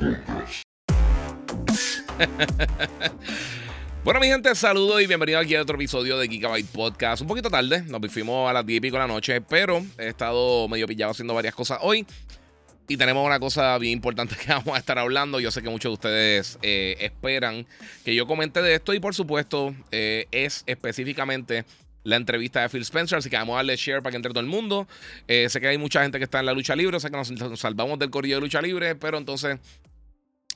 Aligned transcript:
bueno, 4.04 4.20
mi 4.20 4.28
gente, 4.28 4.54
saludos 4.54 5.02
y 5.02 5.06
bienvenidos 5.06 5.44
aquí 5.44 5.54
a 5.54 5.60
otro 5.60 5.76
episodio 5.76 6.16
de 6.16 6.26
Gigabyte 6.26 6.68
Podcast. 6.68 7.20
Un 7.20 7.28
poquito 7.28 7.50
tarde, 7.50 7.82
nos 7.82 8.00
fuimos 8.10 8.48
a 8.48 8.54
las 8.54 8.64
10 8.64 8.78
y 8.78 8.80
pico 8.80 8.96
de 8.96 9.00
la 9.00 9.06
noche, 9.06 9.42
pero 9.42 9.84
he 9.98 10.08
estado 10.08 10.66
medio 10.68 10.86
pillado 10.86 11.12
haciendo 11.12 11.34
varias 11.34 11.54
cosas 11.54 11.80
hoy. 11.82 12.06
Y 12.88 12.96
tenemos 12.96 13.26
una 13.26 13.38
cosa 13.38 13.76
bien 13.76 13.92
importante 13.92 14.36
que 14.42 14.48
vamos 14.48 14.74
a 14.74 14.78
estar 14.78 14.98
hablando. 14.98 15.38
Yo 15.38 15.50
sé 15.50 15.60
que 15.62 15.68
muchos 15.68 15.90
de 15.90 15.94
ustedes 15.94 16.58
eh, 16.62 16.96
esperan 17.00 17.66
que 18.02 18.14
yo 18.14 18.26
comente 18.26 18.62
de 18.62 18.76
esto. 18.76 18.94
Y 18.94 19.00
por 19.00 19.14
supuesto, 19.14 19.74
eh, 19.90 20.28
es 20.30 20.64
específicamente 20.66 21.66
la 22.04 22.16
entrevista 22.16 22.62
de 22.62 22.68
Phil 22.68 22.82
Spencer. 22.82 23.18
Así 23.18 23.30
que 23.30 23.36
vamos 23.36 23.54
a 23.54 23.58
darle 23.58 23.76
share 23.76 24.02
para 24.02 24.12
que 24.12 24.16
entre 24.16 24.30
todo 24.30 24.40
el 24.40 24.46
mundo. 24.46 24.86
Eh, 25.28 25.48
sé 25.48 25.60
que 25.60 25.68
hay 25.68 25.78
mucha 25.78 26.02
gente 26.02 26.18
que 26.18 26.24
está 26.24 26.40
en 26.40 26.46
la 26.46 26.52
lucha 26.52 26.74
libre. 26.74 26.96
O 26.96 27.00
sea 27.00 27.10
que 27.10 27.16
nos, 27.16 27.60
salvamos 27.60 27.98
del 27.98 28.10
corrillo 28.10 28.36
de 28.36 28.40
lucha 28.40 28.62
libre. 28.62 28.94
Pero 28.94 29.18
entonces 29.18 29.58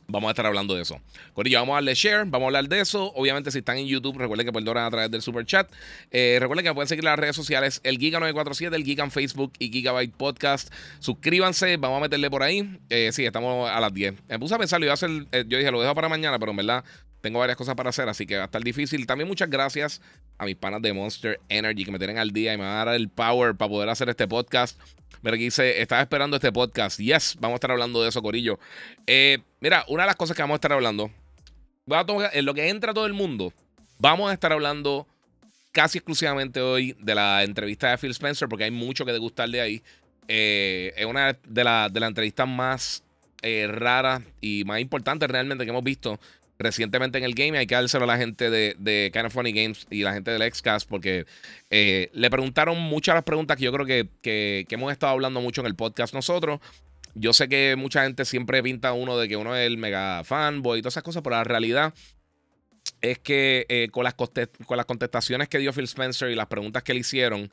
Vamos 0.06 0.28
a 0.28 0.30
estar 0.33 0.44
hablando 0.44 0.74
de 0.74 0.83
eso. 0.83 1.00
Corillo, 1.33 1.58
vamos 1.60 1.72
a 1.72 1.77
darle 1.77 1.94
share, 1.94 2.24
vamos 2.27 2.42
a 2.42 2.47
hablar 2.47 2.69
de 2.69 2.80
eso. 2.80 3.12
Obviamente, 3.14 3.50
si 3.50 3.58
están 3.58 3.78
en 3.78 3.86
YouTube, 3.86 4.19
recuerden 4.19 4.46
que 4.46 4.52
perdonan 4.52 4.84
a 4.84 4.91
través 4.91 5.11
del 5.11 5.22
super 5.22 5.46
chat. 5.46 5.70
Eh, 6.11 6.36
recuerden 6.41 6.64
que 6.64 6.74
pueden 6.74 6.88
seguir 6.88 7.05
las 7.05 7.19
redes 7.19 7.34
sociales, 7.34 7.80
el 7.84 7.98
Giga947, 7.98 8.74
el 8.74 8.84
Giga 8.84 9.05
en 9.05 9.11
Facebook 9.11 9.52
y 9.58 9.70
Gigabyte 9.70 10.14
Podcast. 10.14 10.72
Suscríbanse, 10.98 11.77
vamos 11.78 11.98
a 11.98 12.00
meterle 12.02 12.30
por 12.30 12.42
ahí. 12.42 12.78
Eh, 12.91 13.11
sí, 13.12 13.24
estamos 13.24 13.70
a 13.70 13.80
las 13.80 13.94
10. 13.94 14.14
Me 14.28 14.38
puse 14.38 14.55
a 14.55 14.58
pensarlo, 14.58 14.84
iba 14.84 14.92
a 14.92 14.94
hacer, 14.94 15.11
eh, 15.33 15.44
yo 15.48 15.56
dije, 15.56 15.70
lo 15.70 15.80
dejo 15.80 15.94
para 15.94 16.08
mañana, 16.08 16.39
pero 16.39 16.50
en 16.50 16.58
verdad 16.58 16.84
tengo 17.25 17.39
varias 17.39 17.56
cosas 17.56 17.75
para 17.75 17.89
hacer, 17.89 18.06
así 18.06 18.27
que 18.27 18.36
va 18.36 18.42
a 18.42 18.44
estar 18.44 18.62
difícil. 18.62 19.06
También 19.06 19.27
muchas 19.27 19.48
gracias 19.48 20.03
a 20.36 20.44
mis 20.44 20.56
panas 20.56 20.83
de 20.83 20.92
Monster 20.92 21.41
Energy 21.48 21.86
que 21.86 21.91
me 21.91 21.97
tienen 21.97 22.19
al 22.19 22.33
día 22.33 22.53
y 22.53 22.58
me 22.58 22.64
van 22.64 22.75
a 22.75 22.84
dar 22.84 22.94
el 22.94 23.08
power 23.08 23.56
para 23.56 23.70
poder 23.70 23.89
hacer 23.89 24.11
este 24.11 24.28
podcast. 24.28 24.78
Mira, 25.22 25.36
aquí 25.36 25.45
dice, 25.45 25.80
estaba 25.80 26.02
esperando 26.02 26.36
este 26.36 26.52
podcast. 26.52 27.00
Yes, 27.00 27.36
vamos 27.41 27.55
a 27.55 27.56
estar 27.56 27.70
hablando 27.70 28.02
de 28.02 28.11
eso, 28.11 28.20
Corillo. 28.20 28.58
Eh, 29.06 29.39
mira, 29.61 29.86
una 29.89 30.02
de 30.02 30.08
las 30.08 30.17
cosas 30.17 30.36
que 30.36 30.42
vamos 30.42 30.56
a 30.56 30.56
estar 30.56 30.75
hablando, 30.75 31.11
en 31.86 32.45
lo 32.45 32.52
que 32.52 32.69
entra 32.69 32.92
todo 32.92 33.06
el 33.06 33.14
mundo, 33.14 33.55
vamos 33.98 34.30
a 34.30 34.34
estar 34.34 34.52
hablando 34.52 35.06
casi 35.72 35.97
exclusivamente 35.97 36.61
hoy 36.61 36.95
de 37.00 37.14
la 37.14 37.42
entrevista 37.42 37.89
de 37.89 37.97
Phil 37.97 38.11
Spencer, 38.11 38.50
porque 38.50 38.64
hay 38.64 38.70
mucho 38.70 39.06
que 39.06 39.12
degustar 39.12 39.48
de 39.48 39.62
ahí. 39.62 39.83
Eh, 40.28 40.92
es 40.95 41.06
una 41.06 41.33
de, 41.33 41.64
las 41.64 41.91
entrevistas 41.91 42.47
más 42.47 43.02
eh, 43.41 43.67
raras 43.67 44.22
y 44.42 44.64
más 44.64 44.80
importantes 44.80 45.27
realmente 45.30 45.64
que 45.64 45.70
hemos 45.70 45.84
visto 45.84 46.20
recientemente 46.58 47.19
en 47.19 47.24
el 47.24 47.34
game. 47.34 47.58
Hay 47.58 47.66
que 47.66 47.74
dárselo 47.74 48.05
a 48.05 48.06
la 48.06 48.16
gente 48.16 48.50
de, 48.50 48.77
de 48.78 49.10
Kind 49.12 49.27
of 49.27 49.33
Funny 49.33 49.52
Games 49.52 49.86
y 49.91 50.02
la 50.02 50.12
gente 50.12 50.30
del 50.30 50.52
Xcast 50.52 50.88
porque 50.88 51.27
eh, 51.70 52.11
le 52.12 52.30
preguntaron 52.30 52.78
muchas 52.78 53.14
las 53.14 53.24
preguntas 53.24 53.56
que 53.56 53.64
yo 53.64 53.72
creo 53.72 53.86
que, 53.86 54.08
que, 54.22 54.66
hemos 54.70 54.92
estado 54.92 55.12
hablando 55.12 55.41
mucho 55.41 55.61
en 55.61 55.66
el 55.66 55.74
podcast 55.74 56.14
nosotros. 56.14 56.61
Yo 57.14 57.33
sé 57.33 57.48
que 57.48 57.77
mucha 57.77 58.02
gente 58.05 58.24
siempre 58.24 58.62
pinta 58.62 58.92
uno 58.92 59.16
de 59.16 59.28
que 59.28 59.36
uno 59.36 59.55
es 59.55 59.66
el 59.66 59.78
mega 59.78 60.24
fanboy 60.24 60.78
y 60.78 60.83
todas 60.83 60.94
esas 60.94 61.05
cosas, 61.05 61.22
pero 61.22 61.36
la 61.36 61.44
realidad 61.44 61.94
es 63.01 63.18
que 63.18 63.67
eh, 63.68 63.89
con, 63.92 64.05
las 64.05 64.14
con 64.14 64.77
las 64.77 64.86
contestaciones 64.86 65.48
que 65.48 65.58
dio 65.58 65.73
Phil 65.73 65.84
Spencer 65.84 66.30
y 66.30 66.34
las 66.34 66.46
preguntas 66.46 66.83
que 66.83 66.92
le 66.92 67.01
hicieron, 67.01 67.51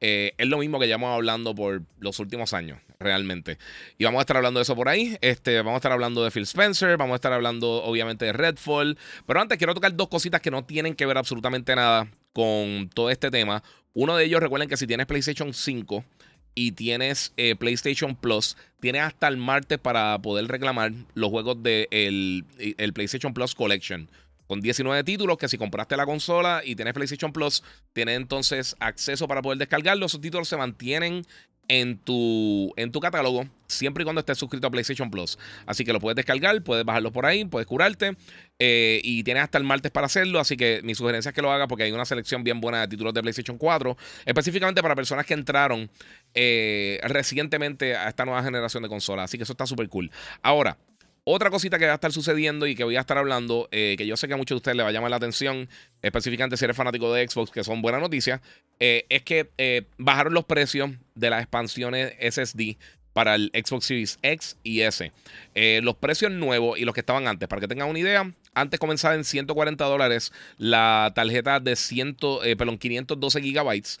eh, 0.00 0.32
es 0.38 0.46
lo 0.46 0.58
mismo 0.58 0.80
que 0.80 0.90
hemos 0.90 1.14
hablando 1.14 1.54
por 1.54 1.82
los 1.98 2.18
últimos 2.18 2.54
años, 2.54 2.80
realmente. 3.02 3.58
Y 3.98 4.04
vamos 4.04 4.20
a 4.20 4.22
estar 4.22 4.36
hablando 4.36 4.60
de 4.60 4.62
eso 4.62 4.76
por 4.76 4.88
ahí. 4.88 5.16
Este, 5.20 5.56
vamos 5.58 5.74
a 5.74 5.76
estar 5.76 5.92
hablando 5.92 6.24
de 6.24 6.30
Phil 6.30 6.44
Spencer, 6.44 6.96
vamos 6.96 7.14
a 7.14 7.16
estar 7.16 7.32
hablando 7.32 7.82
obviamente 7.84 8.24
de 8.24 8.32
Redfall. 8.32 8.98
Pero 9.26 9.40
antes 9.40 9.58
quiero 9.58 9.74
tocar 9.74 9.94
dos 9.94 10.08
cositas 10.08 10.40
que 10.40 10.50
no 10.50 10.64
tienen 10.64 10.94
que 10.94 11.06
ver 11.06 11.18
absolutamente 11.18 11.74
nada 11.74 12.08
con 12.32 12.90
todo 12.94 13.10
este 13.10 13.30
tema. 13.30 13.62
Uno 13.94 14.16
de 14.16 14.24
ellos, 14.24 14.40
recuerden 14.40 14.68
que 14.68 14.76
si 14.76 14.86
tienes 14.86 15.06
PlayStation 15.06 15.52
5 15.52 16.04
y 16.54 16.72
tienes 16.72 17.32
eh, 17.36 17.56
PlayStation 17.56 18.16
Plus, 18.16 18.56
tienes 18.80 19.02
hasta 19.02 19.28
el 19.28 19.36
martes 19.36 19.78
para 19.78 20.18
poder 20.20 20.46
reclamar 20.48 20.92
los 21.14 21.30
juegos 21.30 21.62
del 21.62 22.44
de 22.56 22.74
el 22.78 22.92
PlayStation 22.92 23.34
Plus 23.34 23.54
Collection 23.54 24.08
con 24.52 24.60
19 24.60 25.02
títulos 25.04 25.38
que 25.38 25.48
si 25.48 25.56
compraste 25.56 25.96
la 25.96 26.04
consola 26.04 26.60
y 26.62 26.76
tienes 26.76 26.92
PlayStation 26.92 27.32
Plus, 27.32 27.62
tienes 27.94 28.18
entonces 28.18 28.76
acceso 28.80 29.26
para 29.26 29.40
poder 29.40 29.58
descargarlos. 29.58 30.12
Esos 30.12 30.20
títulos 30.20 30.46
se 30.46 30.58
mantienen 30.58 31.24
en 31.68 31.98
tu, 31.98 32.72
en 32.76 32.92
tu 32.92 33.00
catálogo 33.00 33.46
siempre 33.72 34.02
y 34.02 34.04
cuando 34.04 34.20
estés 34.20 34.38
suscrito 34.38 34.66
a 34.66 34.70
PlayStation 34.70 35.10
Plus. 35.10 35.38
Así 35.66 35.84
que 35.84 35.92
lo 35.92 36.00
puedes 36.00 36.16
descargar, 36.16 36.62
puedes 36.62 36.84
bajarlo 36.84 37.12
por 37.12 37.26
ahí, 37.26 37.44
puedes 37.44 37.66
curarte 37.66 38.16
eh, 38.58 39.00
y 39.02 39.24
tienes 39.24 39.42
hasta 39.42 39.58
el 39.58 39.64
martes 39.64 39.90
para 39.90 40.06
hacerlo. 40.06 40.38
Así 40.38 40.56
que 40.56 40.80
mi 40.84 40.94
sugerencia 40.94 41.30
es 41.30 41.34
que 41.34 41.42
lo 41.42 41.50
hagas 41.50 41.68
porque 41.68 41.84
hay 41.84 41.92
una 41.92 42.04
selección 42.04 42.44
bien 42.44 42.60
buena 42.60 42.82
de 42.82 42.88
títulos 42.88 43.14
de 43.14 43.22
PlayStation 43.22 43.56
4, 43.58 43.96
específicamente 44.26 44.82
para 44.82 44.94
personas 44.94 45.26
que 45.26 45.34
entraron 45.34 45.90
eh, 46.34 47.00
recientemente 47.04 47.96
a 47.96 48.08
esta 48.08 48.24
nueva 48.24 48.42
generación 48.42 48.82
de 48.82 48.88
consolas. 48.88 49.24
Así 49.24 49.38
que 49.38 49.44
eso 49.44 49.52
está 49.52 49.66
súper 49.66 49.88
cool. 49.88 50.10
Ahora, 50.42 50.76
otra 51.24 51.50
cosita 51.50 51.78
que 51.78 51.86
va 51.86 51.92
a 51.92 51.94
estar 51.94 52.12
sucediendo 52.12 52.66
y 52.66 52.74
que 52.74 52.84
voy 52.84 52.96
a 52.96 53.00
estar 53.00 53.16
hablando, 53.16 53.68
eh, 53.70 53.94
que 53.96 54.06
yo 54.06 54.16
sé 54.16 54.26
que 54.26 54.34
a 54.34 54.36
muchos 54.36 54.56
de 54.56 54.56
ustedes 54.56 54.76
les 54.76 54.84
va 54.84 54.88
a 54.88 54.92
llamar 54.92 55.10
la 55.10 55.16
atención, 55.16 55.68
específicamente 56.02 56.56
si 56.56 56.64
eres 56.64 56.76
fanático 56.76 57.12
de 57.12 57.28
Xbox, 57.28 57.50
que 57.50 57.62
son 57.62 57.80
buenas 57.80 58.00
noticias, 58.00 58.40
eh, 58.80 59.06
es 59.08 59.22
que 59.22 59.50
eh, 59.58 59.82
bajaron 59.98 60.34
los 60.34 60.44
precios 60.44 60.90
de 61.14 61.30
las 61.30 61.42
expansiones 61.42 62.14
SSD 62.18 62.76
para 63.12 63.34
el 63.36 63.52
Xbox 63.54 63.86
Series 63.86 64.18
X 64.22 64.56
y 64.64 64.80
S. 64.80 65.12
los 65.82 65.96
precios 65.96 66.32
nuevos 66.32 66.78
y 66.78 66.84
los 66.86 66.94
que 66.94 67.00
estaban 67.00 67.28
antes, 67.28 67.46
para 67.46 67.60
que 67.60 67.68
tengan 67.68 67.90
una 67.90 67.98
idea, 67.98 68.32
antes 68.54 68.80
comenzaba 68.80 69.14
en 69.14 69.24
140 69.24 69.84
dólares 69.84 70.32
la 70.56 71.12
tarjeta 71.14 71.60
de 71.60 71.76
100, 71.76 72.16
perdón, 72.56 72.78
512 72.78 73.42
gigabytes. 73.42 74.00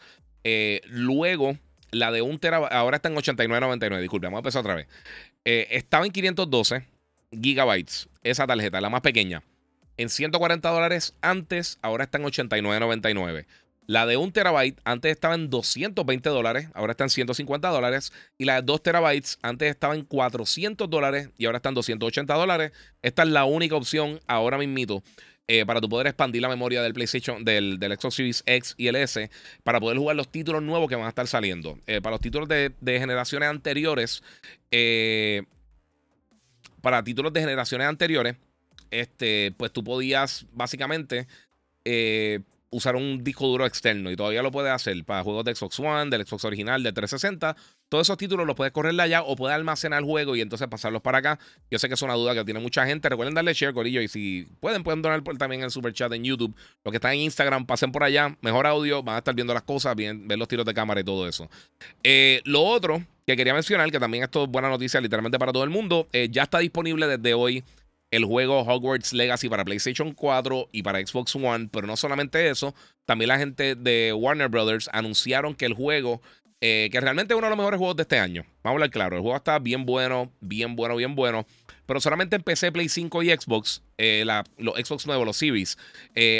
luego, 0.86 1.58
la 1.90 2.10
de 2.10 2.22
1 2.22 2.38
terabyte, 2.38 2.72
ahora 2.72 2.96
está 2.96 3.10
en 3.10 3.16
89.99, 3.16 4.00
disculpe, 4.00 4.26
vamos 4.28 4.38
a 4.38 4.40
empezar 4.40 4.60
otra 4.60 4.76
vez. 4.76 4.88
estaba 5.44 6.06
en 6.06 6.12
512 6.12 6.91
gigabytes, 7.40 8.08
esa 8.22 8.46
tarjeta, 8.46 8.80
la 8.80 8.90
más 8.90 9.00
pequeña, 9.00 9.42
en 9.96 10.08
140 10.08 10.68
dólares 10.68 11.14
antes, 11.20 11.78
ahora 11.82 12.04
está 12.04 12.18
en 12.18 12.24
89.99. 12.24 13.46
La 13.86 14.06
de 14.06 14.16
1 14.16 14.32
terabyte 14.32 14.80
antes 14.84 15.10
estaba 15.10 15.34
en 15.34 15.50
220 15.50 16.28
dólares, 16.30 16.68
ahora 16.72 16.92
está 16.92 17.04
en 17.04 17.10
150 17.10 17.68
dólares. 17.68 18.12
Y 18.38 18.44
la 18.44 18.56
de 18.56 18.62
2 18.62 18.82
terabytes 18.82 19.38
antes 19.42 19.70
estaba 19.70 19.94
en 19.96 20.04
400 20.04 20.88
dólares 20.88 21.30
y 21.36 21.46
ahora 21.46 21.56
está 21.56 21.70
en 21.70 21.74
280 21.74 22.32
dólares. 22.34 22.72
Esta 23.02 23.24
es 23.24 23.28
la 23.28 23.44
única 23.44 23.74
opción 23.74 24.20
ahora 24.28 24.56
mismito 24.56 25.02
eh, 25.48 25.66
para 25.66 25.80
tu 25.80 25.88
poder 25.88 26.06
expandir 26.06 26.40
la 26.40 26.48
memoria 26.48 26.80
del 26.80 26.94
PlayStation, 26.94 27.44
del, 27.44 27.80
del, 27.80 27.98
Xbox 27.98 28.14
Series 28.14 28.42
X 28.46 28.74
y 28.78 28.86
el 28.86 28.96
S, 28.96 29.30
para 29.64 29.80
poder 29.80 29.98
jugar 29.98 30.14
los 30.14 30.30
títulos 30.30 30.62
nuevos 30.62 30.88
que 30.88 30.94
van 30.94 31.06
a 31.06 31.08
estar 31.08 31.26
saliendo. 31.26 31.78
Eh, 31.88 32.00
para 32.00 32.14
los 32.14 32.20
títulos 32.20 32.48
de, 32.48 32.72
de 32.80 32.98
generaciones 33.00 33.48
anteriores, 33.48 34.22
eh, 34.70 35.42
para 36.82 37.02
títulos 37.02 37.32
de 37.32 37.40
generaciones 37.40 37.86
anteriores, 37.86 38.36
este, 38.90 39.54
pues 39.56 39.72
tú 39.72 39.82
podías 39.82 40.44
básicamente 40.52 41.26
eh, 41.84 42.40
usar 42.72 42.96
un 42.96 43.22
disco 43.22 43.46
duro 43.46 43.66
externo 43.66 44.10
y 44.10 44.16
todavía 44.16 44.42
lo 44.42 44.50
puedes 44.50 44.72
hacer 44.72 45.04
para 45.04 45.22
juegos 45.22 45.44
de 45.44 45.54
Xbox 45.54 45.78
One, 45.78 46.10
del 46.10 46.26
Xbox 46.26 46.44
original, 46.46 46.82
de 46.82 46.92
360. 46.92 47.54
Todos 47.88 48.06
esos 48.06 48.16
títulos 48.16 48.46
los 48.46 48.56
puedes 48.56 48.72
correr 48.72 48.98
allá 48.98 49.22
o 49.22 49.36
puedes 49.36 49.54
almacenar 49.54 50.00
el 50.00 50.06
juego 50.06 50.34
y 50.34 50.40
entonces 50.40 50.66
pasarlos 50.68 51.02
para 51.02 51.18
acá. 51.18 51.38
Yo 51.70 51.78
sé 51.78 51.88
que 51.88 51.94
es 51.94 52.02
una 52.02 52.14
duda 52.14 52.34
que 52.34 52.44
tiene 52.44 52.60
mucha 52.60 52.86
gente. 52.86 53.08
Recuerden 53.10 53.34
darle 53.34 53.52
share, 53.52 53.74
Corillo. 53.74 54.00
Y 54.00 54.08
si 54.08 54.48
pueden, 54.60 54.82
pueden 54.82 55.02
donar 55.02 55.22
también 55.38 55.62
el 55.62 55.70
super 55.70 55.92
chat 55.92 56.10
en 56.12 56.24
YouTube. 56.24 56.54
Los 56.82 56.90
que 56.90 56.96
están 56.96 57.12
en 57.12 57.20
Instagram, 57.20 57.66
pasen 57.66 57.92
por 57.92 58.02
allá. 58.02 58.36
Mejor 58.40 58.66
audio, 58.66 59.02
van 59.02 59.16
a 59.16 59.18
estar 59.18 59.34
viendo 59.34 59.52
las 59.52 59.62
cosas, 59.64 59.94
bien, 59.94 60.26
los 60.26 60.48
tiros 60.48 60.64
de 60.64 60.72
cámara 60.72 61.00
y 61.00 61.04
todo 61.04 61.28
eso. 61.28 61.50
Eh, 62.02 62.40
lo 62.44 62.62
otro 62.62 63.04
que 63.26 63.36
quería 63.36 63.52
mencionar, 63.54 63.90
que 63.90 64.00
también 64.00 64.24
esto 64.24 64.44
es 64.44 64.48
buena 64.50 64.68
noticia 64.68 65.00
literalmente 65.00 65.38
para 65.38 65.52
todo 65.52 65.62
el 65.62 65.70
mundo, 65.70 66.08
eh, 66.12 66.28
ya 66.30 66.44
está 66.44 66.58
disponible 66.58 67.06
desde 67.06 67.34
hoy 67.34 67.62
el 68.12 68.26
juego 68.26 68.60
Hogwarts 68.60 69.14
Legacy 69.14 69.48
para 69.48 69.64
PlayStation 69.64 70.12
4 70.12 70.68
y 70.70 70.82
para 70.82 71.04
Xbox 71.04 71.34
One, 71.34 71.68
pero 71.72 71.86
no 71.86 71.96
solamente 71.96 72.48
eso, 72.48 72.74
también 73.06 73.28
la 73.28 73.38
gente 73.38 73.74
de 73.74 74.12
Warner 74.12 74.48
Brothers 74.48 74.88
anunciaron 74.92 75.54
que 75.54 75.64
el 75.64 75.72
juego, 75.72 76.20
eh, 76.60 76.90
que 76.92 77.00
realmente 77.00 77.32
es 77.32 77.38
uno 77.38 77.46
de 77.46 77.50
los 77.50 77.56
mejores 77.56 77.78
juegos 77.78 77.96
de 77.96 78.02
este 78.02 78.18
año, 78.18 78.42
vamos 78.62 78.64
a 78.64 78.70
hablar 78.70 78.90
claro, 78.90 79.16
el 79.16 79.22
juego 79.22 79.36
está 79.36 79.58
bien 79.58 79.86
bueno, 79.86 80.30
bien 80.40 80.76
bueno, 80.76 80.94
bien 80.94 81.14
bueno, 81.14 81.46
pero 81.86 82.00
solamente 82.00 82.36
en 82.36 82.42
PC, 82.42 82.70
Play 82.70 82.90
5 82.90 83.22
y 83.22 83.30
Xbox, 83.30 83.82
eh, 83.96 84.26
los 84.58 84.74
Xbox 84.76 85.06
nuevos, 85.06 85.26
los 85.26 85.36
Series, 85.38 85.78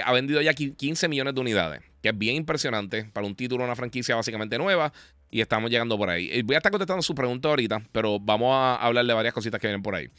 ha 0.04 0.12
vendido 0.12 0.42
ya 0.42 0.52
15 0.52 1.08
millones 1.08 1.34
de 1.34 1.40
unidades, 1.40 1.80
que 2.02 2.10
es 2.10 2.18
bien 2.18 2.36
impresionante 2.36 3.04
para 3.14 3.26
un 3.26 3.34
título, 3.34 3.64
una 3.64 3.76
franquicia 3.76 4.14
básicamente 4.14 4.58
nueva. 4.58 4.92
y 5.34 5.40
estamos 5.40 5.70
llegando 5.70 5.96
por 5.96 6.10
ahí. 6.10 6.42
Voy 6.42 6.56
a 6.56 6.58
estar 6.58 6.70
contestando 6.70 7.00
su 7.00 7.14
pregunta 7.14 7.48
ahorita, 7.48 7.82
pero 7.90 8.20
vamos 8.20 8.50
a 8.52 8.76
hablar 8.76 9.06
de 9.06 9.14
varias 9.14 9.32
cositas 9.32 9.58
que 9.58 9.66
vienen 9.66 9.82
por 9.82 9.94
ahí. 9.94 10.10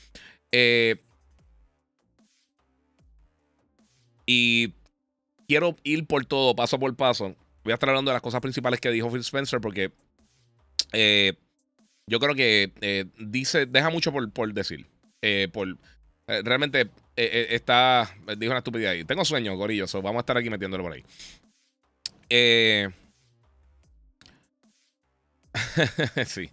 Eh, 0.52 0.96
y 4.25 4.74
quiero 5.48 5.75
ir 5.84 6.06
por 6.06 6.25
todo, 6.25 6.56
paso 6.56 6.80
por 6.80 6.96
paso. 6.96 7.36
Voy 7.64 7.72
a 7.72 7.75
estar 7.75 7.90
hablando 7.90 8.12
de 8.12 8.16
las 8.16 8.22
cosas 8.22 8.42
principales 8.42 8.80
que 8.80 8.92
dijo 8.92 9.10
Phil 9.10 9.22
Spencer 9.22 9.62
porque 9.62 9.92
eh, 10.92 11.34
yo 12.08 12.20
creo 12.20 12.36
que 12.36 12.74
eh, 12.81 13.06
dice, 13.18 13.66
deja 13.66 13.90
mucho 13.90 14.12
por, 14.12 14.30
por 14.31 14.54
decir. 14.54 14.86
por, 15.52 15.78
realmente 16.28 16.90
está, 17.16 18.14
dijo 18.38 18.52
una 18.52 18.60
estupidez 18.60 18.90
ahí. 18.90 19.04
Tengo 19.06 19.24
sueño, 19.24 19.56
gorillo, 19.56 19.86
vamos 20.02 20.18
a 20.18 20.22
estar 20.22 20.38
aquí 20.38 20.50
metiéndolo 20.50 20.84
por 20.84 20.94
ahí. 20.94 21.04
sí, 26.25 26.50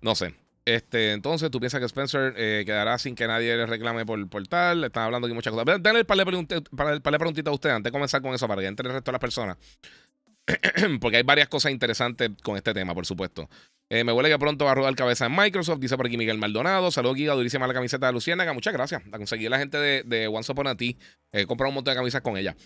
no 0.00 0.14
sé. 0.14 0.41
Este, 0.64 1.12
entonces, 1.12 1.50
¿tú 1.50 1.58
piensas 1.58 1.80
que 1.80 1.86
Spencer 1.86 2.34
eh, 2.36 2.62
quedará 2.64 2.96
sin 2.98 3.16
que 3.16 3.26
nadie 3.26 3.56
le 3.56 3.66
reclame 3.66 4.06
por, 4.06 4.28
por 4.28 4.46
tal? 4.46 4.84
Están 4.84 5.04
hablando 5.04 5.26
aquí 5.26 5.34
muchas 5.34 5.52
cosas. 5.52 5.82
Dale 5.82 5.98
el 5.98 6.06
par 6.06 6.16
de, 6.16 6.24
preguntitas 6.24 7.50
a 7.50 7.54
usted 7.54 7.70
antes 7.70 7.84
de 7.84 7.92
comenzar 7.92 8.22
con 8.22 8.32
eso 8.32 8.46
para 8.46 8.62
que 8.62 8.68
entre 8.68 8.86
el 8.86 8.94
resto 8.94 9.10
de 9.10 9.12
las 9.12 9.20
personas. 9.20 9.56
Porque 11.00 11.16
hay 11.16 11.22
varias 11.22 11.48
cosas 11.48 11.72
interesantes 11.72 12.30
con 12.42 12.56
este 12.56 12.72
tema, 12.74 12.94
por 12.94 13.06
supuesto. 13.06 13.48
Eh, 13.90 14.04
me 14.04 14.12
huele 14.12 14.28
que 14.28 14.38
pronto 14.38 14.64
va 14.64 14.72
a 14.72 14.74
rodar 14.74 14.94
cabeza 14.94 15.26
en 15.26 15.36
Microsoft, 15.36 15.78
dice 15.78 15.96
por 15.96 16.06
aquí 16.06 16.16
Miguel 16.16 16.38
Maldonado. 16.38 16.90
Saludos, 16.90 17.16
Giga, 17.16 17.34
durísima 17.34 17.66
la 17.66 17.74
camiseta 17.74 18.06
de 18.06 18.12
Luciana. 18.12 18.50
Muchas 18.52 18.72
gracias. 18.72 19.06
La 19.08 19.18
conseguí 19.18 19.48
la 19.48 19.58
gente 19.58 19.76
de, 19.76 20.02
de 20.04 20.28
Once 20.28 20.50
Upon 20.50 20.66
a 20.68 20.76
Ti. 20.76 20.96
He 21.32 21.44
comprado 21.46 21.68
un 21.68 21.74
montón 21.74 21.92
de 21.92 21.98
camisas 21.98 22.22
con 22.22 22.36
ella. 22.36 22.56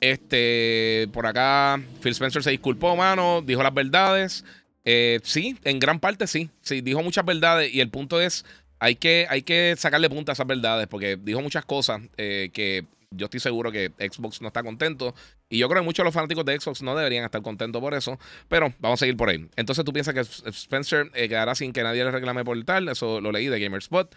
Este, 0.00 1.08
por 1.12 1.26
acá, 1.26 1.78
Phil 2.00 2.12
Spencer 2.12 2.42
se 2.42 2.50
disculpó, 2.50 2.96
mano. 2.96 3.42
Dijo 3.42 3.62
las 3.62 3.74
verdades. 3.74 4.44
Eh, 4.84 5.20
sí, 5.22 5.56
en 5.64 5.78
gran 5.78 6.00
parte 6.00 6.26
sí. 6.26 6.50
Sí, 6.62 6.80
dijo 6.80 7.02
muchas 7.02 7.24
verdades 7.24 7.72
y 7.72 7.80
el 7.80 7.90
punto 7.90 8.20
es, 8.20 8.44
hay 8.78 8.96
que, 8.96 9.26
hay 9.28 9.42
que 9.42 9.74
sacarle 9.76 10.08
punta 10.08 10.32
a 10.32 10.34
esas 10.34 10.46
verdades 10.46 10.86
porque 10.88 11.16
dijo 11.16 11.40
muchas 11.40 11.64
cosas 11.64 12.00
eh, 12.16 12.50
que 12.52 12.86
yo 13.10 13.26
estoy 13.26 13.40
seguro 13.40 13.72
que 13.72 13.92
Xbox 13.98 14.40
no 14.40 14.48
está 14.48 14.62
contento 14.62 15.14
y 15.50 15.58
yo 15.58 15.68
creo 15.68 15.82
que 15.82 15.84
muchos 15.84 16.02
de 16.02 16.04
los 16.04 16.14
fanáticos 16.14 16.44
de 16.44 16.58
Xbox 16.58 16.80
no 16.80 16.96
deberían 16.96 17.24
estar 17.24 17.42
contentos 17.42 17.82
por 17.82 17.92
eso, 17.92 18.18
pero 18.48 18.72
vamos 18.78 18.98
a 18.98 19.00
seguir 19.00 19.16
por 19.16 19.28
ahí. 19.28 19.46
Entonces 19.56 19.84
tú 19.84 19.92
piensas 19.92 20.14
que 20.14 20.20
Spencer 20.50 21.10
eh, 21.12 21.28
quedará 21.28 21.54
sin 21.56 21.72
que 21.72 21.82
nadie 21.82 22.04
le 22.04 22.12
reclame 22.12 22.44
por 22.44 22.62
tal, 22.64 22.88
eso 22.88 23.20
lo 23.20 23.32
leí 23.32 23.48
de 23.48 23.58
GamerSpot. 23.58 24.14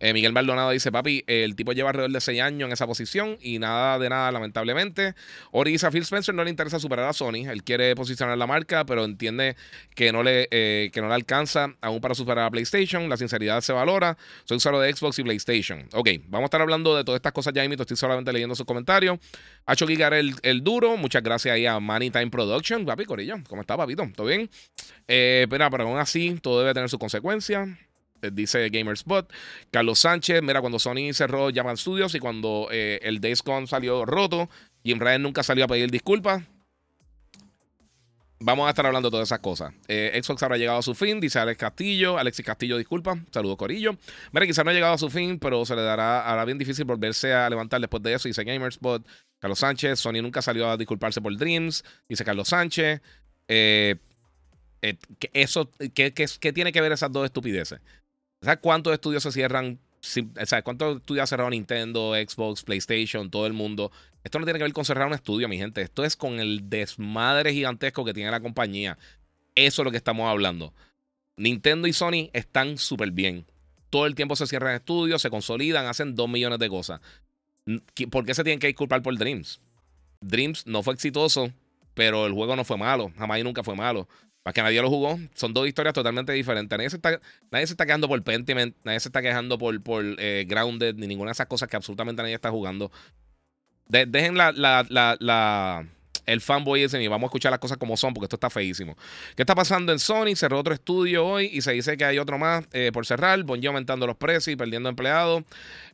Eh, 0.00 0.12
Miguel 0.12 0.32
Maldonado 0.32 0.70
dice, 0.70 0.92
papi, 0.92 1.24
el 1.26 1.56
tipo 1.56 1.72
lleva 1.72 1.90
alrededor 1.90 2.12
de 2.12 2.20
6 2.20 2.40
años 2.42 2.66
en 2.66 2.72
esa 2.72 2.86
posición 2.86 3.38
y 3.40 3.58
nada 3.58 3.98
de 3.98 4.10
nada, 4.10 4.30
lamentablemente. 4.30 5.14
Ori 5.52 5.76
a 5.82 5.90
Phil 5.90 6.02
Spencer 6.02 6.34
no 6.34 6.44
le 6.44 6.50
interesa 6.50 6.78
superar 6.78 7.08
a 7.08 7.12
Sony, 7.12 7.48
él 7.48 7.64
quiere 7.64 7.94
posicionar 7.94 8.36
la 8.36 8.46
marca, 8.46 8.84
pero 8.84 9.04
entiende 9.04 9.56
que 9.94 10.12
no 10.12 10.22
le, 10.22 10.48
eh, 10.50 10.90
que 10.92 11.00
no 11.00 11.08
le 11.08 11.14
alcanza 11.14 11.74
aún 11.80 12.00
para 12.00 12.14
superar 12.14 12.44
a 12.44 12.50
PlayStation, 12.50 13.08
la 13.08 13.16
sinceridad 13.16 13.60
se 13.62 13.72
valora, 13.72 14.16
soy 14.44 14.58
usuario 14.58 14.80
de 14.80 14.92
Xbox 14.92 15.18
y 15.18 15.22
PlayStation. 15.22 15.88
Ok, 15.94 16.10
vamos 16.26 16.44
a 16.44 16.46
estar 16.46 16.60
hablando 16.60 16.94
de 16.94 17.04
todas 17.04 17.18
estas 17.18 17.32
cosas 17.32 17.54
ya, 17.54 17.64
estoy 17.64 17.96
solamente 17.96 18.32
leyendo 18.32 18.54
sus 18.54 18.66
comentarios. 18.66 19.18
Hacho 19.66 19.86
Gigar 19.86 20.12
el, 20.12 20.34
el 20.42 20.62
Muchas 20.82 21.22
gracias 21.22 21.54
ahí 21.54 21.66
a 21.66 21.78
Money 21.78 22.10
Time 22.10 22.30
Production. 22.30 22.84
Papi, 22.84 23.04
Corillo, 23.04 23.36
¿cómo 23.48 23.60
está, 23.60 23.76
papito? 23.76 24.08
¿Todo 24.16 24.26
bien? 24.26 24.50
Eh, 25.06 25.46
pero, 25.48 25.70
pero 25.70 25.84
aún 25.84 25.98
así, 25.98 26.36
todo 26.42 26.60
debe 26.60 26.74
tener 26.74 26.88
sus 26.88 26.98
consecuencias. 26.98 27.68
Eh, 28.22 28.30
dice 28.32 28.68
GamerSpot. 28.70 29.32
Carlos 29.70 30.00
Sánchez, 30.00 30.42
mira, 30.42 30.60
cuando 30.60 30.78
Sony 30.78 31.12
cerró 31.12 31.50
Japan 31.54 31.76
Studios 31.76 32.14
y 32.14 32.18
cuando 32.18 32.68
eh, 32.72 32.98
el 33.02 33.20
Days 33.20 33.42
Gone 33.42 33.66
salió 33.66 34.04
roto, 34.04 34.48
Jim 34.82 34.98
Ryan 34.98 35.22
nunca 35.22 35.42
salió 35.42 35.64
a 35.64 35.68
pedir 35.68 35.90
disculpas. 35.90 36.42
Vamos 38.46 38.66
a 38.66 38.70
estar 38.70 38.84
hablando 38.84 39.08
de 39.08 39.12
todas 39.12 39.28
esas 39.28 39.38
cosas. 39.38 39.72
Eh, 39.88 40.20
Xbox 40.22 40.42
habrá 40.42 40.58
llegado 40.58 40.78
a 40.78 40.82
su 40.82 40.94
fin, 40.94 41.18
dice 41.18 41.38
Alex 41.38 41.56
Castillo. 41.56 42.18
Alexis 42.18 42.44
Castillo, 42.44 42.76
disculpa. 42.76 43.18
Saludos, 43.30 43.56
Corillo. 43.56 43.96
Mira, 44.32 44.44
quizás 44.44 44.62
no 44.66 44.70
ha 44.70 44.74
llegado 44.74 44.92
a 44.92 44.98
su 44.98 45.08
fin, 45.08 45.38
pero 45.38 45.64
se 45.64 45.74
le 45.74 45.80
dará 45.80 46.30
hará 46.30 46.44
bien 46.44 46.58
difícil 46.58 46.84
volverse 46.84 47.32
a 47.32 47.48
levantar 47.48 47.80
después 47.80 48.02
de 48.02 48.12
eso. 48.12 48.28
Dice 48.28 48.44
Gamerspot. 48.44 49.06
Carlos 49.38 49.58
Sánchez. 49.58 49.98
Sony 49.98 50.20
nunca 50.20 50.42
salió 50.42 50.68
a 50.68 50.76
disculparse 50.76 51.22
por 51.22 51.34
Dreams. 51.34 51.84
Dice 52.06 52.22
Carlos 52.22 52.48
Sánchez. 52.48 53.00
Eh, 53.48 53.96
eh, 54.82 54.98
eso, 55.32 55.70
¿qué, 55.94 56.10
tiene 56.52 56.70
que 56.70 56.82
ver 56.82 56.92
esas 56.92 57.10
dos 57.10 57.24
estupideces? 57.24 57.80
¿Sabes 58.42 58.58
cuántos 58.60 58.92
estudios 58.92 59.22
se 59.22 59.32
cierran 59.32 59.78
¿Sabes 60.04 60.62
cuántos 60.62 60.98
estudios 60.98 61.24
ha 61.24 61.26
cerrado 61.26 61.50
Nintendo, 61.50 62.12
Xbox, 62.14 62.62
PlayStation, 62.62 63.30
todo 63.30 63.46
el 63.46 63.54
mundo? 63.54 63.90
Esto 64.22 64.38
no 64.38 64.44
tiene 64.44 64.58
que 64.58 64.64
ver 64.64 64.72
con 64.72 64.84
cerrar 64.84 65.06
un 65.06 65.14
estudio, 65.14 65.48
mi 65.48 65.56
gente. 65.56 65.80
Esto 65.80 66.04
es 66.04 66.14
con 66.14 66.40
el 66.40 66.68
desmadre 66.68 67.52
gigantesco 67.52 68.04
que 68.04 68.12
tiene 68.12 68.30
la 68.30 68.40
compañía. 68.40 68.98
Eso 69.54 69.82
es 69.82 69.84
lo 69.84 69.90
que 69.90 69.96
estamos 69.96 70.28
hablando. 70.28 70.74
Nintendo 71.36 71.88
y 71.88 71.92
Sony 71.92 72.30
están 72.32 72.76
súper 72.78 73.10
bien. 73.12 73.46
Todo 73.88 74.06
el 74.06 74.14
tiempo 74.14 74.36
se 74.36 74.46
cierran 74.46 74.74
estudios, 74.74 75.22
se 75.22 75.30
consolidan, 75.30 75.86
hacen 75.86 76.14
dos 76.14 76.28
millones 76.28 76.58
de 76.58 76.68
cosas. 76.68 77.00
¿Por 78.10 78.26
qué 78.26 78.34
se 78.34 78.44
tienen 78.44 78.60
que 78.60 78.66
disculpar 78.66 79.02
por 79.02 79.16
Dreams? 79.16 79.60
Dreams 80.20 80.66
no 80.66 80.82
fue 80.82 80.94
exitoso, 80.94 81.50
pero 81.94 82.26
el 82.26 82.32
juego 82.32 82.56
no 82.56 82.64
fue 82.64 82.76
malo. 82.76 83.12
Jamás 83.16 83.40
y 83.40 83.44
nunca 83.44 83.62
fue 83.62 83.74
malo. 83.74 84.08
Más 84.44 84.54
que 84.54 84.62
nadie 84.62 84.82
lo 84.82 84.90
jugó. 84.90 85.18
Son 85.34 85.54
dos 85.54 85.66
historias 85.66 85.94
totalmente 85.94 86.32
diferentes. 86.32 86.76
Nadie 86.76 86.90
se 86.90 86.96
está, 86.96 87.20
nadie 87.50 87.66
se 87.66 87.72
está 87.72 87.86
quejando 87.86 88.08
por 88.08 88.22
Pentiment, 88.22 88.76
nadie 88.84 89.00
se 89.00 89.08
está 89.08 89.22
quejando 89.22 89.56
por, 89.58 89.82
por 89.82 90.04
eh, 90.18 90.44
Grounded, 90.46 90.96
ni 90.96 91.06
ninguna 91.06 91.30
de 91.30 91.32
esas 91.32 91.46
cosas 91.46 91.68
que 91.68 91.76
absolutamente 91.76 92.22
nadie 92.22 92.34
está 92.34 92.50
jugando 92.50 92.90
dejen 93.88 94.36
la, 94.36 94.52
la, 94.52 95.16
la, 95.20 95.86
el 96.26 96.40
fanboy 96.40 96.82
ese 96.82 97.02
y 97.02 97.08
vamos 97.08 97.26
a 97.26 97.28
escuchar 97.28 97.50
las 97.50 97.60
cosas 97.60 97.76
como 97.76 97.96
son 97.96 98.14
porque 98.14 98.26
esto 98.26 98.36
está 98.36 98.50
feísimo. 98.50 98.96
¿Qué 99.36 99.42
está 99.42 99.54
pasando 99.54 99.92
en 99.92 99.98
Sony? 99.98 100.34
Cerró 100.36 100.58
otro 100.58 100.74
estudio 100.74 101.26
hoy 101.26 101.50
y 101.52 101.60
se 101.62 101.72
dice 101.72 101.96
que 101.96 102.04
hay 102.04 102.18
otro 102.18 102.38
más 102.38 102.64
eh, 102.72 102.90
por 102.92 103.06
cerrar. 103.06 103.42
Bonji 103.42 103.66
aumentando 103.66 104.06
los 104.06 104.16
precios 104.16 104.48
y 104.48 104.56
perdiendo 104.56 104.88
empleados. 104.88 105.44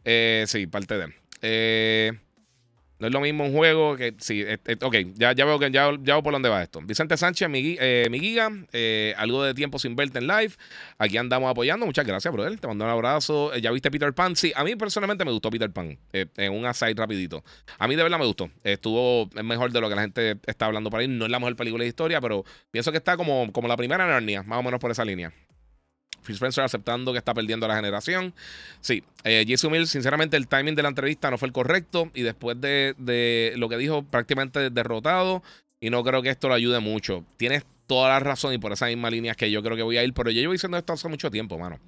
Eh, 0.05 0.44
sí, 0.46 0.67
parte 0.67 0.99
de. 0.99 1.14
Eh, 1.43 2.12
no 3.00 3.06
es 3.06 3.12
lo 3.12 3.20
mismo 3.20 3.44
un 3.44 3.55
juego 3.55 3.97
que. 3.97 4.14
Sí, 4.19 4.44
ok, 4.82 4.97
ya, 5.14 5.32
ya 5.32 5.44
veo 5.47 5.58
que 5.58 5.70
ya, 5.70 5.91
ya 6.02 6.14
veo 6.14 6.23
por 6.23 6.35
dónde 6.35 6.50
va 6.50 6.62
esto. 6.62 6.81
Vicente 6.82 7.17
Sánchez, 7.17 7.49
mi, 7.49 7.76
eh, 7.81 8.06
giga, 8.12 8.50
eh, 8.73 9.14
algo 9.17 9.43
de 9.43 9.55
tiempo 9.55 9.79
sin 9.79 9.97
verte 9.97 10.19
en 10.19 10.26
live. 10.26 10.52
Aquí 10.99 11.17
andamos 11.17 11.50
apoyando. 11.50 11.87
Muchas 11.87 12.06
gracias, 12.06 12.32
brother. 12.32 12.61
Te 12.61 12.69
mando 12.69 12.85
un 12.85 12.91
abrazo. 12.91 13.55
Eh, 13.55 13.62
¿Ya 13.62 13.70
viste 13.70 13.91
Peter 13.91 14.12
Pan? 14.12 14.37
Sí, 14.37 14.52
a 14.55 14.64
mí 14.64 14.76
personalmente 14.76 15.25
me 15.25 15.32
gustó 15.32 15.50
Peter 15.50 15.70
Pan. 15.73 15.99
en 16.12 16.52
un 16.52 16.67
aside 16.67 16.93
rapidito. 16.94 17.43
A 17.79 17.88
mí 17.88 17.97
de 17.97 18.02
verdad 18.02 18.19
me 18.19 18.26
gustó. 18.26 18.50
Estuvo 18.62 19.31
mejor 19.43 19.73
de 19.73 19.81
lo 19.81 19.88
que 19.88 19.94
la 19.94 20.03
gente 20.03 20.37
está 20.46 20.67
hablando 20.67 20.91
por 20.91 21.00
ahí. 21.00 21.08
No 21.08 21.25
es 21.25 21.31
la 21.31 21.38
mejor 21.38 21.56
película 21.56 21.85
de 21.85 21.88
historia, 21.88 22.20
pero 22.20 22.44
pienso 22.70 22.93
que 22.93 22.99
está 22.99 23.17
como, 23.17 23.50
como 23.50 23.67
la 23.67 23.79
primera 23.79 24.06
Narnia, 24.06 24.43
más 24.43 24.58
o 24.58 24.62
menos 24.62 24.79
por 24.79 24.91
esa 24.91 25.06
línea. 25.06 25.32
Phil 26.25 26.34
Spencer 26.34 26.64
aceptando 26.64 27.12
que 27.12 27.19
está 27.19 27.34
perdiendo 27.34 27.67
la 27.69 27.77
generación. 27.77 28.34
Sí, 28.81 29.03
eh, 29.24 29.44
Jason 29.48 29.72
Mills, 29.72 29.91
sinceramente, 29.91 30.36
el 30.36 30.48
timing 30.48 30.74
de 30.74 30.82
la 30.82 30.89
entrevista 30.89 31.31
no 31.31 31.39
fue 31.39 31.48
el 31.48 31.53
correcto 31.53 32.10
y 32.15 32.22
después 32.22 32.60
de, 32.60 33.55
lo 33.56 33.69
que 33.69 33.77
dijo, 33.77 34.03
prácticamente 34.03 34.70
derrotado. 34.70 35.43
Y 35.81 35.91
no 35.91 36.05
creo 36.05 36.22
que 36.22 36.29
esto 36.29 36.48
lo 36.48 36.55
ayude 36.55 36.79
mucho. 36.81 37.24
Tienes 37.36 37.65
toda 37.86 38.10
la 38.10 38.20
razón 38.20 38.53
y 38.53 38.58
por 38.58 38.72
esa 38.72 38.86
misma 38.86 39.10
línea 39.10 39.34
que 39.34 39.50
yo 39.50 39.62
creo 39.62 39.77
que 39.77 39.82
voy 39.82 39.96
a 39.96 40.05
ir, 40.05 40.12
pero 40.12 40.31
yo 40.31 40.41
llevo 40.41 40.53
diciendo 40.53 40.77
esto 40.77 40.93
hace 40.93 41.08
mucho 41.08 41.31
tiempo, 41.31 41.58
mano. 41.58 41.79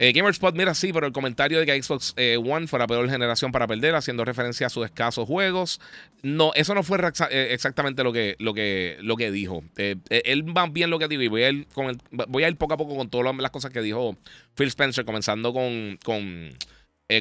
Eh, 0.00 0.12
GamerSpot, 0.12 0.54
mira, 0.54 0.74
sí, 0.74 0.92
pero 0.92 1.08
el 1.08 1.12
comentario 1.12 1.58
de 1.58 1.66
que 1.66 1.82
Xbox 1.82 2.14
eh, 2.16 2.36
One 2.36 2.68
fue 2.68 2.78
la 2.78 2.86
peor 2.86 3.10
generación 3.10 3.50
para 3.50 3.66
perder, 3.66 3.96
haciendo 3.96 4.24
referencia 4.24 4.68
a 4.68 4.70
sus 4.70 4.84
escasos 4.84 5.26
juegos. 5.26 5.80
No, 6.22 6.52
eso 6.54 6.72
no 6.72 6.84
fue 6.84 6.98
eh, 7.30 7.48
exactamente 7.50 8.04
lo 8.04 8.12
que, 8.12 8.36
lo 8.38 8.54
que, 8.54 8.96
lo 9.00 9.16
que 9.16 9.32
dijo. 9.32 9.64
él 9.76 10.56
va 10.56 10.68
bien 10.68 10.90
lo 10.90 11.00
que 11.00 11.08
dijo 11.08 11.22
y 11.22 11.28
voy 11.28 11.42
a, 11.42 11.50
ir 11.50 11.66
con 11.74 12.00
voy 12.12 12.44
a 12.44 12.48
ir 12.48 12.56
poco 12.56 12.74
a 12.74 12.76
poco 12.76 12.96
con 12.96 13.10
todas 13.10 13.36
las 13.36 13.50
cosas 13.50 13.72
que 13.72 13.82
dijo 13.82 14.16
Phil 14.54 14.68
Spencer, 14.68 15.04
comenzando 15.04 15.52
con, 15.52 15.98
con, 16.04 16.56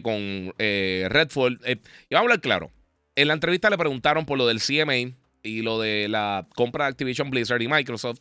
con 0.04 0.54
Redfall. 0.60 1.60
y 1.66 1.74
vamos 1.74 1.80
a 2.12 2.20
hablar 2.20 2.42
claro. 2.42 2.72
En 3.16 3.28
la 3.28 3.34
entrevista 3.34 3.72
le 3.72 3.80
preguntaron 3.80 4.28
por 4.28 4.38
lo 4.38 4.46
del 4.46 4.62
CMA 4.62 5.16
y 5.42 5.62
lo 5.64 5.80
de 5.80 6.10
la 6.10 6.46
compra 6.54 6.86
de 6.86 6.92
Activision 6.92 7.32
Blizzard 7.32 7.62
y 7.64 7.68
Microsoft 7.68 8.20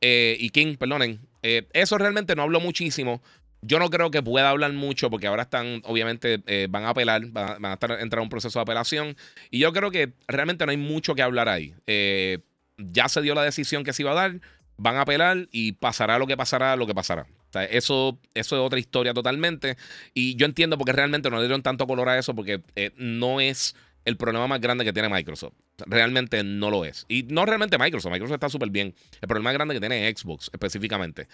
y 0.00 0.48
King, 0.48 0.76
perdonen. 0.76 1.20
eso 1.42 1.98
realmente 1.98 2.34
no 2.34 2.42
habló 2.44 2.58
muchísimo 2.58 3.20
yo 3.62 3.78
no 3.78 3.90
creo 3.90 4.10
que 4.10 4.22
pueda 4.22 4.50
hablar 4.50 4.72
mucho 4.72 5.10
porque 5.10 5.26
ahora 5.26 5.42
están, 5.42 5.82
obviamente, 5.84 6.42
eh, 6.46 6.68
van 6.70 6.84
a 6.84 6.90
apelar, 6.90 7.26
van, 7.26 7.64
a 7.64 7.72
estar, 7.72 7.92
entrar 8.00 8.20
en 8.20 8.24
un 8.24 8.28
proceso 8.28 8.58
de 8.58 8.62
apelación. 8.62 9.16
Y 9.50 9.58
yo 9.58 9.72
creo 9.72 9.90
que 9.90 10.12
realmente 10.28 10.64
no 10.64 10.70
hay 10.70 10.76
mucho 10.76 11.14
que 11.14 11.22
hablar 11.22 11.48
ahí. 11.48 11.74
Eh, 11.86 12.38
ya 12.76 13.08
se 13.08 13.20
dio 13.20 13.34
la 13.34 13.42
decisión 13.42 13.84
que 13.84 13.92
se 13.92 14.02
iba 14.02 14.12
a 14.12 14.14
dar, 14.14 14.40
van 14.76 14.96
a 14.96 15.02
apelar 15.02 15.48
y 15.50 15.72
pasará 15.72 16.18
lo 16.18 16.26
que 16.26 16.36
pasará, 16.36 16.76
lo 16.76 16.86
que 16.86 16.94
pasará. 16.94 17.26
eso, 17.70 18.18
eso 18.34 18.56
es 18.56 18.62
otra 18.62 18.78
historia 18.78 19.12
totalmente. 19.12 19.76
Y 20.14 20.36
yo 20.36 20.46
entiendo 20.46 20.78
porque 20.78 20.92
realmente 20.92 21.28
no 21.28 21.36
le 21.36 21.42
dieron 21.42 21.62
tanto 21.62 21.86
color 21.86 22.08
a 22.08 22.18
eso 22.18 22.34
porque 22.34 22.62
eh, 22.76 22.92
no 22.96 23.40
es 23.40 23.74
el 24.04 24.16
problema 24.16 24.46
más 24.46 24.60
grande 24.60 24.84
que 24.84 24.92
tiene 24.92 25.08
Microsoft. 25.08 25.54
Realmente 25.86 26.42
no 26.42 26.70
lo 26.70 26.84
es. 26.84 27.04
Y 27.08 27.24
no 27.24 27.46
realmente 27.46 27.78
Microsoft. 27.78 28.12
Microsoft 28.12 28.34
está 28.34 28.48
súper 28.48 28.70
bien. 28.70 28.94
El 29.20 29.28
problema 29.28 29.52
grande 29.52 29.74
que 29.74 29.80
tiene 29.80 30.08
es 30.08 30.20
Xbox 30.20 30.50
específicamente. 30.52 31.28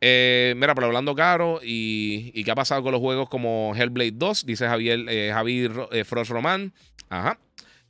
Eh, 0.00 0.54
mira, 0.56 0.74
pero 0.74 0.86
hablando 0.86 1.14
caro 1.14 1.60
y, 1.62 2.42
qué 2.44 2.50
ha 2.50 2.54
pasado 2.54 2.82
con 2.82 2.92
los 2.92 3.00
juegos 3.00 3.28
como 3.28 3.74
Hellblade 3.76 4.12
2, 4.14 4.46
dice 4.46 4.66
Javier, 4.66 5.04
eh, 5.08 5.30
Javier 5.32 5.72
eh, 5.92 6.04
Frost 6.04 6.30
Román. 6.30 6.72
Ajá. 7.08 7.38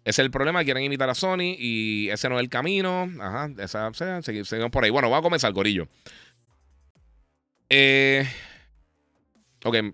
Ese 0.02 0.22
es 0.22 0.24
el 0.24 0.30
problema, 0.30 0.64
quieren 0.64 0.82
imitar 0.82 1.10
a 1.10 1.14
Sony 1.14 1.54
y 1.58 2.08
ese 2.08 2.30
no 2.30 2.36
es 2.36 2.40
el 2.40 2.48
camino. 2.48 3.10
Ajá, 3.20 3.50
esa, 3.58 3.92
seguimos 3.92 4.70
por 4.70 4.84
ahí. 4.84 4.90
Bueno, 4.90 5.10
vamos 5.10 5.20
a 5.20 5.22
comenzar, 5.22 5.52
Corillo. 5.52 5.88
Eh, 7.68 8.26
ok, 9.64 9.74
me, 9.82 9.92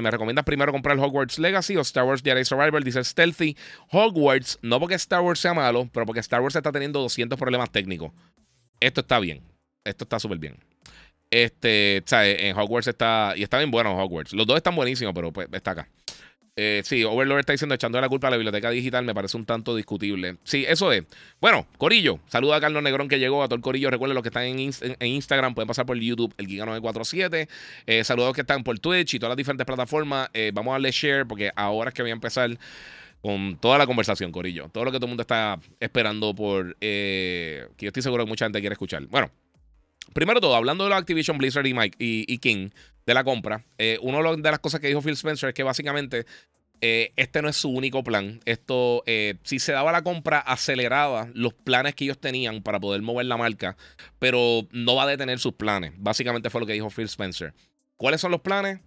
me 0.00 0.10
recomiendas 0.10 0.44
primero 0.44 0.72
comprar 0.72 0.98
Hogwarts 0.98 1.38
Legacy 1.38 1.76
o 1.76 1.80
Star 1.80 2.04
Wars 2.04 2.22
Jedi 2.22 2.44
Survivor. 2.44 2.82
Dice 2.82 3.02
Stealthy. 3.02 3.56
Hogwarts, 3.90 4.58
no 4.62 4.78
porque 4.80 4.94
Star 4.94 5.20
Wars 5.20 5.40
sea 5.40 5.54
malo, 5.54 5.88
pero 5.92 6.06
porque 6.06 6.20
Star 6.20 6.40
Wars 6.40 6.56
está 6.56 6.72
teniendo 6.72 7.00
200 7.00 7.38
problemas 7.38 7.70
técnicos. 7.70 8.12
Esto 8.80 9.00
está 9.00 9.18
bien. 9.18 9.42
Esto 9.84 10.04
está 10.04 10.18
súper 10.18 10.38
bien. 10.38 10.56
Este, 11.30 12.02
¿sabes? 12.04 12.36
En 12.40 12.56
Hogwarts 12.56 12.88
está. 12.88 13.34
Y 13.36 13.42
está 13.42 13.58
bien 13.58 13.70
bueno 13.70 13.96
Hogwarts. 13.96 14.32
Los 14.32 14.46
dos 14.46 14.56
están 14.56 14.76
buenísimos, 14.76 15.14
pero 15.14 15.32
pues 15.32 15.48
está 15.52 15.72
acá. 15.72 15.88
Eh, 16.54 16.82
sí, 16.84 17.02
Overlord 17.02 17.40
está 17.40 17.52
diciendo 17.52 17.74
echando 17.74 17.98
la 17.98 18.10
culpa 18.10 18.28
a 18.28 18.30
la 18.30 18.36
biblioteca 18.36 18.68
digital, 18.68 19.06
me 19.06 19.14
parece 19.14 19.36
un 19.38 19.46
tanto 19.46 19.74
discutible. 19.74 20.36
Sí, 20.44 20.66
eso 20.68 20.92
es. 20.92 21.04
Bueno, 21.40 21.66
Corillo, 21.78 22.18
saluda 22.28 22.56
a 22.56 22.60
Carlos 22.60 22.82
Negrón 22.82 23.08
que 23.08 23.18
llegó, 23.18 23.42
a 23.42 23.46
todo 23.46 23.56
el 23.56 23.62
Corillo. 23.62 23.90
Recuerden 23.90 24.14
los 24.14 24.22
que 24.22 24.28
están 24.28 24.44
en, 24.44 24.58
Instagram, 25.00 25.54
pueden 25.54 25.66
pasar 25.66 25.86
por 25.86 25.96
YouTube, 25.96 26.34
el 26.36 26.46
Giga947. 26.46 27.48
Eh, 27.86 28.04
saludos 28.04 28.26
a 28.26 28.28
los 28.28 28.34
que 28.34 28.42
están 28.42 28.64
por 28.64 28.78
Twitch 28.78 29.14
y 29.14 29.18
todas 29.18 29.30
las 29.30 29.36
diferentes 29.38 29.64
plataformas. 29.64 30.28
Eh, 30.34 30.50
vamos 30.52 30.72
a 30.72 30.74
darle 30.74 30.90
share 30.90 31.26
porque 31.26 31.50
ahora 31.56 31.88
es 31.88 31.94
que 31.94 32.02
voy 32.02 32.10
a 32.10 32.14
empezar 32.14 32.50
con 33.22 33.56
toda 33.56 33.78
la 33.78 33.86
conversación, 33.86 34.30
Corillo. 34.30 34.68
Todo 34.68 34.84
lo 34.84 34.92
que 34.92 34.98
todo 34.98 35.06
el 35.06 35.10
mundo 35.10 35.22
está 35.22 35.58
esperando 35.80 36.34
por. 36.34 36.76
que 36.76 37.66
yo 37.78 37.88
estoy 37.88 38.02
seguro 38.02 38.24
que 38.24 38.28
mucha 38.28 38.44
gente 38.44 38.60
quiere 38.60 38.74
escuchar. 38.74 39.06
Bueno, 39.06 39.30
primero 40.12 40.38
todo, 40.38 40.54
hablando 40.54 40.84
de 40.84 40.90
los 40.90 40.98
Activision 40.98 41.38
Blizzard 41.38 41.66
y, 41.66 41.72
Mike, 41.72 41.96
y 41.98 42.38
King 42.38 42.68
de 43.06 43.14
la 43.14 43.24
compra. 43.24 43.64
Eh, 43.78 43.98
una 44.02 44.18
de 44.30 44.50
las 44.50 44.60
cosas 44.60 44.80
que 44.80 44.88
dijo 44.88 45.02
Phil 45.02 45.12
Spencer 45.12 45.48
es 45.48 45.54
que 45.54 45.62
básicamente 45.62 46.26
eh, 46.80 47.12
este 47.16 47.42
no 47.42 47.48
es 47.48 47.56
su 47.56 47.70
único 47.70 48.02
plan. 48.02 48.40
Esto, 48.44 49.02
eh, 49.06 49.36
si 49.44 49.58
se 49.58 49.72
daba 49.72 49.92
la 49.92 50.02
compra, 50.02 50.38
aceleraba 50.38 51.28
los 51.34 51.54
planes 51.54 51.94
que 51.94 52.04
ellos 52.04 52.18
tenían 52.18 52.62
para 52.62 52.80
poder 52.80 53.02
mover 53.02 53.26
la 53.26 53.36
marca, 53.36 53.76
pero 54.18 54.66
no 54.72 54.96
va 54.96 55.04
a 55.04 55.06
detener 55.06 55.38
sus 55.38 55.54
planes. 55.54 55.92
Básicamente 55.96 56.50
fue 56.50 56.60
lo 56.60 56.66
que 56.66 56.72
dijo 56.72 56.90
Phil 56.90 57.04
Spencer. 57.04 57.54
¿Cuáles 57.96 58.20
son 58.20 58.30
los 58.30 58.40
planes? 58.40 58.80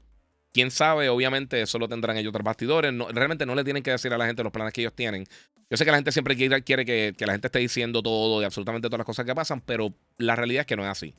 Quién 0.51 0.71
sabe, 0.71 1.09
obviamente 1.09 1.61
eso 1.61 1.79
lo 1.79 1.87
tendrán 1.87 2.17
ellos 2.17 2.31
tras 2.31 2.43
bastidores. 2.43 2.93
realmente 3.13 3.45
no 3.45 3.55
le 3.55 3.63
tienen 3.63 3.83
que 3.83 3.91
decir 3.91 4.13
a 4.13 4.17
la 4.17 4.25
gente 4.25 4.43
los 4.43 4.51
planes 4.51 4.73
que 4.73 4.81
ellos 4.81 4.93
tienen. 4.93 5.25
Yo 5.69 5.77
sé 5.77 5.83
que 5.83 5.91
la 5.91 5.97
gente 5.97 6.11
siempre 6.11 6.35
quiere, 6.35 6.85
que, 6.85 7.15
la 7.19 7.31
gente 7.31 7.47
esté 7.47 7.59
diciendo 7.59 8.03
todo 8.03 8.41
y 8.41 8.45
absolutamente 8.45 8.87
todas 8.87 8.99
las 8.99 9.05
cosas 9.05 9.25
que 9.25 9.33
pasan, 9.33 9.61
pero 9.61 9.93
la 10.17 10.35
realidad 10.35 10.61
es 10.61 10.67
que 10.67 10.75
no 10.75 10.83
es 10.83 10.89
así. 10.89 11.15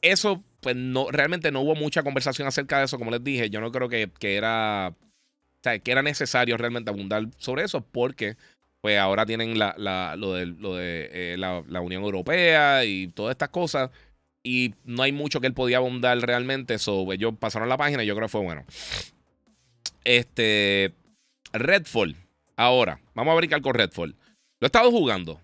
eso 0.00 0.42
pues 0.66 0.74
no, 0.74 1.12
realmente 1.12 1.52
no 1.52 1.60
hubo 1.60 1.76
mucha 1.76 2.02
conversación 2.02 2.48
acerca 2.48 2.80
de 2.80 2.86
eso, 2.86 2.98
como 2.98 3.12
les 3.12 3.22
dije. 3.22 3.50
Yo 3.50 3.60
no 3.60 3.70
creo 3.70 3.88
que, 3.88 4.10
era, 4.20 4.92
que 5.62 5.92
era 5.92 6.02
necesario 6.02 6.56
realmente 6.56 6.90
abundar 6.90 7.28
sobre 7.36 7.62
eso, 7.62 7.82
porque 7.82 8.36
pues 8.80 8.98
ahora 8.98 9.24
tienen 9.24 9.60
la, 9.60 9.76
lo 10.16 10.32
de, 10.32 10.46
lo 10.46 10.74
de 10.74 11.08
eh, 11.12 11.36
la, 11.38 11.80
Unión 11.80 12.02
Europea 12.02 12.84
y 12.84 13.06
todas 13.06 13.30
estas 13.30 13.50
cosas. 13.50 13.92
Y 14.42 14.74
no 14.82 15.04
hay 15.04 15.12
mucho 15.12 15.40
que 15.40 15.46
él 15.46 15.54
podía 15.54 15.76
abundar 15.76 16.18
realmente. 16.18 16.80
So, 16.80 17.04
pues, 17.04 17.20
ellos 17.20 17.34
pasaron 17.38 17.68
la 17.68 17.76
página 17.76 18.02
y 18.02 18.08
yo 18.08 18.16
creo 18.16 18.26
que 18.26 18.32
fue 18.32 18.42
bueno. 18.42 18.64
Este. 20.02 20.92
Redfall. 21.52 22.16
Ahora, 22.56 22.98
vamos 23.14 23.30
a 23.30 23.36
brincar 23.36 23.60
con 23.60 23.72
Redfall. 23.72 24.16
Lo 24.58 24.64
he 24.64 24.66
estado 24.66 24.90
jugando. 24.90 25.40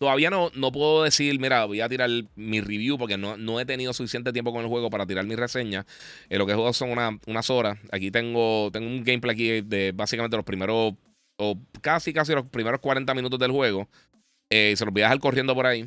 Todavía 0.00 0.30
no, 0.30 0.50
no 0.54 0.72
puedo 0.72 1.02
decir, 1.02 1.38
mira, 1.38 1.66
voy 1.66 1.82
a 1.82 1.88
tirar 1.90 2.08
mi 2.34 2.62
review 2.62 2.96
porque 2.96 3.18
no, 3.18 3.36
no 3.36 3.60
he 3.60 3.66
tenido 3.66 3.92
suficiente 3.92 4.32
tiempo 4.32 4.50
con 4.50 4.62
el 4.62 4.68
juego 4.68 4.88
para 4.88 5.04
tirar 5.04 5.26
mi 5.26 5.36
reseña. 5.36 5.84
Eh, 6.30 6.38
lo 6.38 6.46
que 6.46 6.54
juego 6.54 6.72
son 6.72 6.92
unas 7.26 7.50
horas. 7.50 7.78
Aquí 7.92 8.10
tengo, 8.10 8.70
tengo 8.72 8.86
un 8.86 9.04
gameplay 9.04 9.34
aquí 9.34 9.60
de 9.60 9.92
básicamente 9.94 10.38
los 10.38 10.46
primeros, 10.46 10.94
o 11.36 11.58
casi 11.82 12.14
casi 12.14 12.32
los 12.32 12.46
primeros 12.46 12.80
40 12.80 13.12
minutos 13.12 13.38
del 13.38 13.50
juego. 13.50 13.90
Eh, 14.48 14.72
se 14.74 14.86
los 14.86 14.94
voy 14.94 15.02
a 15.02 15.04
dejar 15.04 15.20
corriendo 15.20 15.54
por 15.54 15.66
ahí. 15.66 15.86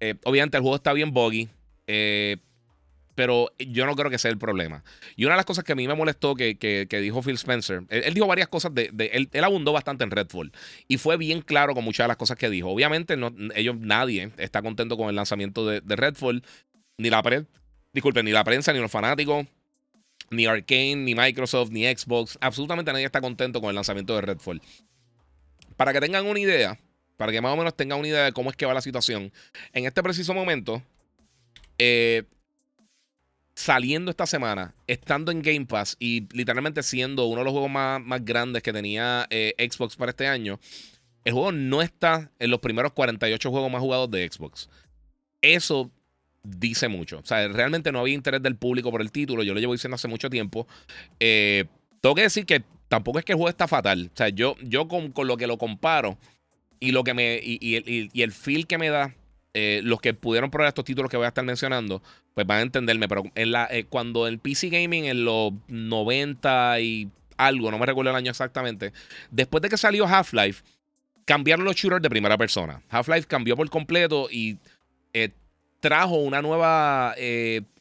Eh, 0.00 0.14
obviamente 0.24 0.56
el 0.56 0.62
juego 0.62 0.76
está 0.76 0.94
bien 0.94 1.12
buggy. 1.12 1.46
Eh, 1.86 2.38
pero 3.16 3.50
yo 3.58 3.86
no 3.86 3.96
creo 3.96 4.10
que 4.10 4.18
sea 4.18 4.30
el 4.30 4.38
problema. 4.38 4.84
Y 5.16 5.24
una 5.24 5.34
de 5.34 5.38
las 5.38 5.46
cosas 5.46 5.64
que 5.64 5.72
a 5.72 5.74
mí 5.74 5.88
me 5.88 5.94
molestó 5.94 6.34
que, 6.34 6.58
que, 6.58 7.00
dijo 7.00 7.22
Phil 7.22 7.34
Spencer, 7.34 7.82
él, 7.88 8.14
dijo 8.14 8.26
varias 8.26 8.46
cosas, 8.48 8.72
de, 8.74 8.90
él, 9.12 9.44
abundó 9.44 9.72
bastante 9.72 10.04
en 10.04 10.10
Redfall 10.10 10.52
y 10.86 10.98
fue 10.98 11.16
bien 11.16 11.40
claro 11.40 11.74
con 11.74 11.82
muchas 11.82 12.04
de 12.04 12.08
las 12.08 12.18
cosas 12.18 12.36
que 12.36 12.50
dijo. 12.50 12.68
Obviamente 12.68 13.16
no, 13.16 13.34
ellos, 13.54 13.74
nadie 13.80 14.30
está 14.36 14.60
contento 14.60 14.98
con 14.98 15.08
el 15.08 15.16
lanzamiento 15.16 15.66
de, 15.66 15.80
Redfall, 15.96 16.44
ni 16.98 17.08
la 17.08 17.22
prensa, 17.22 17.48
disculpen, 17.94 18.26
ni 18.26 18.32
la 18.32 18.44
prensa, 18.44 18.74
ni 18.74 18.80
los 18.80 18.90
fanáticos, 18.90 19.46
ni 20.30 20.44
Arkane, 20.44 20.96
ni 20.96 21.14
Microsoft, 21.14 21.70
ni 21.70 21.84
Xbox, 21.86 22.36
absolutamente 22.42 22.92
nadie 22.92 23.06
está 23.06 23.22
contento 23.22 23.62
con 23.62 23.70
el 23.70 23.76
lanzamiento 23.76 24.14
de 24.14 24.20
Redfall. 24.20 24.60
Para 25.78 25.94
que 25.94 26.00
tengan 26.00 26.26
una 26.26 26.38
idea, 26.38 26.78
para 27.16 27.32
que 27.32 27.40
más 27.40 27.54
o 27.54 27.56
menos 27.56 27.74
tengan 27.74 27.98
una 27.98 28.08
idea 28.08 28.24
de 28.24 28.32
cómo 28.34 28.50
es 28.50 28.56
que 28.56 28.66
va 28.66 28.74
la 28.74 28.82
situación, 28.82 29.32
en 29.72 29.86
este 29.86 30.02
preciso 30.02 30.34
momento, 30.34 30.82
eh, 31.78 32.24
saliendo 33.56 34.10
esta 34.10 34.26
semana, 34.26 34.74
estando 34.86 35.32
en 35.32 35.40
Game 35.40 35.64
Pass 35.64 35.96
y 35.98 36.28
literalmente 36.36 36.82
siendo 36.82 37.24
uno 37.24 37.38
de 37.38 37.44
los 37.46 37.52
juegos 37.52 37.70
más, 37.70 38.02
más 38.02 38.22
grandes 38.22 38.62
que 38.62 38.72
tenía 38.72 39.26
eh, 39.30 39.54
Xbox 39.58 39.96
para 39.96 40.10
este 40.10 40.28
año, 40.28 40.60
el 41.24 41.32
juego 41.32 41.52
no 41.52 41.80
está 41.80 42.30
en 42.38 42.50
los 42.50 42.60
primeros 42.60 42.92
48 42.92 43.50
juegos 43.50 43.72
más 43.72 43.80
jugados 43.80 44.10
de 44.10 44.28
Xbox. 44.30 44.68
Eso 45.40 45.90
dice 46.44 46.88
mucho. 46.88 47.18
O 47.18 47.24
sea, 47.24 47.48
realmente 47.48 47.90
no 47.90 48.00
había 48.00 48.14
interés 48.14 48.42
del 48.42 48.56
público 48.56 48.90
por 48.90 49.00
el 49.00 49.10
título. 49.10 49.42
Yo 49.42 49.54
lo 49.54 49.60
llevo 49.60 49.72
diciendo 49.72 49.94
hace 49.94 50.06
mucho 50.06 50.28
tiempo. 50.28 50.68
Eh, 51.18 51.64
tengo 52.02 52.14
que 52.14 52.22
decir 52.22 52.44
que 52.44 52.62
tampoco 52.88 53.18
es 53.18 53.24
que 53.24 53.32
el 53.32 53.36
juego 53.36 53.48
está 53.48 53.66
fatal. 53.66 54.10
O 54.12 54.16
sea, 54.16 54.28
yo, 54.28 54.54
yo 54.62 54.86
con, 54.86 55.12
lo 55.16 55.36
que 55.38 55.46
lo 55.46 55.56
comparo 55.56 56.18
y 56.78 56.92
lo 56.92 57.04
que 57.04 57.14
me. 57.14 57.40
y, 57.42 57.58
y 58.12 58.22
el 58.22 58.32
feel 58.32 58.66
que 58.66 58.76
me 58.76 58.90
da 58.90 59.14
eh, 59.58 59.80
los 59.82 60.02
que 60.02 60.12
pudieron 60.12 60.50
probar 60.50 60.68
estos 60.68 60.84
títulos 60.84 61.10
que 61.10 61.16
voy 61.16 61.24
a 61.24 61.28
estar 61.28 61.42
mencionando, 61.42 62.02
pues 62.34 62.46
van 62.46 62.58
a 62.58 62.60
entenderme. 62.60 63.08
Pero 63.08 63.22
eh, 63.34 63.84
cuando 63.88 64.26
el 64.26 64.38
PC 64.38 64.68
Gaming 64.68 65.06
en 65.06 65.24
los 65.24 65.54
90 65.68 66.78
y 66.80 67.08
algo, 67.38 67.70
no 67.70 67.78
me 67.78 67.86
recuerdo 67.86 68.10
el 68.10 68.16
año 68.16 68.30
exactamente, 68.30 68.92
después 69.30 69.62
de 69.62 69.70
que 69.70 69.78
salió 69.78 70.06
Half-Life, 70.06 70.62
cambiaron 71.24 71.64
los 71.64 71.74
shooters 71.74 72.02
de 72.02 72.10
primera 72.10 72.36
persona. 72.36 72.82
Half-Life 72.90 73.28
cambió 73.28 73.56
por 73.56 73.70
completo 73.70 74.28
y 74.30 74.58
eh, 75.14 75.30
trajo 75.80 76.16
una 76.16 76.42
nueva. 76.42 77.14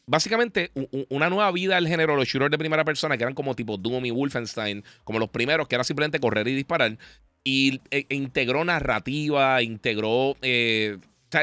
básicamente, 0.06 0.72
una 1.10 1.30
nueva 1.30 1.52
vida 1.52 1.76
al 1.76 1.90
género 1.90 2.16
los 2.16 2.30
shooters 2.30 2.52
de 2.52 2.58
primera 2.58 2.86
persona, 2.86 3.18
que 3.18 3.24
eran 3.26 3.36
como 3.36 3.54
tipo 3.54 3.76
Doom 3.76 4.06
y 4.06 4.12
Wolfenstein, 4.12 4.82
como 5.04 5.20
los 5.20 5.28
primeros, 5.28 5.68
que 5.68 5.76
era 5.76 5.84
simplemente 5.84 6.22
correr 6.22 6.48
y 6.48 6.56
disparar. 6.56 6.98
Y 7.44 7.82
integró 8.08 8.64
narrativa, 8.64 9.62
integró 9.62 10.38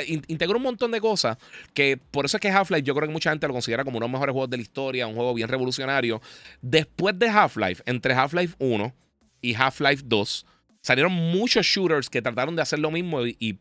integró 0.03 0.57
un 0.57 0.63
montón 0.63 0.91
de 0.91 1.01
cosas 1.01 1.37
que 1.75 1.99
por 2.11 2.25
eso 2.25 2.37
es 2.37 2.41
que 2.41 2.49
Half-Life 2.49 2.83
yo 2.83 2.95
creo 2.95 3.09
que 3.09 3.13
mucha 3.13 3.31
gente 3.31 3.47
lo 3.47 3.53
considera 3.53 3.85
como 3.85 3.99
uno 3.99 4.07
de 4.07 4.11
los 4.11 4.13
mejores 4.13 4.33
juegos 4.33 4.51
de 4.51 4.57
la 4.57 4.63
historia, 4.63 5.07
un 5.07 5.15
juego 5.15 5.35
bien 5.35 5.49
revolucionario. 5.49 6.21
Después 6.61 7.19
de 7.19 7.29
Half-Life, 7.29 7.83
entre 7.87 8.15
Half-Life 8.15 8.57
1 8.59 8.95
y 9.41 9.55
Half-Life 9.55 10.03
2, 10.07 10.47
salieron 10.81 11.13
muchos 11.13 11.67
shooters 11.67 12.11
que 12.11 12.23
trataron 12.23 12.57
de 12.57 12.63
hacer 12.63 12.79
lo 12.79 12.91
mismo 12.91 13.27
y, 13.27 13.59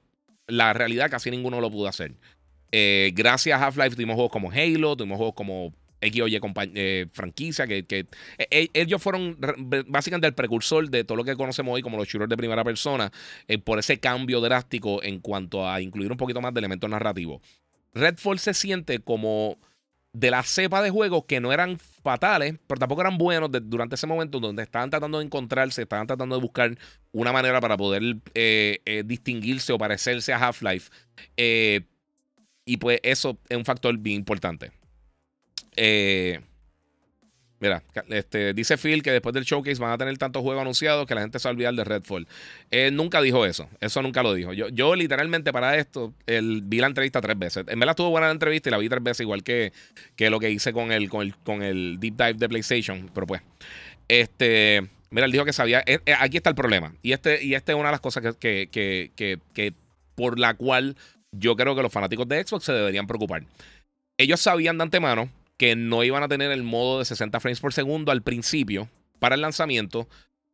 la 0.47 0.73
realidad 0.73 1.09
casi 1.09 1.31
ninguno 1.31 1.61
lo 1.61 1.71
pudo 1.71 1.87
hacer. 1.87 2.13
Eh, 2.73 3.11
gracias 3.13 3.61
a 3.61 3.65
Half-Life 3.65 3.95
tuvimos 3.95 4.15
juegos 4.15 4.31
como 4.31 4.51
Halo, 4.51 4.97
tuvimos 4.97 5.17
juegos 5.17 5.35
como 5.35 5.73
X 6.01 6.21
oye 6.21 6.41
eh, 6.73 7.05
franquicia, 7.13 7.67
que, 7.67 7.85
que 7.85 8.07
e, 8.37 8.47
e, 8.49 8.69
ellos 8.73 9.01
fueron 9.01 9.37
básicamente 9.87 10.27
el 10.27 10.33
precursor 10.33 10.89
de 10.89 11.03
todo 11.03 11.15
lo 11.15 11.23
que 11.23 11.35
conocemos 11.35 11.73
hoy 11.73 11.81
como 11.81 11.97
los 11.97 12.07
shooters 12.07 12.29
de 12.29 12.37
primera 12.37 12.63
persona, 12.63 13.11
eh, 13.47 13.59
por 13.59 13.79
ese 13.79 13.99
cambio 13.99 14.41
drástico 14.41 15.03
en 15.03 15.19
cuanto 15.19 15.69
a 15.69 15.79
incluir 15.81 16.11
un 16.11 16.17
poquito 16.17 16.41
más 16.41 16.53
de 16.53 16.59
elementos 16.59 16.89
narrativos. 16.89 17.41
Redfall 17.93 18.39
se 18.39 18.53
siente 18.53 18.99
como 18.99 19.57
de 20.13 20.31
la 20.31 20.43
cepa 20.43 20.81
de 20.81 20.89
juegos 20.89 21.23
que 21.25 21.39
no 21.39 21.53
eran 21.53 21.77
fatales, 21.77 22.55
pero 22.67 22.79
tampoco 22.79 23.01
eran 23.01 23.17
buenos 23.17 23.49
durante 23.63 23.95
ese 23.95 24.07
momento 24.07 24.39
donde 24.39 24.63
estaban 24.63 24.89
tratando 24.89 25.19
de 25.19 25.25
encontrarse, 25.25 25.83
estaban 25.83 26.07
tratando 26.07 26.35
de 26.35 26.41
buscar 26.41 26.77
una 27.13 27.31
manera 27.31 27.61
para 27.61 27.77
poder 27.77 28.17
eh, 28.33 29.03
distinguirse 29.05 29.71
o 29.71 29.77
parecerse 29.77 30.33
a 30.33 30.37
Half-Life. 30.37 30.89
y 32.65 32.77
pues 32.77 32.99
eso 33.03 33.37
es 33.47 33.57
un 33.57 33.65
factor 33.65 33.97
bien 33.97 34.17
importante. 34.17 34.71
Eh, 35.75 36.39
mira, 37.59 37.83
este, 38.09 38.53
dice 38.53 38.77
Phil 38.77 39.03
que 39.03 39.11
después 39.11 39.33
del 39.33 39.43
showcase 39.43 39.79
van 39.79 39.91
a 39.91 39.97
tener 39.97 40.17
tantos 40.17 40.41
juegos 40.41 40.61
anunciados 40.61 41.05
que 41.05 41.15
la 41.15 41.21
gente 41.21 41.39
se 41.39 41.47
va 41.47 41.51
a 41.51 41.53
olvidar 41.53 41.73
de 41.73 41.83
Redfall. 41.83 42.27
Él 42.71 42.95
nunca 42.95 43.21
dijo 43.21 43.45
eso. 43.45 43.69
Eso 43.79 44.01
nunca 44.01 44.23
lo 44.23 44.33
dijo. 44.33 44.53
Yo, 44.53 44.69
yo 44.69 44.95
literalmente 44.95 45.53
para 45.53 45.77
esto 45.77 46.13
el, 46.25 46.61
vi 46.63 46.79
la 46.79 46.87
entrevista 46.87 47.21
tres 47.21 47.37
veces. 47.37 47.65
En 47.67 47.79
verdad 47.79 47.91
estuvo 47.91 48.09
buena 48.09 48.27
la 48.27 48.33
entrevista 48.33 48.69
y 48.69 48.71
la 48.71 48.77
vi 48.77 48.89
tres 48.89 49.03
veces, 49.03 49.21
igual 49.21 49.43
que, 49.43 49.71
que 50.15 50.29
lo 50.29 50.39
que 50.39 50.49
hice 50.49 50.73
con 50.73 50.91
el, 50.91 51.09
con 51.09 51.21
el, 51.21 51.35
con 51.37 51.63
el 51.63 51.97
deep 51.99 52.15
dive 52.17 52.33
de 52.33 52.49
PlayStation. 52.49 53.09
Pero 53.13 53.27
pues, 53.27 53.41
este. 54.07 54.87
Mira, 55.09 55.25
él 55.25 55.31
dijo 55.33 55.43
que 55.43 55.53
sabía. 55.53 55.83
Eh, 55.85 55.99
eh, 56.05 56.15
aquí 56.17 56.37
está 56.37 56.49
el 56.49 56.55
problema. 56.55 56.93
Y 57.01 57.11
este, 57.11 57.43
y 57.43 57.53
este 57.53 57.73
es 57.73 57.77
una 57.77 57.89
de 57.89 57.91
las 57.91 58.01
cosas 58.01 58.23
que, 58.39 58.67
que, 58.69 59.11
que, 59.13 59.39
que 59.53 59.73
por 60.15 60.39
la 60.39 60.53
cual 60.53 60.95
yo 61.31 61.55
creo 61.55 61.75
que 61.75 61.81
los 61.81 61.91
fanáticos 61.91 62.27
de 62.27 62.45
Xbox 62.45 62.63
se 62.63 62.73
deberían 62.73 63.07
preocupar. 63.07 63.43
Ellos 64.17 64.39
sabían 64.39 64.77
de 64.77 64.83
antemano 64.83 65.29
que 65.61 65.75
no 65.75 66.03
iban 66.03 66.23
a 66.23 66.27
tener 66.27 66.49
el 66.51 66.63
modo 66.63 66.97
de 66.97 67.05
60 67.05 67.39
frames 67.39 67.59
por 67.59 67.71
segundo 67.71 68.11
al 68.11 68.23
principio 68.23 68.89
para 69.19 69.35
el 69.35 69.41
lanzamiento. 69.41 70.09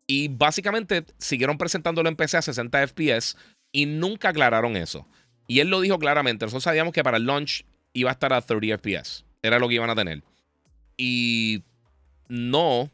Y 0.05 0.27
básicamente 0.27 1.05
siguieron 1.17 1.57
presentándolo 1.57 2.09
en 2.09 2.17
PC 2.17 2.35
a 2.35 2.41
60 2.41 2.87
FPS 2.87 3.37
y 3.71 3.85
nunca 3.85 4.27
aclararon 4.27 4.75
eso. 4.75 5.07
Y 5.47 5.61
él 5.61 5.69
lo 5.69 5.79
dijo 5.79 5.97
claramente. 5.97 6.43
Nosotros 6.43 6.65
sabíamos 6.65 6.91
que 6.91 7.05
para 7.05 7.15
el 7.15 7.25
launch 7.25 7.63
iba 7.93 8.09
a 8.09 8.11
estar 8.11 8.33
a 8.33 8.41
30 8.41 8.79
FPS. 8.79 9.23
Era 9.41 9.59
lo 9.59 9.69
que 9.69 9.75
iban 9.75 9.89
a 9.89 9.95
tener. 9.95 10.23
Y 10.97 11.63
no 12.27 12.91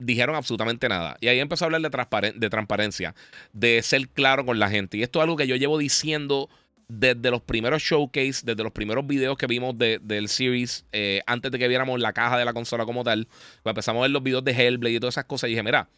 dijeron 0.00 0.34
absolutamente 0.34 0.88
nada. 0.88 1.16
Y 1.20 1.28
ahí 1.28 1.38
empezó 1.38 1.66
a 1.66 1.66
hablar 1.66 1.82
de, 1.82 2.50
transparencia, 2.50 3.14
de 3.52 3.80
ser 3.80 4.08
claro 4.08 4.44
con 4.44 4.58
la 4.58 4.70
gente. 4.70 4.96
Y 4.96 5.04
esto 5.04 5.20
es 5.20 5.22
algo 5.22 5.36
que 5.36 5.46
yo 5.46 5.54
llevo 5.54 5.78
diciendo 5.78 6.50
desde 6.88 7.30
los 7.30 7.42
primeros 7.42 7.82
showcase, 7.82 8.42
desde 8.44 8.62
los 8.62 8.72
primeros 8.72 9.06
videos 9.06 9.36
que 9.36 9.46
vimos 9.46 9.76
del 9.76 10.28
series, 10.28 10.84
eh, 10.92 11.22
antes 11.26 11.50
de 11.50 11.58
que 11.58 11.68
viéramos 11.68 12.00
la 12.00 12.12
caja 12.12 12.38
de 12.38 12.44
la 12.44 12.52
consola 12.52 12.84
como 12.84 13.04
tal, 13.04 13.26
cuando 13.62 13.70
empezamos 13.78 14.00
a 14.00 14.02
ver 14.02 14.10
los 14.10 14.22
videos 14.22 14.44
de 14.44 14.52
Hellblade 14.52 14.94
y 14.94 15.00
todas 15.00 15.14
esas 15.14 15.24
cosas, 15.24 15.48
y 15.48 15.52
dije, 15.52 15.62
mira, 15.62 15.88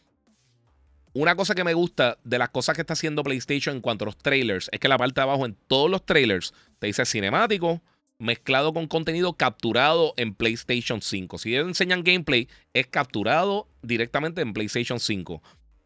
una 1.12 1.34
cosa 1.34 1.54
que 1.54 1.64
me 1.64 1.72
gusta 1.74 2.18
de 2.24 2.38
las 2.38 2.50
cosas 2.50 2.74
que 2.74 2.82
está 2.82 2.92
haciendo 2.92 3.24
PlayStation 3.24 3.76
en 3.76 3.80
cuanto 3.80 4.04
a 4.04 4.06
los 4.06 4.18
trailers 4.18 4.68
es 4.70 4.78
que 4.78 4.88
la 4.88 4.98
parte 4.98 5.14
de 5.14 5.22
abajo 5.22 5.46
en 5.46 5.56
todos 5.66 5.90
los 5.90 6.04
trailers 6.04 6.52
te 6.78 6.88
dice 6.88 7.06
cinemático 7.06 7.80
mezclado 8.18 8.72
con 8.72 8.86
contenido 8.86 9.34
capturado 9.34 10.14
en 10.16 10.34
PlayStation 10.34 11.02
5. 11.02 11.38
Si 11.38 11.54
ellos 11.54 11.68
enseñan 11.68 12.02
gameplay, 12.02 12.48
es 12.72 12.86
capturado 12.86 13.68
directamente 13.82 14.40
en 14.40 14.52
PlayStation 14.52 15.00
5. 15.00 15.42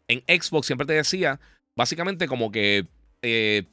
En 0.08 0.22
Xbox 0.26 0.66
siempre 0.66 0.86
te 0.86 0.94
decía, 0.94 1.40
básicamente 1.76 2.26
como 2.26 2.50
que 2.52 2.86
eh, 3.22 3.64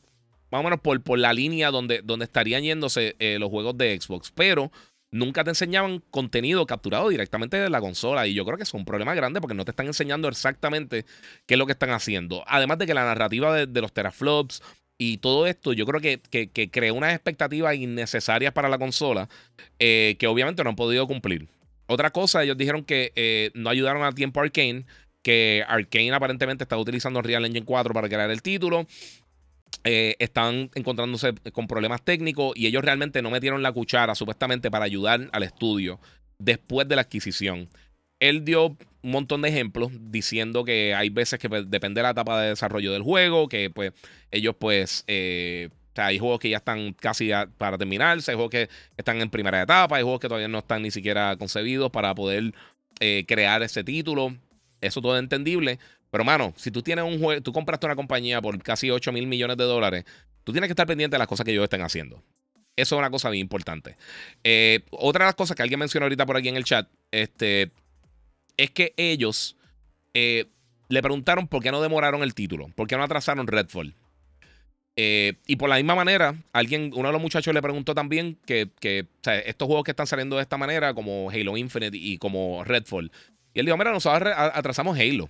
más 0.51 0.61
o 0.61 0.63
menos 0.63 0.79
por, 0.79 1.01
por 1.01 1.19
la 1.19 1.33
línea 1.33 1.71
donde, 1.71 2.01
donde 2.03 2.25
estarían 2.25 2.63
yéndose 2.63 3.15
eh, 3.19 3.37
los 3.39 3.49
juegos 3.49 3.77
de 3.77 3.99
Xbox. 3.99 4.31
Pero 4.33 4.71
nunca 5.11 5.43
te 5.43 5.51
enseñaban 5.51 6.03
contenido 6.11 6.65
capturado 6.65 7.09
directamente 7.09 7.57
de 7.57 7.69
la 7.69 7.81
consola. 7.81 8.27
Y 8.27 8.33
yo 8.33 8.45
creo 8.45 8.57
que 8.57 8.63
es 8.63 8.73
un 8.73 8.85
problema 8.85 9.13
grande 9.15 9.41
porque 9.41 9.55
no 9.55 9.65
te 9.65 9.71
están 9.71 9.87
enseñando 9.87 10.27
exactamente 10.27 11.05
qué 11.45 11.55
es 11.55 11.57
lo 11.57 11.65
que 11.65 11.73
están 11.73 11.91
haciendo. 11.91 12.43
Además 12.47 12.77
de 12.77 12.85
que 12.85 12.93
la 12.93 13.05
narrativa 13.05 13.65
de, 13.65 13.81
los 13.81 13.93
teraflops 13.93 14.61
y 14.97 15.17
todo 15.17 15.47
esto, 15.47 15.73
yo 15.73 15.85
creo 15.85 16.01
que, 16.01 16.19
que, 16.19 16.71
creó 16.71 16.95
unas 16.95 17.13
expectativas 17.13 17.75
innecesarias 17.75 18.51
para 18.53 18.69
la 18.69 18.79
consola 18.79 19.29
eh, 19.79 20.15
que 20.19 20.27
obviamente 20.27 20.63
no 20.63 20.71
han 20.71 20.75
podido 20.75 21.07
cumplir. 21.07 21.47
Otra 21.87 22.11
cosa, 22.11 22.43
ellos 22.43 22.57
dijeron 22.57 22.83
que 22.83 23.13
eh, 23.15 23.51
no 23.53 23.69
ayudaron 23.69 24.03
a 24.03 24.11
tiempo 24.11 24.41
Arkane, 24.41 24.85
que 25.21 25.63
Arkane 25.67 26.11
aparentemente 26.11 26.63
estaba 26.63 26.81
utilizando 26.81 27.21
Real 27.21 27.45
Engine 27.45 27.65
4 27.65 27.93
para 27.93 28.09
crear 28.09 28.29
el 28.29 28.41
título. 28.41 28.87
Eh, 29.83 30.15
están 30.19 30.69
encontrándose 30.75 31.33
con 31.53 31.67
problemas 31.67 32.03
técnicos 32.03 32.53
y 32.55 32.67
ellos 32.67 32.83
realmente 32.83 33.21
no 33.21 33.31
metieron 33.31 33.63
la 33.63 33.71
cuchara 33.71 34.15
supuestamente 34.15 34.69
para 34.69 34.86
ayudar 34.86 35.29
al 35.31 35.43
estudio 35.43 36.00
después 36.39 36.88
de 36.88 36.95
la 36.95 37.03
adquisición. 37.03 37.69
Él 38.19 38.43
dio 38.43 38.65
un 38.67 39.12
montón 39.12 39.43
de 39.43 39.50
ejemplos 39.50 39.91
diciendo 39.93 40.65
que 40.65 40.93
hay 40.93 41.09
veces 41.09 41.39
que 41.39 41.47
pues, 41.47 41.69
depende 41.69 42.00
de 42.00 42.03
la 42.03 42.09
etapa 42.09 42.41
de 42.41 42.50
desarrollo 42.50 42.91
del 42.91 43.03
juego, 43.03 43.47
que 43.47 43.69
pues 43.69 43.93
ellos 44.31 44.55
pues... 44.59 45.03
Eh, 45.07 45.69
hay 46.00 46.19
juegos 46.19 46.39
que 46.39 46.50
ya 46.50 46.57
están 46.57 46.93
casi 46.93 47.31
para 47.57 47.77
terminarse, 47.77 48.29
hay 48.29 48.36
juegos 48.36 48.51
que 48.51 48.69
están 48.97 49.19
en 49.19 49.31
primera 49.31 49.62
etapa, 49.62 49.97
hay 49.97 50.03
juegos 50.03 50.19
que 50.19 50.27
todavía 50.27 50.47
no 50.47 50.59
están 50.59 50.83
ni 50.83 50.91
siquiera 50.91 51.36
concebidos 51.38 51.89
para 51.89 52.13
poder 52.13 52.53
eh, 53.00 53.25
crear 53.27 53.63
ese 53.63 53.83
título. 53.83 54.36
Eso 54.81 55.01
todo 55.01 55.15
es 55.15 55.24
entendible. 55.24 55.79
Pero, 56.09 56.23
mano, 56.23 56.53
si 56.55 56.71
tú 56.71 56.81
tienes 56.81 57.05
un 57.05 57.19
juego, 57.19 57.41
tú 57.41 57.51
compraste 57.51 57.85
una 57.85 57.95
compañía 57.95 58.41
por 58.41 58.61
casi 58.61 58.89
8 58.89 59.11
mil 59.11 59.27
millones 59.27 59.57
de 59.57 59.63
dólares, 59.63 60.05
tú 60.43 60.51
tienes 60.51 60.67
que 60.67 60.73
estar 60.73 60.87
pendiente 60.87 61.15
de 61.15 61.19
las 61.19 61.27
cosas 61.27 61.45
que 61.45 61.51
ellos 61.51 61.63
estén 61.63 61.81
haciendo. 61.81 62.23
Eso 62.75 62.95
es 62.95 62.99
una 62.99 63.09
cosa 63.09 63.29
bien 63.29 63.41
importante. 63.41 63.97
Eh, 64.43 64.85
otra 64.91 65.25
de 65.25 65.29
las 65.29 65.35
cosas 65.35 65.55
que 65.57 65.63
alguien 65.63 65.79
mencionó 65.79 66.05
ahorita 66.05 66.25
por 66.25 66.37
aquí 66.37 66.47
en 66.47 66.57
el 66.57 66.63
chat, 66.63 66.87
este, 67.11 67.71
es 68.55 68.71
que 68.71 68.93
ellos 68.97 69.57
eh, 70.13 70.45
le 70.87 71.01
preguntaron 71.01 71.47
por 71.47 71.63
qué 71.63 71.71
no 71.71 71.81
demoraron 71.81 72.21
el 72.21 72.33
título, 72.35 72.69
por 72.75 72.87
qué 72.87 72.95
no 72.95 73.03
atrasaron 73.03 73.47
Redfall. 73.47 73.95
Eh, 74.95 75.33
y 75.45 75.57
por 75.57 75.69
la 75.69 75.75
misma 75.75 75.95
manera, 75.95 76.35
alguien, 76.53 76.91
uno 76.95 77.09
de 77.09 77.13
los 77.13 77.21
muchachos 77.21 77.53
le 77.53 77.61
preguntó 77.61 77.93
también 77.93 78.37
que, 78.45 78.69
estos 79.23 79.65
juegos 79.67 79.83
que 79.83 79.91
están 79.91 80.07
saliendo 80.07 80.37
de 80.37 80.41
esta 80.41 80.57
manera, 80.57 80.93
como 80.93 81.29
Halo 81.29 81.57
Infinite 81.57 81.95
y 81.97 82.17
como 82.17 82.63
Redfall, 82.63 83.12
y 83.53 83.60
él 83.60 83.65
dijo, 83.65 83.77
mira, 83.77 83.91
nosotros 83.91 84.34
atrasamos 84.36 84.97
Halo. 84.97 85.29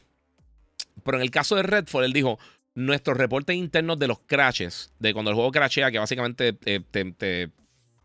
Pero 1.04 1.18
en 1.18 1.24
el 1.24 1.32
caso 1.32 1.56
de 1.56 1.64
Redfall, 1.64 2.06
él 2.06 2.14
dijo, 2.14 2.40
nuestros 2.78 3.18
reportes 3.18 3.56
internos 3.56 3.98
de 3.98 4.08
los 4.08 4.20
crashes, 4.20 4.94
de 5.00 5.12
cuando 5.12 5.32
el 5.32 5.36
juego 5.36 5.52
crashea, 5.52 5.90
que 5.90 5.98
básicamente 5.98 6.56
eh, 6.66 6.80
te, 6.92 7.50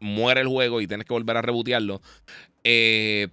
muere 0.00 0.40
el 0.40 0.48
juego 0.48 0.80
y 0.80 0.86
tienes 0.86 1.06
que 1.06 1.12
volver 1.12 1.36
a 1.36 1.42
rebotearlo, 1.42 2.00
eh, 2.64 3.28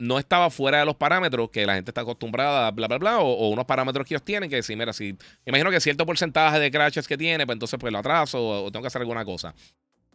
no 0.00 0.18
estaba 0.18 0.50
fuera 0.50 0.80
de 0.80 0.84
los 0.84 0.96
parámetros 0.96 1.50
que 1.50 1.64
la 1.64 1.76
gente 1.76 1.92
está 1.92 2.00
acostumbrada, 2.00 2.68
bla, 2.72 2.88
bla, 2.88 2.98
bla, 2.98 3.20
o, 3.20 3.48
unos 3.50 3.64
parámetros 3.64 4.04
que 4.08 4.14
ellos 4.14 4.24
tienen 4.24 4.50
que 4.50 4.56
decir, 4.56 4.76
mira, 4.76 4.92
si 4.92 5.16
imagino 5.46 5.70
que 5.70 5.80
cierto 5.80 6.04
porcentaje 6.04 6.58
de 6.58 6.72
crashes 6.72 7.06
que 7.06 7.16
tiene, 7.16 7.46
pues 7.46 7.54
entonces 7.54 7.78
pues 7.78 7.92
lo 7.92 8.00
atraso 8.00 8.64
o, 8.64 8.72
tengo 8.72 8.82
que 8.82 8.88
hacer 8.88 9.02
alguna 9.02 9.24
cosa. 9.24 9.54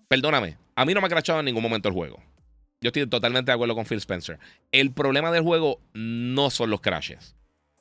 Perdóname, 0.09 0.57
a 0.75 0.83
mí 0.83 0.93
no 0.93 0.99
me 0.99 1.07
ha 1.07 1.09
crashado 1.09 1.39
en 1.39 1.45
ningún 1.45 1.63
momento 1.63 1.87
el 1.87 1.95
juego. 1.95 2.21
Yo 2.81 2.89
estoy 2.89 3.07
totalmente 3.07 3.51
de 3.51 3.53
acuerdo 3.53 3.73
con 3.73 3.85
Phil 3.85 3.99
Spencer. 3.99 4.37
El 4.73 4.91
problema 4.91 5.31
del 5.31 5.43
juego 5.43 5.79
no 5.93 6.49
son 6.49 6.69
los 6.69 6.81
crashes 6.81 7.37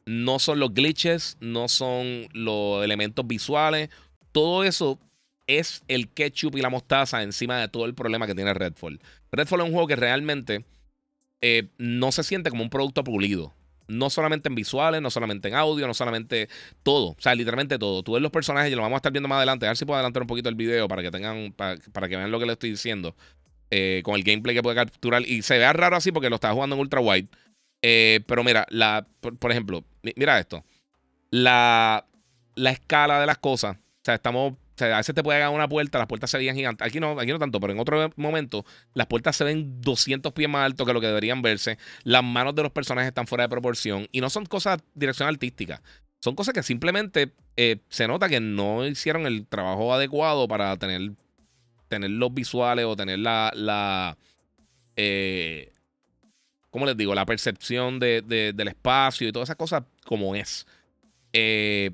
no 0.06 0.38
son 0.38 0.60
los 0.60 0.72
glitches, 0.72 1.36
no 1.40 1.68
son 1.68 2.28
los 2.32 2.84
elementos 2.84 3.26
visuales. 3.26 3.90
Todo 4.32 4.64
eso 4.64 4.98
es 5.46 5.82
el 5.88 6.08
ketchup 6.08 6.56
y 6.56 6.62
la 6.62 6.70
mostaza 6.70 7.22
encima 7.22 7.60
de 7.60 7.68
todo 7.68 7.84
el 7.84 7.94
problema 7.94 8.26
que 8.26 8.34
tiene 8.34 8.54
Redfall. 8.54 9.00
Redfall 9.32 9.60
es 9.60 9.66
un 9.66 9.72
juego 9.72 9.86
que 9.86 9.96
realmente 9.96 10.64
eh, 11.40 11.68
no 11.78 12.12
se 12.12 12.22
siente 12.22 12.50
como 12.50 12.62
un 12.62 12.70
producto 12.70 13.04
pulido. 13.04 13.52
No 13.88 14.10
solamente 14.10 14.48
en 14.48 14.56
visuales, 14.56 15.00
no 15.00 15.10
solamente 15.10 15.46
en 15.48 15.54
audio, 15.54 15.86
no 15.86 15.94
solamente 15.94 16.48
todo. 16.82 17.10
O 17.10 17.16
sea, 17.20 17.34
literalmente 17.36 17.78
todo. 17.78 18.02
Tú 18.02 18.12
ves 18.12 18.22
los 18.22 18.32
personajes 18.32 18.72
y 18.72 18.74
lo 18.74 18.82
vamos 18.82 18.96
a 18.96 18.98
estar 18.98 19.12
viendo 19.12 19.28
más 19.28 19.36
adelante. 19.36 19.66
A 19.66 19.70
ver 19.70 19.76
si 19.76 19.84
puedo 19.84 19.96
adelantar 19.96 20.22
un 20.22 20.26
poquito 20.26 20.48
el 20.48 20.56
video 20.56 20.88
para 20.88 21.02
que 21.02 21.12
tengan, 21.12 21.52
para, 21.52 21.76
que 22.08 22.16
vean 22.16 22.32
lo 22.32 22.40
que 22.40 22.46
le 22.46 22.52
estoy 22.54 22.70
diciendo. 22.70 23.14
Eh, 23.70 24.00
con 24.04 24.14
el 24.16 24.24
gameplay 24.24 24.56
que 24.56 24.62
puede 24.62 24.74
capturar. 24.74 25.22
Y 25.22 25.42
se 25.42 25.58
vea 25.58 25.72
raro 25.72 25.94
así 25.94 26.10
porque 26.10 26.30
lo 26.30 26.36
está 26.36 26.52
jugando 26.52 26.74
en 26.74 26.80
ultra 26.80 27.00
wide. 27.00 27.28
Eh, 27.82 28.20
pero 28.26 28.42
mira, 28.42 28.66
la, 28.70 29.06
por, 29.20 29.50
ejemplo, 29.50 29.84
mira 30.02 30.38
esto. 30.38 30.64
La, 31.30 32.06
la 32.54 32.70
escala 32.70 33.20
de 33.20 33.26
las 33.26 33.38
cosas. 33.38 33.76
O 33.76 34.04
sea, 34.04 34.14
estamos. 34.14 34.54
A 34.78 34.98
veces 34.98 35.14
te 35.14 35.22
puede 35.22 35.38
llegar 35.38 35.54
una 35.54 35.68
puerta, 35.68 35.98
las 35.98 36.06
puertas 36.06 36.30
se 36.30 36.36
veían 36.36 36.54
gigantes. 36.54 36.86
Aquí 36.86 37.00
no, 37.00 37.18
aquí 37.18 37.30
no 37.30 37.38
tanto, 37.38 37.58
pero 37.60 37.72
en 37.72 37.78
otro 37.78 38.10
momento 38.16 38.66
las 38.92 39.06
puertas 39.06 39.34
se 39.34 39.42
ven 39.42 39.80
200 39.80 40.34
pies 40.34 40.50
más 40.50 40.66
alto 40.66 40.84
que 40.84 40.92
lo 40.92 41.00
que 41.00 41.06
deberían 41.06 41.40
verse. 41.40 41.78
Las 42.02 42.22
manos 42.22 42.54
de 42.54 42.62
los 42.62 42.72
personajes 42.72 43.08
están 43.08 43.26
fuera 43.26 43.44
de 43.44 43.48
proporción. 43.48 44.06
Y 44.12 44.20
no 44.20 44.28
son 44.28 44.44
cosas 44.44 44.80
dirección 44.94 45.28
artística. 45.28 45.80
Son 46.20 46.34
cosas 46.34 46.52
que 46.52 46.62
simplemente 46.62 47.32
eh, 47.56 47.78
se 47.88 48.06
nota 48.06 48.28
que 48.28 48.40
no 48.40 48.86
hicieron 48.86 49.26
el 49.26 49.46
trabajo 49.46 49.94
adecuado 49.94 50.46
para 50.46 50.76
tener, 50.76 51.12
tener 51.88 52.10
los 52.10 52.34
visuales 52.34 52.84
o 52.84 52.96
tener 52.96 53.20
la, 53.20 53.52
la, 53.54 54.18
eh, 54.96 55.72
¿cómo 56.76 56.84
les 56.84 56.96
digo? 56.98 57.14
La 57.14 57.24
percepción 57.24 57.98
del 57.98 58.68
espacio 58.68 59.26
y 59.26 59.32
todas 59.32 59.46
esas 59.46 59.56
cosas 59.56 59.84
como 60.04 60.34
es. 60.34 60.66
Eh, 61.32 61.90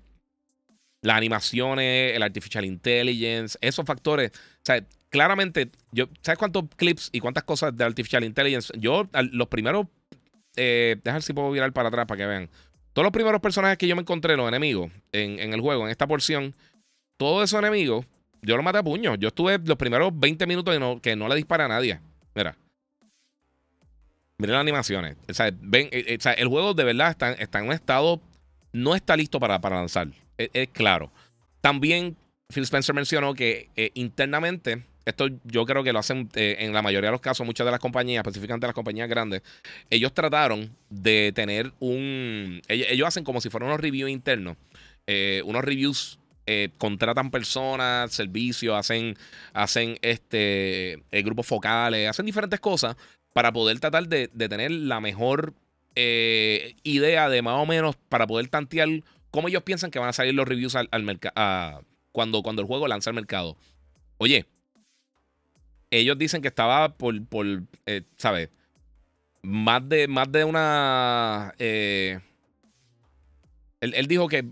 las 1.03 1.17
animaciones, 1.17 2.17
el 2.17 2.23
artificial 2.25 2.65
intelligence, 2.65 3.57
esos 3.61 3.87
factores. 3.87 4.33
O 4.35 4.65
sea, 4.65 4.85
claramente, 5.09 5.71
¿sabes 6.21 6.37
cuántos 6.37 6.65
clips 6.75 7.11
y 7.13 7.21
cuántas 7.21 7.45
cosas 7.45 7.77
de 7.77 7.85
artificial 7.85 8.25
intelligence? 8.25 8.73
Yo, 8.77 9.09
los 9.31 9.47
primeros, 9.47 9.87
eh, 10.57 10.97
déjame 11.05 11.23
si 11.23 11.33
puedo 11.33 11.53
virar 11.53 11.73
para 11.73 11.87
atrás 11.87 12.07
para 12.07 12.19
que 12.19 12.27
vean. 12.27 12.51
Todos 12.93 13.05
los 13.05 13.13
primeros 13.13 13.41
personajes 13.41 13.79
que 13.79 13.87
yo 13.87 13.95
me 13.95 14.03
encontré, 14.03 14.37
los 14.37 14.49
enemigos, 14.49 14.91
en, 15.13 15.53
el 15.53 15.61
juego, 15.61 15.85
en 15.85 15.93
esta 15.93 16.09
porción, 16.09 16.57
todos 17.19 17.45
esos 17.45 17.61
enemigos, 17.61 18.05
yo 18.41 18.57
los 18.57 18.65
maté 18.65 18.79
a 18.79 18.83
puños. 18.83 19.17
Yo 19.21 19.29
estuve 19.29 19.61
los 19.65 19.77
primeros 19.77 20.11
20 20.13 20.45
minutos 20.49 21.01
que 21.01 21.15
no 21.15 21.29
le 21.29 21.37
dispara 21.37 21.67
a 21.67 21.69
nadie. 21.69 22.01
Mira. 22.35 22.57
Miren 24.39 24.55
las 24.55 24.63
animaciones. 24.63 25.17
O 25.29 25.35
sea, 25.35 25.49
eh, 25.49 25.55
eh, 25.93 26.19
el 26.37 26.49
juego 26.49 26.75
de 26.75 26.85
verdad 26.85 27.11
está, 27.11 27.33
está, 27.33 27.61
en 27.61 27.67
un 27.67 27.73
estado. 27.73 28.21
No 28.73 28.95
está 28.95 29.17
listo 29.17 29.39
para, 29.39 29.61
para 29.61 29.77
lanzar. 29.77 30.09
Es, 30.37 30.69
claro. 30.71 31.13
También 31.61 32.17
Phil 32.53 32.65
Spencer 32.65 32.95
mencionó 32.95 33.35
que 33.35 33.69
eh, 33.77 33.91
internamente, 33.95 34.85
esto 35.05 35.29
yo 35.45 35.65
creo 35.65 35.85
que 35.85 35.93
lo 35.93 35.99
hacen 35.99 36.29
en 36.35 36.73
la 36.73 36.83
mayoría 36.83 37.09
de 37.09 37.13
los 37.13 37.21
casos, 37.21 37.47
muchas 37.47 37.67
de 37.67 37.71
las 37.71 37.81
compañías, 37.81 38.23
específicamente 38.23 38.67
las 38.67 38.75
compañías 38.75 39.09
grandes, 39.09 39.43
ellos 39.91 40.13
trataron 40.13 40.75
de 40.89 41.33
tener 41.35 41.73
un. 41.79 42.63
Ellos, 42.67 43.07
hacen 43.07 43.25
como 43.25 43.41
si 43.41 43.51
fueran 43.51 43.69
unos 43.69 43.81
reviews 43.81 44.11
internos. 44.11 44.57
unos 45.45 45.63
reviews 45.63 46.19
contratan 46.79 47.31
personas, 47.31 48.13
servicios, 48.13 48.77
hacen, 48.77 49.17
hacen 49.53 49.99
este, 50.03 51.03
grupos 51.13 51.47
focales, 51.47 52.09
hacen 52.09 52.27
diferentes 52.27 52.59
cosas 52.59 52.97
para 53.33 53.53
poder 53.53 53.81
tratar 53.81 54.09
de, 54.09 54.29
tener 54.29 54.71
la 54.71 55.01
mejor 55.01 55.55
eh, 55.95 56.77
idea 56.83 57.29
de 57.29 57.43
más 57.43 57.59
o 57.59 57.67
menos 57.67 57.97
para 58.09 58.27
poder 58.27 58.49
tantear 58.49 58.89
cómo 59.31 59.49
ellos 59.49 59.63
piensan 59.63 59.91
que 59.91 59.99
van 59.99 60.09
a 60.09 60.13
salir 60.13 60.35
los 60.35 60.47
reviews 60.47 60.77
al, 60.77 61.03
mercado 61.03 61.85
cuando, 62.13 62.43
cuando 62.43 62.63
el 62.63 62.69
juego 62.69 62.89
lanza 62.89 63.11
al 63.11 63.15
mercado. 63.15 63.57
Oye, 64.19 64.47
ellos 65.91 66.19
dicen 66.19 66.43
que 66.43 66.49
estaba 66.49 66.97
por, 66.97 67.25
por 67.27 67.47
eh, 67.87 68.03
¿sabes? 68.17 68.51
Más 69.43 69.87
de, 69.89 70.09
más 70.09 70.31
de 70.31 70.45
una... 70.45 71.55
Eh, 71.59 72.21
Él, 73.83 74.07
dijo 74.07 74.29
que 74.29 74.45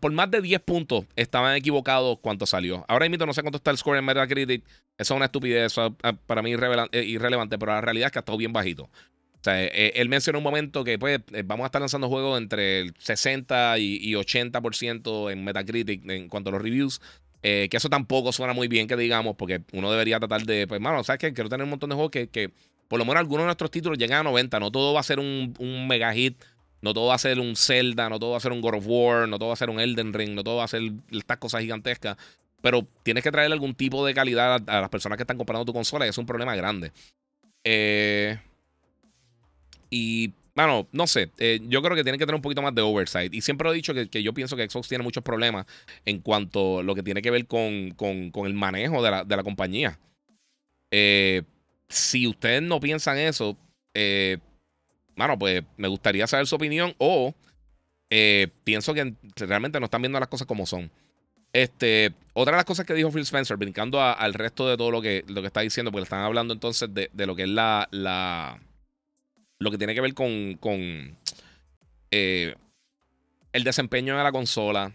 por 0.00 0.10
más 0.12 0.30
de 0.30 0.40
10 0.40 0.62
puntos 0.62 1.04
estaban 1.16 1.54
equivocados 1.54 2.18
cuando 2.22 2.46
salió. 2.46 2.82
Ahora 2.88 3.06
mismo 3.06 3.26
no 3.26 3.34
sé 3.34 3.42
cuánto 3.42 3.58
está 3.58 3.70
el 3.70 3.76
score 3.76 3.98
en 3.98 4.06
Metacritic. 4.06 4.64
Eso 4.96 5.12
es 5.12 5.16
una 5.16 5.26
estupidez, 5.26 5.66
eso 5.66 5.94
para 6.24 6.40
mí 6.40 6.54
eh, 6.54 7.04
irrelevante, 7.04 7.58
pero 7.58 7.72
la 7.72 7.82
realidad 7.82 8.06
es 8.06 8.12
que 8.12 8.18
ha 8.18 8.20
estado 8.20 8.38
bien 8.38 8.54
bajito. 8.54 8.84
O 8.84 9.42
sea, 9.42 9.62
eh, 9.62 9.92
él 9.96 10.08
mencionó 10.08 10.38
un 10.38 10.44
momento 10.44 10.82
que 10.82 10.98
pues 10.98 11.20
vamos 11.44 11.64
a 11.64 11.66
estar 11.66 11.82
lanzando 11.82 12.08
juegos 12.08 12.38
entre 12.38 12.80
el 12.80 12.94
60 12.98 13.78
y, 13.80 14.14
80% 14.14 15.30
en 15.30 15.44
Metacritic 15.44 16.08
en 16.08 16.30
cuanto 16.30 16.48
a 16.48 16.52
los 16.54 16.62
reviews. 16.62 17.02
que 17.42 17.68
eso 17.70 17.90
tampoco 17.90 18.32
suena 18.32 18.54
muy 18.54 18.66
bien, 18.66 18.88
que 18.88 18.96
digamos, 18.96 19.36
porque 19.36 19.60
uno 19.74 19.92
debería 19.92 20.18
tratar 20.20 20.46
de, 20.46 20.66
pues, 20.66 20.80
mano, 20.80 21.04
¿sabes 21.04 21.18
qué? 21.18 21.34
Quiero 21.34 21.50
tener 21.50 21.64
un 21.64 21.70
montón 21.70 21.90
de 21.90 21.96
juegos 21.96 22.12
que, 22.12 22.28
que 22.28 22.50
por 22.88 22.98
lo 22.98 23.04
menos 23.04 23.20
algunos 23.20 23.42
de 23.42 23.48
nuestros 23.48 23.70
títulos 23.70 23.98
llegan 23.98 24.20
a 24.20 24.22
90. 24.22 24.58
No 24.58 24.70
todo 24.70 24.94
va 24.94 25.00
a 25.00 25.02
ser 25.02 25.18
un, 25.18 25.54
un 25.58 25.86
mega 25.86 26.14
hit 26.14 26.42
no 26.80 26.94
todo 26.94 27.06
va 27.06 27.14
a 27.14 27.18
ser 27.18 27.40
un 27.40 27.56
Zelda, 27.56 28.08
no 28.08 28.18
todo 28.18 28.32
va 28.32 28.36
a 28.36 28.40
ser 28.40 28.52
un 28.52 28.60
God 28.60 28.74
of 28.74 28.84
War, 28.86 29.28
no 29.28 29.38
todo 29.38 29.48
va 29.48 29.54
a 29.54 29.56
ser 29.56 29.70
un 29.70 29.80
Elden 29.80 30.12
Ring, 30.12 30.34
no 30.34 30.44
todo 30.44 30.56
va 30.56 30.64
a 30.64 30.68
ser 30.68 30.82
estas 31.10 31.38
cosas 31.38 31.62
gigantescas. 31.62 32.16
Pero 32.60 32.86
tienes 33.02 33.22
que 33.22 33.30
traerle 33.30 33.54
algún 33.54 33.74
tipo 33.74 34.04
de 34.04 34.14
calidad 34.14 34.62
a, 34.66 34.80
las 34.80 34.88
personas 34.88 35.16
que 35.16 35.22
están 35.22 35.36
comprando 35.36 35.64
tu 35.64 35.72
consola 35.72 36.06
y 36.06 36.08
es 36.08 36.18
un 36.18 36.26
problema 36.26 36.56
grande. 36.56 36.92
Eh, 37.64 38.38
y, 39.90 40.32
bueno, 40.54 40.88
no 40.92 41.06
sé. 41.06 41.30
Eh, 41.38 41.60
yo 41.68 41.82
creo 41.82 41.96
que 41.96 42.02
tiene 42.02 42.18
que 42.18 42.26
tener 42.26 42.34
un 42.34 42.42
poquito 42.42 42.62
más 42.62 42.74
de 42.74 42.82
oversight. 42.82 43.32
Y 43.32 43.40
siempre 43.42 43.68
he 43.70 43.72
dicho 43.72 43.94
que, 43.94 44.22
yo 44.22 44.34
pienso 44.34 44.56
que 44.56 44.68
Xbox 44.68 44.88
tiene 44.88 45.04
muchos 45.04 45.22
problemas 45.22 45.66
en 46.04 46.20
cuanto 46.20 46.80
a 46.80 46.82
lo 46.82 46.94
que 46.94 47.02
tiene 47.02 47.22
que 47.22 47.30
ver 47.30 47.46
con, 47.46 47.94
el 48.00 48.54
manejo 48.54 49.02
de 49.02 49.36
la, 49.36 49.42
compañía. 49.44 49.98
Eh, 50.90 51.42
si 51.88 52.26
ustedes 52.26 52.62
no 52.62 52.80
piensan 52.80 53.18
eso, 53.18 53.56
eh, 53.94 54.38
bueno, 55.18 55.36
pues 55.36 55.64
me 55.76 55.88
gustaría 55.88 56.28
saber 56.28 56.46
su 56.46 56.54
opinión 56.54 56.94
o 56.98 57.34
eh, 58.08 58.46
pienso 58.62 58.94
que 58.94 59.14
realmente 59.36 59.80
no 59.80 59.86
están 59.86 60.00
viendo 60.00 60.20
las 60.20 60.28
cosas 60.28 60.46
como 60.46 60.64
son. 60.64 60.92
Este, 61.52 62.14
otra 62.34 62.52
de 62.52 62.58
las 62.58 62.64
cosas 62.64 62.86
que 62.86 62.94
dijo 62.94 63.10
Phil 63.10 63.22
Spencer, 63.22 63.56
brincando 63.56 64.00
al 64.00 64.32
resto 64.32 64.68
de 64.68 64.76
todo 64.76 64.92
lo 64.92 65.02
que, 65.02 65.24
lo 65.26 65.40
que 65.40 65.48
está 65.48 65.60
diciendo, 65.60 65.90
porque 65.90 66.02
le 66.02 66.04
están 66.04 66.22
hablando 66.22 66.54
entonces 66.54 66.88
de, 66.94 67.10
lo 67.26 67.34
que 67.34 67.42
es 67.42 67.48
la, 67.48 67.88
la, 67.90 68.60
lo 69.58 69.72
que 69.72 69.78
tiene 69.78 69.92
que 69.92 70.02
ver 70.02 70.14
con, 70.14 70.54
con 70.60 71.16
eh, 72.12 72.54
el 73.52 73.64
desempeño 73.64 74.16
de 74.16 74.22
la 74.22 74.30
consola, 74.30 74.92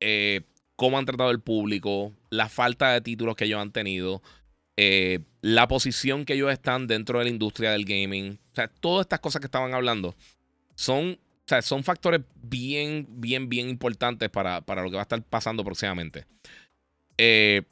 eh, 0.00 0.40
cómo 0.74 0.98
han 0.98 1.06
tratado 1.06 1.30
el 1.30 1.40
público, 1.40 2.12
la 2.30 2.48
falta 2.48 2.90
de 2.90 3.00
títulos 3.00 3.36
que 3.36 3.44
ellos 3.44 3.60
han 3.60 3.70
tenido, 3.70 4.22
la 5.42 5.68
posición 5.68 6.24
que 6.24 6.34
ellos 6.34 6.50
están 6.50 6.86
dentro 6.86 7.18
de 7.18 7.26
la 7.26 7.30
industria 7.30 7.72
del 7.72 7.84
gaming, 7.84 8.38
o 8.52 8.54
sea, 8.54 8.68
todas 8.68 9.04
estas 9.04 9.20
cosas 9.20 9.40
que 9.40 9.46
estaban 9.46 9.74
hablando 9.74 10.14
son, 10.76 11.18
o 11.18 11.48
sea, 11.48 11.60
son 11.60 11.84
factores 11.84 12.22
bien, 12.42 13.06
bien, 13.08 13.48
bien 13.48 13.68
importantes 13.68 14.30
para, 14.30 14.60
para, 14.62 14.82
lo 14.82 14.88
que 14.88 14.96
va 14.96 15.02
a 15.02 15.04
estar 15.04 15.22
pasando 15.22 15.64
próximamente. 15.64 16.26
Eh, 17.18 17.62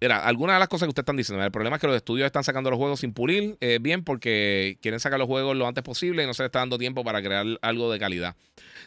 algunas 0.00 0.56
de 0.56 0.60
las 0.60 0.68
cosas 0.68 0.86
que 0.86 0.90
ustedes 0.90 1.04
están 1.04 1.16
diciendo. 1.16 1.42
El 1.42 1.50
problema 1.50 1.76
es 1.76 1.80
que 1.80 1.86
los 1.86 1.96
estudios 1.96 2.26
están 2.26 2.44
sacando 2.44 2.70
los 2.70 2.78
juegos 2.78 3.00
sin 3.00 3.14
pulir 3.14 3.56
eh, 3.60 3.78
bien 3.80 4.04
porque 4.04 4.78
quieren 4.82 5.00
sacar 5.00 5.18
los 5.18 5.26
juegos 5.26 5.56
lo 5.56 5.66
antes 5.66 5.82
posible 5.82 6.22
y 6.22 6.26
no 6.26 6.34
se 6.34 6.42
les 6.42 6.48
está 6.48 6.58
dando 6.58 6.76
tiempo 6.76 7.02
para 7.02 7.22
crear 7.22 7.46
algo 7.62 7.90
de 7.90 7.98
calidad. 7.98 8.36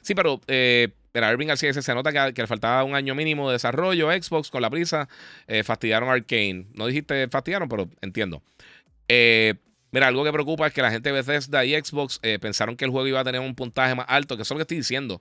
Sí, 0.01 0.13
pero 0.13 0.39
eh, 0.47 0.89
Irving 1.13 1.47
García 1.47 1.73
se 1.73 1.93
nota 1.93 2.33
que, 2.33 2.41
le 2.41 2.47
faltaba 2.47 2.83
un 2.83 2.95
año 2.95 3.15
mínimo 3.15 3.49
de 3.49 3.53
desarrollo. 3.53 4.09
Xbox 4.11 4.49
con 4.49 4.61
la 4.61 4.69
prisa 4.69 5.09
eh, 5.47 5.63
fastidiaron 5.63 6.09
Arkane. 6.09 6.67
No 6.73 6.87
dijiste 6.87 7.27
fastidiaron, 7.29 7.69
pero 7.69 7.89
entiendo. 8.01 8.41
Eh, 9.07 9.55
Mira, 9.91 10.07
algo 10.07 10.23
que 10.23 10.31
preocupa 10.31 10.67
es 10.67 10.73
que 10.73 10.81
la 10.81 10.91
gente 10.91 11.09
de 11.09 11.13
Bethesda 11.13 11.65
y 11.65 11.73
Xbox 11.73 12.19
eh, 12.21 12.37
pensaron 12.39 12.75
que 12.75 12.85
el 12.85 12.91
juego 12.91 13.07
iba 13.07 13.19
a 13.19 13.23
tener 13.23 13.41
un 13.41 13.55
puntaje 13.55 13.95
más 13.95 14.05
alto, 14.07 14.35
que 14.35 14.43
eso 14.43 14.53
es 14.53 14.55
lo 14.55 14.57
que 14.57 14.61
estoy 14.63 14.77
diciendo, 14.77 15.19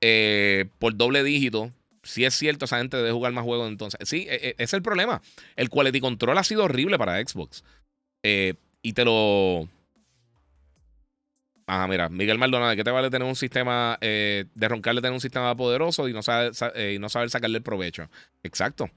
eh, 0.00 0.66
por 0.78 0.96
doble 0.96 1.24
dígito. 1.24 1.72
Si 2.04 2.24
es 2.24 2.34
cierto, 2.34 2.66
esa 2.66 2.78
gente 2.78 2.96
debe 2.96 3.12
jugar 3.12 3.32
más 3.32 3.44
juegos 3.44 3.66
entonces. 3.68 4.08
Sí, 4.08 4.26
e, 4.28 4.50
e, 4.50 4.54
es 4.58 4.72
el 4.72 4.82
problema. 4.82 5.22
El 5.56 5.70
quality 5.70 6.00
control 6.00 6.38
ha 6.38 6.44
sido 6.44 6.64
horrible 6.64 6.98
para 6.98 7.18
Xbox. 7.18 7.64
Y 8.22 8.92
te 8.92 9.04
lo... 9.04 9.68
Ajá, 11.66 11.88
mira, 11.88 12.08
Miguel 12.08 12.38
Maldonado, 12.38 12.76
¿qué 12.76 12.84
te 12.84 12.90
vale 12.90 13.10
tener 13.10 13.26
un 13.26 13.36
sistema, 13.36 13.96
de 14.00 14.46
roncarle 14.68 15.00
tener 15.00 15.14
un 15.14 15.20
sistema 15.20 15.56
poderoso 15.56 16.08
y 16.08 16.12
no, 16.12 16.22
saber, 16.22 16.52
y 16.92 16.98
no 16.98 17.08
saber 17.08 17.30
sacarle 17.30 17.58
el 17.58 17.62
provecho? 17.62 18.08
Exacto. 18.42 18.90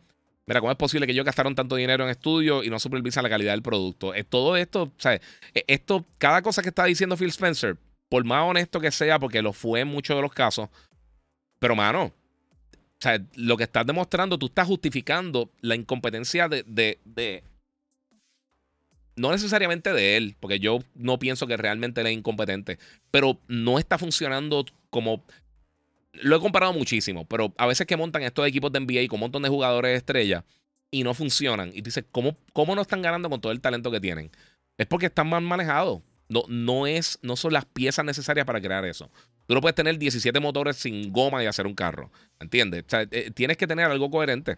Mira, 0.46 0.62
¿cómo 0.62 0.72
es 0.72 0.78
posible 0.78 1.06
que 1.06 1.12
ellos 1.12 1.26
gastaron 1.26 1.56
tanto 1.56 1.76
dinero 1.76 2.04
en 2.06 2.10
estudio 2.10 2.64
y 2.64 2.70
no 2.70 2.80
supervisan 2.80 3.24
la 3.24 3.30
calidad 3.30 3.52
del 3.52 3.62
producto? 3.62 4.14
Todo 4.30 4.56
esto, 4.56 4.94
¿sabes? 4.98 5.22
Esto, 5.54 6.06
cada 6.18 6.42
cosa 6.42 6.62
que 6.62 6.70
está 6.70 6.86
diciendo 6.86 7.18
Phil 7.18 7.30
Spencer, 7.30 7.78
por 8.10 8.24
más 8.24 8.44
honesto 8.44 8.80
que 8.80 8.92
sea, 8.92 9.20
porque 9.20 9.42
lo 9.42 9.54
fue 9.54 9.82
en 9.82 9.90
muchos 9.90 10.16
de 10.16 10.22
los 10.22 10.32
casos, 10.32 10.70
pero 11.60 11.76
mano, 11.76 12.04
o 12.04 13.00
sea, 13.00 13.22
lo 13.36 13.58
que 13.58 13.64
estás 13.64 13.86
demostrando, 13.86 14.38
tú 14.38 14.48
estás 14.48 14.68
justificando 14.68 15.52
la 15.62 15.76
incompetencia 15.76 16.48
de, 16.48 16.64
de, 16.66 17.00
de, 17.06 17.44
no 19.18 19.32
necesariamente 19.32 19.92
de 19.92 20.16
él, 20.16 20.36
porque 20.40 20.60
yo 20.60 20.80
no 20.96 21.20
pienso 21.20 21.48
que 21.48 21.58
realmente 21.58 22.02
él 22.02 22.08
es 22.08 22.14
incompetente, 22.14 22.80
pero 23.12 23.40
no 23.48 23.80
está 23.80 23.98
funcionando 23.98 24.66
como 24.90 25.26
lo 26.14 26.36
he 26.36 26.40
comparado 26.40 26.74
muchísimo, 26.74 27.26
pero 27.26 27.54
a 27.58 27.68
veces 27.68 27.86
que 27.86 27.98
montan 27.98 28.24
estos 28.24 28.48
equipos 28.48 28.72
de 28.72 28.80
NBA 28.80 29.08
con 29.08 29.18
un 29.18 29.22
montón 29.22 29.44
de 29.44 29.50
jugadores 29.50 29.98
estrellas 29.98 30.44
y 30.92 31.04
no 31.04 31.14
funcionan. 31.14 31.72
Y 31.74 31.82
dices, 31.82 32.06
¿cómo, 32.12 32.38
¿cómo 32.54 32.76
no 32.76 32.82
están 32.82 33.02
ganando 33.02 33.30
con 33.30 33.42
todo 33.42 33.52
el 33.52 33.62
talento 33.62 33.92
que 33.92 34.00
tienen? 34.00 34.32
Es 34.78 34.88
porque 34.88 35.08
están 35.08 35.30
mal 35.30 35.42
manejados. 35.42 36.02
No, 36.30 36.44
no, 36.48 36.88
es, 36.88 37.20
no 37.22 37.36
son 37.36 37.54
las 37.54 37.66
piezas 37.66 38.06
necesarias 38.06 38.46
para 38.46 38.62
crear 38.62 38.84
eso. 38.86 39.10
Tú 39.46 39.54
no 39.54 39.62
puedes 39.62 39.76
tener 39.76 39.98
17 39.98 40.40
motores 40.40 40.76
sin 40.76 41.12
goma 41.12 41.44
y 41.44 41.46
hacer 41.46 41.68
un 41.68 41.74
carro. 41.74 42.12
¿Entiendes? 42.40 42.84
O 42.86 42.90
sea, 42.90 43.08
eh, 43.12 43.32
tienes 43.34 43.58
que 43.58 43.66
tener 43.66 43.86
algo 43.86 44.12
coherente. 44.12 44.58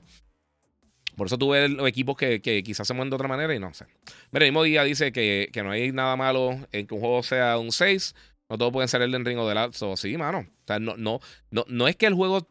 Por 1.20 1.28
eso 1.28 1.38
tú 1.38 1.50
ves 1.50 1.70
los 1.70 1.86
equipos 1.86 2.16
que, 2.16 2.40
quizás 2.64 2.88
se 2.88 2.94
mueven 2.94 3.10
de 3.10 3.16
otra 3.16 3.28
manera 3.28 3.54
y 3.54 3.60
no 3.60 3.74
sé. 3.74 3.86
Mira, 4.32 4.46
el 4.46 4.52
mismo 4.52 4.64
día 4.64 4.86
dice 4.86 5.12
que, 5.12 5.50
que, 5.52 5.64
no 5.64 5.72
hay 5.72 5.92
nada 5.92 6.16
malo 6.16 6.58
en 6.72 6.88
que 6.88 6.94
un 6.94 7.02
juego 7.02 7.24
sea 7.24 7.58
un 7.58 7.74
6, 7.74 8.16
no 8.50 8.58
todos 8.58 8.72
pueden 8.72 8.88
ser 8.88 9.02
el 9.02 9.14
en 9.14 9.26
Ring 9.26 9.38
o 9.38 9.48
de 9.48 9.54
la. 9.54 9.70
sí, 9.98 10.18
mano. 10.18 10.40
O 10.40 10.66
sea, 10.66 10.80
no, 10.80 10.96
no, 10.96 11.20
no, 11.52 11.66
no 11.68 11.90
es 11.90 11.98
que 11.98 12.06
el 12.06 12.14
juego. 12.14 12.48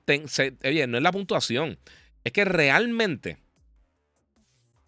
oye, 0.65 0.87
no 0.87 0.99
es 0.99 1.03
la 1.03 1.13
puntuación. 1.13 1.79
Es 2.25 2.33
que 2.33 2.45
realmente 2.45 3.39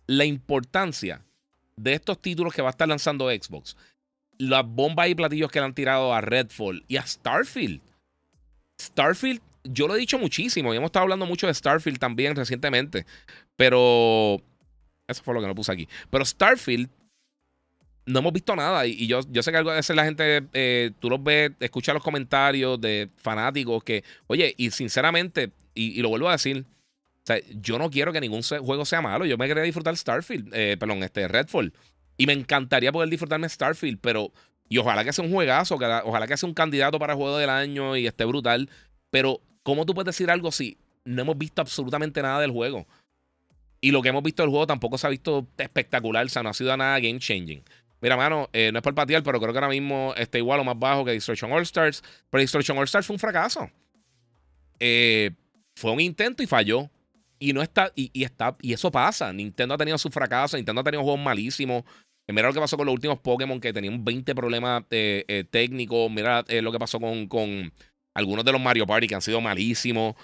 la 0.07 0.27
importancia 0.27 1.25
de 1.77 1.95
estos 1.95 2.21
títulos 2.21 2.53
que 2.53 2.61
va 2.61 2.69
a 2.69 2.73
estar 2.73 2.87
lanzando 2.87 3.31
Xbox, 3.31 3.79
las 4.37 4.67
bombas 4.67 5.09
y 5.09 5.15
platillos 5.15 5.51
que 5.51 5.59
le 5.59 5.65
han 5.65 5.75
tirado 5.75 6.13
a 6.13 6.21
Redfall 6.21 6.85
y 6.87 6.99
a 6.99 7.07
Starfield. 7.07 7.81
Starfield, 8.79 9.41
yo 9.65 9.89
lo 9.89 9.97
he 9.97 9.99
dicho 9.99 10.19
muchísimo 10.19 10.73
y 10.73 10.77
hemos 10.77 10.89
estado 10.89 11.05
hablando 11.05 11.27
mucho 11.27 11.47
de 11.47 11.55
Starfield 11.55 11.99
también 11.99 12.37
recientemente, 12.37 13.07
pero 13.61 14.41
eso 15.07 15.23
fue 15.23 15.35
lo 15.35 15.43
que 15.43 15.47
no 15.47 15.55
puse 15.55 15.71
aquí. 15.71 15.87
Pero 16.09 16.25
Starfield 16.25 16.89
no 18.07 18.21
hemos 18.21 18.33
visto 18.33 18.57
nada. 18.57 18.87
Y, 18.87 19.07
yo, 19.07 19.21
sé 19.23 19.51
que 19.51 19.59
algo 19.59 19.71
veces 19.71 19.95
la 19.95 20.07
gente, 20.07 20.45
eh, 20.55 20.93
tú 20.99 21.11
los 21.11 21.23
ves, 21.23 21.51
escucha 21.61 21.93
los 21.93 22.03
comentarios 22.03 22.81
de 22.81 23.11
fanáticos 23.19 23.85
que, 23.85 24.03
oye, 24.29 24.55
y 24.57 24.71
sinceramente, 24.71 25.51
y, 25.75 26.01
lo 26.01 26.09
vuelvo 26.09 26.31
a 26.31 26.33
decir, 26.33 26.65
yo 27.51 27.79
no 27.79 27.91
quiero 27.91 28.15
que 28.15 28.23
ningún 28.23 28.41
juego 28.43 28.87
sea 28.87 29.03
malo. 29.03 29.27
Yo 29.27 29.37
me 29.37 29.47
quería 29.47 29.63
disfrutar 29.63 29.95
Starfield, 29.95 30.55
eh, 30.55 30.79
perdón, 30.81 31.03
este 31.03 31.29
Redfall. 31.29 31.75
Y 32.17 32.25
me 32.25 32.33
encantaría 32.33 32.93
poder 32.93 33.11
disfrutarme 33.11 33.47
Starfield, 33.47 33.99
pero, 34.01 34.33
y 34.71 34.79
ojalá 34.79 35.05
que 35.05 35.13
sea 35.13 35.23
un 35.23 35.33
juegazo, 35.33 35.75
ojalá 35.75 36.27
que 36.27 36.39
sea 36.39 36.49
un 36.49 36.55
candidato 36.55 36.99
para 36.99 37.15
juego 37.15 37.37
del 37.37 37.51
año 37.51 37.95
y 37.95 38.07
esté 38.07 38.25
brutal. 38.25 38.71
Pero, 39.11 39.43
¿cómo 39.63 39.85
tú 39.85 39.93
puedes 39.93 40.17
decir 40.17 40.31
algo 40.31 40.51
si 40.51 40.79
no 41.05 41.21
hemos 41.21 41.37
visto 41.37 41.61
absolutamente 41.61 42.23
nada 42.23 42.41
del 42.41 42.53
juego? 42.53 42.87
Y 43.81 43.93
lo 43.93 44.03
que 44.03 44.11
hemos 44.11 44.23
visto 44.23 44.43
del 44.43 44.51
juego 44.51 44.67
tampoco 44.67 44.99
se 44.99 45.07
ha 45.07 45.11
visto 45.11 45.47
espectacular, 45.57 46.27
o 46.27 46.29
sea, 46.29 46.43
no 46.43 46.51
ha 46.51 46.55
sido 46.55 46.77
nada 46.77 46.99
game 47.01 47.19
changing. 47.19 47.63
Mira, 48.01 48.17
mano, 48.17 48.49
eh, 48.53 48.71
no 48.73 48.79
es 48.79 48.83
por 48.83 48.95
patear, 48.95 49.23
pero 49.23 49.41
creo 49.41 49.53
que 49.53 49.59
ahora 49.59 49.69
mismo 49.69 50.15
está 50.17 50.39
igual 50.39 50.61
o 50.61 50.65
más 50.65 50.79
bajo 50.79 51.05
que 51.05 51.13
Destruction 51.13 51.53
All 51.53 51.63
Stars. 51.63 52.03
Pero 52.31 52.41
Destruction 52.41 52.79
All 52.79 52.85
Stars 52.85 53.07
fue 53.07 53.15
un 53.15 53.21
fracaso. 53.21 53.71
Eh, 54.79 55.31
fue 55.77 55.91
un 55.93 56.01
intento 56.01 56.43
y 56.43 56.47
falló. 56.47 56.91
Y 57.39 57.53
no 57.53 57.63
está, 57.63 57.91
y, 57.95 58.11
está, 58.23 58.57
y 58.61 58.73
eso 58.73 58.91
pasa. 58.91 59.33
Nintendo 59.33 59.75
ha 59.75 59.79
tenido 59.79 59.97
su 59.97 60.11
fracaso, 60.11 60.57
Nintendo 60.57 60.81
ha 60.81 60.85
tenido 60.85 61.03
juegos 61.03 61.21
malísimos. 61.21 61.85
Eh, 62.27 62.33
mira 62.33 62.49
lo 62.49 62.55
que 62.55 62.61
pasó 62.61 62.77
con 62.77 62.87
los 62.87 62.95
últimos 62.95 63.19
Pokémon 63.19 63.61
que 63.61 63.73
tenían 63.73 64.03
20 64.05 64.35
problemas 64.35 64.85
técnicos. 65.51 66.11
Mira 66.11 66.45
lo 66.49 66.73
que 66.73 66.79
pasó 66.79 67.01
con, 67.01 67.27
con, 67.29 67.73
algunos 68.15 68.45
de 68.45 68.53
los 68.53 68.61
Mario 68.61 68.87
Party 68.87 69.07
que 69.07 69.15
han 69.15 69.23
sido 69.23 69.41
malísimos. 69.41 70.15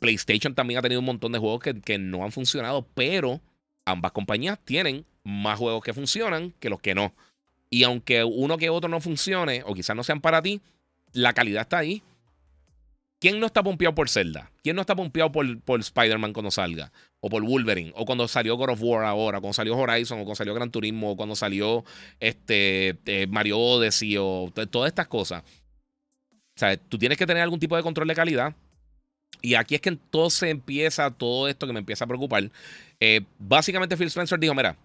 PlayStation 0.00 0.54
también 0.54 0.78
ha 0.78 0.82
tenido 0.82 0.98
un 0.98 1.06
montón 1.06 1.30
de 1.30 1.38
juegos 1.38 1.60
que, 1.60 1.80
que 1.80 1.98
no 1.98 2.24
han 2.24 2.32
funcionado, 2.32 2.84
pero 2.94 3.40
ambas 3.84 4.10
compañías 4.10 4.58
tienen 4.64 5.04
más 5.22 5.58
juegos 5.58 5.84
que 5.84 5.94
funcionan 5.94 6.52
que 6.58 6.70
los 6.70 6.80
que 6.80 6.94
no. 6.94 7.14
Y 7.68 7.84
aunque 7.84 8.24
uno 8.24 8.58
que 8.58 8.70
otro 8.70 8.88
no 8.88 9.00
funcione, 9.00 9.62
o 9.64 9.74
quizás 9.74 9.94
no 9.94 10.02
sean 10.02 10.20
para 10.20 10.42
ti, 10.42 10.60
la 11.12 11.32
calidad 11.32 11.62
está 11.62 11.78
ahí. 11.78 12.02
¿Quién 13.20 13.38
no 13.38 13.46
está 13.46 13.62
pompeado 13.62 13.94
por 13.94 14.08
Zelda? 14.08 14.50
¿Quién 14.62 14.74
no 14.74 14.80
está 14.80 14.96
pompeado 14.96 15.30
por, 15.30 15.60
por 15.60 15.78
Spider-Man 15.78 16.32
cuando 16.32 16.50
salga? 16.50 16.90
O 17.20 17.28
por 17.28 17.42
Wolverine, 17.44 17.92
o 17.94 18.06
cuando 18.06 18.26
salió 18.26 18.56
God 18.56 18.70
of 18.70 18.82
War 18.82 19.04
ahora, 19.04 19.40
cuando 19.40 19.52
salió 19.52 19.76
Horizon, 19.76 20.18
o 20.18 20.22
cuando 20.22 20.36
salió 20.36 20.54
Gran 20.54 20.70
Turismo, 20.70 21.12
o 21.12 21.16
cuando 21.16 21.36
salió 21.36 21.84
este, 22.18 22.96
eh, 23.04 23.26
Mario 23.28 23.58
Odyssey, 23.58 24.16
o 24.16 24.50
todas 24.70 24.88
estas 24.88 25.06
cosas. 25.06 25.44
sea, 26.56 26.78
tú 26.78 26.96
tienes 26.96 27.18
que 27.18 27.26
tener 27.26 27.42
algún 27.42 27.60
tipo 27.60 27.76
de 27.76 27.82
control 27.82 28.08
de 28.08 28.14
calidad. 28.14 28.54
Y 29.42 29.54
aquí 29.54 29.74
es 29.74 29.80
que 29.80 29.88
entonces 29.88 30.50
empieza 30.50 31.10
todo 31.10 31.48
esto 31.48 31.66
que 31.66 31.72
me 31.72 31.80
empieza 31.80 32.04
a 32.04 32.08
preocupar. 32.08 32.50
Eh, 32.98 33.22
básicamente 33.38 33.96
Phil 33.96 34.08
Spencer 34.08 34.38
dijo, 34.38 34.54
mira, 34.54 34.76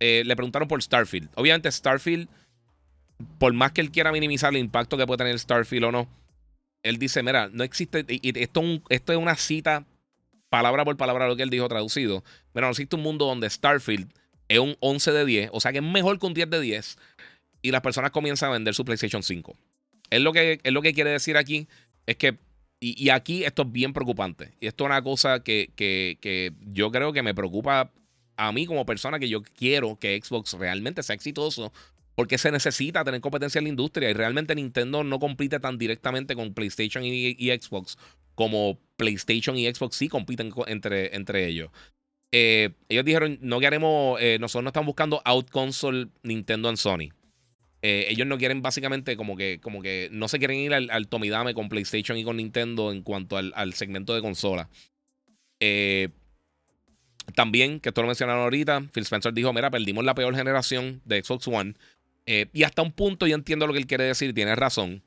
eh, 0.00 0.22
le 0.24 0.36
preguntaron 0.36 0.68
por 0.68 0.82
Starfield. 0.82 1.28
Obviamente 1.34 1.70
Starfield, 1.70 2.28
por 3.38 3.52
más 3.52 3.72
que 3.72 3.80
él 3.80 3.90
quiera 3.90 4.12
minimizar 4.12 4.52
el 4.52 4.58
impacto 4.58 4.96
que 4.96 5.06
puede 5.06 5.18
tener 5.18 5.38
Starfield 5.38 5.84
o 5.84 5.92
no, 5.92 6.08
él 6.82 6.98
dice, 6.98 7.22
mira, 7.22 7.48
no 7.52 7.64
existe, 7.64 8.04
y 8.08 8.38
esto, 8.40 8.62
esto 8.88 9.12
es 9.12 9.18
una 9.18 9.36
cita 9.36 9.86
palabra 10.50 10.84
por 10.84 10.96
palabra 10.96 11.28
lo 11.28 11.36
que 11.36 11.44
él 11.44 11.50
dijo 11.50 11.68
traducido. 11.68 12.24
Mira, 12.52 12.66
no 12.66 12.72
existe 12.72 12.96
un 12.96 13.02
mundo 13.02 13.26
donde 13.26 13.48
Starfield 13.48 14.12
es 14.48 14.58
un 14.58 14.76
11 14.80 15.12
de 15.12 15.24
10, 15.24 15.50
o 15.52 15.60
sea 15.60 15.72
que 15.72 15.78
es 15.78 15.84
mejor 15.84 16.18
que 16.18 16.26
un 16.26 16.34
10 16.34 16.50
de 16.50 16.60
10, 16.60 16.98
y 17.62 17.70
las 17.70 17.80
personas 17.80 18.10
comienzan 18.10 18.50
a 18.50 18.52
vender 18.52 18.74
su 18.74 18.84
PlayStation 18.84 19.22
5. 19.22 19.56
Es 20.10 20.20
lo 20.20 20.32
que, 20.32 20.60
es 20.62 20.72
lo 20.72 20.82
que 20.82 20.92
quiere 20.92 21.10
decir 21.10 21.36
aquí, 21.36 21.68
es 22.06 22.16
que 22.16 22.36
y, 22.84 23.10
aquí 23.10 23.44
esto 23.44 23.62
es 23.62 23.70
bien 23.70 23.92
preocupante. 23.92 24.54
Y 24.60 24.66
esto 24.66 24.84
es 24.84 24.86
una 24.86 25.02
cosa 25.02 25.44
que, 25.44 25.70
que, 25.76 26.52
yo 26.72 26.90
creo 26.90 27.12
que 27.12 27.22
me 27.22 27.32
preocupa 27.32 27.92
a 28.36 28.50
mí 28.50 28.66
como 28.66 28.84
persona 28.84 29.20
que 29.20 29.28
yo 29.28 29.42
quiero 29.42 29.96
que 30.00 30.20
Xbox 30.20 30.54
realmente 30.54 31.04
sea 31.04 31.14
exitoso. 31.14 31.72
Porque 32.16 32.38
se 32.38 32.50
necesita 32.50 33.04
tener 33.04 33.20
competencia 33.20 33.60
en 33.60 33.64
la 33.66 33.70
industria. 33.70 34.10
Y 34.10 34.14
realmente 34.14 34.54
Nintendo 34.56 35.04
no 35.04 35.20
compite 35.20 35.60
tan 35.60 35.78
directamente 35.78 36.34
con 36.34 36.54
PlayStation 36.54 37.04
y, 37.04 37.34
Xbox 37.50 37.96
como 38.34 38.78
PlayStation 38.96 39.56
y 39.56 39.72
Xbox 39.72 39.96
sí 39.96 40.08
compiten 40.08 40.52
entre, 40.66 41.14
entre 41.14 41.46
ellos. 41.46 41.70
Eh, 42.32 42.70
ellos 42.88 43.04
dijeron, 43.04 43.38
no 43.42 43.60
queremos, 43.60 44.20
eh, 44.20 44.38
nosotros 44.40 44.64
no 44.64 44.70
estamos 44.70 44.86
buscando 44.86 45.22
out 45.24 45.50
console 45.50 46.08
Nintendo 46.24 46.68
and 46.68 46.78
Sony. 46.78 47.10
Eh, 47.84 48.06
ellos 48.10 48.28
no 48.28 48.38
quieren 48.38 48.62
básicamente 48.62 49.16
como 49.16 49.36
que, 49.36 49.58
como 49.60 49.82
que 49.82 50.08
no 50.12 50.28
se 50.28 50.38
quieren 50.38 50.58
ir 50.58 50.72
al, 50.72 50.88
al 50.90 51.08
Tomidame 51.08 51.52
con 51.52 51.68
PlayStation 51.68 52.16
y 52.16 52.22
con 52.22 52.36
Nintendo 52.36 52.92
en 52.92 53.02
cuanto 53.02 53.36
al, 53.36 53.74
segmento 53.74 54.14
de 54.14 54.22
consola. 54.22 54.70
Eh, 55.58 56.08
también, 57.34 57.80
que 57.80 57.88
esto 57.88 58.02
lo 58.02 58.06
mencionaron 58.06 58.44
ahorita, 58.44 58.82
Phil 58.92 59.02
Spencer 59.02 59.32
dijo, 59.32 59.52
mira, 59.52 59.70
perdimos 59.70 60.04
la 60.04 60.14
peor 60.14 60.34
generación 60.36 61.02
de 61.04 61.22
Xbox 61.22 61.48
One. 61.48 61.74
Eh, 62.26 62.46
y 62.52 62.62
hasta 62.62 62.82
un 62.82 62.92
punto 62.92 63.26
yo 63.26 63.34
entiendo 63.34 63.66
lo 63.66 63.72
que 63.72 63.80
él 63.80 63.86
quiere 63.86 64.04
decir 64.04 64.32
tiene 64.32 64.54
razón. 64.54 65.02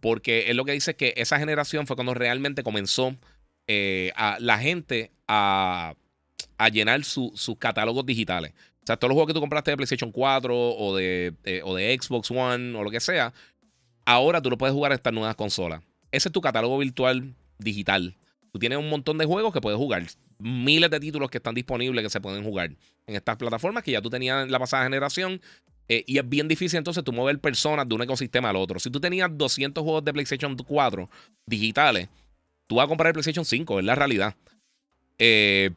Porque 0.00 0.50
él 0.50 0.56
lo 0.56 0.64
que 0.64 0.72
dice 0.72 0.92
es 0.92 0.96
que 0.96 1.14
esa 1.16 1.38
generación 1.38 1.86
fue 1.86 1.96
cuando 1.96 2.14
realmente 2.14 2.62
comenzó 2.62 3.16
a 4.16 4.36
la 4.40 4.58
gente 4.58 5.10
a, 5.26 5.94
a 6.58 6.68
llenar 6.68 7.04
sus 7.04 7.56
catálogos 7.58 8.04
digitales. 8.04 8.52
O 8.84 8.86
sea, 8.86 8.98
todos 8.98 9.08
los 9.08 9.14
juegos 9.14 9.28
que 9.28 9.34
tú 9.34 9.40
compraste 9.40 9.70
de 9.70 9.78
PlayStation 9.78 10.12
4 10.12 10.54
o 10.54 10.94
de, 10.94 11.32
o 11.64 11.74
de 11.74 11.98
Xbox 11.98 12.30
One 12.30 12.76
o 12.76 12.84
lo 12.84 12.90
que 12.90 13.00
sea, 13.00 13.32
ahora 14.04 14.42
tú 14.42 14.50
lo 14.50 14.58
puedes 14.58 14.74
jugar 14.74 14.92
en 14.92 14.96
estas 14.96 15.14
nuevas 15.14 15.34
consolas. 15.36 15.80
Ese 16.12 16.28
es 16.28 16.32
tu 16.32 16.42
catálogo 16.42 16.76
virtual 16.76 17.34
digital. 17.58 18.14
Tú 18.52 18.58
tienes 18.58 18.78
un 18.78 18.90
montón 18.90 19.16
de 19.16 19.24
juegos 19.24 19.54
que 19.54 19.62
puedes 19.62 19.78
jugar. 19.78 20.04
Miles 20.38 20.90
de 20.90 21.00
títulos 21.00 21.30
que 21.30 21.38
están 21.38 21.54
disponibles 21.54 22.04
que 22.04 22.10
se 22.10 22.20
pueden 22.20 22.44
jugar 22.44 22.72
en 23.06 23.14
estas 23.14 23.36
plataformas 23.36 23.82
que 23.82 23.92
ya 23.92 24.02
tú 24.02 24.10
tenías 24.10 24.44
en 24.44 24.52
la 24.52 24.58
pasada 24.58 24.84
generación. 24.84 25.40
Eh, 25.88 26.04
y 26.06 26.18
es 26.18 26.28
bien 26.28 26.46
difícil 26.46 26.78
entonces 26.78 27.04
tú 27.04 27.12
mover 27.12 27.38
personas 27.38 27.88
de 27.88 27.94
un 27.94 28.02
ecosistema 28.02 28.50
al 28.50 28.56
otro. 28.56 28.78
Si 28.78 28.90
tú 28.90 29.00
tenías 29.00 29.30
200 29.32 29.82
juegos 29.82 30.04
de 30.04 30.12
PlayStation 30.12 30.56
4 30.56 31.08
digitales, 31.46 32.08
tú 32.66 32.76
vas 32.76 32.84
a 32.84 32.88
comprar 32.88 33.08
el 33.08 33.14
PlayStation 33.14 33.46
5, 33.46 33.78
es 33.78 33.84
la 33.84 33.94
realidad. 33.94 34.36
Eh, 35.18 35.70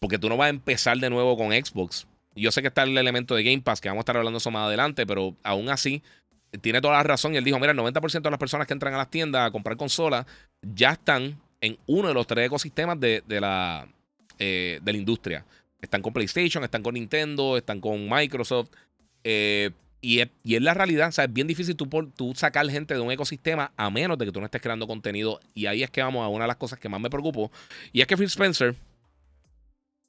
porque 0.00 0.18
tú 0.18 0.28
no 0.28 0.36
vas 0.36 0.46
a 0.46 0.50
empezar 0.50 0.98
de 0.98 1.10
nuevo 1.10 1.36
con 1.36 1.52
Xbox. 1.52 2.06
Yo 2.34 2.50
sé 2.50 2.62
que 2.62 2.68
está 2.68 2.82
el 2.82 2.96
elemento 2.96 3.34
de 3.34 3.42
Game 3.42 3.62
Pass, 3.62 3.80
que 3.80 3.88
vamos 3.88 4.00
a 4.00 4.04
estar 4.04 4.16
hablando 4.16 4.38
de 4.38 4.40
eso 4.40 4.50
más 4.50 4.66
adelante, 4.66 5.06
pero 5.06 5.36
aún 5.42 5.68
así 5.68 6.02
tiene 6.60 6.80
toda 6.80 6.94
la 6.94 7.02
razón. 7.02 7.34
Y 7.34 7.36
él 7.36 7.44
dijo, 7.44 7.58
mira, 7.58 7.72
el 7.72 7.78
90% 7.78 8.22
de 8.22 8.30
las 8.30 8.38
personas 8.38 8.66
que 8.66 8.72
entran 8.72 8.94
a 8.94 8.98
las 8.98 9.10
tiendas 9.10 9.46
a 9.46 9.50
comprar 9.50 9.76
consolas 9.76 10.26
ya 10.62 10.92
están 10.92 11.38
en 11.60 11.78
uno 11.86 12.08
de 12.08 12.14
los 12.14 12.26
tres 12.26 12.46
ecosistemas 12.46 12.98
de, 13.00 13.22
la, 13.28 13.86
eh, 14.38 14.80
de 14.82 14.92
la 14.92 14.98
industria. 14.98 15.44
Están 15.80 16.02
con 16.02 16.12
PlayStation, 16.12 16.64
están 16.64 16.82
con 16.82 16.94
Nintendo, 16.94 17.56
están 17.56 17.80
con 17.80 18.08
Microsoft. 18.08 18.70
Eh, 19.22 19.70
y, 20.00 20.20
es, 20.20 20.28
la 20.44 20.74
realidad. 20.74 21.08
O 21.08 21.12
sea, 21.12 21.24
es 21.24 21.32
bien 21.32 21.46
difícil 21.46 21.76
tú, 21.76 21.86
tú 22.14 22.34
sacar 22.34 22.68
gente 22.68 22.94
de 22.94 23.00
un 23.00 23.10
ecosistema 23.10 23.72
a 23.76 23.90
menos 23.90 24.18
de 24.18 24.26
que 24.26 24.32
tú 24.32 24.40
no 24.40 24.46
estés 24.46 24.60
creando 24.60 24.86
contenido. 24.86 25.40
Y 25.54 25.66
ahí 25.66 25.82
es 25.82 25.90
que 25.90 26.02
vamos 26.02 26.24
a 26.24 26.28
una 26.28 26.44
de 26.44 26.48
las 26.48 26.56
cosas 26.56 26.78
que 26.78 26.88
más 26.88 27.00
me 27.00 27.10
preocupo. 27.10 27.50
Y 27.92 28.02
es 28.02 28.06
que 28.06 28.16
Phil 28.16 28.26
Spencer 28.26 28.74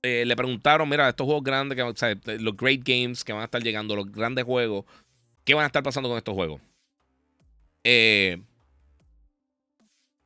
eh, 0.05 0.25
le 0.25 0.35
preguntaron, 0.35 0.87
mira, 0.87 1.09
estos 1.09 1.25
juegos 1.25 1.43
grandes, 1.43 1.75
que, 1.75 2.37
los 2.39 2.55
great 2.55 2.81
games 2.83 3.23
que 3.23 3.33
van 3.33 3.41
a 3.41 3.45
estar 3.45 3.63
llegando, 3.63 3.95
los 3.95 4.11
grandes 4.11 4.45
juegos, 4.45 4.85
¿qué 5.43 5.53
van 5.53 5.63
a 5.63 5.67
estar 5.67 5.83
pasando 5.83 6.09
con 6.09 6.17
estos 6.17 6.35
juegos? 6.35 6.61
Eh, 7.83 8.41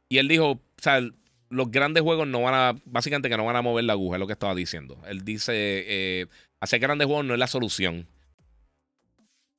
y 0.09 0.17
él 0.17 0.27
dijo, 0.27 0.51
o 0.51 0.61
sea, 0.77 1.01
los 1.49 1.71
grandes 1.71 2.03
juegos 2.03 2.27
no 2.27 2.41
van 2.41 2.53
a, 2.53 2.75
básicamente 2.85 3.29
que 3.29 3.37
no 3.37 3.45
van 3.45 3.55
a 3.55 3.61
mover 3.61 3.85
la 3.85 3.93
aguja, 3.93 4.17
es 4.17 4.19
lo 4.19 4.27
que 4.27 4.33
estaba 4.33 4.53
diciendo. 4.53 4.97
Él 5.07 5.23
dice, 5.23 5.53
eh, 5.55 6.27
hacer 6.59 6.79
grandes 6.79 7.07
juegos 7.07 7.25
no 7.25 7.33
es 7.33 7.39
la 7.39 7.47
solución. 7.47 8.07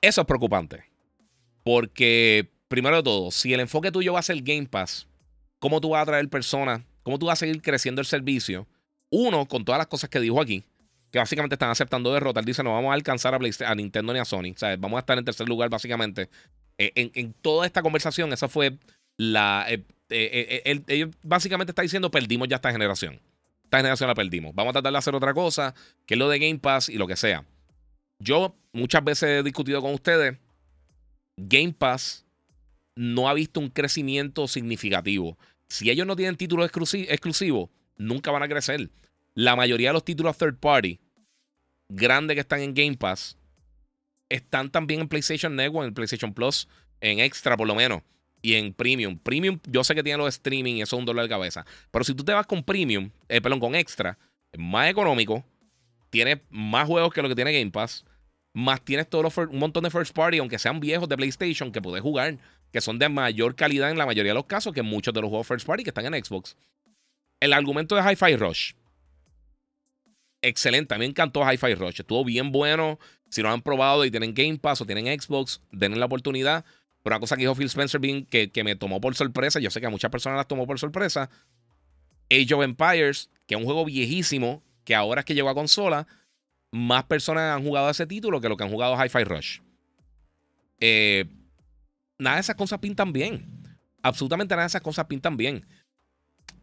Eso 0.02 0.20
es 0.20 0.26
preocupante. 0.26 0.84
Porque, 1.62 2.50
primero 2.68 2.96
de 2.96 3.02
todo, 3.02 3.30
si 3.30 3.52
el 3.54 3.60
enfoque 3.60 3.92
tuyo 3.92 4.12
va 4.12 4.20
a 4.20 4.22
ser 4.22 4.40
Game 4.42 4.66
Pass, 4.66 5.06
¿cómo 5.58 5.80
tú 5.80 5.90
vas 5.90 6.00
a 6.00 6.02
atraer 6.02 6.28
personas? 6.28 6.82
¿Cómo 7.02 7.18
tú 7.18 7.26
vas 7.26 7.38
a 7.38 7.46
seguir 7.46 7.60
creciendo 7.62 8.00
el 8.00 8.06
servicio? 8.06 8.66
Uno, 9.10 9.46
con 9.46 9.64
todas 9.64 9.78
las 9.78 9.88
cosas 9.88 10.08
que 10.08 10.20
dijo 10.20 10.40
aquí, 10.40 10.64
que 11.10 11.18
básicamente 11.18 11.54
están 11.54 11.70
aceptando 11.70 12.12
derrota. 12.12 12.40
Él 12.40 12.46
dice, 12.46 12.62
no 12.62 12.72
vamos 12.72 12.90
a 12.90 12.94
alcanzar 12.94 13.34
a, 13.34 13.38
a 13.38 13.74
Nintendo 13.74 14.12
ni 14.12 14.18
a 14.18 14.24
Sony. 14.24 14.52
O 14.54 14.58
sea, 14.58 14.76
vamos 14.76 14.96
a 14.96 15.00
estar 15.00 15.18
en 15.18 15.24
tercer 15.24 15.48
lugar, 15.48 15.68
básicamente. 15.68 16.28
Eh, 16.78 17.10
en, 17.14 17.32
toda 17.34 17.66
esta 17.66 17.82
conversación, 17.82 18.32
esa 18.32 18.48
fue 18.48 18.78
la... 19.16 19.66
Eh, 19.68 19.84
eh, 20.08 20.62
él, 20.64 21.14
básicamente 21.22 21.72
está 21.72 21.82
diciendo, 21.82 22.10
perdimos 22.10 22.48
ya 22.48 22.56
esta 22.56 22.72
generación. 22.72 23.20
Esta 23.64 23.78
generación 23.78 24.08
la 24.08 24.14
perdimos. 24.14 24.54
Vamos 24.54 24.70
a 24.70 24.74
tratar 24.74 24.92
de 24.92 24.98
hacer 24.98 25.14
otra 25.14 25.34
cosa, 25.34 25.74
que 26.06 26.14
es 26.14 26.18
lo 26.18 26.28
de 26.28 26.38
Game 26.38 26.58
Pass 26.58 26.88
y 26.88 26.96
lo 26.96 27.06
que 27.06 27.16
sea. 27.16 27.44
Yo 28.18 28.54
muchas 28.72 29.02
veces 29.04 29.40
he 29.40 29.42
discutido 29.42 29.80
con 29.80 29.94
ustedes, 29.94 30.36
Game 31.36 31.72
Pass 31.72 32.24
no 32.96 33.28
ha 33.28 33.34
visto 33.34 33.60
un 33.60 33.70
crecimiento 33.70 34.46
significativo. 34.46 35.38
Si 35.68 35.90
ellos 35.90 36.06
no 36.06 36.16
tienen 36.16 36.36
títulos 36.36 36.66
exclusivos, 36.66 37.70
nunca 38.00 38.30
van 38.30 38.42
a 38.42 38.48
crecer. 38.48 38.90
La 39.34 39.54
mayoría 39.54 39.90
de 39.90 39.92
los 39.94 40.04
títulos 40.04 40.36
third 40.36 40.58
party 40.58 40.98
grandes 41.88 42.34
que 42.34 42.40
están 42.40 42.60
en 42.60 42.74
Game 42.74 42.96
Pass 42.96 43.36
están 44.28 44.70
también 44.70 45.00
en 45.00 45.08
PlayStation 45.08 45.54
Network, 45.54 45.88
en 45.88 45.94
PlayStation 45.94 46.32
Plus, 46.32 46.68
en 47.00 47.20
Extra 47.20 47.56
por 47.56 47.66
lo 47.66 47.74
menos, 47.74 48.02
y 48.42 48.54
en 48.54 48.72
Premium. 48.72 49.18
Premium, 49.18 49.58
yo 49.66 49.84
sé 49.84 49.94
que 49.94 50.02
tiene 50.02 50.18
los 50.18 50.28
streaming 50.28 50.76
y 50.76 50.82
eso 50.82 50.96
es 50.96 51.00
un 51.00 51.04
dolor 51.04 51.24
de 51.24 51.28
cabeza. 51.28 51.66
Pero 51.90 52.04
si 52.04 52.14
tú 52.14 52.24
te 52.24 52.32
vas 52.32 52.46
con 52.46 52.62
Premium, 52.62 53.10
eh, 53.28 53.40
perdón, 53.40 53.60
con 53.60 53.74
Extra, 53.74 54.18
es 54.52 54.60
más 54.60 54.88
económico, 54.88 55.44
tienes 56.10 56.38
más 56.48 56.86
juegos 56.86 57.12
que 57.12 57.22
lo 57.22 57.28
que 57.28 57.34
tiene 57.34 57.52
Game 57.52 57.70
Pass, 57.70 58.04
más 58.52 58.82
tienes 58.82 59.08
todo 59.08 59.28
un 59.50 59.58
montón 59.58 59.84
de 59.84 59.90
first 59.90 60.14
party, 60.14 60.38
aunque 60.38 60.58
sean 60.58 60.80
viejos 60.80 61.08
de 61.08 61.16
PlayStation, 61.16 61.70
que 61.70 61.82
puedes 61.82 62.02
jugar, 62.02 62.38
que 62.72 62.80
son 62.80 62.98
de 62.98 63.08
mayor 63.08 63.54
calidad 63.54 63.90
en 63.90 63.98
la 63.98 64.06
mayoría 64.06 64.30
de 64.30 64.34
los 64.34 64.46
casos 64.46 64.72
que 64.72 64.82
muchos 64.82 65.12
de 65.12 65.20
los 65.20 65.28
juegos 65.28 65.46
first 65.46 65.66
party 65.66 65.84
que 65.84 65.90
están 65.90 66.12
en 66.12 66.24
Xbox. 66.24 66.56
El 67.40 67.52
argumento 67.52 67.96
de 67.96 68.02
Hi-Fi 68.02 68.36
Rush. 68.36 68.72
Excelente. 70.42 70.94
A 70.94 70.98
mí 70.98 71.04
me 71.04 71.10
encantó 71.10 71.42
Hi-Fi 71.42 71.74
Rush. 71.74 72.00
Estuvo 72.00 72.24
bien 72.24 72.52
bueno. 72.52 72.98
Si 73.28 73.42
lo 73.42 73.50
han 73.50 73.62
probado 73.62 74.04
y 74.04 74.10
tienen 74.10 74.34
Game 74.34 74.58
Pass 74.58 74.80
o 74.80 74.86
tienen 74.86 75.20
Xbox, 75.20 75.60
denle 75.72 75.98
la 75.98 76.06
oportunidad. 76.06 76.64
Pero 77.02 77.16
una 77.16 77.20
cosa 77.20 77.36
que 77.36 77.42
dijo 77.42 77.54
Phil 77.54 77.66
Spencer 77.66 78.00
bien, 78.00 78.26
que, 78.26 78.50
que 78.50 78.62
me 78.62 78.76
tomó 78.76 79.00
por 79.00 79.14
sorpresa, 79.14 79.58
yo 79.58 79.70
sé 79.70 79.80
que 79.80 79.86
a 79.86 79.90
muchas 79.90 80.10
personas 80.10 80.36
las 80.36 80.48
tomó 80.48 80.66
por 80.66 80.78
sorpresa. 80.78 81.30
Age 82.30 82.54
of 82.54 82.62
Empires, 82.62 83.30
que 83.46 83.54
es 83.54 83.58
un 83.58 83.64
juego 83.64 83.84
viejísimo, 83.84 84.62
que 84.84 84.94
ahora 84.94 85.20
es 85.20 85.24
que 85.24 85.34
llegó 85.34 85.48
a 85.48 85.54
consola, 85.54 86.06
más 86.70 87.04
personas 87.04 87.56
han 87.56 87.64
jugado 87.64 87.90
ese 87.90 88.06
título 88.06 88.40
que 88.40 88.48
lo 88.48 88.56
que 88.56 88.64
han 88.64 88.70
jugado 88.70 89.02
Hi-Fi 89.02 89.24
Rush. 89.24 89.60
Eh, 90.78 91.26
nada 92.18 92.36
de 92.36 92.42
esas 92.42 92.56
cosas 92.56 92.78
pintan 92.78 93.12
bien. 93.12 93.46
Absolutamente 94.02 94.54
nada 94.54 94.64
de 94.64 94.68
esas 94.68 94.82
cosas 94.82 95.06
pintan 95.06 95.36
bien. 95.36 95.66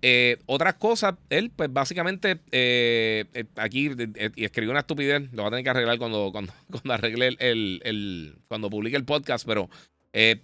Eh, 0.02 0.38
otras 0.46 0.76
cosas, 0.76 1.16
él, 1.30 1.52
pues 1.56 1.72
básicamente, 1.74 2.40
eh, 2.52 3.26
eh, 3.34 3.46
aquí 3.56 3.90
escribió 4.36 4.72
una 4.72 4.82
estupidez, 4.82 5.32
lo 5.34 5.42
va 5.42 5.48
a 5.48 5.52
tener 5.52 5.64
que 5.64 5.70
arreglar 5.72 5.98
cuando, 5.98 6.32
cuando, 6.32 6.54
cuando 6.72 6.94
arregle 6.94 7.36
el, 7.40 8.36
cuando 8.48 8.70
publique 8.70 8.98
el 8.98 9.06
podcast, 9.06 9.46
pero 9.46 9.70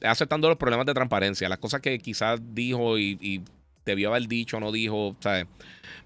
aceptando 0.04 0.50
los 0.50 0.58
problemas 0.58 0.86
de 0.86 0.94
transparencia, 0.94 1.50
las 1.50 1.58
cosas 1.58 1.82
que 1.82 1.98
quizás 1.98 2.40
dijo 2.54 3.00
y, 3.00 3.42
debió 3.86 4.10
haber 4.10 4.28
dicho 4.30 4.60
no 4.62 4.72
dijo, 4.72 5.16
¿sabes? 5.20 5.46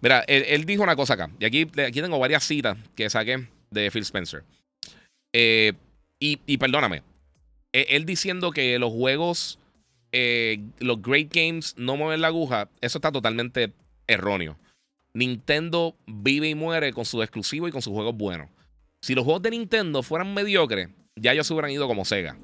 Mira, 0.02 0.22
él, 0.28 0.66
dijo 0.66 0.84
una 0.84 0.96
cosa 0.96 1.14
acá, 1.14 1.30
y 1.40 1.46
aquí, 1.46 1.68
aquí 1.80 2.02
tengo 2.02 2.18
varias 2.18 2.44
citas 2.44 2.78
que 2.96 3.10
saqué 3.10 3.48
de 3.70 3.92
Phil 3.92 4.04
Spencer. 4.04 4.44
y, 5.34 5.76
y 6.20 6.58
perdóname, 6.58 7.04
él 7.72 8.06
diciendo 8.06 8.52
que 8.52 8.80
los 8.80 8.92
juegos 8.92 9.60
eh, 10.20 10.60
los 10.80 11.00
great 11.00 11.32
games 11.32 11.76
no 11.78 11.96
mueven 11.96 12.22
la 12.22 12.30
aguja, 12.30 12.72
eso 12.82 12.98
está 12.98 13.12
totalmente 13.12 13.72
erróneo. 14.08 14.58
Nintendo 15.14 15.96
vive 16.08 16.50
y 16.50 16.56
muere 16.56 16.92
con 16.92 17.06
sus 17.06 17.22
exclusivos 17.22 17.70
y 17.70 17.72
con 17.72 17.84
sus 17.84 17.94
juegos 17.94 18.18
buenos. 18.18 18.50
Si 19.00 19.14
los 19.14 19.24
juegos 19.24 19.44
de 19.44 19.52
Nintendo 19.52 20.02
fueran 20.02 20.34
mediocres, 20.34 20.90
ya 21.16 21.34
ellos 21.34 21.46
se 21.46 21.54
hubieran 21.54 21.70
ido 21.70 21.88
como 21.88 22.04
Sega. 22.04 22.36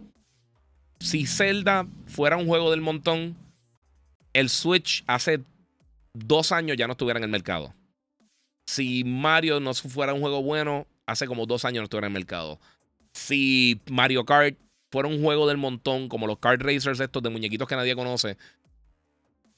Si 1.00 1.26
Zelda 1.26 1.88
fuera 2.06 2.38
un 2.38 2.46
juego 2.46 2.70
del 2.70 2.82
montón, 2.82 3.36
el 4.34 4.50
Switch 4.50 5.04
hace 5.08 5.42
dos 6.14 6.52
años 6.52 6.78
ya 6.78 6.86
no 6.86 6.92
estuviera 6.94 7.18
en 7.18 7.24
el 7.24 7.32
mercado. 7.32 7.74
Si 8.68 9.04
Mario 9.04 9.60
no 9.62 9.74
fuera 9.74 10.14
un 10.14 10.22
juego 10.22 10.44
bueno, 10.44 10.86
hace 11.08 11.26
como 11.26 11.48
dos 11.48 11.66
años 11.66 11.82
no 11.82 11.86
estuviera 11.86 12.06
en 12.06 12.14
el 12.14 12.20
mercado. 12.20 12.60
Si 13.14 13.82
Mario 13.90 14.26
Kart 14.26 14.60
fuera 14.94 15.10
un 15.10 15.24
juego 15.24 15.48
del 15.48 15.58
montón, 15.58 16.08
como 16.08 16.28
los 16.28 16.38
kart 16.38 16.62
racers 16.62 17.00
estos 17.00 17.24
de 17.24 17.32
muñequitos 17.32 17.68
que 17.68 17.76
nadie 17.76 17.96
conoce, 17.96 18.38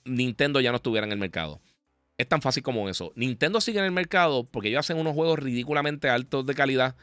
Nintendo 0.05 0.61
ya 0.61 0.71
no 0.71 0.77
estuviera 0.77 1.05
en 1.05 1.11
el 1.11 1.19
mercado. 1.19 1.59
Es 2.17 2.29
tan 2.29 2.41
fácil 2.41 2.63
como 2.63 2.87
eso. 2.87 3.11
Nintendo 3.17 3.59
sigue 3.59 3.79
en 3.79 3.85
el 3.85 3.91
mercado 3.91 4.45
porque 4.45 4.69
ellos 4.69 4.79
hacen 4.79 4.97
unos 4.97 5.13
juegos 5.13 5.37
ridículamente 5.37 6.07
altos 6.07 6.45
de 6.45 6.55
calidad. 6.55 6.95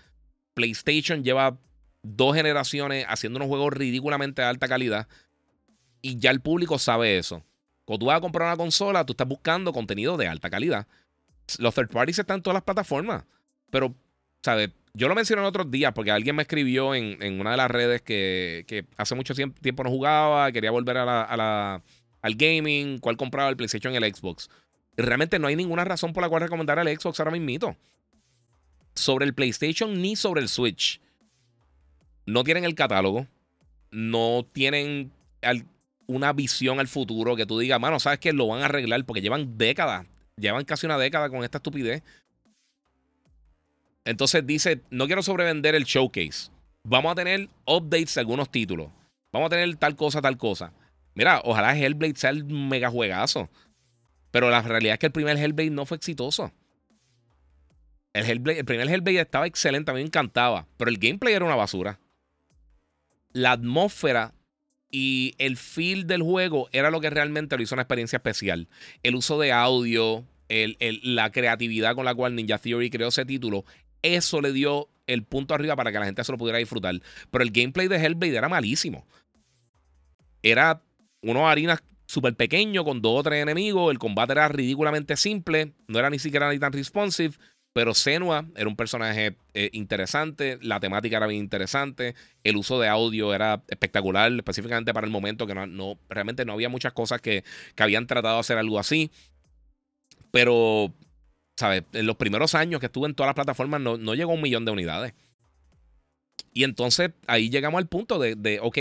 PlayStation 0.54 1.22
lleva 1.22 1.58
dos 2.02 2.34
generaciones 2.34 3.04
haciendo 3.06 3.36
unos 3.36 3.48
juegos 3.48 3.74
ridículamente 3.74 4.40
de 4.40 4.48
alta 4.48 4.66
calidad. 4.66 5.08
Y 6.00 6.18
ya 6.18 6.30
el 6.30 6.40
público 6.40 6.78
sabe 6.78 7.18
eso. 7.18 7.44
Cuando 7.84 7.98
tú 7.98 8.06
vas 8.06 8.16
a 8.16 8.22
comprar 8.22 8.48
una 8.48 8.56
consola, 8.56 9.04
tú 9.04 9.12
estás 9.12 9.28
buscando 9.28 9.74
contenido 9.74 10.16
de 10.16 10.28
alta 10.28 10.48
calidad. 10.48 10.86
Los 11.58 11.74
third 11.74 11.90
parties 11.90 12.18
están 12.18 12.36
en 12.36 12.42
todas 12.42 12.54
las 12.54 12.64
plataformas. 12.64 13.24
Pero, 13.70 13.94
¿sabes? 14.42 14.70
Yo 14.94 15.08
lo 15.08 15.14
mencioné 15.14 15.40
en 15.40 15.48
otros 15.48 15.70
días 15.70 15.92
porque 15.94 16.10
alguien 16.10 16.36
me 16.36 16.42
escribió 16.42 16.94
en, 16.94 17.40
una 17.40 17.52
de 17.52 17.56
las 17.56 17.70
redes 17.70 18.02
que, 18.02 18.84
hace 18.96 19.14
mucho 19.14 19.34
tiempo 19.34 19.84
no 19.84 19.90
jugaba, 19.90 20.52
quería 20.52 20.70
volver 20.70 20.98
a 20.98 21.04
la, 21.06 21.82
al 22.20 22.34
gaming, 22.34 22.98
cuál 22.98 23.16
compraba 23.16 23.48
el 23.48 23.56
PlayStation 23.56 23.94
y 23.94 23.96
el 23.96 24.14
Xbox. 24.14 24.50
Realmente 24.96 25.38
no 25.38 25.46
hay 25.46 25.56
ninguna 25.56 25.84
razón 25.84 26.12
por 26.12 26.22
la 26.22 26.28
cual 26.28 26.42
recomendar 26.42 26.78
el 26.78 26.98
Xbox 26.98 27.18
ahora 27.20 27.32
mismo. 27.32 27.76
Sobre 28.94 29.24
el 29.24 29.34
PlayStation 29.34 30.02
ni 30.02 30.16
sobre 30.16 30.42
el 30.42 30.48
Switch. 30.48 31.00
No 32.26 32.44
tienen 32.44 32.64
el 32.64 32.74
catálogo. 32.74 33.26
No 33.90 34.46
tienen 34.52 35.10
una 36.06 36.32
visión 36.34 36.80
al 36.80 36.88
futuro 36.88 37.36
que 37.36 37.46
tú 37.46 37.58
digas, 37.58 37.80
mano, 37.80 37.98
sabes 37.98 38.18
que 38.18 38.32
lo 38.32 38.46
van 38.46 38.62
a 38.62 38.66
arreglar 38.66 39.04
porque 39.06 39.22
llevan 39.22 39.56
décadas. 39.56 40.06
Llevan 40.36 40.64
casi 40.64 40.84
una 40.84 40.98
década 40.98 41.30
con 41.30 41.44
esta 41.44 41.58
estupidez. 41.58 42.02
Entonces 44.04 44.46
dice, 44.46 44.80
no 44.90 45.06
quiero 45.06 45.22
sobrevender 45.22 45.74
el 45.74 45.84
showcase. 45.84 46.50
Vamos 46.84 47.12
a 47.12 47.14
tener 47.14 47.48
updates 47.66 48.14
de 48.14 48.20
algunos 48.20 48.50
títulos. 48.50 48.88
Vamos 49.32 49.46
a 49.46 49.50
tener 49.50 49.76
tal 49.76 49.96
cosa, 49.96 50.20
tal 50.20 50.36
cosa. 50.36 50.72
Mira, 51.14 51.40
ojalá 51.44 51.76
Hellblade 51.76 52.16
sea 52.16 52.30
el 52.30 52.44
mega 52.44 52.90
juegazo. 52.90 53.48
Pero 54.30 54.50
la 54.50 54.62
realidad 54.62 54.94
es 54.94 54.98
que 54.98 55.06
el 55.06 55.12
primer 55.12 55.36
Hellblade 55.36 55.70
no 55.70 55.86
fue 55.86 55.96
exitoso. 55.96 56.52
El, 58.12 58.26
el 58.26 58.64
primer 58.64 58.88
Hellblade 58.88 59.20
estaba 59.20 59.46
excelente, 59.46 59.90
a 59.90 59.94
mí 59.94 60.00
me 60.00 60.06
encantaba. 60.06 60.66
Pero 60.76 60.90
el 60.90 60.98
gameplay 60.98 61.34
era 61.34 61.44
una 61.44 61.54
basura. 61.54 62.00
La 63.32 63.52
atmósfera 63.52 64.34
y 64.90 65.34
el 65.38 65.56
feel 65.56 66.06
del 66.06 66.22
juego 66.22 66.68
era 66.72 66.90
lo 66.90 67.00
que 67.00 67.10
realmente 67.10 67.56
lo 67.56 67.62
hizo 67.62 67.74
una 67.74 67.82
experiencia 67.82 68.18
especial. 68.18 68.68
El 69.02 69.14
uso 69.14 69.38
de 69.38 69.52
audio, 69.52 70.24
la 70.48 71.32
creatividad 71.32 71.94
con 71.94 72.04
la 72.04 72.14
cual 72.14 72.34
Ninja 72.34 72.58
Theory 72.58 72.90
creó 72.90 73.08
ese 73.08 73.24
título, 73.24 73.64
eso 74.02 74.40
le 74.40 74.52
dio 74.52 74.88
el 75.06 75.24
punto 75.24 75.54
arriba 75.54 75.76
para 75.76 75.92
que 75.92 75.98
la 75.98 76.04
gente 76.04 76.24
se 76.24 76.32
lo 76.32 76.38
pudiera 76.38 76.58
disfrutar. 76.58 77.00
Pero 77.30 77.44
el 77.44 77.50
gameplay 77.50 77.88
de 77.88 77.96
Hellblade 77.96 78.36
era 78.36 78.48
malísimo. 78.48 79.06
Era 80.42 80.82
unos 81.22 81.44
harinas 81.44 81.82
súper 82.06 82.34
pequeños 82.34 82.84
con 82.84 83.00
dos 83.00 83.20
o 83.20 83.22
tres 83.22 83.42
enemigos. 83.42 83.90
El 83.90 83.98
combate 83.98 84.32
era 84.32 84.48
ridículamente 84.48 85.16
simple. 85.16 85.72
No 85.86 85.98
era 85.98 86.10
ni 86.10 86.18
siquiera 86.18 86.50
ni 86.50 86.58
tan 86.58 86.72
responsive. 86.72 87.34
Pero 87.72 87.94
Senua 87.94 88.44
era 88.54 88.68
un 88.68 88.76
personaje 88.76 89.36
eh, 89.54 89.70
interesante, 89.72 90.58
la 90.60 90.78
temática 90.78 91.16
era 91.16 91.26
bien 91.26 91.40
interesante, 91.40 92.14
el 92.44 92.56
uso 92.56 92.78
de 92.78 92.88
audio 92.88 93.32
era 93.32 93.62
espectacular, 93.66 94.30
específicamente 94.30 94.92
para 94.92 95.06
el 95.06 95.10
momento 95.10 95.46
que 95.46 95.54
no, 95.54 95.98
realmente 96.10 96.44
no 96.44 96.52
había 96.52 96.68
muchas 96.68 96.92
cosas 96.92 97.22
que 97.22 97.44
habían 97.78 98.06
tratado 98.06 98.34
de 98.34 98.40
hacer 98.40 98.58
algo 98.58 98.78
así. 98.78 99.10
Pero 100.30 100.92
En 101.62 102.06
los 102.06 102.16
primeros 102.16 102.54
años 102.54 102.80
que 102.80 102.86
estuve 102.86 103.08
en 103.08 103.14
todas 103.14 103.28
las 103.28 103.34
plataformas 103.34 103.80
no, 103.80 104.14
llegó 104.14 104.32
a 104.32 104.34
un 104.34 104.42
millón 104.42 104.64
de 104.64 104.72
unidades. 104.72 105.14
Y 106.52 106.64
entonces 106.64 107.10
ahí 107.26 107.50
llegamos 107.50 107.78
al 107.78 107.88
punto 107.88 108.18
de, 108.18 108.34
de 108.34 108.60
ok, 108.60 108.78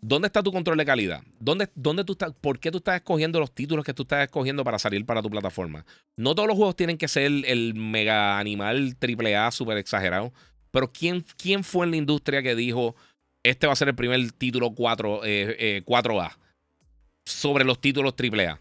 ¿dónde 0.00 0.26
está 0.26 0.42
tu 0.42 0.52
control 0.52 0.76
de 0.78 0.84
calidad? 0.84 1.22
¿Dónde, 1.38 1.68
dónde 1.74 2.04
tú 2.04 2.12
estás, 2.12 2.32
¿Por 2.40 2.58
qué 2.58 2.70
tú 2.70 2.78
estás 2.78 2.96
escogiendo 2.96 3.40
los 3.40 3.52
títulos 3.52 3.84
que 3.84 3.94
tú 3.94 4.02
estás 4.02 4.24
escogiendo 4.24 4.64
para 4.64 4.78
salir 4.78 5.04
para 5.04 5.22
tu 5.22 5.30
plataforma? 5.30 5.84
No 6.16 6.34
todos 6.34 6.48
los 6.48 6.56
juegos 6.56 6.76
tienen 6.76 6.98
que 6.98 7.08
ser 7.08 7.24
el, 7.24 7.74
mega 7.74 8.38
animal 8.38 8.96
AAA 9.00 9.50
súper 9.50 9.78
exagerado. 9.78 10.32
Pero 10.70 10.92
¿quién, 10.92 11.24
¿quién 11.38 11.64
fue 11.64 11.86
en 11.86 11.92
la 11.92 11.96
industria 11.96 12.42
que 12.42 12.54
dijo, 12.54 12.96
este 13.42 13.66
va 13.66 13.72
a 13.72 13.76
ser 13.76 13.88
el 13.88 13.94
primer 13.94 14.32
título 14.32 14.74
4, 14.74 15.20
eh, 15.24 15.82
4A 15.86 16.32
eh, 16.32 16.36
sobre 17.24 17.64
los 17.64 17.80
títulos 17.80 18.14
AAA? 18.18 18.60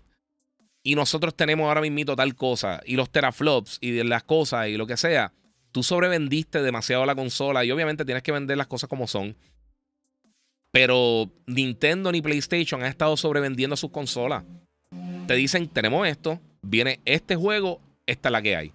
Y 0.86 0.94
nosotros 0.94 1.36
tenemos 1.36 1.68
ahora 1.68 1.82
mismo 1.82 2.16
tal 2.16 2.36
cosa, 2.36 2.80
y 2.86 2.96
los 2.96 3.10
teraflops, 3.10 3.80
y 3.82 4.04
las 4.04 4.24
cosas, 4.24 4.68
y 4.68 4.78
lo 4.78 4.86
que 4.86 4.98
sea, 4.98 5.34
tú 5.72 5.82
sobrevendiste 5.82 6.62
demasiado 6.62 7.08
la 7.08 7.16
consola, 7.16 7.66
y 7.66 7.72
obviamente 7.72 8.06
tienes 8.06 8.22
que 8.22 8.32
vender 8.32 8.56
las 8.56 8.68
cosas 8.68 8.88
como 8.88 9.08
son. 9.08 9.36
Pero 10.72 11.28
Nintendo 11.48 12.12
ni 12.12 12.22
PlayStation 12.22 12.84
han 12.84 12.90
estado 12.90 13.18
sobrevendiendo 13.18 13.76
sus 13.76 13.90
consolas. 13.90 14.44
Te 15.26 15.34
dicen, 15.34 15.68
tenemos 15.68 16.08
esto, 16.08 16.40
viene 16.62 17.00
este 17.04 17.36
juego, 17.36 17.82
esta 18.06 18.30
es 18.30 18.32
la 18.32 18.44
que 18.44 18.56
hay. 18.56 18.72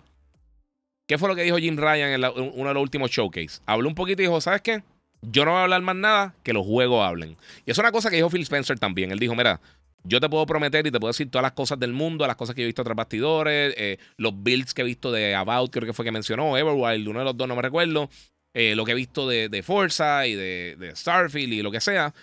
¿Qué 1.07 1.17
fue 1.17 1.29
lo 1.29 1.37
que 1.37 1.45
dijo 1.45 1.59
Jim 1.59 1.77
Ryan 1.77 2.11
en, 2.11 2.25
uno 2.55 2.69
de 2.69 2.75
los 2.75 2.83
últimos 2.83 3.13
showcase? 3.13 3.61
Habló 3.67 3.89
un 3.89 3.95
poquito 3.95 4.21
y 4.23 4.25
dijo, 4.25 4.41
¿sabes 4.41 4.63
qué? 4.63 4.83
Yo 5.23 5.45
no 5.45 5.53
voy 5.53 5.61
a 5.61 5.63
hablar 5.63 5.83
más 5.83 5.95
nada, 5.95 6.35
que 6.43 6.53
los 6.53 6.67
juegos 6.67 7.07
hablen. 7.07 7.37
Y 7.67 7.71
es 7.71 7.79
una 7.79 7.93
cosa 7.93 8.11
que 8.11 8.17
dijo 8.17 8.31
Phil 8.31 8.43
Spencer 8.43 8.81
también. 8.81 9.13
Él 9.13 9.21
dijo, 9.21 9.37
mira, 9.37 9.61
yo 10.05 10.21
te 10.21 10.29
puedo 10.29 10.47
prometer 10.47 10.87
y 10.87 10.91
te 10.91 10.99
puedo 10.99 11.11
decir 11.11 11.31
todas 11.31 11.43
las 11.43 11.53
cosas 11.53 11.79
del 11.79 11.93
mundo, 11.93 12.27
las 12.27 12.37
cosas 12.37 12.55
que 12.55 12.63
he 12.63 12.67
visto 12.67 12.83
tras 12.83 12.97
bastidores, 12.97 13.75
eh, 13.77 13.99
los 14.17 14.33
builds 14.35 14.75
que 14.75 14.83
he 14.83 14.85
visto 14.85 15.13
de 15.13 15.35
About, 15.35 15.71
creo 15.71 15.87
que 15.87 15.93
fue 15.93 16.05
que 16.05 16.13
mencionó, 16.13 16.57
Everwild, 16.57 17.09
uno 17.09 17.19
de 17.19 17.25
los 17.25 17.37
dos, 17.37 17.47
no 17.47 17.57
me 17.57 17.63
recuerdo, 17.63 18.09
eh, 18.55 18.75
lo 18.75 18.85
que 18.85 18.93
he 18.93 18.95
visto 18.95 19.29
de, 19.29 19.63
Forza 19.63 20.27
y 20.27 20.35
de, 20.35 20.93
Starfield 20.95 21.53
y 21.53 21.63
lo 21.63 21.71
que 21.71 21.81
sea. 21.81 22.15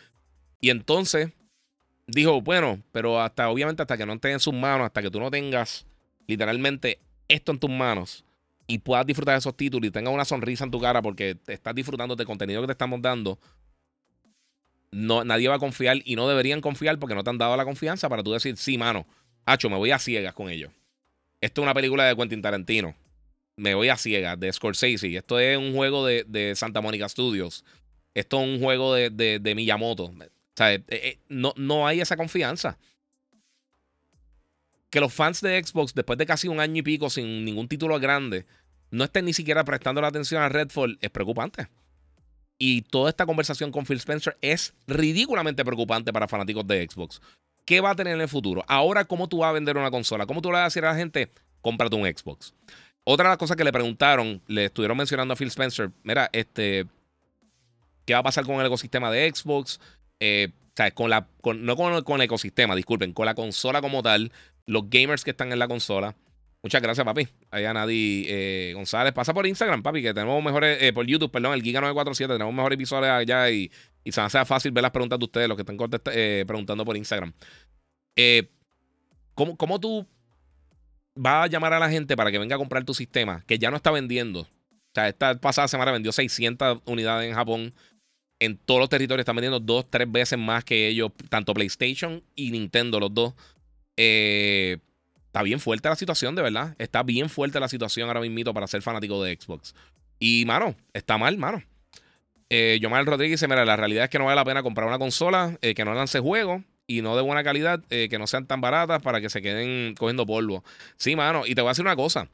Y 0.60 0.70
entonces 0.72 1.32
dijo, 2.08 2.42
bueno, 2.42 2.82
pero 2.92 3.22
hasta 3.22 3.50
obviamente 3.50 3.82
hasta 3.82 3.98
que 3.98 4.06
no 4.06 4.13
esté 4.13 4.32
en 4.32 4.40
sus 4.40 4.54
manos, 4.54 4.86
hasta 4.86 5.02
que 5.02 5.12
tú 5.12 5.20
no 5.20 5.30
tengas 5.30 5.86
literalmente 6.26 7.00
esto 7.28 7.52
en 7.52 7.60
tus 7.60 7.70
manos 7.70 8.26
y 8.68 8.80
puedas 8.80 9.06
disfrutar 9.06 9.36
de 9.36 9.40
esos 9.40 9.56
títulos 9.56 9.88
y 9.88 9.92
tengas 9.92 10.13
una 10.13 10.26
sonrisa 10.26 10.66
en 10.66 10.72
tu 10.72 10.80
cara 10.80 11.02
porque 11.02 11.36
te 11.36 11.54
estás 11.54 11.74
disfrutando 11.74 12.16
del 12.16 12.28
contenido 12.28 12.62
que 12.62 12.68
te 12.68 12.74
estamos 12.74 13.02
dando, 13.02 13.40
no, 14.91 15.23
nadie 15.23 15.47
va 15.47 15.56
a 15.56 15.60
confiar 15.60 15.97
y 16.04 16.15
no 16.15 16.28
deberían 16.28 16.62
confiar 16.62 16.97
porque 17.00 17.15
no 17.15 17.23
te 17.23 17.30
han 17.30 17.38
dado 17.38 17.58
la 17.58 17.65
confianza 17.65 18.10
para 18.10 18.23
tú 18.23 18.32
decir, 18.32 18.58
sí, 18.58 18.78
mano, 18.78 19.06
hacho, 19.45 19.69
me 19.69 19.78
voy 19.78 19.91
a 19.91 20.00
ciegas 20.00 20.34
con 20.34 20.50
ellos. 20.50 20.71
Esto 21.41 21.62
es 21.62 21.63
una 21.63 21.73
película 21.73 22.06
de 22.06 22.15
Quentin 22.15 22.41
Tarantino. 22.41 22.95
Me 23.56 23.73
voy 23.73 23.89
a 23.89 23.97
ciegas, 23.97 24.39
de 24.39 24.52
Scorsese. 24.52 25.15
Esto 25.15 25.39
es 25.39 25.58
un 25.58 25.73
juego 25.73 26.06
de, 26.06 26.54
Santa 26.56 26.82
Mónica 26.82 27.10
Studios. 27.10 27.63
Esto 28.13 28.41
es 28.41 28.47
un 28.47 28.60
juego 28.62 28.93
de, 28.93 29.10
de, 29.10 29.56
Miyamoto. 29.56 30.06
O 30.06 30.13
sea, 30.56 30.73
eh, 30.73 30.84
eh, 30.88 31.19
no, 31.28 31.54
no 31.58 31.88
hay 31.88 32.02
esa 32.02 32.17
confianza. 32.17 32.78
Que 34.89 35.00
los 35.00 35.13
fans 35.13 35.41
de 35.41 35.62
Xbox, 35.63 35.93
después 35.93 36.17
de 36.17 36.26
casi 36.26 36.47
un 36.47 36.60
año 36.60 36.80
y 36.80 36.82
pico 36.82 37.10
sin 37.10 37.43
ningún 37.45 37.67
título 37.67 38.00
grande, 38.00 38.45
no 38.89 39.04
estén 39.04 39.26
ni 39.26 39.34
siquiera 39.34 39.63
prestando 39.65 40.02
la 40.02 40.08
atención 40.08 40.41
a 40.41 40.50
Redfall 40.50 40.97
es 41.02 41.10
preocupante. 41.10 41.67
Y 42.60 42.82
toda 42.84 43.10
esta 43.10 43.26
conversación 43.26 43.72
con 43.72 43.86
Phil 43.86 43.98
Spencer 43.98 44.38
es 44.41 44.74
ridículamente 44.88 45.63
preocupante 45.63 46.12
para 46.12 46.28
fanáticos 46.28 46.65
de 46.67 46.88
Xbox. 46.89 47.22
¿Qué 47.65 47.82
va 47.82 47.91
a 47.91 47.96
tener 47.96 48.15
en 48.15 48.22
el 48.22 48.30
futuro? 48.30 48.63
Ahora, 48.67 49.06
¿cómo 49.06 49.28
tú 49.28 49.39
vas 49.39 49.50
a 49.50 49.54
vender 49.54 49.78
una 49.78 49.91
consola? 49.91 50.26
¿Cómo 50.26 50.41
tú 50.41 50.50
le 50.50 50.54
vas 50.54 50.62
a 50.62 50.65
decir 50.65 50.86
a 50.86 50.91
la 50.91 50.98
gente, 50.98 51.30
cómprate 51.62 51.96
un 51.96 52.06
Xbox? 52.06 52.54
Otra 53.04 53.26
de 53.26 53.30
las 53.30 53.38
cosas 53.38 53.58
que 53.58 53.63
le 53.63 53.72
preguntaron, 53.72 54.41
le 54.48 54.65
estuvieron 54.65 54.98
mencionando 54.98 55.34
a 55.34 55.38
Phil 55.38 55.50
Spencer, 55.50 55.91
mira, 56.04 56.30
este, 56.34 56.86
¿qué 58.06 58.13
va 58.13 58.20
a 58.20 58.24
pasar 58.24 58.46
con 58.46 58.60
el 58.60 58.65
ecosistema 58.65 59.12
de 59.12 59.30
Xbox? 59.34 59.80
Eh, 60.20 60.50
o 60.52 60.72
sea, 60.76 60.91
con 60.91 61.10
la, 61.10 61.28
no 61.56 61.76
con, 61.76 62.04
con 62.04 62.15
el 62.22 62.26
ecosistema, 62.26 62.76
disculpen, 62.76 63.13
con 63.13 63.26
la 63.26 63.36
consola 63.36 63.82
como 63.82 64.02
tal, 64.02 64.32
los 64.66 64.89
gamers 64.89 65.24
que 65.24 65.32
están 65.32 65.51
en 65.51 65.60
la 65.60 65.68
consola. 65.68 66.16
Muchas 66.68 66.82
gracias, 66.82 67.05
papi. 67.05 67.26
Allá 67.49 67.74
Nadie 67.74 68.26
eh, 68.28 68.74
González. 68.74 69.13
Pasa 69.13 69.34
por 69.34 69.47
Instagram, 69.47 69.82
papi, 69.82 70.01
que 70.01 70.13
tenemos 70.13 70.43
mejores, 70.43 70.84
eh, 70.84 70.91
por 70.91 71.07
YouTube, 71.07 71.32
perdón, 71.32 71.53
el 71.53 71.63
Giga947, 71.63 72.28
tenemos 72.28 72.53
mejores 72.53 72.78
visuales 72.78 73.09
allá 73.09 73.49
y, 73.49 73.72
y 74.03 74.11
se 74.11 74.20
a 74.20 74.43
fácil 74.43 74.74
ver 74.74 74.82
las 74.82 74.91
preguntas 74.91 75.18
de 75.18 75.24
ustedes, 75.24 75.47
los 75.47 75.55
que 75.55 75.61
están 75.61 75.78
eh, 76.11 76.43
preguntando 76.45 76.84
por 76.84 76.97
Instagram. 76.97 77.32
¿cómo, 79.34 79.55
¿Cómo 79.55 79.80
tú 79.80 80.05
vas 81.15 81.45
a 81.45 81.47
llamar 81.47 81.72
a 81.72 81.80
la 81.80 81.89
gente 81.89 82.18
para 82.18 82.34
que 82.34 82.38
venga 82.38 82.57
a 82.57 82.59
comprar 82.59 82.84
tu 82.84 82.93
sistema, 82.93 83.45
que 83.47 83.57
ya 83.57 83.72
no 83.72 83.78
está 83.78 83.91
vendiendo? 83.91 84.41
O 84.41 84.47
sea, 84.93 85.07
esta 85.07 85.39
pasada 85.39 85.70
semana 85.70 85.93
vendió 85.93 86.11
600 86.11 86.82
unidades 86.84 87.30
en 87.30 87.34
Japón. 87.34 87.74
En 88.41 88.57
todos 88.57 88.82
los 88.82 88.89
territorios 88.89 89.22
están 89.22 89.38
vendiendo 89.38 89.61
dos, 89.61 89.89
tres 89.89 90.11
veces 90.11 90.38
más 90.38 90.65
que 90.65 90.89
ellos, 90.89 91.13
tanto 91.30 91.53
PlayStation 91.53 92.22
y 92.36 92.51
Nintendo, 92.51 92.99
los 92.99 93.13
dos. 93.13 93.36
Eh, 93.95 94.80
está 95.38 95.44
bien 95.44 95.60
fuerte 95.60 95.88
la 95.88 95.96
situación, 95.96 96.34
de 96.34 96.42
verdad. 96.42 96.76
Está 96.80 97.04
bien 97.04 97.30
fuerte 97.30 97.60
la 97.60 97.68
situación 97.68 98.08
ahora 98.08 98.22
mismo 98.22 98.56
para 98.56 98.66
ser 98.66 98.82
fanático 98.82 99.24
de 99.24 99.38
Xbox. 99.40 99.76
Y, 100.18 100.46
mano, 100.48 100.76
está 100.94 101.20
mal, 101.20 101.38
mano. 101.38 101.62
Eh, 102.50 102.80
Yomar 102.82 103.06
Rodríguez 103.06 103.40
dice: 103.40 103.48
Mira, 103.48 103.64
la 103.64 103.76
realidad 103.76 104.06
es 104.06 104.10
que 104.10 104.18
no 104.18 104.26
vale 104.26 104.36
la 104.36 104.46
pena 104.46 104.64
comprar 104.64 104.88
una 104.88 104.98
consola 104.98 105.56
eh, 105.62 105.76
que 105.76 105.86
no 105.86 105.94
lance 105.94 106.20
juego 106.20 106.64
y 106.88 107.04
no 107.04 107.16
de 107.16 107.22
buena 107.22 107.44
calidad, 107.44 107.84
eh, 107.92 108.08
que 108.10 108.18
no 108.18 108.26
sean 108.26 108.48
tan 108.48 108.62
baratas 108.62 109.00
para 109.04 109.22
que 109.22 109.30
se 109.30 109.44
queden 109.44 109.94
cogiendo 109.94 110.26
polvo. 110.26 110.64
Sí, 110.96 111.16
mano, 111.16 111.46
y 111.46 111.54
te 111.54 111.62
voy 111.62 111.70
a 111.70 111.72
decir 111.72 111.86
una 111.86 111.96
cosa. 111.96 112.28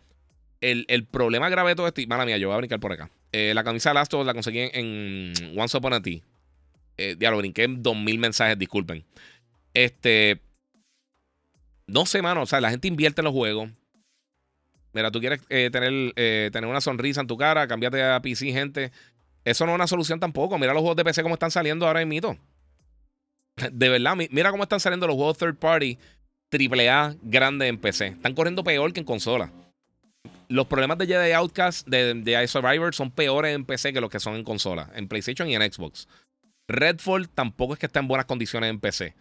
El, 0.62 1.06
problema 1.12 1.50
grave 1.50 1.72
de 1.72 1.76
todo 1.76 1.88
esto, 1.88 2.02
mala 2.08 2.26
mía, 2.26 2.38
yo 2.38 2.48
voy 2.48 2.56
a 2.56 2.60
brincar 2.60 2.80
por 2.80 2.94
acá. 2.94 3.10
Eh, 3.34 3.52
la 3.54 3.66
camisa 3.66 3.90
de 3.90 3.96
Last 3.96 4.14
la 4.14 4.34
conseguí 4.34 4.70
en, 4.72 5.34
Once 5.58 5.76
Upon 5.76 5.92
a 5.92 6.02
Tea. 6.02 6.22
Eh, 6.98 7.18
lo 7.20 7.38
brinqué 7.38 7.64
en 7.64 7.84
2000 7.84 8.18
mensajes, 8.18 8.58
disculpen. 8.58 9.04
Este. 9.74 10.40
No 11.88 12.06
sé, 12.06 12.22
mano. 12.22 12.44
O 12.44 12.46
sea, 12.46 12.62
la 12.62 12.70
gente 12.70 12.88
invierte 12.88 13.22
en 13.22 13.26
los 13.26 13.34
juegos. 13.34 13.70
Mira, 14.94 15.12
tú 15.12 15.20
quieres 15.20 15.42
eh, 15.50 15.70
tener, 15.72 16.14
tener 16.52 16.70
una 16.70 16.82
sonrisa 16.82 17.22
en 17.22 17.28
tu 17.28 17.36
cara, 17.36 17.68
cambiarte 17.68 18.04
a 18.04 18.22
PC, 18.22 18.52
gente. 18.52 18.92
Eso 19.44 19.66
no 19.66 19.72
es 19.72 19.76
una 19.76 19.88
solución 19.88 20.20
tampoco. 20.20 20.58
Mira 20.58 20.74
los 20.74 20.82
juegos 20.82 20.98
de 20.98 21.04
PC 21.04 21.24
como 21.24 21.36
están 21.36 21.52
saliendo 21.52 21.88
ahora 21.88 22.02
en 22.02 22.10
mito. 22.10 22.38
De 23.72 23.90
verdad, 23.90 24.16
mira 24.16 24.52
cómo 24.52 24.64
están 24.64 24.80
saliendo 24.80 25.08
los 25.08 25.16
juegos 25.16 25.38
third 25.38 25.58
party 25.58 25.98
AAA 26.52 27.16
grandes 27.22 27.70
en 27.70 27.78
PC. 27.78 28.08
Están 28.08 28.34
corriendo 28.34 28.64
peor 28.64 28.94
que 28.94 29.00
en 29.00 29.06
consola. 29.06 29.52
Los 30.48 30.68
problemas 30.68 30.98
de 30.98 31.08
Jedi 31.08 31.32
Outcast, 31.32 31.88
de, 31.88 32.14
de 32.14 32.48
Survivor, 32.48 32.94
son 32.94 33.12
peores 33.12 33.56
en 33.56 33.66
PC 33.66 33.94
que 33.94 34.02
los 34.02 34.10
que 34.10 34.20
son 34.20 34.36
en 34.36 34.44
consola, 34.44 34.90
en 34.96 35.08
PlayStation 35.08 35.50
y 35.50 35.56
en 35.56 35.72
Xbox. 35.72 36.08
Redfall 36.68 37.30
tampoco 37.30 37.74
es 37.74 37.80
que 37.80 37.88
está 37.88 38.00
en 38.00 38.08
buenas 38.08 38.26
condiciones 38.26 38.70
en 38.70 38.80
PC. 38.80 39.16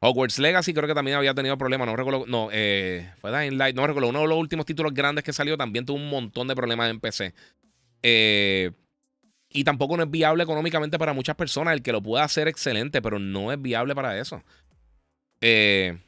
Hogwarts 0.00 0.38
Legacy 0.38 0.72
creo 0.72 0.86
que 0.86 0.94
también 0.94 1.16
había 1.16 1.34
tenido 1.34 1.58
problemas. 1.58 1.86
No 1.86 1.96
recuerdo. 1.96 2.24
No, 2.26 2.48
eh, 2.52 3.12
fue 3.20 3.36
Dying 3.36 3.58
Light. 3.58 3.74
No 3.74 3.86
recuerdo. 3.86 4.08
Uno 4.08 4.20
de 4.20 4.28
los 4.28 4.38
últimos 4.38 4.64
títulos 4.64 4.94
grandes 4.94 5.24
que 5.24 5.32
salió 5.32 5.56
también 5.56 5.84
tuvo 5.84 5.96
un 5.96 6.08
montón 6.08 6.46
de 6.46 6.54
problemas 6.54 6.90
en 6.90 7.00
PC. 7.00 7.34
Eh, 8.02 8.70
y 9.50 9.64
tampoco 9.64 9.96
no 9.96 10.04
es 10.04 10.10
viable 10.10 10.44
económicamente 10.44 10.98
para 10.98 11.12
muchas 11.12 11.34
personas. 11.34 11.74
El 11.74 11.82
que 11.82 11.92
lo 11.92 12.02
pueda 12.02 12.22
hacer, 12.22 12.46
excelente, 12.48 13.02
pero 13.02 13.18
no 13.18 13.50
es 13.50 13.60
viable 13.60 13.94
para 13.94 14.18
eso. 14.18 14.42
Eh, 15.40 15.98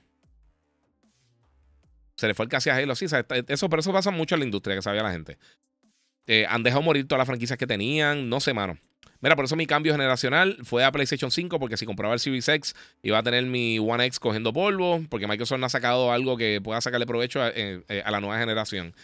se 2.16 2.26
le 2.28 2.34
fue 2.34 2.44
el 2.44 2.50
casi 2.50 2.70
a 2.70 2.76
Halo. 2.76 2.94
Sí, 2.94 3.06
eso, 3.06 3.68
pero 3.70 3.80
eso 3.80 3.92
pasa 3.92 4.10
mucho 4.10 4.34
en 4.34 4.40
la 4.40 4.44
industria, 4.44 4.76
que 4.76 4.82
sabía 4.82 5.02
la 5.02 5.10
gente. 5.10 5.38
Eh, 6.26 6.46
han 6.48 6.62
dejado 6.62 6.82
morir 6.82 7.08
todas 7.08 7.20
las 7.20 7.26
franquicias 7.26 7.58
que 7.58 7.66
tenían. 7.66 8.28
No 8.28 8.40
sé, 8.40 8.52
mano. 8.52 8.78
Mira, 9.20 9.36
por 9.36 9.44
eso 9.44 9.56
mi 9.56 9.66
cambio 9.66 9.92
generacional 9.92 10.58
fue 10.62 10.84
a 10.84 10.92
PlayStation 10.92 11.30
5, 11.30 11.58
porque 11.58 11.76
si 11.76 11.86
compraba 11.86 12.14
el 12.14 12.20
Series 12.20 12.48
X, 12.48 12.74
iba 13.02 13.18
a 13.18 13.22
tener 13.22 13.44
mi 13.44 13.78
One 13.78 14.04
X 14.06 14.18
cogiendo 14.18 14.52
polvo, 14.52 15.04
porque 15.08 15.26
Microsoft 15.26 15.58
no 15.58 15.66
ha 15.66 15.70
sacado 15.70 16.12
algo 16.12 16.36
que 16.36 16.60
pueda 16.62 16.80
sacarle 16.80 17.06
provecho 17.06 17.42
a, 17.42 17.50
eh, 17.54 17.82
la 17.88 18.20
nueva 18.20 18.38
generación. 18.38 18.94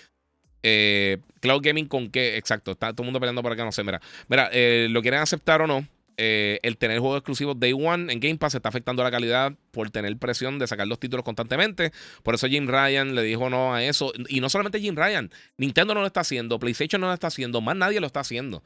Eh, 0.63 1.19
cloud 1.41 1.61
Gaming 1.63 1.87
con 1.87 2.11
qué, 2.11 2.37
exacto, 2.37 2.73
está 2.73 2.93
todo 2.93 3.03
el 3.03 3.07
mundo 3.07 3.21
peleando 3.21 3.43
por 3.43 3.53
acá, 3.53 3.65
no 3.65 3.73
sé, 3.73 3.85
mira. 3.85 4.01
Mira, 4.29 4.51
lo 4.89 5.03
quieren 5.03 5.21
aceptar 5.21 5.63
o 5.63 5.67
no, 5.67 5.87
eh, 6.19 6.61
el 6.63 6.79
tener 6.79 6.99
juegos 6.99 7.19
exclusivos 7.19 7.61
Day 7.61 7.75
One 7.75 8.11
en 8.11 8.21
Game 8.21 8.39
Pass 8.39 8.55
está 8.55 8.71
afectando 8.71 9.03
la 9.03 9.11
calidad 9.11 9.53
por 9.71 9.91
tener 9.91 10.17
presión 10.17 10.59
de 10.59 10.67
sacar 10.67 10.87
los 10.87 10.99
títulos 10.99 11.25
constantemente. 11.25 11.93
Por 12.23 12.35
eso 12.35 12.47
Jim 12.47 12.67
Ryan 12.67 13.15
le 13.15 13.23
dijo 13.23 13.51
no 13.51 13.75
a 13.75 13.85
eso. 13.85 14.13
Y 14.29 14.41
no 14.41 14.49
solamente 14.49 14.81
Jim 14.81 14.97
Ryan, 14.97 15.31
Nintendo 15.59 15.95
no 15.95 16.01
lo 16.01 16.07
está 16.07 16.21
haciendo, 16.21 16.59
PlayStation 16.59 17.01
no 17.01 17.09
lo 17.09 17.15
está 17.15 17.27
haciendo, 17.27 17.61
más 17.61 17.77
nadie 17.77 18.01
lo 18.01 18.07
está 18.07 18.21
haciendo. 18.21 18.63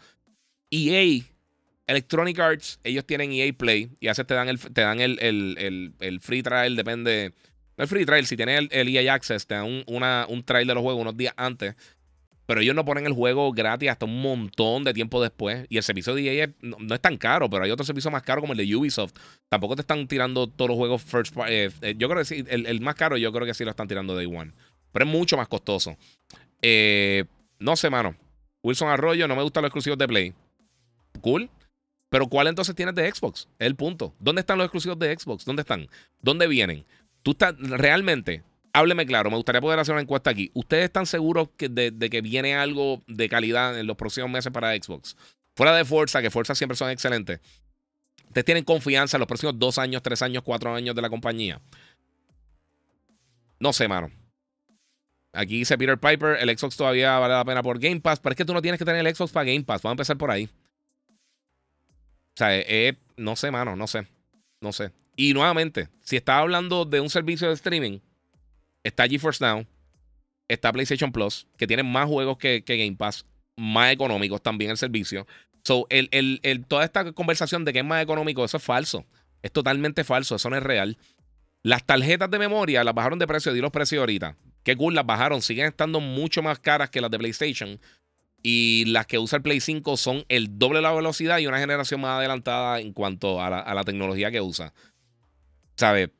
EA, 0.70 1.24
Electronic 1.90 2.38
Arts, 2.38 2.80
ellos 2.84 3.04
tienen 3.04 3.32
EA 3.32 3.52
Play 3.52 3.90
y 4.00 4.08
hace 4.08 4.24
te 4.24 4.34
dan 4.34 4.48
el, 4.48 4.58
te 4.58 4.80
dan 4.80 5.00
el, 5.00 6.20
free 6.20 6.42
trial, 6.42 6.76
depende. 6.76 7.32
No 7.76 7.84
el 7.84 7.88
free 7.88 8.04
trial, 8.04 8.26
si 8.26 8.36
tienes 8.36 8.68
el, 8.70 8.88
EA 8.88 9.14
Access, 9.14 9.46
te 9.46 9.54
dan 9.54 9.66
un, 9.66 9.84
una, 9.86 10.26
un 10.28 10.42
trial 10.42 10.66
de 10.66 10.74
los 10.74 10.82
juegos 10.82 11.00
unos 11.00 11.16
días 11.16 11.34
antes 11.36 11.74
pero 12.50 12.62
ellos 12.62 12.74
no 12.74 12.84
ponen 12.84 13.06
el 13.06 13.12
juego 13.12 13.52
gratis 13.52 13.90
hasta 13.90 14.06
un 14.06 14.20
montón 14.20 14.82
de 14.82 14.92
tiempo 14.92 15.22
después. 15.22 15.66
Y 15.68 15.76
el 15.76 15.84
servicio 15.84 16.16
de 16.16 16.36
EA 16.36 16.50
no, 16.62 16.96
es 16.96 17.00
tan 17.00 17.16
caro, 17.16 17.48
pero 17.48 17.62
hay 17.62 17.70
otro 17.70 17.86
servicio 17.86 18.10
más 18.10 18.24
caro 18.24 18.40
como 18.40 18.54
el 18.54 18.58
de 18.58 18.74
Ubisoft. 18.74 19.12
Tampoco 19.48 19.76
te 19.76 19.82
están 19.82 20.08
tirando 20.08 20.48
todos 20.48 20.68
los 20.68 20.76
juegos 20.76 21.00
first 21.00 21.32
party. 21.32 21.52
Eh, 21.52 21.70
eh, 21.80 21.94
yo 21.96 22.08
creo 22.08 22.18
que 22.18 22.24
sí, 22.24 22.44
el, 22.48 22.80
más 22.80 22.96
caro 22.96 23.16
yo 23.16 23.30
creo 23.30 23.46
que 23.46 23.54
sí 23.54 23.62
lo 23.62 23.70
están 23.70 23.86
tirando 23.86 24.16
Day 24.16 24.26
One. 24.26 24.50
Pero 24.90 25.04
es 25.04 25.08
mucho 25.12 25.36
más 25.36 25.46
costoso. 25.46 25.96
Eh, 26.60 27.24
no 27.60 27.76
sé, 27.76 27.88
mano. 27.88 28.16
Wilson 28.64 28.88
Arroyo, 28.88 29.28
no 29.28 29.36
me 29.36 29.44
gustan 29.44 29.62
los 29.62 29.68
exclusivos 29.68 29.96
de 29.96 30.08
Play. 30.08 30.34
Cool. 31.20 31.48
Pero 32.10 32.26
¿cuál 32.26 32.48
entonces 32.48 32.74
tienes 32.74 32.94
de 32.94 33.10
Xbox? 33.10 33.48
Es 33.58 33.66
el 33.66 33.76
punto. 33.76 34.14
¿Dónde 34.18 34.40
están 34.40 34.58
los 34.58 34.66
exclusivos 34.66 34.98
de 34.98 35.16
Xbox? 35.16 35.44
¿Dónde 35.44 35.62
están? 35.62 35.88
¿Dónde 36.20 36.46
vienen? 36.46 36.84
Tú 37.22 37.30
estás 37.30 37.54
realmente 37.58 38.42
hábleme 38.72 39.06
claro, 39.06 39.30
me 39.30 39.36
gustaría 39.36 39.60
poder 39.60 39.78
hacer 39.78 39.92
una 39.92 40.02
encuesta 40.02 40.30
aquí. 40.30 40.50
¿Ustedes 40.54 40.84
están 40.84 41.06
seguros 41.06 41.48
de, 41.58 42.10
que 42.10 42.20
viene 42.20 42.54
algo 42.54 43.02
de 43.06 43.28
calidad 43.28 43.78
en 43.78 43.86
los 43.86 43.96
próximos 43.96 44.30
meses 44.30 44.52
para 44.52 44.74
Xbox? 44.74 45.16
Fuera 45.54 45.74
de 45.74 45.84
Forza, 45.84 46.22
que 46.22 46.30
Forza 46.30 46.54
siempre 46.54 46.76
son 46.76 46.90
excelentes. 46.90 47.40
¿Ustedes 48.26 48.44
tienen 48.44 48.64
confianza 48.64 49.16
en 49.16 49.20
los 49.20 49.26
próximos 49.26 49.58
dos 49.58 49.78
años, 49.78 50.02
tres 50.02 50.22
años, 50.22 50.42
cuatro 50.44 50.74
años 50.74 50.94
de 50.94 51.02
la 51.02 51.10
compañía? 51.10 51.60
No 53.58 53.72
sé, 53.72 53.88
mano. 53.88 54.10
Aquí 55.32 55.58
dice 55.58 55.76
Peter 55.78 55.98
Piper, 55.98 56.38
el 56.40 56.56
Xbox 56.56 56.76
todavía 56.76 57.18
vale 57.18 57.34
la 57.34 57.44
pena 57.44 57.62
por 57.62 57.78
Game 57.78 58.00
Pass, 58.00 58.18
pero 58.20 58.32
es 58.32 58.36
que 58.36 58.44
tú 58.44 58.52
no 58.52 58.62
tienes 58.62 58.78
que 58.78 58.84
tener 58.84 59.04
el 59.04 59.14
Xbox 59.14 59.32
para 59.32 59.44
Game 59.44 59.64
Pass. 59.64 59.82
Vamos 59.82 59.92
a 59.92 59.94
empezar 59.94 60.16
por 60.16 60.30
ahí. 60.30 60.48
O 62.34 62.36
sea, 62.36 62.56
eh, 62.56 62.64
eh, 62.68 62.96
no 63.16 63.36
sé, 63.36 63.50
mano, 63.50 63.76
no 63.76 63.86
sé. 63.86 64.06
No 64.60 64.72
sé. 64.72 64.92
Y 65.16 65.34
nuevamente, 65.34 65.88
si 66.00 66.16
estás 66.16 66.40
hablando 66.40 66.84
de 66.84 67.00
un 67.00 67.10
servicio 67.10 67.48
de 67.48 67.54
streaming, 67.54 67.98
está 68.84 69.06
GeForce 69.06 69.44
Now, 69.44 69.66
está 70.48 70.72
PlayStation 70.72 71.12
Plus, 71.12 71.46
que 71.56 71.66
tiene 71.66 71.82
más 71.82 72.06
juegos 72.06 72.38
que, 72.38 72.62
Game 72.66 72.96
Pass, 72.96 73.26
más 73.56 73.92
económicos 73.92 74.42
también 74.42 74.70
el 74.70 74.76
servicio. 74.76 75.26
So, 75.64 75.86
el, 75.90 76.08
el, 76.10 76.64
toda 76.66 76.84
esta 76.84 77.12
conversación 77.12 77.64
de 77.64 77.72
que 77.72 77.80
es 77.80 77.84
más 77.84 78.02
económico, 78.02 78.44
eso 78.44 78.56
es 78.56 78.62
falso. 78.62 79.04
Es 79.42 79.52
totalmente 79.52 80.04
falso, 80.04 80.36
eso 80.36 80.50
no 80.50 80.56
es 80.56 80.62
real. 80.62 80.96
Las 81.62 81.84
tarjetas 81.84 82.30
de 82.30 82.38
memoria 82.38 82.84
las 82.84 82.94
bajaron 82.94 83.18
de 83.18 83.26
precio, 83.26 83.52
di 83.52 83.60
los 83.60 83.70
precios 83.70 84.00
ahorita. 84.00 84.36
Qué 84.62 84.76
cool, 84.76 84.94
las 84.94 85.06
bajaron. 85.06 85.42
Siguen 85.42 85.66
estando 85.66 86.00
mucho 86.00 86.42
más 86.42 86.58
caras 86.58 86.90
que 86.90 87.00
las 87.00 87.10
de 87.10 87.18
PlayStation. 87.18 87.80
Y 88.42 88.84
las 88.86 89.06
que 89.06 89.18
usa 89.18 89.36
el 89.36 89.42
Play 89.42 89.60
5 89.60 89.96
son 89.96 90.24
el 90.28 90.58
doble 90.58 90.78
de 90.78 90.82
la 90.82 90.92
velocidad 90.92 91.38
y 91.38 91.46
una 91.46 91.58
generación 91.58 92.00
más 92.00 92.18
adelantada 92.18 92.80
en 92.80 92.92
cuanto 92.92 93.42
a 93.42 93.50
la, 93.50 93.58
a 93.60 93.74
la 93.74 93.84
tecnología 93.84 94.30
que 94.30 94.40
usa. 94.40 94.72
¿Sabes? 95.76 96.10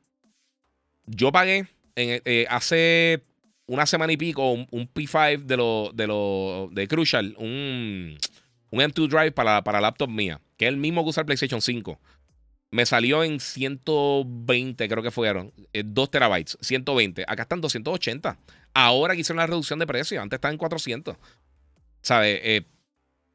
Yo 1.05 1.31
pagué 1.31 1.67
eh, 1.95 2.45
hace 2.49 3.23
una 3.71 3.85
semana 3.85 4.11
y 4.11 4.17
pico 4.17 4.51
un, 4.51 4.67
P5 4.93 5.43
de 5.43 5.57
lo, 5.57 5.91
de 5.93 6.07
lo 6.07 6.69
de 6.71 6.87
Crucial, 6.87 7.35
un, 7.37 8.17
un 8.69 8.79
M2 8.79 9.07
Drive 9.07 9.31
para, 9.31 9.63
para 9.63 9.79
laptop 9.79 10.09
mía, 10.09 10.41
que 10.57 10.65
es 10.65 10.69
el 10.69 10.77
mismo 10.77 11.03
que 11.03 11.09
usa 11.09 11.21
el 11.21 11.25
PlayStation 11.25 11.61
5. 11.61 11.99
Me 12.71 12.85
salió 12.85 13.23
en 13.23 13.39
120, 13.39 14.87
creo 14.87 15.03
que 15.03 15.11
fueron. 15.11 15.53
2 15.73 16.07
eh, 16.07 16.09
terabytes, 16.09 16.57
120. 16.61 17.23
Acá 17.27 17.43
están 17.43 17.59
280. 17.59 18.37
Ahora 18.73 19.13
que 19.13 19.21
hicieron 19.21 19.37
la 19.37 19.47
reducción 19.47 19.77
de 19.79 19.87
precio. 19.87 20.21
Antes 20.21 20.37
estaban 20.37 20.53
en 20.53 20.57
400. 20.57 21.17
¿Sabes? 22.01 22.39
Eh, 22.43 22.65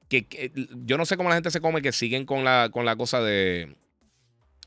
que, 0.08 0.52
yo 0.84 0.98
no 0.98 1.06
sé 1.06 1.16
cómo 1.16 1.28
la 1.28 1.36
gente 1.36 1.50
se 1.50 1.60
come 1.60 1.82
que 1.82 1.92
siguen 1.92 2.26
con 2.26 2.44
la, 2.44 2.70
con 2.72 2.84
la 2.84 2.96
cosa 2.96 3.20
de. 3.20 3.76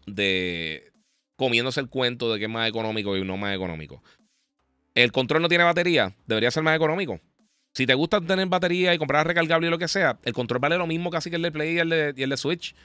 de 0.06 0.91
comiéndose 1.36 1.80
el 1.80 1.89
cuento 1.89 2.32
de 2.32 2.39
que 2.39 2.45
es 2.45 2.52
más 2.52 2.68
económico 2.68 3.16
y 3.16 3.24
no 3.24 3.38
más 3.38 3.56
económico. 3.56 4.04
El 4.93 5.12
control 5.12 5.41
no 5.41 5.47
tiene 5.47 5.64
batería, 5.64 6.14
debería 6.28 6.52
ser 6.52 6.64
más 6.64 6.76
económico. 6.76 7.22
Si 7.74 7.86
te 7.86 7.93
gusta 7.93 8.20
tener 8.20 8.47
batería 8.47 8.93
y 8.93 8.97
comprar 8.97 9.26
recargable 9.26 9.68
y 9.68 9.70
lo 9.70 9.78
que 9.78 9.88
sea, 9.88 10.20
el 10.24 10.34
control 10.34 10.60
vale 10.60 10.78
lo 10.78 10.88
mismo 10.88 11.10
casi 11.10 11.30
que 11.30 11.38
el 11.38 11.41
de 11.41 11.52
Play 11.52 11.76
y 11.76 11.80
el 11.80 11.89
de, 11.89 12.38
Switch. 12.38 12.76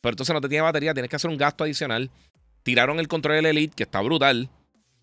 Pero 0.00 0.12
entonces 0.12 0.32
no 0.32 0.40
te 0.40 0.48
tiene 0.48 0.62
batería, 0.62 0.94
tienes 0.94 1.10
que 1.10 1.16
hacer 1.16 1.30
un 1.30 1.36
gasto 1.36 1.64
adicional. 1.64 2.10
Tiraron 2.62 3.00
el 3.00 3.08
control 3.08 3.36
del 3.36 3.46
Elite, 3.46 3.74
que 3.74 3.82
está 3.82 4.00
brutal. 4.00 4.48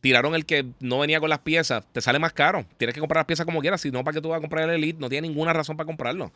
Tiraron 0.01 0.35
el 0.35 0.45
que 0.45 0.65
no 0.79 0.99
venía 0.99 1.19
con 1.19 1.29
las 1.29 1.39
piezas, 1.39 1.83
te 1.91 2.01
sale 2.01 2.19
más 2.19 2.33
caro. 2.33 2.65
Tienes 2.77 2.93
que 2.93 2.99
comprar 2.99 3.21
las 3.21 3.25
piezas 3.25 3.45
como 3.45 3.61
quieras. 3.61 3.81
Si 3.81 3.91
no, 3.91 4.03
¿para 4.03 4.15
qué 4.15 4.21
tú 4.21 4.29
vas 4.29 4.37
a 4.37 4.41
comprar 4.41 4.69
el 4.69 4.75
Elite? 4.75 4.99
No 4.99 5.09
tiene 5.09 5.27
ninguna 5.27 5.53
razón 5.53 5.75
para 5.75 5.87
comprarlo. 5.87 6.31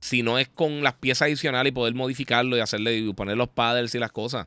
Si 0.00 0.22
no 0.22 0.38
es 0.38 0.48
con 0.48 0.82
las 0.82 0.94
piezas 0.94 1.26
adicionales 1.26 1.70
y 1.70 1.74
poder 1.74 1.94
modificarlo 1.94 2.56
y 2.56 2.60
hacerle 2.60 2.96
y 2.98 3.12
poner 3.12 3.36
los 3.36 3.48
paddles 3.48 3.94
y 3.94 3.98
las 3.98 4.12
cosas 4.12 4.46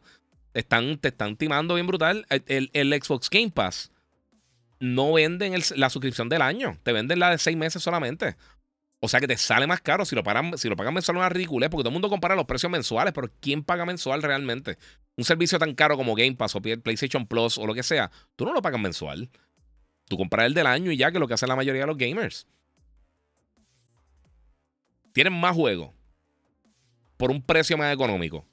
están, 0.53 0.97
te 0.97 1.09
están 1.09 1.35
timando 1.35 1.75
bien 1.75 1.87
brutal. 1.87 2.25
El, 2.29 3.01
Xbox 3.01 3.29
Game 3.29 3.51
Pass 3.51 3.91
no 4.79 5.13
venden 5.13 5.53
la 5.75 5.89
suscripción 5.89 6.29
del 6.29 6.41
año, 6.41 6.77
te 6.83 6.91
venden 6.91 7.19
la 7.19 7.31
de 7.31 7.37
seis 7.37 7.57
meses 7.57 7.81
solamente. 7.81 8.35
O 9.05 9.09
sea 9.09 9.19
que 9.19 9.27
te 9.27 9.35
sale 9.35 9.67
más 9.67 9.81
caro 9.81 10.05
si 10.05 10.15
lo 10.15 10.23
pagan, 10.23 10.57
si 10.57 10.69
lo 10.69 10.77
pagan 10.77 10.93
mensual, 10.93 11.17
una 11.17 11.27
ridiculez, 11.27 11.69
porque 11.69 11.83
todo 11.83 11.89
el 11.89 11.93
mundo 11.93 12.07
compara 12.07 12.35
los 12.35 12.45
precios 12.45 12.71
mensuales, 12.71 13.11
pero 13.13 13.29
¿quién 13.41 13.61
paga 13.61 13.85
mensual 13.85 14.23
realmente? 14.23 14.77
Un 15.17 15.25
servicio 15.25 15.59
tan 15.59 15.75
caro 15.75 15.97
como 15.97 16.15
Game 16.15 16.35
Pass 16.35 16.55
o 16.55 16.61
PlayStation 16.61 17.27
Plus 17.27 17.57
o 17.57 17.67
lo 17.67 17.73
que 17.73 17.83
sea, 17.83 18.09
tú 18.37 18.45
no 18.45 18.53
lo 18.53 18.61
pagas 18.61 18.79
mensual. 18.79 19.29
Tú 20.07 20.17
compras 20.17 20.45
el 20.45 20.53
del 20.53 20.67
año 20.67 20.89
y 20.89 20.95
ya, 20.95 21.11
que 21.11 21.17
es 21.17 21.19
lo 21.19 21.27
que 21.27 21.33
hacen 21.33 21.49
la 21.49 21.55
mayoría 21.57 21.81
de 21.81 21.87
los 21.87 21.97
gamers. 21.97 22.47
Tienen 25.11 25.33
más 25.33 25.53
juegos 25.53 25.91
por 27.17 27.29
un 27.29 27.41
precio 27.41 27.77
más 27.77 27.93
económico 27.93 28.45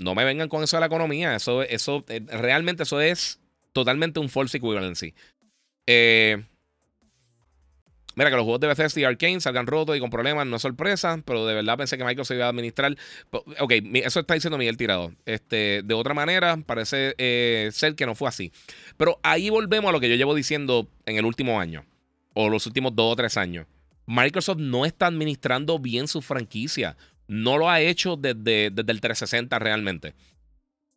no 0.00 0.14
me 0.14 0.24
vengan 0.24 0.48
con 0.48 0.62
eso 0.62 0.76
de 0.76 0.80
la 0.80 0.86
economía. 0.86 1.36
Eso, 1.36 1.62
eso, 1.62 2.04
eh, 2.08 2.20
realmente 2.26 2.82
eso 2.82 3.00
es 3.00 3.38
totalmente 3.72 4.18
un 4.18 4.28
false 4.28 4.58
equivalency. 4.58 5.14
Eh, 5.86 6.44
Mira, 8.20 8.28
que 8.28 8.36
los 8.36 8.44
juegos 8.44 8.60
de 8.60 8.66
Bethesda 8.66 9.00
y 9.00 9.04
Arkane 9.04 9.40
salgan 9.40 9.66
rotos 9.66 9.96
y 9.96 9.98
con 9.98 10.10
problemas 10.10 10.46
no 10.46 10.56
es 10.56 10.60
sorpresa, 10.60 11.22
pero 11.24 11.46
de 11.46 11.54
verdad 11.54 11.78
pensé 11.78 11.96
que 11.96 12.04
Microsoft 12.04 12.28
se 12.28 12.34
iba 12.34 12.44
a 12.44 12.50
administrar. 12.50 12.94
Ok, 13.60 13.72
eso 13.94 14.20
está 14.20 14.34
diciendo 14.34 14.58
Miguel 14.58 14.76
Tirado. 14.76 15.14
Este, 15.24 15.80
de 15.82 15.94
otra 15.94 16.12
manera, 16.12 16.58
parece 16.58 17.14
eh, 17.16 17.70
ser 17.72 17.94
que 17.94 18.04
no 18.04 18.14
fue 18.14 18.28
así. 18.28 18.52
Pero 18.98 19.18
ahí 19.22 19.48
volvemos 19.48 19.88
a 19.88 19.92
lo 19.92 20.00
que 20.00 20.10
yo 20.10 20.16
llevo 20.16 20.34
diciendo 20.34 20.86
en 21.06 21.16
el 21.16 21.24
último 21.24 21.58
año, 21.58 21.86
o 22.34 22.50
los 22.50 22.66
últimos 22.66 22.94
dos 22.94 23.10
o 23.10 23.16
tres 23.16 23.38
años. 23.38 23.66
Microsoft 24.04 24.58
no 24.58 24.84
está 24.84 25.06
administrando 25.06 25.78
bien 25.78 26.06
su 26.06 26.20
franquicia. 26.20 26.98
No 27.26 27.56
lo 27.56 27.70
ha 27.70 27.80
hecho 27.80 28.16
desde, 28.16 28.68
desde 28.68 28.92
el 28.92 29.00
360 29.00 29.58
realmente. 29.58 30.12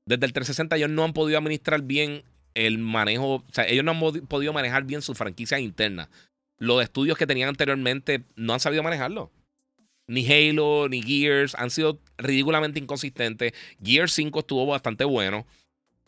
Desde 0.05 0.25
el 0.25 0.33
360 0.33 0.75
ellos 0.75 0.89
no 0.89 1.05
han 1.05 1.13
podido 1.13 1.37
administrar 1.37 1.83
bien 1.83 2.23
el 2.53 2.79
manejo, 2.79 3.35
o 3.35 3.45
sea, 3.53 3.65
ellos 3.65 3.85
no 3.85 3.91
han 3.91 4.27
podido 4.27 4.51
manejar 4.51 4.83
bien 4.83 5.01
su 5.01 5.15
franquicia 5.15 5.57
interna 5.57 6.09
los 6.63 6.81
estudios 6.81 7.17
que 7.17 7.27
tenían 7.27 7.49
anteriormente 7.49 8.23
no 8.37 8.53
han 8.53 8.59
sabido 8.61 8.83
manejarlo. 8.83 9.31
Ni 10.07 10.25
Halo, 10.31 10.87
ni 10.87 11.01
Gears 11.01 11.55
han 11.55 11.69
sido 11.69 11.99
ridículamente 12.17 12.79
inconsistentes. 12.79 13.53
Gears 13.83 14.13
5 14.13 14.39
estuvo 14.39 14.65
bastante 14.65 15.03
bueno. 15.03 15.45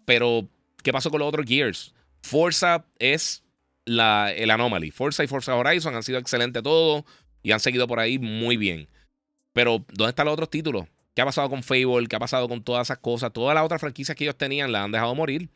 Pero, 0.06 0.47
¿qué 0.82 0.93
pasó 0.93 1.12
con 1.12 1.20
los 1.20 1.28
otros 1.28 1.45
Gears? 1.45 1.93
Forza 2.22 2.86
es 2.99 3.43
la, 3.84 4.32
el 4.32 4.49
anomaly. 4.49 4.91
Forza 4.91 5.26
y 5.26 5.28
Forza 5.28 5.56
Horizon 5.56 5.93
han 5.93 6.03
sido 6.03 6.20
excelentes 6.20 6.64
todos 6.64 7.03
y 7.43 7.51
han 7.51 7.60
seguido 7.60 7.86
por 7.86 7.99
ahí 7.99 8.18
muy 8.18 8.56
bien. 8.56 8.88
Pero, 9.51 9.84
¿dónde 9.91 10.10
están 10.10 10.26
los 10.26 10.34
otros 10.34 10.49
títulos? 10.49 10.86
¿Qué 11.14 11.22
ha 11.22 11.26
pasado 11.26 11.49
con 11.49 11.64
Fable? 11.64 12.08
¿Qué 12.08 12.16
ha 12.16 12.20
pasado 12.20 12.47
con 12.47 12.64
todas 12.64 12.88
esas 12.88 12.99
cosas? 12.99 13.34
Todas 13.34 13.56
las 13.56 13.66
otras 13.66 13.82
franquicias 13.82 14.16
que 14.16 14.24
ellos 14.24 14.38
tenían 14.38 14.72
las 14.72 14.86
han 14.86 14.91
dejado 14.91 15.16
morir. 15.16 15.49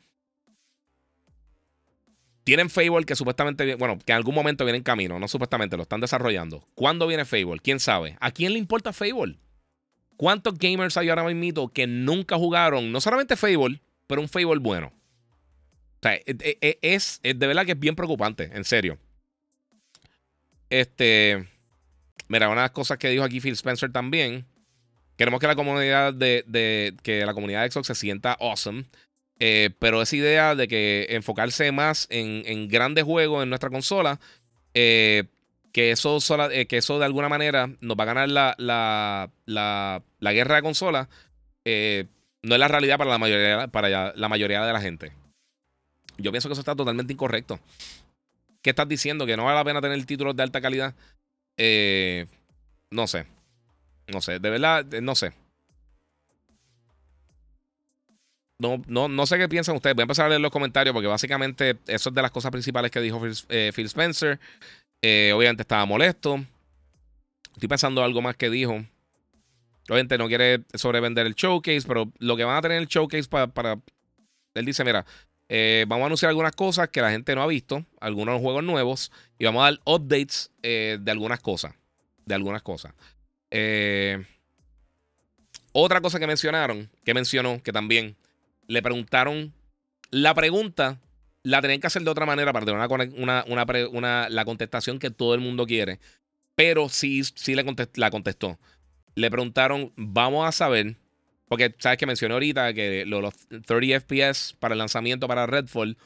Tienen 2.49 2.71
Fable 2.71 3.05
que 3.05 3.15
supuestamente, 3.15 3.75
bueno, 3.75 3.99
que 4.03 4.11
en 4.11 4.15
algún 4.15 4.33
momento 4.33 4.65
viene 4.65 4.77
en 4.77 4.83
camino, 4.83 5.19
no 5.19 5.27
supuestamente, 5.27 5.77
lo 5.77 5.83
están 5.83 6.01
desarrollando. 6.01 6.67
¿Cuándo 6.73 7.05
viene 7.05 7.23
Fable? 7.23 7.59
¿Quién 7.61 7.79
sabe? 7.79 8.17
¿A 8.19 8.31
quién 8.31 8.53
le 8.53 8.57
importa 8.57 8.91
Fable? 8.91 9.37
¿Cuántos 10.17 10.57
gamers 10.57 10.97
hay 10.97 11.09
ahora 11.09 11.25
mismo 11.25 11.71
que 11.71 11.85
nunca 11.85 12.37
jugaron, 12.37 12.91
no 12.91 13.01
solamente 13.01 13.35
Fable, 13.35 13.79
pero 14.07 14.19
un 14.19 14.27
Fable 14.27 14.57
bueno? 14.57 14.87
O 14.87 15.99
sea, 16.01 16.15
e, 16.15 16.23
e, 16.25 16.57
e, 16.59 16.79
es, 16.81 17.19
de 17.21 17.35
verdad 17.35 17.67
que 17.67 17.73
es 17.73 17.79
bien 17.79 17.95
preocupante, 17.95 18.49
en 18.51 18.63
serio. 18.63 18.97
Este. 20.71 21.47
Mira, 22.29 22.47
una 22.47 22.61
de 22.61 22.65
las 22.65 22.71
cosas 22.71 22.97
que 22.97 23.09
dijo 23.09 23.23
aquí 23.23 23.39
Phil 23.39 23.53
Spencer 23.53 23.91
también. 23.91 24.47
Queremos 25.17 25.39
que 25.39 25.45
la 25.45 25.55
comunidad 25.55 26.15
de, 26.15 26.43
de 26.47 26.95
que 27.03 27.23
la 27.27 27.35
comunidad 27.35 27.61
de 27.61 27.69
Xbox 27.69 27.85
se 27.85 27.93
sienta 27.93 28.33
awesome. 28.33 28.85
Eh, 29.39 29.69
pero 29.79 30.01
esa 30.01 30.15
idea 30.17 30.53
de 30.53 30.67
que 30.67 31.07
enfocarse 31.11 31.71
más 31.71 32.07
en, 32.09 32.67
grandes 32.67 33.05
juegos 33.05 33.41
en 33.41 33.49
nuestra 33.49 33.69
consola, 33.69 34.19
eh, 34.73 35.23
que, 35.71 35.91
eso 35.91 36.19
eh, 36.51 36.65
que 36.67 36.77
eso 36.77 36.99
de 36.99 37.05
alguna 37.05 37.29
manera 37.29 37.69
nos 37.79 37.97
va 37.97 38.03
a 38.03 38.07
ganar 38.07 38.29
la, 38.29 38.55
la, 38.57 40.33
guerra 40.33 40.57
de 40.57 40.61
consolas, 40.61 41.07
no 41.65 42.55
es 42.55 42.59
la 42.59 42.67
realidad 42.67 42.97
para 42.97 43.11
la, 43.11 43.17
mayoría, 43.17 43.67
para 43.67 44.13
la 44.13 44.29
mayoría 44.29 44.65
de 44.65 44.73
la 44.73 44.81
gente. 44.81 45.13
Yo 46.17 46.31
pienso 46.31 46.49
que 46.49 46.53
eso 46.53 46.61
está 46.61 46.75
totalmente 46.75 47.13
incorrecto. 47.13 47.59
¿Qué 48.61 48.71
estás 48.71 48.89
diciendo? 48.89 49.25
¿Que 49.25 49.37
no 49.37 49.45
vale 49.45 49.57
la 49.57 49.63
pena 49.63 49.79
tener 49.79 50.05
títulos 50.05 50.35
de 50.35 50.43
alta 50.43 50.59
calidad? 50.59 50.93
no 52.91 53.07
sé. 53.07 53.25
No 54.07 54.21
sé. 54.21 54.39
De 54.39 54.49
verdad, 54.49 54.85
no 55.01 55.15
sé. 55.15 55.31
No, 58.59 58.81
no, 58.87 59.07
no 59.07 59.25
sé 59.25 59.37
qué 59.37 59.47
piensan 59.47 59.75
ustedes. 59.75 59.95
Voy 59.95 60.01
a 60.01 60.03
empezar 60.03 60.25
a 60.25 60.29
leer 60.29 60.41
los 60.41 60.51
comentarios 60.51 60.93
porque 60.93 61.07
básicamente 61.07 61.77
eso 61.87 62.09
es 62.09 62.15
de 62.15 62.21
las 62.21 62.31
cosas 62.31 62.51
principales 62.51 62.91
que 62.91 62.99
dijo 62.99 63.19
Phil, 63.19 63.33
eh, 63.47 63.71
Spencer. 63.73 64.39
Eh, 65.01 65.31
obviamente 65.33 65.61
estaba 65.63 65.85
molesto. 65.85 66.43
Estoy 67.53 67.69
pensando 67.69 68.03
algo 68.03 68.21
más 68.21 68.35
que 68.35 68.49
dijo. 68.49 68.83
Obviamente 69.87 70.17
no 70.17 70.27
quiere 70.27 70.63
sobrevender 70.73 71.25
el 71.25 71.35
showcase, 71.35 71.83
pero 71.87 72.11
lo 72.19 72.35
que 72.35 72.43
van 72.43 72.57
a 72.57 72.61
tener 72.61 72.77
el 72.77 72.87
showcase 72.87 73.27
para... 73.29 73.79
Él 74.53 74.65
dice, 74.65 74.83
mira, 74.83 75.05
eh, 75.47 75.85
vamos 75.87 76.03
a 76.03 76.05
anunciar 76.07 76.29
algunas 76.29 76.53
cosas 76.53 76.89
que 76.89 77.01
la 77.01 77.11
gente 77.11 77.33
no 77.35 77.41
ha 77.41 77.47
visto, 77.47 77.85
algunos 78.01 78.41
juegos 78.41 78.63
nuevos, 78.63 79.11
y 79.39 79.45
vamos 79.45 79.61
a 79.61 79.71
dar 79.71 79.79
updates 79.85 80.51
de 80.61 81.01
algunas 81.07 81.39
cosas. 81.39 81.73
De 82.25 82.35
algunas 82.35 82.61
cosas. 82.61 82.93
otra 85.71 86.01
cosa 86.01 86.19
que 86.19 86.27
mencionaron, 86.27 86.89
que 87.05 87.13
mencionó, 87.13 87.63
que 87.63 87.71
también 87.71 88.15
le 88.69 88.83
preguntaron 88.83 89.53
la 90.11 90.33
pregunta, 90.33 91.01
la 91.43 91.61
tenían 91.61 91.81
que 91.81 91.87
hacer 91.87 92.03
de 92.03 92.09
otra 92.09 92.25
manera 92.25 92.53
para 92.53 92.65
tener 92.65 93.11
una, 93.17 93.43
una, 93.91 94.29
la 94.29 94.45
contestación 94.45 94.99
que 94.99 95.09
todo 95.09 95.33
el 95.33 95.41
mundo 95.41 95.65
quiere. 95.65 95.99
Pero 96.55 96.87
sí, 96.87 97.23
sí 97.23 97.55
le 97.55 97.65
la 97.95 98.11
contestó. 98.11 98.59
Le 99.15 99.31
preguntaron, 99.31 99.91
vamos 99.95 100.47
a 100.47 100.51
saber, 100.51 100.97
porque 101.47 101.75
sabes 101.79 101.97
que 101.97 102.05
mencioné 102.05 102.33
ahorita 102.33 102.73
que 102.73 103.05
los 103.05 103.33
30 103.65 104.01
FPS 104.01 104.55
para 104.59 104.73
el 104.73 104.79
lanzamiento 104.79 105.27
para 105.27 105.47
Redfall, 105.47 105.97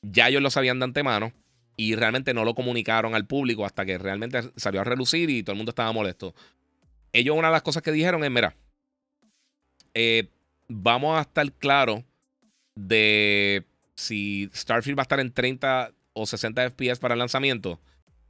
ya 0.00 0.28
ellos 0.28 0.42
lo 0.42 0.50
sabían 0.50 0.78
de 0.78 0.84
antemano 0.84 1.32
y 1.76 1.96
realmente 1.96 2.32
no 2.32 2.44
lo 2.44 2.54
comunicaron 2.54 3.14
al 3.14 3.26
público 3.26 3.66
hasta 3.66 3.84
que 3.84 3.98
realmente 3.98 4.40
salió 4.56 4.80
a 4.80 4.84
relucir 4.84 5.28
y 5.28 5.42
todo 5.42 5.52
el 5.52 5.58
mundo 5.58 5.70
estaba 5.70 5.92
molesto. 5.92 6.34
Ellos 7.12 7.36
una 7.36 7.48
de 7.48 7.52
las 7.52 7.62
cosas 7.62 7.82
que 7.82 7.92
dijeron 7.92 8.24
es, 8.24 8.30
mira, 8.30 8.56
eh, 9.92 10.30
vamos 10.68 11.18
a 11.18 11.22
estar 11.22 11.50
claros 11.52 12.04
de 12.74 13.64
si 13.94 14.50
Starfield 14.54 14.98
va 14.98 15.02
a 15.02 15.04
estar 15.04 15.20
en 15.20 15.32
30 15.32 15.92
o 16.12 16.26
60 16.26 16.70
FPS 16.70 16.98
para 16.98 17.14
el 17.14 17.18
lanzamiento. 17.18 17.80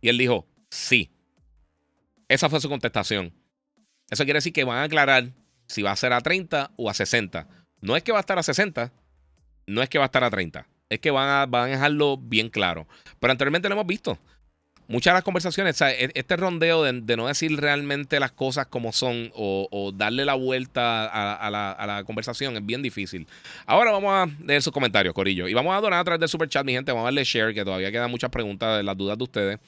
Y 0.00 0.08
él 0.08 0.18
dijo, 0.18 0.46
sí. 0.70 1.10
Esa 2.28 2.48
fue 2.48 2.60
su 2.60 2.68
contestación. 2.68 3.32
Eso 4.10 4.24
quiere 4.24 4.38
decir 4.38 4.52
que 4.52 4.64
van 4.64 4.78
a 4.78 4.84
aclarar 4.84 5.32
si 5.68 5.82
va 5.82 5.92
a 5.92 5.96
ser 5.96 6.12
a 6.12 6.20
30 6.20 6.72
o 6.76 6.90
a 6.90 6.94
60. 6.94 7.48
No 7.80 7.96
es 7.96 8.02
que 8.02 8.12
va 8.12 8.18
a 8.18 8.20
estar 8.20 8.38
a 8.38 8.42
60, 8.42 8.92
no 9.66 9.82
es 9.82 9.88
que 9.88 9.98
va 9.98 10.04
a 10.04 10.06
estar 10.06 10.24
a 10.24 10.30
30. 10.30 10.66
Es 10.88 11.00
que 11.00 11.10
van 11.10 11.28
a, 11.28 11.46
van 11.46 11.64
a 11.64 11.66
dejarlo 11.66 12.16
bien 12.16 12.48
claro. 12.48 12.86
Pero 13.18 13.32
anteriormente 13.32 13.68
lo 13.68 13.74
hemos 13.74 13.86
visto 13.86 14.18
muchas 14.88 15.12
de 15.12 15.16
las 15.16 15.24
conversaciones, 15.24 15.80
e, 15.80 16.10
este 16.14 16.36
rondeo 16.36 16.82
de, 16.82 17.16
no 17.16 17.26
decir 17.26 17.56
realmente 17.60 18.20
las 18.20 18.32
cosas 18.32 18.66
como 18.66 18.92
son 18.92 19.30
o, 19.34 19.92
darle 19.94 20.24
la 20.24 20.34
vuelta 20.34 21.06
a, 21.06 21.50
la, 21.50 22.04
conversación 22.04 22.56
es 22.56 22.64
bien 22.64 22.82
difícil. 22.82 23.26
Ahora 23.66 23.92
vamos 23.92 24.12
a 24.12 24.44
leer 24.44 24.62
sus 24.62 24.72
comentarios, 24.72 25.14
Corillo. 25.14 25.48
Y 25.48 25.54
vamos 25.54 25.76
a 25.76 25.80
donar 25.80 26.00
a 26.00 26.04
través 26.04 26.20
del 26.20 26.28
super 26.28 26.48
chat, 26.48 26.64
mi 26.64 26.72
gente. 26.72 26.92
Vamos 26.92 27.04
a 27.04 27.06
darle 27.06 27.24
share, 27.24 27.54
que 27.54 27.64
todavía 27.64 27.90
quedan 27.90 28.10
muchas 28.10 28.30
preguntas 28.30 28.76
de 28.76 28.82
las 28.82 28.96
dudas 28.96 29.18
de 29.18 29.24
ustedes. 29.24 29.58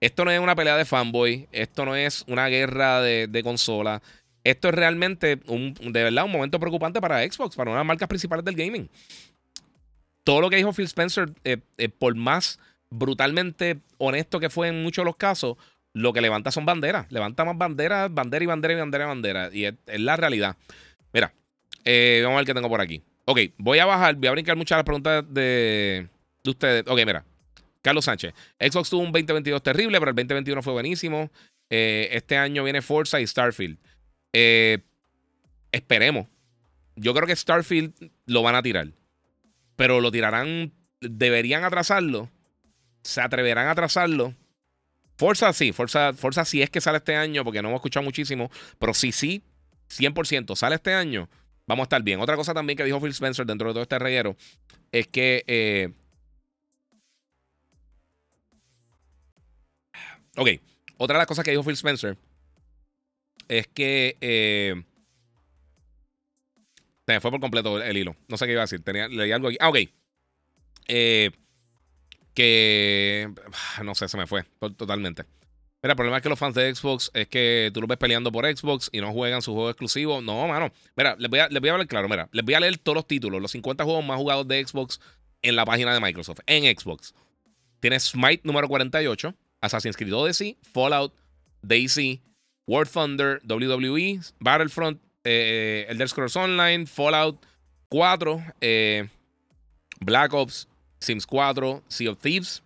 Esto 0.00 0.24
no 0.24 0.30
es 0.30 0.40
una 0.40 0.54
pelea 0.54 0.76
de 0.76 0.84
fanboy. 0.84 1.48
Esto 1.52 1.84
no 1.84 1.94
es 1.96 2.24
una 2.26 2.46
guerra 2.48 3.02
de, 3.02 3.40
consola. 3.42 4.02
Esto 4.42 4.68
es 4.68 4.74
realmente, 4.74 5.40
un, 5.46 5.74
de 5.74 6.02
verdad, 6.02 6.24
un 6.24 6.32
momento 6.32 6.58
preocupante 6.58 7.00
para 7.00 7.22
Xbox, 7.22 7.56
para 7.56 7.70
una 7.70 7.78
de 7.78 7.84
las 7.84 7.88
marcas 7.88 8.08
principales 8.08 8.44
del 8.44 8.56
gaming. 8.56 8.88
Todo 10.24 10.40
lo 10.40 10.48
que 10.50 10.56
dijo 10.56 10.72
Phil 10.72 10.86
Spencer, 10.86 11.30
eh, 11.44 11.58
eh, 11.76 11.88
por 11.88 12.14
más 12.14 12.58
brutalmente 12.90 13.78
honesto 13.98 14.40
que 14.40 14.50
fue 14.50 14.68
en 14.68 14.82
muchos 14.82 15.02
de 15.02 15.06
los 15.06 15.16
casos, 15.16 15.56
lo 15.92 16.12
que 16.12 16.20
levanta 16.20 16.50
son 16.50 16.66
banderas. 16.66 17.10
Levanta 17.10 17.44
más 17.44 17.56
banderas, 17.56 18.12
bandera 18.12 18.44
y 18.44 18.46
bandera 18.46 18.74
y 18.74 18.76
bandera 18.76 19.04
y 19.04 19.06
bandera. 19.06 19.50
Y 19.52 19.64
es, 19.64 19.74
la 20.00 20.16
realidad. 20.16 20.56
Mira, 21.12 21.32
eh, 21.84 22.20
vamos 22.22 22.36
a 22.36 22.40
ver 22.40 22.46
qué 22.46 22.54
tengo 22.54 22.68
por 22.68 22.80
aquí. 22.80 23.02
Ok, 23.24 23.40
voy 23.58 23.78
a 23.78 23.86
bajar, 23.86 24.16
voy 24.16 24.28
a 24.28 24.32
brincar 24.32 24.56
muchas 24.56 24.78
las 24.78 24.84
preguntas 24.84 25.24
de, 25.28 26.08
de 26.42 26.50
ustedes. 26.50 26.84
Ok, 26.86 27.00
mira. 27.06 27.24
Carlos 27.82 28.04
Sánchez. 28.04 28.34
Xbox 28.60 28.90
tuvo 28.90 29.00
un 29.02 29.12
2022 29.12 29.62
terrible, 29.62 29.98
pero 29.98 30.10
el 30.10 30.16
2021 30.16 30.62
fue 30.62 30.72
buenísimo. 30.74 31.30
Eh, 31.70 32.10
este 32.12 32.36
año 32.36 32.62
viene 32.62 32.82
Forza 32.82 33.20
y 33.20 33.26
Starfield. 33.26 33.78
Eh, 34.32 34.80
esperemos. 35.72 36.26
Yo 36.96 37.14
creo 37.14 37.26
que 37.26 37.34
Starfield 37.34 37.94
lo 38.26 38.42
van 38.42 38.54
a 38.54 38.62
tirar. 38.62 38.88
Pero 39.76 40.00
lo 40.00 40.10
tirarán. 40.10 40.72
Deberían 41.00 41.64
atrasarlo 41.64 42.28
¿Se 43.02 43.20
atreverán 43.20 43.68
a 43.68 43.74
trazarlo? 43.74 44.34
Forza 45.16 45.52
sí, 45.52 45.72
Forza, 45.72 46.14
Forza 46.14 46.44
sí 46.44 46.62
es 46.62 46.70
que 46.70 46.80
sale 46.80 46.98
este 46.98 47.14
año, 47.14 47.44
porque 47.44 47.60
no 47.60 47.68
hemos 47.68 47.78
escuchado 47.78 48.04
muchísimo, 48.04 48.50
pero 48.78 48.94
sí, 48.94 49.12
sí, 49.12 49.42
100% 49.90 50.56
sale 50.56 50.76
este 50.76 50.94
año, 50.94 51.28
vamos 51.66 51.84
a 51.84 51.84
estar 51.84 52.02
bien. 52.02 52.20
Otra 52.20 52.36
cosa 52.36 52.54
también 52.54 52.76
que 52.76 52.84
dijo 52.84 53.00
Phil 53.00 53.10
Spencer 53.10 53.44
dentro 53.44 53.68
de 53.68 53.74
todo 53.74 53.82
este 53.82 53.98
reguero 53.98 54.36
es 54.92 55.08
que... 55.08 55.44
Eh, 55.46 55.92
ok, 60.36 60.48
otra 60.96 61.16
de 61.16 61.18
las 61.18 61.26
cosas 61.26 61.44
que 61.44 61.50
dijo 61.50 61.64
Phil 61.64 61.74
Spencer 61.74 62.16
es 63.48 63.66
que... 63.66 64.16
Eh, 64.20 64.82
se 67.06 67.14
me 67.14 67.20
fue 67.20 67.30
por 67.32 67.40
completo 67.40 67.82
el, 67.82 67.96
hilo. 67.96 68.14
No 68.28 68.36
sé 68.36 68.46
qué 68.46 68.52
iba 68.52 68.60
a 68.60 68.64
decir. 68.64 68.84
Tenía, 68.84 69.08
leí 69.08 69.32
algo 69.32 69.48
aquí. 69.48 69.56
Ah, 69.58 69.68
ok. 69.68 69.78
Eh, 70.86 71.30
que 72.34 73.28
no 73.84 73.94
sé, 73.94 74.08
se 74.08 74.16
me 74.16 74.26
fue 74.26 74.44
totalmente. 74.76 75.24
Mira, 75.82 75.92
el 75.92 75.96
problema 75.96 76.18
es 76.18 76.22
que 76.22 76.28
los 76.28 76.38
fans 76.38 76.54
de 76.54 76.74
Xbox 76.74 77.10
es 77.14 77.26
que 77.28 77.70
tú 77.72 77.80
los 77.80 77.88
ves 77.88 77.96
peleando 77.96 78.30
por 78.30 78.44
Xbox 78.44 78.90
y 78.92 79.00
no 79.00 79.12
juegan 79.12 79.40
su 79.40 79.54
juego 79.54 79.70
exclusivo. 79.70 80.20
No, 80.20 80.46
mano. 80.46 80.70
Mira, 80.94 81.16
les 81.18 81.30
voy, 81.30 81.38
a, 81.38 81.48
les 81.48 81.58
voy 81.58 81.70
a 81.70 81.72
hablar 81.72 81.86
claro. 81.86 82.06
Mira, 82.06 82.28
les 82.32 82.44
voy 82.44 82.52
a 82.52 82.60
leer 82.60 82.76
todos 82.76 82.96
los 82.96 83.06
títulos, 83.06 83.40
los 83.40 83.50
50 83.52 83.84
juegos 83.84 84.04
más 84.04 84.18
jugados 84.18 84.46
de 84.46 84.62
Xbox 84.66 85.00
en 85.40 85.56
la 85.56 85.64
página 85.64 85.94
de 85.94 86.00
Microsoft, 86.00 86.40
en 86.46 86.64
Xbox. 86.64 87.14
Tienes 87.80 88.04
Smite 88.04 88.42
número 88.44 88.68
48, 88.68 89.34
Assassin's 89.62 89.96
Creed 89.96 90.14
Odyssey, 90.14 90.58
Fallout, 90.62 91.14
Daisy, 91.62 92.20
War 92.66 92.86
Thunder, 92.86 93.40
WWE, 93.48 94.20
Battlefront, 94.38 95.00
eh, 95.24 95.86
Elder 95.88 96.08
Scrolls 96.08 96.36
Online, 96.36 96.86
Fallout 96.86 97.44
4, 97.88 98.44
eh, 98.60 99.08
Black 100.00 100.34
Ops, 100.34 100.68
Sims 101.00 101.26
4, 101.26 101.82
Sea 101.88 102.08
of 102.08 102.18
Thieves, 102.18 102.62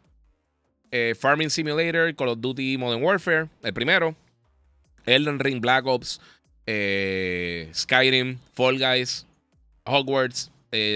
eh, 0.90 1.14
Farming 1.18 1.50
Simulator, 1.50 2.14
Call 2.14 2.30
of 2.30 2.40
Duty 2.40 2.76
Modern 2.76 3.02
Warfare, 3.02 3.48
el 3.62 3.72
primero, 3.72 4.14
Elden 5.06 5.38
Ring, 5.38 5.60
Black 5.60 5.86
Ops, 5.86 6.20
Skyrim, 6.66 8.38
Fall 8.54 8.78
Guys, 8.78 9.26
Hogwarts, 9.84 10.50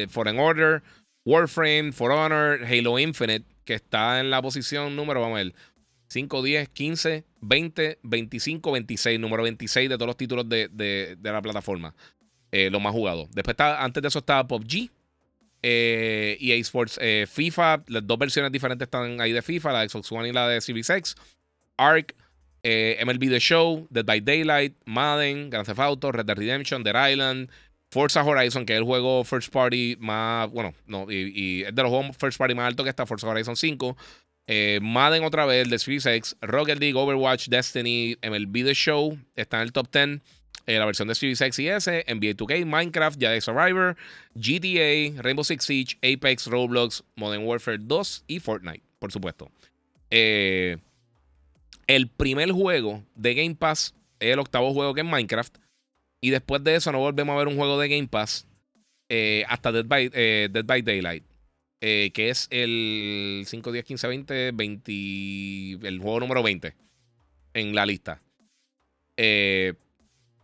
Foreign 0.09 0.39
Order, 0.39 0.83
Warframe, 1.25 1.93
For 1.93 2.11
Honor, 2.11 2.65
Halo 2.65 2.99
Infinite, 2.99 3.45
que 3.65 3.75
está 3.75 4.19
en 4.19 4.31
la 4.31 4.41
posición 4.41 4.97
número, 4.97 5.21
vamos 5.21 5.39
a 5.41 5.45
ver, 5.45 5.55
5, 6.09 6.43
10, 6.43 6.69
15, 6.71 7.25
20, 7.41 7.99
25, 8.03 8.73
26. 8.73 9.21
Número 9.21 9.43
26 9.43 9.89
de 9.89 9.97
todos 9.97 10.07
los 10.07 10.17
títulos 10.17 10.49
de, 10.49 10.69
de, 10.69 11.17
la 11.23 11.43
plataforma. 11.43 11.95
Eh, 12.51 12.71
los 12.71 12.81
más 12.81 12.93
jugados. 12.93 13.29
Después 13.31 13.53
está, 13.53 13.83
antes 13.83 14.03
de 14.03 14.09
eso 14.09 14.21
estaba 14.21 14.47
PUBG. 14.47 14.91
Eh, 15.63 16.37
EA 16.41 16.57
Sports 16.57 16.99
eh, 17.01 17.27
FIFA. 17.29 17.83
Las 17.89 18.07
dos 18.07 18.19
versiones 18.19 18.53
diferentes 18.53 18.87
están 18.87 19.21
ahí 19.21 19.33
de 19.33 19.43
FIFA. 19.43 19.73
La 19.73 19.81
de 19.81 19.89
Xbox 19.89 20.13
One 20.13 20.29
y 20.29 20.33
la 20.33 20.49
de 20.49 20.61
Series 20.61 20.91
X. 20.91 21.15
Ark. 21.77 22.15
Eh, 22.63 23.03
MLB 23.05 23.29
The 23.31 23.41
Show. 23.41 23.87
Dead 23.91 24.05
by 24.05 24.21
Daylight. 24.21 24.77
Madden. 24.85 25.51
Grand 25.51 25.67
Theft 25.67 25.81
Auto. 25.81 26.13
Red 26.13 26.27
Dead 26.27 26.37
Redemption. 26.37 26.83
Dead 26.83 27.11
Island. 27.11 27.51
Forza 27.91 28.23
Horizon, 28.23 28.67
que 28.67 28.75
es 28.75 28.79
el 28.79 28.85
juego 28.85 29.25
first 29.25 29.51
party 29.51 29.97
más, 29.99 30.51
bueno, 30.51 30.75
no, 30.87 31.11
y, 31.11 31.65
es 31.67 31.75
de 31.75 31.83
los 31.83 31.91
juegos 31.91 32.17
first 32.19 32.39
party 32.39 32.55
más 32.55 32.67
alto 32.67 32.85
que 32.85 32.91
está 32.91 33.07
Forza 33.07 33.27
Horizon 33.27 33.57
5. 33.57 33.97
Eh, 34.47 34.79
Madden 34.83 35.25
otra 35.25 35.47
vez, 35.47 35.69
The 35.69 35.79
Series 35.79 36.07
X, 36.07 36.37
Rocket 36.41 36.79
League, 36.79 36.99
Overwatch, 36.99 37.49
Destiny, 37.49 38.17
MLB 38.23 38.65
The 38.65 38.75
Show, 38.75 39.19
está 39.37 39.59
en 39.59 39.63
el 39.65 39.73
top 39.73 39.91
10. 39.91 40.21
Eh, 40.69 40.79
la 40.79 40.85
versión 40.85 41.09
de 41.09 41.15
Series 41.15 41.41
X 41.41 41.59
y 41.59 41.69
S, 41.69 42.05
NBA 42.07 42.37
2K, 42.37 42.67
Minecraft, 42.67 43.19
Jedi 43.19 43.41
Survivor, 43.41 43.97
GTA, 44.35 45.23
Rainbow 45.23 45.43
Six 45.43 45.65
Siege, 45.65 45.99
Apex, 46.03 46.47
Roblox, 46.47 47.03
Modern 47.17 47.45
Warfare 47.45 47.79
2 47.81 48.25
y 48.27 48.39
Fortnite, 48.39 48.83
por 48.99 49.11
supuesto. 49.11 49.51
Eh, 50.11 50.77
el 51.87 52.09
primer 52.09 52.53
juego 52.53 53.03
de 53.15 53.35
Game 53.35 53.55
Pass 53.55 53.95
es 54.21 54.33
el 54.33 54.39
octavo 54.39 54.75
juego 54.75 54.95
que 54.95 55.01
es 55.01 55.07
Minecraft. 55.07 55.57
Y 56.21 56.31
después 56.31 56.63
de 56.63 56.75
eso 56.75 56.93
no 56.93 56.99
volvemos 56.99 57.35
a 57.35 57.39
ver 57.39 57.49
un 57.49 57.57
juego 57.57 57.81
de 57.81 57.89
Game 57.89 58.09
Pass 58.09 58.47
hasta 59.49 59.73
Dead 59.73 59.87
by, 59.87 60.09
Dead 60.11 60.65
by 60.65 60.83
Daylight. 60.83 61.25
Eh, 61.81 62.11
que 62.13 62.31
es 62.31 62.49
el 62.51 63.45
5, 63.47 63.71
10, 63.71 63.85
15, 63.85 64.09
20, 64.09 64.51
20, 64.53 65.87
el 65.87 66.01
juego 66.01 66.19
número 66.19 66.43
20 66.43 66.75
en 67.55 67.75
la 67.75 67.87
lista. 67.87 68.21
Eh, 69.17 69.75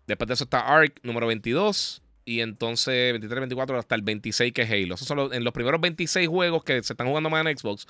después 0.06 0.28
de 0.28 0.34
eso 0.34 0.44
está 0.44 0.60
Ark, 0.60 1.00
número 1.02 1.26
22. 1.26 2.02
Y 2.26 2.40
entonces 2.40 3.12
23, 3.12 3.40
24 3.40 3.78
hasta 3.78 3.94
el 3.94 4.02
26 4.02 4.52
que 4.52 4.62
es 4.62 4.70
Halo. 4.70 4.94
Esos 4.94 5.06
son 5.06 5.18
los, 5.18 5.32
en 5.32 5.44
los 5.44 5.52
primeros 5.52 5.80
26 5.80 6.26
juegos 6.28 6.64
que 6.64 6.82
se 6.82 6.94
están 6.94 7.06
jugando 7.06 7.28
más 7.28 7.44
en 7.44 7.56
Xbox, 7.56 7.86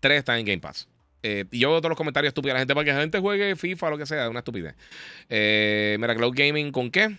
3 0.00 0.18
están 0.18 0.38
en 0.38 0.44
Game 0.44 0.58
Pass. 0.58 0.86
Eh, 1.22 1.44
y 1.50 1.60
yo 1.60 1.70
veo 1.70 1.80
todos 1.80 1.90
los 1.90 1.96
comentarios 1.96 2.30
estúpidos 2.30 2.52
de 2.52 2.54
la 2.54 2.60
gente 2.60 2.74
para 2.74 2.84
que 2.84 2.92
la 2.92 3.00
gente 3.00 3.18
juegue 3.18 3.56
FIFA 3.56 3.86
o 3.86 3.90
lo 3.90 3.98
que 3.98 4.06
sea, 4.06 4.24
es 4.24 4.30
una 4.30 4.40
estupidez. 4.40 4.74
mira, 5.30 6.14
Cloud 6.14 6.34
Gaming, 6.34 6.72
¿con 6.72 6.90
qué? 6.90 7.16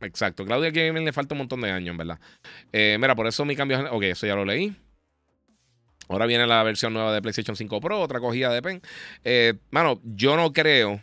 Exacto, 0.00 0.44
Claudia 0.44 0.70
Gaming 0.70 1.04
le 1.04 1.12
falta 1.12 1.34
un 1.34 1.38
montón 1.38 1.60
de 1.60 1.70
años, 1.70 1.96
verdad. 1.96 2.18
mira, 2.72 3.14
por 3.14 3.26
eso 3.26 3.44
mi 3.44 3.56
cambio. 3.56 3.92
Ok, 3.92 4.04
eso 4.04 4.26
ya 4.26 4.34
lo 4.34 4.44
leí. 4.44 4.74
Ahora 6.08 6.26
viene 6.26 6.46
la 6.46 6.62
versión 6.62 6.92
nueva 6.92 7.12
de 7.12 7.22
PlayStation 7.22 7.56
5 7.56 7.80
Pro, 7.80 8.00
otra 8.00 8.20
cogida 8.20 8.52
de 8.52 8.62
pen. 8.62 8.82
Eh, 9.24 9.54
mano, 9.70 10.00
yo 10.04 10.36
no 10.36 10.52
creo. 10.52 11.00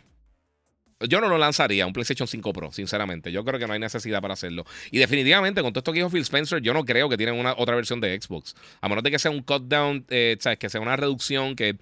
Yo 1.08 1.20
no 1.20 1.28
lo 1.28 1.38
lanzaría, 1.38 1.86
un 1.86 1.92
PlayStation 1.92 2.26
5 2.26 2.52
Pro, 2.52 2.72
sinceramente. 2.72 3.32
Yo 3.32 3.44
creo 3.44 3.58
que 3.58 3.66
no 3.66 3.72
hay 3.72 3.80
necesidad 3.80 4.20
para 4.20 4.34
hacerlo. 4.34 4.64
Y 4.90 4.98
definitivamente, 4.98 5.62
con 5.62 5.72
todo 5.72 5.80
esto 5.80 5.92
que 5.92 5.98
dijo 5.98 6.10
Phil 6.10 6.22
Spencer, 6.22 6.60
yo 6.62 6.74
no 6.74 6.84
creo 6.84 7.08
que 7.08 7.16
tienen 7.16 7.34
una 7.36 7.54
otra 7.56 7.74
versión 7.74 8.00
de 8.00 8.20
Xbox. 8.20 8.54
A 8.80 8.88
menos 8.88 9.04
de 9.04 9.10
que 9.10 9.18
sea 9.18 9.30
un 9.30 9.42
cut 9.42 9.62
down, 9.64 10.04
eh, 10.10 10.36
¿sabes? 10.40 10.58
Que 10.58 10.68
sea 10.68 10.80
una 10.80 10.96
reducción, 10.96 11.56
que 11.56 11.76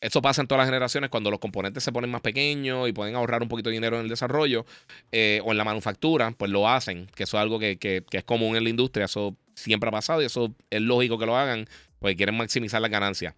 eso 0.00 0.20
pasa 0.20 0.42
en 0.42 0.48
todas 0.48 0.60
las 0.60 0.68
generaciones 0.68 1.08
cuando 1.08 1.30
los 1.30 1.40
componentes 1.40 1.82
se 1.82 1.90
ponen 1.90 2.10
más 2.10 2.20
pequeños 2.20 2.88
y 2.88 2.92
pueden 2.92 3.14
ahorrar 3.14 3.42
un 3.42 3.48
poquito 3.48 3.70
de 3.70 3.74
dinero 3.74 3.96
en 3.96 4.02
el 4.02 4.08
desarrollo 4.08 4.66
eh, 5.12 5.40
o 5.44 5.52
en 5.52 5.56
la 5.56 5.64
manufactura, 5.64 6.30
pues 6.32 6.50
lo 6.50 6.68
hacen, 6.68 7.06
que 7.14 7.22
eso 7.22 7.38
es 7.38 7.42
algo 7.42 7.58
que, 7.58 7.78
que 7.78 8.04
es 8.10 8.24
común 8.24 8.56
en 8.56 8.64
la 8.64 8.70
industria. 8.70 9.06
Eso 9.06 9.36
siempre 9.54 9.88
ha 9.88 9.92
pasado 9.92 10.20
y 10.22 10.26
eso 10.26 10.54
es 10.70 10.80
lógico 10.82 11.18
que 11.18 11.26
lo 11.26 11.36
hagan 11.36 11.66
porque 12.04 12.16
quieren 12.16 12.36
maximizar 12.36 12.82
las 12.82 12.90
ganancias. 12.90 13.34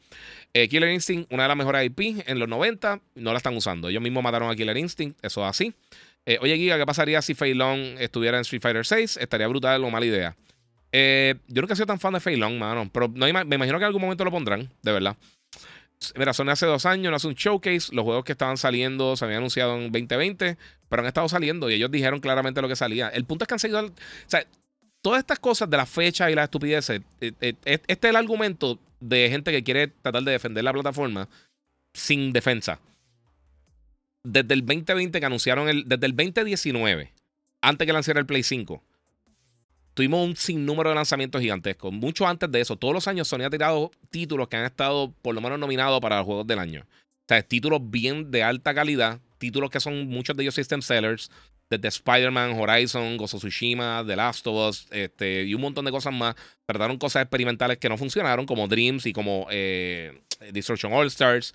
Eh, 0.52 0.66
Killer 0.66 0.90
Instinct, 0.90 1.32
una 1.32 1.44
de 1.44 1.48
las 1.50 1.56
mejores 1.56 1.86
IP 1.86 2.24
en 2.26 2.40
los 2.40 2.48
90, 2.48 3.00
no 3.14 3.30
la 3.30 3.36
están 3.36 3.56
usando. 3.56 3.88
Ellos 3.88 4.02
mismos 4.02 4.24
mataron 4.24 4.50
a 4.50 4.56
Killer 4.56 4.76
Instinct, 4.76 5.24
eso 5.24 5.44
es 5.44 5.50
así. 5.50 5.72
Eh, 6.24 6.38
oye, 6.40 6.56
Giga, 6.56 6.76
¿qué 6.76 6.84
pasaría 6.84 7.22
si 7.22 7.34
Fei 7.34 7.54
Long 7.54 7.78
estuviera 8.00 8.38
en 8.38 8.40
Street 8.40 8.60
Fighter 8.60 8.84
6? 8.84 9.18
Estaría 9.18 9.46
brutal 9.46 9.84
o 9.84 9.90
mala 9.90 10.04
idea. 10.04 10.36
Eh, 10.90 11.36
yo 11.46 11.62
nunca 11.62 11.74
he 11.74 11.76
sido 11.76 11.86
tan 11.86 12.00
fan 12.00 12.14
de 12.14 12.18
Fei 12.18 12.34
Long, 12.34 12.58
mano, 12.58 12.90
pero 12.92 13.08
me 13.08 13.28
imagino 13.28 13.78
que 13.78 13.84
en 13.84 13.84
algún 13.84 14.02
momento 14.02 14.24
lo 14.24 14.32
pondrán, 14.32 14.68
de 14.82 14.90
verdad. 14.92 15.16
Mira, 16.16 16.32
son 16.32 16.48
hace 16.48 16.66
dos 16.66 16.86
años, 16.86 17.12
no 17.12 17.16
hace 17.16 17.28
un 17.28 17.34
showcase. 17.34 17.94
Los 17.94 18.04
juegos 18.04 18.24
que 18.24 18.32
estaban 18.32 18.56
saliendo 18.56 19.16
se 19.16 19.24
habían 19.24 19.38
anunciado 19.38 19.76
en 19.76 19.92
2020, 19.92 20.58
pero 20.88 21.02
han 21.02 21.06
estado 21.06 21.28
saliendo 21.28 21.70
y 21.70 21.74
ellos 21.74 21.92
dijeron 21.92 22.18
claramente 22.18 22.60
lo 22.60 22.66
que 22.66 22.74
salía. 22.74 23.10
El 23.10 23.26
punto 23.26 23.44
es 23.44 23.48
que 23.48 23.54
han 23.54 23.60
seguido. 23.60 23.86
O 23.86 23.92
sea, 24.26 24.44
todas 25.06 25.20
estas 25.20 25.38
cosas 25.38 25.70
de 25.70 25.76
la 25.76 25.86
fecha 25.86 26.28
y 26.32 26.34
la 26.34 26.42
estupideces, 26.42 27.00
eh, 27.20 27.30
eh, 27.40 27.54
eh, 27.64 27.78
este 27.86 28.08
es 28.08 28.10
el 28.10 28.16
argumento 28.16 28.80
de 28.98 29.28
gente 29.30 29.52
que 29.52 29.62
quiere 29.62 29.86
tratar 29.86 30.24
de 30.24 30.32
defender 30.32 30.64
la 30.64 30.72
plataforma 30.72 31.28
sin 31.94 32.32
defensa. 32.32 32.80
Desde 34.24 34.52
el 34.52 34.66
2020 34.66 35.20
que 35.20 35.26
anunciaron 35.26 35.68
el. 35.68 35.88
Desde 35.88 36.06
el 36.06 36.16
2019, 36.16 37.12
antes 37.62 37.86
que 37.86 37.92
lanzara 37.92 38.18
el 38.18 38.26
Play 38.26 38.42
5, 38.42 38.82
tuvimos 39.94 40.26
un 40.26 40.34
sinnúmero 40.34 40.88
de 40.88 40.96
lanzamientos 40.96 41.40
gigantescos. 41.40 41.92
Mucho 41.92 42.26
antes 42.26 42.50
de 42.50 42.60
eso, 42.60 42.74
todos 42.74 42.92
los 42.92 43.06
años 43.06 43.28
Sony 43.28 43.42
ha 43.44 43.50
tirado 43.50 43.92
títulos 44.10 44.48
que 44.48 44.56
han 44.56 44.64
estado 44.64 45.14
por 45.22 45.36
lo 45.36 45.40
menos 45.40 45.60
nominados 45.60 46.00
para 46.00 46.16
los 46.16 46.26
juegos 46.26 46.48
del 46.48 46.58
año. 46.58 46.80
O 46.84 47.28
sea, 47.28 47.44
títulos 47.44 47.80
bien 47.80 48.32
de 48.32 48.42
alta 48.42 48.74
calidad, 48.74 49.20
títulos 49.38 49.70
que 49.70 49.78
son 49.78 50.08
muchos 50.08 50.36
de 50.36 50.42
ellos 50.42 50.56
system 50.56 50.82
sellers, 50.82 51.30
desde 51.68 51.88
Spider-Man, 51.88 52.52
Horizon, 52.58 53.16
Gozo 53.16 53.38
Tsushima, 53.38 54.04
The 54.06 54.16
Last 54.16 54.46
of 54.46 54.68
Us, 54.68 54.86
este, 54.90 55.44
y 55.44 55.54
un 55.54 55.60
montón 55.60 55.84
de 55.84 55.90
cosas 55.90 56.12
más. 56.12 56.34
Trataron 56.66 56.98
cosas 56.98 57.22
experimentales 57.22 57.78
que 57.78 57.88
no 57.88 57.98
funcionaron, 57.98 58.46
como 58.46 58.68
Dreams 58.68 59.06
y 59.06 59.12
como 59.12 59.46
eh, 59.50 60.20
Destruction 60.52 60.92
All 60.92 61.06
Stars. 61.08 61.54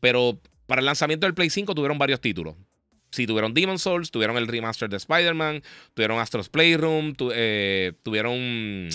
Pero 0.00 0.38
para 0.66 0.80
el 0.80 0.86
lanzamiento 0.86 1.26
del 1.26 1.34
Play 1.34 1.50
5 1.50 1.74
tuvieron 1.74 1.98
varios 1.98 2.20
títulos. 2.20 2.56
Sí, 3.10 3.26
tuvieron 3.26 3.52
Demon 3.52 3.78
Souls, 3.78 4.10
tuvieron 4.10 4.38
el 4.38 4.48
remaster 4.48 4.88
de 4.88 4.96
Spider-Man, 4.96 5.62
tuvieron 5.92 6.18
Astro's 6.18 6.48
Playroom, 6.48 7.14
eh, 7.34 7.92
tuvieron 8.02 8.88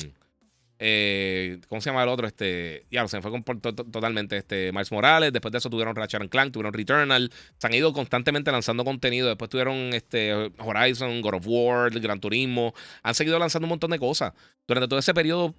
eh, 0.79 1.59
¿Cómo 1.67 1.81
se 1.81 1.89
llama 1.89 2.03
el 2.03 2.09
otro? 2.09 2.27
Este, 2.27 2.85
ya, 2.91 3.07
se 3.07 3.21
fue 3.21 3.31
totalmente 3.41 4.37
este, 4.37 4.71
Miles 4.71 4.91
Morales. 4.91 5.33
Después 5.33 5.51
de 5.51 5.57
eso 5.57 5.69
tuvieron 5.69 5.95
Ratchet 5.95 6.29
Clank, 6.29 6.53
tuvieron 6.53 6.73
Returnal. 6.73 7.31
Se 7.57 7.67
han 7.67 7.73
ido 7.73 7.93
constantemente 7.93 8.51
lanzando 8.51 8.85
contenido. 8.85 9.27
Después 9.27 9.49
tuvieron 9.49 9.75
este, 9.93 10.33
Horizon, 10.59 11.21
God 11.21 11.35
of 11.35 11.43
War, 11.47 11.99
Gran 11.99 12.19
Turismo. 12.19 12.73
Han 13.03 13.15
seguido 13.15 13.39
lanzando 13.39 13.65
un 13.65 13.69
montón 13.69 13.91
de 13.91 13.99
cosas. 13.99 14.33
Durante 14.67 14.87
todo 14.87 14.99
ese 14.99 15.13
periodo, 15.13 15.55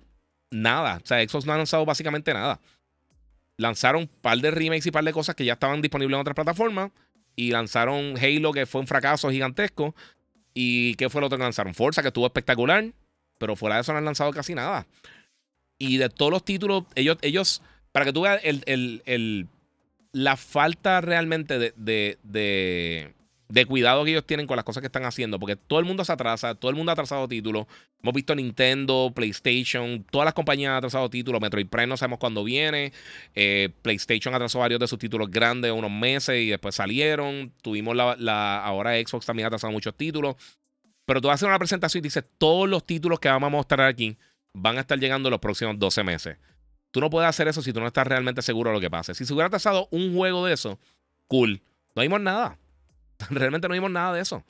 nada. 0.51 1.01
O 1.03 1.07
sea, 1.07 1.27
Xbox 1.27 1.47
no 1.47 1.53
ha 1.53 1.57
lanzado 1.57 1.85
básicamente 1.85 2.33
nada. 2.33 2.61
Lanzaron 3.57 4.03
un 4.03 4.09
par 4.09 4.39
de 4.39 4.53
remakes 4.53 4.87
y 4.87 4.91
un 4.91 4.93
par 4.93 5.05
de 5.05 5.13
cosas 5.13 5.35
que 5.35 5.45
ya 5.45 5.55
estaban 5.55 5.83
disponibles 5.83 6.15
en 6.15 6.21
otras 6.21 6.35
plataformas. 6.37 6.93
Y 7.35 7.51
lanzaron 7.51 8.15
Halo, 8.19 8.53
que 8.53 8.67
fue 8.67 8.81
un 8.81 8.87
fracaso 8.87 9.31
gigantesco. 9.31 9.97
¿Y 10.55 10.95
qué 10.95 11.09
fue 11.09 11.21
lo 11.21 11.27
otro 11.27 11.39
que 11.39 11.45
lanzaron? 11.45 11.75
Forza, 11.75 12.03
que 12.03 12.09
estuvo 12.09 12.27
espectacular. 12.27 12.93
Pero 13.39 13.57
fuera 13.57 13.77
de 13.77 13.83
eso 13.83 13.93
no 13.93 13.99
han 13.99 14.05
lanzado 14.05 14.33
casi 14.33 14.55
nada. 14.55 14.87
Y 15.79 15.97
de 15.97 16.09
todos 16.09 16.33
los 16.33 16.45
títulos, 16.45 16.85
ellos, 16.97 17.19
ellos 17.23 17.63
para 17.93 18.05
que 18.05 18.13
tú 18.13 18.23
veas 18.23 18.41
el, 18.45 19.49
la 20.13 20.37
falta 20.37 21.01
realmente 21.01 21.59
de, 21.59 21.73
de, 21.77 23.15
de, 23.49 23.67
cuidado 23.67 24.05
que 24.05 24.11
ellos 24.11 24.27
tienen 24.27 24.47
con 24.47 24.57
las 24.57 24.65
cosas 24.65 24.81
que 24.81 24.87
están 24.87 25.05
haciendo, 25.05 25.39
porque 25.39 25.57
todo 25.57 25.79
el 25.79 25.85
mundo 25.85 26.05
se 26.05 26.13
atrasa, 26.13 26.55
todo 26.55 26.71
el 26.71 26.77
mundo 26.77 26.91
ha 26.91 26.95
atrasado 26.95 27.29
títulos. 27.29 27.67
Hemos 28.03 28.15
visto 28.15 28.35
Nintendo, 28.35 29.13
PlayStation, 29.15 30.05
todas 30.11 30.27
las 30.27 30.35
compañías 30.35 30.71
han 30.71 30.77
atrasado 30.77 31.09
títulos. 31.11 31.41
Metroid 31.41 31.67
Prime 31.67 31.87
no 31.87 31.97
sabemos 31.97 32.19
cuándo 32.19 32.45
viene. 32.45 32.93
Eh, 33.35 33.71
PlayStation 33.83 34.35
atrasó 34.35 34.61
varios 34.61 34.81
de 34.81 34.89
sus 34.89 34.99
títulos 34.99 35.31
grandes 35.31 35.73
unos 35.73 35.91
meses 35.91 36.41
y 36.41 36.51
después 36.51 36.75
salieron. 36.75 37.53
Tuvimos 37.63 37.97
la, 37.97 38.17
la 38.19 38.65
ahora 38.65 38.95
Xbox 38.95 39.27
también 39.27 39.45
ha 39.45 39.49
atrasado 39.49 39.73
muchos 39.73 39.95
títulos. 39.97 40.37
Pero 41.09 41.23
tú 41.23 41.31
haces 41.31 41.49
una 41.49 41.59
presentación 41.59 42.01
y 42.01 42.03
dices 42.03 42.23
todos 42.37 42.69
los 42.69 42.85
títulos 42.85 43.19
que 43.19 43.31
vamos 43.31 43.47
a 43.47 43.51
mostrar 43.51 43.89
aquí 43.89 44.19
van 44.53 44.77
a 44.77 44.81
estar 44.81 44.99
llegando 44.99 45.29
en 45.29 45.31
los 45.31 45.41
próximos 45.41 45.79
12 45.79 46.05
meses. 46.05 46.37
Tú 46.91 47.01
no 47.01 47.09
puedes 47.09 47.27
hacer 47.27 47.49
eso 47.49 47.63
si 47.63 47.73
tú 47.73 47.81
no 47.81 47.87
estás 47.87 48.07
realmente 48.07 48.43
seguro 48.43 48.69
de 48.69 48.77
lo 48.77 48.81
que 48.83 48.91
pase. 48.91 49.15
Si 49.15 49.25
se 49.25 49.33
hubiera 49.33 49.49
trazado 49.49 49.89
un 49.91 50.15
juego 50.15 50.45
de 50.45 50.53
eso, 50.53 50.79
cool. 51.27 51.63
No 51.97 52.03
vimos 52.03 52.21
nada. 52.21 52.59
Realmente 53.31 53.69
no 53.69 53.73
vimos 53.73 53.91
nada 53.91 54.13
de 54.13 54.21
eso. 54.21 54.45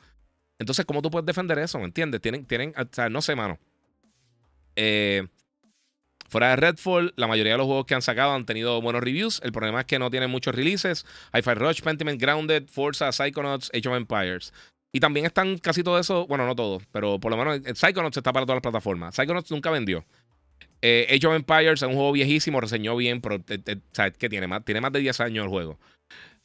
Entonces, 0.58 0.84
¿cómo 0.84 1.00
tú 1.00 1.12
puedes 1.12 1.26
defender 1.26 1.60
eso? 1.60 1.78
¿Me 1.78 1.84
entiendes? 1.84 2.20
Tienen, 2.20 2.44
tienen, 2.44 2.74
o 2.76 2.88
sea, 2.90 3.08
no 3.08 3.22
sé, 3.22 3.36
mano. 3.36 3.60
Eh, 4.74 5.28
Fuera 6.28 6.50
de 6.50 6.56
Redfall, 6.56 7.14
la 7.14 7.28
mayoría 7.28 7.52
de 7.52 7.58
los 7.58 7.66
juegos 7.66 7.86
que 7.86 7.94
han 7.94 8.02
sacado 8.02 8.32
han 8.34 8.46
tenido 8.46 8.82
buenos 8.82 9.00
reviews. 9.00 9.40
El 9.44 9.52
problema 9.52 9.78
es 9.78 9.86
que 9.86 10.00
no 10.00 10.10
tienen 10.10 10.28
muchos 10.28 10.56
releases. 10.56 11.06
Hi-Fi 11.32 11.54
Rush, 11.54 11.82
Pentiment, 11.82 12.20
Grounded, 12.20 12.68
Forza, 12.68 13.12
Psychonauts, 13.12 13.70
Age 13.72 13.88
of 13.88 13.94
Empires. 13.94 14.52
Y 14.92 15.00
también 15.00 15.26
están 15.26 15.58
casi 15.58 15.82
todo 15.82 15.98
eso, 15.98 16.26
bueno, 16.26 16.46
no 16.46 16.56
todo, 16.56 16.80
pero 16.92 17.20
por 17.20 17.30
lo 17.30 17.36
menos 17.36 17.60
Psychonauts 17.78 18.16
está 18.16 18.32
para 18.32 18.46
todas 18.46 18.56
las 18.56 18.62
plataformas. 18.62 19.14
Psychonauts 19.14 19.50
nunca 19.50 19.70
vendió. 19.70 20.04
Eh, 20.80 21.06
Age 21.10 21.26
of 21.26 21.34
Empires 21.34 21.82
es 21.82 21.88
un 21.88 21.94
juego 21.94 22.12
viejísimo, 22.12 22.60
reseñó 22.60 22.96
bien, 22.96 23.20
pero 23.20 23.36
eh, 23.36 23.58
eh, 23.66 23.76
¿sabes 23.92 24.16
qué 24.16 24.28
tiene? 24.28 24.46
Más, 24.46 24.64
tiene 24.64 24.80
más 24.80 24.92
de 24.92 25.00
10 25.00 25.20
años 25.20 25.44
el 25.44 25.50
juego. 25.50 25.78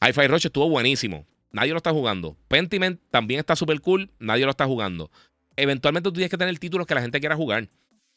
Hi-Fi 0.01 0.27
Rush 0.27 0.47
estuvo 0.47 0.69
buenísimo. 0.69 1.25
Nadie 1.51 1.71
lo 1.71 1.77
está 1.77 1.91
jugando. 1.91 2.35
Pentiment 2.47 2.99
también 3.11 3.39
está 3.39 3.55
súper 3.55 3.79
cool. 3.79 4.09
Nadie 4.19 4.43
lo 4.43 4.51
está 4.51 4.65
jugando. 4.65 5.11
Eventualmente 5.55 6.09
tú 6.09 6.13
tienes 6.13 6.31
que 6.31 6.37
tener 6.37 6.57
títulos 6.57 6.87
que 6.87 6.95
la 6.95 7.01
gente 7.01 7.19
quiera 7.19 7.35
jugar. 7.35 7.69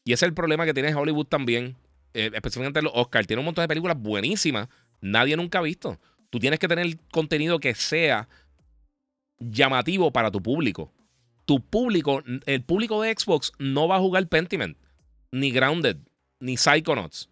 Y 0.05 0.13
ese 0.13 0.25
es 0.25 0.29
el 0.29 0.35
problema 0.35 0.65
que 0.65 0.73
tiene 0.73 0.95
Hollywood 0.95 1.27
también. 1.27 1.77
especialmente 2.15 2.81
los 2.81 2.93
Oscars. 2.95 3.27
Tiene 3.27 3.41
un 3.41 3.45
montón 3.45 3.63
de 3.63 3.69
películas 3.69 3.99
buenísimas. 3.99 4.69
Nadie 5.03 5.37
nunca 5.37 5.59
ha 5.59 5.63
visto. 5.63 6.01
Tú 6.31 6.39
tienes 6.39 6.59
que 6.59 6.67
tener 6.67 6.97
contenido 7.13 7.61
que 7.61 7.75
sea 7.75 8.27
llamativo 9.39 10.13
para 10.13 10.31
tu 10.31 10.43
público. 10.43 10.93
Tu 11.45 11.61
público, 11.61 12.23
el 12.47 12.63
público 12.63 13.03
de 13.03 13.15
Xbox 13.17 13.53
no 13.59 13.87
va 13.87 13.97
a 13.97 14.01
jugar 14.01 14.27
Pentiment, 14.27 14.77
ni 15.31 15.51
Grounded, 15.53 15.99
ni 16.41 16.57
Psychonauts. 16.57 17.29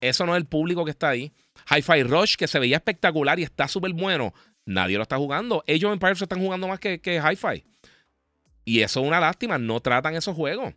Eso 0.00 0.24
no 0.26 0.34
es 0.34 0.38
el 0.38 0.46
público 0.46 0.84
que 0.84 0.90
está 0.90 1.10
ahí. 1.10 1.32
Hi-Fi 1.70 2.02
Rush, 2.04 2.36
que 2.36 2.46
se 2.46 2.58
veía 2.58 2.76
espectacular 2.76 3.38
y 3.38 3.42
está 3.42 3.68
súper 3.68 3.92
bueno, 3.92 4.32
nadie 4.64 4.96
lo 4.96 5.02
está 5.02 5.16
jugando. 5.16 5.62
Ellos 5.66 5.92
en 5.92 6.16
se 6.16 6.24
están 6.24 6.40
jugando 6.40 6.68
más 6.68 6.78
que, 6.78 7.00
que 7.00 7.16
Hi-Fi. 7.16 7.64
Y 8.64 8.80
eso 8.80 9.00
es 9.00 9.06
una 9.06 9.20
lástima. 9.20 9.58
No 9.58 9.80
tratan 9.80 10.14
esos 10.14 10.36
juegos. 10.36 10.74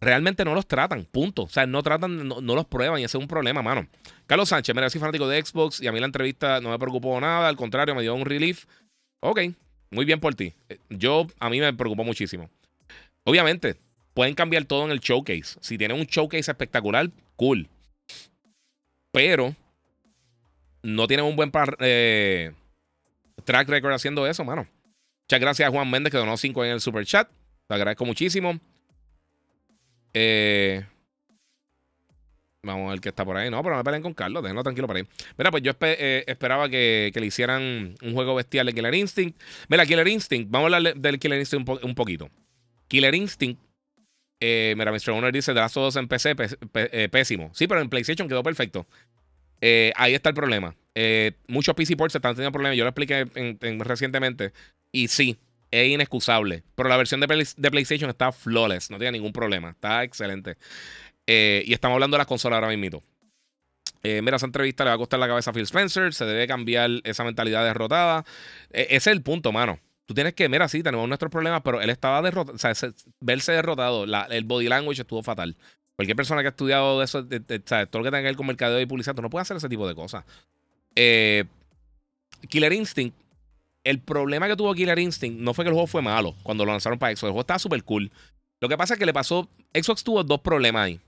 Realmente 0.00 0.44
no 0.44 0.54
los 0.54 0.66
tratan, 0.66 1.04
punto. 1.04 1.44
O 1.44 1.48
sea, 1.48 1.66
no 1.66 1.82
tratan, 1.82 2.28
no, 2.28 2.40
los 2.40 2.66
prueban 2.66 3.00
y 3.00 3.04
ese 3.04 3.16
es 3.16 3.22
un 3.22 3.28
problema, 3.28 3.62
mano. 3.62 3.88
Carlos 4.26 4.48
Sánchez, 4.48 4.74
mira, 4.74 4.90
soy 4.90 5.00
fanático 5.00 5.26
de 5.26 5.44
Xbox 5.44 5.80
y 5.80 5.88
a 5.88 5.92
mí 5.92 5.98
la 5.98 6.06
entrevista 6.06 6.60
no 6.60 6.70
me 6.70 6.78
preocupó 6.78 7.20
nada, 7.20 7.48
al 7.48 7.56
contrario, 7.56 7.94
me 7.94 8.02
dio 8.02 8.14
un 8.14 8.24
relief. 8.24 8.66
Ok, 9.20 9.40
muy 9.90 10.04
bien 10.04 10.20
por 10.20 10.34
ti. 10.34 10.54
Eh, 10.68 10.78
yo, 10.90 11.26
a 11.38 11.50
mí 11.50 11.60
me 11.60 11.72
preocupó 11.72 12.04
muchísimo. 12.04 12.50
Obviamente, 13.24 13.76
pueden 14.14 14.34
cambiar 14.34 14.64
todo 14.64 14.84
en 14.84 14.90
el 14.90 15.00
showcase. 15.00 15.58
Si 15.60 15.78
tienen 15.78 15.98
un 15.98 16.06
showcase 16.06 16.50
espectacular, 16.50 17.10
cool. 17.36 17.68
Pero 19.12 19.54
no 20.82 21.06
tienen 21.06 21.26
un 21.26 21.36
buen 21.36 21.50
eh, 21.80 22.52
track 23.44 23.68
record 23.68 23.92
haciendo 23.92 24.26
eso, 24.26 24.44
mano. 24.44 24.66
Muchas 25.24 25.40
gracias 25.40 25.68
a 25.68 25.72
Juan 25.72 25.90
Méndez 25.90 26.10
que 26.10 26.18
donó 26.18 26.36
5 26.36 26.64
en 26.64 26.72
el 26.72 26.80
super 26.80 27.04
chat. 27.04 27.28
Te 27.66 27.74
agradezco 27.74 28.04
muchísimo. 28.04 28.58
Eh, 30.14 30.86
Vamos 32.62 32.88
a 32.88 32.90
ver 32.90 33.00
qué 33.00 33.10
está 33.10 33.24
por 33.24 33.36
ahí. 33.36 33.50
No, 33.50 33.62
pero 33.62 33.74
no 33.74 33.78
me 33.78 33.84
peleen 33.84 34.02
con 34.02 34.14
Carlos. 34.14 34.42
Déjenlo 34.42 34.62
tranquilo 34.64 34.88
por 34.88 34.96
ahí. 34.96 35.04
Mira, 35.36 35.50
pues 35.50 35.62
yo 35.62 35.72
eh, 35.80 36.24
esperaba 36.26 36.68
que, 36.68 37.12
le 37.14 37.26
hicieran 37.26 37.94
un 38.02 38.14
juego 38.14 38.34
bestial 38.34 38.66
de 38.66 38.72
Killer 38.72 38.94
Instinct. 38.94 39.40
Mira, 39.68 39.86
Killer 39.86 40.08
Instinct. 40.08 40.50
Vamos 40.50 40.72
a 40.72 40.76
hablar 40.76 40.96
del 40.96 41.18
Killer 41.20 41.38
Instinct 41.38 41.68
un, 41.82 41.94
poquito. 41.94 42.30
Killer 42.88 43.14
Instinct. 43.14 43.60
Eh, 44.40 44.74
mira, 44.76 44.90
Mr. 44.90 45.10
Owner 45.10 45.32
dice: 45.32 45.54
de 45.54 45.60
las 45.60 45.72
dos 45.72 45.94
en 45.94 46.08
PC, 46.08 46.34
eh, 46.74 47.08
pésimo. 47.10 47.50
Sí, 47.54 47.68
pero 47.68 47.80
en 47.80 47.88
PlayStation 47.88 48.28
quedó 48.28 48.42
perfecto. 48.42 48.86
ahí 49.60 50.14
está 50.14 50.30
el 50.30 50.34
problema. 50.34 50.74
muchos 51.46 51.76
PC 51.76 51.96
ports 51.96 52.16
están 52.16 52.34
teniendo 52.34 52.52
problemas. 52.52 52.76
Yo 52.76 52.82
lo 52.82 52.90
expliqué 52.90 53.24
recientemente. 53.84 54.52
Y 54.90 55.06
sí, 55.06 55.38
es 55.70 55.88
inexcusable. 55.88 56.64
Pero 56.74 56.88
la 56.88 56.96
versión 56.96 57.20
de, 57.20 57.26
de 57.56 57.70
PlayStation 57.70 58.10
está 58.10 58.32
flawless. 58.32 58.90
No 58.90 58.98
tiene 58.98 59.12
ningún 59.12 59.32
problema. 59.32 59.70
Está 59.70 60.02
excelente. 60.02 60.56
Eh, 61.30 61.62
y 61.66 61.74
estamos 61.74 61.96
hablando 61.96 62.14
de 62.14 62.18
las 62.18 62.26
consolas 62.26 62.56
ahora 62.56 62.74
mismo. 62.74 63.02
Eh, 64.02 64.22
mira, 64.22 64.38
esa 64.38 64.46
entrevista 64.46 64.82
le 64.84 64.90
va 64.90 64.94
a 64.94 64.98
costar 64.98 65.20
la 65.20 65.28
cabeza 65.28 65.50
a 65.50 65.52
Phil 65.52 65.64
Spencer. 65.64 66.14
Se 66.14 66.24
debe 66.24 66.46
cambiar 66.46 66.90
esa 67.04 67.22
mentalidad 67.22 67.64
derrotada. 67.64 68.24
E, 68.70 68.84
ese 68.84 68.96
es 68.96 69.06
el 69.08 69.20
punto, 69.20 69.52
mano. 69.52 69.78
Tú 70.06 70.14
tienes 70.14 70.32
que, 70.32 70.48
mira, 70.48 70.68
sí, 70.68 70.82
tenemos 70.82 71.06
nuestros 71.06 71.30
problemas, 71.30 71.60
pero 71.62 71.82
él 71.82 71.90
estaba 71.90 72.22
derrotado. 72.22 72.56
O 72.56 72.58
sea, 72.58 72.72
verse 73.20 73.52
derrotado, 73.52 74.04
el 74.04 74.44
body 74.44 74.68
language 74.68 75.02
estuvo 75.02 75.22
fatal. 75.22 75.54
Cualquier 75.96 76.16
persona 76.16 76.40
que 76.40 76.46
ha 76.46 76.50
estudiado 76.50 77.02
eso, 77.02 77.22
todo 77.26 77.36
lo 77.36 78.04
que 78.04 78.10
tenga 78.10 78.18
que 78.20 78.22
ver 78.22 78.36
con 78.36 78.46
mercadeo 78.46 78.80
y 78.80 78.86
publicidad, 78.86 79.14
no 79.16 79.28
puede 79.28 79.42
hacer 79.42 79.58
ese 79.58 79.68
tipo 79.68 79.86
de 79.86 79.94
cosas. 79.94 80.24
Eh, 80.94 81.44
Killer 82.48 82.72
Instinct, 82.72 83.14
el 83.84 84.00
problema 84.00 84.48
que 84.48 84.56
tuvo 84.56 84.72
Killer 84.72 84.98
Instinct 84.98 85.38
no 85.38 85.52
fue 85.52 85.64
que 85.66 85.68
el 85.68 85.74
juego 85.74 85.88
fue 85.88 86.00
malo 86.00 86.34
cuando 86.42 86.64
lo 86.64 86.72
lanzaron 86.72 86.98
para 86.98 87.10
Xbox. 87.10 87.24
El 87.24 87.30
juego 87.30 87.40
estaba 87.40 87.58
súper 87.58 87.84
cool. 87.84 88.10
Lo 88.60 88.68
que 88.70 88.78
pasa 88.78 88.94
es 88.94 88.98
que 88.98 89.04
le 89.04 89.12
pasó. 89.12 89.46
Xbox 89.74 90.02
tuvo 90.02 90.24
dos 90.24 90.40
problemas 90.40 90.86
ahí 90.86 91.00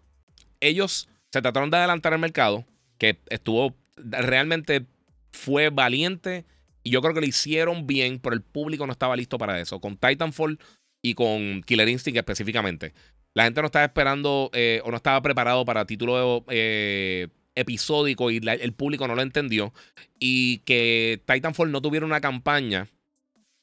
ellos 0.61 1.09
se 1.33 1.43
trataron 1.43 1.71
de 1.71 1.79
adelantar 1.79 2.13
el 2.13 2.19
mercado, 2.19 2.65
que 2.99 3.19
estuvo 3.29 3.75
realmente 3.97 4.85
fue 5.33 5.71
valiente 5.71 6.45
y 6.83 6.91
yo 6.91 7.03
creo 7.03 7.15
que 7.15 7.21
lo 7.21 7.27
hicieron 7.27 7.87
bien, 7.87 8.19
pero 8.19 8.35
el 8.35 8.43
público 8.43 8.87
no 8.87 8.93
estaba 8.93 9.17
listo 9.17 9.39
para 9.39 9.61
eso. 9.61 9.81
Con 9.81 9.97
Titanfall 9.97 10.59
y 11.03 11.15
con 11.15 11.63
Killer 11.63 11.89
Instinct 11.89 12.19
específicamente. 12.19 12.95
La 13.35 13.45
gente 13.45 13.61
no 13.61 13.67
estaba 13.67 13.85
esperando 13.85 14.51
eh, 14.53 14.81
o 14.85 14.91
no 14.91 14.97
estaba 14.97 15.21
preparado 15.23 15.65
para 15.65 15.85
título 15.85 16.45
eh, 16.49 17.29
episódico 17.55 18.31
y 18.31 18.41
el 18.45 18.73
público 18.73 19.07
no 19.07 19.15
lo 19.15 19.23
entendió. 19.23 19.73
Y 20.19 20.59
que 20.59 21.23
Titanfall 21.27 21.71
no 21.71 21.83
tuviera 21.83 22.07
una 22.07 22.21
campaña 22.21 22.89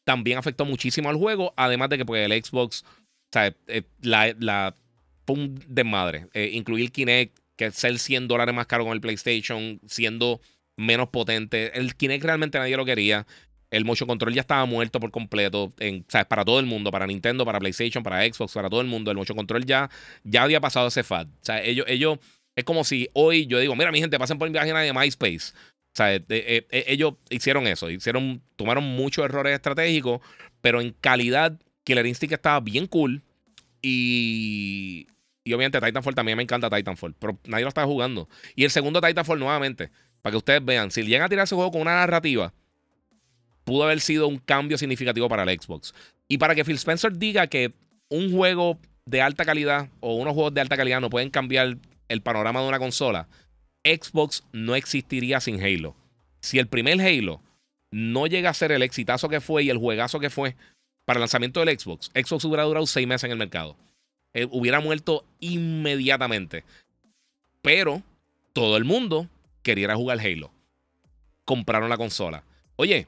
también 0.04 0.38
afectó 0.38 0.64
muchísimo 0.64 1.10
al 1.10 1.18
juego. 1.18 1.54
Además 1.58 1.89
de 1.89 1.98
que 1.98 2.06
pues, 2.06 2.30
el 2.30 2.43
Xbox, 2.43 2.84
o 2.84 3.30
sea, 3.34 3.54
eh, 3.68 3.84
la 4.02 4.74
un 5.36 5.60
desmadre. 5.68 6.28
Eh, 6.34 6.52
incluir 6.54 6.92
Kinect, 6.92 7.38
que 7.56 7.66
es 7.66 7.76
ser 7.76 7.98
100 8.00 8.28
dólares 8.28 8.54
más 8.56 8.68
caro 8.68 8.86
con 8.86 8.94
el 8.94 9.02
PlayStation, 9.02 9.80
siendo 9.86 10.42
menos 10.78 11.10
potente. 11.10 11.78
El 11.78 11.96
Kinect 11.96 12.24
realmente 12.24 12.60
nadie 12.60 12.78
lo 12.78 12.86
quería. 12.86 13.26
El 13.70 13.84
motion 13.84 14.08
control 14.08 14.34
ya 14.34 14.42
estaba 14.42 14.66
muerto 14.66 15.00
por 15.00 15.12
completo. 15.12 15.74
¿sabes? 16.08 16.28
Para 16.28 16.46
todo 16.46 16.60
el 16.60 16.66
mundo, 16.66 16.92
para 16.92 17.06
Nintendo, 17.06 17.46
para 17.46 17.60
PlayStation, 17.60 18.04
para 18.04 18.24
Xbox, 18.24 18.54
para 18.54 18.70
todo 18.70 18.82
el 18.82 18.88
mundo. 18.88 19.12
El 19.12 19.18
motion 19.18 19.36
control 19.36 19.66
ya, 19.66 19.90
ya 20.24 20.44
había 20.44 20.62
pasado 20.62 20.88
ese 20.88 21.04
fad. 21.04 21.28
O 21.28 21.46
sea, 21.46 21.62
ellos, 21.62 21.86
ellos, 21.90 22.20
es 22.56 22.64
como 22.64 22.84
si 22.84 23.10
hoy 23.14 23.46
yo 23.48 23.60
digo, 23.60 23.76
mira, 23.76 23.92
mi 23.92 24.00
gente, 24.00 24.18
pasen 24.18 24.38
por 24.38 24.50
mi 24.50 24.58
página 24.58 24.82
de 24.82 24.94
MySpace. 24.94 25.54
O 25.54 25.98
sea, 25.98 26.14
eh, 26.14 26.24
eh, 26.30 26.86
ellos 26.88 27.16
hicieron 27.30 27.66
eso, 27.66 27.90
hicieron, 27.90 28.42
tomaron 28.56 28.84
muchos 28.84 29.26
errores 29.26 29.56
estratégicos, 29.56 30.22
pero 30.62 30.80
en 30.80 30.92
calidad, 31.02 31.60
Killer 31.84 32.06
Instinct 32.06 32.34
estaba 32.34 32.60
bien 32.60 32.86
cool. 32.86 33.24
Y 33.82 35.08
y 35.48 35.54
obviamente 35.54 35.80
Titanfall 35.80 36.14
también 36.14 36.36
me 36.36 36.43
encanta 36.43 36.70
Titanfall, 36.70 37.14
pero 37.18 37.39
nadie 37.45 37.64
lo 37.64 37.70
está 37.70 37.86
jugando. 37.86 38.28
Y 38.54 38.66
el 38.66 38.70
segundo 38.70 39.00
Titanfall 39.00 39.39
nuevamente, 39.39 39.91
para 40.22 40.32
que 40.32 40.38
ustedes 40.38 40.66
vean, 40.66 40.91
si 40.91 41.04
llegan 41.04 41.26
a 41.26 41.30
tirar 41.30 41.45
ese 41.45 41.56
juego 41.56 41.72
con 41.72 41.80
una 41.80 41.93
narrativa, 41.93 42.54
pudo 43.64 43.86
haber 43.86 44.02
sido 44.02 44.28
un 44.28 44.39
cambio 44.39 44.78
significativo 44.78 45.30
para 45.30 45.43
el 45.43 45.58
Xbox. 45.58 45.93
Y 46.28 46.38
para 46.38 46.54
que 46.54 46.66
Phil 46.66 46.76
Spencer 46.76 47.18
diga 47.18 47.48
que 47.48 47.72
un 48.10 48.30
juego 48.34 48.78
de 49.06 49.22
alta 49.22 49.45
calidad 49.45 49.88
o 50.02 50.16
unos 50.16 50.34
juegos 50.34 50.54
de 50.54 50.60
alta 50.60 50.76
calidad 50.76 51.00
no 51.00 51.10
pueden 51.10 51.30
cambiar 51.30 51.78
el 52.10 52.22
panorama 52.22 52.62
de 52.62 52.68
una 52.68 52.80
consola, 52.80 53.30
Xbox 53.86 54.43
no 54.52 54.76
existiría 54.76 55.39
sin 55.39 55.64
Halo. 55.64 55.95
Si 56.41 56.60
el 56.60 56.68
primer 56.68 57.00
Halo 57.00 57.41
no 57.89 58.28
llega 58.28 58.50
a 58.50 58.54
ser 58.54 58.74
el 58.74 58.84
exitazo 58.84 59.30
que 59.30 59.39
fue 59.39 59.64
y 59.64 59.70
el 59.70 59.78
juegazo 59.78 60.20
que 60.20 60.30
fue 60.30 60.58
para 61.06 61.20
el 61.20 61.22
lanzamiento 61.22 61.64
del 61.64 61.80
Xbox, 61.80 62.12
Xbox 62.14 62.43
hubiera 62.43 62.64
durado 62.64 62.86
seis 62.86 63.08
meses 63.08 63.24
en 63.24 63.32
el 63.32 63.38
mercado. 63.38 63.78
Eh, 64.38 64.48
hubiera 64.52 64.80
muerto 64.80 65.26
inmediatamente. 65.40 66.64
Pero 67.64 68.04
todo 68.54 68.78
el 68.78 68.86
mundo 68.86 69.28
quería 69.64 69.96
jugar 69.96 70.20
Halo. 70.20 70.52
Compraron 71.44 71.90
la 71.90 71.98
consola. 71.98 72.44
Oye, 72.76 73.08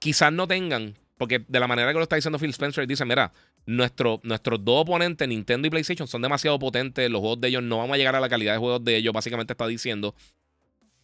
quizás 0.00 0.32
no 0.32 0.48
tengan, 0.48 0.96
porque 1.18 1.44
de 1.46 1.60
la 1.60 1.68
manera 1.68 1.92
que 1.92 1.98
lo 1.98 2.02
está 2.02 2.16
diciendo 2.16 2.40
Phil 2.40 2.50
Spencer, 2.50 2.84
dice, 2.88 3.04
mira, 3.04 3.32
nuestro, 3.64 4.18
nuestros 4.24 4.64
dos 4.64 4.82
oponentes, 4.82 5.28
Nintendo 5.28 5.68
y 5.68 5.70
PlayStation, 5.70 6.08
son 6.08 6.20
demasiado 6.20 6.58
potentes, 6.58 7.08
los 7.08 7.20
juegos 7.20 7.40
de 7.40 7.46
ellos 7.46 7.62
no 7.62 7.78
vamos 7.78 7.94
a 7.94 7.98
llegar 7.98 8.16
a 8.16 8.20
la 8.20 8.28
calidad 8.28 8.54
de 8.54 8.58
juegos 8.58 8.84
de 8.84 8.96
ellos, 8.96 9.14
básicamente 9.14 9.52
está 9.52 9.68
diciendo, 9.68 10.16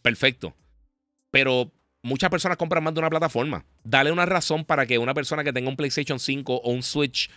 perfecto. 0.01 0.53
Pero 1.31 1.71
muchas 2.01 2.29
personas 2.29 2.57
compran 2.57 2.83
más 2.83 2.93
de 2.93 2.99
una 2.99 3.09
plataforma. 3.09 3.63
Dale 3.85 4.11
una 4.11 4.25
razón 4.25 4.65
para 4.65 4.85
que 4.85 4.97
una 4.97 5.13
persona 5.13 5.45
que 5.45 5.53
tenga 5.53 5.69
un 5.69 5.77
PlayStation 5.77 6.19
5 6.19 6.53
o 6.53 6.69
un 6.69 6.83
Switch 6.83 7.29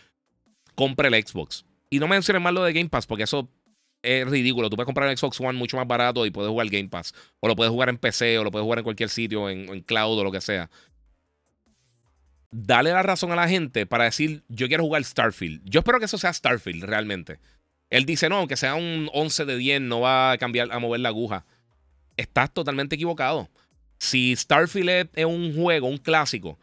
compre 0.74 1.06
el 1.06 1.24
Xbox. 1.24 1.69
Y 1.90 1.98
no 1.98 2.06
menciones 2.06 2.40
más 2.40 2.54
lo 2.54 2.62
de 2.62 2.72
Game 2.72 2.88
Pass, 2.88 3.06
porque 3.06 3.24
eso 3.24 3.50
es 4.02 4.26
ridículo. 4.28 4.70
Tú 4.70 4.76
puedes 4.76 4.86
comprar 4.86 5.08
un 5.08 5.16
Xbox 5.16 5.40
One 5.40 5.58
mucho 5.58 5.76
más 5.76 5.86
barato 5.86 6.24
y 6.24 6.30
puedes 6.30 6.48
jugar 6.48 6.68
Game 6.68 6.88
Pass. 6.88 7.12
O 7.40 7.48
lo 7.48 7.56
puedes 7.56 7.70
jugar 7.70 7.88
en 7.88 7.98
PC, 7.98 8.38
o 8.38 8.44
lo 8.44 8.50
puedes 8.52 8.64
jugar 8.64 8.78
en 8.78 8.84
cualquier 8.84 9.08
sitio, 9.08 9.50
en, 9.50 9.80
cloud 9.82 10.18
o 10.18 10.24
lo 10.24 10.30
que 10.30 10.40
sea. 10.40 10.70
Dale 12.52 12.92
la 12.92 13.02
razón 13.02 13.32
a 13.32 13.36
la 13.36 13.48
gente 13.48 13.86
para 13.86 14.04
decir, 14.04 14.44
yo 14.48 14.68
quiero 14.68 14.84
jugar 14.84 15.04
Starfield. 15.04 15.62
Yo 15.64 15.80
espero 15.80 15.98
que 15.98 16.06
eso 16.06 16.18
sea 16.18 16.32
Starfield 16.32 16.84
realmente. 16.84 17.38
Él 17.90 18.06
dice, 18.06 18.28
no, 18.28 18.36
aunque 18.36 18.56
sea 18.56 18.76
un 18.76 19.10
11 19.12 19.44
de 19.44 19.56
10, 19.56 19.80
no 19.82 20.00
va 20.00 20.32
a 20.32 20.38
cambiar, 20.38 20.70
a 20.70 20.78
mover 20.78 21.00
la 21.00 21.08
aguja. 21.08 21.44
Estás 22.16 22.52
totalmente 22.52 22.94
equivocado. 22.94 23.48
Si 23.98 24.34
Starfield 24.34 25.10
es 25.14 25.24
un 25.24 25.54
juego, 25.54 25.88
un 25.88 25.98
clásico, 25.98 26.58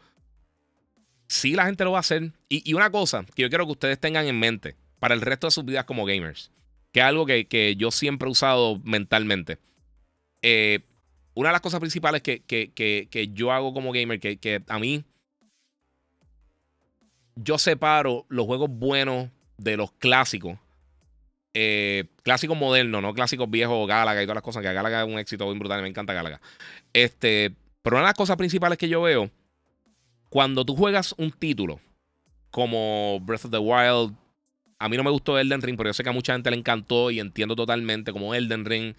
sí 1.26 1.52
la 1.52 1.66
gente 1.66 1.84
lo 1.84 1.92
va 1.92 1.98
a 1.98 2.00
hacer. 2.00 2.32
y 2.48 2.72
una 2.72 2.90
cosa 2.90 3.24
que 3.34 3.42
yo 3.42 3.48
quiero 3.50 3.66
que 3.66 3.72
ustedes 3.72 3.98
tengan 4.00 4.26
en 4.26 4.38
mente 4.38 4.76
para 4.98 5.14
el 5.14 5.20
resto 5.20 5.46
de 5.46 5.50
sus 5.52 5.64
vidas 5.64 5.84
como 5.84 6.04
gamers. 6.04 6.50
que 6.92 7.00
es 7.00 7.06
algo 7.06 7.26
que, 7.26 7.74
yo 7.76 7.90
siempre 7.90 8.28
he 8.28 8.32
usado 8.32 8.80
mentalmente. 8.84 9.58
Eh, 10.42 10.80
una 11.34 11.50
de 11.50 11.52
las 11.52 11.60
cosas 11.60 11.80
principales 11.80 12.22
que, 12.22 12.40
que 12.40 13.30
yo 13.32 13.52
hago 13.52 13.72
como 13.72 13.92
gamer, 13.92 14.18
que, 14.20 14.62
a 14.66 14.78
mí, 14.78 15.04
yo 17.36 17.58
separo 17.58 18.26
los 18.28 18.46
juegos 18.46 18.70
buenos 18.70 19.28
de 19.56 19.76
los 19.76 19.92
clásicos. 19.92 20.58
Eh, 21.54 22.04
clásicos 22.22 22.56
modernos, 22.56 23.02
no 23.02 23.14
clásicos 23.14 23.50
viejos, 23.50 23.88
Galaga 23.88 24.22
y 24.22 24.26
todas 24.26 24.36
las 24.36 24.44
cosas, 24.44 24.62
que 24.62 24.72
Galaga 24.72 25.02
es 25.02 25.08
un 25.08 25.18
éxito 25.18 25.46
muy 25.46 25.58
brutal, 25.58 25.82
me 25.82 25.88
encanta 25.88 26.12
Galaga. 26.12 26.40
Este, 26.92 27.52
pero 27.82 27.96
una 27.96 28.04
de 28.04 28.10
las 28.10 28.16
cosas 28.16 28.36
principales 28.36 28.78
que 28.78 28.88
yo 28.88 29.02
veo, 29.02 29.30
cuando 30.28 30.64
tú 30.64 30.76
juegas 30.76 31.14
un 31.18 31.32
título 31.32 31.80
como 32.50 33.18
Breath 33.20 33.46
of 33.46 33.50
the 33.50 33.58
Wild, 33.58 34.14
a 34.78 34.88
mí 34.88 34.96
no 34.96 35.04
me 35.04 35.10
gustó 35.10 35.38
Elden 35.38 35.62
Ring, 35.62 35.76
pero 35.76 35.90
yo 35.90 35.94
sé 35.94 36.02
que 36.02 36.10
a 36.10 36.12
mucha 36.12 36.32
gente 36.34 36.50
le 36.50 36.56
encantó 36.56 37.10
y 37.10 37.20
entiendo 37.20 37.56
totalmente 37.56 38.12
como 38.12 38.34
Elden 38.34 38.64
Ring, 38.64 38.94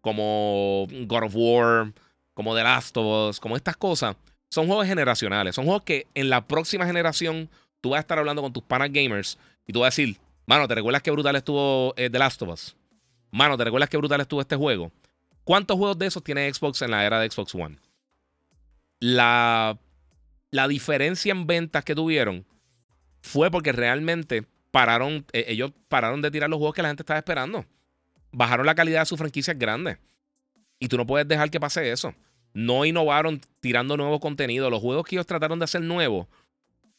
como 0.00 0.86
God 1.06 1.24
of 1.24 1.32
War, 1.34 1.92
como 2.34 2.54
The 2.54 2.62
Last 2.62 2.96
of 2.96 3.30
Us, 3.30 3.40
como 3.40 3.56
estas 3.56 3.76
cosas. 3.76 4.16
Son 4.48 4.66
juegos 4.66 4.86
generacionales. 4.86 5.54
Son 5.54 5.64
juegos 5.64 5.82
que 5.82 6.06
en 6.14 6.30
la 6.30 6.46
próxima 6.46 6.86
generación 6.86 7.48
tú 7.80 7.90
vas 7.90 7.98
a 7.98 8.00
estar 8.00 8.18
hablando 8.18 8.42
con 8.42 8.52
tus 8.52 8.62
panas 8.62 8.92
gamers 8.92 9.38
y 9.66 9.72
tú 9.72 9.80
vas 9.80 9.86
a 9.86 10.02
decir, 10.02 10.16
mano, 10.46 10.68
¿te 10.68 10.74
recuerdas 10.74 11.02
qué 11.02 11.10
brutal 11.10 11.34
estuvo 11.36 11.94
eh, 11.96 12.08
The 12.10 12.18
Last 12.18 12.42
of 12.42 12.50
Us? 12.50 12.76
Mano, 13.32 13.56
¿te 13.56 13.64
recuerdas 13.64 13.90
qué 13.90 13.96
brutal 13.96 14.20
estuvo 14.20 14.40
este 14.40 14.54
juego? 14.54 14.92
¿Cuántos 15.42 15.76
juegos 15.76 15.98
de 15.98 16.06
esos 16.06 16.22
tiene 16.22 16.52
Xbox 16.52 16.82
en 16.82 16.92
la 16.92 17.04
era 17.04 17.18
de 17.18 17.28
Xbox 17.28 17.54
One? 17.54 17.76
La, 19.00 19.76
la 20.50 20.68
diferencia 20.68 21.32
en 21.32 21.46
ventas 21.46 21.84
que 21.84 21.94
tuvieron 21.94 22.46
fue 23.20 23.50
porque 23.50 23.72
realmente 23.72 24.46
pararon, 24.74 25.24
eh, 25.32 25.44
ellos 25.46 25.70
pararon 25.86 26.20
de 26.20 26.32
tirar 26.32 26.50
los 26.50 26.58
juegos 26.58 26.74
que 26.74 26.82
la 26.82 26.88
gente 26.88 27.04
estaba 27.04 27.18
esperando. 27.18 27.64
Bajaron 28.32 28.66
la 28.66 28.74
calidad 28.74 29.02
de 29.02 29.06
sus 29.06 29.16
franquicias 29.16 29.56
grandes. 29.56 29.98
Y 30.80 30.88
tú 30.88 30.96
no 30.96 31.06
puedes 31.06 31.28
dejar 31.28 31.48
que 31.48 31.60
pase 31.60 31.92
eso. 31.92 32.12
No 32.54 32.84
innovaron 32.84 33.40
tirando 33.60 33.96
nuevo 33.96 34.18
contenido. 34.18 34.70
Los 34.70 34.80
juegos 34.80 35.06
que 35.06 35.14
ellos 35.14 35.28
trataron 35.28 35.60
de 35.60 35.66
hacer 35.66 35.80
nuevos, 35.80 36.26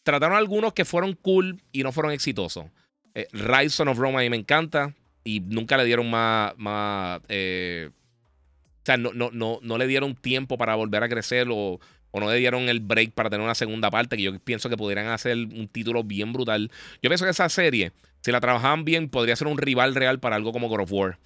trataron 0.04 0.38
algunos 0.38 0.72
que 0.72 0.86
fueron 0.86 1.16
cool 1.16 1.62
y 1.74 1.84
no 1.84 1.92
fueron 1.92 2.14
exitosos. 2.14 2.68
Eh, 3.14 3.28
Rise 3.34 3.84
of 3.84 3.98
Rome 3.98 4.20
a 4.20 4.22
mí 4.22 4.30
me 4.30 4.38
encanta 4.38 4.94
y 5.26 5.42
nunca 5.42 5.76
le 5.76 5.84
dieron 5.84 6.10
más. 6.10 6.54
más 6.56 7.20
eh, 7.28 7.90
o 7.92 8.86
sea, 8.86 8.96
no, 8.96 9.12
no, 9.12 9.32
no, 9.34 9.60
no 9.62 9.78
le 9.78 9.88
dieron 9.88 10.16
tiempo 10.16 10.58
para 10.58 10.76
volver 10.76 11.04
a 11.04 11.10
crecer 11.10 11.48
o 11.52 11.82
o 12.16 12.20
no 12.22 12.32
le 12.32 12.38
dieron 12.38 12.70
el 12.70 12.80
break 12.80 13.12
para 13.12 13.30
tener 13.30 13.44
una 13.44 13.56
segunda 13.56 13.92
parte, 13.92 14.16
que 14.16 14.24
yo 14.24 14.40
pienso 14.40 14.70
que 14.70 14.78
pudieran 14.78 15.08
hacer 15.08 15.36
un 15.36 15.68
título 15.68 16.02
bien 16.02 16.32
brutal. 16.32 16.72
Yo 17.04 17.10
pienso 17.10 17.26
que 17.26 17.32
esa 17.32 17.50
serie, 17.50 17.92
si 18.22 18.32
la 18.32 18.40
trabajaban 18.40 18.86
bien, 18.86 19.10
podría 19.10 19.36
ser 19.36 19.48
un 19.50 19.58
rival 19.58 19.94
real 19.96 20.22
para 20.22 20.38
algo 20.38 20.54
como 20.54 20.70
God 20.70 20.80
of 20.80 20.94
War. 20.94 21.20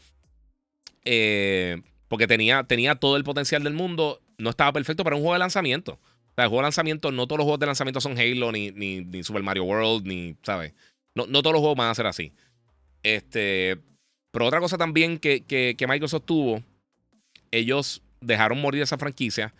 Eh, 1.05 1.79
porque 2.07 2.25
tenía, 2.25 2.63
tenía 2.63 2.95
todo 2.95 3.17
el 3.17 3.23
potencial 3.23 3.63
del 3.63 3.73
mundo, 3.73 4.19
no 4.39 4.49
estaba 4.49 4.73
perfecto 4.73 5.03
para 5.03 5.15
un 5.15 5.21
juego 5.21 5.33
de 5.33 5.39
lanzamiento. 5.39 5.91
O 5.91 6.33
sea, 6.33 6.45
el 6.45 6.49
juego 6.49 6.61
de 6.61 6.65
lanzamiento, 6.65 7.11
no 7.11 7.27
todos 7.27 7.37
los 7.37 7.45
juegos 7.45 7.59
de 7.59 7.67
lanzamiento 7.67 8.01
son 8.01 8.17
Halo, 8.17 8.51
ni, 8.51 8.71
ni, 8.71 9.23
Super 9.23 9.43
Mario 9.43 9.65
World, 9.65 10.07
ni, 10.07 10.37
¿sabes? 10.41 10.73
No, 11.13 11.27
no, 11.27 11.43
todos 11.43 11.53
los 11.53 11.59
juegos 11.59 11.77
van 11.77 11.91
a 11.91 11.95
ser 11.95 12.07
así. 12.07 12.31
Este, 13.03 13.77
pero 14.31 14.47
otra 14.47 14.59
cosa 14.59 14.79
también 14.79 15.19
que, 15.19 15.41
que, 15.41 15.75
que 15.77 15.85
Microsoft 15.85 16.25
tuvo, 16.25 16.63
ellos 17.51 18.01
dejaron 18.21 18.59
morir 18.59 18.81
esa 18.81 18.97
franquicia 18.97 19.53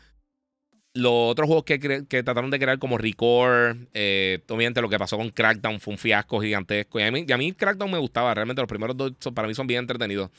los 0.94 1.12
otros 1.14 1.48
juegos 1.48 1.66
que, 1.66 1.78
trataron 2.24 2.50
de 2.50 2.60
crear 2.60 2.80
como 2.80 2.98
Record, 2.98 3.78
eh, 3.94 4.44
obviamente 4.50 4.82
lo 4.82 4.90
que 4.90 4.98
pasó 4.98 5.18
con 5.18 5.30
Crackdown 5.30 5.80
fue 5.80 5.94
un 5.94 5.98
fiasco 5.98 6.42
gigantesco. 6.42 7.00
Y 7.00 7.04
a, 7.04 7.12
mí, 7.12 7.26
a 7.32 7.38
mí 7.38 7.54
Crackdown 7.54 7.92
me 7.92 7.98
gustaba, 7.98 8.34
realmente 8.34 8.62
los 8.62 8.70
primeros 8.70 8.98
dos 8.98 9.14
para 9.34 9.48
mí 9.48 9.54
son 9.54 9.68
bien 9.68 9.82
entretenidos. 9.82 10.30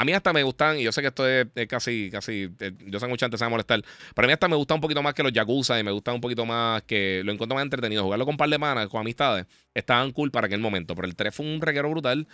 A 0.00 0.04
mí 0.04 0.12
hasta 0.12 0.32
me 0.32 0.44
gustan, 0.44 0.78
y 0.78 0.84
yo 0.84 0.92
sé 0.92 1.00
que 1.00 1.08
esto 1.08 1.26
es, 1.26 1.48
casi, 1.66 2.08
casi, 2.08 2.48
eh, 2.60 2.72
yo 2.86 3.00
sé 3.00 3.06
que 3.06 3.10
mucha 3.10 3.26
gente 3.26 3.36
se 3.36 3.42
va 3.42 3.48
a 3.48 3.50
molestar, 3.50 3.82
pero 4.14 4.26
a 4.26 4.28
mí 4.28 4.32
hasta 4.32 4.46
me 4.46 4.54
gusta 4.54 4.74
un 4.74 4.80
poquito 4.80 5.02
más 5.02 5.12
que 5.12 5.24
los 5.24 5.32
Yakuza 5.32 5.78
y 5.80 5.82
me 5.82 5.90
gusta 5.90 6.12
un 6.12 6.20
poquito 6.20 6.46
más 6.46 6.82
que 6.84 7.22
lo 7.24 7.32
encuentro 7.32 7.56
más 7.56 7.64
entretenido. 7.64 8.04
Jugarlo 8.04 8.24
con 8.24 8.34
un 8.34 8.36
par 8.36 8.48
de 8.48 8.58
manas, 8.58 8.86
con 8.86 9.00
amistades, 9.00 9.46
estaban 9.74 10.12
cool 10.12 10.30
para 10.30 10.46
aquel 10.46 10.60
momento, 10.60 10.94
pero 10.94 11.08
el 11.08 11.16
3 11.16 11.34
fue 11.34 11.46
un 11.46 11.60
reguero 11.60 11.90
brutal. 11.90 12.28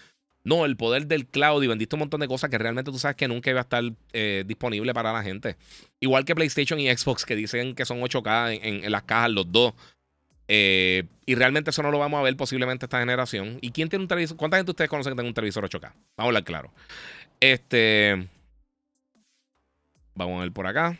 No, 0.45 0.67
el 0.67 0.77
poder 0.77 1.07
del 1.07 1.27
cloud 1.27 1.63
y 1.63 1.67
vendiste 1.67 1.97
un 1.97 2.01
montón 2.01 2.21
de 2.21 2.29
cosas 2.29 2.51
que 2.51 2.59
realmente 2.59 2.93
tú 2.93 2.99
sabes 2.99 3.17
que 3.17 3.27
nunca 3.27 3.49
iba 3.49 3.61
a 3.61 3.63
estar 3.63 3.83
eh, 4.13 4.45
disponible 4.47 4.93
para 4.93 5.11
la 5.11 5.23
gente. 5.23 5.57
Igual 6.01 6.27
que 6.27 6.35
PlayStation 6.35 6.79
y 6.79 6.95
Xbox 6.95 7.25
que 7.25 7.35
dicen 7.35 7.75
que 7.75 7.87
son 7.87 8.01
8K 8.01 8.61
en, 8.63 8.93
las 8.93 9.05
cajas 9.05 9.31
los 9.31 9.51
dos. 9.51 9.73
Eh, 10.47 11.05
y 11.25 11.35
realmente 11.35 11.71
eso 11.71 11.83
no 11.83 11.91
lo 11.91 11.99
vamos 11.99 12.21
a 12.21 12.23
ver 12.23 12.37
posiblemente 12.37 12.85
esta 12.85 13.01
generación. 13.01 13.59
¿Y 13.63 13.71
quién 13.71 13.89
tiene 13.89 14.03
un 14.03 14.09
televisor? 14.09 14.37
¿Cuánta 14.37 14.59
gente 14.59 14.73
ustedes 14.73 14.91
conocen 14.91 15.13
que 15.13 15.17
tiene 15.17 15.29
un 15.29 15.35
televisor 15.35 15.65
8K? 15.65 15.81
Vamos 15.81 15.97
a 16.19 16.23
hablar 16.25 16.45
claro. 16.45 16.71
Este. 17.41 18.29
Vamos 20.15 20.39
a 20.39 20.43
ver 20.43 20.53
por 20.53 20.67
acá. 20.67 20.99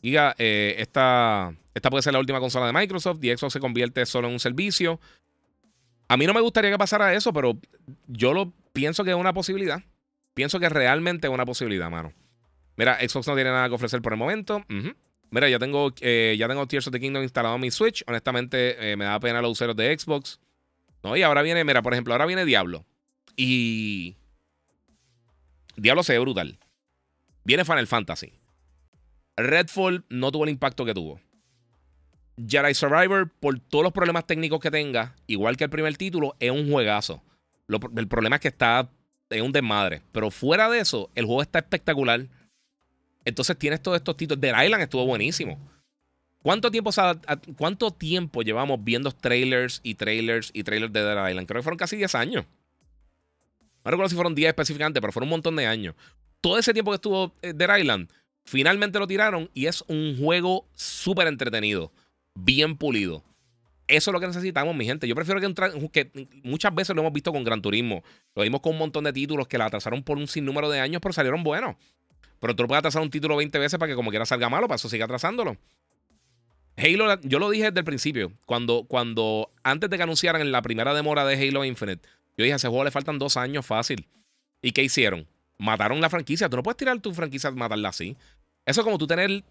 Diga, 0.00 0.34
eh, 0.38 0.76
esta, 0.78 1.52
esta 1.74 1.90
puede 1.90 2.02
ser 2.02 2.14
la 2.14 2.20
última 2.20 2.40
consola 2.40 2.66
de 2.66 2.72
Microsoft 2.72 3.22
y 3.22 3.36
Xbox 3.36 3.52
se 3.52 3.60
convierte 3.60 4.06
solo 4.06 4.28
en 4.28 4.34
un 4.34 4.40
servicio. 4.40 4.98
A 6.08 6.16
mí 6.16 6.26
no 6.26 6.34
me 6.34 6.40
gustaría 6.40 6.70
que 6.70 6.78
pasara 6.78 7.14
eso, 7.14 7.32
pero 7.32 7.58
yo 8.06 8.32
lo 8.32 8.52
pienso 8.72 9.04
que 9.04 9.10
es 9.10 9.16
una 9.16 9.32
posibilidad. 9.32 9.82
Pienso 10.34 10.58
que 10.58 10.68
realmente 10.68 11.26
es 11.26 11.32
una 11.32 11.44
posibilidad, 11.44 11.90
mano. 11.90 12.12
Mira, 12.76 12.98
Xbox 13.00 13.26
no 13.26 13.34
tiene 13.34 13.50
nada 13.50 13.68
que 13.68 13.74
ofrecer 13.74 14.00
por 14.00 14.12
el 14.12 14.18
momento. 14.18 14.64
Mira, 15.30 15.48
ya 15.48 15.58
tengo, 15.58 15.92
eh, 16.00 16.36
ya 16.38 16.48
tengo 16.48 16.66
Tears 16.66 16.86
of 16.86 16.92
the 16.92 17.00
Kingdom 17.00 17.22
instalado 17.22 17.56
en 17.56 17.60
mi 17.60 17.70
Switch. 17.70 18.02
Honestamente, 18.06 18.92
eh, 18.92 18.96
me 18.96 19.04
da 19.04 19.20
pena 19.20 19.42
los 19.42 19.52
usuarios 19.52 19.76
de 19.76 19.98
Xbox. 19.98 20.40
No, 21.02 21.16
y 21.16 21.22
ahora 21.22 21.42
viene, 21.42 21.64
mira, 21.64 21.82
por 21.82 21.92
ejemplo, 21.92 22.14
ahora 22.14 22.24
viene 22.24 22.44
Diablo. 22.44 22.86
Y. 23.36 24.16
Diablo 25.76 26.02
se 26.02 26.14
ve 26.14 26.18
brutal. 26.20 26.58
Viene 27.44 27.64
Final 27.64 27.86
Fantasy. 27.86 28.32
Redfall 29.36 30.04
no 30.08 30.32
tuvo 30.32 30.44
el 30.44 30.50
impacto 30.50 30.84
que 30.84 30.94
tuvo. 30.94 31.20
Jedi 32.46 32.74
Survivor, 32.74 33.30
por 33.40 33.58
todos 33.58 33.84
los 33.84 33.92
problemas 33.92 34.26
técnicos 34.26 34.60
que 34.60 34.70
tenga, 34.70 35.14
igual 35.26 35.56
que 35.56 35.64
el 35.64 35.70
primer 35.70 35.96
título, 35.96 36.36
es 36.38 36.50
un 36.50 36.70
juegazo 36.70 37.22
el 37.68 38.08
problema 38.08 38.36
es 38.36 38.42
que 38.42 38.48
está 38.48 38.88
en 39.30 39.44
un 39.44 39.52
desmadre. 39.52 40.02
Pero 40.12 40.30
fuera 40.30 40.68
de 40.68 40.80
eso, 40.80 41.10
el 41.14 41.26
juego 41.26 41.42
está 41.42 41.58
espectacular. 41.58 42.26
Entonces 43.24 43.58
tienes 43.58 43.82
todos 43.82 43.96
estos 43.96 44.16
títulos. 44.16 44.40
The 44.40 44.48
Island 44.64 44.82
estuvo 44.82 45.04
buenísimo. 45.04 45.58
¿Cuánto 46.42 46.70
tiempo, 46.70 46.90
¿Cuánto 47.56 47.90
tiempo 47.90 48.42
llevamos 48.42 48.82
viendo 48.82 49.10
trailers 49.10 49.80
y 49.82 49.94
trailers 49.96 50.50
y 50.54 50.62
trailers 50.62 50.92
de 50.92 51.02
Dead 51.02 51.28
Island? 51.28 51.46
Creo 51.46 51.58
que 51.60 51.64
fueron 51.64 51.78
casi 51.78 51.96
10 51.96 52.14
años. 52.14 52.46
No 53.84 53.90
recuerdo 53.90 54.08
si 54.08 54.14
fueron 54.14 54.34
10 54.34 54.48
específicamente, 54.48 55.00
pero 55.00 55.12
fueron 55.12 55.26
un 55.26 55.32
montón 55.32 55.56
de 55.56 55.66
años. 55.66 55.94
Todo 56.40 56.58
ese 56.58 56.72
tiempo 56.72 56.90
que 56.90 56.96
estuvo 56.96 57.34
eh, 57.42 57.52
Dead 57.54 57.76
Island, 57.76 58.08
finalmente 58.44 58.98
lo 58.98 59.06
tiraron 59.06 59.50
y 59.52 59.66
es 59.66 59.84
un 59.88 60.16
juego 60.18 60.66
súper 60.74 61.26
entretenido, 61.26 61.92
bien 62.44 62.76
pulido. 62.76 63.24
Eso 63.86 64.10
es 64.10 64.12
lo 64.12 64.20
que 64.20 64.26
necesitamos, 64.26 64.76
mi 64.76 64.84
gente. 64.84 65.08
Yo 65.08 65.14
prefiero 65.14 65.40
que, 65.40 65.90
que 65.90 66.28
muchas 66.44 66.74
veces 66.74 66.94
lo 66.94 67.00
hemos 67.02 67.12
visto 67.12 67.32
con 67.32 67.42
Gran 67.42 67.62
Turismo. 67.62 68.02
Lo 68.34 68.42
vimos 68.42 68.60
con 68.60 68.72
un 68.72 68.78
montón 68.78 69.04
de 69.04 69.12
títulos 69.12 69.48
que 69.48 69.56
la 69.56 69.66
atrasaron 69.66 70.02
por 70.02 70.18
un 70.18 70.26
sinnúmero 70.26 70.68
de 70.68 70.80
años, 70.80 71.00
pero 71.00 71.12
salieron 71.12 71.42
buenos. 71.42 71.76
Pero 72.38 72.54
tú 72.54 72.66
puedes 72.66 72.80
atrasar 72.80 73.02
un 73.02 73.10
título 73.10 73.36
20 73.36 73.58
veces 73.58 73.78
para 73.78 73.90
que 73.90 73.96
como 73.96 74.10
quiera 74.10 74.26
salga 74.26 74.48
malo, 74.48 74.68
para 74.68 74.76
eso 74.76 74.88
siga 74.88 75.06
atrasándolo. 75.06 75.56
Halo, 76.76 77.20
yo 77.22 77.38
lo 77.38 77.50
dije 77.50 77.64
desde 77.64 77.80
el 77.80 77.84
principio. 77.84 78.32
Cuando, 78.44 78.84
cuando 78.86 79.50
antes 79.64 79.90
de 79.90 79.96
que 79.96 80.02
anunciaran 80.02 80.52
la 80.52 80.62
primera 80.62 80.94
demora 80.94 81.24
de 81.24 81.34
Halo 81.34 81.64
Infinite, 81.64 82.06
yo 82.36 82.44
dije, 82.44 82.52
a 82.52 82.56
ese 82.56 82.68
juego 82.68 82.84
le 82.84 82.90
faltan 82.90 83.18
dos 83.18 83.36
años 83.36 83.66
fácil. 83.66 84.06
¿Y 84.62 84.72
qué 84.72 84.84
hicieron? 84.84 85.26
Mataron 85.56 86.00
la 86.00 86.10
franquicia. 86.10 86.48
Tú 86.48 86.56
no 86.56 86.62
puedes 86.62 86.76
tirar 86.76 87.00
tu 87.00 87.12
franquicia 87.14 87.50
matarla 87.50 87.88
así. 87.88 88.16
Eso 88.64 88.82
es 88.82 88.84
como 88.84 88.98
tú 88.98 89.06
tener 89.06 89.42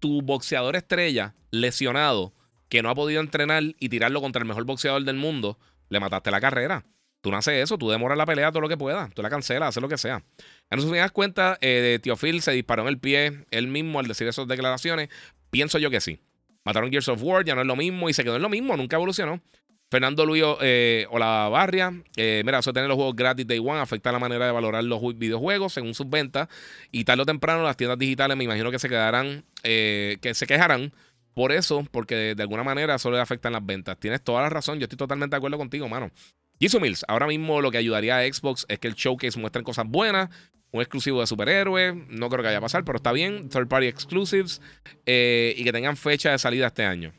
tu 0.00 0.22
boxeador 0.22 0.76
estrella 0.76 1.34
lesionado 1.50 2.34
que 2.68 2.82
no 2.82 2.90
ha 2.90 2.94
podido 2.94 3.20
entrenar 3.20 3.62
y 3.62 3.88
tirarlo 3.88 4.20
contra 4.20 4.40
el 4.40 4.48
mejor 4.48 4.64
boxeador 4.64 5.04
del 5.04 5.16
mundo, 5.16 5.58
le 5.88 6.00
mataste 6.00 6.30
la 6.30 6.40
carrera. 6.40 6.84
Tú 7.20 7.30
no 7.30 7.36
haces 7.36 7.62
eso, 7.62 7.76
tú 7.76 7.90
demoras 7.90 8.16
la 8.16 8.24
pelea 8.24 8.50
todo 8.50 8.62
lo 8.62 8.68
que 8.68 8.78
puedas, 8.78 9.12
tú 9.12 9.20
la 9.20 9.28
cancelas, 9.28 9.70
haces 9.70 9.82
lo 9.82 9.88
que 9.88 9.98
sea. 9.98 10.22
En 10.70 10.80
si 10.80 10.88
das 10.88 11.12
cuenta, 11.12 11.58
eh, 11.60 11.98
Tío 12.02 12.16
Phil 12.16 12.40
se 12.40 12.52
disparó 12.52 12.82
en 12.82 12.88
el 12.88 12.98
pie 12.98 13.44
él 13.50 13.68
mismo 13.68 14.00
al 14.00 14.06
decir 14.06 14.26
esas 14.26 14.48
declaraciones. 14.48 15.10
Pienso 15.50 15.78
yo 15.78 15.90
que 15.90 16.00
sí. 16.00 16.20
Mataron 16.64 16.90
Gears 16.90 17.08
of 17.08 17.22
War, 17.22 17.44
ya 17.44 17.54
no 17.54 17.60
es 17.60 17.66
lo 17.66 17.76
mismo 17.76 18.08
y 18.08 18.14
se 18.14 18.24
quedó 18.24 18.36
en 18.36 18.42
lo 18.42 18.48
mismo, 18.48 18.76
nunca 18.76 18.96
evolucionó. 18.96 19.42
Fernando 19.90 20.24
Luis 20.24 20.44
eh, 20.60 21.04
Olavarria, 21.10 21.92
eh, 22.16 22.42
mira, 22.44 22.62
tener 22.62 22.86
los 22.86 22.94
juegos 22.94 23.16
gratis 23.16 23.44
Day 23.44 23.58
One 23.58 23.80
afecta 23.80 24.12
la 24.12 24.20
manera 24.20 24.46
de 24.46 24.52
valorar 24.52 24.84
los 24.84 25.00
videojuegos 25.18 25.72
según 25.72 25.94
sus 25.94 26.08
ventas. 26.08 26.48
Y 26.92 27.04
tarde 27.04 27.22
o 27.22 27.26
temprano 27.26 27.64
las 27.64 27.76
tiendas 27.76 27.98
digitales 27.98 28.36
me 28.36 28.44
imagino 28.44 28.70
que 28.70 28.78
se 28.78 28.88
quedarán, 28.88 29.44
eh, 29.64 30.18
que 30.22 30.32
se 30.34 30.46
quejarán 30.46 30.92
por 31.34 31.50
eso, 31.50 31.84
porque 31.90 32.36
de, 32.36 32.42
alguna 32.42 32.62
manera 32.62 32.94
eso 32.94 33.10
le 33.10 33.18
afecta 33.18 33.48
en 33.48 33.54
las 33.54 33.66
ventas. 33.66 33.98
Tienes 33.98 34.22
toda 34.22 34.42
la 34.42 34.48
razón, 34.48 34.78
yo 34.78 34.84
estoy 34.84 34.96
totalmente 34.96 35.34
de 35.34 35.38
acuerdo 35.38 35.58
contigo, 35.58 35.88
mano. 35.88 36.12
Jisoo 36.60 36.80
Mills, 36.80 37.04
ahora 37.08 37.26
mismo 37.26 37.60
lo 37.60 37.72
que 37.72 37.78
ayudaría 37.78 38.18
a 38.18 38.32
Xbox 38.32 38.66
es 38.68 38.78
que 38.78 38.86
el 38.86 38.94
showcase 38.94 39.40
muestre 39.40 39.64
cosas 39.64 39.86
buenas, 39.88 40.28
un 40.70 40.80
exclusivo 40.82 41.20
de 41.20 41.26
superhéroes, 41.26 41.96
no 41.96 42.28
creo 42.28 42.42
que 42.42 42.48
vaya 42.48 42.58
a 42.58 42.60
pasar, 42.60 42.84
pero 42.84 42.98
está 42.98 43.10
bien, 43.10 43.48
third 43.48 43.66
party 43.66 43.88
exclusives, 43.88 44.60
eh, 45.04 45.52
y 45.56 45.64
que 45.64 45.72
tengan 45.72 45.96
fecha 45.96 46.30
de 46.30 46.38
salida 46.38 46.68
este 46.68 46.84
año. 46.84 47.12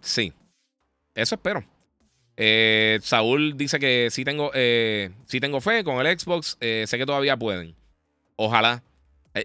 Sí, 0.00 0.34
eso 1.14 1.34
espero. 1.34 1.64
Eh, 2.36 2.98
Saúl 3.02 3.56
dice 3.56 3.78
que 3.78 4.08
sí 4.10 4.24
tengo, 4.24 4.50
eh, 4.54 5.10
sí 5.26 5.40
tengo 5.40 5.60
fe 5.60 5.84
con 5.84 6.04
el 6.04 6.18
Xbox. 6.18 6.56
Eh, 6.60 6.84
sé 6.86 6.98
que 6.98 7.06
todavía 7.06 7.36
pueden. 7.36 7.74
Ojalá. 8.36 8.82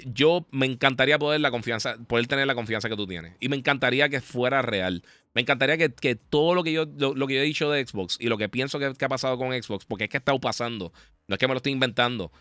yo 0.05 0.45
me 0.51 0.65
encantaría 0.65 1.17
poder 1.17 1.39
la 1.39 1.49
confianza, 1.49 1.97
poder 2.07 2.27
tener 2.27 2.45
la 2.45 2.55
confianza 2.55 2.89
que 2.89 2.95
tú 2.95 3.07
tienes. 3.07 3.35
Y 3.39 3.49
me 3.49 3.55
encantaría 3.55 4.09
que 4.09 4.19
fuera 4.21 4.61
real. 4.61 5.03
Me 5.33 5.41
encantaría 5.41 5.77
que, 5.77 6.15
todo 6.15 6.55
lo 6.55 6.63
que 6.63 6.73
yo 6.73 6.85
lo, 6.85 7.27
que 7.27 7.35
yo 7.35 7.41
he 7.41 7.43
dicho 7.43 7.69
de 7.71 7.85
Xbox 7.85 8.17
y 8.19 8.27
lo 8.27 8.37
que 8.37 8.49
pienso 8.49 8.79
que, 8.79 8.93
que, 8.95 9.05
ha 9.05 9.09
pasado 9.09 9.37
con 9.37 9.51
Xbox, 9.51 9.85
porque 9.85 10.05
es 10.05 10.09
que 10.09 10.17
ha 10.17 10.19
estado 10.19 10.39
pasando. 10.39 10.91
No 11.27 11.35
es 11.35 11.39
que 11.39 11.47
me 11.47 11.53
lo 11.53 11.57
estoy 11.57 11.73
inventando. 11.73 12.31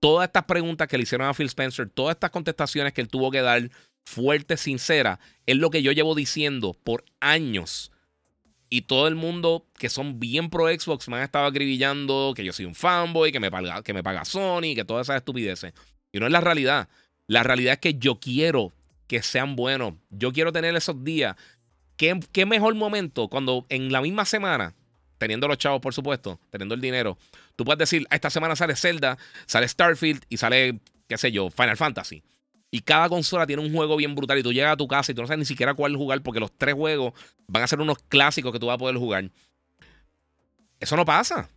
Todas 0.00 0.28
estas 0.28 0.44
preguntas 0.44 0.86
que 0.86 0.96
le 0.96 1.02
hicieron 1.02 1.26
a 1.26 1.34
Phil 1.34 1.46
Spencer, 1.46 1.88
todas 1.88 2.14
estas 2.14 2.30
contestaciones 2.30 2.92
que 2.92 3.00
él 3.00 3.08
tuvo 3.08 3.30
que 3.30 3.40
dar 3.40 3.70
fuerte, 4.04 4.56
sincera, 4.56 5.18
es 5.46 5.56
lo 5.56 5.70
que 5.70 5.82
yo 5.82 5.92
llevo 5.92 6.14
diciendo 6.14 6.76
por 6.84 7.04
años. 7.20 7.90
Y 8.74 8.82
todo 8.82 9.06
el 9.06 9.14
mundo 9.14 9.68
que 9.78 9.88
son 9.88 10.18
bien 10.18 10.50
pro 10.50 10.66
Xbox 10.66 11.06
me 11.08 11.16
han 11.16 11.22
estado 11.22 11.46
acribillando 11.46 12.32
que 12.34 12.44
yo 12.44 12.52
soy 12.52 12.64
un 12.64 12.74
fanboy, 12.74 13.30
que 13.30 13.38
me 13.38 13.48
paga, 13.48 13.84
que 13.84 13.94
me 13.94 14.02
paga 14.02 14.24
Sony, 14.24 14.74
que 14.74 14.84
todas 14.84 15.06
esas 15.06 15.18
estupideces. 15.18 15.72
Y 16.10 16.18
no 16.18 16.26
es 16.26 16.32
la 16.32 16.40
realidad. 16.40 16.88
La 17.28 17.44
realidad 17.44 17.74
es 17.74 17.78
que 17.78 17.94
yo 17.94 18.18
quiero 18.18 18.72
que 19.06 19.22
sean 19.22 19.54
buenos. 19.54 19.94
Yo 20.10 20.32
quiero 20.32 20.50
tener 20.50 20.74
esos 20.74 21.04
días. 21.04 21.36
¿Qué, 21.96 22.18
qué 22.32 22.46
mejor 22.46 22.74
momento 22.74 23.28
cuando 23.28 23.64
en 23.68 23.92
la 23.92 24.00
misma 24.00 24.24
semana, 24.24 24.74
teniendo 25.18 25.46
los 25.46 25.58
chavos, 25.58 25.80
por 25.80 25.94
supuesto, 25.94 26.40
teniendo 26.50 26.74
el 26.74 26.80
dinero, 26.80 27.16
tú 27.54 27.64
puedes 27.64 27.78
decir, 27.78 28.08
esta 28.10 28.28
semana 28.28 28.56
sale 28.56 28.74
Zelda, 28.74 29.18
sale 29.46 29.68
Starfield 29.68 30.24
y 30.28 30.38
sale, 30.38 30.80
qué 31.06 31.16
sé 31.16 31.30
yo, 31.30 31.48
Final 31.48 31.76
Fantasy. 31.76 32.24
Y 32.74 32.80
cada 32.80 33.08
consola 33.08 33.46
tiene 33.46 33.62
un 33.62 33.72
juego 33.72 33.94
bien 33.94 34.16
brutal. 34.16 34.36
Y 34.36 34.42
tú 34.42 34.52
llegas 34.52 34.72
a 34.72 34.76
tu 34.76 34.88
casa 34.88 35.12
y 35.12 35.14
tú 35.14 35.20
no 35.20 35.28
sabes 35.28 35.38
ni 35.38 35.44
siquiera 35.44 35.74
cuál 35.74 35.94
jugar 35.94 36.20
porque 36.22 36.40
los 36.40 36.50
tres 36.50 36.74
juegos 36.74 37.12
van 37.46 37.62
a 37.62 37.68
ser 37.68 37.80
unos 37.80 37.98
clásicos 38.08 38.52
que 38.52 38.58
tú 38.58 38.66
vas 38.66 38.74
a 38.74 38.78
poder 38.78 38.96
jugar. 38.96 39.30
Eso 40.80 40.96
no 40.96 41.04
pasa. 41.04 41.48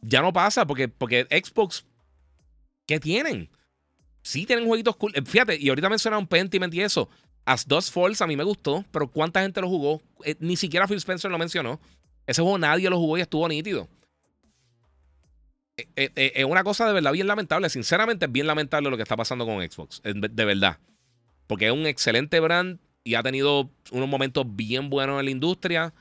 Ya 0.00 0.22
no 0.22 0.32
pasa 0.32 0.64
porque, 0.64 0.86
porque 0.86 1.26
Xbox, 1.28 1.84
¿qué 2.86 3.00
tienen? 3.00 3.50
Sí 4.22 4.46
tienen 4.46 4.64
jueguitos 4.64 4.94
cool. 4.94 5.10
Eh, 5.16 5.22
fíjate, 5.22 5.58
y 5.60 5.70
ahorita 5.70 5.88
mencionaron 5.88 6.24
Pentiment 6.24 6.72
y 6.72 6.82
eso. 6.82 7.08
As 7.44 7.66
Dust 7.66 7.92
Falls 7.92 8.22
a 8.22 8.28
mí 8.28 8.36
me 8.36 8.44
gustó, 8.44 8.84
pero 8.92 9.08
¿cuánta 9.08 9.42
gente 9.42 9.60
lo 9.60 9.68
jugó? 9.68 10.02
Eh, 10.24 10.36
ni 10.38 10.54
siquiera 10.54 10.86
Phil 10.86 10.98
Spencer 10.98 11.32
lo 11.32 11.38
mencionó. 11.38 11.80
Ese 12.28 12.42
juego 12.42 12.58
nadie 12.58 12.88
lo 12.88 12.98
jugó 12.98 13.18
y 13.18 13.22
estuvo 13.22 13.48
nítido. 13.48 13.88
Eh, 15.76 15.88
eh, 15.96 16.12
eh, 16.14 16.32
es 16.36 16.44
una 16.44 16.62
cosa 16.62 16.86
de 16.86 16.92
verdad 16.92 17.12
bien 17.12 17.26
lamentable. 17.26 17.68
Sinceramente, 17.68 18.26
es 18.26 18.32
bien 18.32 18.46
lamentable 18.46 18.90
lo 18.90 18.96
que 18.96 19.02
está 19.02 19.16
pasando 19.16 19.46
con 19.46 19.62
Xbox. 19.68 20.02
De 20.04 20.44
verdad. 20.44 20.78
Porque 21.46 21.66
es 21.66 21.72
un 21.72 21.86
excelente 21.86 22.40
brand 22.40 22.78
y 23.02 23.16
ha 23.16 23.22
tenido 23.22 23.70
unos 23.90 24.08
momentos 24.08 24.46
bien 24.48 24.88
buenos 24.88 25.18
en 25.18 25.26
la 25.26 25.30
industria. 25.30 25.92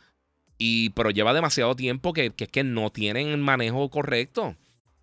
Y, 0.58 0.92
pero 0.92 1.10
lleva 1.10 1.34
demasiado 1.34 1.76
tiempo 1.76 2.14
que, 2.14 2.32
es 2.38 2.48
que 2.50 2.64
no 2.64 2.92
tienen 2.92 3.30
el 3.30 3.40
manejo 3.40 3.90
correcto. 3.90 4.56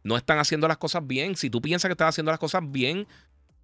No 0.03 0.17
están 0.17 0.39
haciendo 0.39 0.69
las 0.69 0.79
cosas 0.79 1.07
bien. 1.07 1.37
Si 1.37 1.51
tú 1.51 1.61
piensas 1.61 1.89
que 1.89 1.93
estás 1.93 2.11
haciendo 2.11 2.31
las 2.31 2.39
cosas 2.39 2.63
bien, 2.65 3.07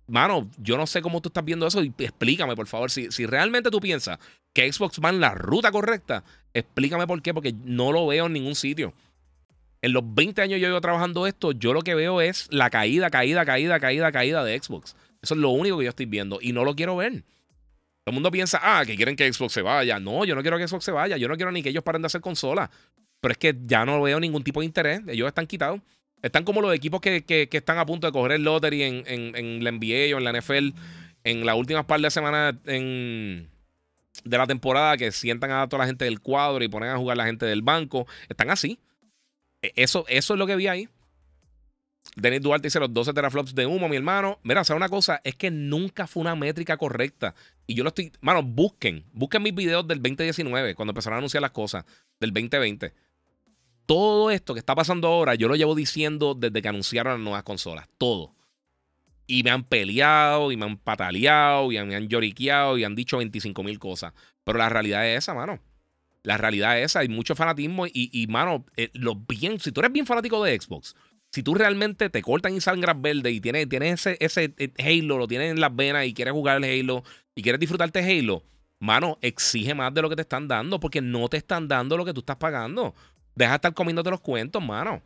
mano, 0.06 0.50
yo 0.58 0.76
no 0.76 0.86
sé 0.86 1.00
cómo 1.00 1.22
tú 1.22 1.28
estás 1.28 1.44
viendo 1.44 1.66
eso. 1.66 1.82
Y 1.82 1.94
explícame, 1.98 2.56
por 2.56 2.66
favor. 2.66 2.90
Si, 2.90 3.10
si 3.12 3.24
realmente 3.24 3.70
tú 3.70 3.80
piensas 3.80 4.18
que 4.52 4.70
Xbox 4.70 5.00
va 5.02 5.10
en 5.10 5.20
la 5.20 5.34
ruta 5.34 5.70
correcta, 5.70 6.24
explícame 6.52 7.06
por 7.06 7.22
qué. 7.22 7.32
Porque 7.32 7.54
no 7.64 7.92
lo 7.92 8.06
veo 8.08 8.26
en 8.26 8.32
ningún 8.32 8.56
sitio 8.56 8.92
en 9.82 9.92
los 9.92 10.02
20 10.14 10.42
años 10.42 10.60
yo 10.60 10.68
llevo 10.68 10.80
trabajando 10.80 11.26
esto, 11.26 11.52
yo 11.52 11.72
lo 11.72 11.82
que 11.82 11.94
veo 11.94 12.20
es 12.20 12.48
la 12.50 12.70
caída, 12.70 13.10
caída, 13.10 13.44
caída, 13.44 13.78
caída, 13.78 14.12
caída 14.12 14.44
de 14.44 14.58
Xbox. 14.58 14.96
Eso 15.22 15.34
es 15.34 15.40
lo 15.40 15.50
único 15.50 15.78
que 15.78 15.84
yo 15.84 15.90
estoy 15.90 16.06
viendo 16.06 16.38
y 16.40 16.52
no 16.52 16.64
lo 16.64 16.74
quiero 16.74 16.96
ver. 16.96 17.24
Todo 18.06 18.12
el 18.12 18.14
mundo 18.14 18.30
piensa, 18.30 18.60
ah, 18.62 18.84
que 18.86 18.94
quieren 18.94 19.16
que 19.16 19.32
Xbox 19.32 19.52
se 19.52 19.62
vaya. 19.62 19.98
No, 19.98 20.24
yo 20.24 20.36
no 20.36 20.42
quiero 20.42 20.58
que 20.58 20.68
Xbox 20.68 20.84
se 20.84 20.92
vaya. 20.92 21.16
Yo 21.16 21.26
no 21.26 21.34
quiero 21.34 21.50
ni 21.50 21.60
que 21.62 21.70
ellos 21.70 21.82
paren 21.82 22.02
de 22.02 22.06
hacer 22.06 22.20
consolas. 22.20 22.70
Pero 23.20 23.32
es 23.32 23.38
que 23.38 23.56
ya 23.64 23.84
no 23.84 24.00
veo 24.00 24.20
ningún 24.20 24.44
tipo 24.44 24.60
de 24.60 24.66
interés. 24.66 25.00
Ellos 25.08 25.26
están 25.26 25.48
quitados. 25.48 25.80
Están 26.22 26.44
como 26.44 26.60
los 26.60 26.72
equipos 26.72 27.00
que, 27.00 27.48
están 27.50 27.78
a 27.78 27.86
punto 27.86 28.06
de 28.06 28.12
coger 28.12 28.32
el 28.32 28.44
lottery 28.44 28.82
en, 28.82 29.04
en, 29.06 29.64
la 29.64 29.72
NBA 29.72 30.14
o 30.14 30.18
en 30.18 30.24
la 30.24 30.32
NFL 30.32 30.68
en 31.24 31.44
las 31.44 31.56
últimas 31.56 31.84
par 31.86 32.00
de 32.00 32.08
semanas 32.10 32.54
de 32.64 33.48
la 34.24 34.46
temporada 34.46 34.96
que 34.96 35.10
sientan 35.10 35.50
a 35.50 35.68
toda 35.68 35.82
la 35.82 35.86
gente 35.86 36.04
del 36.04 36.20
cuadro 36.20 36.62
y 36.62 36.68
ponen 36.68 36.90
a 36.90 36.96
jugar 36.96 37.16
la 37.16 37.26
gente 37.26 37.44
del 37.44 37.62
banco. 37.62 38.06
Están 38.28 38.50
así. 38.50 38.78
E, 39.66 39.72
eso, 39.76 40.04
eso 40.08 40.34
es 40.34 40.38
lo 40.38 40.46
que 40.46 40.56
vi 40.56 40.66
ahí. 40.66 40.88
Denis 42.14 42.40
Duarte 42.40 42.68
dice 42.68 42.78
los 42.78 42.92
12 42.92 43.12
teraflops 43.12 43.54
de 43.54 43.66
humo, 43.66 43.88
mi 43.88 43.96
hermano. 43.96 44.38
Mira, 44.42 44.60
o 44.60 44.64
sea, 44.64 44.76
una 44.76 44.88
cosa 44.88 45.20
es 45.24 45.34
que 45.34 45.50
nunca 45.50 46.06
fue 46.06 46.20
una 46.20 46.36
métrica 46.36 46.76
correcta. 46.76 47.34
Y 47.66 47.74
yo 47.74 47.82
lo 47.82 47.88
estoy. 47.88 48.12
Mano, 48.20 48.42
busquen. 48.42 49.04
Busquen 49.12 49.42
mis 49.42 49.54
videos 49.54 49.86
del 49.86 50.00
2019, 50.00 50.74
cuando 50.74 50.92
empezaron 50.92 51.16
a 51.16 51.18
anunciar 51.18 51.42
las 51.42 51.50
cosas, 51.50 51.84
del 52.20 52.32
2020. 52.32 52.94
Todo 53.86 54.30
esto 54.30 54.54
que 54.54 54.60
está 54.60 54.74
pasando 54.74 55.08
ahora, 55.08 55.34
yo 55.34 55.48
lo 55.48 55.56
llevo 55.56 55.74
diciendo 55.74 56.34
desde 56.34 56.62
que 56.62 56.68
anunciaron 56.68 57.14
las 57.14 57.20
nuevas 57.20 57.42
consolas. 57.42 57.88
Todo. 57.98 58.34
Y 59.26 59.42
me 59.42 59.50
han 59.50 59.64
peleado, 59.64 60.52
y 60.52 60.56
me 60.56 60.64
han 60.64 60.78
pataleado, 60.78 61.72
y 61.72 61.82
me 61.84 61.96
han 61.96 62.08
lloriqueado, 62.08 62.78
y 62.78 62.84
han 62.84 62.94
dicho 62.94 63.18
25 63.18 63.62
mil 63.62 63.78
cosas. 63.78 64.12
Pero 64.44 64.58
la 64.58 64.68
realidad 64.68 65.06
es 65.06 65.18
esa, 65.18 65.34
mano. 65.34 65.60
La 66.26 66.36
realidad 66.36 66.76
es 66.76 66.86
esa, 66.86 66.98
hay 66.98 67.08
mucho 67.08 67.36
fanatismo 67.36 67.86
y, 67.86 68.26
mano, 68.28 68.64
eh, 68.76 68.90
bien, 69.28 69.60
si 69.60 69.70
tú 69.70 69.78
eres 69.80 69.92
bien 69.92 70.06
fanático 70.06 70.42
de 70.42 70.60
Xbox, 70.60 70.96
si 71.30 71.44
tú 71.44 71.54
realmente 71.54 72.10
te 72.10 72.20
cortan 72.20 72.56
y 72.56 72.60
sangras 72.60 73.00
verde 73.00 73.30
y 73.30 73.40
tienes, 73.40 73.68
tienes 73.68 74.04
ese, 74.04 74.16
ese 74.18 74.52
eh, 74.58 74.72
Halo, 74.76 75.18
lo 75.18 75.28
tienes 75.28 75.52
en 75.52 75.60
las 75.60 75.76
venas 75.76 76.04
y 76.04 76.14
quieres 76.14 76.32
jugar 76.34 76.56
el 76.56 76.64
Halo 76.64 77.04
y 77.36 77.42
quieres 77.42 77.60
disfrutarte 77.60 78.00
Halo, 78.00 78.42
mano, 78.80 79.18
exige 79.20 79.72
más 79.72 79.94
de 79.94 80.02
lo 80.02 80.08
que 80.08 80.16
te 80.16 80.22
están 80.22 80.48
dando 80.48 80.80
porque 80.80 81.00
no 81.00 81.28
te 81.28 81.36
están 81.36 81.68
dando 81.68 81.96
lo 81.96 82.04
que 82.04 82.12
tú 82.12 82.18
estás 82.18 82.38
pagando. 82.38 82.92
Deja 83.36 83.52
de 83.52 83.56
estar 83.56 83.74
comiéndote 83.74 84.10
los 84.10 84.20
cuentos, 84.20 84.60
mano. 84.60 85.02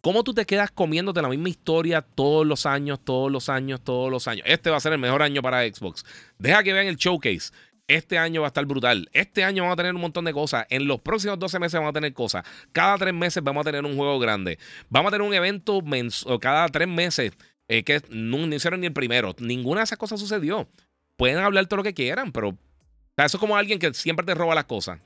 ¿Cómo 0.00 0.22
tú 0.22 0.32
te 0.32 0.46
quedas 0.46 0.70
comiéndote 0.70 1.20
la 1.20 1.28
misma 1.28 1.48
historia 1.48 2.00
todos 2.00 2.46
los 2.46 2.64
años, 2.64 3.00
todos 3.04 3.32
los 3.32 3.48
años, 3.48 3.80
todos 3.82 4.08
los 4.08 4.28
años? 4.28 4.44
Este 4.46 4.70
va 4.70 4.76
a 4.76 4.80
ser 4.80 4.92
el 4.92 5.00
mejor 5.00 5.20
año 5.20 5.42
para 5.42 5.62
Xbox. 5.62 6.04
Deja 6.38 6.62
que 6.62 6.72
vean 6.72 6.86
el 6.86 6.96
showcase. 6.96 7.50
Este 7.88 8.18
año 8.18 8.42
va 8.42 8.46
a 8.46 8.48
estar 8.48 8.66
brutal. 8.66 9.08
Este 9.14 9.42
año 9.42 9.62
vamos 9.62 9.72
a 9.72 9.76
tener 9.76 9.94
un 9.94 10.00
montón 10.02 10.26
de 10.26 10.32
cosas. 10.34 10.66
En 10.68 10.86
los 10.86 11.00
próximos 11.00 11.38
12 11.38 11.58
meses 11.58 11.74
vamos 11.74 11.90
a 11.90 11.94
tener 11.94 12.12
cosas. 12.12 12.44
Cada 12.72 12.98
tres 12.98 13.14
meses 13.14 13.42
vamos 13.42 13.62
a 13.62 13.64
tener 13.64 13.84
un 13.84 13.96
juego 13.96 14.18
grande. 14.18 14.58
Vamos 14.90 15.08
a 15.08 15.12
tener 15.12 15.26
un 15.26 15.32
evento 15.32 15.82
cada 16.40 16.68
tres 16.68 16.86
meses. 16.86 17.32
Eh, 17.66 17.84
que 17.84 18.02
no, 18.10 18.38
hicieron 18.54 18.80
ni 18.80 18.86
el 18.86 18.92
primero. 18.92 19.34
Ninguna 19.38 19.80
de 19.80 19.84
esas 19.84 19.98
cosas 19.98 20.20
sucedió. 20.20 20.68
Pueden 21.16 21.38
hablar 21.38 21.66
todo 21.66 21.78
lo 21.78 21.82
que 21.82 21.94
quieran, 21.94 22.30
pero 22.30 22.56
eso 23.16 23.36
es 23.36 23.40
como 23.40 23.56
alguien 23.56 23.78
que 23.78 23.92
siempre 23.94 24.24
te 24.24 24.34
roba 24.34 24.54
las 24.54 24.64
cosas. 24.64 25.00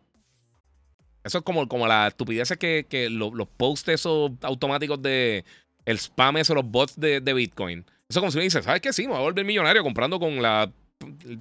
Eso 1.25 1.39
es 1.39 1.45
como, 1.45 1.69
como 1.69 1.87
la 1.87 2.09
estupidez 2.09 2.53
que, 2.59 2.85
que 2.89 3.09
los 3.09 3.49
posts 3.57 3.89
esos 3.89 4.33
automáticos 4.43 5.01
de 5.01 5.45
el 5.85 5.99
spam, 5.99 6.37
esos 6.37 6.57
los 6.57 6.65
bots 6.65 6.99
de, 6.99 7.21
Bitcoin. 7.21 7.81
Eso 8.09 8.19
es 8.19 8.21
como 8.21 8.31
si 8.31 8.39
me 8.39 8.45
dice, 8.45 8.63
¿sabes 8.63 8.81
qué? 8.81 8.93
Sí, 8.93 9.03
me 9.03 9.11
voy 9.11 9.19
a 9.19 9.23
volver 9.23 9.45
millonario 9.45 9.83
comprando 9.83 10.19
con 10.19 10.43
la 10.43 10.71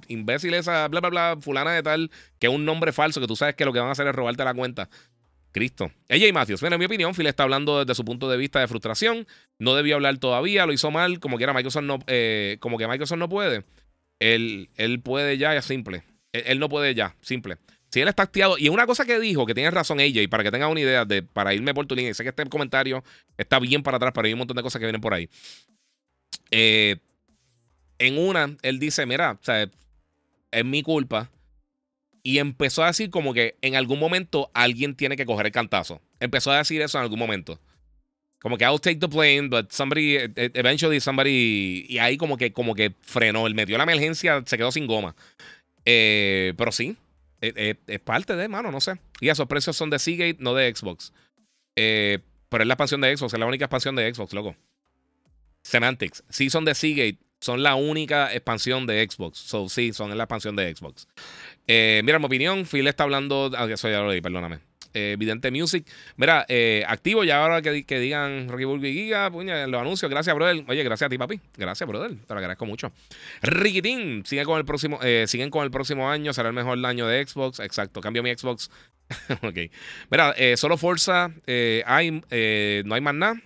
imbécil 0.08 0.54
esa, 0.54 0.88
bla, 0.88 1.00
bla, 1.00 1.10
bla, 1.10 1.36
fulana 1.40 1.72
de 1.72 1.82
tal, 1.82 2.10
que 2.38 2.46
es 2.46 2.52
un 2.52 2.64
nombre 2.64 2.92
falso, 2.92 3.20
que 3.20 3.26
tú 3.26 3.36
sabes 3.36 3.54
que 3.54 3.64
lo 3.64 3.72
que 3.72 3.78
van 3.78 3.88
a 3.88 3.92
hacer 3.92 4.06
es 4.06 4.14
robarte 4.14 4.44
la 4.44 4.54
cuenta. 4.54 4.88
Cristo. 5.52 5.92
AJ 6.08 6.32
Matthews, 6.32 6.60
bueno, 6.60 6.76
en 6.76 6.80
mi 6.80 6.86
opinión, 6.86 7.14
Phil 7.14 7.26
está 7.26 7.42
hablando 7.42 7.84
desde 7.84 7.94
su 7.94 8.04
punto 8.04 8.28
de 8.28 8.36
vista 8.38 8.58
de 8.58 8.66
frustración. 8.66 9.26
No 9.58 9.74
debió 9.74 9.96
hablar 9.96 10.16
todavía, 10.18 10.66
lo 10.66 10.72
hizo 10.72 10.90
mal, 10.90 11.20
como 11.20 11.36
que 11.36 11.44
era 11.44 11.52
Microsoft 11.52 11.84
no, 11.84 11.98
eh, 12.06 12.56
como 12.60 12.78
que 12.78 12.88
Microsoft 12.88 13.18
no 13.18 13.28
puede. 13.28 13.64
Él, 14.18 14.70
él 14.76 15.00
puede 15.00 15.36
ya, 15.36 15.54
es 15.54 15.64
simple. 15.64 16.04
Él, 16.32 16.58
no 16.58 16.68
puede 16.68 16.94
ya, 16.94 17.16
simple. 17.20 17.58
Si 17.90 18.00
él 18.00 18.08
está 18.08 18.22
activado, 18.22 18.56
y 18.56 18.70
una 18.70 18.86
cosa 18.86 19.04
que 19.04 19.20
dijo, 19.20 19.44
que 19.44 19.52
tiene 19.52 19.70
razón 19.70 20.00
AJ, 20.00 20.28
para 20.30 20.42
que 20.42 20.50
tenga 20.50 20.68
una 20.68 20.80
idea 20.80 21.04
de, 21.04 21.22
para 21.22 21.52
irme 21.52 21.74
por 21.74 21.86
tu 21.86 21.94
línea, 21.94 22.10
y 22.10 22.14
sé 22.14 22.22
que 22.22 22.30
este 22.30 22.46
comentario 22.46 23.04
está 23.36 23.58
bien 23.58 23.82
para 23.82 23.98
atrás, 23.98 24.12
pero 24.14 24.26
hay 24.26 24.32
un 24.32 24.38
montón 24.38 24.56
de 24.56 24.62
cosas 24.62 24.80
que 24.80 24.86
vienen 24.86 25.02
por 25.02 25.12
ahí. 25.12 25.28
Eh, 26.50 26.96
en 28.06 28.18
una, 28.18 28.56
él 28.62 28.78
dice, 28.78 29.06
mira, 29.06 29.32
o 29.32 29.44
sea, 29.44 29.68
es 30.50 30.64
mi 30.64 30.82
culpa. 30.82 31.30
Y 32.24 32.38
empezó 32.38 32.82
a 32.82 32.88
decir 32.88 33.10
como 33.10 33.32
que 33.32 33.56
en 33.62 33.76
algún 33.76 33.98
momento 33.98 34.50
alguien 34.54 34.94
tiene 34.94 35.16
que 35.16 35.26
coger 35.26 35.46
el 35.46 35.52
cantazo. 35.52 36.00
Empezó 36.20 36.52
a 36.52 36.58
decir 36.58 36.80
eso 36.82 36.98
en 36.98 37.02
algún 37.02 37.18
momento. 37.18 37.58
Como 38.40 38.58
que 38.58 38.64
I'll 38.64 38.80
take 38.80 38.96
the 38.96 39.08
plane, 39.08 39.48
but 39.48 39.70
somebody, 39.70 40.16
e, 40.16 40.24
e, 40.34 40.50
eventually 40.54 41.00
somebody. 41.00 41.86
Y 41.88 41.98
ahí 41.98 42.16
como 42.16 42.36
que, 42.36 42.52
como 42.52 42.74
que 42.74 42.92
frenó. 43.00 43.46
Él 43.46 43.54
metió 43.54 43.76
la 43.76 43.84
emergencia, 43.84 44.42
se 44.44 44.56
quedó 44.56 44.72
sin 44.72 44.86
goma. 44.86 45.14
Eh, 45.84 46.54
pero 46.56 46.72
sí, 46.72 46.96
e, 47.40 47.76
es, 47.86 48.00
parte 48.00 48.34
de, 48.34 48.48
mano, 48.48 48.72
no 48.72 48.80
sé. 48.80 48.98
Y 49.20 49.28
esos 49.28 49.46
precios 49.46 49.76
son 49.76 49.90
de 49.90 49.98
Seagate, 50.00 50.38
no 50.40 50.54
de 50.54 50.74
Xbox. 50.74 51.12
Eh, 51.76 52.18
pero 52.48 52.62
es 52.62 52.68
la 52.68 52.74
expansión 52.74 53.00
de 53.00 53.16
Xbox, 53.16 53.32
es 53.32 53.40
la 53.40 53.46
única 53.46 53.64
expansión 53.64 53.94
de 53.94 54.12
Xbox, 54.12 54.32
loco. 54.32 54.56
Semantics. 55.62 56.24
Sí 56.28 56.50
son 56.50 56.64
de 56.64 56.74
Seagate, 56.74 57.18
son 57.42 57.62
la 57.62 57.74
única 57.74 58.32
expansión 58.32 58.86
de 58.86 59.04
Xbox. 59.06 59.38
So, 59.38 59.68
sí, 59.68 59.92
son 59.92 60.16
la 60.16 60.24
expansión 60.24 60.54
de 60.56 60.74
Xbox. 60.74 61.08
Eh, 61.66 62.00
mira, 62.04 62.18
mi 62.18 62.26
opinión, 62.26 62.64
Phil 62.64 62.86
está 62.86 63.02
hablando. 63.02 63.50
Ah, 63.56 63.66
eso 63.70 63.90
ya 63.90 63.98
lo 64.00 64.08
leí, 64.08 64.20
perdóname. 64.20 64.60
eh, 64.94 65.16
Vidente 65.18 65.50
Music. 65.50 65.86
Mira, 66.16 66.44
eh, 66.48 66.84
activo 66.86 67.24
ya 67.24 67.42
ahora 67.42 67.62
que, 67.62 67.84
que 67.84 67.98
digan 67.98 68.48
Rocky 68.48 68.64
Burger 68.64 68.90
y 68.90 68.94
Giga, 68.94 69.30
puña, 69.30 69.66
los 69.66 69.80
anuncios. 69.80 70.10
Gracias, 70.10 70.34
brother. 70.36 70.64
Oye, 70.68 70.82
gracias 70.84 71.06
a 71.06 71.10
ti, 71.10 71.18
papi. 71.18 71.40
Gracias, 71.56 71.88
brother. 71.88 72.10
Te 72.10 72.34
lo 72.34 72.38
agradezco 72.38 72.66
mucho. 72.66 72.92
Riquitín, 73.42 74.22
sigue 74.24 74.44
con 74.44 74.58
el 74.58 74.64
próximo, 74.64 75.00
eh, 75.02 75.24
siguen 75.26 75.50
con 75.50 75.64
el 75.64 75.70
próximo 75.70 76.10
año. 76.10 76.32
Será 76.32 76.48
el 76.48 76.54
mejor 76.54 76.84
año 76.84 77.06
de 77.06 77.26
Xbox. 77.26 77.60
Exacto. 77.60 78.00
Cambio 78.00 78.22
mi 78.22 78.32
Xbox. 78.34 78.70
ok. 79.42 79.58
Mira, 80.10 80.34
solo 80.56 80.76
Forza, 80.76 81.30
hay, 81.86 82.10
no 82.84 82.94
hay 82.94 83.00
más 83.00 83.14
nada. 83.14 83.40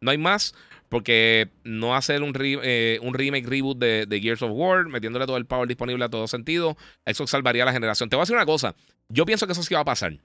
No 0.00 0.10
hay 0.10 0.18
más. 0.18 0.54
Porque 0.92 1.48
no 1.64 1.96
hacer 1.96 2.22
un, 2.22 2.34
un 2.36 3.14
remake 3.14 3.46
reboot 3.46 3.78
de, 3.78 4.20
Gears 4.20 4.42
of 4.42 4.50
War, 4.52 4.86
metiéndole 4.88 5.24
todo 5.24 5.38
el 5.38 5.46
power 5.46 5.66
disponible 5.66 6.04
a 6.04 6.10
todo 6.10 6.28
sentido, 6.28 6.76
eso 7.06 7.26
salvaría 7.26 7.64
la 7.64 7.72
generación. 7.72 8.10
Te 8.10 8.16
voy 8.16 8.20
a 8.20 8.24
decir 8.24 8.36
una 8.36 8.44
cosa. 8.44 8.74
Yo 9.08 9.24
pienso 9.24 9.46
que 9.46 9.54
eso 9.54 9.62
sí 9.62 9.72
va 9.72 9.80
a 9.80 9.86
pasar. 9.86 10.18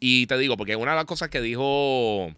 Y 0.00 0.26
te 0.26 0.36
digo, 0.36 0.56
porque 0.56 0.74
una 0.74 0.90
de 0.90 0.96
las 0.96 1.04
cosas 1.04 1.28
que 1.28 1.40
dijo 1.40 2.34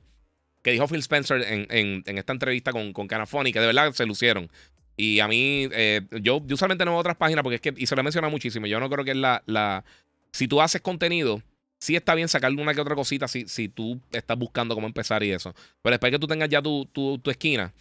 que 0.60 0.72
dijo 0.72 0.88
Phil 0.88 0.98
Spencer 0.98 1.42
en, 1.42 2.02
esta 2.04 2.34
entrevista 2.34 2.70
con, 2.70 2.92
con 2.92 3.08
Canafoni, 3.08 3.50
que 3.50 3.60
de 3.60 3.68
verdad 3.68 3.90
se 3.92 4.04
lucieron. 4.04 4.50
Y 4.98 5.20
a 5.20 5.26
mí, 5.28 5.66
eh, 5.72 6.02
yo, 6.20 6.44
usualmente 6.50 6.84
no 6.84 6.90
veo 6.90 7.00
otras 7.00 7.16
páginas 7.16 7.42
porque 7.42 7.54
es 7.54 7.62
que, 7.62 7.72
y 7.74 7.86
se 7.86 7.96
lo 7.96 8.02
menciona 8.02 8.28
muchísimo, 8.28 8.66
yo 8.66 8.78
no 8.78 8.90
creo 8.90 9.06
que 9.06 9.12
es 9.12 9.16
la, 9.16 9.42
la, 9.46 9.84
si 10.32 10.48
tú 10.48 10.60
haces 10.60 10.82
contenido, 10.82 11.42
sí 11.80 11.96
está 11.96 12.14
bien 12.14 12.28
sacarle 12.28 12.62
una 12.62 12.74
que 12.74 12.80
otra 12.80 12.94
cosita 12.94 13.26
si, 13.26 13.48
si 13.48 13.68
tú 13.68 14.00
estás 14.12 14.38
buscando 14.38 14.74
cómo 14.74 14.86
empezar 14.86 15.22
y 15.22 15.32
eso. 15.32 15.54
Pero 15.82 15.92
después 15.94 16.12
que 16.12 16.18
tú 16.18 16.26
tengas 16.28 16.48
ya 16.48 16.62
tu, 16.62 16.86
tu, 16.92 17.18
tu 17.18 17.30
esquina, 17.30 17.72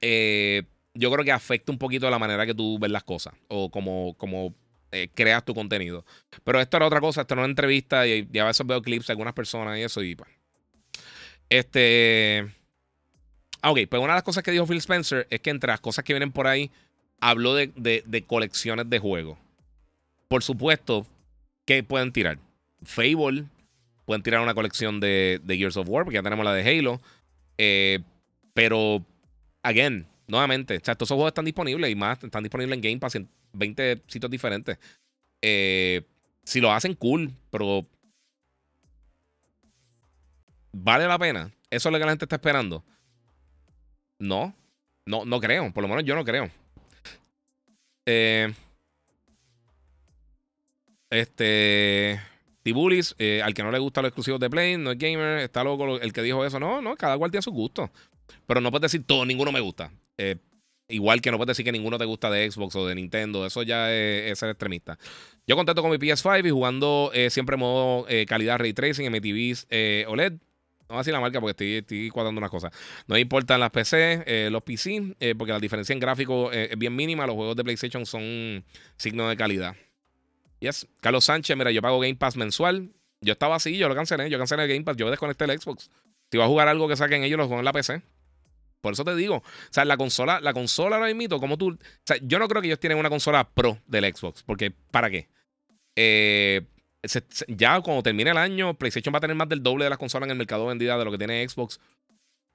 eh, 0.00 0.64
yo 0.94 1.10
creo 1.12 1.24
que 1.24 1.32
afecta 1.32 1.70
un 1.70 1.78
poquito 1.78 2.08
la 2.10 2.18
manera 2.18 2.46
que 2.46 2.54
tú 2.54 2.78
ves 2.78 2.90
las 2.90 3.04
cosas 3.04 3.34
o 3.48 3.70
como, 3.70 4.14
como 4.14 4.54
eh, 4.92 5.08
creas 5.14 5.44
tu 5.44 5.54
contenido. 5.54 6.04
Pero 6.44 6.60
esto 6.60 6.76
era 6.76 6.86
otra 6.86 7.00
cosa, 7.00 7.22
esto 7.22 7.34
era 7.34 7.42
una 7.42 7.50
entrevista 7.50 8.06
y, 8.06 8.28
a 8.38 8.44
veces 8.44 8.66
veo 8.66 8.80
clips 8.80 9.08
de 9.08 9.12
algunas 9.12 9.34
personas 9.34 9.78
y 9.78 9.82
eso 9.82 10.02
y 10.02 10.14
pues. 10.14 10.30
Este. 11.48 12.48
Ah, 13.60 13.70
ok, 13.70 13.80
pues 13.88 14.00
una 14.00 14.12
de 14.12 14.18
las 14.18 14.22
cosas 14.22 14.44
que 14.44 14.50
dijo 14.50 14.66
Phil 14.66 14.78
Spencer 14.78 15.26
es 15.30 15.40
que 15.40 15.50
entre 15.50 15.68
las 15.68 15.80
cosas 15.80 16.04
que 16.04 16.12
vienen 16.12 16.32
por 16.32 16.46
ahí, 16.46 16.70
habló 17.20 17.54
de, 17.54 18.24
colecciones 18.26 18.88
de 18.88 18.98
juegos. 18.98 19.38
Por 20.28 20.42
supuesto, 20.42 21.06
que 21.64 21.82
pueden 21.82 22.12
tirar? 22.12 22.38
Fable, 22.84 23.44
pueden 24.04 24.22
tirar 24.22 24.40
una 24.40 24.54
colección 24.54 25.00
de, 25.00 25.40
Gears 25.46 25.76
of 25.76 25.88
War, 25.88 26.04
porque 26.04 26.16
ya 26.16 26.22
tenemos 26.22 26.44
la 26.44 26.52
de 26.52 26.62
Halo. 26.62 27.00
Eh, 27.58 28.00
pero, 28.52 29.04
again, 29.62 30.06
nuevamente, 30.26 30.76
o 30.76 30.80
sea, 30.84 30.92
estos 30.92 31.08
juegos 31.08 31.28
están 31.28 31.44
disponibles 31.44 31.90
y 31.90 31.94
más 31.94 32.22
están 32.22 32.42
disponibles 32.42 32.76
en 32.76 32.82
Game 32.82 32.98
Pass 32.98 33.18
20 33.52 34.02
sitios 34.06 34.30
diferentes. 34.30 34.78
Eh, 35.42 36.02
si 36.44 36.60
lo 36.60 36.72
hacen, 36.72 36.94
cool, 36.94 37.32
pero. 37.50 37.86
¿Vale 40.72 41.06
la 41.06 41.18
pena? 41.18 41.52
¿Eso 41.70 41.88
es 41.88 41.92
lo 41.92 41.98
que 41.98 42.04
la 42.04 42.12
gente 42.12 42.24
está 42.24 42.36
esperando? 42.36 42.84
No, 44.18 44.54
no, 45.06 45.24
no 45.24 45.40
creo. 45.40 45.72
Por 45.72 45.82
lo 45.82 45.88
menos 45.88 46.04
yo 46.04 46.14
no 46.14 46.24
creo. 46.24 46.50
Eh, 48.06 48.52
este. 51.10 52.20
Tibulis, 52.64 53.14
eh, 53.18 53.42
al 53.44 53.54
que 53.54 53.62
no 53.62 53.70
le 53.70 53.78
gusta 53.78 54.02
los 54.02 54.08
exclusivos 54.08 54.40
de 54.40 54.50
Play, 54.50 54.76
no 54.76 54.90
es 54.90 54.98
gamer, 54.98 55.38
está 55.38 55.62
loco 55.62 56.00
el 56.00 56.12
que 56.12 56.22
dijo 56.22 56.44
eso. 56.44 56.58
No, 56.58 56.82
no, 56.82 56.96
cada 56.96 57.16
cual 57.16 57.30
tiene 57.30 57.42
su 57.42 57.52
gusto. 57.52 57.92
Pero 58.46 58.60
no 58.60 58.72
puedes 58.72 58.90
decir 58.90 59.06
todo, 59.06 59.24
ninguno 59.24 59.52
me 59.52 59.60
gusta. 59.60 59.92
Eh, 60.18 60.36
Igual 60.88 61.22
que 61.22 61.30
no 61.30 61.38
puedes 61.38 61.56
decir 61.56 61.64
que 61.64 61.72
ninguno 61.72 61.96
te 61.96 62.04
gusta 62.04 62.30
de 62.30 62.50
Xbox 62.50 62.76
o 62.76 62.86
de 62.86 62.94
Nintendo. 62.94 63.46
Eso 63.46 63.62
ya 63.62 63.90
es, 63.92 64.38
ser 64.38 64.50
extremista. 64.50 64.98
Yo 65.46 65.56
contento 65.56 65.80
con 65.80 65.90
mi 65.90 65.96
PS5 65.96 66.46
y 66.46 66.50
jugando 66.50 67.10
eh, 67.14 67.30
siempre 67.30 67.56
modo 67.56 68.06
eh, 68.08 68.26
calidad 68.26 68.58
ray 68.58 68.74
tracing 68.74 69.06
en 69.06 69.12
mi 69.12 69.54
eh, 69.70 70.04
OLED. 70.06 70.32
No 70.32 70.88
voy 70.88 70.96
a 70.96 71.00
decir 71.00 71.14
la 71.14 71.20
marca 71.20 71.40
porque 71.40 71.52
estoy, 71.52 71.74
estoy 71.76 72.10
cuadrando 72.10 72.38
una 72.38 72.50
cosa. 72.50 72.70
No 73.06 73.16
importan 73.16 73.60
las 73.60 73.70
PC, 73.70 74.50
los 74.50 74.62
PC, 74.62 75.16
porque 75.38 75.54
la 75.54 75.58
diferencia 75.58 75.94
en 75.94 75.98
gráfico 75.98 76.52
es 76.52 76.76
bien 76.76 76.94
mínima. 76.94 77.26
Los 77.26 77.36
juegos 77.36 77.56
de 77.56 77.64
PlayStation 77.64 78.04
son 78.04 78.62
signos 78.98 79.30
de 79.30 79.36
calidad. 79.36 79.74
Carlos 81.00 81.24
Sánchez, 81.24 81.56
mira, 81.56 81.70
yo 81.70 81.82
pago 81.82 82.00
Game 82.00 82.16
Pass 82.16 82.36
mensual. 82.36 82.90
Yo 83.20 83.32
estaba 83.32 83.56
así, 83.56 83.76
yo 83.76 83.88
lo 83.88 83.94
cancelé. 83.94 84.28
Yo 84.30 84.38
cancelé 84.38 84.64
el 84.64 84.68
Game 84.68 84.84
Pass, 84.84 84.96
yo 84.96 85.10
desconecté 85.10 85.44
el 85.44 85.58
Xbox. 85.58 85.90
Si 86.30 86.38
va 86.38 86.44
a 86.44 86.48
jugar 86.48 86.68
algo 86.68 86.88
que 86.88 86.96
saquen 86.96 87.24
ellos, 87.24 87.38
lo 87.38 87.46
juego 87.46 87.60
en 87.60 87.64
la 87.64 87.72
PC. 87.72 88.02
Por 88.80 88.92
eso 88.92 89.04
te 89.04 89.16
digo, 89.16 89.36
o 89.36 89.42
sea, 89.70 89.86
la 89.86 89.96
consola, 89.96 90.40
la 90.42 90.52
consola 90.52 90.96
ahora 90.96 91.12
mismo, 91.14 91.40
como 91.40 91.56
tú, 91.56 91.70
o 91.70 91.78
sea, 92.04 92.18
yo 92.20 92.38
no 92.38 92.46
creo 92.48 92.60
que 92.60 92.68
ellos 92.68 92.78
tienen 92.78 92.98
una 92.98 93.08
consola 93.08 93.48
pro 93.48 93.78
del 93.86 94.14
Xbox, 94.14 94.42
porque 94.42 94.72
¿para 94.72 95.08
qué? 95.08 95.28
Eh, 95.96 96.60
ya 97.48 97.80
cuando 97.80 98.02
termine 98.02 98.32
el 98.32 98.36
año, 98.36 98.74
PlayStation 98.74 99.14
va 99.14 99.18
a 99.18 99.20
tener 99.22 99.36
más 99.36 99.48
del 99.48 99.62
doble 99.62 99.84
de 99.84 99.90
las 99.90 99.98
consolas 99.98 100.26
en 100.26 100.32
el 100.32 100.36
mercado 100.36 100.66
vendida 100.66 100.98
de 100.98 101.04
lo 101.06 101.10
que 101.10 101.16
tiene 101.16 101.48
Xbox, 101.48 101.80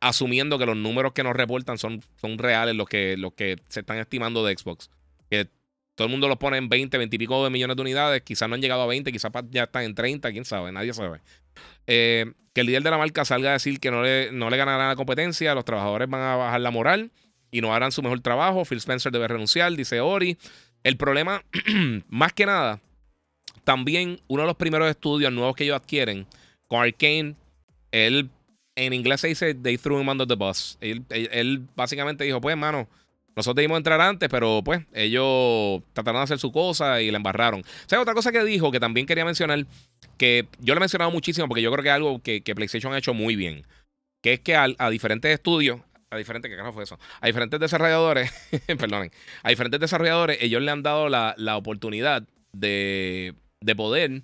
asumiendo 0.02 0.60
que 0.60 0.68
los 0.68 0.78
números 0.78 1.14
que 1.14 1.24
nos 1.24 1.36
reportan 1.36 1.80
son, 1.80 2.04
son 2.22 2.38
reales 2.38 2.76
los 2.76 2.88
que, 2.88 3.18
los 3.18 3.34
que 3.34 3.58
se 3.68 3.80
están 3.80 3.98
estimando 3.98 4.46
de 4.46 4.56
Xbox. 4.56 4.92
Todo 6.00 6.06
el 6.06 6.12
mundo 6.12 6.30
los 6.30 6.38
pone 6.38 6.56
en 6.56 6.70
20, 6.70 6.98
20 6.98 7.14
y 7.14 7.20
pico 7.20 7.44
de 7.44 7.50
millones 7.50 7.76
de 7.76 7.82
unidades, 7.82 8.22
quizás 8.22 8.48
no 8.48 8.56
han 8.56 8.62
llegado 8.62 8.84
a 8.84 8.86
20, 8.86 9.12
quizás 9.12 9.34
ya 9.52 9.64
están 9.64 9.84
en 9.84 9.96
30, 9.96 10.32
quién 10.32 10.46
sabe, 10.46 10.72
nadie 10.72 10.94
sabe. 10.94 11.20
Eh, 11.88 12.32
que 12.54 12.62
el 12.62 12.68
líder 12.68 12.84
de 12.84 12.92
la 12.92 12.98
marca 12.98 13.26
salga 13.26 13.50
a 13.50 13.54
decir 13.54 13.82
que 13.82 13.92
no 13.92 14.02
le, 14.02 14.32
no 14.32 14.50
le 14.50 14.56
ganará 14.56 14.88
la 14.88 14.96
competencia, 14.96 15.54
los 15.54 15.66
trabajadores 15.66 16.10
van 16.10 16.22
a 16.22 16.38
bajar 16.38 16.62
la 16.62 16.72
moral 16.72 17.12
y 17.52 17.60
no 17.60 17.76
harán 17.76 17.92
su 17.92 18.02
mejor 18.02 18.22
trabajo. 18.22 18.64
Phil 18.64 18.78
Spencer 18.78 19.12
debe 19.12 19.28
renunciar, 19.28 19.74
dice 19.74 20.00
Ori. 20.00 20.38
El 20.86 20.96
problema, 20.96 21.44
más 22.08 22.32
que 22.32 22.46
nada, 22.46 22.80
también 23.66 24.22
uno 24.30 24.44
de 24.44 24.48
los 24.48 24.56
primeros 24.56 24.90
estudios 24.90 25.34
nuevos 25.34 25.54
que 25.54 25.66
ellos 25.66 25.76
adquieren 25.76 26.28
con 26.70 26.82
Arkane, 26.82 27.36
él 27.92 28.30
en 28.78 28.94
inglés 28.94 29.20
se 29.20 29.28
dice 29.28 29.54
they 29.54 29.78
threw 29.78 30.00
him 30.00 30.08
under 30.08 30.26
the 30.26 30.36
bus. 30.36 30.78
Él, 30.80 31.68
básicamente 31.76 32.24
dijo, 32.24 32.40
pues, 32.40 32.54
hermano, 32.54 32.88
nosotros 33.36 33.56
debimos 33.56 33.78
entrar 33.78 34.02
antes, 34.02 34.28
pero 34.30 34.62
pues 34.64 34.82
ellos 34.94 35.82
trataron 35.94 36.20
de 36.20 36.24
hacer 36.24 36.40
su 36.40 36.52
cosa 36.52 37.02
y 37.02 37.12
la 37.12 37.18
embarraron. 37.18 37.62
O 37.62 37.90
sea, 37.90 38.02
otra 38.02 38.14
cosa 38.14 38.32
que 38.32 38.44
dijo 38.44 38.72
que 38.72 38.80
también 38.80 39.06
quería 39.06 39.26
mencionar 39.26 39.66
que 40.18 40.48
yo 40.60 40.76
lo 40.76 40.80
he 40.80 40.82
mencionado 40.82 41.10
muchísimo 41.10 41.48
porque 41.48 41.62
yo 41.62 41.72
creo 41.72 41.82
que 41.82 41.90
es 41.90 41.96
algo 41.96 42.22
que, 42.22 42.42
PlayStation 42.42 42.94
ha 42.94 42.98
hecho 42.98 43.16
muy 43.16 43.36
bien. 43.36 43.66
Que 44.22 44.34
es 44.34 44.40
que 44.42 44.56
a, 44.56 44.68
diferentes 44.90 45.32
estudios, 45.34 45.80
a 46.12 46.18
diferentes, 46.18 46.52
¿qué 46.52 46.58
carajo 46.58 46.74
fue 46.74 46.84
eso? 46.84 47.00
A 47.22 47.28
diferentes 47.28 47.60
desarrolladores, 47.60 48.32
perdonen, 48.68 49.12
a 49.42 49.50
diferentes 49.50 49.80
desarrolladores, 49.80 50.38
ellos 50.42 50.62
le 50.62 50.72
han 50.72 50.84
dado 50.84 51.08
la, 51.08 51.58
oportunidad 51.58 52.24
de, 52.52 53.34
poder 53.78 54.24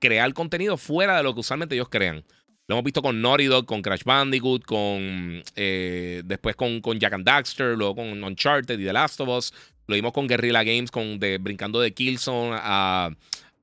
crear 0.00 0.34
contenido 0.34 0.76
fuera 0.76 1.16
de 1.16 1.22
lo 1.22 1.32
que 1.34 1.40
usualmente 1.40 1.76
ellos 1.76 1.88
crean. 1.88 2.24
Lo 2.68 2.74
hemos 2.74 2.84
visto 2.84 3.00
con 3.00 3.20
Naughty 3.20 3.44
Dog, 3.44 3.64
con 3.64 3.80
Crash 3.80 4.02
Bandicoot, 4.04 4.64
con 4.64 5.42
eh, 5.54 6.22
después 6.24 6.56
con, 6.56 6.80
con 6.80 6.98
Jack 6.98 7.12
and 7.12 7.24
Daxter, 7.24 7.76
luego 7.76 7.96
con 7.96 8.24
Uncharted 8.24 8.78
y 8.78 8.84
The 8.84 8.92
Last 8.92 9.20
of 9.20 9.28
Us. 9.28 9.54
Lo 9.86 9.94
vimos 9.94 10.12
con 10.12 10.26
Guerrilla 10.26 10.64
Games, 10.64 10.90
con 10.90 11.20
de, 11.20 11.38
brincando 11.38 11.80
de 11.80 11.94
Killzone 11.94 12.56
a, 12.60 13.10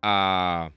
a 0.01 0.72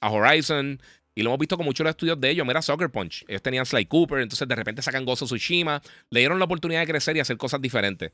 Horizon. 0.00 0.80
Y 1.14 1.22
lo 1.22 1.30
hemos 1.30 1.38
visto 1.38 1.56
con 1.56 1.66
muchos 1.66 1.86
estudios 1.86 2.18
de 2.20 2.30
ellos. 2.30 2.46
Mira 2.46 2.62
Soccer 2.62 2.90
Punch. 2.90 3.24
Ellos 3.28 3.42
tenían 3.42 3.66
Sly 3.66 3.86
Cooper. 3.86 4.20
Entonces 4.20 4.48
de 4.48 4.54
repente 4.54 4.80
sacan 4.80 5.04
Gozo 5.04 5.26
Tsushima. 5.26 5.82
Le 6.10 6.20
dieron 6.20 6.38
la 6.38 6.46
oportunidad 6.46 6.80
de 6.80 6.86
crecer 6.86 7.16
y 7.16 7.20
hacer 7.20 7.36
cosas 7.36 7.60
diferentes. 7.60 8.12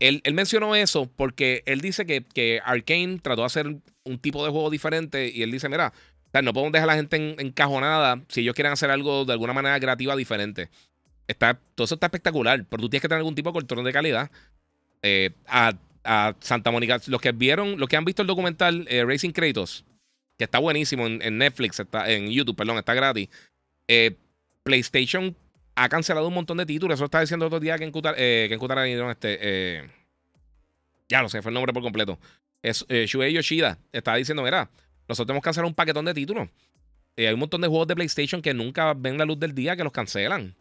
Él, 0.00 0.20
mencionó 0.32 0.74
eso 0.74 1.08
porque 1.16 1.62
él 1.66 1.80
dice 1.80 2.04
que, 2.04 2.24
que 2.24 2.60
Arkane 2.64 3.20
trató 3.20 3.42
de 3.42 3.46
hacer 3.46 3.76
un 4.02 4.18
tipo 4.18 4.44
de 4.44 4.50
juego 4.50 4.70
diferente. 4.70 5.30
Y 5.32 5.42
él 5.42 5.52
dice: 5.52 5.68
Mira, 5.68 5.92
no 6.42 6.52
podemos 6.52 6.72
dejar 6.72 6.88
a 6.88 6.92
la 6.92 6.96
gente 6.96 7.36
encajonada 7.38 8.22
si 8.28 8.40
ellos 8.40 8.54
quieren 8.54 8.72
hacer 8.72 8.90
algo 8.90 9.24
de 9.24 9.32
alguna 9.32 9.52
manera 9.52 9.78
creativa 9.78 10.16
diferente. 10.16 10.68
Está, 11.26 11.58
todo 11.74 11.84
eso 11.84 11.94
está 11.94 12.06
espectacular. 12.06 12.64
Pero 12.68 12.82
tú 12.82 12.88
tienes 12.88 13.02
que 13.02 13.08
tener 13.08 13.18
algún 13.18 13.34
tipo 13.34 13.50
de 13.50 13.54
control 13.54 13.84
de 13.84 13.92
calidad. 13.92 14.30
Eh, 15.02 15.30
a, 15.46 15.72
Santa 16.40 16.70
Mónica, 16.70 17.00
los 17.06 17.18
que 17.18 17.32
vieron, 17.32 17.78
los 17.78 17.88
que 17.88 17.96
han 17.96 18.04
visto 18.04 18.20
el 18.20 18.28
documental 18.28 18.86
eh, 18.90 19.06
Racing 19.06 19.30
Kratos 19.30 19.86
que 20.36 20.44
está 20.44 20.58
buenísimo 20.58 21.06
en, 21.06 21.38
Netflix, 21.38 21.80
está, 21.80 22.10
en 22.10 22.30
YouTube, 22.30 22.56
perdón, 22.56 22.78
está 22.78 22.94
gratis. 22.94 23.28
Eh, 23.86 24.16
PlayStation 24.62 25.36
ha 25.74 25.88
cancelado 25.88 26.28
un 26.28 26.34
montón 26.34 26.56
de 26.56 26.66
títulos. 26.66 26.96
Eso 26.96 27.04
está 27.04 27.20
diciendo 27.20 27.46
otro 27.46 27.60
día 27.60 27.78
que 27.78 27.84
en 27.84 27.92
Qatar, 27.92 28.14
eh, 28.18 28.46
que 28.48 29.10
este, 29.10 29.38
eh, 29.40 29.90
ya 31.08 31.22
no 31.22 31.28
sé, 31.28 31.42
fue 31.42 31.50
el 31.50 31.54
nombre 31.54 31.72
por 31.72 31.82
completo. 31.82 32.18
Es, 32.62 32.84
eh, 32.88 33.06
Shuei 33.06 33.32
Yoshida 33.32 33.78
está 33.92 34.14
diciendo, 34.16 34.42
mira, 34.42 34.70
nosotros 35.08 35.26
tenemos 35.26 35.42
que 35.42 35.46
cancelar 35.46 35.66
un 35.66 35.74
paquetón 35.74 36.04
de 36.04 36.14
títulos. 36.14 36.48
hay 37.16 37.26
un 37.26 37.40
montón 37.40 37.60
de 37.60 37.68
juegos 37.68 37.86
de 37.88 37.94
PlayStation 37.94 38.42
que 38.42 38.54
nunca 38.54 38.94
ven 38.94 39.18
la 39.18 39.24
luz 39.24 39.38
del 39.38 39.54
día 39.54 39.76
que 39.76 39.84
los 39.84 39.92
cancelan. 39.92 40.54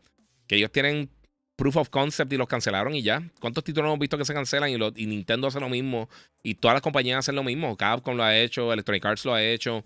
Que 0.47 0.57
ellos 0.57 0.71
tienen 0.71 1.09
proof 1.55 1.77
of 1.77 1.89
concept 1.89 2.31
y 2.33 2.37
los 2.37 2.47
cancelaron 2.47 2.95
y 2.95 3.01
ya. 3.01 3.23
¿Cuántos 3.39 3.63
títulos 3.63 3.87
hemos 3.87 3.99
visto 3.99 4.17
que 4.17 4.25
se 4.25 4.33
cancelan 4.33 4.69
y, 4.69 5.05
Nintendo 5.05 5.47
hace 5.47 5.59
lo 5.59 5.69
mismo? 5.69 6.09
Y 6.41 6.55
todas 6.55 6.75
las 6.75 6.81
compañías 6.81 7.19
hacen 7.19 7.35
lo 7.35 7.43
mismo. 7.43 7.75
Capcom 7.77 8.17
lo 8.17 8.23
ha 8.23 8.37
hecho, 8.37 8.73
Electronic 8.73 9.05
Arts 9.05 9.25
lo 9.25 9.33
ha 9.33 9.43
hecho. 9.43 9.83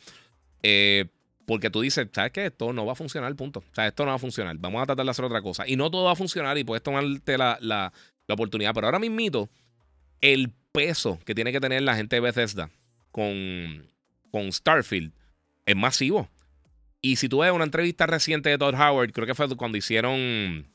Eh, 0.63 1.05
porque 1.45 1.69
tú 1.69 1.81
dices, 1.81 2.07
¿sabes 2.11 2.31
qué? 2.31 2.47
Esto 2.47 2.73
no 2.73 2.85
va 2.85 2.93
a 2.93 2.95
funcionar, 2.95 3.33
punto. 3.35 3.59
O 3.59 3.75
sea, 3.75 3.87
esto 3.87 4.03
no 4.03 4.09
va 4.09 4.15
a 4.15 4.19
funcionar. 4.19 4.57
Vamos 4.57 4.81
a 4.81 4.85
tratar 4.85 5.05
de 5.05 5.11
hacer 5.11 5.23
otra 5.23 5.41
cosa. 5.41 5.67
Y 5.67 5.75
no 5.75 5.89
todo 5.89 6.05
va 6.05 6.11
a 6.11 6.15
funcionar 6.15 6.57
y 6.57 6.63
puedes 6.63 6.83
tomarte 6.83 7.37
la, 7.37 7.57
la, 7.61 7.93
la 8.27 8.33
oportunidad. 8.33 8.73
Pero 8.73 8.87
ahora 8.87 8.99
mismito, 8.99 9.49
el 10.19 10.51
peso 10.71 11.19
que 11.25 11.33
tiene 11.35 11.51
que 11.51 11.59
tener 11.59 11.83
la 11.83 11.95
gente 11.95 12.17
de 12.17 12.19
Bethesda 12.19 12.69
con, 13.11 13.87
con 14.31 14.51
Starfield 14.51 15.11
es 15.65 15.75
masivo. 15.75 16.29
Y 17.01 17.17
si 17.17 17.29
tú 17.29 17.39
ves 17.39 17.51
una 17.51 17.63
entrevista 17.63 18.05
reciente 18.05 18.49
de 18.49 18.57
Todd 18.57 18.75
Howard, 18.75 19.11
creo 19.11 19.27
que 19.27 19.35
fue 19.35 19.47
cuando 19.55 19.77
hicieron 19.77 20.65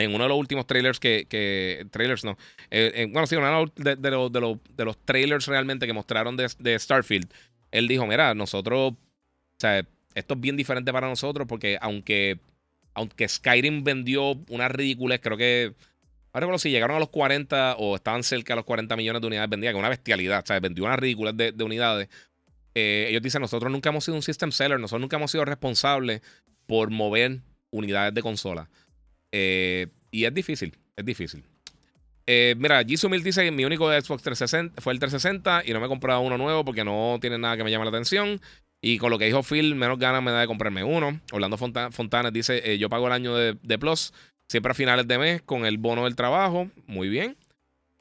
en 0.00 0.14
uno 0.14 0.24
de 0.24 0.28
los 0.28 0.38
últimos 0.38 0.66
trailers 0.66 0.98
que. 0.98 1.86
trailers 1.90 2.24
no. 2.24 2.38
Eh, 2.70 3.06
bueno, 3.10 3.26
sí, 3.26 3.36
uno 3.36 3.66
de, 3.76 3.96
de, 3.96 4.10
de, 4.10 4.84
los 4.84 4.98
trailers 5.04 5.46
realmente 5.46 5.86
que 5.86 5.92
mostraron 5.92 6.36
de, 6.36 6.78
Starfield. 6.78 7.30
Él 7.70 7.86
dijo: 7.86 8.06
Mira, 8.06 8.34
nosotros. 8.34 8.92
O 8.92 8.96
sea, 9.58 9.84
esto 10.14 10.34
es 10.34 10.40
bien 10.40 10.56
diferente 10.56 10.92
para 10.92 11.08
nosotros 11.08 11.46
porque 11.46 11.78
aunque. 11.80 12.38
Aunque 12.92 13.28
Skyrim 13.28 13.84
vendió 13.84 14.32
una 14.48 14.68
ridícula, 14.68 15.18
creo 15.18 15.36
que. 15.36 15.74
Ahora 16.32 16.44
recuerdo 16.44 16.58
si 16.58 16.70
llegaron 16.70 16.96
a 16.96 17.00
los 17.00 17.08
40 17.08 17.76
o 17.78 17.96
estaban 17.96 18.22
cerca 18.22 18.52
de 18.52 18.56
los 18.56 18.64
40 18.64 18.96
millones 18.96 19.20
de 19.20 19.26
unidades 19.26 19.50
vendidas, 19.50 19.74
que 19.74 19.78
una 19.78 19.88
bestialidad. 19.88 20.42
O 20.42 20.46
sea, 20.46 20.60
vendió 20.60 20.84
una 20.84 20.96
ridícula 20.96 21.32
de, 21.32 21.54
unidades. 21.62 22.08
Eh, 22.74 23.06
ellos 23.08 23.22
dicen: 23.22 23.42
Nosotros 23.42 23.70
nunca 23.70 23.90
hemos 23.90 24.04
sido 24.04 24.16
un 24.16 24.22
system 24.22 24.52
seller, 24.52 24.78
nosotros 24.78 25.00
nunca 25.00 25.16
hemos 25.16 25.30
sido 25.30 25.44
responsables 25.44 26.22
por 26.66 26.90
mover 26.90 27.40
unidades 27.70 28.14
de 28.14 28.22
consola. 28.22 28.68
Eh, 29.32 29.88
y 30.10 30.24
es 30.24 30.34
difícil, 30.34 30.76
es 30.96 31.04
difícil. 31.04 31.44
Eh, 32.26 32.54
mira, 32.58 32.84
Jisoo 32.84 33.10
dice 33.10 33.42
que 33.42 33.50
mi 33.50 33.64
único 33.64 33.88
Xbox 33.90 34.22
360 34.22 34.80
fue 34.80 34.92
el 34.92 35.00
360 35.00 35.64
y 35.66 35.72
no 35.72 35.80
me 35.80 35.86
he 35.86 35.88
comprado 35.88 36.20
uno 36.20 36.38
nuevo 36.38 36.64
porque 36.64 36.84
no 36.84 37.18
tiene 37.20 37.38
nada 37.38 37.56
que 37.56 37.64
me 37.64 37.70
llame 37.70 37.84
la 37.84 37.90
atención. 37.90 38.40
Y 38.80 38.98
con 38.98 39.10
lo 39.10 39.18
que 39.18 39.26
dijo 39.26 39.42
Phil, 39.42 39.74
menos 39.74 39.98
ganas 39.98 40.22
me 40.22 40.30
da 40.30 40.40
de 40.40 40.46
comprarme 40.46 40.84
uno. 40.84 41.20
Orlando 41.32 41.58
Fontanes 41.58 42.32
dice: 42.32 42.62
eh, 42.64 42.78
Yo 42.78 42.88
pago 42.88 43.08
el 43.08 43.12
año 43.12 43.34
de, 43.34 43.78
Plus 43.78 44.12
siempre 44.48 44.70
a 44.70 44.74
finales 44.74 45.06
de 45.06 45.18
mes 45.18 45.42
con 45.42 45.66
el 45.66 45.78
bono 45.78 46.04
del 46.04 46.16
trabajo. 46.16 46.70
Muy 46.86 47.08
bien. 47.08 47.36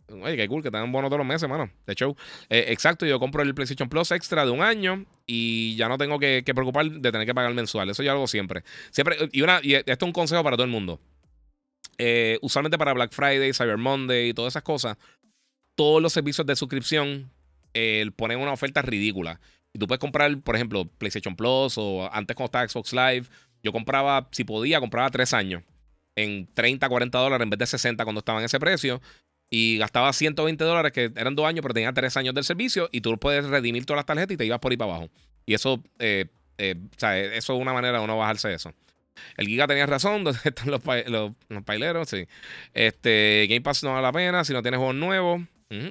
Oye, 0.10 0.38
qué 0.38 0.48
cool 0.48 0.64
que 0.64 0.72
tengan 0.72 0.92
bono 0.92 1.08
todos 1.08 1.20
los 1.20 1.28
meses, 1.28 1.48
mano. 1.48 1.70
De 1.86 1.94
hecho, 1.94 2.16
exacto, 2.50 3.06
yo 3.06 3.20
compro 3.20 3.44
el 3.44 3.54
PlayStation 3.54 3.90
Plus 3.90 4.12
extra 4.12 4.46
de 4.46 4.52
un 4.52 4.62
año 4.62 5.06
y 5.28 5.76
ya 5.76 5.88
no 5.88 5.98
tengo 5.98 6.20
que, 6.20 6.44
que 6.46 6.54
preocupar 6.54 6.90
de 6.90 7.12
tener 7.12 7.28
que 7.28 7.36
pagar 7.36 7.54
mensual. 7.54 7.90
Eso 7.90 8.04
yo 8.04 8.12
hago 8.12 8.28
siempre. 8.28 8.64
Siempre, 8.92 9.18
y, 9.32 9.42
una, 9.42 9.60
y 9.62 9.76
esto 9.76 9.92
es 9.92 10.02
un 10.02 10.12
consejo 10.12 10.44
para 10.44 10.56
todo 10.56 10.66
el 10.66 10.72
mundo. 10.72 11.00
Eh, 12.02 12.40
usualmente 12.42 12.78
para 12.78 12.94
Black 12.94 13.12
Friday, 13.12 13.54
Cyber 13.54 13.78
Monday 13.78 14.30
y 14.30 14.34
todas 14.34 14.54
esas 14.54 14.64
cosas, 14.64 14.98
todos 15.76 16.02
los 16.02 16.14
servicios 16.14 16.48
de 16.48 16.56
suscripción 16.56 17.30
eh, 17.74 18.10
ponen 18.16 18.40
una 18.40 18.54
oferta 18.54 18.82
ridícula. 18.82 19.40
Y 19.74 19.80
tú 19.80 19.86
puedes 19.86 20.00
comprar, 20.00 20.36
por 20.42 20.56
ejemplo, 20.56 20.86
PlayStation 20.98 21.36
Plus 21.36 21.78
o 21.78 22.10
antes 22.12 22.36
cuando 22.36 22.46
estaba 22.46 22.68
Xbox 22.68 22.94
Live, 22.94 23.28
yo 23.62 23.74
compraba, 23.74 24.30
si 24.32 24.46
podía, 24.46 24.80
compraba 24.80 25.10
tres 25.10 25.34
años 25.34 25.62
en 26.16 26.48
30, 26.54 26.88
40 26.88 27.18
dólares 27.18 27.44
en 27.44 27.50
vez 27.50 27.60
de 27.60 27.68
60 27.68 28.04
cuando 28.04 28.20
estaba 28.20 28.40
en 28.40 28.46
ese 28.46 28.60
precio. 28.60 29.02
Y 29.50 29.78
gastaba 29.78 30.14
120 30.14 30.64
dólares, 30.64 30.92
que 30.92 31.12
eran 31.16 31.36
dos 31.36 31.46
años, 31.46 31.62
pero 31.62 31.74
tenía 31.74 31.92
tres 31.92 32.16
años 32.18 32.36
del 32.36 32.44
servicio. 32.44 32.90
Y 32.92 33.02
tú 33.02 33.18
puedes 33.18 33.46
redimir 33.46 33.86
todas 33.86 34.00
las 34.00 34.06
tarjetas 34.06 34.36
y 34.36 34.38
te 34.38 34.46
ibas 34.46 34.60
por 34.60 34.72
ahí 34.72 34.78
para 34.78 34.92
abajo. 34.92 35.10
Y 35.46 35.56
eso, 35.56 35.84
eh, 35.98 36.26
o 36.60 37.00
sea, 37.00 37.18
eso 37.18 37.56
es 37.56 37.62
una 37.62 37.74
manera 37.74 37.98
de 37.98 38.04
uno 38.04 38.18
bajarse 38.18 38.54
eso. 38.54 38.74
El 39.38 39.48
Giga 39.48 39.68
tenía 39.68 39.86
razón, 39.86 40.24
¿dónde 40.24 40.40
están 40.44 40.70
los, 40.70 40.82
los, 41.50 41.64
paileros? 41.64 42.10
Sí. 42.10 42.28
Este, 42.74 43.48
Game 43.50 43.62
Pass 43.62 43.84
no 43.84 43.92
vale 43.92 44.04
la 44.04 44.12
pena 44.12 44.44
si 44.44 44.54
no 44.54 44.62
tienes 44.62 44.78
juegos 44.78 44.96
nuevos. 44.96 45.42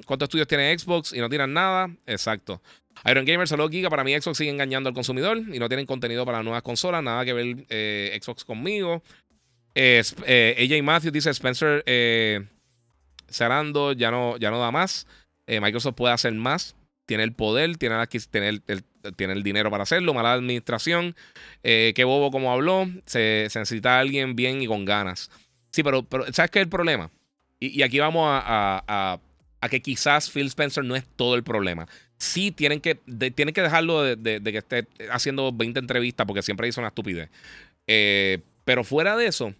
¿Cuántos 0.05 0.25
estudios 0.25 0.45
tiene 0.45 0.77
Xbox 0.77 1.13
y 1.13 1.19
no 1.19 1.29
tiran 1.29 1.53
nada? 1.53 1.89
Exacto. 2.05 2.61
Iron 3.09 3.23
Gamer, 3.23 3.47
saludos 3.47 3.71
Giga. 3.71 3.89
Para 3.89 4.03
mí 4.03 4.13
Xbox 4.13 4.37
sigue 4.37 4.49
engañando 4.49 4.89
al 4.89 4.93
consumidor 4.93 5.37
y 5.37 5.57
no 5.57 5.69
tienen 5.69 5.85
contenido 5.85 6.25
para 6.25 6.43
nuevas 6.43 6.63
consolas. 6.63 7.01
Nada 7.01 7.23
que 7.23 7.31
ver 7.31 7.65
eh, 7.69 8.19
Xbox 8.21 8.43
conmigo. 8.43 9.01
Eh, 9.75 10.03
AJ 10.59 10.83
Matthews 10.83 11.13
dice 11.13 11.29
Spencer 11.29 11.83
eh, 13.29 13.33
Sarando 13.33 13.93
ya 13.93 14.11
no, 14.11 14.37
ya 14.37 14.51
no 14.51 14.59
da 14.59 14.71
más. 14.71 15.07
Microsoft 15.47 15.95
puede 15.95 16.13
hacer 16.13 16.33
más. 16.33 16.75
Tiene 17.09 17.23
el 17.23 17.33
poder, 17.33 17.75
tiene, 17.77 17.95
el, 18.47 18.61
tiene 19.15 19.33
el 19.33 19.41
dinero 19.41 19.71
para 19.71 19.81
hacerlo, 19.81 20.13
mala 20.13 20.33
administración. 20.33 21.15
Eh, 21.63 21.93
qué 21.95 22.03
bobo 22.03 22.29
como 22.29 22.51
habló. 22.51 22.87
Se, 23.07 23.47
necesita 23.55 23.99
alguien 23.99 24.35
bien 24.35 24.61
y 24.61 24.67
con 24.67 24.85
ganas. 24.85 25.31
Sí, 25.71 25.81
pero, 25.81 26.03
pero 26.03 26.31
¿sabes 26.31 26.51
qué 26.51 26.59
es 26.59 26.63
el 26.65 26.69
problema? 26.69 27.09
Y, 27.59 27.81
aquí 27.81 27.97
vamos 27.97 28.29
a, 28.31 29.19
que 29.71 29.81
quizás 29.81 30.29
Phil 30.29 30.45
Spencer 30.45 30.83
no 30.83 30.95
es 30.95 31.03
todo 31.15 31.33
el 31.33 31.43
problema. 31.43 31.87
Sí, 32.17 32.51
tienen 32.51 32.79
que, 32.79 32.93
tienen 33.33 33.55
que 33.55 33.63
dejarlo 33.63 34.03
de, 34.03 34.41
que 34.43 34.57
esté 34.59 34.87
haciendo 35.09 35.51
20 35.51 35.79
entrevistas 35.79 36.27
porque 36.27 36.43
siempre 36.43 36.67
dice 36.67 36.79
una 36.79 36.89
estupidez. 36.89 37.31
Eh, 37.87 38.37
pero 38.65 38.83
fuera 38.83 39.17
de 39.17 39.25
eso, 39.25 39.55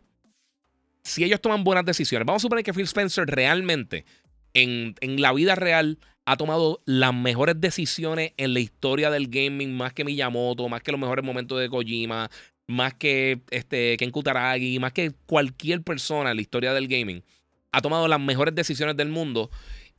si 1.10 1.24
ellos 1.24 1.42
toman 1.42 1.64
buenas 1.64 1.86
decisiones, 1.86 2.26
vamos 2.26 2.42
a 2.42 2.44
suponer 2.44 2.64
que 2.64 2.74
Phil 2.74 2.84
Spencer 2.84 3.26
realmente 3.26 4.06
en, 4.54 4.96
en 5.02 5.22
la 5.22 5.34
vida 5.34 5.56
real 5.56 6.00
ha 6.26 6.38
tomado 6.38 6.82
las 6.86 7.14
mejores 7.14 7.60
decisiones 7.60 8.34
en 8.38 8.54
la 8.54 8.60
historia 8.60 9.10
del 9.10 9.30
gaming, 9.30 9.76
más 9.76 9.94
que 9.94 10.06
Miyamoto, 10.06 10.70
más 10.70 10.82
que 10.84 10.92
los 10.92 11.00
mejores 11.00 11.26
momentos 11.26 11.60
de 11.60 11.70
Kojima, 11.70 12.30
más 12.68 12.94
que 12.94 13.42
este, 13.50 13.98
Ken 13.98 14.12
Kutaragi, 14.12 14.78
más 14.78 14.94
que 14.94 15.12
cualquier 15.26 15.82
persona 15.82 16.30
en 16.30 16.38
la 16.38 16.42
historia 16.42 16.72
del 16.72 16.88
gaming. 16.88 17.24
Ha 17.72 17.82
tomado 17.82 18.08
las 18.08 18.20
mejores 18.20 18.54
decisiones 18.54 18.96
del 18.96 19.10
mundo 19.10 19.50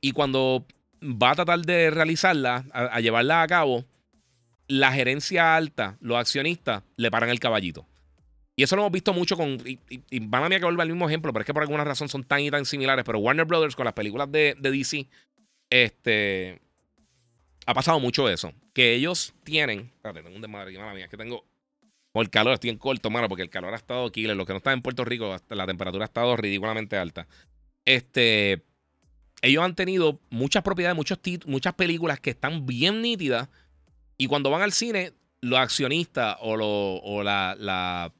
y 0.01 0.12
cuando 0.12 0.65
va 1.03 1.32
a 1.32 1.35
tratar 1.35 1.61
de 1.62 1.91
realizarla, 1.91 2.65
a, 2.73 3.01
llevarla 3.01 3.43
a 3.43 3.49
cabo, 3.49 3.85
la 4.69 4.93
gerencia 4.93 5.57
alta, 5.57 5.97
los 6.01 6.16
accionistas, 6.16 6.85
le 6.97 7.11
paran 7.11 7.31
el 7.31 7.41
caballito. 7.41 7.87
Y 8.56 8.62
eso 8.62 8.77
lo 8.77 8.82
hemos 8.82 8.93
visto 8.93 9.12
mucho 9.12 9.36
con. 9.36 9.59
Y, 9.64 10.20
van 10.20 10.44
a 10.44 10.48
mí 10.48 10.56
que 10.59 10.64
volver 10.64 10.82
al 10.82 10.89
mismo 10.89 11.09
ejemplo, 11.09 11.32
pero 11.32 11.43
es 11.43 11.47
que 11.47 11.55
por 11.55 11.62
alguna 11.62 11.85
razón 11.85 12.09
son 12.09 12.24
tan 12.24 12.40
y 12.40 12.51
tan 12.51 12.64
similares. 12.64 13.05
Pero 13.05 13.18
Warner 13.18 13.47
Brothers 13.47 13.74
con 13.74 13.85
las 13.85 13.94
películas 13.94 14.31
de, 14.31 14.55
de 14.59 14.70
DC 14.70 15.06
este. 15.70 16.60
Ha 17.66 17.74
pasado 17.74 18.01
mucho 18.01 18.28
eso. 18.28 18.52
Que 18.74 18.94
ellos 18.94 19.32
tienen. 19.44 19.93
Espérate, 19.94 20.22
tengo 20.22 20.35
un 20.36 20.43
desmadre 20.43 20.77
mala 20.78 20.94
mía. 20.94 21.05
Es 21.05 21.10
que 21.10 21.16
tengo. 21.16 21.44
Por 22.12 22.24
el 22.24 22.31
calor, 22.31 22.55
estoy 22.55 22.70
en 22.70 22.77
corto, 22.77 23.09
mano, 23.09 23.28
porque 23.28 23.44
el 23.44 23.51
calor 23.51 23.72
ha 23.72 23.77
estado 23.77 24.05
aquí. 24.05 24.27
Los 24.27 24.44
que 24.44 24.52
no 24.52 24.56
están 24.56 24.74
en 24.74 24.82
Puerto 24.82 25.05
Rico, 25.05 25.36
la 25.48 25.66
temperatura 25.66 26.05
ha 26.05 26.06
estado 26.06 26.36
ridículamente 26.36 26.97
alta. 26.97 27.27
Este. 27.85 28.64
Ellos 29.43 29.64
han 29.64 29.74
tenido 29.74 30.20
muchas 30.28 30.62
propiedades, 30.62 30.97
muchos 30.97 31.18
muchas 31.47 31.72
películas 31.72 32.20
que 32.20 32.31
están 32.31 32.66
bien 32.66 33.01
nítidas. 33.01 33.48
Y 34.18 34.27
cuando 34.27 34.51
van 34.51 34.60
al 34.60 34.72
cine, 34.72 35.14
los 35.40 35.59
accionistas 35.59 36.36
o, 36.40 36.56
lo, 36.56 36.97
o 36.97 37.22
la 37.22 38.12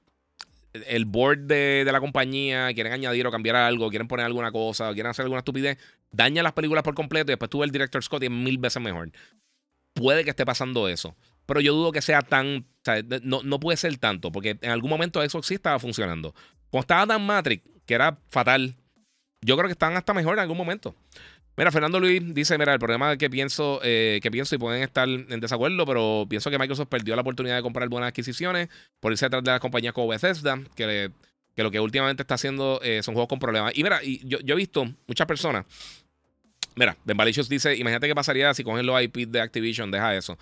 el 0.73 1.05
board 1.05 1.41
de, 1.41 1.83
de, 1.85 1.93
la 1.93 2.01
compañía 2.01 2.73
quieren 2.75 2.93
añadir 2.93 3.27
o 3.27 3.31
cambiar 3.31 3.57
algo, 3.57 3.89
quieren 3.91 4.09
poner 4.09 4.27
alguna 4.27 4.53
cosa, 4.53 4.93
quieren 4.93 5.11
hacer 5.11 5.25
alguna 5.25 5.41
estupidez, 5.41 5.79
daña 6.13 6.43
las 6.43 6.53
películas 6.53 6.85
por 6.85 6.95
completo 6.95 7.31
y 7.31 7.33
después 7.33 7.51
tú 7.51 7.59
ves 7.59 7.69
el 7.69 7.73
director 7.73 8.03
Scott 8.03 8.23
y 8.23 8.27
es 8.27 8.33
mil 8.33 8.59
veces 8.59 8.83
mejor. 8.83 9.11
Puede 9.95 10.25
que 10.25 10.31
esté 10.31 10.47
pasando 10.47 10.89
eso. 10.89 11.17
Pero 11.47 11.61
yo 11.61 11.75
dudo 11.75 11.91
que 11.91 12.01
sea 12.01 12.23
tan. 12.23 12.65
no, 13.23 13.43
no, 13.43 13.59
puede 13.59 13.77
ser 13.77 13.97
tanto, 13.99 14.31
porque 14.31 14.57
en 14.61 14.71
algún 14.71 14.89
momento 14.89 15.21
eso 15.23 15.43
sí 15.43 15.55
estaba 15.55 15.81
funcionando. 15.81 16.33
Cuando 16.71 16.83
estaba 16.83 17.07
Dan 17.07 17.27
Matrix, 17.27 17.65
que 17.87 17.95
era 17.95 18.19
fatal, 18.29 18.77
yo 19.43 19.57
creo 19.57 19.67
que 19.67 19.73
están 19.73 19.97
hasta 19.97 20.15
mejor 20.15 20.35
en 20.35 20.41
algún 20.41 20.57
momento. 20.57 20.95
Mira, 21.57 21.71
Fernando 21.71 22.01
Luis 22.01 22.23
dice: 22.35 22.57
Mira, 22.59 22.73
el 22.73 22.79
problema 22.79 23.17
que 23.17 23.29
pienso, 23.29 23.81
eh, 23.83 24.21
que 24.23 24.31
pienso 24.31 24.55
y 24.55 24.59
pueden 24.59 24.83
estar 24.83 25.09
en 25.09 25.41
desacuerdo, 25.41 25.85
pero 25.85 26.27
pienso 26.29 26.51
que 26.51 26.59
Microsoft 26.59 26.89
perdió 26.89 27.15
la 27.17 27.23
oportunidad 27.23 27.57
de 27.57 27.63
comprar 27.63 27.89
buenas 27.89 28.09
adquisiciones 28.09 28.69
por 29.01 29.13
irse 29.13 29.27
detrás 29.27 29.45
de 29.45 29.51
las 29.51 29.61
compañías 29.61 29.93
como 29.93 30.09
Bethesda, 30.09 30.59
que, 30.75 31.11
lo 31.57 31.71
que 31.71 31.81
últimamente 31.81 32.23
está 32.23 32.35
haciendo 32.35 32.81
eh, 32.83 33.03
son 33.03 33.15
juegos 33.15 33.29
con 33.29 33.39
problemas. 33.39 33.77
Y 33.77 33.83
mira, 33.83 34.01
yo, 34.03 34.39
yo 34.41 34.55
he 34.55 34.57
visto 34.57 34.87
muchas 35.07 35.27
personas 35.27 35.67
Mira, 36.77 36.97
Benvalicious 37.05 37.49
dice: 37.49 37.77
Imagínate 37.77 38.09
qué 38.09 38.15
pasaría 38.15 38.55
si 38.55 38.65
cogen 38.65 38.87
los 38.87 39.01
IP 39.03 39.29
de 39.29 39.41
Activision, 39.41 39.91
deja 39.91 40.15
eso. 40.17 40.39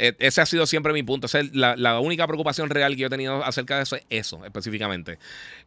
E, 0.00 0.16
ese 0.18 0.40
ha 0.40 0.46
sido 0.46 0.64
siempre 0.64 0.94
mi 0.94 1.02
punto. 1.02 1.26
es 1.26 1.54
la, 1.54 1.76
la, 1.76 2.00
única 2.00 2.26
preocupación 2.26 2.70
real 2.70 2.94
que 2.94 3.02
yo 3.02 3.06
he 3.08 3.10
tenido 3.10 3.44
acerca 3.44 3.76
de 3.76 3.82
eso 3.82 3.96
es 3.96 4.06
eso, 4.08 4.42
específicamente. 4.46 5.18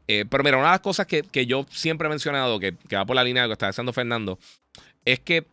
Eh, 0.08 0.26
pero 0.28 0.44
mira, 0.44 0.58
una 0.58 0.68
de 0.68 0.72
las 0.72 0.80
cosas 0.80 1.06
que, 1.06 1.46
yo 1.46 1.68
siempre 1.70 2.08
he 2.08 2.10
mencionado, 2.10 2.60
que, 2.60 2.76
va 2.96 3.06
por 3.06 3.16
la 3.16 3.24
línea 3.24 3.44
de 3.44 3.48
lo 3.48 3.52
que 3.52 3.54
está 3.54 3.68
diciendo 3.68 3.94
Fernando, 3.94 4.40
es 5.06 5.20
que 5.20 5.46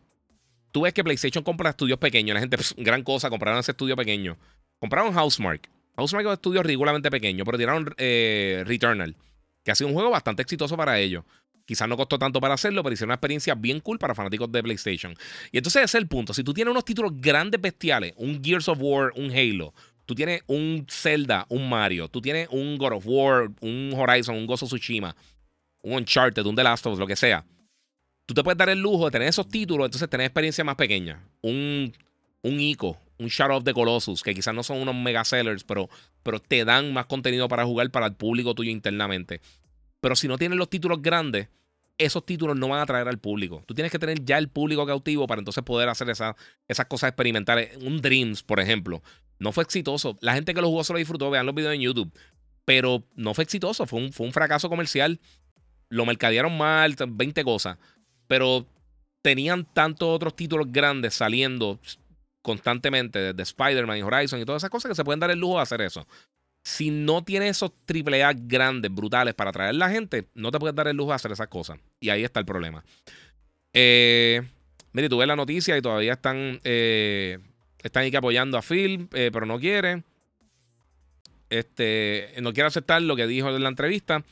tú 0.71 0.81
ves 0.81 0.93
que 0.93 1.03
PlayStation 1.03 1.43
compra 1.43 1.69
estudios 1.69 1.99
pequeños. 1.99 2.33
La 2.33 2.39
gente, 2.39 2.57
pues, 2.57 2.73
gran 2.75 3.03
cosa, 3.03 3.29
compraron 3.29 3.59
ese 3.59 3.71
estudio 3.71 3.95
pequeño. 3.95 4.35
Compraron 4.79 5.13
Housemark. 5.13 5.69
Housemark 5.95 6.25
es 6.25 6.29
un 6.29 6.33
estudio 6.33 6.63
ridículamente 6.63 7.11
pequeño, 7.11 7.45
pero 7.45 7.59
tiraron 7.59 7.93
eh, 7.97 8.63
Returnal, 8.65 9.15
que 9.63 9.71
ha 9.71 9.75
sido 9.75 9.89
un 9.89 9.93
juego 9.93 10.09
bastante 10.09 10.41
exitoso 10.41 10.75
para 10.75 10.97
ellos. 10.97 11.23
Quizás 11.71 11.87
no 11.87 11.95
costó 11.95 12.19
tanto 12.19 12.41
para 12.41 12.55
hacerlo, 12.55 12.83
pero 12.83 12.95
hicieron 12.95 13.11
una 13.11 13.15
experiencia 13.15 13.55
bien 13.55 13.79
cool 13.79 13.97
para 13.97 14.13
fanáticos 14.13 14.51
de 14.51 14.61
PlayStation. 14.61 15.15
Y 15.53 15.57
entonces 15.57 15.83
ese 15.83 15.97
es 15.97 16.01
el 16.01 16.09
punto. 16.09 16.33
Si 16.33 16.43
tú 16.43 16.53
tienes 16.53 16.69
unos 16.69 16.83
títulos 16.83 17.13
grandes, 17.15 17.61
bestiales, 17.61 18.11
un 18.17 18.43
Gears 18.43 18.67
of 18.67 18.79
War, 18.81 19.13
un 19.15 19.31
Halo, 19.31 19.73
tú 20.05 20.13
tienes 20.13 20.43
un 20.47 20.85
Zelda, 20.89 21.45
un 21.47 21.69
Mario, 21.69 22.09
tú 22.09 22.19
tienes 22.19 22.49
un 22.51 22.77
God 22.77 22.91
of 22.91 23.05
War, 23.07 23.51
un 23.61 23.93
Horizon, 23.95 24.35
un 24.35 24.51
of 24.51 24.61
Tsushima, 24.61 25.15
un 25.81 25.93
Uncharted, 25.93 26.45
un 26.45 26.57
The 26.57 26.63
Last 26.65 26.85
of 26.87 26.91
Us, 26.91 26.99
lo 26.99 27.07
que 27.07 27.15
sea. 27.15 27.45
Tú 28.25 28.33
te 28.33 28.43
puedes 28.43 28.57
dar 28.57 28.67
el 28.67 28.79
lujo 28.79 29.05
de 29.05 29.11
tener 29.11 29.29
esos 29.29 29.47
títulos, 29.47 29.85
entonces 29.85 30.09
tener 30.09 30.25
experiencia 30.25 30.65
más 30.65 30.75
pequeña. 30.75 31.23
Un, 31.39 31.93
un 32.41 32.59
Ico, 32.59 32.99
un 33.17 33.29
Shadow 33.29 33.59
of 33.59 33.63
the 33.63 33.73
Colossus, 33.73 34.23
que 34.23 34.33
quizás 34.33 34.53
no 34.53 34.63
son 34.63 34.81
unos 34.81 34.93
mega 34.93 35.23
sellers, 35.23 35.63
pero, 35.63 35.89
pero 36.21 36.41
te 36.41 36.65
dan 36.65 36.91
más 36.91 37.05
contenido 37.05 37.47
para 37.47 37.63
jugar 37.63 37.89
para 37.91 38.07
el 38.07 38.15
público 38.15 38.53
tuyo 38.55 38.71
internamente. 38.71 39.39
Pero 40.01 40.17
si 40.17 40.27
no 40.27 40.37
tienes 40.37 40.57
los 40.57 40.69
títulos 40.69 41.01
grandes, 41.01 41.47
esos 42.05 42.25
títulos 42.25 42.57
no 42.57 42.67
van 42.67 42.79
a 42.79 42.83
atraer 42.83 43.07
al 43.07 43.19
público. 43.19 43.63
Tú 43.65 43.73
tienes 43.73 43.91
que 43.91 43.99
tener 43.99 44.23
ya 44.25 44.37
el 44.37 44.49
público 44.49 44.85
cautivo 44.85 45.27
para 45.27 45.39
entonces 45.39 45.63
poder 45.63 45.89
hacer 45.89 46.09
esa, 46.09 46.35
esas 46.67 46.85
cosas 46.87 47.09
experimentales. 47.09 47.77
Un 47.77 48.01
Dreams, 48.01 48.43
por 48.43 48.59
ejemplo, 48.59 49.01
no 49.39 49.51
fue 49.51 49.63
exitoso. 49.63 50.17
La 50.21 50.33
gente 50.33 50.53
que 50.53 50.61
lo 50.61 50.67
jugó 50.67 50.83
se 50.83 50.93
lo 50.93 50.99
disfrutó, 50.99 51.29
vean 51.29 51.45
los 51.45 51.55
videos 51.55 51.73
en 51.73 51.81
YouTube. 51.81 52.11
Pero 52.65 53.03
no 53.15 53.33
fue 53.33 53.43
exitoso, 53.43 53.85
fue 53.85 53.99
un, 53.99 54.11
fue 54.11 54.25
un 54.25 54.33
fracaso 54.33 54.69
comercial. 54.69 55.19
Lo 55.89 56.05
mercadearon 56.05 56.57
mal, 56.57 56.95
20 56.95 57.43
cosas. 57.43 57.77
Pero 58.27 58.65
tenían 59.21 59.65
tantos 59.65 60.09
otros 60.09 60.35
títulos 60.35 60.67
grandes 60.71 61.13
saliendo 61.13 61.79
constantemente, 62.41 63.33
desde 63.33 63.43
Spider-Man 63.43 63.97
y 63.97 64.01
Horizon 64.01 64.39
y 64.39 64.45
todas 64.45 64.61
esas 64.61 64.69
cosas, 64.71 64.89
que 64.89 64.95
se 64.95 65.03
pueden 65.03 65.19
dar 65.19 65.31
el 65.31 65.39
lujo 65.39 65.57
de 65.57 65.61
hacer 65.61 65.81
eso. 65.81 66.07
Si 66.63 66.91
no 66.91 67.23
tienes 67.23 67.57
esos 67.57 67.71
AAA 67.87 68.33
grandes, 68.35 68.93
brutales 68.93 69.33
para 69.33 69.49
atraer 69.49 69.69
a 69.71 69.73
la 69.73 69.89
gente, 69.89 70.27
no 70.35 70.51
te 70.51 70.59
puedes 70.59 70.75
dar 70.75 70.87
el 70.87 70.95
lujo 70.95 71.09
de 71.09 71.15
hacer 71.15 71.31
esas 71.31 71.47
cosas. 71.47 71.79
Y 71.99 72.09
ahí 72.09 72.23
está 72.23 72.39
el 72.39 72.45
problema. 72.45 72.83
Eh, 73.73 74.41
mire, 74.93 75.09
tú 75.09 75.17
ves 75.17 75.27
la 75.27 75.35
noticia 75.35 75.75
y 75.77 75.81
todavía 75.81 76.13
están, 76.13 76.59
eh, 76.63 77.39
están 77.81 78.05
aquí 78.05 78.15
apoyando 78.15 78.57
a 78.57 78.61
Phil, 78.61 79.07
eh, 79.13 79.31
pero 79.33 79.45
no 79.45 79.59
quiere. 79.59 80.03
Este, 81.49 82.33
no 82.41 82.53
quiere 82.53 82.67
aceptar 82.67 83.01
lo 83.01 83.15
que 83.15 83.25
dijo 83.25 83.49
en 83.49 83.63
la 83.63 83.69
entrevista. 83.69 84.23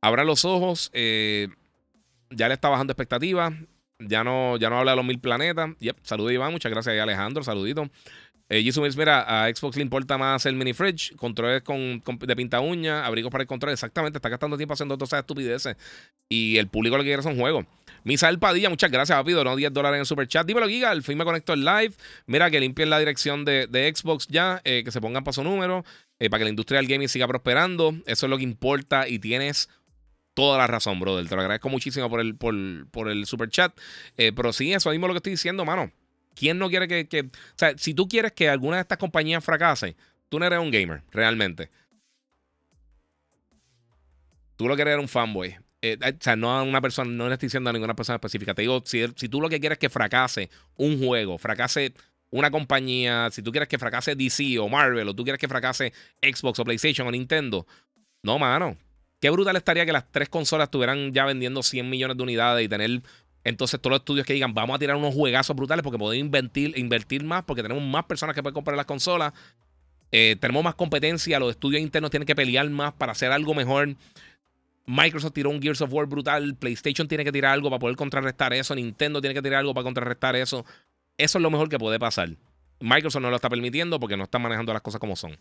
Abra 0.00 0.24
los 0.24 0.44
ojos. 0.44 0.90
ya 0.92 2.48
le 2.48 2.54
está 2.54 2.68
bajando 2.68 2.92
expectativas. 2.92 3.52
Ya 4.00 4.24
no, 4.24 4.56
ya 4.56 4.70
no 4.70 4.78
habla 4.78 4.92
de 4.92 4.96
los 4.96 5.04
mil 5.04 5.20
planetas. 5.20 5.70
Yep. 5.78 5.98
Saludos, 6.02 6.32
Iván. 6.32 6.52
Muchas 6.52 6.72
gracias, 6.72 6.98
Alejandro. 6.98 7.44
Saludito. 7.44 7.90
Eh, 8.50 8.64
Jisoo 8.64 8.84
mira, 8.96 9.44
a 9.44 9.48
Xbox 9.48 9.76
le 9.76 9.82
importa 9.82 10.18
más 10.18 10.44
el 10.44 10.56
mini 10.56 10.72
fridge, 10.72 11.14
controles 11.14 11.62
con, 11.62 12.02
de 12.18 12.36
pinta 12.36 12.58
uña, 12.58 13.06
abrigos 13.06 13.30
para 13.30 13.42
el 13.42 13.48
control. 13.48 13.72
Exactamente, 13.72 14.18
está 14.18 14.28
gastando 14.28 14.56
tiempo 14.56 14.74
haciendo 14.74 14.98
todas 14.98 15.10
esas 15.10 15.20
estupideces. 15.20 15.76
Y 16.28 16.56
el 16.58 16.66
público 16.66 16.96
lo 16.96 17.04
que 17.04 17.10
quiere 17.10 17.22
son 17.22 17.38
juegos. 17.38 17.64
Misael 18.02 18.40
Padilla, 18.40 18.68
muchas 18.68 18.90
gracias, 18.90 19.16
papi. 19.16 19.34
¿no? 19.34 19.54
10 19.54 19.72
dólares 19.72 19.98
en 19.98 20.00
el 20.00 20.06
super 20.06 20.26
chat. 20.26 20.44
Dímelo, 20.44 20.66
Giga. 20.68 20.90
Al 20.90 21.04
fin 21.04 21.16
me 21.16 21.24
conecto 21.24 21.52
en 21.52 21.64
live. 21.64 21.94
Mira, 22.26 22.50
que 22.50 22.58
limpien 22.58 22.90
la 22.90 22.98
dirección 22.98 23.44
de, 23.44 23.92
Xbox 23.94 24.26
ya, 24.26 24.60
eh, 24.64 24.82
que 24.84 24.90
se 24.90 25.00
pongan 25.00 25.22
para 25.22 25.32
su 25.32 25.44
número, 25.44 25.84
eh, 26.18 26.28
para 26.28 26.40
que 26.40 26.44
la 26.44 26.50
industria 26.50 26.80
del 26.80 26.88
gaming 26.88 27.08
siga 27.08 27.28
prosperando. 27.28 27.94
Eso 28.06 28.26
es 28.26 28.30
lo 28.30 28.36
que 28.36 28.42
importa 28.42 29.06
y 29.06 29.20
tienes 29.20 29.68
toda 30.34 30.58
la 30.58 30.66
razón, 30.66 30.98
brother. 30.98 31.28
Te 31.28 31.36
lo 31.36 31.42
agradezco 31.42 31.68
muchísimo 31.68 32.10
por 32.10 32.20
el, 32.20 32.34
por, 32.34 32.54
por 32.90 33.08
el 33.08 33.26
super 33.26 33.48
chat. 33.48 33.78
Eh, 34.16 34.32
pero 34.34 34.52
sí, 34.52 34.72
eso 34.72 34.90
mismo 34.90 35.06
lo 35.06 35.14
que 35.14 35.18
estoy 35.18 35.32
diciendo, 35.32 35.64
mano. 35.64 35.92
¿Quién 36.40 36.56
no 36.56 36.70
quiere 36.70 36.88
que, 36.88 37.20
O 37.20 37.28
sea, 37.54 37.76
si 37.76 37.92
tú 37.92 38.08
quieres 38.08 38.32
que 38.32 38.48
alguna 38.48 38.76
de 38.76 38.80
estas 38.80 38.96
compañías 38.96 39.44
fracase, 39.44 39.94
tú 40.30 40.38
no 40.38 40.46
eres 40.46 40.58
un 40.58 40.70
gamer, 40.70 41.02
realmente. 41.10 41.68
Tú 44.56 44.66
lo 44.66 44.74
que 44.74 44.80
eres 44.80 44.98
un 44.98 45.06
fanboy. 45.06 45.48
Eh, 45.82 45.98
eh, 46.00 46.14
o 46.18 46.18
sea, 46.18 46.36
no 46.36 46.50
a 46.50 46.62
una 46.62 46.80
persona, 46.80 47.10
no 47.10 47.28
le 47.28 47.34
estoy 47.34 47.48
diciendo 47.48 47.68
a 47.68 47.74
ninguna 47.74 47.94
persona 47.94 48.14
específica. 48.14 48.54
Te 48.54 48.62
digo, 48.62 48.82
si, 48.86 49.04
si 49.16 49.28
tú 49.28 49.38
lo 49.38 49.50
que 49.50 49.60
quieres 49.60 49.76
es 49.76 49.80
que 49.80 49.90
fracase 49.90 50.48
un 50.76 51.04
juego, 51.04 51.36
fracase 51.36 51.92
una 52.30 52.50
compañía, 52.50 53.28
si 53.30 53.42
tú 53.42 53.50
quieres 53.50 53.68
que 53.68 53.78
fracase 53.78 54.14
DC 54.14 54.58
o 54.60 54.70
Marvel, 54.70 55.08
o 55.08 55.14
tú 55.14 55.24
quieres 55.24 55.38
que 55.38 55.46
fracase 55.46 55.92
Xbox 56.22 56.58
o 56.58 56.64
PlayStation 56.64 57.06
o 57.06 57.10
Nintendo, 57.10 57.66
no, 58.22 58.38
mano. 58.38 58.78
Qué 59.20 59.28
brutal 59.28 59.56
estaría 59.56 59.84
que 59.84 59.92
las 59.92 60.10
tres 60.10 60.30
consolas 60.30 60.68
estuvieran 60.68 61.12
ya 61.12 61.26
vendiendo 61.26 61.62
100 61.62 61.90
millones 61.90 62.16
de 62.16 62.22
unidades 62.22 62.64
y 62.64 62.68
tener 62.70 63.02
entonces 63.44 63.80
todos 63.80 63.92
los 63.92 64.00
estudios 64.00 64.26
que 64.26 64.34
digan 64.34 64.52
vamos 64.52 64.76
a 64.76 64.78
tirar 64.78 64.96
unos 64.96 65.14
juegazos 65.14 65.56
brutales 65.56 65.82
porque 65.82 65.98
podemos 65.98 66.24
invertir, 66.24 66.76
invertir 66.78 67.24
más 67.24 67.44
porque 67.44 67.62
tenemos 67.62 67.82
más 67.82 68.04
personas 68.04 68.34
que 68.34 68.42
pueden 68.42 68.54
comprar 68.54 68.76
las 68.76 68.86
consolas. 68.86 69.32
Eh, 70.12 70.36
tenemos 70.40 70.64
más 70.64 70.74
competencia, 70.74 71.38
los 71.38 71.50
estudios 71.50 71.80
internos 71.80 72.10
tienen 72.10 72.26
que 72.26 72.34
pelear 72.34 72.68
más 72.68 72.92
para 72.92 73.12
hacer 73.12 73.30
algo 73.32 73.54
mejor. 73.54 73.96
Microsoft 74.86 75.32
tiró 75.34 75.50
un 75.50 75.62
Gears 75.62 75.80
of 75.82 75.92
War 75.92 76.06
brutal, 76.06 76.56
PlayStation 76.56 77.06
tiene 77.06 77.24
que 77.24 77.30
tirar 77.30 77.52
algo 77.52 77.70
para 77.70 77.78
poder 77.78 77.96
contrarrestar 77.96 78.52
eso, 78.52 78.74
Nintendo 78.74 79.20
tiene 79.20 79.34
que 79.34 79.42
tirar 79.42 79.60
algo 79.60 79.72
para 79.72 79.84
contrarrestar 79.84 80.34
eso. 80.34 80.64
Eso 81.16 81.38
es 81.38 81.42
lo 81.42 81.50
mejor 81.50 81.68
que 81.68 81.78
puede 81.78 81.98
pasar. 81.98 82.30
Microsoft 82.80 83.22
no 83.22 83.30
lo 83.30 83.36
está 83.36 83.48
permitiendo 83.48 84.00
porque 84.00 84.16
no 84.16 84.24
está 84.24 84.38
manejando 84.38 84.72
las 84.72 84.82
cosas 84.82 85.00
como 85.00 85.14
son. 85.14 85.36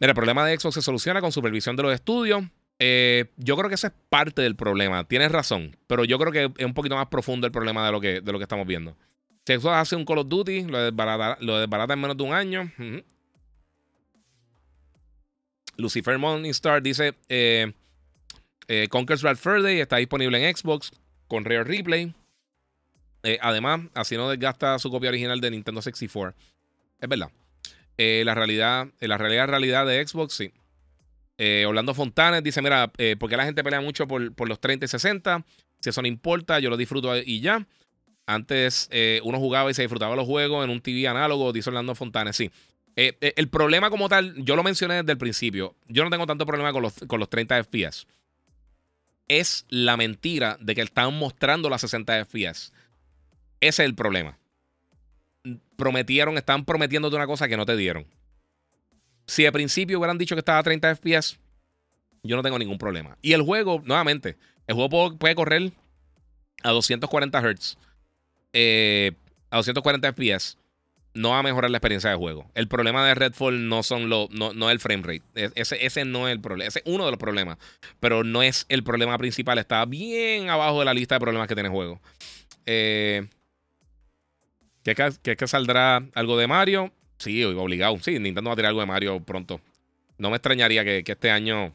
Mira, 0.00 0.12
el 0.12 0.14
problema 0.14 0.44
de 0.46 0.58
Xbox 0.58 0.74
se 0.74 0.82
soluciona 0.82 1.20
con 1.20 1.30
supervisión 1.30 1.76
de 1.76 1.82
los 1.82 1.92
estudios. 1.92 2.42
Eh, 2.82 3.26
yo 3.36 3.56
creo 3.56 3.68
que 3.68 3.76
ese 3.76 3.88
es 3.88 3.92
parte 4.08 4.42
del 4.42 4.56
problema. 4.56 5.04
Tienes 5.04 5.30
razón, 5.30 5.76
pero 5.86 6.04
yo 6.04 6.18
creo 6.18 6.32
que 6.32 6.50
es 6.56 6.66
un 6.66 6.74
poquito 6.74 6.96
más 6.96 7.06
profundo 7.06 7.46
el 7.46 7.52
problema 7.52 7.86
de 7.86 7.92
lo 7.92 8.00
que, 8.00 8.20
de 8.20 8.32
lo 8.32 8.38
que 8.38 8.44
estamos 8.44 8.66
viendo. 8.66 8.96
Si 9.46 9.52
Xbox 9.54 9.76
hace 9.76 9.96
un 9.96 10.04
Call 10.04 10.18
of 10.18 10.28
Duty, 10.28 10.64
lo 10.64 10.78
desbarata, 10.80 11.94
en 11.94 12.00
menos 12.00 12.16
de 12.16 12.22
un 12.22 12.32
año. 12.32 12.72
Lucifer 15.76 16.18
Morningstar 16.18 16.82
dice: 16.82 17.14
eh, 17.28 17.72
eh, 18.68 18.88
Bad 18.90 19.36
Fur 19.36 19.62
Day 19.62 19.80
está 19.80 19.96
disponible 19.96 20.42
en 20.42 20.56
Xbox 20.56 20.92
con 21.26 21.44
Rare 21.44 21.64
Replay. 21.64 22.14
Eh, 23.22 23.38
además, 23.42 23.80
así 23.94 24.16
no 24.16 24.30
desgasta 24.30 24.78
su 24.78 24.90
copia 24.90 25.10
original 25.10 25.40
de 25.40 25.50
Nintendo 25.50 25.82
64. 25.82 26.34
Es 27.00 27.08
verdad. 27.08 27.30
Eh, 27.98 28.22
la 28.24 28.34
realidad, 28.34 28.88
la 29.00 29.18
realidad, 29.18 29.48
realidad 29.48 29.86
de 29.86 30.06
Xbox, 30.06 30.34
sí. 30.34 30.52
Eh, 31.42 31.64
Orlando 31.66 31.94
Fontanes 31.94 32.42
dice: 32.42 32.60
Mira, 32.60 32.92
eh, 32.98 33.16
porque 33.18 33.36
la 33.36 33.44
gente 33.44 33.64
pelea 33.64 33.80
mucho 33.80 34.06
por, 34.06 34.48
los 34.48 34.60
30 34.60 34.84
y 34.84 34.88
60. 34.88 35.44
Si 35.80 35.88
eso 35.88 36.02
no 36.02 36.08
importa, 36.08 36.58
yo 36.60 36.68
lo 36.68 36.76
disfruto 36.76 37.16
y 37.16 37.40
ya. 37.40 37.66
Antes 38.26 38.88
uno 39.24 39.38
jugaba 39.38 39.70
y 39.70 39.74
se 39.74 39.82
disfrutaba 39.82 40.14
los 40.14 40.26
juegos 40.26 40.62
en 40.62 40.70
un 40.70 40.80
TV 40.80 41.08
análogo, 41.08 41.52
dice 41.52 41.70
Orlando 41.70 41.96
Fontanes, 41.96 42.36
sí. 42.36 42.48
el 42.94 43.48
problema 43.48 43.90
como 43.90 44.08
tal, 44.08 44.34
yo 44.36 44.54
lo 44.54 44.62
mencioné 44.62 44.96
desde 44.96 45.10
el 45.10 45.18
principio. 45.18 45.74
Yo 45.88 46.04
no 46.04 46.10
tengo 46.10 46.26
tanto 46.26 46.46
problema 46.46 46.72
con 46.72 46.82
los, 46.82 46.94
con 47.08 47.18
los 47.18 47.28
30 47.28 47.64
FPS. 47.64 48.06
Es 49.26 49.66
la 49.68 49.96
mentira 49.96 50.58
de 50.60 50.76
que 50.76 50.82
están 50.82 51.12
mostrando 51.18 51.68
las 51.68 51.80
60 51.80 52.26
FPS. 52.26 52.72
Ese 53.60 53.82
es 53.82 53.88
el 53.88 53.96
problema 53.96 54.38
prometieron, 55.76 56.36
están 56.36 56.64
prometiéndote 56.64 57.16
una 57.16 57.26
cosa 57.26 57.48
que 57.48 57.56
no 57.56 57.66
te 57.66 57.76
dieron. 57.76 58.06
Si 59.30 59.46
al 59.46 59.52
principio 59.52 59.98
hubieran 59.98 60.18
dicho 60.18 60.34
que 60.34 60.40
estaba 60.40 60.58
a 60.58 60.62
30 60.64 60.96
FPS, 60.96 61.38
yo 62.24 62.34
no 62.34 62.42
tengo 62.42 62.58
ningún 62.58 62.78
problema. 62.78 63.16
Y 63.22 63.32
el 63.32 63.42
juego, 63.42 63.80
nuevamente, 63.84 64.36
el 64.66 64.74
juego 64.74 65.16
puede, 65.16 65.36
correr 65.36 65.70
a 66.64 66.70
240 66.70 67.40
Hz, 67.40 67.78
eh, 68.52 69.12
a 69.50 69.58
240 69.58 70.12
FPS. 70.12 70.56
No 71.14 71.30
va 71.30 71.38
a 71.38 71.42
mejorar 71.44 71.70
la 71.70 71.78
experiencia 71.78 72.10
de 72.10 72.16
juego. 72.16 72.50
El 72.56 72.66
problema 72.66 73.06
de 73.06 73.14
Redfall 73.14 73.68
no 73.68 73.84
son 73.84 74.08
los, 74.08 74.28
no, 74.30 74.52
no 74.52 74.68
el 74.68 74.80
frame 74.80 75.04
rate. 75.04 75.52
Ese, 75.54 75.86
ese 75.86 76.04
no 76.04 76.26
es 76.26 76.32
el 76.32 76.40
problema. 76.40 76.66
Ese 76.66 76.80
es 76.80 76.84
uno 76.86 77.04
de 77.04 77.12
los 77.12 77.18
problemas. 77.18 77.56
Pero 78.00 78.24
no 78.24 78.42
es 78.42 78.66
el 78.68 78.82
problema 78.82 79.16
principal. 79.16 79.58
Está 79.58 79.84
bien 79.84 80.50
abajo 80.50 80.80
de 80.80 80.86
la 80.86 80.94
lista 80.94 81.14
de 81.14 81.20
problemas 81.20 81.46
que 81.46 81.54
tiene 81.54 81.68
el 81.68 81.72
juego. 81.72 82.00
Eh, 82.66 83.28
¿Qué 84.82 84.96
es 84.98 85.18
que, 85.18 85.46
saldrá 85.46 86.02
algo 86.14 86.36
de 86.36 86.48
Mario? 86.48 86.92
Sí, 87.20 87.44
obligado. 87.44 87.98
Sí, 88.00 88.18
Nintendo 88.18 88.48
va 88.48 88.54
a 88.54 88.56
tirar 88.56 88.70
algo 88.70 88.80
de 88.80 88.86
Mario 88.86 89.20
pronto. 89.20 89.60
No 90.16 90.30
me 90.30 90.36
extrañaría 90.36 90.84
que, 90.84 91.04
este 91.06 91.30
año 91.30 91.70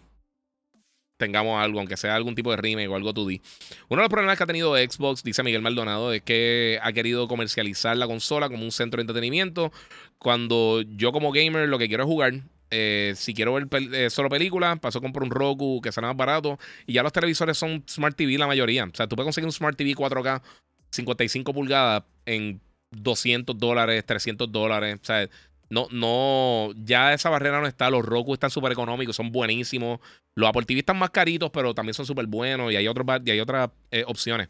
tengamos 1.17 1.61
algo, 1.61 1.77
aunque 1.79 1.97
sea 1.97 2.15
algún 2.15 2.33
tipo 2.33 2.49
de 2.49 2.57
remake 2.57 2.87
o 2.89 2.95
algo 2.95 3.13
2D. 3.13 3.41
Uno 3.89 4.01
de 4.01 4.05
los 4.05 4.09
problemas 4.09 4.37
que 4.37 4.43
ha 4.43 4.47
tenido 4.47 4.75
Xbox, 4.75 5.23
dice 5.23 5.43
Miguel 5.43 5.61
Maldonado, 5.61 6.11
es 6.13 6.23
que 6.23 6.79
ha 6.81 6.91
querido 6.93 7.27
comercializar 7.27 7.95
la 7.95 8.07
consola 8.07 8.49
como 8.49 8.63
un 8.63 8.71
centro 8.71 8.97
de 8.97 9.01
entretenimiento. 9.03 9.71
Cuando 10.17 10.81
yo 10.81 11.11
como 11.11 11.31
gamer 11.31 11.69
lo 11.69 11.77
que 11.77 11.87
quiero 11.87 12.03
es 12.03 12.07
jugar. 12.07 12.33
Eh, 12.71 13.13
si 13.15 13.35
quiero 13.35 13.53
ver 13.53 13.67
eh, 13.93 14.09
solo 14.09 14.29
películas, 14.29 14.79
paso 14.79 14.97
a 14.97 15.01
comprar 15.01 15.23
un 15.23 15.29
Roku 15.29 15.79
que 15.79 15.91
sea 15.91 16.01
más 16.01 16.17
barato. 16.17 16.57
Y 16.87 16.93
ya 16.93 17.03
los 17.03 17.13
televisores 17.13 17.55
son 17.55 17.83
Smart 17.87 18.17
TV 18.17 18.39
la 18.39 18.47
mayoría. 18.47 18.85
O 18.85 18.95
sea, 18.95 19.05
tú 19.07 19.15
puedes 19.15 19.27
conseguir 19.27 19.45
un 19.45 19.53
Smart 19.53 19.77
TV 19.77 19.93
4K 19.93 20.41
55 20.89 21.53
pulgadas 21.53 22.03
en 22.25 22.59
200 22.95 23.57
dólares, 23.57 24.05
300 24.05 24.51
dólares. 24.51 24.99
O 25.01 25.05
sea, 25.05 25.29
no, 25.69 25.87
no, 25.91 26.71
ya 26.75 27.13
esa 27.13 27.29
barrera 27.29 27.59
no 27.59 27.67
está. 27.67 27.89
Los 27.89 28.05
Roku 28.05 28.33
están 28.33 28.49
súper 28.49 28.71
económicos, 28.71 29.15
son 29.15 29.31
buenísimos. 29.31 29.99
Los 30.35 30.49
Apple 30.49 30.65
están 30.69 30.97
más 30.97 31.09
caritos, 31.09 31.49
pero 31.51 31.73
también 31.73 31.93
son 31.93 32.05
súper 32.05 32.27
buenos 32.27 32.71
y 32.71 32.75
hay, 32.75 32.87
otros, 32.87 33.05
y 33.25 33.31
hay 33.31 33.39
otras 33.39 33.69
eh, 33.91 34.03
opciones. 34.07 34.49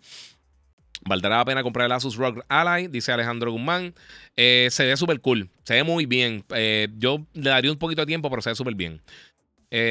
Valdrá 1.08 1.38
la 1.38 1.46
pena 1.46 1.62
comprar 1.62 1.86
el 1.86 1.92
Asus 1.92 2.16
ROG 2.16 2.44
Ally, 2.48 2.88
dice 2.88 3.12
Alejandro 3.12 3.52
Guzmán. 3.52 3.94
Eh, 4.36 4.70
se 4.72 4.86
ve 4.86 4.98
súper 4.98 5.22
cool, 5.22 5.50
se 5.64 5.76
ve 5.76 5.84
muy 5.84 6.06
bien. 6.06 6.44
Eh, 6.56 6.88
yo 6.98 7.26
le 7.34 7.50
daría 7.50 7.72
un 7.72 7.78
poquito 7.78 8.02
de 8.02 8.08
tiempo, 8.08 8.30
pero 8.30 8.42
se 8.42 8.50
ve 8.50 8.56
súper 8.56 8.76
bien. 8.76 9.02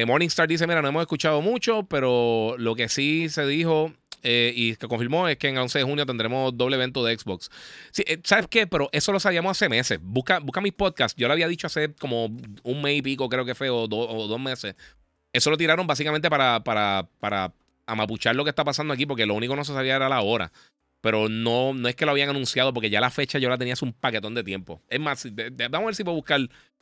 Morningstar 0.07 0.47
dice: 0.47 0.65
Mira, 0.65 0.81
no 0.81 0.87
hemos 0.87 1.01
escuchado 1.01 1.43
mucho, 1.43 1.83
pero 1.83 2.55
lo 2.57 2.75
que 2.75 2.89
sí 2.89 3.29
se 3.29 3.45
dijo 3.45 3.93
eh, 4.27 4.51
y 4.55 4.75
que 4.75 4.87
confirmó 4.87 5.27
es 5.27 5.37
que 5.37 5.49
en 5.49 5.55
el 5.55 5.61
11 5.61 5.77
de 5.77 5.85
junio 5.85 6.03
tendremos 6.07 6.57
doble 6.57 6.77
evento 6.77 7.05
de 7.05 7.15
Xbox. 7.15 7.51
Eh, 7.99 8.19
¿Sabes 8.23 8.47
qué? 8.49 8.65
Pero 8.65 8.89
eso 8.91 9.11
lo 9.11 9.19
sabíamos 9.19 9.51
hace 9.51 9.69
meses. 9.69 9.99
Busca, 10.01 10.39
busca 10.39 10.61
mis 10.61 10.73
podcasts. 10.73 11.15
Yo 11.15 11.27
lo 11.27 11.33
había 11.33 11.47
dicho 11.47 11.67
hace 11.67 11.93
como 11.93 12.25
un 12.63 12.81
mes 12.81 12.97
y 12.97 13.01
pico, 13.03 13.29
creo 13.29 13.45
que 13.45 13.53
fue, 13.53 13.69
o, 13.69 13.87
dos 13.87 14.39
meses. 14.39 14.75
Eso 15.31 15.51
lo 15.51 15.57
tiraron 15.57 15.85
básicamente 15.85 16.27
para, 16.27 16.63
para, 16.63 17.07
para 17.19 17.53
amapuchar 17.85 18.35
lo 18.35 18.43
que 18.43 18.49
está 18.49 18.63
pasando 18.63 18.95
aquí, 18.95 19.05
porque 19.05 19.27
lo 19.27 19.35
único 19.35 19.53
que 19.53 19.57
no 19.57 19.63
se 19.63 19.73
sabía 19.73 19.95
era 19.95 20.09
la 20.09 20.21
hora. 20.21 20.51
Pero 21.01 21.29
no, 21.29 21.75
no 21.75 21.87
es 21.87 21.95
que 21.95 22.05
lo 22.05 22.11
habían 22.11 22.29
anunciado, 22.29 22.73
porque 22.73 22.89
ya 22.89 22.99
la 22.99 23.11
fecha 23.11 23.37
yo 23.37 23.47
la 23.47 23.59
tenía 23.59 23.73
hace 23.73 23.85
un 23.85 23.93
paquetón 23.93 24.33
de 24.33 24.43
tiempo. 24.43 24.81
Es 24.89 24.99
más, 24.99 25.27
vamos 25.69 25.83
a 25.83 25.85
ver 25.85 25.95
si 25.95 26.03
puedo 26.03 26.15
buscar 26.15 26.41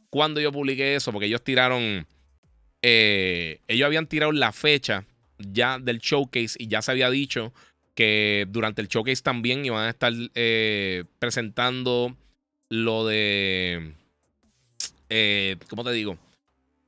cuándo 0.09 0.39
yo 0.39 0.53
publiqué 0.53 0.95
eso, 0.95 1.11
porque 1.11 1.25
ellos 1.25 1.43
tiraron. 1.43 2.07
Eh, 2.81 3.59
ellos 3.67 3.85
habían 3.85 4.07
tirado 4.07 4.31
la 4.31 4.53
fecha 4.53 5.05
ya 5.51 5.79
del 5.79 5.99
showcase 5.99 6.55
y 6.57 6.67
ya 6.67 6.81
se 6.81 6.91
había 6.91 7.09
dicho 7.09 7.53
que 7.95 8.47
durante 8.49 8.81
el 8.81 8.87
showcase 8.87 9.21
también 9.21 9.65
iban 9.65 9.85
a 9.85 9.89
estar 9.89 10.11
eh, 10.35 11.03
presentando 11.19 12.15
lo 12.69 13.05
de. 13.05 13.93
Eh, 15.09 15.57
¿Cómo 15.69 15.83
te 15.83 15.91
digo? 15.91 16.17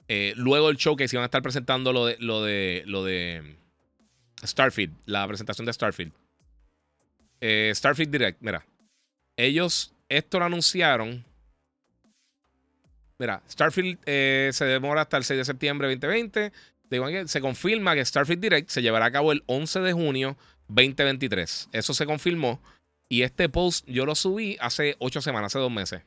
Eh, 0.08 0.34
luego 0.36 0.68
del 0.68 0.78
showcase 0.78 1.16
iban 1.16 1.24
a 1.24 1.26
estar 1.26 1.42
presentando 1.42 1.94
lo 1.94 2.06
de, 2.06 2.18
lo 2.20 2.44
de, 2.44 2.84
lo 2.86 3.04
de 3.04 3.56
Starfield, 4.44 4.94
la 5.06 5.28
presentación 5.28 5.66
de 5.66 5.74
Starfield. 5.74 6.12
Starfield 7.74 8.12
Direct, 8.12 8.42
mira. 8.42 8.66
Ellos 9.38 9.94
esto 10.10 10.40
lo 10.40 10.46
anunciaron. 10.46 11.24
Mira, 13.20 13.44
Starfield 13.48 14.00
se 14.04 14.66
demora 14.66 15.02
hasta 15.02 15.18
el 15.18 15.24
6 15.24 15.38
de 15.38 15.46
septiembre 15.46 15.88
de 15.88 15.96
2020. 15.96 16.52
Se 17.26 17.42
confirma 17.42 17.96
que 17.96 18.06
Starfield 18.06 18.42
Direct 18.42 18.70
se 18.70 18.82
llevará 18.82 19.06
a 19.06 19.12
cabo 19.12 19.32
el 19.32 19.44
11 19.48 19.80
de 19.82 19.94
junio 19.94 20.38
2023. 20.68 21.70
Eso 21.72 21.94
se 21.94 22.06
confirmó. 22.06 22.62
Y 23.08 23.22
este 23.22 23.50
post 23.50 23.88
yo 23.88 24.06
lo 24.06 24.16
subí 24.16 24.58
hace 24.60 24.96
ocho 25.00 25.22
semanas, 25.22 25.52
hace 25.52 25.60
dos 25.60 25.72
meses. 25.72 26.02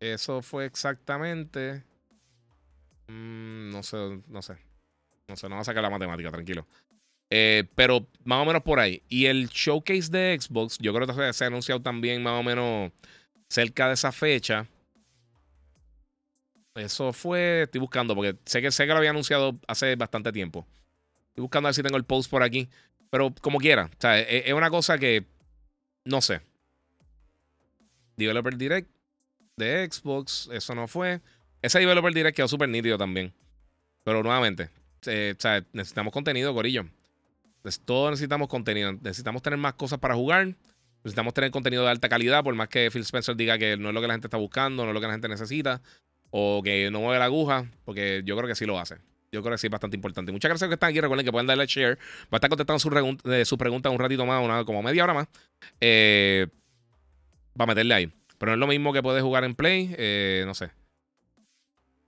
Eso 0.00 0.42
fue 0.42 0.66
exactamente. 0.66 1.84
Mm, 3.08 3.70
no 3.70 3.82
sé, 3.82 3.96
no 4.28 4.42
sé. 4.42 4.56
No 5.28 5.36
sé, 5.36 5.48
no 5.48 5.56
va 5.56 5.62
a 5.62 5.64
sacar 5.64 5.82
la 5.82 5.90
matemática, 5.90 6.30
tranquilo. 6.30 6.66
Eh, 7.30 7.64
pero 7.74 8.06
más 8.24 8.42
o 8.42 8.44
menos 8.44 8.62
por 8.62 8.78
ahí. 8.78 9.02
Y 9.08 9.26
el 9.26 9.48
showcase 9.48 10.10
de 10.10 10.38
Xbox, 10.40 10.78
yo 10.78 10.94
creo 10.94 11.06
que 11.06 11.32
se 11.32 11.44
ha 11.44 11.46
anunciado 11.48 11.82
también 11.82 12.22
más 12.22 12.38
o 12.38 12.42
menos 12.42 12.92
cerca 13.48 13.88
de 13.88 13.94
esa 13.94 14.12
fecha. 14.12 14.66
Eso 16.76 17.12
fue, 17.12 17.62
estoy 17.62 17.80
buscando, 17.80 18.14
porque 18.14 18.36
sé 18.44 18.60
que, 18.60 18.70
sé 18.70 18.84
que 18.84 18.92
lo 18.92 18.98
había 18.98 19.10
anunciado 19.10 19.58
hace 19.66 19.96
bastante 19.96 20.30
tiempo. 20.30 20.66
Estoy 21.28 21.42
buscando 21.42 21.68
a 21.68 21.70
ver 21.70 21.74
si 21.74 21.82
tengo 21.82 21.96
el 21.96 22.04
post 22.04 22.30
por 22.30 22.42
aquí. 22.42 22.68
Pero 23.10 23.34
como 23.40 23.58
quiera, 23.58 23.86
o 23.86 24.00
sea, 24.00 24.20
es, 24.20 24.52
una 24.52 24.68
cosa 24.68 24.98
que 24.98 25.24
no 26.04 26.20
sé. 26.20 26.40
Developer 28.16 28.56
Direct 28.56 28.90
de 29.56 29.88
Xbox, 29.90 30.48
eso 30.52 30.74
no 30.74 30.86
fue. 30.86 31.20
Ese 31.62 31.78
Developer 31.78 32.12
Direct 32.12 32.36
quedó 32.36 32.48
súper 32.48 32.68
nítido 32.68 32.98
también. 32.98 33.32
Pero 34.04 34.22
nuevamente, 34.22 34.70
sea, 35.00 35.64
necesitamos 35.72 36.12
contenido, 36.12 36.52
Corillo. 36.52 36.86
todos 37.84 38.10
necesitamos 38.10 38.48
contenido. 38.48 38.92
Necesitamos 38.92 39.42
tener 39.42 39.58
más 39.58 39.74
cosas 39.74 39.98
para 39.98 40.14
jugar. 40.14 40.54
Necesitamos 41.04 41.34
tener 41.34 41.50
contenido 41.50 41.84
de 41.84 41.90
alta 41.90 42.08
calidad, 42.08 42.42
por 42.42 42.54
más 42.54 42.68
que 42.68 42.90
Phil 42.90 43.02
Spencer 43.02 43.36
diga 43.36 43.58
que 43.58 43.76
no 43.76 43.88
es 43.88 43.94
lo 43.94 44.00
que 44.00 44.08
la 44.08 44.14
gente 44.14 44.26
está 44.26 44.36
buscando, 44.36 44.82
no 44.82 44.90
es 44.90 44.94
lo 44.94 45.00
que 45.00 45.06
la 45.06 45.12
gente 45.12 45.28
necesita, 45.28 45.80
o 46.38 46.62
que 46.62 46.90
no 46.90 47.00
mueve 47.00 47.18
la 47.18 47.24
aguja, 47.24 47.64
porque 47.86 48.20
yo 48.26 48.36
creo 48.36 48.46
que 48.46 48.54
sí 48.54 48.66
lo 48.66 48.78
hace. 48.78 48.96
Yo 49.32 49.40
creo 49.40 49.54
que 49.54 49.58
sí 49.58 49.68
es 49.68 49.70
bastante 49.70 49.96
importante. 49.96 50.32
Muchas 50.32 50.50
gracias 50.50 50.68
que 50.68 50.74
están 50.74 50.90
aquí. 50.90 51.00
Recuerden 51.00 51.24
que 51.24 51.32
pueden 51.32 51.46
darle 51.46 51.64
share. 51.66 51.96
Va 52.24 52.32
a 52.32 52.36
estar 52.36 52.50
contestando 52.50 52.78
su, 52.78 53.22
eh, 53.32 53.46
su 53.46 53.56
pregunta 53.56 53.88
un 53.88 53.98
ratito 53.98 54.26
más, 54.26 54.44
una, 54.44 54.62
como 54.66 54.82
media 54.82 55.04
hora 55.04 55.14
más. 55.14 55.28
Eh, 55.80 56.46
va 57.58 57.64
a 57.64 57.66
meterle 57.66 57.94
ahí. 57.94 58.12
Pero 58.36 58.50
no 58.50 58.56
es 58.56 58.60
lo 58.60 58.66
mismo 58.66 58.92
que 58.92 59.02
puede 59.02 59.22
jugar 59.22 59.44
en 59.44 59.54
Play. 59.54 59.94
Eh, 59.96 60.44
no 60.46 60.52
sé. 60.52 60.72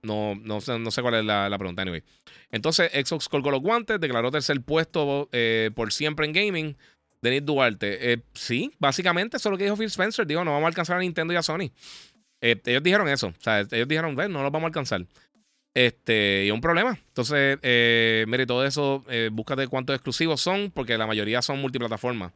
No, 0.03 0.35
no, 0.35 0.59
no 0.77 0.91
sé 0.91 1.01
cuál 1.01 1.15
es 1.15 1.25
la, 1.25 1.57
pregunta, 1.57 1.81
anyway. 1.81 2.03
Entonces, 2.51 2.91
Xbox 2.91 3.29
colgó 3.29 3.49
los 3.49 3.61
guantes, 3.61 3.99
declaró 3.99 4.29
tercer 4.29 4.61
puesto 4.61 5.27
por 5.73 5.91
siempre 5.91 6.27
en 6.27 6.33
gaming. 6.33 6.77
Denis 7.21 7.43
Duarte. 7.43 8.21
sí, 8.33 8.71
básicamente 8.77 9.37
eso 9.37 9.49
es 9.49 9.51
lo 9.51 9.57
que 9.57 9.63
dijo 9.63 9.75
Phil 9.75 9.87
Spencer. 9.87 10.27
Dijo, 10.27 10.45
no 10.45 10.51
vamos 10.51 10.65
a 10.65 10.67
alcanzar 10.67 10.97
a 10.97 10.99
Nintendo 10.99 11.33
y 11.33 11.37
a 11.37 11.41
Sony. 11.41 11.71
Ellos 12.41 12.83
dijeron 12.83 13.07
eso. 13.09 13.27
O 13.27 13.41
sea, 13.41 13.61
ellos 13.61 13.87
dijeron, 13.87 14.15
no 14.15 14.43
los 14.43 14.51
vamos 14.51 14.63
a 14.63 14.67
alcanzar. 14.67 15.05
Este, 15.73 16.45
y 16.45 16.51
un 16.51 16.61
problema. 16.61 16.99
Entonces, 17.07 17.59
eh, 17.61 18.25
mire, 18.27 18.45
todo 18.45 18.65
eso, 18.65 19.05
eh, 19.09 19.29
búscate 19.31 19.67
cuántos 19.67 19.95
exclusivos 19.95 20.41
son, 20.41 20.71
porque 20.71 20.97
la 20.97 21.07
mayoría 21.07 21.41
son 21.41 21.61
multiplataformas. 21.61 22.33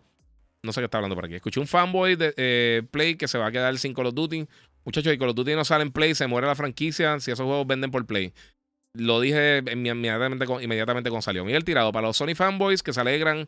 No 0.64 0.72
sé 0.72 0.80
qué 0.80 0.86
está 0.86 0.98
hablando 0.98 1.16
por 1.16 1.26
aquí. 1.26 1.36
Escuché 1.36 1.60
un 1.60 1.68
fanboy 1.68 2.16
de 2.16 2.34
eh, 2.38 2.84
Play 2.90 3.16
que 3.16 3.28
se 3.28 3.38
va 3.38 3.48
a 3.48 3.52
quedar 3.52 3.78
sin 3.78 3.94
Call 3.94 4.08
of 4.08 4.14
Duty. 4.14 4.48
Muchachos, 4.86 5.14
y 5.14 5.18
Call 5.18 5.30
of 5.30 5.36
Duty 5.36 5.56
no 5.56 5.66
sale 5.66 5.84
en 5.84 5.92
Play, 5.92 6.16
se 6.16 6.28
muere 6.28 6.48
la 6.48 6.56
franquicia 6.56 7.20
si 7.20 7.32
esos 7.32 7.46
juegos 7.46 7.68
venden 7.68 7.92
por 7.92 8.06
Play. 8.06 8.34
Lo 8.94 9.20
dije 9.20 9.64
inmediatamente, 9.72 10.46
inmediatamente 10.62 11.10
cuando 11.10 11.24
salió. 11.24 11.44
Miguel 11.44 11.66
Tirado, 11.66 11.92
para 11.92 12.08
los 12.08 12.16
Sony 12.16 12.36
fanboys 12.36 12.84
que 12.84 12.94
se 12.94 13.02
alegran 13.02 13.48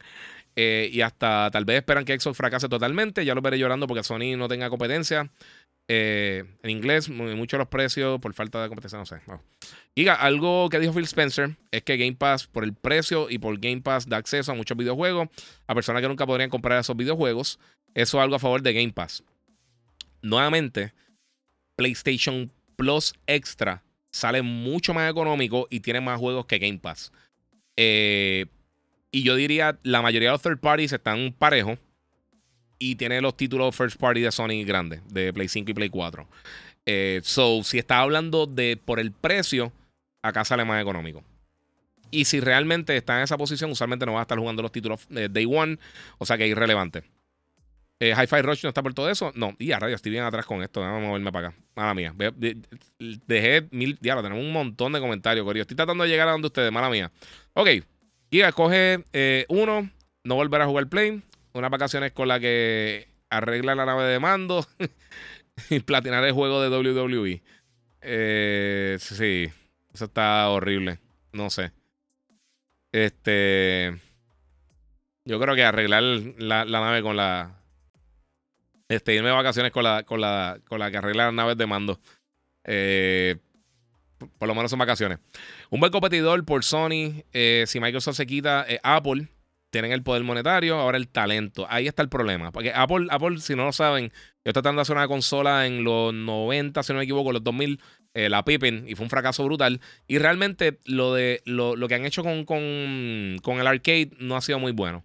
y 0.55 1.01
hasta 1.01 1.51
tal 1.51 1.65
vez 1.65 1.77
esperan 1.77 2.03
que 2.03 2.19
Xbox 2.19 2.37
fracase 2.37 2.67
totalmente, 2.67 3.23
ya 3.23 3.35
lo 3.35 3.41
veré 3.41 3.59
llorando 3.59 3.85
porque 3.85 4.03
Sony 4.03 4.35
no 4.37 4.47
tenga 4.47 4.69
competencia. 4.69 5.29
Eh, 5.87 6.43
en 6.63 6.69
inglés, 6.69 7.09
mucho 7.09 7.57
los 7.57 7.67
precios 7.67 8.19
por 8.19 8.33
falta 8.33 8.61
de 8.61 8.69
competencia, 8.69 8.97
no 8.97 9.05
sé. 9.05 9.17
Diga, 9.95 10.15
algo 10.15 10.67
que 10.69 10.79
dijo 10.79 10.93
Phil 10.93 11.03
Spencer 11.03 11.55
es 11.71 11.83
que 11.83 11.97
Game 11.97 12.15
Pass, 12.15 12.47
por 12.47 12.63
el 12.63 12.73
precio 12.73 13.29
y 13.29 13.37
por 13.37 13.59
Game 13.59 13.81
Pass, 13.81 14.09
da 14.09 14.17
acceso 14.17 14.51
a 14.51 14.55
muchos 14.55 14.75
videojuegos 14.75 15.29
a 15.67 15.75
personas 15.75 16.01
que 16.01 16.07
nunca 16.07 16.25
podrían 16.25 16.49
comprar 16.49 16.79
esos 16.79 16.97
videojuegos. 16.97 17.59
Eso 17.93 18.17
es 18.17 18.23
algo 18.23 18.35
a 18.35 18.39
favor 18.39 18.61
de 18.61 18.73
Game 18.73 18.93
Pass. 18.93 19.23
Nuevamente, 20.21 20.93
PlayStation 21.75 22.51
Plus 22.75 23.13
Extra 23.27 23.83
sale 24.11 24.41
mucho 24.41 24.93
más 24.93 25.11
económico 25.11 25.67
y 25.69 25.81
tiene 25.81 26.01
más 26.01 26.19
juegos 26.19 26.45
que 26.45 26.57
Game 26.57 26.79
Pass. 26.79 27.11
Eh, 27.77 28.47
y 29.11 29.23
yo 29.23 29.35
diría, 29.35 29.77
la 29.83 30.01
mayoría 30.01 30.29
de 30.29 30.33
los 30.33 30.41
third 30.41 30.59
parties 30.59 30.93
están 30.93 31.33
parejos 31.37 31.77
y 32.79 32.95
tiene 32.95 33.21
los 33.21 33.37
títulos 33.37 33.75
first 33.75 33.97
party 33.97 34.21
de 34.21 34.31
Sony 34.31 34.63
grandes, 34.65 35.01
de 35.09 35.31
Play 35.33 35.47
5 35.47 35.71
y 35.71 35.73
Play 35.73 35.89
4. 35.89 36.27
Eh, 36.85 37.21
so, 37.23 37.63
si 37.63 37.79
está 37.79 37.99
hablando 37.99 38.45
de 38.45 38.77
por 38.77 38.99
el 38.99 39.11
precio, 39.11 39.71
acá 40.21 40.45
sale 40.45 40.65
más 40.65 40.81
económico. 40.81 41.23
Y 42.11 42.25
si 42.25 42.39
realmente 42.39 42.95
está 42.95 43.17
en 43.17 43.23
esa 43.23 43.37
posición, 43.37 43.71
usualmente 43.71 44.05
no 44.05 44.13
va 44.13 44.19
a 44.19 44.21
estar 44.23 44.37
jugando 44.37 44.61
los 44.61 44.71
títulos 44.71 45.07
de 45.09 45.27
Day 45.27 45.45
One, 45.45 45.79
o 46.17 46.25
sea 46.25 46.37
que 46.37 46.45
es 46.45 46.51
irrelevante. 46.51 47.03
Eh, 47.99 48.13
Hi-Fi 48.13 48.41
Rush 48.41 48.63
no 48.63 48.69
está 48.69 48.83
por 48.83 48.93
todo 48.93 49.09
eso. 49.09 49.31
No, 49.35 49.55
y 49.57 49.71
a 49.71 49.79
radio, 49.79 49.95
estoy 49.95 50.11
bien 50.11 50.23
atrás 50.23 50.45
con 50.45 50.61
esto. 50.61 50.81
Vamos 50.81 51.03
a 51.03 51.07
moverme 51.07 51.31
para 51.31 51.47
acá. 51.47 51.57
Mala 51.75 51.93
mía. 51.93 52.13
Dejé 53.25 53.67
mil. 53.71 53.97
Ya, 54.01 54.15
tenemos 54.21 54.43
un 54.43 54.51
montón 54.51 54.91
de 54.91 54.99
comentarios, 54.99 55.45
Corio. 55.45 55.61
Estoy 55.61 55.77
tratando 55.77 56.03
de 56.03 56.09
llegar 56.09 56.27
a 56.27 56.31
donde 56.31 56.47
ustedes, 56.47 56.71
mala 56.71 56.89
mía. 56.89 57.11
Ok. 57.53 57.69
Giga, 58.29 58.51
coge 58.51 59.03
eh, 59.13 59.45
uno. 59.47 59.89
No 60.25 60.35
volver 60.35 60.61
a 60.61 60.65
jugar 60.65 60.87
Play 60.87 61.21
unas 61.55 61.71
vacaciones 61.71 62.11
con 62.11 62.27
la 62.27 62.39
que 62.39 63.07
arregla 63.29 63.75
la 63.75 63.85
nave 63.85 64.03
de 64.03 64.19
mando 64.19 64.65
y 65.69 65.79
platinar 65.79 66.23
el 66.25 66.33
juego 66.33 66.61
de 66.61 66.69
WWE. 66.69 67.41
Eh, 68.01 68.97
sí, 68.99 69.49
eso 69.93 70.05
está 70.05 70.49
horrible. 70.49 70.99
No 71.31 71.49
sé. 71.49 71.71
Este. 72.91 73.97
Yo 75.23 75.39
creo 75.39 75.55
que 75.55 75.63
arreglar 75.63 76.03
la, 76.03 76.65
nave 76.65 77.01
con 77.01 77.15
la. 77.15 77.61
Este, 78.89 79.15
irme 79.15 79.29
de 79.29 79.35
vacaciones 79.35 79.71
con 79.71 79.83
la, 79.83 80.03
con 80.03 80.21
la, 80.21 80.59
con 80.67 80.79
la 80.79 80.91
que 80.91 80.97
arregla 80.97 81.25
las 81.25 81.33
naves 81.33 81.57
de 81.57 81.65
mando. 81.65 81.99
Eh, 82.65 83.37
por 84.37 84.47
lo 84.47 84.55
menos 84.55 84.69
son 84.69 84.79
vacaciones. 84.79 85.19
Un 85.69 85.79
buen 85.79 85.91
competidor 85.91 86.43
por 86.45 86.63
Sony. 86.63 87.23
Eh, 87.31 87.63
si 87.65 87.79
Microsoft 87.79 88.17
se 88.17 88.27
quita, 88.27 88.67
Apple 88.83 89.29
tienen 89.75 89.91
el 89.91 90.03
poder 90.03 90.23
monetario, 90.23 90.79
ahora 90.79 90.97
el 90.97 91.09
talento. 91.09 91.67
Ahí 91.69 91.85
está 91.85 92.01
el 92.01 92.07
problema. 92.07 92.53
Porque 92.53 92.71
Apple, 92.73 93.07
Apple 93.09 93.41
si 93.41 93.55
no 93.55 93.65
lo 93.65 93.73
saben, 93.73 94.09
yo 94.45 94.53
tratando 94.53 94.79
de 94.79 94.83
hacer 94.83 94.95
una 94.95 95.09
consola 95.09 95.67
en 95.67 95.83
los 95.83 96.13
90, 96.13 96.81
si 96.81 96.93
no 96.93 96.99
me 96.99 97.03
equivoco, 97.03 97.33
los 97.33 97.43
2000, 97.43 97.81
eh, 98.13 98.29
la 98.29 98.45
Pippin, 98.45 98.85
y 98.87 98.95
fue 98.95 99.03
un 99.03 99.09
fracaso 99.09 99.43
brutal. 99.43 99.81
Y 100.07 100.17
realmente 100.17 100.79
lo, 100.85 101.13
de, 101.13 101.41
lo, 101.43 101.75
que 101.89 101.95
han 101.95 102.05
hecho 102.05 102.23
con, 102.23 102.45
con, 102.45 103.59
el 103.59 103.67
arcade 103.67 104.11
no 104.17 104.37
ha 104.37 104.41
sido 104.41 104.59
muy 104.59 104.71
bueno. 104.71 105.03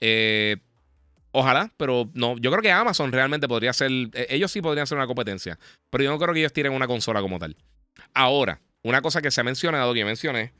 Eh, 0.00 0.56
ojalá, 1.32 1.70
pero 1.76 2.08
no. 2.14 2.38
Yo 2.38 2.50
creo 2.50 2.62
que 2.62 2.72
Amazon 2.72 3.12
realmente 3.12 3.46
podría 3.46 3.74
ser. 3.74 3.90
Eh, 4.14 4.28
ellos 4.30 4.50
sí 4.50 4.62
podrían 4.62 4.86
ser 4.86 4.96
una 4.96 5.06
competencia. 5.06 5.58
Pero 5.90 6.04
yo 6.04 6.10
no 6.10 6.18
creo 6.18 6.32
que 6.32 6.40
ellos 6.40 6.54
tiren 6.54 6.72
una 6.72 6.86
consola 6.86 7.20
como 7.20 7.38
tal. 7.38 7.56
Ahora, 8.14 8.62
una 8.82 9.02
cosa 9.02 9.20
que 9.20 9.30
se 9.30 9.42
ha 9.42 9.44
mencionado, 9.44 9.92
que 9.92 10.06
mencioné. 10.06 10.54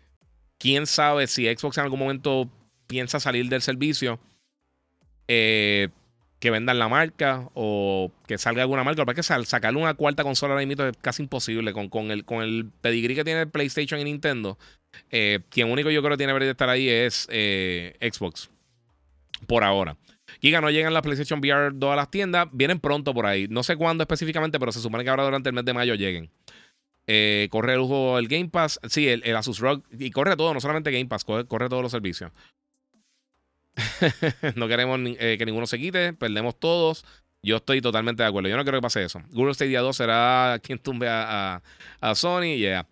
Quién 0.59 0.87
sabe 0.87 1.29
si 1.29 1.47
Xbox 1.47 1.79
en 1.79 1.85
algún 1.85 2.01
momento 2.01 2.51
piensa 2.89 3.21
salir 3.21 3.49
del 3.49 3.63
servicio, 3.63 4.19
eh, 5.29 5.89
que 6.41 6.51
vendan 6.51 6.79
la 6.79 6.89
marca 6.89 7.49
o 7.55 8.11
que 8.27 8.39
salga 8.39 8.63
alguna 8.63 8.83
marca. 8.83 9.05
Porque 9.05 9.23
sacarle 9.23 9.81
una 9.81 9.95
cuarta 9.95 10.25
consola 10.25 10.55
ahora 10.55 10.67
mismo 10.67 10.85
es 10.85 10.97
casi 11.01 11.23
imposible 11.23 11.73
con, 11.73 11.89
con, 11.89 12.11
el, 12.11 12.25
con 12.25 12.43
el 12.43 12.71
pedigrí 12.81 13.15
que 13.15 13.25
tiene 13.25 13.47
PlayStation 13.47 14.01
y 14.01 14.05
Nintendo. 14.05 14.59
Eh, 15.11 15.41
quien 15.51 15.71
único 15.71 15.91
yo 15.91 16.01
creo 16.01 16.17
que 16.17 16.25
tiene 16.25 16.37
que 16.39 16.51
estar 16.51 16.69
ahí 16.69 16.89
es 16.89 17.29
eh, 17.31 17.97
Xbox. 18.01 18.51
Por 19.47 19.63
ahora. 19.63 19.97
Giga 20.41 20.61
no 20.61 20.71
llegan 20.71 20.95
las 20.95 21.03
PlayStation 21.03 21.41
VR 21.41 21.73
2 21.75 21.93
a 21.93 21.97
las 21.97 22.11
tiendas. 22.11 22.49
Vienen 22.53 22.81
pronto 22.81 23.13
por 23.15 23.27
ahí. 23.27 23.47
No 23.49 23.63
sé 23.63 23.77
cuándo 23.77 24.03
específicamente, 24.03 24.59
pero 24.59 24.73
se 24.73 24.81
supone 24.81 25.05
que 25.05 25.11
ahora 25.11 25.25
durante 25.25 25.49
el 25.49 25.55
mes 25.55 25.65
de 25.65 25.75
mayo 25.75 25.95
lleguen. 25.95 26.31
corre 27.51 27.73
el 27.73 27.79
lujo 27.79 28.19
el 28.19 28.29
Game 28.29 28.49
Pass. 28.49 28.79
Sí, 28.89 29.09
el, 29.09 29.37
Asus 29.37 29.59
ROG. 29.59 29.83
Y 29.99 30.11
corre 30.11 30.37
todo, 30.37 30.55
no 30.55 30.61
solamente 30.61 30.93
Game 30.93 31.07
Pass, 31.07 31.25
corre 31.25 31.69
todos 31.69 31.83
los 31.83 31.91
servicios. 31.91 32.31
no 34.57 34.69
queremos 34.69 35.01
eh, 35.05 35.37
que 35.39 35.47
ninguno 35.47 35.67
se 35.67 35.79
quite, 35.79 36.13
perdemos 36.13 36.59
todos. 36.59 37.05
Yo 37.43 37.57
estoy 37.57 37.81
totalmente 37.81 38.23
de 38.23 38.29
acuerdo. 38.29 38.49
Yo 38.49 38.57
no 38.57 38.65
creo 38.65 38.81
que 38.81 38.83
pase 38.83 39.05
eso. 39.05 39.23
Google 39.31 39.55
Stadia 39.55 39.81
2 39.81 39.97
será 39.97 40.59
quien 40.63 40.79
tumbe 40.79 41.07
a, 41.09 41.63
Sony. 42.15 42.57
Yeah. 42.57 42.87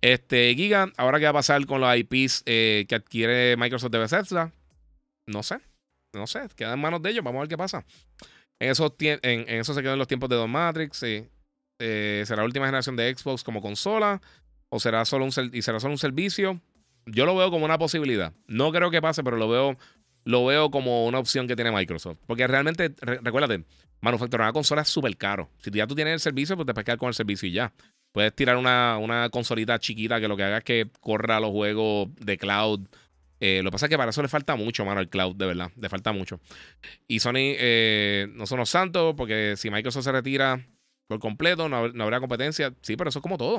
Este, 0.00 0.54
Giga, 0.54 0.92
ahora 0.96 1.18
qué 1.18 1.24
va 1.24 1.30
a 1.30 1.34
pasar 1.34 1.64
con 1.66 1.80
los 1.80 1.96
IPs 1.96 2.44
eh, 2.46 2.86
que 2.88 2.94
adquiere 2.94 3.56
Microsoft 3.56 3.90
de 3.90 3.98
Bethesda, 3.98 4.52
no 5.26 5.42
sé. 5.42 5.58
No 6.12 6.26
sé, 6.26 6.40
queda 6.56 6.74
en 6.74 6.80
manos 6.80 7.02
de 7.02 7.10
ellos. 7.10 7.24
Vamos 7.24 7.38
a 7.38 7.42
ver 7.42 7.48
qué 7.48 7.58
pasa. 7.58 7.84
En 8.58 8.70
eso, 8.70 8.94
en, 8.98 9.64
se 9.64 9.82
quedan 9.82 9.98
los 9.98 10.08
tiempos 10.08 10.28
de 10.28 10.36
Don 10.36 10.50
Matrix. 10.50 10.96
Sí. 10.96 11.26
Eh, 11.78 12.24
¿Será 12.26 12.42
la 12.42 12.46
última 12.46 12.66
generación 12.66 12.96
de 12.96 13.14
Xbox 13.14 13.44
como 13.44 13.62
consola? 13.62 14.20
¿O 14.68 14.80
será 14.80 15.04
solo 15.04 15.24
un, 15.24 15.32
y 15.52 15.62
será 15.62 15.80
solo 15.80 15.92
un 15.92 15.98
servicio? 15.98 16.60
Yo 17.06 17.26
lo 17.26 17.36
veo 17.36 17.50
como 17.50 17.64
una 17.64 17.78
posibilidad. 17.78 18.32
No 18.46 18.72
creo 18.72 18.90
que 18.90 19.00
pase, 19.00 19.22
pero 19.24 19.36
lo 19.36 19.48
veo, 19.48 19.78
lo 20.24 20.44
veo 20.44 20.70
como 20.70 21.06
una 21.06 21.18
opción 21.18 21.46
que 21.46 21.56
tiene 21.56 21.72
Microsoft. 21.72 22.18
Porque 22.26 22.46
realmente, 22.46 22.94
recuérdate, 23.00 23.64
manufacturar 24.00 24.46
una 24.46 24.52
consola 24.52 24.82
es 24.82 24.88
súper 24.88 25.16
caro. 25.16 25.50
Si 25.58 25.70
ya 25.70 25.86
tú 25.86 25.94
tienes 25.94 26.14
el 26.14 26.20
servicio, 26.20 26.56
pues 26.56 26.66
te 26.66 26.74
puedes 26.74 26.84
quedar 26.84 26.98
con 26.98 27.08
el 27.08 27.14
servicio 27.14 27.48
y 27.48 27.52
ya. 27.52 27.72
Puedes 28.12 28.34
tirar 28.34 28.56
una, 28.56 28.98
una 28.98 29.28
consolita 29.30 29.78
chiquita 29.78 30.20
que 30.20 30.28
lo 30.28 30.36
que 30.36 30.42
haga 30.42 30.58
es 30.58 30.64
que 30.64 30.90
corra 31.00 31.38
los 31.40 31.50
juegos 31.50 32.08
de 32.16 32.38
cloud. 32.38 32.80
Eh, 33.38 33.62
lo 33.62 33.70
que 33.70 33.72
pasa 33.72 33.86
es 33.86 33.90
que 33.90 33.96
para 33.96 34.10
eso 34.10 34.20
le 34.20 34.28
falta 34.28 34.56
mucho, 34.56 34.84
mano, 34.84 35.00
al 35.00 35.08
cloud, 35.08 35.36
de 35.36 35.46
verdad. 35.46 35.70
Le 35.80 35.88
falta 35.88 36.12
mucho. 36.12 36.40
Y 37.06 37.20
Sony 37.20 37.54
eh, 37.56 38.28
no 38.34 38.46
son 38.46 38.58
los 38.58 38.68
santos, 38.68 39.14
porque 39.16 39.54
si 39.56 39.70
Microsoft 39.70 40.04
se 40.04 40.12
retira 40.12 40.66
por 41.06 41.20
completo, 41.20 41.68
no, 41.68 41.88
no 41.88 42.04
habrá 42.04 42.20
competencia. 42.20 42.74
Sí, 42.82 42.96
pero 42.96 43.10
eso 43.10 43.20
es 43.20 43.22
como 43.22 43.38
todo. 43.38 43.58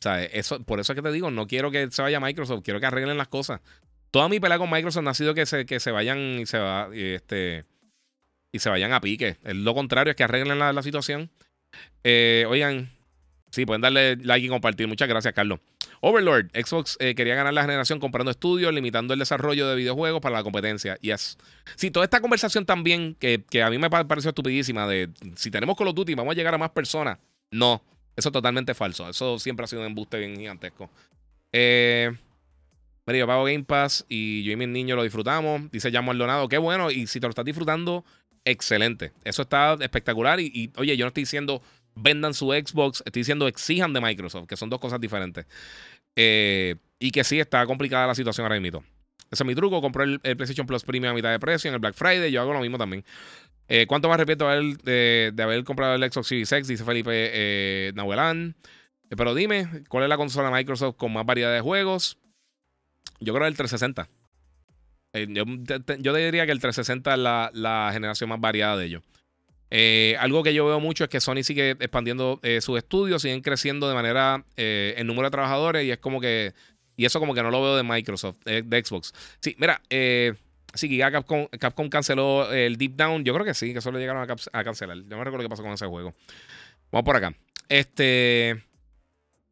O 0.00 0.02
sea, 0.02 0.24
eso, 0.24 0.62
por 0.64 0.80
eso 0.80 0.92
es 0.92 0.96
que 0.96 1.02
te 1.02 1.12
digo, 1.12 1.30
no 1.30 1.46
quiero 1.46 1.70
que 1.70 1.90
se 1.90 2.00
vaya 2.00 2.20
Microsoft, 2.20 2.62
quiero 2.64 2.80
que 2.80 2.86
arreglen 2.86 3.18
las 3.18 3.28
cosas. 3.28 3.60
Toda 4.10 4.28
mi 4.28 4.40
pelea 4.40 4.58
con 4.58 4.70
Microsoft 4.70 5.06
ha 5.06 5.14
sido 5.14 5.34
que 5.34 5.46
se, 5.46 5.66
que 5.66 5.80
se 5.80 5.90
vayan 5.90 6.40
y 6.40 6.46
se 6.46 6.58
va, 6.58 6.88
este, 6.92 7.64
y 8.52 8.58
se 8.58 8.68
vayan 8.68 8.92
a 8.92 9.00
pique. 9.00 9.36
Lo 9.44 9.74
contrario, 9.74 10.10
es 10.10 10.16
que 10.16 10.24
arreglen 10.24 10.58
la, 10.58 10.82
situación. 10.82 11.30
Eh, 12.02 12.44
oigan, 12.48 12.90
sí, 13.50 13.64
pueden 13.66 13.82
darle 13.82 14.16
like 14.16 14.46
y 14.46 14.48
compartir. 14.48 14.88
Muchas 14.88 15.08
gracias, 15.08 15.32
Carlos. 15.34 15.60
Overlord, 16.00 16.50
Xbox 16.54 16.96
eh, 16.98 17.14
quería 17.14 17.34
ganar 17.34 17.52
la 17.52 17.62
generación 17.62 18.00
comprando 18.00 18.30
estudios, 18.30 18.72
limitando 18.72 19.12
el 19.12 19.20
desarrollo 19.20 19.68
de 19.68 19.76
videojuegos 19.76 20.20
para 20.20 20.36
la 20.36 20.42
competencia. 20.42 20.96
Yes. 20.96 21.36
Sí, 21.76 21.90
toda 21.90 22.04
esta 22.04 22.20
conversación 22.20 22.64
también, 22.64 23.14
que, 23.14 23.44
que 23.48 23.62
a 23.62 23.70
mí 23.70 23.78
me 23.78 23.90
pareció 23.90 24.30
estupidísima, 24.30 24.88
de 24.88 25.10
si 25.36 25.50
tenemos 25.50 25.76
Call 25.76 25.88
of 25.88 25.94
Duty, 25.94 26.14
vamos 26.14 26.32
a 26.32 26.34
llegar 26.34 26.54
a 26.54 26.58
más 26.58 26.70
personas. 26.70 27.18
No. 27.50 27.82
Eso 28.16 28.30
es 28.30 28.32
totalmente 28.32 28.74
falso. 28.74 29.08
Eso 29.08 29.38
siempre 29.38 29.64
ha 29.64 29.66
sido 29.66 29.82
un 29.82 29.88
embuste 29.88 30.18
bien 30.18 30.36
gigantesco. 30.36 30.90
Eh, 31.52 32.10
mira, 33.06 33.18
yo 33.18 33.26
pago 33.26 33.44
Game 33.44 33.64
Pass 33.64 34.04
y 34.08 34.42
yo 34.42 34.52
y 34.52 34.56
mis 34.56 34.68
niños 34.68 34.96
lo 34.96 35.02
disfrutamos. 35.02 35.70
Dice 35.70 35.90
Jan 35.90 36.04
Maldonado, 36.04 36.48
qué 36.48 36.58
bueno. 36.58 36.90
Y 36.90 37.06
si 37.06 37.20
te 37.20 37.26
lo 37.26 37.30
estás 37.30 37.44
disfrutando, 37.44 38.04
excelente. 38.44 39.12
Eso 39.24 39.42
está 39.42 39.74
espectacular. 39.80 40.40
Y, 40.40 40.72
oye, 40.76 40.96
yo 40.96 41.04
no 41.04 41.08
estoy 41.08 41.22
diciendo 41.22 41.62
vendan 41.94 42.34
su 42.34 42.52
Xbox, 42.52 43.02
estoy 43.04 43.20
diciendo 43.20 43.48
exijan 43.48 43.92
de 43.92 44.00
Microsoft, 44.00 44.46
que 44.46 44.56
son 44.56 44.70
dos 44.70 44.80
cosas 44.80 45.00
diferentes. 45.00 45.46
Eh, 46.16 46.76
y 46.98 47.10
que 47.10 47.24
sí 47.24 47.40
está 47.40 47.66
complicada 47.66 48.06
la 48.06 48.14
situación 48.14 48.44
ahora 48.44 48.60
mismo. 48.60 48.84
Ese 49.30 49.42
es 49.42 49.46
mi 49.46 49.54
truco. 49.54 49.80
Compré 49.80 50.04
el, 50.04 50.20
el, 50.22 50.36
PlayStation 50.36 50.66
Plus 50.66 50.84
Premium 50.84 51.12
a 51.12 51.14
mitad 51.14 51.30
de 51.30 51.38
precio 51.38 51.68
en 51.68 51.74
el 51.74 51.80
Black 51.80 51.94
Friday. 51.94 52.30
Yo 52.30 52.40
hago 52.40 52.52
lo 52.52 52.60
mismo 52.60 52.78
también. 52.78 53.04
Eh, 53.72 53.86
¿Cuánto 53.86 54.08
más 54.08 54.16
arrepiento 54.16 54.48
de, 54.48 55.32
haber 55.38 55.62
comprado 55.62 55.94
el 55.94 56.12
Xbox 56.12 56.26
Series 56.26 56.50
X? 56.50 56.66
Dice 56.66 56.84
Felipe 56.84 57.10
eh, 57.12 57.92
Nahuelán. 57.94 58.56
Eh, 59.08 59.16
pero 59.16 59.32
dime, 59.32 59.84
¿cuál 59.88 60.02
es 60.02 60.08
la 60.08 60.16
consola 60.16 60.48
de 60.50 60.56
Microsoft 60.56 60.96
con 60.96 61.12
más 61.12 61.24
variedad 61.24 61.54
de 61.54 61.60
juegos? 61.60 62.18
Yo 63.20 63.34
creo 63.34 63.46
el 63.46 63.56
360. 63.56 64.08
Eh, 65.12 65.26
yo, 65.30 65.44
yo, 65.98 66.14
diría 66.14 66.46
que 66.46 66.52
el 66.52 66.60
360 66.60 67.12
es 67.12 67.18
la, 67.18 67.50
la 67.52 67.90
generación 67.92 68.30
más 68.30 68.40
variada 68.40 68.76
de 68.76 68.86
ellos. 68.86 69.02
algo 70.18 70.42
que 70.42 70.54
yo 70.54 70.66
veo 70.66 70.80
mucho 70.80 71.04
es 71.04 71.10
que 71.10 71.20
Sony 71.20 71.42
sigue 71.42 71.70
expandiendo 71.70 72.40
sus 72.60 72.78
estudios, 72.78 73.22
siguen 73.22 73.40
creciendo 73.40 73.88
de 73.88 73.94
manera 73.94 74.44
en 74.56 75.06
número 75.06 75.26
de 75.26 75.32
trabajadores 75.32 75.84
y 75.84 75.90
es 75.90 75.98
como 75.98 76.20
que. 76.20 76.54
Y 76.96 77.06
eso 77.06 77.18
como 77.18 77.34
que 77.34 77.42
no 77.42 77.50
lo 77.50 77.62
veo 77.62 77.76
de 77.76 77.82
Microsoft, 77.82 78.44
de 78.44 78.84
Xbox. 78.84 79.14
Sí, 79.40 79.56
mira, 79.58 79.80
eh, 79.88 80.34
Sí, 80.74 80.88
que 80.88 80.96
ya 80.96 81.10
Capcom, 81.10 81.88
canceló 81.88 82.52
el 82.52 82.76
Deep 82.76 82.94
Down. 82.94 83.24
Yo 83.24 83.34
creo 83.34 83.44
que 83.44 83.54
sí, 83.54 83.74
que 83.74 83.80
solo 83.80 83.98
llegaron 83.98 84.22
a, 84.22 84.64
cancelar. 84.64 84.98
Yo 84.98 85.16
no 85.16 85.24
recuerdo 85.24 85.44
qué 85.44 85.48
pasó 85.48 85.62
con 85.62 85.72
ese 85.72 85.86
juego. 85.86 86.14
Vamos 86.92 87.04
por 87.04 87.16
acá. 87.16 87.34
Este. 87.68 88.62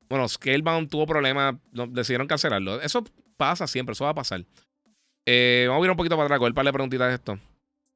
Bueno, 0.09 0.29
Scalebound 0.29 0.89
tuvo 0.89 1.07
problemas. 1.07 1.57
decidieron 1.89 2.27
cancelarlo. 2.27 2.81
Eso 2.81 3.05
pasa 3.39 3.67
siempre, 3.67 3.95
eso 3.95 4.05
va 4.05 4.11
a 4.11 4.15
pasar. 4.15 4.45
Eh, 5.27 5.67
vamos 5.69 5.83
a 5.83 5.87
ir 5.87 5.91
un 5.91 5.97
poquito 5.97 6.17
para 6.17 6.27
atrás, 6.27 6.39
con 6.39 6.49
el 6.49 6.55
par 6.55 6.67
de 6.67 6.73
preguntitas 6.73 7.09
de 7.09 7.15
esto. 7.15 7.39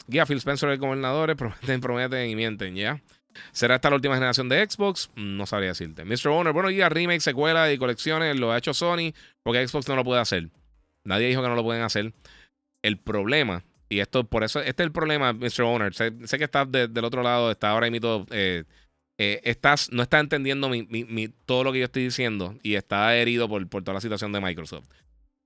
Guía 0.07 0.25
Phil 0.25 0.39
Spencer, 0.39 0.71
el 0.71 0.79
gobernador, 0.79 1.37
prometen, 1.37 1.81
prometen 1.81 2.31
y 2.31 2.37
mienten, 2.37 2.75
¿ya? 2.75 3.03
¿Será 3.53 3.77
esta 3.77 3.89
la 3.91 3.97
última 3.97 4.15
generación 4.15 4.49
de 4.49 4.69
Xbox? 4.69 5.11
No 5.17 5.47
sabría 5.47 5.71
decirte. 5.71 6.05
Mr. 6.05 6.29
Owner, 6.29 6.53
bueno, 6.53 6.69
guía, 6.69 6.89
remake, 6.89 7.21
secuela 7.21 7.73
y 7.73 7.79
colecciones, 7.79 8.39
lo 8.39 8.53
ha 8.53 8.59
hecho 8.59 8.75
Sony, 8.75 9.13
porque 9.43 9.67
Xbox 9.67 9.89
no 9.89 9.97
lo 9.97 10.05
puede 10.05 10.21
hacer. 10.21 10.49
Nadie 11.05 11.29
dijo 11.29 11.43
que 11.43 11.49
no 11.49 11.55
lo 11.55 11.63
pueden 11.63 11.83
hacer. 11.83 12.13
El 12.83 12.99
problema, 12.99 13.65
y 13.89 14.01
esto 14.01 14.25
por 14.25 14.45
eso, 14.45 14.61
este 14.61 14.83
es 14.83 14.87
el 14.87 14.93
problema, 14.93 15.33
Mr. 15.33 15.63
Owner. 15.63 15.95
Sé, 15.95 16.13
que 16.13 16.45
estás 16.45 16.71
del 16.71 17.05
otro 17.05 17.23
lado, 17.23 17.51
está 17.51 17.71
ahora 17.71 17.91
mismo. 17.91 18.27
Eh, 18.31 18.65
eh, 19.19 19.41
estás, 19.45 19.93
no 19.93 20.03
estás 20.03 20.21
entendiendo 20.21 20.69
mi, 20.69 21.29
todo 21.47 21.65
lo 21.65 21.73
que 21.73 21.81
yo 21.81 21.85
estoy 21.85 22.05
diciendo 22.05 22.59
y 22.63 22.75
está 22.75 23.15
herido 23.17 23.49
por, 23.49 23.67
por 23.69 23.85
toda 23.85 23.95
la 23.95 24.01
situación 24.01 24.33
de 24.33 24.41
Microsoft. 24.41 24.89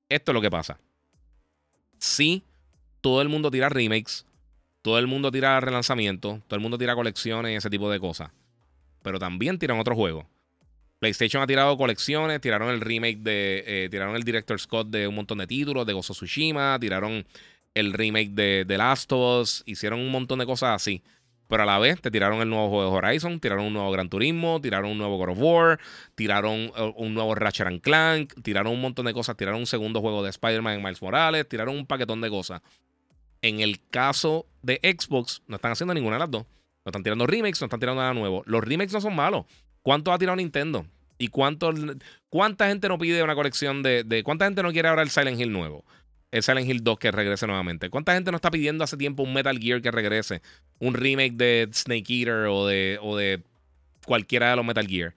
Esto 0.08 0.32
es 0.32 0.34
lo 0.34 0.40
que 0.40 0.50
pasa. 0.50 0.78
Sí, 1.98 2.42
todo 3.00 3.22
el 3.22 3.28
mundo 3.28 3.50
tira 3.50 3.68
remakes, 3.68 4.26
todo 4.82 4.98
el 4.98 5.06
mundo 5.06 5.30
tira 5.30 5.58
relanzamientos, 5.60 6.40
todo 6.46 6.56
el 6.56 6.60
mundo 6.60 6.78
tira 6.78 6.94
colecciones 6.94 7.52
y 7.52 7.56
ese 7.56 7.70
tipo 7.70 7.90
de 7.90 7.98
cosas. 7.98 8.30
Pero 9.02 9.18
también 9.18 9.58
tiran 9.58 9.78
otros 9.78 9.96
juegos. 9.96 10.26
PlayStation 10.98 11.42
ha 11.42 11.46
tirado 11.46 11.76
colecciones, 11.76 12.40
tiraron 12.40 12.70
el 12.70 12.80
remake 12.80 13.18
de. 13.18 13.64
Eh, 13.66 13.88
tiraron 13.90 14.16
el 14.16 14.22
Director 14.22 14.58
Scott 14.58 14.88
de 14.88 15.06
un 15.06 15.14
montón 15.14 15.38
de 15.38 15.46
títulos, 15.46 15.86
de 15.86 15.92
Gozo 15.92 16.14
Tsushima, 16.14 16.78
tiraron 16.80 17.26
el 17.74 17.92
remake 17.92 18.30
de 18.30 18.64
The 18.66 18.78
Last 18.78 19.12
of 19.12 19.42
Us, 19.42 19.62
hicieron 19.66 20.00
un 20.00 20.10
montón 20.10 20.38
de 20.38 20.46
cosas 20.46 20.74
así. 20.74 21.02
Pero 21.48 21.62
a 21.62 21.66
la 21.66 21.78
vez 21.78 22.00
te 22.00 22.10
tiraron 22.10 22.40
el 22.40 22.48
nuevo 22.48 22.68
juego 22.68 22.90
de 22.90 22.96
Horizon, 22.96 23.40
tiraron 23.40 23.66
un 23.66 23.72
nuevo 23.72 23.90
Gran 23.90 24.08
Turismo, 24.08 24.60
tiraron 24.60 24.90
un 24.90 24.98
nuevo 24.98 25.16
God 25.16 25.30
of 25.30 25.38
War, 25.40 25.80
tiraron 26.14 26.72
eh, 26.76 26.92
un 26.96 27.14
nuevo 27.14 27.34
Ratchet 27.34 27.66
and 27.66 27.80
Clank, 27.80 28.34
tiraron 28.42 28.72
un 28.72 28.80
montón 28.80 29.06
de 29.06 29.14
cosas, 29.14 29.36
tiraron 29.36 29.60
un 29.60 29.66
segundo 29.66 30.00
juego 30.00 30.22
de 30.22 30.30
Spider-Man 30.30 30.74
en 30.74 30.82
Miles 30.82 31.02
Morales, 31.02 31.48
tiraron 31.48 31.76
un 31.76 31.86
paquetón 31.86 32.20
de 32.20 32.30
cosas. 32.30 32.62
En 33.42 33.60
el 33.60 33.80
caso 33.90 34.46
de 34.62 34.80
Xbox, 34.82 35.42
no 35.46 35.56
están 35.56 35.72
haciendo 35.72 35.94
ninguna 35.94 36.16
de 36.16 36.20
las 36.20 36.30
dos. 36.30 36.44
No 36.84 36.90
están 36.90 37.02
tirando 37.02 37.26
remakes, 37.26 37.60
no 37.60 37.66
están 37.66 37.80
tirando 37.80 38.00
nada 38.00 38.14
nuevo. 38.14 38.42
Los 38.46 38.62
remakes 38.62 38.92
no 38.92 39.00
son 39.00 39.14
malos. 39.14 39.44
¿Cuánto 39.82 40.12
ha 40.12 40.18
tirado 40.18 40.36
Nintendo? 40.36 40.86
¿Y 41.18 41.28
cuánto, 41.28 41.72
cuánta 42.28 42.68
gente 42.68 42.88
no 42.88 42.98
pide 42.98 43.22
una 43.22 43.34
colección 43.34 43.82
de, 43.82 44.04
de, 44.04 44.22
¿Cuánta 44.22 44.44
gente 44.44 44.62
no 44.62 44.72
quiere 44.72 44.88
ahora 44.88 45.02
el 45.02 45.10
Silent 45.10 45.40
Hill 45.40 45.52
nuevo? 45.52 45.84
El 46.30 46.42
Silent 46.42 46.68
Hill 46.68 46.82
2 46.82 46.98
que 46.98 47.10
regrese 47.10 47.46
nuevamente. 47.46 47.88
¿Cuánta 47.88 48.14
gente 48.14 48.30
no 48.30 48.36
está 48.36 48.50
pidiendo 48.50 48.84
hace 48.84 48.96
tiempo 48.96 49.22
un 49.22 49.32
Metal 49.32 49.58
Gear 49.58 49.80
que 49.80 49.90
regrese? 49.90 50.42
Un 50.78 50.94
remake 50.94 51.34
de 51.34 51.68
Snake 51.72 52.12
Eater 52.12 52.46
o 52.46 52.66
de, 52.66 52.98
o 53.00 53.16
de 53.16 53.42
cualquiera 54.04 54.50
de 54.50 54.56
los 54.56 54.64
Metal 54.64 54.86
Gear. 54.86 55.14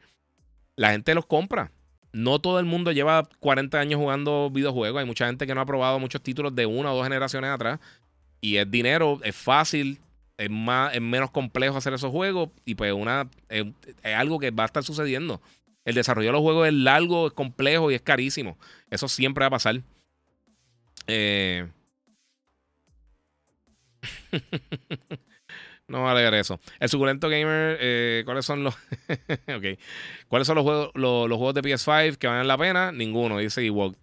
La 0.75 0.91
gente 0.91 1.13
los 1.13 1.25
compra. 1.25 1.71
No 2.11 2.39
todo 2.39 2.59
el 2.59 2.65
mundo 2.65 2.91
lleva 2.91 3.27
40 3.39 3.79
años 3.79 3.99
jugando 3.99 4.49
videojuegos. 4.49 4.99
Hay 4.99 5.05
mucha 5.05 5.27
gente 5.27 5.45
que 5.45 5.53
no 5.53 5.61
ha 5.61 5.65
probado 5.65 5.99
muchos 5.99 6.21
títulos 6.21 6.55
de 6.55 6.65
una 6.65 6.91
o 6.91 6.95
dos 6.95 7.03
generaciones 7.03 7.51
atrás. 7.51 7.79
Y 8.41 8.57
es 8.57 8.69
dinero, 8.69 9.19
es 9.23 9.35
fácil, 9.35 9.99
es, 10.37 10.49
más, 10.49 10.95
es 10.95 11.01
menos 11.01 11.31
complejo 11.31 11.77
hacer 11.77 11.93
esos 11.93 12.11
juegos. 12.11 12.49
Y 12.65 12.75
pues 12.75 12.93
una, 12.93 13.29
es, 13.49 13.65
algo 14.03 14.39
que 14.39 14.51
va 14.51 14.63
a 14.63 14.67
estar 14.67 14.83
sucediendo. 14.83 15.41
El 15.85 15.95
desarrollo 15.95 16.29
de 16.29 16.33
los 16.33 16.41
juegos 16.41 16.67
es 16.67 16.73
largo, 16.73 17.27
es 17.27 17.33
complejo 17.33 17.91
y 17.91 17.95
es 17.95 18.01
carísimo. 18.01 18.57
Eso 18.89 19.07
siempre 19.07 19.43
va 19.43 19.47
a 19.47 19.51
pasar. 19.51 19.81
Eh... 21.09 21.67
no 25.87 26.03
va 26.03 26.11
a 26.11 26.15
leer 26.15 26.33
eso. 26.35 26.59
El 26.79 26.89
suculento 26.89 27.29
gamer, 27.29 27.77
eh, 27.81 28.21
¿cuáles 28.25 28.45
son 28.45 28.63
los. 28.63 28.75
¿Cuáles 30.27 30.47
son 30.47 30.55
los 30.55 30.63
juegos, 30.63 30.91
los, 30.93 31.27
juegos 31.27 31.53
de 31.55 31.61
PS5 31.61 32.17
que 32.17 32.27
valen 32.27 32.47
la 32.47 32.57
pena? 32.57 32.91
Ninguno, 32.91 33.39
dice 33.39 33.65
Ewok. 33.65 33.95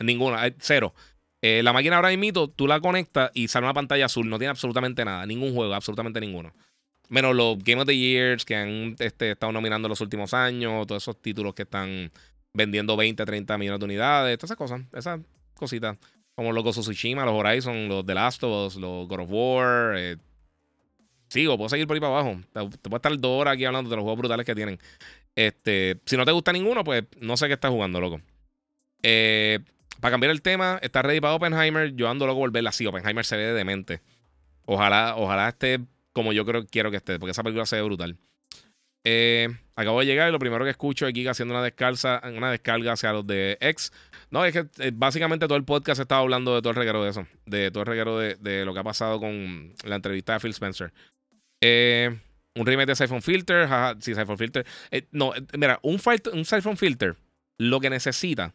Ninguno, 0.00 0.36
cero. 0.58 0.94
Eh, 1.42 1.62
la 1.62 1.72
máquina 1.72 1.96
ahora 1.96 2.14
mismo, 2.16 2.48
tú 2.48 2.66
la 2.66 2.80
conectas 2.80 3.30
y 3.34 3.48
sale 3.48 3.66
una 3.66 3.74
pantalla 3.74 4.06
azul. 4.06 4.28
No 4.28 4.38
tiene 4.38 4.50
absolutamente 4.50 5.04
nada. 5.04 5.26
Ningún 5.26 5.54
juego, 5.54 5.74
absolutamente 5.74 6.20
ninguno. 6.20 6.54
Menos 7.08 7.34
los 7.34 7.58
Game 7.58 7.82
of 7.82 7.86
the 7.86 7.96
Years 7.96 8.44
que 8.44 8.56
han 8.56 8.96
este, 8.98 9.32
estado 9.32 9.52
nominando 9.52 9.88
los 9.88 10.00
últimos 10.00 10.32
años. 10.32 10.86
Todos 10.86 11.02
esos 11.02 11.20
títulos 11.20 11.54
que 11.54 11.62
están 11.62 12.10
vendiendo 12.54 12.96
20, 12.96 13.24
30 13.24 13.58
millones 13.58 13.78
de 13.78 13.84
unidades. 13.84 14.38
Todas 14.38 14.48
esas 14.52 14.56
cosas. 14.56 14.82
Esas 14.94 15.20
cositas. 15.54 15.98
Como 16.34 16.52
los 16.52 16.64
Ghost 16.64 16.80
Tsushima, 16.80 17.24
los 17.24 17.34
Horizon, 17.34 17.88
los 17.88 18.04
The 18.04 18.14
Last 18.14 18.42
of 18.42 18.66
Us, 18.66 18.76
los 18.76 19.06
God 19.08 19.20
of 19.20 19.28
War. 19.30 19.94
Eh. 19.96 20.16
Sigo, 21.28 21.56
puedo 21.56 21.68
seguir 21.68 21.86
por 21.86 21.94
ahí 21.94 22.00
para 22.00 22.12
abajo. 22.12 22.40
Te, 22.52 22.78
te 22.78 22.90
puedo 22.90 22.96
estar 22.96 23.18
dos 23.18 23.40
horas 23.40 23.54
aquí 23.54 23.64
hablando 23.64 23.90
de 23.90 23.96
los 23.96 24.02
juegos 24.02 24.18
brutales 24.18 24.44
que 24.44 24.54
tienen. 24.54 24.78
Este, 25.36 26.00
si 26.06 26.16
no 26.16 26.24
te 26.24 26.32
gusta 26.32 26.52
ninguno, 26.52 26.84
pues 26.84 27.04
no 27.20 27.36
sé 27.36 27.46
qué 27.46 27.54
estás 27.54 27.70
jugando, 27.70 28.00
loco. 28.00 28.20
Eh, 29.02 29.60
para 30.00 30.12
cambiar 30.12 30.30
el 30.30 30.42
tema, 30.42 30.78
está 30.82 31.02
ready 31.02 31.20
para 31.20 31.34
Oppenheimer. 31.34 31.94
Yo 31.94 32.08
ando 32.08 32.26
loco 32.26 32.38
volverla 32.38 32.70
así. 32.70 32.86
Oppenheimer 32.86 33.24
se 33.24 33.36
ve 33.36 33.52
demente. 33.52 34.00
Ojalá, 34.66 35.14
ojalá 35.16 35.48
esté 35.48 35.80
como 36.14 36.32
yo 36.32 36.46
creo 36.46 36.64
quiero 36.64 36.90
que 36.90 36.96
esté, 36.96 37.18
porque 37.18 37.32
esa 37.32 37.42
película 37.42 37.66
se 37.66 37.76
ve 37.76 37.82
brutal. 37.82 38.16
Eh, 39.02 39.48
acabo 39.76 40.00
de 40.00 40.06
llegar 40.06 40.28
y 40.28 40.32
lo 40.32 40.38
primero 40.38 40.64
que 40.64 40.70
escucho 40.70 41.06
es 41.06 41.14
Giga 41.14 41.32
haciendo 41.32 41.54
una 41.54 41.62
descarga, 41.62 42.22
una 42.36 42.50
descarga 42.50 42.92
hacia 42.92 43.12
los 43.12 43.26
de 43.26 43.58
X. 43.60 43.92
No, 44.30 44.44
es 44.44 44.52
que 44.52 44.66
eh, 44.78 44.90
básicamente 44.94 45.46
todo 45.46 45.56
el 45.56 45.64
podcast 45.64 46.00
estaba 46.00 46.20
hablando 46.20 46.54
de 46.54 46.62
todo 46.62 46.70
el 46.70 46.76
reguero 46.76 47.02
de 47.02 47.10
eso, 47.10 47.26
de 47.46 47.70
todo 47.70 47.82
el 47.82 47.86
reguero 47.86 48.18
de, 48.18 48.64
lo 48.64 48.74
que 48.74 48.80
ha 48.80 48.84
pasado 48.84 49.20
con 49.20 49.72
la 49.84 49.96
entrevista 49.96 50.34
de 50.34 50.40
Phil 50.40 50.50
Spencer. 50.50 50.92
Eh, 51.60 52.18
un 52.56 52.66
remake 52.66 52.88
de 52.88 52.96
Siphon 52.96 53.22
Filter, 53.22 53.66
jaja, 53.66 53.96
sí, 54.00 54.14
Siphon 54.14 54.38
Filter. 54.38 54.66
no, 55.10 55.32
mira, 55.56 55.78
un, 55.82 56.00
un 56.32 56.44
Siphon 56.44 56.76
Filter 56.76 57.16
lo 57.58 57.80
que 57.80 57.90
necesita, 57.90 58.52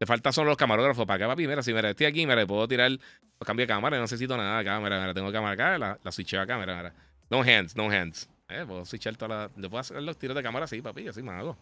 te 0.00 0.06
falta 0.06 0.32
son 0.32 0.46
los 0.46 0.56
camarógrafos 0.56 1.06
para 1.06 1.16
acá, 1.16 1.28
papi. 1.28 1.46
Mira, 1.46 1.62
si 1.62 1.74
me 1.74 1.90
estoy 1.90 2.06
aquí, 2.06 2.26
mira, 2.26 2.46
puedo 2.46 2.66
tirar 2.66 2.90
los 2.90 3.46
cambios 3.46 3.68
de 3.68 3.74
cámara, 3.74 3.96
no 3.98 4.04
necesito 4.04 4.34
nada 4.34 4.64
cámara, 4.64 4.98
mira, 4.98 5.12
tengo 5.12 5.30
cámara 5.30 5.52
acá, 5.52 5.78
la, 5.78 5.98
la 6.02 6.10
switcheo 6.10 6.40
acá, 6.40 6.58
mira, 6.58 6.74
mira. 6.76 6.94
No 7.28 7.42
hands, 7.42 7.76
no 7.76 7.90
hands. 7.90 8.28
Eh, 8.50 8.64
puedo 8.66 8.84
switchar 8.84 9.16
toda 9.16 9.28
la. 9.28 9.50
Yo 9.56 9.70
puedo 9.70 9.80
hacer 9.80 10.02
los 10.02 10.18
tiros 10.18 10.36
de 10.36 10.42
cámara 10.42 10.64
así, 10.64 10.82
papi, 10.82 11.08
así 11.08 11.22
me 11.22 11.32
hago. 11.32 11.56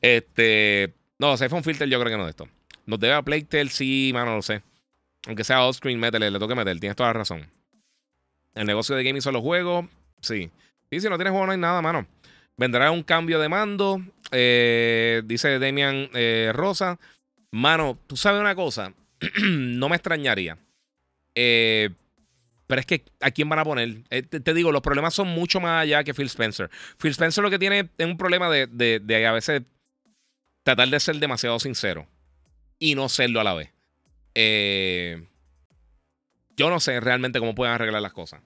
este. 0.00 0.94
No, 1.18 1.32
iPhone 1.32 1.62
Filter 1.64 1.88
yo 1.88 2.00
creo 2.00 2.10
que 2.10 2.18
no 2.18 2.24
de 2.24 2.30
esto. 2.30 2.48
Nos 2.86 3.00
debe 3.00 3.14
a 3.14 3.22
Playtel, 3.22 3.70
sí, 3.70 4.10
mano, 4.12 4.30
no 4.30 4.36
lo 4.36 4.42
sé. 4.42 4.62
Aunque 5.26 5.44
sea 5.44 5.64
off-screen, 5.64 5.98
métele, 5.98 6.30
le 6.30 6.38
toque 6.38 6.54
meter, 6.54 6.78
tienes 6.78 6.96
toda 6.96 7.08
la 7.10 7.14
razón. 7.14 7.50
El 8.54 8.66
negocio 8.66 8.94
de 8.94 9.02
gaming 9.02 9.22
son 9.22 9.34
los 9.34 9.42
juegos, 9.42 9.86
sí. 10.20 10.50
Y 10.90 11.00
si 11.00 11.08
no 11.08 11.16
tienes 11.16 11.32
juego, 11.32 11.46
no 11.46 11.52
hay 11.52 11.58
nada, 11.58 11.82
mano. 11.82 12.06
Vendrá 12.56 12.90
un 12.90 13.02
cambio 13.02 13.38
de 13.38 13.48
mando, 13.48 14.00
eh, 14.30 15.22
dice 15.24 15.58
Demian 15.58 16.08
eh, 16.14 16.52
Rosa. 16.54 16.98
Mano, 17.50 17.98
tú 18.06 18.16
sabes 18.16 18.40
una 18.40 18.54
cosa, 18.54 18.94
no 19.42 19.88
me 19.88 19.96
extrañaría. 19.96 20.56
Eh, 21.34 21.90
pero 22.66 22.80
es 22.80 22.86
que, 22.86 23.04
¿a 23.20 23.30
quién 23.30 23.48
van 23.48 23.60
a 23.60 23.64
poner? 23.64 24.02
Eh, 24.10 24.22
te, 24.22 24.54
digo, 24.54 24.72
los 24.72 24.82
problemas 24.82 25.14
son 25.14 25.28
mucho 25.28 25.60
más 25.60 25.82
allá 25.82 26.02
que 26.02 26.14
Phil 26.14 26.26
Spencer. 26.26 26.70
Phil 26.98 27.12
Spencer 27.12 27.42
lo 27.42 27.50
que 27.50 27.58
tiene 27.58 27.90
es 27.96 28.06
un 28.06 28.16
problema 28.16 28.50
de, 28.50 28.66
de, 28.66 29.26
a 29.26 29.32
veces 29.32 29.62
tratar 30.62 30.88
de 30.88 30.98
ser 30.98 31.16
demasiado 31.16 31.58
sincero 31.60 32.06
y 32.78 32.94
no 32.94 33.08
serlo 33.08 33.40
a 33.40 33.44
la 33.44 33.54
vez. 33.54 33.72
Eh, 34.34 35.24
yo 36.56 36.70
no 36.70 36.80
sé 36.80 36.98
realmente 37.00 37.38
cómo 37.38 37.54
pueden 37.54 37.74
arreglar 37.74 38.02
las 38.02 38.12
cosas. 38.12 38.40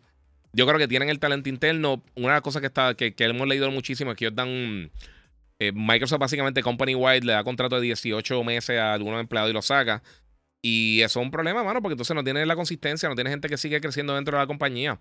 Yo 0.53 0.67
creo 0.67 0.79
que 0.79 0.89
tienen 0.89 1.09
el 1.09 1.19
talento 1.19 1.49
interno. 1.49 2.03
Una 2.15 2.29
de 2.29 2.35
las 2.35 2.43
cosas 2.43 2.61
que, 2.61 2.67
está, 2.67 2.95
que, 2.95 3.15
hemos 3.19 3.49
leído 3.49 3.71
muchísimo 3.71 4.11
es 4.11 4.17
que 4.17 4.31
dan. 4.31 4.91
Eh, 5.59 5.73
Microsoft, 5.75 6.21
básicamente, 6.21 6.63
company 6.63 6.95
wide, 6.95 7.21
le 7.21 7.33
da 7.33 7.45
contrato 7.45 7.77
de 7.77 7.83
18 7.83 8.43
meses 8.45 8.79
a 8.79 8.95
algunos 8.95 9.21
empleados 9.21 9.51
y 9.51 9.53
lo 9.53 9.63
saca. 9.63 10.03
Y 10.63 11.01
eso 11.01 11.21
es 11.21 11.25
un 11.25 11.31
problema, 11.31 11.65
mano, 11.65 11.81
porque 11.81 11.95
entonces 11.95 12.15
no 12.15 12.23
tiene 12.23 12.45
la 12.45 12.55
consistencia, 12.57 13.09
no 13.09 13.15
tiene 13.15 13.31
gente 13.31 13.49
que 13.49 13.57
sigue 13.57 13.81
creciendo 13.81 14.15
dentro 14.15 14.37
de 14.37 14.43
la 14.43 14.47
compañía. 14.47 14.99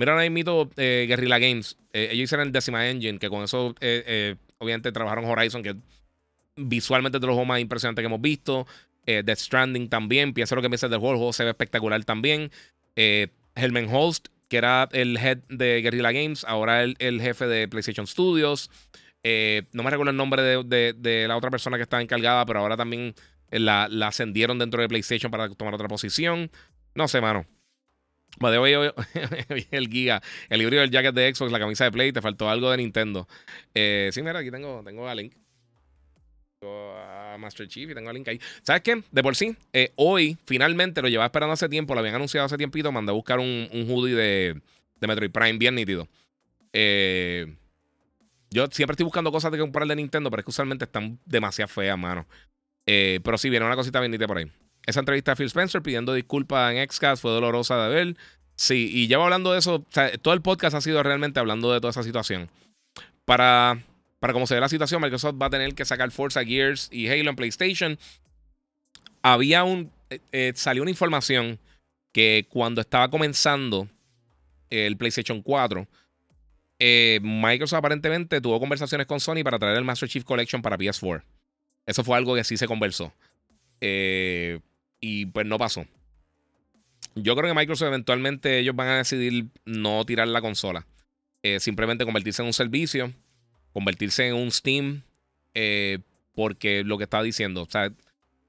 Mira 0.00 0.12
ahora 0.12 0.30
mito 0.30 0.70
eh, 0.78 1.04
Guerrilla 1.06 1.38
Games. 1.38 1.76
Eh, 1.92 2.08
ellos 2.12 2.24
hicieron 2.24 2.46
el 2.46 2.52
Decima 2.52 2.88
Engine, 2.88 3.18
que 3.18 3.28
con 3.28 3.44
eso, 3.44 3.74
eh, 3.82 4.36
obviamente, 4.56 4.92
trabajaron 4.92 5.26
Horizon, 5.26 5.62
que 5.62 5.76
visualmente 6.56 7.18
es 7.18 7.20
de 7.20 7.26
los 7.26 7.34
juegos 7.34 7.48
más 7.48 7.60
impresionantes 7.60 8.02
que 8.02 8.06
hemos 8.06 8.22
visto. 8.22 8.66
Death 9.04 9.38
Stranding 9.38 9.90
también. 9.90 10.32
Piensa 10.32 10.54
lo 10.54 10.62
que 10.62 10.70
piensas 10.70 10.88
del 10.88 11.00
juego. 11.00 11.12
El 11.12 11.18
juego 11.18 11.32
se 11.34 11.44
ve 11.44 11.50
espectacular 11.50 12.02
también. 12.04 12.50
Helmen 12.96 13.88
Holst, 13.92 14.28
que 14.48 14.56
era 14.56 14.88
el 14.92 15.18
head 15.18 15.38
de 15.50 15.82
Guerrilla 15.82 16.12
Games, 16.12 16.44
ahora 16.44 16.82
el, 16.82 16.96
el 16.98 17.20
jefe 17.20 17.46
de 17.46 17.68
PlayStation 17.68 18.06
Studios. 18.06 18.70
no 19.22 19.82
me 19.82 19.90
recuerdo 19.90 20.12
el 20.12 20.16
nombre 20.16 20.42
de, 20.42 20.94
de, 20.96 21.28
la 21.28 21.36
otra 21.36 21.50
persona 21.50 21.76
que 21.76 21.82
estaba 21.82 22.00
encargada, 22.00 22.46
pero 22.46 22.60
ahora 22.60 22.76
también 22.78 23.14
la, 23.50 23.84
ascendieron 24.06 24.58
dentro 24.58 24.80
de 24.80 24.88
PlayStation 24.88 25.30
para 25.30 25.48
tomar 25.50 25.74
otra 25.74 25.88
posición. 25.88 26.50
No 26.94 27.08
sé, 27.08 27.20
mano. 27.20 27.46
de 28.38 28.58
hoy, 28.58 28.92
el 29.70 29.88
Giga, 29.88 30.22
el 30.48 30.58
libro 30.60 30.80
del 30.80 30.90
jacket 30.90 31.14
de 31.14 31.34
Xbox, 31.34 31.52
la 31.52 31.58
camisa 31.58 31.84
de 31.84 31.92
Play, 31.92 32.12
te 32.12 32.22
faltó 32.22 32.48
algo 32.48 32.70
de 32.70 32.78
Nintendo. 32.78 33.28
Eh, 33.74 34.10
sí, 34.12 34.22
mira, 34.22 34.38
aquí 34.38 34.50
tengo, 34.50 34.82
tengo 34.84 35.08
a 35.08 35.14
Link. 35.14 35.34
Tengo 36.60 36.94
a 36.96 37.36
Master 37.38 37.66
Chief 37.68 37.90
y 37.90 37.94
tengo 37.94 38.10
a 38.10 38.12
Link 38.12 38.28
ahí. 38.28 38.40
¿Sabes 38.62 38.82
qué? 38.82 39.02
De 39.10 39.22
por 39.22 39.34
sí, 39.34 39.56
eh, 39.72 39.92
hoy 39.96 40.36
finalmente 40.44 41.00
lo 41.02 41.08
llevaba 41.08 41.26
esperando 41.26 41.52
hace 41.54 41.68
tiempo, 41.68 41.94
lo 41.94 42.00
habían 42.00 42.16
anunciado 42.16 42.46
hace 42.46 42.58
tiempito, 42.58 42.92
mandé 42.92 43.10
a 43.10 43.14
buscar 43.14 43.38
un, 43.38 43.68
un 43.72 43.90
hoodie 43.90 44.14
de, 44.14 44.60
de 45.00 45.06
Metroid 45.06 45.30
Prime 45.30 45.58
bien 45.58 45.74
nítido. 45.74 46.08
Eh, 46.72 47.56
yo 48.50 48.66
siempre 48.70 48.94
estoy 48.94 49.04
buscando 49.04 49.32
cosas 49.32 49.52
de 49.52 49.58
comprar 49.58 49.86
de 49.86 49.96
Nintendo, 49.96 50.30
pero 50.30 50.40
es 50.40 50.44
que 50.44 50.50
usualmente 50.50 50.84
están 50.84 51.18
demasiado 51.24 51.68
feas, 51.68 51.98
mano. 51.98 52.26
Eh, 52.86 53.20
pero 53.22 53.38
sí, 53.38 53.50
viene 53.50 53.66
una 53.66 53.76
cosita 53.76 54.00
bendita 54.00 54.26
por 54.26 54.38
ahí. 54.38 54.50
Esa 54.86 55.00
entrevista 55.00 55.32
a 55.32 55.36
Phil 55.36 55.46
Spencer 55.46 55.82
pidiendo 55.82 56.14
disculpas 56.14 56.74
en 56.74 56.88
Xcast 56.88 57.22
fue 57.22 57.30
dolorosa 57.30 57.86
de 57.86 57.94
ver. 57.94 58.16
Sí, 58.56 58.90
y 58.92 59.06
llevo 59.06 59.24
hablando 59.24 59.52
de 59.52 59.58
eso. 59.58 59.84
todo 60.22 60.34
el 60.34 60.42
podcast 60.42 60.74
ha 60.74 60.80
sido 60.80 61.02
realmente 61.02 61.40
hablando 61.40 61.72
de 61.72 61.80
toda 61.80 61.90
esa 61.90 62.02
situación. 62.02 62.50
Para, 63.24 63.82
para 64.18 64.32
cómo 64.32 64.46
se 64.46 64.54
ve 64.54 64.60
la 64.60 64.68
situación, 64.68 65.00
Microsoft 65.00 65.36
va 65.40 65.46
a 65.46 65.50
tener 65.50 65.74
que 65.74 65.84
sacar 65.84 66.10
Forza 66.10 66.44
Gears 66.44 66.88
y 66.90 67.08
Halo 67.08 67.30
en 67.30 67.36
PlayStation. 67.36 67.98
Había 69.22 69.64
un. 69.64 69.92
Eh, 70.10 70.20
eh, 70.32 70.52
salió 70.56 70.82
una 70.82 70.90
información 70.90 71.58
que 72.12 72.46
cuando 72.50 72.80
estaba 72.80 73.08
comenzando 73.08 73.88
el 74.70 74.96
PlayStation 74.96 75.42
4, 75.42 75.86
Microsoft 77.20 77.78
aparentemente 77.78 78.40
tuvo 78.40 78.58
conversaciones 78.58 79.06
con 79.06 79.20
Sony 79.20 79.44
para 79.44 79.58
traer 79.58 79.76
el 79.76 79.84
Master 79.84 80.08
Chief 80.08 80.24
Collection 80.24 80.62
para 80.62 80.76
PS4. 80.76 81.22
Eso 81.86 82.04
fue 82.04 82.16
algo 82.16 82.34
que 82.34 82.44
sí 82.44 82.56
se 82.56 82.66
conversó. 82.66 83.12
Eh, 83.80 84.60
y 85.00 85.26
pues 85.26 85.46
no 85.46 85.58
pasó. 85.58 85.86
Yo 87.14 87.34
creo 87.34 87.52
que 87.52 87.58
Microsoft 87.58 87.88
eventualmente 87.88 88.58
ellos 88.58 88.76
van 88.76 88.88
a 88.88 88.98
decidir 88.98 89.46
no 89.64 90.04
tirar 90.04 90.28
la 90.28 90.40
consola. 90.40 90.86
Eh, 91.42 91.58
simplemente 91.58 92.04
convertirse 92.04 92.42
en 92.42 92.46
un 92.46 92.52
servicio, 92.52 93.12
convertirse 93.72 94.28
en 94.28 94.34
un 94.34 94.50
Steam. 94.50 95.02
Eh, 95.54 95.98
porque 96.34 96.84
lo 96.84 96.96
que 96.96 97.04
estaba 97.04 97.22
diciendo, 97.22 97.62
o 97.62 97.68
sea, 97.68 97.92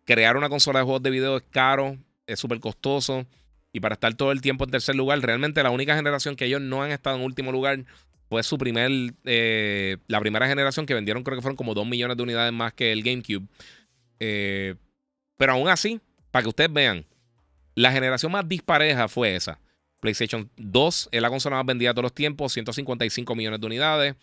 crear 0.06 0.38
una 0.38 0.50
consola 0.50 0.80
de 0.80 0.86
juegos 0.86 1.04
de 1.04 1.10
video 1.10 1.38
es 1.38 1.44
caro, 1.50 1.98
es 2.28 2.40
súper 2.40 2.60
costoso. 2.60 3.26
Y 3.74 3.80
para 3.80 3.94
estar 3.94 4.14
todo 4.14 4.32
el 4.32 4.42
tiempo 4.42 4.66
en 4.66 4.72
tercer 4.72 4.96
lugar, 4.96 5.20
realmente 5.20 5.64
la 5.64 5.72
única 5.72 5.96
generación 5.96 6.36
que 6.36 6.46
ellos 6.46 6.62
no 6.62 6.84
han 6.84 6.92
estado 6.92 7.18
en 7.18 7.24
último 7.24 7.52
lugar 7.52 7.86
fue 8.32 8.44
su 8.44 8.58
primer, 8.58 8.90
eh, 9.26 9.98
la 10.08 10.22
primera 10.22 10.48
generación 10.48 10.86
que 10.86 10.94
vendieron 10.94 11.22
creo 11.22 11.38
que 11.38 11.42
fueron 11.42 11.58
como 11.58 11.74
2 11.74 11.86
millones 11.86 12.16
de 12.16 12.24
unidades 12.24 12.54
más 12.54 12.72
que 12.72 12.94
el 12.94 13.04
GameCube. 13.04 13.46
Eh, 14.22 14.76
pero 15.36 15.52
aún 15.52 15.68
así, 15.68 16.00
para 16.32 16.44
que 16.44 16.48
ustedes 16.48 16.72
vean, 16.72 17.06
la 17.76 17.92
generación 17.92 18.32
más 18.32 18.48
dispareja 18.48 19.10
fue 19.10 19.36
esa. 19.36 19.60
PlayStation 20.00 20.50
2 20.56 21.10
es 21.12 21.22
la 21.22 21.30
consola 21.30 21.58
más 21.58 21.66
vendida 21.66 21.90
de 21.90 21.96
todos 21.96 22.04
los 22.04 22.14
tiempos, 22.14 22.54
155 22.54 23.36
millones 23.36 23.60
de 23.60 23.68
unidades. 23.68 24.16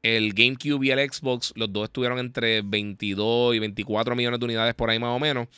El 0.00 0.32
GameCube 0.32 0.86
y 0.86 0.90
el 0.90 1.12
Xbox, 1.12 1.52
los 1.56 1.70
dos 1.70 1.84
estuvieron 1.84 2.18
entre 2.18 2.62
22 2.62 3.56
y 3.56 3.58
24 3.58 4.16
millones 4.16 4.40
de 4.40 4.44
unidades 4.46 4.74
por 4.74 4.88
ahí 4.88 4.98
más 4.98 5.14
o 5.14 5.18
menos. 5.18 5.48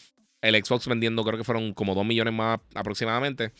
El 0.41 0.57
Xbox 0.57 0.89
vendiendo 0.89 1.23
creo 1.23 1.39
que 1.39 1.45
fueron 1.45 1.73
como 1.73 1.95
2 1.95 2.05
millones 2.05 2.35
más 2.35 2.59
aproximadamente. 2.75 3.53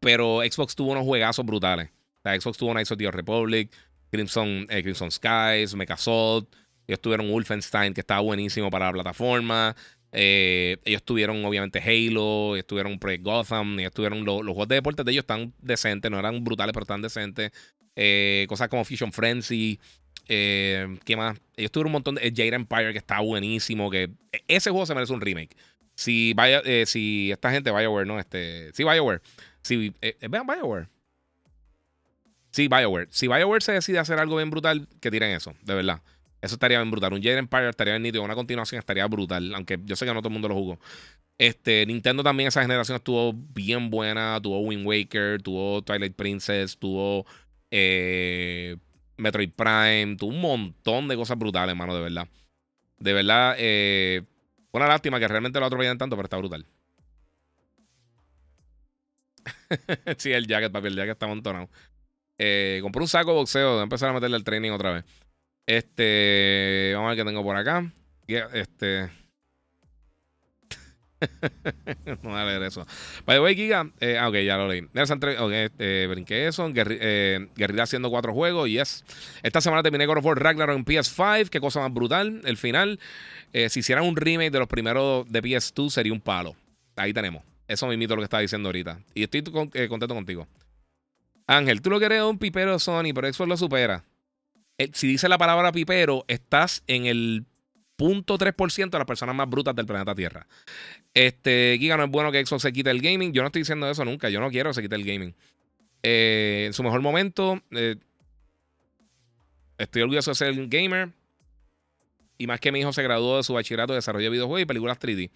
Pero 0.00 0.40
Xbox 0.42 0.76
tuvo 0.76 0.92
unos 0.92 1.04
juegazos 1.04 1.46
brutales. 1.46 1.88
La 2.22 2.38
Xbox 2.38 2.58
tuvo 2.58 2.72
Knights 2.72 2.92
of 2.92 2.98
the 2.98 3.10
Republic, 3.10 3.70
Crimson, 4.10 4.66
eh, 4.68 4.82
Crimson 4.82 5.10
Skies, 5.10 5.74
Megazord. 5.74 6.46
Ellos 6.86 7.00
tuvieron 7.00 7.30
Wolfenstein, 7.30 7.94
que 7.94 8.00
estaba 8.00 8.20
buenísimo 8.20 8.70
para 8.70 8.86
la 8.86 8.92
plataforma. 8.92 9.76
Eh, 10.12 10.76
ellos 10.84 11.04
tuvieron, 11.04 11.44
obviamente, 11.44 11.78
Halo. 11.78 12.56
Ellos 12.56 12.66
tuvieron 12.66 12.98
Project 12.98 13.24
Gotham. 13.24 13.78
Ellos 13.78 13.92
tuvieron 13.92 14.24
los 14.24 14.42
juegos 14.42 14.68
de 14.68 14.74
deportes 14.76 15.04
de 15.06 15.12
ellos 15.12 15.22
están 15.22 15.54
decentes. 15.60 16.10
No 16.10 16.18
eran 16.18 16.42
brutales, 16.42 16.72
pero 16.72 16.84
tan 16.84 17.00
decentes. 17.00 17.52
Eh, 17.94 18.46
cosas 18.48 18.68
como 18.68 18.84
Fusion 18.84 19.12
Frenzy. 19.12 19.78
¿Qué 20.26 21.14
más? 21.16 21.40
Ellos 21.56 21.70
tuvieron 21.70 21.88
un 21.88 21.92
montón 21.92 22.14
de 22.16 22.22
Jade 22.22 22.54
Empire, 22.54 22.92
que 22.92 22.98
está 22.98 23.20
buenísimo. 23.20 23.90
Que 23.90 24.10
e, 24.32 24.42
ese 24.48 24.70
juego 24.70 24.84
se 24.84 24.94
merece 24.94 25.12
un 25.12 25.20
remake. 25.20 25.56
Si, 25.94 26.32
vaya, 26.34 26.62
si 26.86 27.30
esta 27.30 27.52
gente, 27.52 27.70
Bioware, 27.70 28.06
¿no? 28.06 28.18
Este, 28.18 28.72
sí, 28.72 28.82
Bioware. 28.82 29.20
Si, 29.62 29.94
vean 30.28 30.46
Bioware. 30.46 30.88
Sí, 32.50 32.68
BioWare. 32.68 33.08
Si 33.10 33.28
BioWare 33.28 33.62
se 33.62 33.72
decide 33.72 33.98
hacer 33.98 34.18
algo 34.18 34.36
bien 34.36 34.50
brutal, 34.50 34.88
que 35.00 35.10
tiren 35.10 35.30
eso, 35.30 35.54
de 35.62 35.74
verdad. 35.74 36.02
Eso 36.40 36.54
estaría 36.54 36.78
bien 36.78 36.90
brutal. 36.90 37.12
Un 37.12 37.22
Jade 37.22 37.38
Empire 37.38 37.68
estaría 37.68 37.94
bien 37.94 38.02
nítido. 38.02 38.24
Una 38.24 38.34
continuación 38.34 38.78
estaría 38.78 39.06
brutal. 39.06 39.54
Aunque 39.54 39.78
yo 39.84 39.94
sé 39.94 40.06
que 40.06 40.14
no 40.14 40.20
todo 40.20 40.28
el 40.28 40.32
mundo 40.32 40.48
lo 40.48 40.54
jugó. 40.54 40.78
Este, 41.38 41.86
Nintendo 41.86 42.22
también 42.22 42.48
esa 42.48 42.62
generación 42.62 42.96
estuvo 42.96 43.32
bien 43.34 43.90
buena. 43.90 44.40
Tuvo 44.42 44.60
Wind 44.60 44.86
Waker, 44.86 45.42
tuvo 45.42 45.82
Twilight 45.82 46.14
Princess, 46.14 46.78
tuvo 46.78 47.26
eh, 47.70 48.76
Metroid 49.16 49.50
Prime, 49.54 50.16
tuvo 50.16 50.30
un 50.30 50.40
montón 50.40 51.08
de 51.08 51.16
cosas 51.16 51.38
brutales, 51.38 51.70
hermano, 51.72 51.94
de 51.94 52.02
verdad. 52.02 52.28
De 52.98 53.12
verdad, 53.12 53.54
eh, 53.58 54.22
una 54.72 54.86
lástima 54.86 55.18
que 55.18 55.28
realmente 55.28 55.60
lo 55.60 55.66
atropellan 55.66 55.98
tanto, 55.98 56.16
pero 56.16 56.26
está 56.26 56.36
brutal. 56.38 56.66
sí, 60.18 60.32
el 60.32 60.46
jacket, 60.46 60.72
papi, 60.72 60.88
el 60.88 60.96
jacket 60.96 61.12
está 61.12 61.26
amontonado. 61.26 61.68
Eh, 62.42 62.78
compré 62.80 63.02
un 63.02 63.08
saco 63.08 63.32
de 63.32 63.36
boxeo. 63.36 63.72
Voy 63.72 63.80
a 63.80 63.82
empezar 63.82 64.08
a 64.08 64.14
meterle 64.14 64.38
el 64.38 64.44
training 64.44 64.70
otra 64.70 64.94
vez. 64.94 65.04
Este. 65.66 66.92
Vamos 66.94 67.08
a 67.08 67.10
ver 67.10 67.18
qué 67.18 67.24
tengo 67.28 67.42
por 67.42 67.54
acá. 67.54 67.92
Este. 68.54 69.10
no 72.22 72.30
voy 72.30 72.40
a 72.40 72.46
leer 72.46 72.62
eso. 72.62 72.86
By 73.26 73.36
the 73.36 73.40
way, 73.42 73.54
Giga. 73.54 73.90
Eh, 74.00 74.16
ah, 74.16 74.30
ok, 74.30 74.36
ya 74.36 74.56
lo 74.56 74.68
leí. 74.68 74.80
Okay, 74.80 75.68
eh, 75.78 76.06
brinqué 76.08 76.46
eso. 76.46 76.72
eh, 76.74 77.46
Guerrilla 77.56 77.82
haciendo 77.82 78.08
cuatro 78.08 78.32
juegos. 78.32 78.70
Yes. 78.70 79.04
Esta 79.42 79.60
semana 79.60 79.82
terminé 79.82 80.06
God 80.06 80.18
of 80.18 80.24
War 80.24 80.42
Ragnarok 80.42 80.76
en 80.76 80.86
PS5. 80.86 81.50
Qué 81.50 81.60
cosa 81.60 81.80
más 81.80 81.92
brutal. 81.92 82.40
El 82.44 82.56
final. 82.56 82.98
Eh, 83.52 83.68
si 83.68 83.80
hicieran 83.80 84.04
un 84.06 84.16
remake 84.16 84.50
de 84.50 84.60
los 84.60 84.68
primeros 84.68 85.30
de 85.30 85.42
PS2, 85.42 85.90
sería 85.90 86.14
un 86.14 86.22
palo. 86.22 86.56
Ahí 86.96 87.12
tenemos. 87.12 87.42
Eso 87.68 87.86
me 87.86 87.92
imito 87.92 88.16
lo 88.16 88.22
que 88.22 88.24
estaba 88.24 88.40
diciendo 88.40 88.70
ahorita. 88.70 88.98
Y 89.12 89.24
estoy 89.24 89.42
contento 89.42 90.14
contigo. 90.14 90.48
Ángel, 91.50 91.82
tú 91.82 91.90
lo 91.90 91.98
que 91.98 92.22
un 92.22 92.38
pipero 92.38 92.78
Sony, 92.78 93.12
pero 93.12 93.32
Xbox 93.32 93.48
lo 93.48 93.56
supera. 93.56 94.04
si 94.92 95.08
dice 95.08 95.28
la 95.28 95.36
palabra 95.36 95.72
pipero, 95.72 96.24
estás 96.28 96.84
en 96.86 97.06
el 97.06 97.44
0.3% 97.98 98.90
de 98.90 98.98
las 98.98 99.06
personas 99.06 99.34
más 99.34 99.50
brutas 99.50 99.74
del 99.74 99.84
planeta 99.84 100.14
Tierra. 100.14 100.46
Este, 101.12 101.76
Giga, 101.78 101.96
no 101.96 102.04
es 102.04 102.10
bueno 102.10 102.30
que 102.30 102.44
Xbox 102.46 102.62
se 102.62 102.72
quite 102.72 102.90
el 102.90 103.00
gaming. 103.00 103.32
Yo 103.32 103.42
no 103.42 103.48
estoy 103.48 103.62
diciendo 103.62 103.90
eso 103.90 104.04
nunca. 104.04 104.30
Yo 104.30 104.40
no 104.40 104.48
quiero 104.50 104.70
que 104.70 104.74
se 104.74 104.82
quite 104.82 104.94
el 104.94 105.04
gaming. 105.04 105.34
Eh, 106.04 106.64
en 106.66 106.72
su 106.72 106.84
mejor 106.84 107.00
momento, 107.00 107.60
eh, 107.72 107.96
estoy 109.76 110.02
orgulloso 110.02 110.30
de 110.30 110.34
ser 110.36 110.52
un 110.52 110.70
gamer. 110.70 111.10
Y 112.38 112.46
más 112.46 112.60
que 112.60 112.70
mi 112.70 112.78
hijo 112.78 112.92
se 112.92 113.02
graduó 113.02 113.38
de 113.38 113.42
su 113.42 113.54
bachillerato 113.54 113.92
de 113.92 113.98
desarrollo 113.98 114.26
de 114.26 114.30
videojuegos 114.30 114.62
y 114.62 114.66
películas 114.66 115.00
3D. 115.00 115.30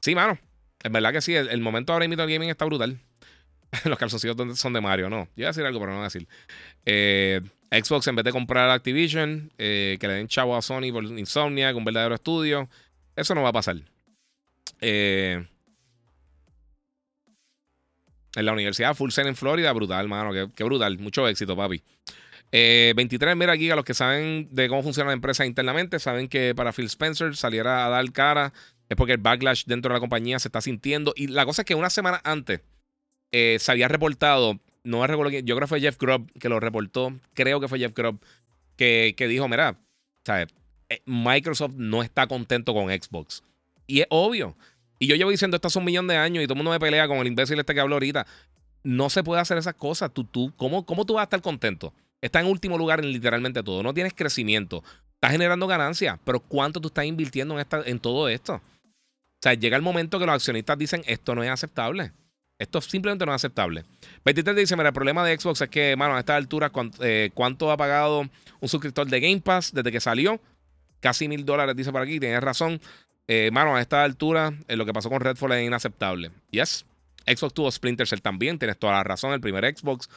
Sí, 0.00 0.14
mano. 0.14 0.38
Es 0.82 0.90
verdad 0.90 1.12
que 1.12 1.20
sí. 1.20 1.34
El, 1.34 1.60
momento 1.60 1.92
ahora 1.92 2.08
mismo 2.08 2.22
del 2.22 2.32
gaming 2.32 2.48
está 2.48 2.64
brutal. 2.64 2.98
Los 3.84 3.98
calzoncillos 3.98 4.36
son 4.58 4.72
de 4.72 4.80
Mario, 4.80 5.10
no. 5.10 5.24
Yo 5.36 5.42
iba 5.42 5.48
a 5.48 5.52
decir 5.52 5.64
algo, 5.64 5.78
pero 5.80 5.92
no 5.92 5.98
voy 5.98 6.04
a 6.04 6.08
decir. 6.08 6.26
Eh, 6.86 7.40
Xbox, 7.70 8.06
en 8.06 8.16
vez 8.16 8.24
de 8.24 8.32
comprar 8.32 8.70
Activision, 8.70 9.52
eh, 9.58 9.98
que 10.00 10.08
le 10.08 10.14
den 10.14 10.28
chavo 10.28 10.56
a 10.56 10.62
Sony 10.62 10.90
por 10.92 11.04
Insomnia, 11.04 11.74
un 11.74 11.84
verdadero 11.84 12.14
estudio, 12.14 12.68
eso 13.14 13.34
no 13.34 13.42
va 13.42 13.50
a 13.50 13.52
pasar. 13.52 13.76
Eh, 14.80 15.44
en 18.34 18.44
la 18.46 18.52
Universidad 18.52 18.94
Full 18.94 19.10
Sail 19.10 19.28
en 19.28 19.36
Florida, 19.36 19.72
brutal, 19.72 20.08
mano. 20.08 20.32
Qué, 20.54 20.64
brutal. 20.64 20.98
Mucho 20.98 21.28
éxito, 21.28 21.56
papi. 21.56 21.82
23, 22.50 23.36
mira, 23.36 23.52
a 23.52 23.76
los 23.76 23.84
que 23.84 23.92
saben 23.92 24.48
de 24.50 24.68
cómo 24.68 24.82
funciona 24.82 25.08
la 25.08 25.14
empresa 25.14 25.44
internamente, 25.44 25.98
saben 25.98 26.28
que 26.28 26.54
para 26.54 26.72
Phil 26.72 26.86
Spencer 26.86 27.36
saliera 27.36 27.84
a 27.84 27.90
dar 27.90 28.10
cara 28.12 28.54
es 28.88 28.96
porque 28.96 29.12
el 29.12 29.18
backlash 29.18 29.64
dentro 29.66 29.90
de 29.90 29.96
la 29.96 30.00
compañía 30.00 30.38
se 30.38 30.48
está 30.48 30.62
sintiendo. 30.62 31.12
Y 31.14 31.26
la 31.26 31.44
cosa 31.44 31.62
es 31.62 31.66
que 31.66 31.74
una 31.74 31.90
semana 31.90 32.22
antes 32.24 32.62
se 33.32 33.72
había 33.72 33.88
reportado 33.88 34.58
no 34.88 35.06
recuerdo 35.06 35.30
yo 35.30 35.54
creo 35.54 35.60
que 35.60 35.66
fue 35.66 35.80
Jeff 35.80 35.98
Grubb 35.98 36.32
que 36.38 36.48
lo 36.48 36.60
reportó, 36.60 37.12
creo 37.34 37.60
que 37.60 37.68
fue 37.68 37.78
Jeff 37.78 37.92
Grubb, 37.94 38.20
que, 38.76 39.14
que 39.16 39.28
dijo, 39.28 39.46
mira, 39.48 39.76
¿sabes? 40.24 40.48
Eh, 40.88 41.02
Microsoft 41.04 41.74
no 41.76 42.02
está 42.02 42.26
contento 42.26 42.72
con 42.72 42.88
Xbox. 42.88 43.42
Y 43.86 44.00
es 44.00 44.06
obvio. 44.10 44.56
Y 44.98 45.06
yo 45.06 45.16
llevo 45.16 45.30
diciendo 45.30 45.56
esto 45.56 45.68
hace 45.68 45.78
un 45.78 45.84
millón 45.84 46.06
de 46.06 46.16
años 46.16 46.42
y 46.42 46.46
todo 46.46 46.54
el 46.54 46.58
mundo 46.58 46.70
me 46.70 46.80
pelea 46.80 47.06
con 47.06 47.18
el 47.18 47.26
imbécil 47.26 47.58
este 47.58 47.74
que 47.74 47.80
habló 47.80 47.96
ahorita. 47.96 48.26
No 48.82 49.10
se 49.10 49.22
puede 49.22 49.40
hacer 49.40 49.58
esas 49.58 49.74
cosas. 49.74 50.12
Tú, 50.12 50.24
tú, 50.24 50.52
¿cómo, 50.56 50.86
¿Cómo 50.86 51.04
tú 51.04 51.14
vas 51.14 51.22
a 51.22 51.24
estar 51.24 51.42
contento? 51.42 51.92
Está 52.20 52.40
en 52.40 52.46
último 52.46 52.78
lugar 52.78 53.00
en 53.00 53.12
literalmente 53.12 53.62
todo. 53.62 53.82
No 53.82 53.92
tienes 53.92 54.14
crecimiento. 54.14 54.82
Estás 55.14 55.32
generando 55.32 55.66
ganancias. 55.66 56.18
Pero 56.24 56.40
¿cuánto 56.40 56.80
tú 56.80 56.88
estás 56.88 57.04
invirtiendo 57.04 57.54
en, 57.54 57.60
esta, 57.60 57.82
en 57.84 57.98
todo 57.98 58.28
esto? 58.28 58.54
O 58.54 59.40
sea, 59.42 59.54
llega 59.54 59.76
el 59.76 59.82
momento 59.82 60.18
que 60.18 60.26
los 60.26 60.34
accionistas 60.34 60.78
dicen 60.78 61.02
esto 61.06 61.34
no 61.34 61.42
es 61.42 61.50
aceptable. 61.50 62.12
Esto 62.58 62.80
simplemente 62.80 63.24
no 63.24 63.32
es 63.32 63.36
aceptable. 63.36 63.84
23 64.24 64.56
dice, 64.56 64.76
mira, 64.76 64.88
el 64.88 64.94
problema 64.94 65.24
de 65.24 65.38
Xbox 65.38 65.60
es 65.60 65.68
que, 65.68 65.94
mano, 65.96 66.16
a 66.16 66.18
esta 66.18 66.34
altura, 66.34 66.72
eh, 67.00 67.30
¿cuánto 67.32 67.70
ha 67.70 67.76
pagado 67.76 68.28
un 68.60 68.68
suscriptor 68.68 69.06
de 69.06 69.20
Game 69.20 69.40
Pass 69.40 69.72
desde 69.72 69.92
que 69.92 70.00
salió? 70.00 70.40
Casi 71.00 71.28
mil 71.28 71.44
dólares, 71.44 71.76
dice 71.76 71.92
por 71.92 72.02
aquí, 72.02 72.18
tienes 72.18 72.40
razón. 72.40 72.80
Eh, 73.28 73.50
mano, 73.52 73.76
a 73.76 73.80
esta 73.80 74.02
altura, 74.02 74.52
eh, 74.66 74.76
lo 74.76 74.84
que 74.84 74.92
pasó 74.92 75.08
con 75.08 75.20
Redfall 75.20 75.52
es 75.52 75.66
inaceptable. 75.66 76.32
Yes. 76.50 76.84
Xbox 77.26 77.54
tuvo 77.54 77.70
Splinter 77.70 78.08
Cell 78.08 78.20
también, 78.20 78.58
tienes 78.58 78.78
toda 78.78 78.94
la 78.94 79.04
razón. 79.04 79.32
El 79.32 79.40
primer 79.40 79.64
Xbox, 79.76 80.08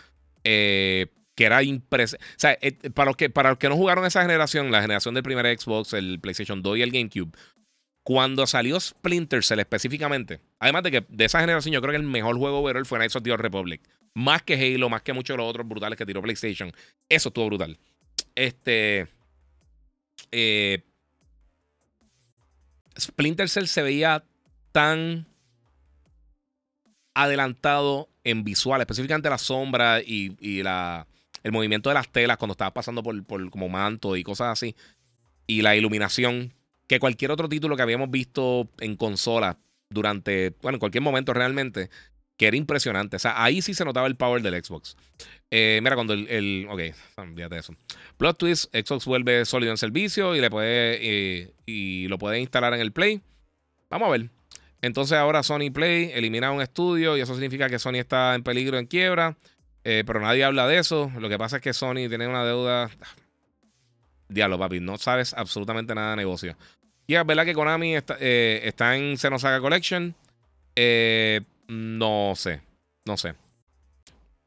que 0.43 1.09
era 1.37 1.61
impresionante. 1.61 2.25
O 2.35 2.39
sea, 2.39 2.57
para, 2.95 3.11
los 3.11 3.17
que, 3.17 3.29
para 3.29 3.49
los 3.49 3.59
que 3.59 3.69
no 3.69 3.75
jugaron 3.75 4.05
esa 4.05 4.21
generación, 4.23 4.71
la 4.71 4.81
generación 4.81 5.13
del 5.13 5.23
primer 5.23 5.45
Xbox, 5.59 5.93
el 5.93 6.19
PlayStation 6.19 6.63
2 6.63 6.77
y 6.77 6.81
el 6.81 6.91
GameCube, 6.91 7.31
cuando 8.03 8.47
salió 8.47 8.79
Splinter 8.79 9.43
Cell 9.43 9.59
específicamente, 9.59 10.39
además 10.59 10.83
de 10.83 10.91
que 10.91 11.05
de 11.07 11.25
esa 11.25 11.39
generación 11.39 11.73
yo 11.73 11.81
creo 11.81 11.91
que 11.91 11.97
el 11.97 12.03
mejor 12.03 12.37
juego 12.37 12.59
overall 12.59 12.85
fue 12.85 12.97
Knights 12.97 13.15
of 13.15 13.23
the 13.23 13.31
Old 13.31 13.41
Republic. 13.41 13.81
Más 14.13 14.41
que 14.41 14.55
Halo, 14.55 14.89
más 14.89 15.03
que 15.03 15.13
muchos 15.13 15.35
de 15.35 15.37
los 15.37 15.49
otros 15.49 15.67
brutales 15.67 15.97
que 15.97 16.05
tiró 16.05 16.21
PlayStation. 16.21 16.71
Eso 17.07 17.29
estuvo 17.29 17.45
brutal. 17.45 17.77
Este. 18.35 19.07
Eh, 20.31 20.83
Splinter 22.99 23.47
Cell 23.47 23.65
se 23.65 23.81
veía 23.83 24.23
tan 24.71 25.25
adelantado 27.13 28.09
en 28.23 28.43
visual, 28.43 28.81
específicamente 28.81 29.29
la 29.29 29.37
sombra 29.37 30.01
y, 30.01 30.61
la, 30.63 31.07
el 31.43 31.51
movimiento 31.51 31.89
de 31.89 31.95
las 31.95 32.09
telas 32.09 32.37
cuando 32.37 32.53
estaba 32.53 32.73
pasando 32.73 33.01
por, 33.01 33.23
por 33.25 33.49
como 33.49 33.69
manto 33.69 34.15
y 34.15 34.23
cosas 34.23 34.47
así. 34.47 34.75
Y 35.47 35.61
la 35.61 35.75
iluminación 35.75 36.53
que 36.91 36.99
cualquier 36.99 37.31
otro 37.31 37.47
título 37.47 37.77
que 37.77 37.83
habíamos 37.83 38.11
visto 38.11 38.67
en 38.81 38.97
consola 38.97 39.57
durante, 39.89 40.53
bueno, 40.61 40.75
en 40.75 40.79
cualquier 40.81 41.01
momento 41.01 41.33
realmente, 41.33 41.89
que 42.35 42.47
era 42.47 42.57
impresionante. 42.57 43.15
O 43.15 43.19
sea, 43.19 43.41
ahí 43.41 43.61
sí 43.61 43.73
se 43.73 43.85
notaba 43.85 44.07
el 44.07 44.17
power 44.17 44.41
del 44.41 44.61
Xbox. 44.61 44.97
Eh, 45.49 45.79
mira, 45.81 45.95
cuando 45.95 46.11
el, 46.11 46.27
el 46.27 46.67
ok, 46.69 46.79
de 47.49 47.57
eso. 47.57 47.73
Plot 48.17 48.37
Twist, 48.37 48.75
Xbox 48.75 49.05
vuelve 49.05 49.45
sólido 49.45 49.71
en 49.71 49.77
servicio 49.77 50.35
y 50.35 50.41
le 50.41 50.49
puede 50.49 50.97
eh, 50.99 51.53
y 51.65 52.09
lo 52.09 52.17
puede 52.17 52.41
instalar 52.41 52.73
en 52.73 52.81
el 52.81 52.91
Play. 52.91 53.21
Vamos 53.89 54.09
a 54.09 54.11
ver. 54.11 54.29
Entonces 54.81 55.17
ahora 55.17 55.43
Sony 55.43 55.71
Play 55.73 56.11
elimina 56.13 56.51
un 56.51 56.61
estudio 56.61 57.15
y 57.15 57.21
eso 57.21 57.35
significa 57.35 57.69
que 57.69 57.79
Sony 57.79 57.99
está 57.99 58.35
en 58.35 58.43
peligro, 58.43 58.77
en 58.77 58.85
quiebra. 58.85 59.37
Eh, 59.85 60.03
pero 60.05 60.19
nadie 60.19 60.43
habla 60.43 60.67
de 60.67 60.77
eso. 60.77 61.09
Lo 61.17 61.29
que 61.29 61.37
pasa 61.37 61.55
es 61.55 61.61
que 61.61 61.71
Sony 61.71 62.09
tiene 62.09 62.27
una 62.27 62.43
deuda. 62.43 62.91
Diablo, 64.27 64.59
papi, 64.59 64.81
no 64.81 64.97
sabes 64.97 65.33
absolutamente 65.33 65.95
nada 65.95 66.11
de 66.11 66.17
negocio. 66.17 66.57
Y 67.11 67.15
es 67.17 67.25
verdad 67.25 67.43
que 67.43 67.53
Konami 67.53 67.93
está, 67.93 68.15
eh, 68.21 68.61
está 68.63 68.95
en 68.95 69.17
Xenosaga 69.17 69.59
Collection. 69.59 70.15
Eh, 70.77 71.41
no 71.67 72.31
sé. 72.37 72.61
No 73.03 73.17
sé. 73.17 73.35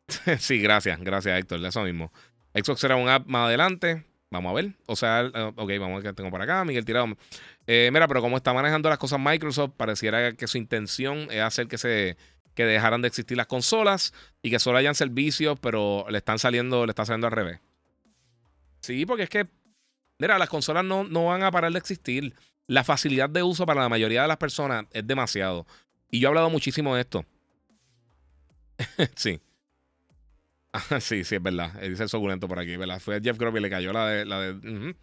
sí, 0.39 0.61
gracias. 0.61 0.99
Gracias, 0.99 1.39
Héctor. 1.39 1.63
Eso 1.63 1.83
mismo. 1.83 2.11
Xbox 2.55 2.81
será 2.81 2.97
un 2.97 3.07
app 3.11 3.27
más 3.27 3.49
adelante. 3.49 4.07
Vamos 4.31 4.51
a 4.51 4.55
ver. 4.55 4.71
O 4.87 4.97
sea, 4.97 5.25
eh, 5.27 5.53
ok, 5.55 5.73
vamos 5.79 5.91
a 5.91 5.95
ver 5.97 6.03
qué 6.05 6.13
tengo 6.15 6.31
por 6.31 6.41
acá. 6.41 6.65
Miguel 6.65 6.87
Tirado. 6.87 7.09
mira, 7.67 8.09
pero 8.09 8.23
como 8.23 8.39
está 8.39 8.55
manejando 8.55 8.89
las 8.89 8.97
cosas 8.97 9.21
Microsoft, 9.21 9.73
pareciera 9.77 10.33
que 10.33 10.47
su 10.47 10.57
intención 10.57 11.29
es 11.31 11.43
hacer 11.43 11.69
que 11.69 11.77
se 11.77 12.17
que 12.55 12.65
dejaran 12.65 13.03
de 13.03 13.09
existir 13.09 13.37
las 13.37 13.47
consolas 13.47 14.15
y 14.41 14.49
que 14.49 14.59
solo 14.59 14.79
hayan 14.79 14.95
servicios, 14.95 15.59
pero 15.61 16.07
le 16.09 16.17
están 16.17 16.39
saliendo, 16.39 16.87
le 16.87 16.93
está 16.93 17.05
saliendo 17.05 17.27
al 17.27 17.35
revés. 17.35 17.61
Sí, 18.81 19.05
porque 19.05 19.25
es 19.25 19.29
que 19.29 19.49
Mira, 20.19 20.39
las 20.39 20.49
consolas 20.49 20.85
no, 20.85 21.05
no 21.05 21.27
van 21.27 21.43
a 21.43 21.51
parar 21.51 21.73
de 21.73 21.79
existir. 21.79 22.35
La 22.67 22.85
facilidad 22.85 23.29
de 23.29 23.43
uso 23.43 23.67
para 23.67 23.83
la 23.83 23.89
mayoría 23.89 24.23
de 24.23 24.29
las 24.29 24.39
personas 24.39 24.87
es 24.93 25.07
demasiado. 25.07 25.67
Y 26.11 26.21
yo 26.21 26.29
he 26.29 26.31
hablado 26.31 26.51
muchísimo 26.51 26.95
de 26.95 27.03
esto. 27.03 27.25
sí. 29.17 29.41
sí, 31.01 31.25
sí, 31.25 31.35
es 31.35 31.43
verdad. 31.43 31.73
Eh, 31.83 31.91
dice 31.91 32.05
el 32.05 32.09
suculento 32.09 32.49
por 32.49 32.59
aquí, 32.59 32.77
¿verdad? 32.77 33.01
Fue 33.01 33.21
Jeff 33.23 33.39
Groby 33.39 33.59
y 33.59 33.63
le 33.63 33.71
cayó 33.71 33.93
la 33.93 34.09
de. 34.09 34.25
La 34.25 34.41
de 34.41 34.95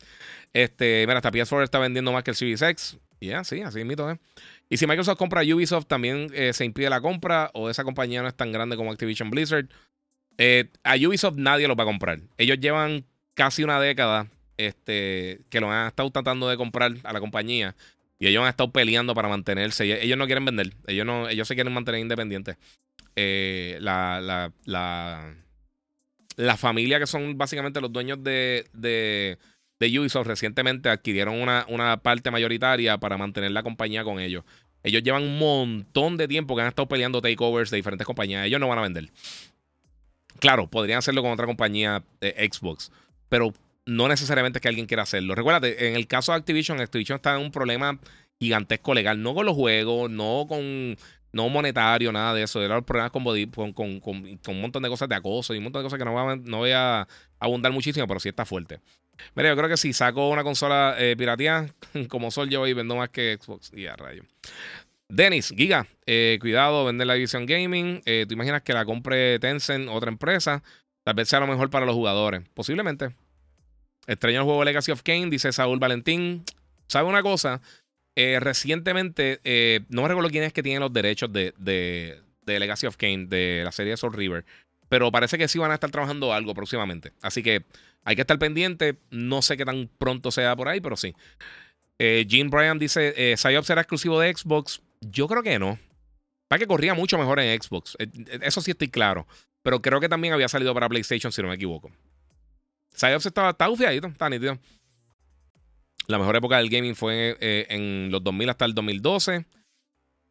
Este, 0.54 1.06
mira, 1.06 1.18
hasta 1.18 1.32
PS4 1.32 1.64
está 1.64 1.80
vendiendo 1.80 2.12
más 2.12 2.24
que 2.24 2.32
el 2.32 2.36
Series 2.36 2.62
X. 2.62 2.98
Ya, 3.20 3.44
sí, 3.44 3.62
así 3.62 3.84
mito, 3.84 4.10
¿eh? 4.10 4.18
Y 4.68 4.78
si 4.78 4.88
Microsoft 4.88 5.18
compra 5.18 5.42
Ubisoft, 5.42 5.86
también 5.86 6.30
eh, 6.34 6.54
se 6.54 6.66
impide 6.66 6.90
la 6.90 7.02
compra 7.02 7.52
o 7.54 7.70
esa 7.70 7.84
compañía 7.84 8.22
no 8.22 8.28
es 8.28 8.36
tan 8.36 8.52
grande 8.52 8.76
como 8.76 8.92
Activision 8.92 9.30
Blizzard. 9.30 9.68
Eh, 10.38 10.72
a 10.84 10.96
Ubisoft 10.96 11.36
nadie 11.38 11.68
lo 11.68 11.76
va 11.76 11.84
a 11.84 11.88
comprar. 11.88 12.20
Ellos 12.38 12.58
llevan 12.60 13.06
casi 13.36 13.64
una 13.64 13.80
década 13.80 14.28
este, 14.68 15.42
que 15.50 15.60
lo 15.60 15.72
han 15.72 15.88
estado 15.88 16.10
tratando 16.12 16.48
de 16.50 16.58
comprar 16.58 16.94
a 17.04 17.14
la 17.14 17.20
compañía 17.20 17.76
y 18.22 18.28
ellos 18.28 18.44
han 18.44 18.50
estado 18.50 18.72
peleando 18.72 19.16
para 19.16 19.28
mantenerse. 19.28 20.04
Ellos 20.04 20.18
no 20.18 20.26
quieren 20.28 20.46
vender, 20.46 20.74
ellos, 20.86 21.06
no, 21.06 21.28
ellos 21.28 21.48
se 21.48 21.56
quieren 21.56 21.74
mantener 21.74 22.02
independientes. 22.02 22.56
Eh, 23.16 23.78
la, 23.82 24.22
la, 24.22 24.54
la, 24.66 25.36
la, 26.38 26.58
familia 26.58 27.00
que 27.00 27.08
son 27.08 27.38
básicamente 27.38 27.82
los 27.82 27.92
dueños 27.92 28.24
de, 28.24 28.68
de, 28.74 29.38
de 29.80 30.00
Ubisoft 30.00 30.28
recientemente 30.28 30.88
adquirieron 30.88 31.42
una, 31.42 31.66
una 31.68 31.98
parte 31.98 32.32
mayoritaria 32.32 32.98
para 33.00 33.18
mantener 33.18 33.52
la 33.52 33.64
compañía 33.64 34.04
con 34.04 34.20
ellos. 34.20 34.46
Ellos 34.84 35.04
llevan 35.04 35.24
un 35.24 35.38
montón 35.38 36.18
de 36.18 36.28
tiempo 36.28 36.56
que 36.56 36.62
han 36.62 36.68
estado 36.68 36.88
peleando 36.88 37.22
takeovers 37.22 37.72
de 37.72 37.78
diferentes 37.78 38.06
compañías. 38.06 38.46
Ellos 38.46 38.60
no 38.60 38.68
van 38.68 38.80
a 38.80 38.84
vender. 38.84 39.12
Claro, 40.40 40.68
podrían 40.68 41.00
hacerlo 41.00 41.22
con 41.22 41.32
otra 41.32 41.46
compañía 41.46 42.04
de 42.20 42.50
Xbox, 42.52 42.92
pero 43.30 43.54
no 43.91 44.07
necesariamente 44.07 44.59
es 44.59 44.61
que 44.61 44.68
alguien 44.68 44.85
quiera 44.85 45.03
hacerlo. 45.03 45.35
Recuérdate, 45.35 45.89
en 45.89 45.95
el 45.95 46.07
caso 46.07 46.31
de 46.31 46.38
Activision, 46.38 46.80
Activision 46.80 47.18
está 47.18 47.35
en 47.35 47.41
un 47.41 47.51
problema 47.51 47.99
gigantesco 48.39 48.93
legal, 48.93 49.22
no 49.22 49.35
con 49.35 49.45
los 49.45 49.55
juegos, 49.55 50.09
no 50.09 50.45
con 50.47 50.97
no 51.34 51.49
monetario, 51.49 52.11
nada 52.11 52.34
de 52.34 52.43
eso. 52.43 52.61
Era 52.61 52.76
los 52.76 52.84
problemas 52.84 53.11
con, 53.11 53.73
con, 53.73 53.99
con, 53.99 54.15
un 54.47 54.61
montón 54.61 54.84
de 54.84 54.89
cosas 54.89 55.07
de 55.09 55.15
acoso 55.15 55.53
y 55.53 55.57
un 55.57 55.65
montón 55.65 55.81
de 55.81 55.85
cosas 55.85 55.99
que 55.99 56.05
no, 56.05 56.13
va, 56.13 56.35
no 56.35 56.57
voy 56.59 56.72
a 56.72 57.07
abundar 57.39 57.72
muchísimo, 57.72 58.07
pero 58.07 58.19
sí 58.19 58.30
está 58.30 58.45
fuerte. 58.45 58.80
Mira, 59.35 59.49
yo 59.49 59.55
creo 59.55 59.69
que 59.69 59.77
si 59.77 59.93
saco 59.93 60.30
una 60.30 60.43
consola 60.43 60.95
eh, 60.97 61.15
pirateada, 61.18 61.68
como 62.09 62.31
Sol, 62.31 62.49
yo 62.49 62.65
y 62.68 62.73
vendo 62.73 62.95
más 62.95 63.09
que 63.09 63.38
Xbox. 63.39 63.72
Y 63.73 63.88
a 63.88 63.95
rayo. 63.95 64.23
Dennis, 65.09 65.53
Giga, 65.55 65.88
eh, 66.05 66.38
cuidado, 66.39 66.85
vender 66.85 67.07
la 67.07 67.15
división 67.15 67.45
gaming. 67.45 68.01
Eh, 68.05 68.26
¿Tú 68.27 68.34
imaginas 68.34 68.61
que 68.61 68.73
la 68.73 68.85
compre 68.85 69.39
Tencent, 69.39 69.89
otra 69.89 70.09
empresa? 70.09 70.63
Tal 71.03 71.15
vez 71.15 71.27
sea 71.27 71.39
lo 71.39 71.47
mejor 71.47 71.69
para 71.69 71.85
los 71.85 71.95
jugadores. 71.95 72.43
Posiblemente. 72.53 73.09
Extraño 74.07 74.40
el 74.40 74.44
juego 74.45 74.64
Legacy 74.64 74.91
of 74.91 75.03
Kane, 75.03 75.30
dice 75.30 75.52
Saúl 75.52 75.80
Valentín. 75.80 76.44
¿Sabe 76.88 77.07
una 77.07 77.22
cosa? 77.22 77.61
Eh, 78.15 78.40
recientemente, 78.40 79.40
no 79.90 80.02
me 80.02 80.07
recuerdo 80.07 80.30
quién 80.30 80.44
es 80.44 80.53
que 80.53 80.64
tiene 80.64 80.80
los 80.80 80.91
derechos 80.91 81.32
de, 81.32 81.53
de, 81.57 82.19
de, 82.41 82.60
Legacy 82.60 82.88
of 82.88 82.98
Kane, 82.98 83.28
de 83.28 83.61
la 83.64 83.72
serie 83.72 83.95
Soul 83.95 84.14
River. 84.14 84.44
Pero 84.90 85.11
parece 85.11 85.38
que 85.38 85.48
sí 85.48 85.57
van 85.57 85.72
a 85.72 85.76
estar 85.76 85.90
trabajando 85.90 86.34
algo 86.34 86.53
próximamente. 86.53 87.14
Así 87.22 87.41
que 87.41 87.64
hay 88.03 88.15
que 88.15 88.22
estar 88.22 88.38
pendiente. 88.40 88.98
No 89.10 89.41
sé 89.41 89.56
qué 89.56 89.64
tan 89.64 89.90
pronto 89.98 90.32
sea 90.32 90.56
por 90.56 90.68
ahí, 90.68 90.82
pero 90.82 90.98
sí. 90.98 91.15
Eh, 91.99 92.26
Jean 92.28 92.49
Bryan 92.49 92.80
dice: 92.80 93.14
eh, 93.15 93.38
será 93.38 93.82
exclusivo 93.82 94.19
de 94.19 94.36
Xbox. 94.36 94.82
Yo 94.99 95.28
creo 95.28 95.44
que 95.44 95.60
no. 95.60 95.80
Para 96.48 96.60
que 96.60 96.68
corría 96.68 96.94
mucho 96.94 97.18
mejor 97.18 97.40
en 97.40 97.61
Xbox. 97.61 97.95
Eh, 97.99 98.07
eh, 98.14 98.40
eso 98.41 98.60
sí 98.60 98.72
estoy 98.72 98.90
claro. 98.90 99.28
Pero 99.64 99.82
creo 99.82 100.02
que 100.02 100.10
también 100.10 100.34
había 100.34 100.49
salido 100.49 100.73
para 100.73 100.90
PlayStation, 100.90 101.32
si 101.32 101.41
no 101.41 101.48
me 101.48 101.56
equivoco. 101.56 101.91
Psyops 102.93 103.26
estaba, 103.26 103.51
está 103.51 103.69
ufiadito, 103.69 104.07
está 104.07 104.30
nítido. 104.30 104.57
La 106.07 106.18
mejor 106.18 106.35
época 106.35 106.57
del 106.57 106.69
gaming 106.69 106.95
fue 106.95 107.38
en 107.39 108.11
los 108.11 108.23
2000 108.23 108.49
hasta 108.49 108.65
el 108.65 108.73
2012. 108.73 109.45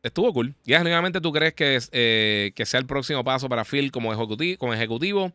Estuvo 0.03 0.33
cool. 0.33 0.55
¿Y 0.65 0.73
genuinamente 0.73 1.21
tú 1.21 1.33
crees 1.33 1.55
que, 1.55 2.53
que 2.55 2.67
sea 2.67 2.81
el 2.81 2.87
próximo 2.87 3.25
paso 3.25 3.49
para 3.49 3.65
Phil 3.65 3.91
como 3.91 4.13
ejecutivo, 4.13 4.59
como 4.59 4.75
ejecutivo? 4.75 5.33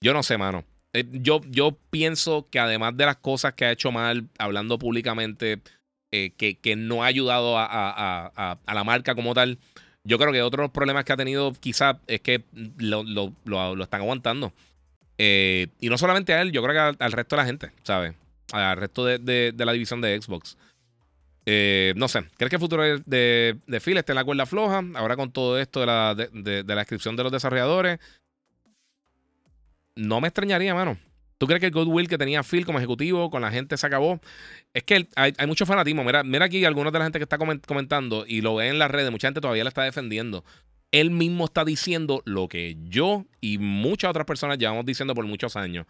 Yo 0.00 0.12
no 0.12 0.22
sé, 0.22 0.36
mano. 0.36 0.64
Eh, 0.92 1.04
yo, 1.12 1.40
yo 1.48 1.76
pienso 1.90 2.48
que 2.50 2.58
además 2.58 2.96
de 2.96 3.06
las 3.06 3.16
cosas 3.16 3.54
que 3.54 3.64
ha 3.66 3.72
hecho 3.72 3.92
mal, 3.92 4.28
hablando 4.38 4.78
públicamente, 4.78 5.60
eh, 6.10 6.30
que, 6.36 6.76
no 6.76 7.02
ha 7.02 7.06
ayudado 7.06 7.56
a, 7.58 8.58
la 8.66 8.84
marca 8.84 9.14
como 9.14 9.34
tal, 9.34 9.58
yo 10.04 10.18
creo 10.18 10.32
que 10.32 10.42
otros 10.42 10.70
problemas 10.70 11.04
que 11.04 11.12
ha 11.12 11.16
tenido 11.16 11.52
quizás 11.52 11.96
es 12.06 12.20
que 12.20 12.44
lo, 12.78 13.02
están 13.82 14.00
aguantando. 14.00 14.52
Eh, 15.18 15.68
y 15.80 15.88
no 15.88 15.98
solamente 15.98 16.32
a 16.32 16.40
él, 16.40 16.52
yo 16.52 16.62
creo 16.62 16.74
que 16.74 17.04
al, 17.04 17.12
resto 17.12 17.36
de 17.36 17.42
la 17.42 17.46
gente, 17.46 17.72
¿sabes? 17.82 18.14
Al 18.52 18.76
resto 18.76 19.04
de, 19.04 19.52
la 19.56 19.72
división 19.72 20.00
de 20.00 20.20
Xbox. 20.20 20.56
no 21.96 22.08
sé, 22.08 22.24
¿crees 22.36 22.50
que 22.50 22.56
el 22.56 22.60
futuro 22.60 22.82
de, 22.82 23.58
de, 23.66 23.80
Phil 23.80 23.98
esté 23.98 24.12
en 24.12 24.16
la 24.16 24.24
cuerda 24.24 24.46
floja? 24.46 24.82
Ahora 24.94 25.16
con 25.16 25.32
todo 25.32 25.58
esto 25.58 25.80
de 25.80 25.86
la, 25.86 26.14
de, 26.14 26.64
la 26.64 26.76
descripción 26.76 27.16
de 27.16 27.24
los 27.24 27.32
desarrolladores, 27.32 27.98
no 29.96 30.20
me 30.20 30.28
extrañaría, 30.28 30.74
mano. 30.74 30.96
¿Tú 31.38 31.46
crees 31.46 31.60
que 31.60 31.66
el 31.66 31.72
goodwill 31.72 32.08
que 32.08 32.18
tenía 32.18 32.42
Phil 32.42 32.66
como 32.66 32.78
ejecutivo 32.78 33.30
con 33.30 33.42
la 33.42 33.52
gente 33.52 33.76
se 33.76 33.86
acabó? 33.86 34.20
Es 34.74 34.82
que 34.82 35.08
hay, 35.14 35.32
mucho 35.46 35.66
fanatismo. 35.66 36.02
Mira, 36.02 36.24
mira 36.24 36.46
aquí 36.46 36.64
algunos 36.64 36.92
de 36.92 36.98
la 36.98 37.04
gente 37.04 37.20
que 37.20 37.22
está 37.22 37.38
comentando 37.38 38.24
y 38.26 38.40
lo 38.40 38.56
ve 38.56 38.68
en 38.68 38.78
las 38.80 38.90
redes. 38.90 39.12
Mucha 39.12 39.28
gente 39.28 39.40
todavía 39.40 39.62
la 39.62 39.68
está 39.68 39.84
defendiendo. 39.84 40.44
Él 40.90 41.10
mismo 41.10 41.46
está 41.46 41.64
diciendo 41.64 42.22
lo 42.24 42.48
que 42.48 42.76
yo 42.84 43.26
y 43.40 43.58
muchas 43.58 44.10
otras 44.10 44.26
personas 44.26 44.58
llevamos 44.58 44.86
diciendo 44.86 45.14
por 45.14 45.26
muchos 45.26 45.56
años. 45.56 45.86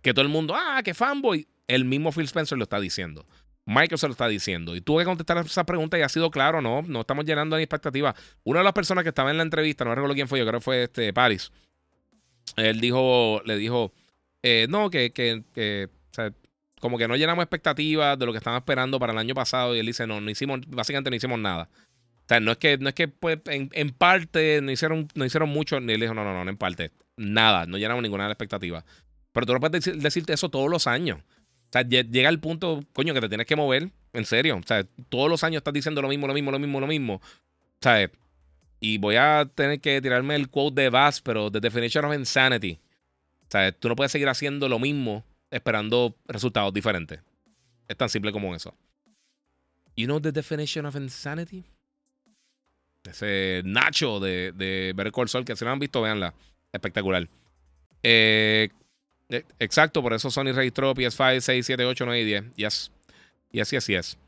Que 0.00 0.12
todo 0.12 0.22
el 0.24 0.30
mundo, 0.30 0.54
ah, 0.56 0.82
que 0.84 0.94
fanboy. 0.94 1.46
El 1.68 1.84
mismo 1.84 2.10
Phil 2.10 2.24
Spencer 2.24 2.58
lo 2.58 2.64
está 2.64 2.80
diciendo. 2.80 3.24
Microsoft 3.64 4.08
lo 4.08 4.12
está 4.12 4.28
diciendo. 4.28 4.74
Y 4.74 4.80
tuve 4.80 5.02
que 5.02 5.06
contestar 5.06 5.38
esa 5.38 5.64
pregunta 5.64 5.96
y 5.96 6.02
ha 6.02 6.08
sido 6.08 6.30
claro, 6.30 6.60
no, 6.60 6.82
no 6.82 7.02
estamos 7.02 7.24
llenando 7.24 7.56
ni 7.56 7.62
expectativas. 7.62 8.14
Una 8.42 8.58
de 8.58 8.64
las 8.64 8.72
personas 8.72 9.04
que 9.04 9.10
estaba 9.10 9.30
en 9.30 9.36
la 9.36 9.44
entrevista, 9.44 9.84
no 9.84 9.94
recuerdo 9.94 10.14
quién 10.14 10.26
fue, 10.26 10.40
yo 10.40 10.46
creo 10.46 10.58
que 10.58 10.64
fue 10.64 10.82
este 10.84 11.12
Paris 11.12 11.52
él 12.56 12.80
dijo, 12.80 13.42
le 13.44 13.56
dijo, 13.56 13.92
eh, 14.42 14.66
no, 14.68 14.90
que, 14.90 15.12
que, 15.12 15.88
sea, 16.10 16.32
como 16.80 16.98
que 16.98 17.08
no 17.08 17.16
llenamos 17.16 17.42
expectativas 17.42 18.18
de 18.18 18.26
lo 18.26 18.32
que 18.32 18.38
estaban 18.38 18.58
esperando 18.58 18.98
para 18.98 19.12
el 19.12 19.18
año 19.18 19.34
pasado. 19.34 19.74
Y 19.74 19.78
él 19.78 19.86
dice, 19.86 20.06
no, 20.06 20.20
no 20.20 20.30
hicimos, 20.30 20.60
básicamente 20.68 21.10
no 21.10 21.16
hicimos 21.16 21.38
nada. 21.38 21.68
Sea, 22.32 22.40
no 22.40 22.52
es 22.52 22.56
que, 22.56 22.78
no 22.78 22.88
es 22.88 22.94
que 22.94 23.08
pues, 23.08 23.40
en, 23.44 23.90
parte 23.90 24.62
no 24.62 24.72
hicieron, 24.72 25.06
no 25.14 25.26
hicieron 25.26 25.50
mucho. 25.50 25.78
Y 25.78 25.92
él 25.92 26.00
dijo, 26.00 26.14
no, 26.14 26.24
no, 26.24 26.32
no, 26.32 26.44
no 26.44 26.50
en 26.50 26.56
parte. 26.56 26.90
Nada, 27.18 27.66
no 27.66 27.76
llenamos 27.76 28.02
ninguna 28.02 28.26
expectativa. 28.26 28.84
Pero 29.32 29.46
tú 29.46 29.52
no 29.52 29.60
puedes 29.60 29.84
decirte 30.00 30.32
eso 30.32 30.48
todos 30.48 30.70
los 30.70 30.86
años. 30.86 31.18
O 31.18 31.72
sea, 31.72 31.82
llega 31.82 32.30
el 32.30 32.40
punto, 32.40 32.82
coño, 32.94 33.12
que 33.12 33.20
te 33.20 33.28
tienes 33.28 33.46
que 33.46 33.54
mover. 33.54 33.90
En 34.14 34.24
serio. 34.24 34.56
O 34.56 34.66
sea, 34.66 34.86
todos 35.10 35.28
los 35.28 35.44
años 35.44 35.58
estás 35.60 35.74
diciendo 35.74 36.00
lo 36.00 36.08
mismo, 36.08 36.26
lo 36.26 36.32
mismo, 36.32 36.50
lo 36.50 36.58
mismo, 36.58 36.80
lo 36.80 36.86
mismo. 36.86 37.20
O 37.84 37.88
y 38.80 38.98
voy 38.98 39.16
a 39.16 39.48
tener 39.54 39.80
que 39.80 40.00
tirarme 40.00 40.34
el 40.34 40.48
quote 40.48 40.82
de 40.82 40.88
Bass, 40.88 41.20
pero 41.20 41.50
The 41.50 41.60
Definition 41.60 42.06
of 42.06 42.14
Insanity. 42.14 42.80
O 43.42 43.50
sea, 43.50 43.70
tú 43.72 43.88
no 43.88 43.94
puedes 43.94 44.10
seguir 44.10 44.28
haciendo 44.28 44.68
lo 44.68 44.78
mismo 44.78 45.24
esperando 45.50 46.16
resultados 46.26 46.72
diferentes. 46.72 47.20
Es 47.86 47.96
tan 47.96 48.08
simple 48.08 48.32
como 48.32 48.54
eso. 48.54 48.74
You 49.94 50.06
know 50.06 50.18
the 50.18 50.32
definition 50.32 50.86
of 50.86 50.96
insanity? 50.96 51.66
Ese 53.04 53.62
Nacho 53.64 54.20
de, 54.20 54.52
de 54.52 55.12
Call 55.12 55.28
Saul, 55.28 55.44
que 55.44 55.56
si 55.56 55.64
no 55.64 55.72
han 55.72 55.78
visto, 55.78 56.00
véanla. 56.02 56.34
Espectacular. 56.72 57.28
Eh, 58.02 58.68
eh, 59.28 59.44
exacto, 59.58 60.02
por 60.02 60.12
eso 60.12 60.30
Sony 60.30 60.52
registró 60.52 60.94
PS5, 60.94 61.40
6, 61.40 61.66
7, 61.66 61.84
8, 61.84 62.04
9 62.04 62.20
y 62.20 62.24
10. 62.24 62.44
Yes. 62.56 62.92
Y 63.50 63.60
así, 63.60 63.76
así 63.76 63.94
es. 63.94 64.18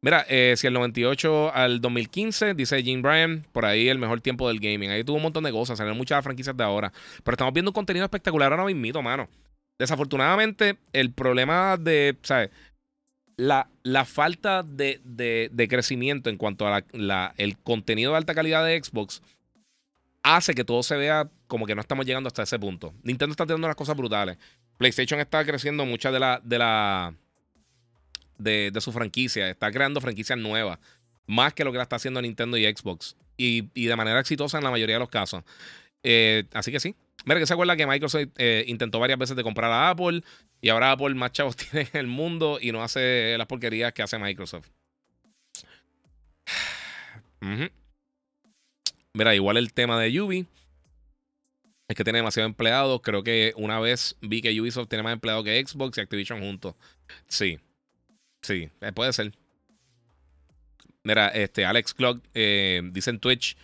Mira, 0.00 0.26
eh, 0.28 0.54
si 0.56 0.66
el 0.66 0.74
98 0.74 1.54
al 1.54 1.80
2015, 1.80 2.52
dice 2.52 2.82
Jim 2.82 3.00
Bryan, 3.00 3.46
por 3.52 3.64
ahí 3.64 3.88
el 3.88 3.98
mejor 3.98 4.20
tiempo 4.20 4.48
del 4.48 4.60
gaming. 4.60 4.90
Ahí 4.90 5.02
tuvo 5.02 5.16
un 5.16 5.22
montón 5.22 5.44
de 5.44 5.50
cosas, 5.50 5.78
salieron 5.78 5.96
muchas 5.96 6.22
franquicias 6.22 6.54
de 6.56 6.62
ahora. 6.62 6.92
Pero 7.22 7.34
estamos 7.34 7.54
viendo 7.54 7.70
un 7.70 7.74
contenido 7.74 8.04
espectacular 8.04 8.52
ahora 8.52 8.66
mismo, 8.66 9.00
mano. 9.00 9.28
Desafortunadamente, 9.78 10.76
el 10.92 11.12
problema 11.12 11.78
de, 11.78 12.16
¿sabes? 12.22 12.50
La, 13.36 13.68
la 13.82 14.04
falta 14.04 14.62
de, 14.62 15.00
de, 15.04 15.68
crecimiento 15.68 16.30
en 16.30 16.36
cuanto 16.36 16.66
a 16.66 16.84
la, 16.92 17.34
el 17.36 17.58
contenido 17.58 18.12
de 18.12 18.18
alta 18.18 18.34
calidad 18.34 18.64
de 18.64 18.80
Xbox 18.82 19.22
hace 20.22 20.54
que 20.54 20.64
todo 20.64 20.82
se 20.82 20.96
vea 20.96 21.28
como 21.46 21.66
que 21.66 21.74
no 21.74 21.80
estamos 21.80 22.06
llegando 22.06 22.28
hasta 22.28 22.42
ese 22.42 22.58
punto. 22.58 22.94
Nintendo 23.02 23.32
está 23.32 23.44
teniendo 23.44 23.66
unas 23.66 23.76
cosas 23.76 23.96
brutales. 23.96 24.38
PlayStation 24.78 25.20
está 25.20 25.44
creciendo 25.44 25.84
muchas 25.84 26.12
de 26.12 26.20
la, 26.20 26.40
de 26.42 26.58
la 26.58 27.14
de, 28.38 28.72
su 28.80 28.92
franquicia. 28.92 29.48
Está 29.48 29.70
creando 29.70 30.00
franquicias 30.00 30.38
nuevas. 30.38 30.78
Más 31.26 31.54
que 31.54 31.64
lo 31.64 31.72
que 31.72 31.78
la 31.78 31.84
está 31.84 31.96
haciendo 31.96 32.20
Nintendo 32.20 32.56
y 32.56 32.64
Xbox. 32.64 33.16
Y, 33.36 33.62
de 33.62 33.96
manera 33.96 34.20
exitosa 34.20 34.58
en 34.58 34.64
la 34.64 34.70
mayoría 34.70 34.96
de 34.96 35.00
los 35.00 35.10
casos. 35.10 35.44
Eh, 36.04 36.44
así 36.52 36.70
que 36.70 36.78
sí. 36.78 36.94
Mira 37.24 37.40
que 37.40 37.46
se 37.46 37.54
acuerda 37.54 37.74
que 37.76 37.86
Microsoft 37.86 38.28
eh, 38.36 38.64
intentó 38.68 39.00
varias 39.00 39.18
veces 39.18 39.34
de 39.34 39.42
comprar 39.42 39.72
a 39.72 39.90
Apple. 39.90 40.22
Y 40.60 40.68
ahora 40.68 40.92
Apple 40.92 41.14
más 41.14 41.32
chavos 41.32 41.56
tiene 41.70 41.88
en 41.92 42.00
el 42.00 42.06
mundo 42.06 42.58
y 42.60 42.70
no 42.70 42.84
hace 42.84 43.36
las 43.36 43.48
porquerías 43.48 43.92
que 43.92 44.02
hace 44.02 44.18
Microsoft. 44.18 44.68
Mira, 49.14 49.34
igual 49.34 49.56
el 49.56 49.72
tema 49.72 49.98
de 50.00 50.20
Ubi. 50.20 50.46
Es 51.88 51.96
que 51.96 52.04
tiene 52.04 52.18
demasiados 52.18 52.50
empleados. 52.50 53.00
Creo 53.02 53.22
que 53.22 53.52
una 53.56 53.80
vez 53.80 54.16
vi 54.20 54.40
que 54.40 54.58
Ubisoft 54.60 54.88
tiene 54.88 55.02
más 55.02 55.12
empleados 55.14 55.44
que 55.44 55.64
Xbox 55.66 55.98
y 55.98 56.00
Activision 56.02 56.40
juntos. 56.40 56.74
Sí. 57.28 57.58
Sí, 58.42 58.70
eh, 58.80 58.92
puede 58.92 59.12
ser. 59.12 59.32
Mira, 61.02 61.28
este, 61.28 61.64
Alex 61.66 61.94
Clock 61.94 62.22
eh, 62.34 62.82
dice 62.92 63.10
en 63.10 63.20
Twitch: 63.20 63.56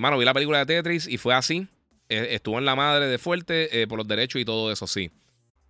Mano, 0.00 0.18
vi 0.18 0.24
la 0.24 0.34
película 0.34 0.58
de 0.64 0.66
Tetris 0.66 1.06
y 1.06 1.18
fue 1.18 1.34
así. 1.34 1.68
Estuvo 2.08 2.58
en 2.58 2.64
la 2.64 2.74
madre 2.74 3.06
de 3.06 3.18
fuerte 3.18 3.86
por 3.88 3.98
los 3.98 4.08
derechos 4.08 4.40
y 4.40 4.44
todo 4.44 4.70
eso, 4.72 4.86
sí. 4.86 5.10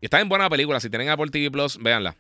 Y 0.01 0.07
está 0.07 0.21
en 0.21 0.29
buena 0.29 0.51
película. 0.51 0.81
Si 0.81 0.91
tienen 0.91 1.09
Apple 1.09 1.31
TV 1.31 1.51
Plus, 1.51 1.79
véanla. 1.79 2.17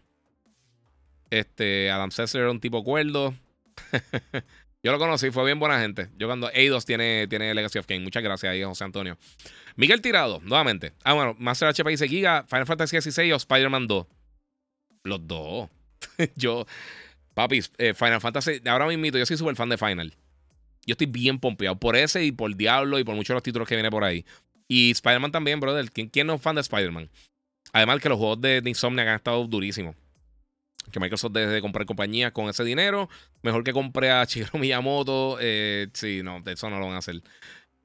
Este, 1.30 1.90
Adam 1.90 2.10
Sessler 2.10 2.42
era 2.42 2.50
un 2.50 2.60
tipo 2.60 2.82
cuerdo. 2.84 3.34
Yo 4.82 4.92
lo 4.92 4.98
conocí, 4.98 5.30
fue 5.30 5.44
bien 5.44 5.58
buena 5.58 5.80
gente. 5.80 6.08
Yo 6.16 6.28
cuando 6.28 6.48
Eidos 6.52 6.84
tiene, 6.84 7.26
tiene 7.26 7.52
Legacy 7.54 7.78
of 7.78 7.86
Kane. 7.86 8.00
Muchas 8.00 8.22
gracias 8.22 8.52
ahí, 8.52 8.62
José 8.62 8.84
Antonio. 8.84 9.18
Miguel 9.74 10.00
Tirado, 10.00 10.40
nuevamente. 10.44 10.92
Ah, 11.02 11.12
bueno, 11.12 11.34
Master 11.38 11.68
HP 11.68 11.90
dice 11.90 12.08
Giga, 12.08 12.44
Final 12.48 12.66
Fantasy 12.66 13.00
XVI 13.00 13.32
o 13.32 13.36
Spider-Man 13.36 13.88
2. 13.88 14.06
Los 15.04 15.26
dos. 15.26 15.68
yo, 16.36 16.66
papi, 17.34 17.62
eh, 17.78 17.94
Final 17.94 18.20
Fantasy, 18.20 18.60
ahora 18.66 18.86
mismo 18.86 19.06
yo 19.06 19.26
soy 19.26 19.36
súper 19.36 19.56
fan 19.56 19.68
de 19.68 19.76
Final. 19.76 20.14
Yo 20.86 20.92
estoy 20.92 21.06
bien 21.06 21.38
pompeado 21.38 21.78
por 21.78 21.96
ese 21.96 22.24
y 22.24 22.32
por 22.32 22.54
Diablo 22.54 22.98
y 22.98 23.04
por 23.04 23.14
muchos 23.14 23.28
de 23.28 23.34
los 23.34 23.42
títulos 23.42 23.68
que 23.68 23.74
vienen 23.74 23.90
por 23.90 24.04
ahí. 24.04 24.24
Y 24.68 24.92
Spider-Man 24.92 25.32
también, 25.32 25.60
brother. 25.60 25.90
¿Quién, 25.90 26.08
¿Quién, 26.08 26.26
no 26.26 26.34
es 26.34 26.42
fan 26.42 26.54
de 26.54 26.60
Spider-Man? 26.60 27.10
Además 27.72 28.00
que 28.00 28.08
los 28.08 28.18
juegos 28.18 28.40
de, 28.40 28.62
Insomniac 28.64 29.08
han 29.08 29.16
estado 29.16 29.46
durísimos. 29.46 29.96
Que 30.92 31.00
Microsoft 31.00 31.32
deje 31.32 31.48
de 31.48 31.60
comprar 31.60 31.84
compañías 31.86 32.32
con 32.32 32.48
ese 32.48 32.64
dinero. 32.64 33.08
Mejor 33.42 33.64
que 33.64 33.72
compre 33.72 34.10
a 34.10 34.24
Shigeru 34.28 34.58
Miyamoto. 34.58 35.38
Eh, 35.40 35.88
sí, 35.92 36.20
no, 36.22 36.40
de 36.40 36.52
eso 36.52 36.70
no 36.70 36.78
lo 36.78 36.86
van 36.86 36.94
a 36.94 36.98
hacer. 36.98 37.20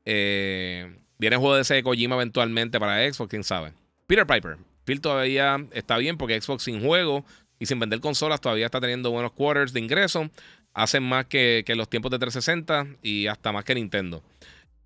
Eh, 0.06 0.96
viene 1.18 1.38
juego 1.38 1.56
de 1.56 1.62
ese 1.62 1.76
de 1.76 1.84
Kojima 1.84 2.16
eventualmente 2.16 2.80
para 2.80 3.12
Xbox, 3.12 3.30
quién 3.30 3.44
sabe. 3.44 3.74
Peter 4.08 4.26
Piper. 4.26 4.58
Phil 4.84 5.02
todavía 5.02 5.58
está 5.72 5.98
bien 5.98 6.18
porque 6.18 6.40
Xbox 6.40 6.64
sin 6.64 6.82
juego 6.82 7.26
y 7.60 7.68
sin 7.68 7.80
vender 7.80 8.00
consolas 8.00 8.42
todavía 8.42 8.66
está 8.66 8.82
teniendo 8.82 9.12
buenos 9.12 9.32
quarters 9.34 9.74
de 9.74 9.80
ingreso. 9.80 10.30
Hacen 10.74 11.04
más 11.04 11.26
que, 11.26 11.64
que 11.66 11.76
los 11.76 11.90
tiempos 11.90 12.12
de 12.12 12.20
360 12.20 12.98
y 13.02 13.28
hasta 13.28 13.52
más 13.52 13.66
que 13.66 13.76
Nintendo. 13.76 14.24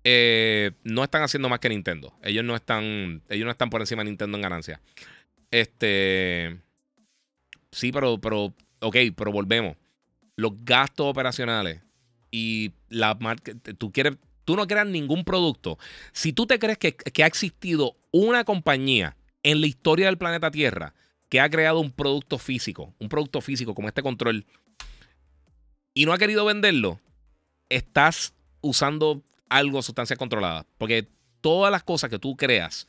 Eh, 0.08 0.70
no 0.84 1.02
están 1.02 1.22
haciendo 1.22 1.48
más 1.48 1.58
que 1.58 1.68
Nintendo. 1.68 2.14
Ellos 2.22 2.44
no 2.44 2.54
están, 2.54 3.22
ellos 3.28 3.44
no 3.44 3.50
están 3.50 3.70
por 3.70 3.80
encima 3.80 4.02
de 4.02 4.10
Nintendo 4.10 4.36
en 4.38 4.42
ganancia. 4.42 4.80
Este. 5.50 6.60
Sí, 7.72 7.90
pero, 7.90 8.20
pero, 8.20 8.54
ok, 8.80 8.96
pero 9.16 9.32
volvemos. 9.32 9.76
Los 10.36 10.52
gastos 10.64 11.06
operacionales 11.06 11.82
y 12.30 12.72
la 12.88 13.14
marca, 13.14 13.52
tú 13.78 13.90
quieres, 13.90 14.16
tú 14.44 14.54
no 14.54 14.66
creas 14.66 14.86
ningún 14.86 15.24
producto. 15.24 15.76
Si 16.12 16.32
tú 16.32 16.46
te 16.46 16.58
crees 16.58 16.78
que, 16.78 16.94
que 16.94 17.24
ha 17.24 17.26
existido 17.26 17.96
una 18.12 18.44
compañía 18.44 19.16
en 19.42 19.60
la 19.60 19.66
historia 19.66 20.06
del 20.06 20.18
planeta 20.18 20.50
Tierra 20.50 20.94
que 21.28 21.40
ha 21.40 21.50
creado 21.50 21.80
un 21.80 21.90
producto 21.90 22.38
físico, 22.38 22.94
un 22.98 23.08
producto 23.08 23.40
físico 23.40 23.74
como 23.74 23.88
este 23.88 24.02
control, 24.02 24.46
y 25.96 26.04
no 26.04 26.12
ha 26.12 26.18
querido 26.18 26.44
venderlo, 26.44 27.00
estás 27.70 28.34
usando 28.60 29.22
algo, 29.48 29.80
sustancias 29.80 30.18
controladas. 30.18 30.66
Porque 30.76 31.08
todas 31.40 31.72
las 31.72 31.82
cosas 31.84 32.10
que 32.10 32.18
tú 32.18 32.36
creas 32.36 32.86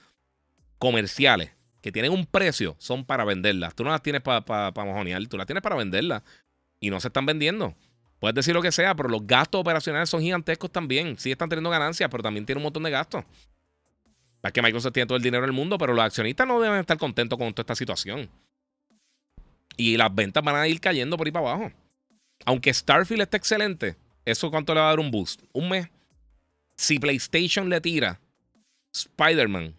comerciales 0.78 1.52
que 1.82 1.94
tienen 1.94 2.12
un 2.12 2.26
precio 2.26 2.76
son 2.80 3.06
para 3.06 3.24
venderlas. 3.24 3.74
Tú 3.76 3.86
no 3.86 3.92
las 3.92 4.04
tienes 4.04 4.22
para 4.22 4.44
pa, 4.44 4.74
mojonear, 4.84 5.26
tú 5.28 5.38
las 5.38 5.48
tienes 5.48 5.64
para 5.64 5.78
venderlas. 5.78 6.22
Y 6.82 6.90
no 6.90 7.00
se 7.00 7.08
están 7.08 7.26
vendiendo. 7.26 7.74
Puedes 8.20 8.36
decir 8.36 8.54
lo 8.54 8.62
que 8.62 8.74
sea, 8.74 8.94
pero 8.94 9.08
los 9.08 9.26
gastos 9.26 9.62
operacionales 9.62 10.10
son 10.10 10.22
gigantescos 10.22 10.70
también. 10.70 11.18
Sí 11.18 11.32
están 11.32 11.48
teniendo 11.48 11.70
ganancias, 11.70 12.10
pero 12.12 12.22
también 12.22 12.46
tienen 12.46 12.60
un 12.60 12.64
montón 12.64 12.84
de 12.84 12.92
gastos. 12.92 13.24
Es 14.44 14.52
que 14.52 14.62
Microsoft 14.62 14.92
tiene 14.92 15.08
todo 15.08 15.16
el 15.16 15.24
dinero 15.24 15.44
del 15.44 15.54
mundo, 15.54 15.78
pero 15.78 15.94
los 15.94 16.04
accionistas 16.04 16.46
no 16.46 16.60
deben 16.60 16.82
estar 16.82 16.98
contentos 16.98 17.40
con 17.40 17.54
toda 17.54 17.62
esta 17.62 17.76
situación. 17.76 18.30
Y 19.78 19.96
las 19.96 20.14
ventas 20.14 20.44
van 20.44 20.58
a 20.58 20.68
ir 20.68 20.82
cayendo 20.82 21.16
por 21.16 21.26
ahí 21.26 21.32
para 21.32 21.54
abajo. 21.54 21.72
Aunque 22.46 22.74
Starfield 22.74 23.24
esté 23.24 23.38
excelente, 23.38 23.96
¿eso 24.26 24.50
cuánto 24.50 24.74
le 24.74 24.80
va 24.80 24.88
a 24.88 24.90
dar 24.90 25.00
un 25.00 25.12
boost? 25.12 25.42
Un 25.54 25.70
mes. 25.70 25.90
Si 26.76 27.00
PlayStation 27.00 27.70
le 27.70 27.82
tira 27.82 28.20
Spider-Man 28.94 29.76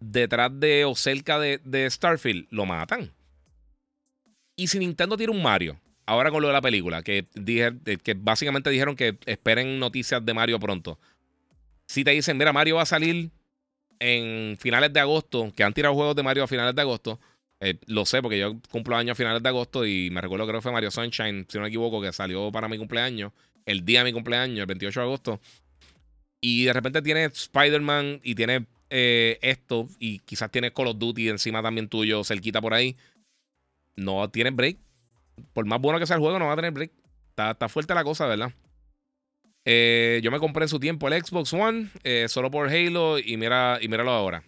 detrás 0.00 0.50
de 0.58 0.84
o 0.84 0.94
cerca 0.94 1.38
de, 1.38 1.88
Starfield, 1.90 2.46
lo 2.50 2.66
matan. 2.66 3.12
Y 4.56 4.68
si 4.68 4.78
Nintendo 4.78 5.16
tira 5.16 5.32
un 5.32 5.42
Mario, 5.42 5.78
ahora 6.06 6.30
con 6.30 6.42
lo 6.42 6.48
de 6.48 6.54
la 6.54 6.60
película, 6.60 7.02
que, 7.02 7.26
dije, 7.34 7.72
que 8.02 8.14
básicamente 8.14 8.70
dijeron 8.70 8.96
que 8.96 9.18
esperen 9.26 9.78
noticias 9.78 10.24
de 10.24 10.34
Mario 10.34 10.58
pronto. 10.58 10.98
Si 11.86 12.04
te 12.04 12.10
dicen, 12.10 12.36
mira, 12.36 12.52
Mario 12.52 12.76
va 12.76 12.82
a 12.82 12.86
salir 12.86 13.30
en 14.00 14.56
finales 14.58 14.92
de 14.92 15.00
agosto, 15.00 15.52
que 15.54 15.64
han 15.64 15.72
tirado 15.72 15.94
juegos 15.94 16.16
de 16.16 16.22
Mario 16.22 16.44
a 16.44 16.48
finales 16.48 16.74
de 16.74 16.82
agosto, 16.82 17.20
eh, 17.60 17.78
lo 17.86 18.06
sé 18.06 18.22
porque 18.22 18.38
yo 18.38 18.60
cumplo 18.70 18.96
años 18.96 19.12
a 19.12 19.14
finales 19.16 19.42
de 19.42 19.48
agosto 19.48 19.84
y 19.84 20.10
me 20.10 20.20
recuerdo 20.20 20.46
que 20.46 20.60
fue 20.60 20.70
Mario 20.70 20.90
Sunshine, 20.90 21.46
si 21.48 21.58
no 21.58 21.62
me 21.62 21.68
equivoco, 21.68 22.00
que 22.00 22.12
salió 22.12 22.52
para 22.52 22.68
mi 22.68 22.78
cumpleaños, 22.78 23.32
el 23.66 23.84
día 23.84 24.00
de 24.00 24.06
mi 24.06 24.12
cumpleaños, 24.12 24.60
el 24.60 24.66
28 24.66 25.00
de 25.00 25.06
agosto. 25.06 25.40
Y 26.40 26.64
de 26.64 26.72
repente 26.72 27.02
tiene 27.02 27.24
Spider-Man 27.24 28.20
y 28.22 28.34
tiene 28.36 28.66
eh, 28.90 29.38
esto 29.42 29.88
y 29.98 30.20
quizás 30.20 30.50
tiene 30.52 30.72
Call 30.72 30.88
of 30.88 30.98
Duty 30.98 31.28
encima 31.28 31.60
también 31.62 31.88
tuyo, 31.88 32.22
cerquita 32.22 32.60
por 32.60 32.74
ahí. 32.74 32.96
No 33.96 34.30
tiene 34.30 34.50
break. 34.50 34.78
Por 35.52 35.66
más 35.66 35.80
bueno 35.80 35.98
que 35.98 36.06
sea 36.06 36.16
el 36.16 36.22
juego, 36.22 36.38
no 36.38 36.46
va 36.46 36.52
a 36.52 36.56
tener 36.56 36.70
break. 36.70 36.92
Está, 37.30 37.68
fuerte 37.68 37.94
la 37.94 38.04
cosa, 38.04 38.26
¿verdad? 38.26 38.52
Eh, 39.64 40.20
yo 40.22 40.30
me 40.30 40.38
compré 40.38 40.64
en 40.64 40.68
su 40.68 40.78
tiempo 40.78 41.08
el 41.08 41.24
Xbox 41.24 41.52
One 41.52 41.88
solo 42.28 42.50
por 42.50 42.68
Halo 42.68 43.18
y, 43.18 43.36
mira, 43.36 43.78
y 43.80 43.88
míralo 43.88 44.12
ahora. 44.12 44.44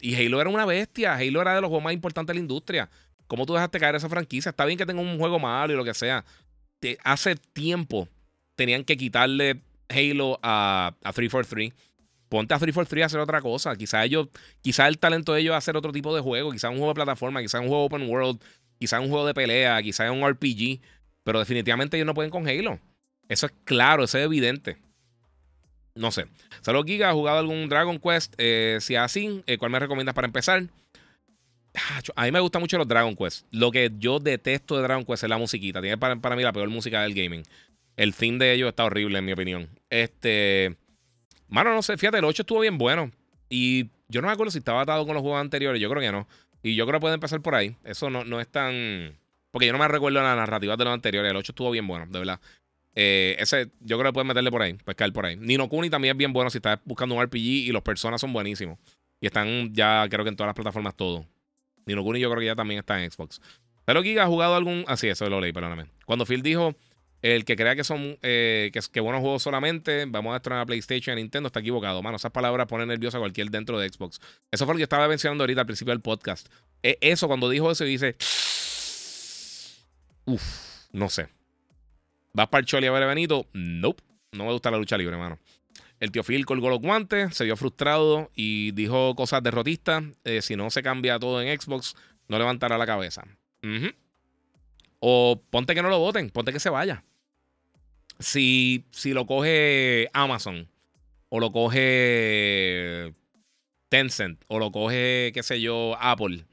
Y 0.00 0.14
Halo 0.14 0.40
era 0.40 0.50
una 0.50 0.64
bestia. 0.64 1.14
Halo 1.14 1.42
era 1.42 1.54
de 1.54 1.60
los 1.60 1.68
juegos 1.68 1.84
más 1.84 1.92
importantes 1.92 2.32
de 2.32 2.38
la 2.38 2.40
industria. 2.40 2.88
¿Cómo 3.26 3.44
tú 3.44 3.52
dejaste 3.52 3.78
caer 3.78 3.94
esa 3.94 4.08
franquicia? 4.08 4.50
Está 4.50 4.64
bien 4.64 4.78
que 4.78 4.86
tenga 4.86 5.02
un 5.02 5.18
juego 5.18 5.38
malo 5.38 5.72
y 5.72 5.76
lo 5.76 5.84
que 5.84 5.94
sea. 5.94 6.24
hace 7.04 7.36
tiempo 7.52 8.08
tenían 8.56 8.84
que 8.84 8.96
quitarle 8.96 9.60
Halo 9.88 10.40
a, 10.42 10.94
a 11.04 11.12
343. 11.12 11.72
Ponte 12.28 12.54
a 12.54 12.58
343 12.58 13.02
a 13.02 13.06
hacer 13.06 13.20
otra 13.20 13.40
cosa. 13.40 13.76
Quizá 13.76 14.04
ellos, 14.04 14.28
quizá 14.62 14.88
el 14.88 14.98
talento 14.98 15.32
de 15.32 15.40
ellos 15.40 15.54
hacer 15.54 15.76
otro 15.76 15.92
tipo 15.92 16.14
de 16.14 16.22
juego. 16.22 16.52
Quizá 16.52 16.70
un 16.70 16.76
juego 16.76 16.92
de 16.92 16.96
plataforma, 16.96 17.40
quizá 17.42 17.60
un 17.60 17.68
juego 17.68 17.84
open 17.84 18.08
world, 18.08 18.40
quizá 18.78 19.00
un 19.00 19.08
juego 19.08 19.26
de 19.26 19.34
pelea, 19.34 19.82
quizá 19.82 20.10
un 20.10 20.26
RPG. 20.26 20.80
Pero 21.24 21.38
definitivamente 21.38 21.96
ellos 21.96 22.06
no 22.06 22.14
pueden 22.14 22.30
con 22.30 22.48
Halo. 22.48 22.80
Eso 23.28 23.46
es 23.46 23.52
claro, 23.64 24.04
eso 24.04 24.18
es 24.18 24.24
evidente. 24.24 24.78
No 25.94 26.10
sé. 26.10 26.26
Saludos, 26.60 26.86
Giga. 26.86 27.08
¿Has 27.08 27.14
jugado 27.14 27.38
algún 27.38 27.68
Dragon 27.68 27.98
Quest? 27.98 28.34
Eh, 28.38 28.78
si 28.80 28.96
así, 28.96 29.42
eh, 29.46 29.58
¿cuál 29.58 29.70
me 29.70 29.78
recomiendas 29.78 30.14
para 30.14 30.26
empezar? 30.26 30.64
A 32.16 32.24
mí 32.24 32.32
me 32.32 32.40
gustan 32.40 32.62
mucho 32.62 32.78
los 32.78 32.88
Dragon 32.88 33.14
Quest. 33.14 33.46
Lo 33.50 33.70
que 33.70 33.90
yo 33.98 34.18
detesto 34.18 34.76
de 34.76 34.82
Dragon 34.82 35.04
Quest 35.04 35.24
es 35.24 35.30
la 35.30 35.38
musiquita. 35.38 35.80
Tiene 35.80 35.98
para, 35.98 36.36
mí 36.36 36.42
la 36.42 36.52
peor 36.52 36.68
música 36.68 37.02
del 37.02 37.14
gaming. 37.14 37.42
El 37.96 38.14
theme 38.14 38.38
de 38.38 38.52
ellos 38.52 38.68
está 38.68 38.84
horrible, 38.84 39.18
en 39.18 39.24
mi 39.24 39.32
opinión. 39.32 39.68
Este. 39.90 40.76
Mano, 41.48 41.74
no 41.74 41.82
sé. 41.82 41.96
Fíjate, 41.96 42.18
el 42.18 42.24
8 42.24 42.42
estuvo 42.42 42.60
bien 42.60 42.78
bueno. 42.78 43.10
Y 43.48 43.90
yo 44.08 44.20
no 44.20 44.28
me 44.28 44.32
acuerdo 44.32 44.50
si 44.50 44.58
estaba 44.58 44.82
atado 44.82 45.04
con 45.04 45.14
los 45.14 45.22
juegos 45.22 45.40
anteriores. 45.40 45.80
Yo 45.80 45.90
creo 45.90 46.02
que 46.02 46.12
no. 46.12 46.28
Y 46.62 46.74
yo 46.74 46.86
creo 46.86 46.98
que 46.98 47.02
puede 47.02 47.14
empezar 47.14 47.40
por 47.40 47.54
ahí. 47.54 47.76
Eso 47.84 48.10
no, 48.10 48.24
no 48.24 48.40
es 48.40 48.48
tan. 48.48 49.16
Porque 49.50 49.66
yo 49.66 49.72
no 49.72 49.78
me 49.78 49.88
recuerdo 49.88 50.20
la 50.20 50.36
narrativa 50.36 50.76
de 50.76 50.84
los 50.84 50.94
anteriores. 50.94 51.30
El 51.30 51.36
8 51.36 51.52
estuvo 51.52 51.70
bien 51.70 51.86
bueno, 51.86 52.06
de 52.06 52.18
verdad. 52.18 52.40
Eh, 53.00 53.36
ese, 53.38 53.70
yo 53.78 53.96
creo 53.96 54.10
que 54.10 54.14
puedes 54.14 54.26
meterle 54.26 54.50
por 54.50 54.60
ahí, 54.60 54.74
pescar 54.74 55.12
por 55.12 55.24
ahí. 55.24 55.36
Nino 55.36 55.68
Kuni 55.68 55.88
también 55.88 56.16
es 56.16 56.18
bien 56.18 56.32
bueno 56.32 56.50
si 56.50 56.58
estás 56.58 56.80
buscando 56.84 57.14
un 57.14 57.22
RPG 57.22 57.36
y 57.36 57.68
los 57.68 57.82
personas 57.82 58.20
son 58.20 58.32
buenísimos. 58.32 58.76
Y 59.20 59.26
están 59.26 59.72
ya, 59.72 60.04
creo 60.10 60.24
que 60.24 60.30
en 60.30 60.36
todas 60.36 60.48
las 60.48 60.56
plataformas 60.56 60.96
todo. 60.96 61.24
Nino 61.86 62.02
Kuni 62.02 62.18
yo 62.18 62.28
creo 62.28 62.40
que 62.40 62.46
ya 62.46 62.56
también 62.56 62.80
está 62.80 63.00
en 63.00 63.08
Xbox. 63.08 63.40
Pero 63.84 64.02
Giga 64.02 64.24
ha 64.24 64.26
jugado 64.26 64.56
algún. 64.56 64.84
Ah, 64.88 64.96
sí, 64.96 65.06
eso 65.06 65.30
lo 65.30 65.40
leí, 65.40 65.52
perdóname. 65.52 65.86
Cuando 66.06 66.26
Phil 66.26 66.42
dijo. 66.42 66.74
El 67.20 67.44
que 67.44 67.56
crea 67.56 67.74
que 67.74 67.82
son 67.82 68.16
eh, 68.22 68.70
que, 68.92 69.00
buenos 69.00 69.20
juegos 69.20 69.42
solamente, 69.42 70.04
vamos 70.06 70.34
a 70.34 70.36
estrenar 70.36 70.62
a 70.62 70.66
PlayStation 70.66 71.18
y 71.18 71.22
Nintendo, 71.22 71.48
está 71.48 71.58
equivocado. 71.58 72.00
Mano, 72.00 72.16
esas 72.16 72.30
palabras 72.30 72.68
ponen 72.68 72.86
nervioso 72.86 73.16
a 73.16 73.20
cualquier 73.20 73.50
dentro 73.50 73.76
de 73.76 73.88
Xbox. 73.88 74.20
Eso 74.52 74.66
fue 74.66 74.74
lo 74.74 74.76
que 74.76 74.84
estaba 74.84 75.08
mencionando 75.08 75.42
ahorita 75.42 75.62
al 75.62 75.66
principio 75.66 75.90
del 75.90 76.00
podcast. 76.00 76.46
E, 76.80 76.96
eso, 77.00 77.26
cuando 77.26 77.50
dijo 77.50 77.72
eso, 77.72 77.82
dice. 77.82 78.14
Uf, 80.26 80.44
no 80.92 81.08
sé. 81.08 81.26
¿Vas 82.32 82.48
para 82.48 82.60
el 82.60 82.66
Choli 82.66 82.86
a 82.86 82.92
ver 82.92 83.02
a 83.02 83.06
Benito? 83.06 83.46
Nope. 83.52 84.02
No 84.32 84.44
me 84.44 84.52
gusta 84.52 84.70
la 84.70 84.78
lucha 84.78 84.96
libre, 84.98 85.14
hermano. 85.14 85.38
El 86.00 86.12
tío 86.12 86.22
Phil 86.22 86.46
colgó 86.46 86.68
los 86.68 86.80
guantes, 86.80 87.34
se 87.34 87.44
vio 87.44 87.56
frustrado 87.56 88.30
y 88.34 88.70
dijo 88.72 89.14
cosas 89.16 89.42
derrotistas. 89.42 90.04
Eh, 90.24 90.42
si 90.42 90.54
no 90.54 90.70
se 90.70 90.82
cambia 90.82 91.18
todo 91.18 91.42
en 91.42 91.60
Xbox, 91.60 91.96
no 92.28 92.38
levantará 92.38 92.78
la 92.78 92.86
cabeza. 92.86 93.24
O 95.00 95.42
ponte 95.50 95.74
que 95.74 95.82
no 95.82 95.88
lo 95.88 95.98
voten, 95.98 96.30
ponte 96.30 96.52
que 96.52 96.60
se 96.60 96.70
vaya. 96.70 97.02
Si, 98.20 98.84
si 98.90 99.12
lo 99.12 99.26
coge 99.26 100.08
Amazon, 100.12 100.68
o 101.28 101.40
lo 101.40 101.50
coge 101.52 103.14
Tencent, 103.88 104.42
o 104.48 104.58
lo 104.58 104.70
coge, 104.70 105.30
qué 105.34 105.42
sé 105.42 105.60
yo, 105.60 105.96
Apple, 106.00 106.44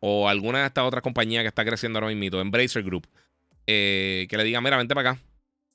o 0.00 0.28
alguna 0.28 0.60
de 0.60 0.66
estas 0.66 0.84
otras 0.84 1.02
compañías 1.02 1.42
que 1.42 1.48
está 1.48 1.64
creciendo 1.64 1.98
ahora 1.98 2.14
mismo, 2.14 2.40
Embracer 2.40 2.82
Group, 2.82 3.06
eh, 3.66 4.26
que 4.28 4.36
le 4.36 4.44
diga, 4.44 4.60
mira, 4.60 4.76
vente 4.76 4.94
para 4.94 5.10
acá. 5.10 5.22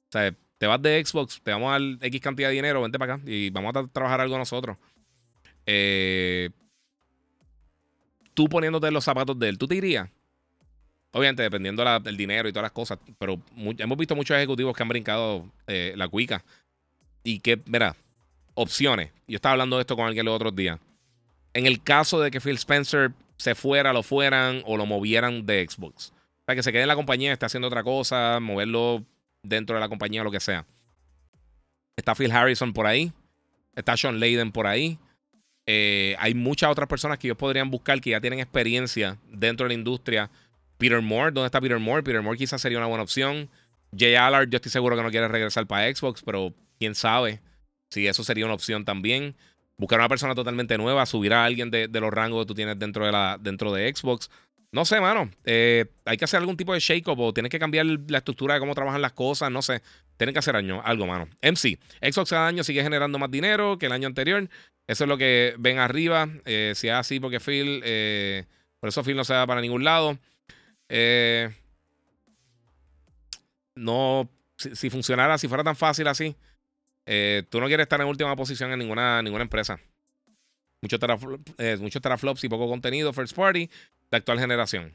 O 0.09 0.11
sea, 0.11 0.35
te 0.57 0.67
vas 0.67 0.81
de 0.81 1.03
Xbox, 1.03 1.41
te 1.41 1.51
vamos 1.51 1.69
a 1.69 1.71
dar 1.73 1.81
X 2.01 2.21
cantidad 2.21 2.49
de 2.49 2.55
dinero, 2.55 2.81
vente 2.81 2.97
para 2.99 3.15
acá 3.15 3.23
y 3.25 3.49
vamos 3.49 3.75
a 3.75 3.87
trabajar 3.87 4.21
algo 4.21 4.37
nosotros. 4.37 4.77
Eh, 5.65 6.49
tú 8.33 8.47
poniéndote 8.47 8.91
los 8.91 9.03
zapatos 9.03 9.37
de 9.37 9.49
él, 9.49 9.57
¿tú 9.57 9.67
te 9.67 9.75
irías? 9.75 10.09
Obviamente, 11.11 11.43
dependiendo 11.43 11.83
del 12.01 12.17
dinero 12.17 12.49
y 12.49 12.51
todas 12.51 12.65
las 12.65 12.71
cosas, 12.73 12.99
pero 13.17 13.41
hemos 13.55 13.97
visto 13.97 14.15
muchos 14.17 14.35
ejecutivos 14.35 14.75
que 14.75 14.83
han 14.83 14.89
brincado 14.89 15.49
eh, 15.65 15.93
la 15.95 16.09
cuica. 16.09 16.43
Y 17.23 17.39
que, 17.39 17.61
mira, 17.67 17.95
opciones. 18.53 19.11
Yo 19.25 19.37
estaba 19.37 19.53
hablando 19.53 19.77
de 19.77 19.81
esto 19.81 19.95
con 19.95 20.05
alguien 20.05 20.25
los 20.25 20.35
otros 20.35 20.53
días. 20.53 20.77
En 21.53 21.67
el 21.67 21.81
caso 21.81 22.19
de 22.19 22.31
que 22.31 22.41
Phil 22.41 22.55
Spencer 22.55 23.13
se 23.37 23.55
fuera, 23.55 23.93
lo 23.93 24.03
fueran 24.03 24.61
o 24.65 24.75
lo 24.75 24.85
movieran 24.85 25.45
de 25.45 25.65
Xbox. 25.65 26.11
Para 26.45 26.55
que 26.55 26.63
se 26.63 26.71
quede 26.71 26.83
en 26.83 26.87
la 26.87 26.95
compañía, 26.95 27.33
esté 27.33 27.45
haciendo 27.45 27.67
otra 27.67 27.83
cosa, 27.83 28.39
moverlo 28.39 29.03
dentro 29.43 29.75
de 29.75 29.79
la 29.79 29.89
compañía, 29.89 30.23
lo 30.23 30.31
que 30.31 30.39
sea. 30.39 30.65
Está 31.95 32.15
Phil 32.15 32.31
Harrison 32.31 32.73
por 32.73 32.85
ahí. 32.85 33.11
Está 33.75 33.97
Sean 33.97 34.19
Layden 34.19 34.51
por 34.51 34.67
ahí. 34.67 34.97
Eh, 35.65 36.15
hay 36.19 36.33
muchas 36.33 36.69
otras 36.69 36.87
personas 36.87 37.17
que 37.17 37.27
ellos 37.27 37.37
podrían 37.37 37.71
buscar 37.71 37.99
que 37.99 38.11
ya 38.11 38.21
tienen 38.21 38.39
experiencia 38.39 39.17
dentro 39.31 39.65
de 39.65 39.69
la 39.69 39.79
industria. 39.79 40.29
Peter 40.77 41.01
Moore, 41.01 41.31
¿dónde 41.31 41.47
está 41.47 41.59
Peter 41.59 41.79
Moore? 41.79 42.03
Peter 42.03 42.21
Moore 42.21 42.37
quizás 42.37 42.61
sería 42.61 42.77
una 42.77 42.87
buena 42.87 43.03
opción. 43.03 43.49
Jay 43.97 44.15
Allard, 44.15 44.49
yo 44.49 44.57
estoy 44.57 44.71
seguro 44.71 44.95
que 44.95 45.03
no 45.03 45.09
quiere 45.09 45.27
regresar 45.27 45.65
para 45.65 45.93
Xbox, 45.93 46.21
pero 46.23 46.53
quién 46.79 46.95
sabe 46.95 47.41
si 47.89 48.07
eso 48.07 48.23
sería 48.23 48.45
una 48.45 48.53
opción 48.53 48.85
también. 48.85 49.35
Buscar 49.77 49.99
una 49.99 50.09
persona 50.09 50.35
totalmente 50.35 50.77
nueva, 50.77 51.05
subir 51.05 51.33
a 51.33 51.45
alguien 51.45 51.71
de, 51.71 51.87
los 51.87 52.13
rangos 52.13 52.43
que 52.43 52.47
tú 52.47 52.53
tienes 52.53 52.77
dentro 52.77 53.05
de, 53.05 53.11
la, 53.11 53.37
dentro 53.39 53.73
de 53.73 53.93
Xbox. 53.93 54.29
No 54.71 54.85
sé, 54.85 54.99
mano. 54.99 55.31
Eh, 55.45 55.85
hay 56.03 56.17
que 56.17 56.25
hacer 56.25 56.39
algún 56.39 56.57
tipo 56.57 56.73
de 56.73 56.79
shake-up 56.79 57.19
o 57.19 57.33
tienes 57.33 57.49
que 57.49 57.59
cambiar 57.59 57.85
la 57.85 58.17
estructura 58.17 58.55
de 58.55 58.59
cómo 58.59 58.75
trabajan 58.75 59.01
las 59.01 59.13
cosas. 59.13 59.49
No 59.51 59.61
sé. 59.61 59.81
Tienen 60.17 60.33
que 60.33 60.39
hacer 60.39 60.55
algo, 60.55 61.07
mano. 61.07 61.27
MC. 61.41 61.79
Xbox 62.01 62.29
cada 62.29 62.47
año 62.47 62.63
sigue 62.63 62.83
generando 62.83 63.17
más 63.19 63.31
dinero 63.31 63.77
que 63.77 63.85
el 63.85 63.91
año 63.91 64.07
anterior. 64.07 64.49
Eso 64.87 65.03
es 65.05 65.07
lo 65.07 65.17
que 65.17 65.55
ven 65.57 65.79
arriba. 65.79 66.27
Eh, 66.45 66.73
si 66.75 66.87
es 66.87 66.93
así, 66.93 67.19
porque 67.19 67.39
Phil. 67.39 67.81
Eh, 67.85 68.45
por 68.79 68.89
eso 68.89 69.03
Phil 69.03 69.15
no 69.15 69.23
se 69.23 69.33
va 69.33 69.47
para 69.47 69.61
ningún 69.61 69.83
lado. 69.83 70.17
no. 73.75 74.29
Si, 74.57 74.89
funcionara, 74.89 75.37
si 75.37 75.49
fuera 75.49 75.65
tan 75.65 75.75
fácil 75.75 76.07
así, 76.07 76.35
tú 77.49 77.59
no 77.59 77.67
quieres 77.67 77.83
estar 77.83 77.99
en 77.99 78.07
última 78.07 78.35
posición 78.35 78.71
en 78.71 78.79
ninguna, 78.79 79.21
ninguna 79.21 79.43
empresa. 79.43 79.79
Muchos 80.85 80.99
mucho 81.79 81.99
teraflops 81.99 82.43
y 82.43 82.49
poco 82.49 82.67
contenido 82.67 83.11
first 83.11 83.35
party 83.35 83.71
de 84.11 84.17
actual 84.17 84.39
generación. 84.39 84.93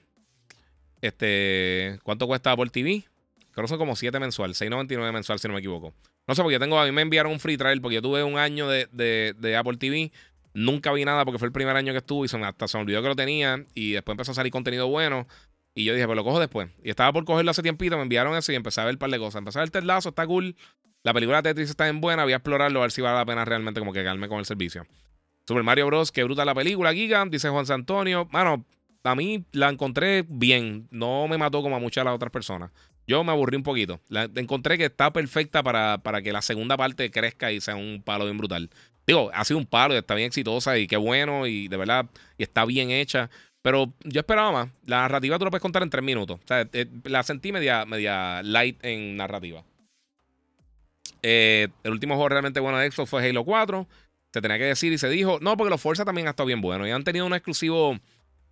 Este, 1.00 1.98
¿cuánto 2.04 2.28
cuesta 2.28 2.52
Apple 2.52 2.70
TV? 2.70 3.02
Creo 3.50 3.64
que 3.64 3.68
son 3.68 3.78
como 3.78 3.96
7 3.96 4.20
mensual, 4.20 4.54
6.99 4.54 5.12
mensual 5.12 5.40
si 5.40 5.48
no 5.48 5.54
me 5.54 5.58
equivoco. 5.58 5.92
No 6.28 6.36
sé, 6.36 6.42
porque 6.42 6.52
yo 6.52 6.60
tengo, 6.60 6.78
a 6.78 6.84
mí 6.84 6.92
me 6.92 7.02
enviaron 7.02 7.32
un 7.32 7.40
free 7.40 7.56
trial 7.56 7.80
porque 7.80 7.96
yo 7.96 8.02
tuve 8.02 8.22
un 8.22 8.38
año 8.38 8.68
de, 8.68 8.86
de, 8.92 9.56
Apple 9.56 9.78
TV. 9.78 10.12
Nunca 10.54 10.92
vi 10.92 11.04
nada 11.04 11.24
porque 11.24 11.40
fue 11.40 11.46
el 11.46 11.52
primer 11.52 11.74
año 11.74 11.92
que 11.92 11.98
estuve 11.98 12.26
y 12.26 12.28
se 12.28 12.36
hasta 12.36 12.68
se 12.68 12.78
me 12.78 12.82
olvidó 12.82 13.02
que 13.02 13.08
lo 13.08 13.16
tenía. 13.16 13.64
Y 13.74 13.90
después 13.90 14.14
empezó 14.14 14.30
a 14.30 14.36
salir 14.36 14.52
contenido 14.52 14.86
bueno. 14.86 15.26
Y 15.74 15.82
yo 15.82 15.92
dije, 15.92 16.06
pues 16.06 16.14
lo 16.14 16.22
cojo 16.22 16.38
después. 16.38 16.70
Y 16.84 16.90
estaba 16.90 17.12
por 17.12 17.24
cogerlo 17.24 17.50
hace 17.50 17.62
tiempito, 17.62 17.96
me 17.96 18.02
enviaron 18.02 18.36
eso 18.36 18.52
y 18.52 18.54
empecé 18.54 18.80
a 18.80 18.84
ver 18.84 18.94
un 18.94 18.98
par 19.00 19.10
de 19.10 19.18
cosas. 19.18 19.40
Empecé 19.40 19.58
a 19.58 19.62
ver 19.62 19.70
Ted 19.70 19.82
está 20.06 20.24
cool. 20.24 20.54
La 21.02 21.12
película 21.12 21.42
Tetris 21.42 21.70
está 21.70 21.84
bien 21.84 22.00
buena, 22.00 22.22
voy 22.22 22.34
a 22.34 22.36
explorarlo 22.36 22.78
a 22.78 22.82
ver 22.82 22.92
si 22.92 23.00
vale 23.00 23.16
la 23.16 23.26
pena 23.26 23.44
realmente 23.44 23.80
como 23.80 23.92
que 23.92 24.00
quedarme 24.00 24.28
con 24.28 24.38
el 24.38 24.44
servicio. 24.44 24.86
Super 25.51 25.64
Mario 25.64 25.86
Bros. 25.86 26.12
Qué 26.12 26.22
bruta 26.22 26.44
la 26.44 26.55
película, 26.55 26.94
Giga, 26.94 27.24
dice 27.28 27.48
Juan 27.48 27.64
Antonio. 27.68 28.28
Mano, 28.31 28.64
a 29.02 29.14
mí 29.16 29.44
la 29.51 29.68
encontré 29.68 30.24
bien. 30.28 30.86
No 30.93 31.27
me 31.27 31.39
mató 31.39 31.60
como 31.60 31.74
a 31.74 31.81
muchas 31.81 32.02
de 32.02 32.05
las 32.05 32.14
otras 32.14 32.31
personas. 32.31 32.70
Yo 33.05 33.24
me 33.24 33.32
aburrí 33.32 33.56
un 33.56 33.64
poquito. 33.64 33.98
La 34.09 34.31
encontré 34.36 34.78
que 34.78 34.85
está 34.85 35.12
perfecta 35.12 35.64
para, 35.64 35.98
para 35.98 36.22
que 36.22 36.32
la 36.32 36.40
segunda 36.40 36.77
parte 36.77 37.10
crezca 37.10 37.51
y 37.51 37.60
sea 37.60 37.74
un 37.74 38.01
palo 38.01 38.27
bien 38.27 38.39
brutal. 38.39 38.70
Digo, 39.09 39.28
ha 39.35 39.44
sido 39.44 39.59
un 39.59 39.66
palo 39.66 39.94
y 39.94 39.97
está 39.97 40.14
bien 40.14 40.28
exitosa 40.28 40.78
y 40.78 40.86
qué 40.86 40.97
bueno 40.97 41.48
y 41.48 41.66
de 41.66 41.77
verdad 41.77 42.06
y 42.39 42.44
está 42.44 42.64
bien 42.64 42.93
hecha. 42.93 43.28
Pero 43.60 43.93
yo 44.05 44.20
esperaba 44.20 44.52
más. 44.52 44.68
La 44.86 44.98
narrativa 44.98 45.36
tú 45.36 45.47
lo 45.47 45.51
puedes 45.51 45.62
contar 45.62 45.82
en 45.82 45.90
tres 45.90 46.05
minutos. 46.05 46.39
O 46.44 46.47
sea, 46.47 46.64
eh, 46.72 46.86
la 47.02 47.24
sentí 47.24 47.51
media, 47.51 47.85
media 47.86 48.40
light 48.44 48.78
en 48.85 49.16
narrativa. 49.16 49.64
Eh, 51.24 51.66
el 51.82 51.90
último 51.90 52.14
juego 52.14 52.28
realmente 52.28 52.60
bueno 52.60 52.78
de 52.78 52.89
Xbox 52.89 53.10
fue 53.10 53.28
Halo 53.28 53.44
4. 53.44 53.89
Se 54.32 54.40
tenía 54.40 54.59
que 54.59 54.65
decir 54.65 54.93
y 54.93 54.98
se 54.98 55.09
dijo. 55.09 55.39
No, 55.40 55.57
porque 55.57 55.70
los 55.70 55.81
Forza 55.81 56.05
también 56.05 56.27
han 56.27 56.31
estado 56.31 56.47
bien 56.47 56.61
buenos. 56.61 56.86
Y 56.86 56.90
han 56.90 57.05
tenido 57.05 57.27
un 57.27 57.35
exclusivo 57.35 57.98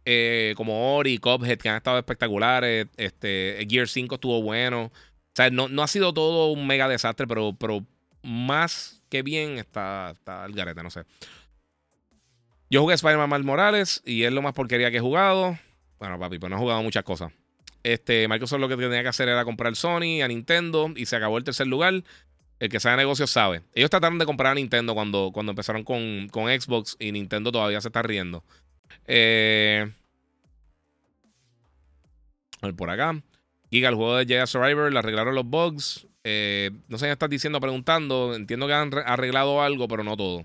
eh, 0.04 0.54
como 0.56 0.96
Ori, 0.96 1.18
Cuphead, 1.18 1.58
que 1.58 1.68
han 1.68 1.76
estado 1.76 1.98
espectaculares. 1.98 2.86
Este, 2.96 3.66
Gear 3.68 3.88
5 3.88 4.14
estuvo 4.16 4.42
bueno. 4.42 4.84
O 4.84 4.92
sea, 5.34 5.50
no, 5.50 5.68
no 5.68 5.82
ha 5.82 5.88
sido 5.88 6.12
todo 6.12 6.50
un 6.50 6.66
mega 6.66 6.88
desastre, 6.88 7.26
pero, 7.26 7.54
pero 7.58 7.84
más 8.22 9.02
que 9.08 9.22
bien 9.22 9.58
está, 9.58 10.10
está 10.10 10.44
el 10.44 10.52
garete, 10.52 10.82
no 10.82 10.90
sé. 10.90 11.02
Yo 12.70 12.82
jugué 12.82 12.94
Spider-Man 12.94 13.46
Morales 13.46 14.02
y 14.04 14.24
es 14.24 14.32
lo 14.32 14.42
más 14.42 14.52
porquería 14.52 14.90
que 14.90 14.98
he 14.98 15.00
jugado. 15.00 15.58
Bueno, 15.98 16.18
papi, 16.18 16.38
pues 16.38 16.50
no 16.50 16.56
he 16.56 16.60
jugado 16.60 16.82
muchas 16.82 17.02
cosas. 17.04 17.32
Este, 17.82 18.28
Microsoft 18.28 18.60
lo 18.60 18.68
que 18.68 18.76
tenía 18.76 19.02
que 19.02 19.08
hacer 19.08 19.28
era 19.28 19.44
comprar 19.44 19.74
Sony, 19.74 20.22
a 20.22 20.28
Nintendo 20.28 20.92
y 20.94 21.06
se 21.06 21.16
acabó 21.16 21.38
el 21.38 21.44
tercer 21.44 21.66
lugar. 21.66 22.02
El 22.58 22.68
que 22.68 22.80
sabe 22.80 22.96
negocios 22.96 23.30
sabe. 23.30 23.62
Ellos 23.74 23.90
trataron 23.90 24.18
de 24.18 24.26
comprar 24.26 24.52
a 24.52 24.54
Nintendo 24.54 24.94
cuando, 24.94 25.30
cuando 25.32 25.50
empezaron 25.50 25.84
con, 25.84 26.28
con 26.28 26.46
Xbox 26.46 26.96
y 26.98 27.12
Nintendo 27.12 27.52
todavía 27.52 27.80
se 27.80 27.88
está 27.88 28.02
riendo. 28.02 28.42
Eh, 29.06 29.90
por 32.76 32.90
acá. 32.90 33.20
Giga, 33.70 33.88
el 33.88 33.94
juego 33.94 34.16
de 34.16 34.26
Jedi 34.26 34.46
Survivor, 34.46 34.92
le 34.92 34.98
arreglaron 34.98 35.34
los 35.34 35.46
bugs. 35.46 36.06
Eh, 36.24 36.70
no 36.88 36.98
sé 36.98 37.06
qué 37.06 37.12
estás 37.12 37.30
diciendo, 37.30 37.60
preguntando. 37.60 38.34
Entiendo 38.34 38.66
que 38.66 38.72
han 38.72 38.92
arreglado 39.06 39.62
algo, 39.62 39.86
pero 39.86 40.02
no 40.02 40.16
todo. 40.16 40.44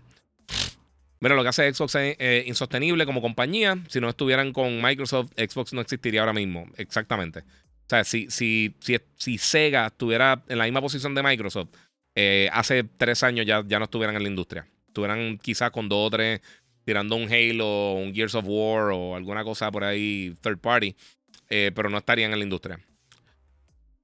Mira, 1.19 1.35
lo 1.35 1.44
que 1.44 1.49
hace 1.49 1.73
Xbox 1.73 1.95
es 1.95 2.15
eh, 2.19 2.44
insostenible 2.48 3.06
como 3.06 3.22
compañía. 3.22 3.77
Si 3.88 4.02
no 4.02 4.10
estuvieran 4.10 4.52
con 4.52 4.81
Microsoft, 4.81 5.31
Xbox 5.38 5.73
no 5.73 5.81
existiría 5.81 6.19
ahora 6.19 6.34
mismo. 6.34 6.68
Exactamente. 6.76 7.40
O 7.40 7.90
sea, 7.90 8.03
si, 8.03 8.30
si, 8.30 8.76
si, 8.80 8.99
si 9.15 9.38
Sega 9.38 9.88
estuviera 9.88 10.44
en 10.48 10.57
la 10.57 10.65
misma 10.65 10.81
posición 10.81 11.15
de 11.15 11.23
Microsoft, 11.23 11.69
eh, 12.15 12.49
hace 12.52 12.84
tres 12.84 13.23
años 13.23 13.45
ya, 13.45 13.64
ya 13.65 13.80
no 13.80 13.85
estuvieran 13.85 14.15
en 14.15 14.23
la 14.23 14.30
industria. 14.30 14.68
Estuvieran 14.88 15.38
quizás 15.38 15.72
con 15.72 15.90
dos 15.90 16.07
o 16.07 16.10
tres 16.10 16.41
tirando 16.85 17.15
un 17.15 17.31
Halo, 17.31 17.94
un 17.94 18.14
Gears 18.14 18.35
of 18.35 18.45
War 18.48 18.91
o 18.91 19.15
alguna 19.15 19.44
cosa 19.44 19.72
por 19.72 19.84
ahí 19.84 20.35
third 20.41 20.60
party, 20.60 20.95
eh, 21.49 21.72
pero 21.73 21.90
no 21.90 21.98
estarían 21.98 22.34
en 22.34 22.40
la 22.40 22.44
industria. 22.44 22.80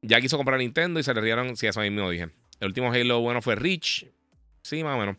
Ya 0.01 0.21
quiso 0.21 0.37
comprar 0.37 0.59
Nintendo 0.59 0.99
y 0.99 1.03
se 1.03 1.13
le 1.13 1.21
rieron, 1.21 1.57
sí, 1.57 1.67
eso 1.67 1.81
mismo 1.81 2.09
dije. 2.09 2.29
El 2.59 2.67
último 2.67 2.91
Halo 2.91 3.19
bueno 3.19 3.41
fue 3.41 3.55
Reach. 3.55 4.05
Sí, 4.61 4.83
más 4.83 4.95
o 4.95 4.99
menos. 4.99 5.17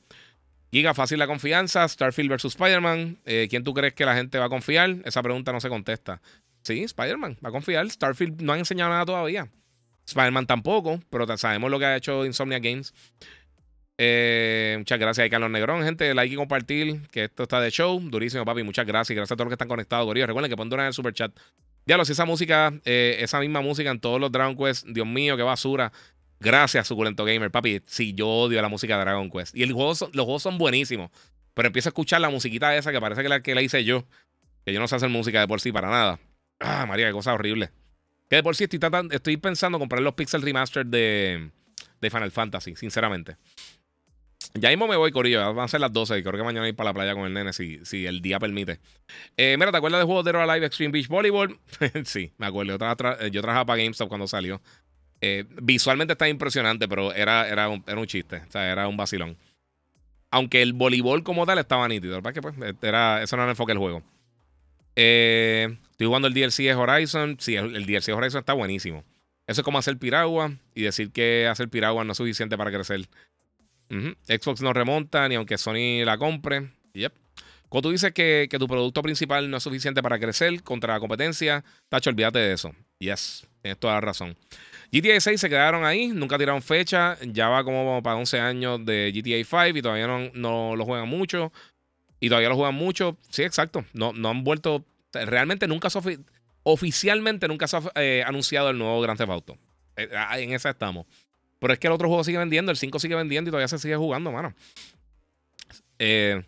Giga, 0.73 0.95
fácil 0.95 1.19
la 1.19 1.27
confianza. 1.27 1.87
Starfield 1.87 2.31
versus 2.31 2.55
Spider-Man. 2.55 3.19
Eh, 3.25 3.49
¿Quién 3.51 3.65
tú 3.65 3.75
crees 3.75 3.95
que 3.95 4.05
la 4.05 4.15
gente 4.15 4.39
va 4.39 4.47
a 4.47 4.49
confiar? 4.49 4.97
Esa 5.05 5.23
pregunta 5.23 5.53
no 5.53 5.61
se 5.61 5.69
contesta. 5.69 6.23
Sí, 6.63 6.83
Spider-Man 6.85 7.39
va 7.45 7.49
a 7.49 7.53
confiar. 7.53 7.91
Starfield 7.91 8.41
no 8.41 8.53
ha 8.53 8.59
enseñado 8.59 8.91
nada 8.91 9.05
todavía. 9.05 9.51
Spider-Man 10.11 10.47
tampoco, 10.47 11.01
pero 11.11 11.27
sabemos 11.37 11.71
lo 11.71 11.79
que 11.79 11.87
ha 11.87 11.97
hecho 11.97 12.25
Insomnia 12.25 12.59
Games. 12.59 12.93
Eh, 14.03 14.77
muchas 14.79 14.99
gracias 14.99 15.27
a 15.27 15.29
Carlos 15.29 15.51
Negrón, 15.51 15.85
gente. 15.85 16.15
Like 16.15 16.33
y 16.33 16.37
compartir, 16.37 17.03
que 17.11 17.25
esto 17.25 17.43
está 17.43 17.61
de 17.61 17.71
show. 17.71 18.01
Durísimo, 18.01 18.45
papi. 18.47 18.63
Muchas 18.63 18.87
gracias. 18.87 19.15
Gracias 19.15 19.33
a 19.33 19.37
todos 19.37 19.47
los 19.47 19.51
que 19.51 19.55
están 19.55 19.69
conectados, 19.69 20.07
Gorillo. 20.07 20.27
Recuerden 20.27 20.51
que 20.51 20.57
pueden 20.57 20.71
donar 20.71 20.85
en 20.85 20.89
el 20.89 20.95
super 20.95 21.13
chat. 21.13 21.33
Ya 21.85 22.03
si 22.05 22.13
esa 22.13 22.25
música, 22.25 22.73
eh, 22.85 23.19
esa 23.21 23.41
misma 23.41 23.61
música 23.61 23.91
en 23.91 24.01
todos 24.01 24.19
los 24.19 24.33
Dragon 24.33 24.57
Quest, 24.57 24.87
Dios 24.87 25.07
mío, 25.07 25.37
qué 25.37 25.43
basura. 25.43 25.93
Gracias, 26.39 26.87
suculento 26.87 27.27
gamer, 27.27 27.51
papi. 27.51 27.83
Sí, 27.85 28.15
yo 28.15 28.27
odio 28.27 28.63
la 28.63 28.69
música 28.69 28.97
de 28.97 29.05
Dragon 29.05 29.31
Quest. 29.31 29.55
Y 29.55 29.63
el 29.63 29.73
juego 29.73 29.91
los 29.91 30.25
juegos 30.25 30.43
son 30.43 30.57
buenísimos. 30.57 31.11
Pero 31.53 31.67
empiezo 31.67 31.89
a 31.89 31.91
escuchar 31.91 32.23
la 32.23 32.31
musiquita 32.31 32.75
esa 32.75 32.93
que 32.93 33.01
parece 33.01 33.23
que 33.23 33.29
la 33.29 33.43
que 33.43 33.55
la 33.55 33.61
hice 33.61 33.85
yo. 33.85 34.07
Que 34.65 34.73
yo 34.73 34.81
no 34.81 34.89
sé 34.89 34.97
hacer 34.97 35.11
música 35.11 35.41
de 35.41 35.49
por 35.49 35.61
sí 35.61 35.73
para 35.73 35.91
nada. 35.91 36.19
Ah, 36.59 36.87
María, 36.87 37.07
qué 37.07 37.13
cosa 37.13 37.35
horrible. 37.35 37.71
Que 38.31 38.37
de 38.37 38.43
por 38.45 38.55
sí 38.55 38.65
estoy, 38.65 38.81
estoy 39.11 39.37
pensando 39.39 39.79
comprar 39.81 40.01
los 40.03 40.15
Pixel 40.15 40.41
Remaster 40.41 40.87
de, 40.87 41.51
de 42.01 42.11
Final 42.11 42.31
Fantasy, 42.31 42.77
sinceramente. 42.77 43.37
Ya 44.55 44.69
mismo 44.69 44.87
me 44.87 44.97
voy, 44.97 45.11
Corillo. 45.11 45.53
Van 45.53 45.65
a 45.65 45.69
ser 45.69 45.81
las 45.81 45.93
12 45.93 46.19
y 46.19 46.23
creo 46.23 46.39
que 46.39 46.45
mañana 46.45 46.69
ir 46.69 46.77
para 46.77 46.91
la 46.91 46.95
playa 46.95 47.15
con 47.15 47.27
el 47.27 47.35
nene 47.35 47.53
si, 47.53 47.85
si 47.85 48.07
el 48.07 48.23
día 48.23 48.39
permite. 48.39 48.79
Eh, 49.37 49.57
mira, 49.59 49.73
¿te 49.73 49.79
acuerdas 49.79 49.99
del 49.99 50.07
juego 50.07 50.23
de 50.23 50.31
Alive 50.31 50.67
Extreme 50.67 50.93
Beach 50.93 51.09
Volleyball? 51.09 51.59
sí, 52.05 52.33
me 52.39 52.47
acuerdo. 52.47 52.73
Yo, 52.73 53.43
trabajaba 53.43 53.67
para 53.67 53.83
GameStop 53.83 54.09
cuando 54.09 54.29
salió. 54.29 54.63
Eh, 55.21 55.45
visualmente 55.61 56.13
está 56.13 56.29
impresionante, 56.29 56.87
pero 56.87 57.13
era, 57.13 57.49
era, 57.49 57.69
un, 57.69 57.83
era 57.87 57.99
un 57.99 58.07
chiste. 58.07 58.37
O 58.49 58.51
sea, 58.51 58.71
era 58.71 58.87
un 58.87 58.97
vacilón. 58.97 59.37
Aunque 60.31 60.63
el 60.63 60.73
voleibol 60.73 61.25
como 61.25 61.47
tal 61.47 61.59
estaba 61.59 61.89
nítido. 61.89 62.23
¿Para 62.23 62.33
que 62.33 62.43
pues, 62.43 62.55
era, 62.81 63.23
eso 63.23 63.37
no 63.37 63.43
era 63.43 63.51
el 63.51 63.55
enfoque 63.55 63.73
del 63.73 63.79
juego. 63.79 64.03
Eh, 64.97 65.77
estoy 65.91 66.07
jugando 66.07 66.29
el 66.29 66.35
DLC 66.35 66.65
de 66.65 66.75
Horizon. 66.75 67.37
Sí, 67.39 67.57
el, 67.57 67.87
DLC 67.87 68.07
de 68.07 68.13
Horizon 68.13 68.41
está 68.41 68.53
buenísimo. 68.53 69.05
Eso 69.47 69.63
es 69.63 69.65
como 69.65 69.79
hacer 69.79 69.99
piragua 69.99 70.53
y 70.75 70.83
decir 70.83 71.11
que 71.11 71.47
hacer 71.47 71.69
piragua 71.69 72.05
no 72.05 72.13
es 72.13 72.19
suficiente 72.19 72.57
para 72.57 72.71
crecer. 72.71 73.09
Xbox 74.29 74.63
no 74.63 74.73
remonta 74.73 75.29
ni 75.29 75.35
aunque 75.35 75.59
Sony 75.59 76.05
la 76.05 76.17
compre. 76.17 76.71
Yep. 76.95 77.13
Cuando 77.69 77.89
tú 77.89 77.93
dices 77.93 78.13
que, 78.13 78.49
tu 78.59 78.67
producto 78.67 79.03
principal 79.03 79.51
no 79.51 79.57
es 79.57 79.63
suficiente 79.63 80.03
para 80.03 80.19
crecer 80.19 80.63
contra 80.63 80.95
la 80.95 81.01
competencia, 81.01 81.65
Tacho, 81.89 82.11
olvídate 82.11 82.41
de 82.41 82.53
eso. 82.53 82.75
Yes, 82.99 83.47
tienes 83.63 83.79
toda 83.79 83.95
la 83.95 84.01
razón. 84.01 84.37
GTA 84.93 85.21
6 85.21 85.41
se 85.41 85.49
quedaron 85.49 85.85
ahí, 85.85 86.09
nunca 86.09 86.37
tiraron 86.37 86.63
fecha. 86.63 87.17
Ya 87.23 87.49
va 87.49 87.63
como 87.63 88.03
para 88.03 88.17
11 88.17 88.41
años 88.41 88.85
de 88.85 89.13
GTA 89.15 89.45
5 89.45 89.79
y 89.79 89.83
todavía 89.83 90.09
no, 90.09 90.31
no 90.35 90.75
lo 90.75 90.85
juegan 90.85 91.09
mucho 91.09 91.53
y 92.21 92.29
todavía 92.29 92.51
lo 92.51 92.57
juegan 92.57 92.75
mucho. 92.75 93.17
Sí, 93.31 93.43
exacto. 93.43 93.85
No, 93.95 94.13
no 94.13 94.29
han 94.29 94.45
vuelto. 94.45 94.85
Realmente 95.13 95.67
nunca 95.67 95.91
se 95.91 95.99
oficialmente 96.63 97.49
nunca 97.49 97.67
se 97.67 97.79
ha 97.79 97.83
eh, 97.97 98.23
anunciado 98.27 98.71
el 98.71 98.79
nuevo 98.79 99.01
Grand 99.01 99.19
Theft 99.19 99.31
Auto. 99.31 99.59
Eh, 99.97 100.09
ah, 100.15 100.39
en 100.39 100.53
esa 100.53 100.71
estamos. 100.71 101.07
Pero 101.59 101.73
es 101.73 101.79
que 101.79 101.87
el 101.89 101.93
otro 101.93 102.09
juego 102.09 102.23
sigue 102.25 102.39
vendiendo, 102.39 102.71
el 102.71 102.79
5 102.79 102.99
sigue 102.99 103.15
vendiendo 103.15 103.49
y 103.49 103.51
todavía 103.51 103.69
se 103.69 103.79
sigue 103.79 103.97
jugando, 103.97 104.31
mano. 104.33 104.55
Eh, 105.99 106.43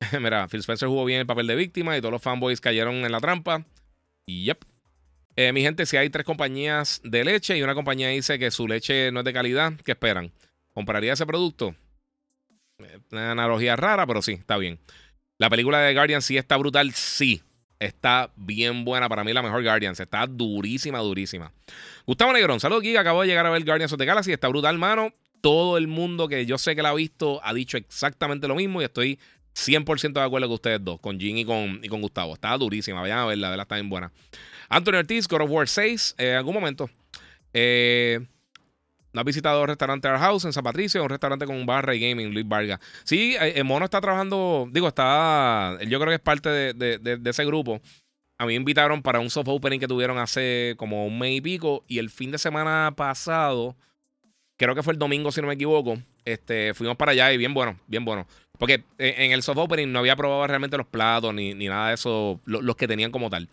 mira, 0.20 0.48
Phil 0.48 0.60
Spencer 0.60 0.88
jugó 0.88 1.04
bien 1.04 1.20
el 1.20 1.26
papel 1.26 1.46
de 1.46 1.56
víctima 1.56 1.96
y 1.96 2.00
todos 2.00 2.12
los 2.12 2.22
fanboys 2.22 2.60
cayeron 2.60 2.96
en 2.96 3.12
la 3.12 3.20
trampa. 3.20 3.64
Y 4.24 4.44
yep. 4.44 4.64
mi 5.52 5.62
gente, 5.62 5.84
si 5.84 5.96
hay 5.96 6.10
tres 6.10 6.24
compañías 6.24 7.00
de 7.04 7.24
leche 7.24 7.56
y 7.56 7.62
una 7.62 7.74
compañía 7.74 8.08
dice 8.08 8.38
que 8.38 8.50
su 8.50 8.68
leche 8.68 9.10
no 9.12 9.20
es 9.20 9.24
de 9.24 9.32
calidad, 9.32 9.72
¿qué 9.84 9.92
esperan? 9.92 10.32
¿Compraría 10.72 11.12
ese 11.12 11.26
producto? 11.26 11.74
Una 13.10 13.32
analogía 13.32 13.76
rara, 13.76 14.06
pero 14.06 14.22
sí, 14.22 14.32
está 14.32 14.56
bien. 14.56 14.78
La 15.38 15.50
película 15.50 15.80
de 15.80 15.94
Guardians 15.94 16.24
sí 16.24 16.36
está 16.36 16.56
brutal, 16.56 16.92
sí. 16.92 17.42
Está 17.78 18.30
bien 18.36 18.84
buena. 18.84 19.08
Para 19.08 19.24
mí, 19.24 19.32
la 19.32 19.42
mejor 19.42 19.62
Guardians. 19.62 19.98
Está 19.98 20.26
durísima, 20.26 21.00
durísima. 21.00 21.52
Gustavo 22.06 22.32
Negrón, 22.32 22.60
saludos, 22.60 22.82
aquí. 22.82 22.96
Acabo 22.96 23.22
de 23.22 23.26
llegar 23.26 23.44
a 23.46 23.50
ver 23.50 23.64
Guardians 23.64 23.92
of 23.92 23.98
the 23.98 24.04
Galaxy. 24.04 24.32
Está 24.32 24.48
brutal, 24.48 24.78
mano. 24.78 25.12
Todo 25.40 25.76
el 25.76 25.88
mundo 25.88 26.28
que 26.28 26.46
yo 26.46 26.58
sé 26.58 26.76
que 26.76 26.82
la 26.82 26.90
ha 26.90 26.94
visto 26.94 27.40
ha 27.42 27.52
dicho 27.52 27.76
exactamente 27.76 28.46
lo 28.46 28.54
mismo 28.54 28.80
y 28.80 28.84
estoy 28.84 29.18
100% 29.54 30.12
de 30.12 30.20
acuerdo 30.20 30.46
con 30.46 30.54
ustedes 30.54 30.84
dos, 30.84 31.00
con 31.00 31.18
Jin 31.18 31.38
y 31.38 31.44
con, 31.44 31.80
y 31.82 31.88
con 31.88 32.00
Gustavo. 32.00 32.34
Está 32.34 32.56
durísima. 32.56 33.00
Vayan 33.00 33.18
a 33.18 33.26
verla, 33.26 33.56
la 33.56 33.62
está 33.62 33.74
bien 33.74 33.90
buena. 33.90 34.12
Anthony 34.68 34.98
Ortiz, 34.98 35.26
God 35.26 35.42
of 35.42 35.50
War 35.50 35.68
6, 35.68 36.14
en 36.18 36.36
algún 36.36 36.54
momento. 36.54 36.88
Eh, 37.52 38.20
¿No 39.12 39.20
has 39.20 39.26
visitado 39.26 39.62
el 39.62 39.68
restaurante 39.68 40.08
Art 40.08 40.20
House 40.20 40.44
en 40.46 40.52
San 40.52 40.64
Patricio? 40.64 41.02
Un 41.02 41.10
restaurante 41.10 41.44
con 41.44 41.56
un 41.56 41.66
barra 41.66 41.94
y 41.94 42.00
gaming, 42.00 42.32
Luis 42.32 42.48
Vargas. 42.48 42.80
Sí, 43.04 43.36
el 43.38 43.48
eh, 43.48 43.52
eh, 43.58 43.62
Mono 43.62 43.84
está 43.84 44.00
trabajando, 44.00 44.68
digo, 44.72 44.88
está, 44.88 45.78
yo 45.86 45.98
creo 46.00 46.10
que 46.10 46.14
es 46.14 46.20
parte 46.20 46.48
de, 46.48 47.20
ese 47.24 47.44
grupo. 47.44 47.80
A 48.38 48.46
mí 48.46 48.54
me 48.54 48.56
invitaron 48.56 49.02
para 49.02 49.20
un 49.20 49.28
soft 49.28 49.48
opening 49.48 49.78
que 49.78 49.86
tuvieron 49.86 50.18
hace 50.18 50.74
como 50.78 51.06
un 51.06 51.18
mes 51.18 51.36
y 51.36 51.40
pico. 51.40 51.84
Y 51.86 51.98
el 51.98 52.10
fin 52.10 52.30
de 52.30 52.38
semana 52.38 52.92
pasado, 52.96 53.76
creo 54.56 54.74
que 54.74 54.82
fue 54.82 54.94
el 54.94 54.98
domingo, 54.98 55.30
si 55.30 55.42
no 55.42 55.46
me 55.46 55.54
equivoco, 55.54 55.98
este, 56.24 56.72
fuimos 56.72 56.96
para 56.96 57.12
allá 57.12 57.32
y 57.32 57.36
bien 57.36 57.52
bueno, 57.52 57.78
bien 57.86 58.04
bueno. 58.04 58.26
Porque 58.58 58.84
eh, 58.98 59.14
en 59.18 59.32
el 59.32 59.42
soft 59.42 59.58
opening 59.58 59.92
no 59.92 59.98
había 59.98 60.16
probado 60.16 60.46
realmente 60.46 60.78
los 60.78 60.86
platos 60.86 61.34
ni, 61.34 61.52
ni 61.52 61.68
nada 61.68 61.88
de 61.88 61.94
eso, 61.94 62.40
los 62.46 62.76
que 62.76 62.88
tenían 62.88 63.10
como 63.10 63.28
tal. 63.28 63.48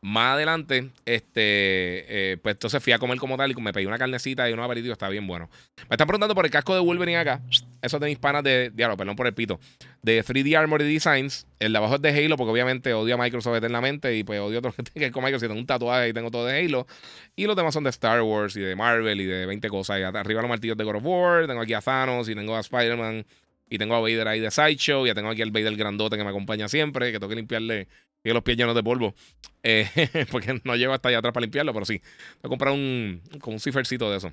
Más 0.00 0.34
adelante, 0.34 0.90
este, 1.06 2.32
eh, 2.32 2.36
pues 2.40 2.54
entonces 2.54 2.82
fui 2.82 2.92
a 2.92 2.98
comer 2.98 3.18
como 3.18 3.36
tal 3.36 3.50
y 3.50 3.54
me 3.56 3.72
pedí 3.72 3.86
una 3.86 3.98
carnecita 3.98 4.48
y 4.48 4.52
unos 4.52 4.64
aperitivos, 4.64 4.94
está 4.94 5.08
bien 5.08 5.26
bueno. 5.26 5.50
Me 5.88 5.94
están 5.94 6.06
preguntando 6.06 6.36
por 6.36 6.44
el 6.44 6.52
casco 6.52 6.72
de 6.74 6.80
Wolverine 6.80 7.18
acá. 7.18 7.40
Eso 7.82 7.98
de 7.98 8.06
mis 8.06 8.18
panas 8.18 8.44
de, 8.44 8.70
diablo, 8.70 8.96
perdón 8.96 9.16
por 9.16 9.26
el 9.26 9.34
pito. 9.34 9.58
De 10.02 10.24
3D 10.24 10.56
Armory 10.56 10.92
Designs. 10.92 11.46
El 11.58 11.72
de 11.72 11.78
abajo 11.78 11.96
es 11.96 12.02
de 12.02 12.10
Halo, 12.10 12.36
porque 12.36 12.52
obviamente 12.52 12.94
odio 12.94 13.16
a 13.16 13.18
Microsoft 13.18 13.56
eternamente 13.56 14.16
y 14.16 14.22
pues 14.22 14.38
odio 14.40 14.58
a 14.58 14.60
otro 14.60 14.72
gente 14.76 14.92
que 14.94 15.06
es 15.06 15.12
con 15.12 15.24
Microsoft. 15.24 15.48
Tengo 15.48 15.60
un 15.60 15.66
tatuaje 15.66 16.08
y 16.10 16.12
tengo 16.12 16.30
todo 16.30 16.46
de 16.46 16.58
Halo. 16.58 16.86
Y 17.34 17.46
los 17.46 17.56
demás 17.56 17.74
son 17.74 17.82
de 17.82 17.90
Star 17.90 18.22
Wars 18.22 18.56
y 18.56 18.60
de 18.60 18.76
Marvel 18.76 19.20
y 19.20 19.26
de 19.26 19.46
20 19.46 19.68
cosas. 19.68 20.00
Arriba 20.14 20.42
los 20.42 20.48
martillos 20.48 20.76
de 20.76 20.84
God 20.84 20.96
of 20.96 21.04
War. 21.04 21.46
Tengo 21.48 21.60
aquí 21.60 21.74
a 21.74 21.80
Thanos 21.80 22.28
y 22.28 22.36
tengo 22.36 22.56
a 22.56 22.60
Spider-Man. 22.60 23.26
Y 23.70 23.78
tengo 23.78 23.94
a 23.94 24.00
Vader 24.00 24.28
ahí 24.28 24.40
de 24.40 24.50
Sideshow. 24.50 25.04
Y 25.04 25.08
ya 25.08 25.14
tengo 25.14 25.30
aquí 25.30 25.42
al 25.42 25.50
Vader 25.50 25.76
grandote 25.76 26.16
que 26.16 26.24
me 26.24 26.30
acompaña 26.30 26.68
siempre. 26.68 27.12
Que 27.12 27.18
tengo 27.18 27.28
que 27.28 27.36
limpiarle 27.36 27.88
y 28.24 28.32
los 28.32 28.42
pies 28.42 28.56
llenos 28.56 28.74
de 28.74 28.82
polvo. 28.82 29.14
Eh, 29.64 29.90
porque 30.30 30.58
no 30.62 30.76
llego 30.76 30.92
hasta 30.92 31.08
allá 31.08 31.18
atrás 31.18 31.34
para 31.34 31.42
limpiarlo, 31.42 31.74
pero 31.74 31.84
sí. 31.84 32.00
Voy 32.40 32.42
a 32.44 32.48
comprar 32.48 32.72
un, 32.72 33.20
como 33.40 33.54
un 33.54 33.60
cifercito 33.60 34.08
de 34.08 34.16
eso. 34.16 34.32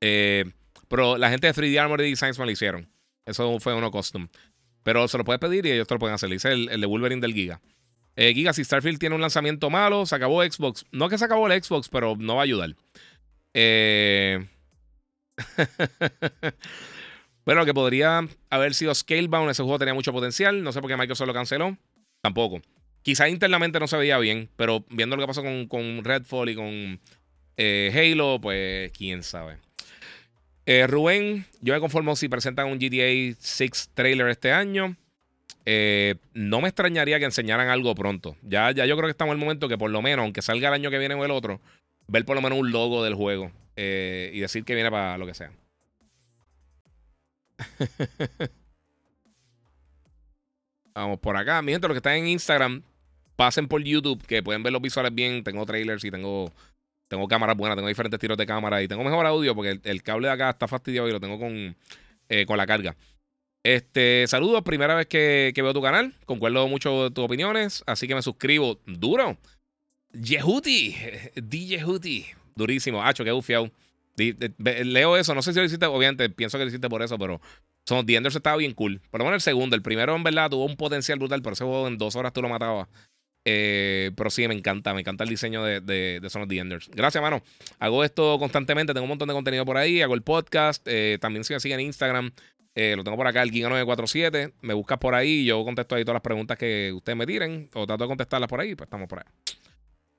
Eh, 0.00 0.44
pero 0.88 1.18
la 1.18 1.30
gente 1.30 1.48
de 1.48 1.52
3D 1.52 1.78
Armory 1.78 2.10
Designs 2.10 2.38
me 2.38 2.44
lo 2.46 2.50
hicieron. 2.50 2.88
Eso 3.26 3.58
fue 3.58 3.74
uno 3.74 3.90
custom. 3.90 4.28
Pero 4.84 5.08
se 5.08 5.18
lo 5.18 5.24
puedes 5.24 5.40
pedir 5.40 5.66
y 5.66 5.72
ellos 5.72 5.88
te 5.88 5.94
lo 5.94 5.98
pueden 5.98 6.14
hacer. 6.14 6.30
Dice 6.30 6.52
el, 6.52 6.68
el 6.70 6.80
de 6.80 6.86
Wolverine 6.86 7.20
del 7.20 7.34
Giga. 7.34 7.60
Eh, 8.16 8.32
Giga, 8.32 8.52
si 8.52 8.64
Starfield 8.64 8.98
tiene 8.98 9.16
un 9.16 9.20
lanzamiento 9.20 9.68
malo, 9.68 10.06
se 10.06 10.14
acabó 10.14 10.42
Xbox. 10.42 10.86
No 10.92 11.08
que 11.08 11.18
se 11.18 11.24
acabó 11.24 11.48
el 11.48 11.62
Xbox, 11.62 11.88
pero 11.88 12.16
no 12.16 12.36
va 12.36 12.42
a 12.42 12.44
ayudar. 12.44 12.76
Eh... 13.52 14.46
bueno, 17.50 17.66
que 17.66 17.74
podría 17.74 18.28
haber 18.48 18.74
sido 18.74 18.94
Scalebound. 18.94 19.50
Ese 19.50 19.64
juego 19.64 19.76
tenía 19.76 19.92
mucho 19.92 20.12
potencial. 20.12 20.62
No 20.62 20.70
sé 20.70 20.80
por 20.80 20.88
qué 20.88 20.96
Microsoft 20.96 21.26
lo 21.26 21.34
canceló. 21.34 21.76
Tampoco. 22.20 22.62
Quizá 23.02 23.28
internamente 23.28 23.80
no 23.80 23.88
se 23.88 23.96
veía 23.96 24.18
bien, 24.18 24.48
pero 24.54 24.84
viendo 24.88 25.16
lo 25.16 25.22
que 25.22 25.26
pasó 25.26 25.42
con, 25.42 25.66
con 25.66 26.04
Redfall 26.04 26.50
y 26.50 26.54
con 26.54 27.00
eh, 27.56 28.12
Halo, 28.14 28.38
pues 28.40 28.92
quién 28.92 29.24
sabe. 29.24 29.56
Eh, 30.64 30.86
Rubén, 30.86 31.44
yo 31.60 31.74
me 31.74 31.80
conformo 31.80 32.14
si 32.14 32.28
presentan 32.28 32.68
un 32.68 32.78
GTA 32.78 33.36
6 33.40 33.90
trailer 33.94 34.28
este 34.28 34.52
año. 34.52 34.94
Eh, 35.66 36.14
no 36.34 36.60
me 36.60 36.68
extrañaría 36.68 37.18
que 37.18 37.24
enseñaran 37.24 37.68
algo 37.68 37.96
pronto. 37.96 38.36
Ya, 38.42 38.70
ya 38.70 38.86
yo 38.86 38.96
creo 38.96 39.08
que 39.08 39.10
estamos 39.10 39.32
en 39.32 39.40
el 39.40 39.44
momento 39.44 39.68
que 39.68 39.76
por 39.76 39.90
lo 39.90 40.02
menos, 40.02 40.22
aunque 40.22 40.40
salga 40.40 40.68
el 40.68 40.74
año 40.74 40.88
que 40.88 40.98
viene 40.98 41.16
o 41.16 41.24
el 41.24 41.32
otro, 41.32 41.60
ver 42.06 42.24
por 42.24 42.36
lo 42.36 42.42
menos 42.42 42.60
un 42.60 42.70
logo 42.70 43.02
del 43.02 43.14
juego 43.14 43.50
y 43.74 44.38
decir 44.38 44.62
que 44.62 44.76
viene 44.76 44.88
para 44.88 45.18
lo 45.18 45.26
que 45.26 45.34
sea. 45.34 45.50
Vamos 50.94 51.18
por 51.20 51.36
acá. 51.36 51.62
Mi 51.62 51.72
gente, 51.72 51.86
los 51.88 51.94
que 51.94 51.98
están 51.98 52.14
en 52.14 52.28
Instagram, 52.28 52.82
pasen 53.36 53.68
por 53.68 53.82
YouTube, 53.82 54.24
que 54.26 54.42
pueden 54.42 54.62
ver 54.62 54.72
los 54.72 54.82
visuales 54.82 55.14
bien. 55.14 55.42
Tengo 55.44 55.64
trailers 55.64 56.04
y 56.04 56.10
tengo, 56.10 56.52
tengo 57.08 57.26
cámaras 57.28 57.56
buenas, 57.56 57.76
tengo 57.76 57.88
diferentes 57.88 58.18
tiros 58.20 58.36
de 58.36 58.46
cámara 58.46 58.82
y 58.82 58.88
tengo 58.88 59.02
mejor 59.04 59.24
audio 59.26 59.54
porque 59.54 59.80
el, 59.82 60.02
cable 60.02 60.28
de 60.28 60.34
acá 60.34 60.50
está 60.50 60.68
fastidiado 60.68 61.08
y 61.08 61.12
lo 61.12 61.20
tengo 61.20 61.38
con, 61.38 61.76
eh, 62.28 62.46
con 62.46 62.56
la 62.56 62.66
carga. 62.66 62.96
Este, 63.62 64.26
saludos, 64.26 64.62
primera 64.62 64.94
vez 64.94 65.06
que, 65.06 65.52
veo 65.54 65.72
tu 65.72 65.82
canal. 65.82 66.14
Concuerdo 66.24 66.66
mucho 66.66 67.04
de 67.04 67.10
tus 67.10 67.24
opiniones, 67.24 67.84
así 67.86 68.08
que 68.08 68.14
me 68.14 68.22
suscribo. 68.22 68.78
Duro. 68.86 69.36
Yehuti, 70.12 70.96
DJ. 71.34 72.34
Durísimo. 72.54 73.02
Hacho, 73.04 73.24
qué 73.24 73.32
bufiado. 73.32 73.70
Leo 74.84 75.16
eso, 75.16 75.34
no 75.34 75.42
sé 75.42 75.52
si 75.52 75.58
lo 75.58 75.64
hiciste, 75.64 75.86
obviamente 75.86 76.28
pienso 76.30 76.58
que 76.58 76.64
lo 76.64 76.68
hiciste 76.68 76.88
por 76.88 77.02
eso, 77.02 77.18
pero 77.18 77.40
son, 77.86 78.06
The 78.06 78.16
Enders 78.16 78.36
estaba 78.36 78.56
bien 78.56 78.74
cool. 78.74 79.00
Por 79.10 79.20
lo 79.20 79.24
menos 79.24 79.36
el 79.36 79.42
segundo, 79.42 79.76
el 79.76 79.82
primero 79.82 80.14
en 80.14 80.22
verdad 80.22 80.50
tuvo 80.50 80.64
un 80.64 80.76
potencial 80.76 81.18
brutal, 81.18 81.42
pero 81.42 81.54
ese 81.54 81.64
juego 81.64 81.88
en 81.88 81.98
dos 81.98 82.16
horas 82.16 82.32
tú 82.32 82.42
lo 82.42 82.48
matabas. 82.48 82.88
Eh, 83.44 84.10
pero 84.16 84.28
sí, 84.30 84.46
me 84.46 84.54
encanta, 84.54 84.92
me 84.92 85.00
encanta 85.00 85.24
el 85.24 85.30
diseño 85.30 85.64
de, 85.64 85.80
de, 85.80 86.20
de 86.20 86.30
Son 86.30 86.42
of 86.42 86.48
the 86.48 86.58
Enders. 86.58 86.90
Gracias, 86.94 87.22
mano. 87.22 87.42
Hago 87.78 88.04
esto 88.04 88.38
constantemente, 88.38 88.92
tengo 88.92 89.04
un 89.04 89.08
montón 89.08 89.28
de 89.28 89.34
contenido 89.34 89.64
por 89.64 89.76
ahí, 89.76 90.02
hago 90.02 90.14
el 90.14 90.22
podcast, 90.22 90.86
eh, 90.86 91.18
también 91.20 91.44
si 91.44 91.54
me 91.54 91.60
siguen 91.60 91.80
en 91.80 91.86
Instagram, 91.86 92.32
eh, 92.74 92.94
lo 92.96 93.02
tengo 93.02 93.16
por 93.16 93.26
acá, 93.26 93.42
el 93.42 93.50
Giga947, 93.50 94.52
me 94.60 94.74
buscas 94.74 94.98
por 94.98 95.14
ahí, 95.14 95.44
yo 95.44 95.64
contesto 95.64 95.94
ahí 95.94 96.04
todas 96.04 96.16
las 96.16 96.22
preguntas 96.22 96.58
que 96.58 96.92
ustedes 96.94 97.16
me 97.16 97.26
tiren, 97.26 97.70
o 97.74 97.86
trato 97.86 98.04
de 98.04 98.08
contestarlas 98.08 98.48
por 98.48 98.60
ahí, 98.60 98.74
pues 98.74 98.86
estamos 98.86 99.08
por 99.08 99.20
ahí. 99.20 99.24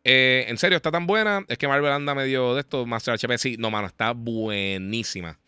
En 0.03 0.57
serio, 0.57 0.78
está 0.78 0.91
tan 0.91 1.07
buena, 1.07 1.45
es 1.48 1.57
que 1.57 1.68
Marvel 1.68 1.91
anda 1.91 2.15
medio 2.15 2.56
de 2.56 2.61
esto, 2.61 2.86
Master 2.86 3.14
HP, 3.14 3.38
sí, 3.38 3.56
no, 3.57 3.69
mano, 3.69 3.88
está 3.88 4.14
buenísima. 4.14 5.40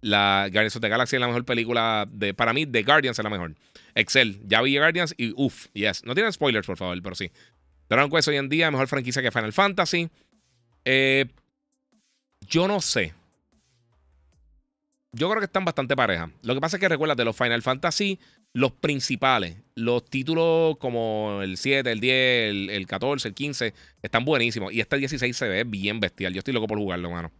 La 0.00 0.48
Guardians 0.50 0.76
of 0.76 0.82
the 0.82 0.88
Galaxy 0.88 1.16
es 1.16 1.20
la 1.20 1.26
mejor 1.26 1.44
película 1.44 2.08
de, 2.10 2.32
para 2.32 2.52
mí, 2.52 2.66
The 2.66 2.82
Guardians 2.82 3.18
es 3.18 3.22
la 3.22 3.30
mejor. 3.30 3.54
Excel. 3.94 4.40
Ya 4.46 4.62
vi 4.62 4.78
Guardians 4.78 5.14
y 5.16 5.32
uff, 5.36 5.66
yes. 5.72 6.04
No 6.04 6.14
tienen 6.14 6.32
spoilers, 6.32 6.66
por 6.66 6.76
favor, 6.76 7.00
pero 7.02 7.14
sí. 7.14 7.30
Dragon 7.88 8.10
Quest 8.10 8.28
hoy 8.28 8.36
en 8.36 8.48
día, 8.48 8.70
mejor 8.70 8.88
franquicia 8.88 9.20
que 9.20 9.30
Final 9.30 9.52
Fantasy. 9.52 10.08
Eh, 10.84 11.26
yo 12.48 12.68
no 12.68 12.80
sé. 12.80 13.12
Yo 15.12 15.28
creo 15.28 15.40
que 15.40 15.46
están 15.46 15.64
bastante 15.64 15.96
parejas. 15.96 16.30
Lo 16.42 16.54
que 16.54 16.60
pasa 16.60 16.76
es 16.76 16.80
que 16.80 16.88
recuerda 16.88 17.14
de 17.16 17.24
los 17.24 17.36
Final 17.36 17.62
Fantasy, 17.62 18.18
los 18.52 18.72
principales, 18.72 19.56
los 19.74 20.04
títulos 20.04 20.76
como 20.78 21.40
el 21.42 21.56
7, 21.56 21.90
el 21.90 22.00
10, 22.00 22.70
el, 22.70 22.86
14, 22.86 23.28
el 23.28 23.34
15, 23.34 23.74
están 24.02 24.24
buenísimos. 24.24 24.72
Y 24.72 24.80
este 24.80 24.96
16 24.96 25.36
se 25.36 25.48
ve 25.48 25.64
bien 25.64 26.00
bestial. 26.00 26.32
Yo 26.32 26.38
estoy 26.38 26.54
loco 26.54 26.66
por 26.66 26.78
jugarlo, 26.78 27.10
mano. 27.10 27.30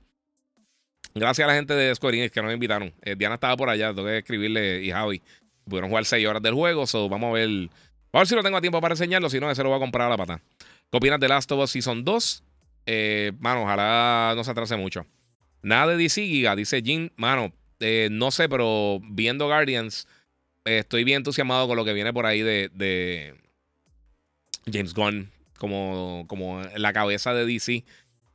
Gracias 1.15 1.45
a 1.45 1.49
la 1.49 1.57
gente 1.57 1.75
de 1.75 1.95
Square 1.95 2.19
Enix 2.19 2.33
que 2.33 2.43
nos 2.43 2.53
invitaron. 2.53 2.95
Eh, 3.03 3.17
Diana 3.17 3.35
estaba 3.35 3.57
por 3.57 3.69
allá, 3.69 3.89
tengo 3.93 4.07
que 4.07 4.19
escribirle 4.19 4.83
y 4.83 4.93
Javi 4.93 5.21
pudieron 5.65 5.91
jugar 5.91 6.05
6 6.05 6.27
horas 6.27 6.43
del 6.43 6.55
juego. 6.55 6.87
So, 6.87 7.09
vamos 7.09 7.31
a 7.31 7.33
ver. 7.33 7.49
Vamos 7.49 7.71
a 8.13 8.19
ver 8.19 8.27
si 8.27 8.35
lo 8.35 8.43
tengo 8.43 8.57
a 8.57 8.61
tiempo 8.61 8.81
para 8.81 8.93
enseñarlo. 8.93 9.29
Si 9.29 9.41
no, 9.41 9.51
ese 9.51 9.63
lo 9.63 9.71
voy 9.71 9.77
a 9.77 9.81
comprar 9.81 10.07
a 10.07 10.11
la 10.11 10.17
pata. 10.17 10.41
¿Qué 10.91 10.97
opinas 10.97 11.19
de 11.19 11.29
Last 11.29 11.51
of 11.53 11.61
Us 11.61 11.71
Season 11.71 12.05
2? 12.05 12.45
Eh, 12.87 13.33
mano, 13.39 13.63
ojalá 13.63 14.35
no 14.37 14.45
se 14.45 14.51
atrase 14.51 14.77
mucho. 14.77 15.07
Nada 15.63 15.89
de 15.89 15.97
DC, 15.97 16.27
Giga, 16.27 16.57
dice 16.57 16.81
Jin. 16.83 17.13
Mano, 17.17 17.53
eh, 17.81 18.09
no 18.11 18.31
sé, 18.31 18.49
pero 18.49 19.01
viendo 19.03 19.47
Guardians, 19.47 20.07
estoy 20.65 21.05
bien 21.05 21.19
entusiasmado 21.19 21.67
con 21.69 21.77
lo 21.77 21.85
que 21.85 21.93
viene 21.93 22.13
por 22.13 22.27
ahí 22.27 22.43
de, 22.43 23.35
James 24.71 24.95
Gunn 24.95 25.31
como, 25.59 26.25
como 26.29 26.63
la 26.77 26.93
cabeza 26.93 27.35
de 27.35 27.47
DC. 27.47 27.85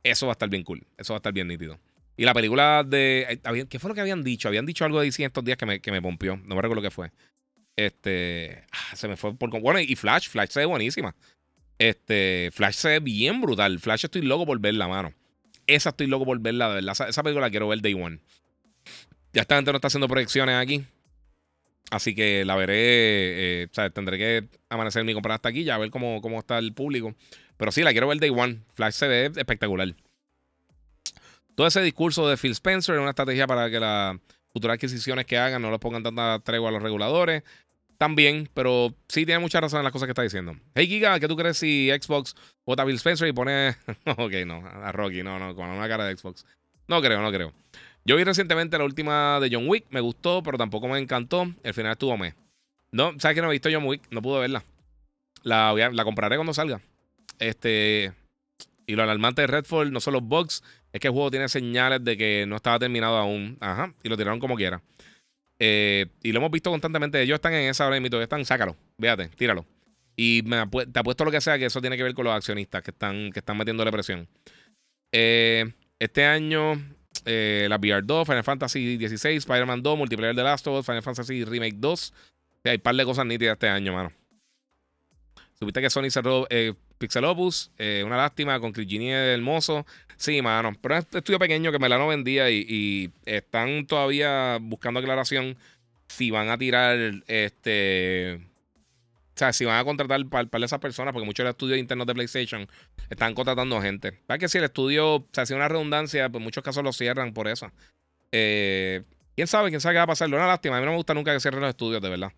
Eso 0.02 0.26
va 0.26 0.32
a 0.32 0.34
estar 0.34 0.48
bien 0.48 0.62
cool. 0.62 0.86
Eso 0.96 1.12
va 1.12 1.16
a 1.16 1.18
estar 1.18 1.32
bien 1.32 1.48
nítido. 1.48 1.78
Y 2.16 2.24
la 2.24 2.32
película 2.32 2.84
de. 2.86 3.40
Eh, 3.44 3.66
¿Qué 3.68 3.78
fue 3.78 3.88
lo 3.88 3.94
que 3.94 4.00
habían 4.00 4.22
dicho? 4.22 4.48
Habían 4.48 4.64
dicho 4.64 4.84
algo 4.84 5.00
de 5.00 5.06
DC 5.06 5.24
estos 5.24 5.44
días 5.44 5.58
que 5.58 5.66
me, 5.66 5.80
que 5.80 5.90
me 5.90 6.00
pompió. 6.00 6.36
No 6.36 6.54
me 6.54 6.62
recuerdo 6.62 6.82
que 6.82 6.90
fue. 6.90 7.10
Este. 7.76 8.64
Ah, 8.72 8.96
se 8.96 9.08
me 9.08 9.16
fue 9.16 9.34
por. 9.34 9.50
Bueno, 9.60 9.80
y 9.80 9.94
Flash. 9.96 10.28
Flash 10.28 10.50
se 10.50 10.60
ve 10.60 10.66
buenísima. 10.66 11.14
Este. 11.78 12.50
Flash 12.52 12.74
se 12.74 12.88
ve 12.88 13.00
bien 13.00 13.40
brutal. 13.40 13.78
Flash 13.80 14.04
estoy 14.04 14.22
loco 14.22 14.46
por 14.46 14.58
verla, 14.60 14.88
mano. 14.88 15.12
Esa 15.66 15.90
estoy 15.90 16.06
loco 16.06 16.24
por 16.24 16.38
verla, 16.40 16.68
de 16.68 16.74
verdad. 16.76 17.08
Esa, 17.08 17.22
película 17.22 17.46
la 17.46 17.50
quiero 17.50 17.68
ver 17.68 17.82
day 17.82 17.94
one. 17.94 18.20
Ya 19.32 19.42
esta 19.42 19.56
gente 19.56 19.72
no 19.72 19.76
está 19.76 19.88
haciendo 19.88 20.08
proyecciones 20.08 20.54
aquí. 20.56 20.84
Así 21.90 22.14
que 22.14 22.44
la 22.44 22.56
veré. 22.56 23.62
Eh, 23.62 23.68
tendré 23.92 24.18
que 24.18 24.48
amanecer 24.68 25.04
mi 25.04 25.14
comprar 25.14 25.36
hasta 25.36 25.48
aquí 25.48 25.64
ya 25.64 25.76
a 25.76 25.78
ver 25.78 25.90
cómo, 25.90 26.20
cómo 26.20 26.38
está 26.38 26.58
el 26.58 26.72
público. 26.72 27.14
Pero 27.56 27.72
sí, 27.72 27.82
la 27.82 27.92
quiero 27.92 28.08
ver 28.08 28.18
day 28.18 28.30
one. 28.30 28.60
Flash 28.74 28.94
se 28.94 29.08
ve 29.08 29.26
espectacular. 29.36 29.94
Todo 31.54 31.66
ese 31.66 31.80
discurso 31.80 32.28
de 32.28 32.36
Phil 32.36 32.52
Spencer 32.52 32.96
es 32.96 33.00
una 33.00 33.10
estrategia 33.10 33.46
para 33.46 33.70
que 33.70 33.80
las 33.80 34.18
futuras 34.52 34.74
adquisiciones 34.74 35.24
que 35.24 35.38
hagan 35.38 35.62
no 35.62 35.70
les 35.70 35.80
pongan 35.80 36.02
tanta 36.02 36.38
tregua 36.40 36.68
a 36.68 36.72
los 36.72 36.82
reguladores. 36.82 37.42
También, 37.96 38.50
pero 38.52 38.94
sí 39.08 39.24
tiene 39.24 39.38
mucha 39.38 39.58
razón 39.58 39.78
en 39.78 39.84
las 39.84 39.92
cosas 39.92 40.06
que 40.06 40.10
está 40.10 40.22
diciendo. 40.22 40.54
Hey 40.74 40.86
Giga, 40.86 41.18
¿qué 41.18 41.28
tú 41.28 41.34
crees 41.34 41.56
si 41.56 41.88
Xbox 41.90 42.34
vota 42.66 42.82
a 42.82 42.86
Phil 42.86 42.96
Spencer 42.96 43.26
y 43.26 43.32
pone. 43.32 43.70
ok, 44.18 44.32
no, 44.46 44.66
a 44.66 44.92
Rocky, 44.92 45.22
no, 45.22 45.38
no, 45.38 45.54
con 45.54 45.66
una 45.68 45.88
cara 45.88 46.04
de 46.04 46.14
Xbox. 46.14 46.44
No 46.88 47.00
creo, 47.00 47.22
no 47.22 47.32
creo. 47.32 47.54
Yo 48.06 48.14
vi 48.16 48.22
recientemente 48.22 48.78
la 48.78 48.84
última 48.84 49.40
de 49.40 49.48
John 49.50 49.68
Wick, 49.68 49.86
me 49.90 50.00
gustó, 50.00 50.40
pero 50.44 50.56
tampoco 50.56 50.86
me 50.86 50.98
encantó. 50.98 51.52
El 51.64 51.74
final 51.74 51.92
estuvo 51.92 52.16
me. 52.16 52.34
No, 52.92 53.12
¿sabes 53.18 53.34
que 53.34 53.42
no 53.42 53.48
he 53.48 53.52
visto 53.52 53.68
John 53.70 53.84
Wick? 53.84 54.02
No 54.10 54.22
pude 54.22 54.38
verla. 54.38 54.64
La, 55.42 55.74
la 55.74 56.04
compraré 56.04 56.36
cuando 56.36 56.54
salga. 56.54 56.80
Este. 57.40 58.12
Y 58.86 58.94
lo 58.94 59.02
alarmante 59.02 59.42
de 59.42 59.48
Redfall 59.48 59.92
no 59.92 59.98
son 59.98 60.12
los 60.12 60.22
bugs, 60.22 60.62
es 60.92 61.00
que 61.00 61.08
el 61.08 61.12
juego 61.12 61.32
tiene 61.32 61.48
señales 61.48 62.04
de 62.04 62.16
que 62.16 62.46
no 62.46 62.54
estaba 62.54 62.78
terminado 62.78 63.16
aún. 63.16 63.58
Ajá. 63.60 63.92
Y 64.04 64.08
lo 64.08 64.16
tiraron 64.16 64.38
como 64.38 64.54
quiera. 64.54 64.80
Eh, 65.58 66.06
y 66.22 66.30
lo 66.30 66.38
hemos 66.38 66.52
visto 66.52 66.70
constantemente. 66.70 67.20
Ellos 67.20 67.34
están 67.34 67.54
en 67.54 67.68
esa 67.68 67.86
hora 67.86 67.96
de 67.96 68.00
mito. 68.00 68.22
Están, 68.22 68.44
sácalo. 68.44 68.76
Véate, 68.98 69.28
tíralo. 69.30 69.66
Y 70.14 70.42
me 70.46 70.64
te 70.86 70.98
apuesto 71.00 71.24
lo 71.24 71.32
que 71.32 71.40
sea 71.40 71.58
que 71.58 71.66
eso 71.66 71.80
tiene 71.80 71.96
que 71.96 72.04
ver 72.04 72.14
con 72.14 72.24
los 72.24 72.34
accionistas 72.34 72.84
que 72.84 72.92
están, 72.92 73.32
que 73.32 73.40
están 73.40 73.56
metiéndole 73.58 73.90
presión. 73.90 74.28
Eh, 75.12 75.72
este 75.98 76.24
año, 76.24 76.80
eh, 77.26 77.66
la 77.68 77.76
VR 77.76 78.02
2, 78.04 78.26
Final 78.26 78.44
Fantasy 78.44 78.96
16, 78.96 79.38
Spider-Man 79.38 79.82
2, 79.82 79.98
Multiplayer 79.98 80.34
de 80.34 80.42
Last 80.42 80.66
of 80.68 80.78
Us, 80.78 80.86
Final 80.86 81.02
Fantasy 81.02 81.44
Remake 81.44 81.76
2. 81.76 82.14
hay 82.64 82.76
un 82.76 82.80
par 82.80 82.94
de 82.94 83.04
cosas 83.04 83.26
nítidas 83.26 83.54
este 83.54 83.68
año, 83.68 83.92
mano. 83.92 84.12
Supiste 85.58 85.80
que 85.80 85.90
Sony 85.90 86.10
cerró 86.10 86.46
eh, 86.50 86.74
Pixel 86.98 87.24
Opus, 87.24 87.70
eh, 87.78 88.02
una 88.06 88.16
lástima, 88.16 88.60
con 88.60 88.72
Chris 88.72 88.88
hermoso. 89.00 89.86
Sí, 90.16 90.40
mano, 90.40 90.72
pero 90.80 90.96
es 90.98 91.06
un 91.12 91.18
estudio 91.18 91.38
pequeño 91.38 91.72
que 91.72 91.78
me 91.78 91.88
la 91.88 91.98
no 91.98 92.08
vendía 92.08 92.50
y, 92.50 93.10
están 93.24 93.86
todavía 93.86 94.58
buscando 94.60 95.00
aclaración 95.00 95.56
si 96.08 96.30
van 96.30 96.48
a 96.50 96.58
tirar 96.58 96.96
este 97.26 98.40
sea, 99.38 99.52
si 99.52 99.64
van 99.64 99.78
a 99.78 99.84
contratar 99.84 100.26
para, 100.26 100.48
para 100.48 100.64
esas 100.64 100.78
personas, 100.78 101.12
porque 101.12 101.26
muchos 101.26 101.44
de 101.44 101.48
los 101.48 101.54
estudios 101.54 101.78
internos 101.78 102.06
de 102.06 102.14
PlayStation 102.14 102.66
están 103.10 103.34
contratando 103.34 103.80
gente. 103.82 104.18
¿Sabes 104.26 104.40
que 104.40 104.48
si 104.48 104.58
el 104.58 104.64
estudio, 104.64 105.16
o 105.16 105.28
sea, 105.32 105.44
si 105.44 105.54
una 105.54 105.68
redundancia, 105.68 106.28
pues 106.28 106.40
en 106.40 106.44
muchos 106.44 106.64
casos 106.64 106.82
lo 106.82 106.92
cierran 106.92 107.34
por 107.34 107.46
eso. 107.46 107.70
Eh, 108.32 109.02
¿Quién 109.34 109.46
sabe? 109.46 109.68
¿Quién 109.68 109.80
sabe 109.80 109.94
qué 109.94 109.98
va 109.98 110.04
a 110.04 110.06
pasar? 110.06 110.28
Una 110.28 110.46
lástima. 110.46 110.78
A 110.78 110.80
mí 110.80 110.86
no 110.86 110.92
me 110.92 110.96
gusta 110.96 111.12
nunca 111.12 111.32
que 111.32 111.40
cierren 111.40 111.60
los 111.60 111.70
estudios, 111.70 112.00
de 112.00 112.08
verdad. 112.08 112.32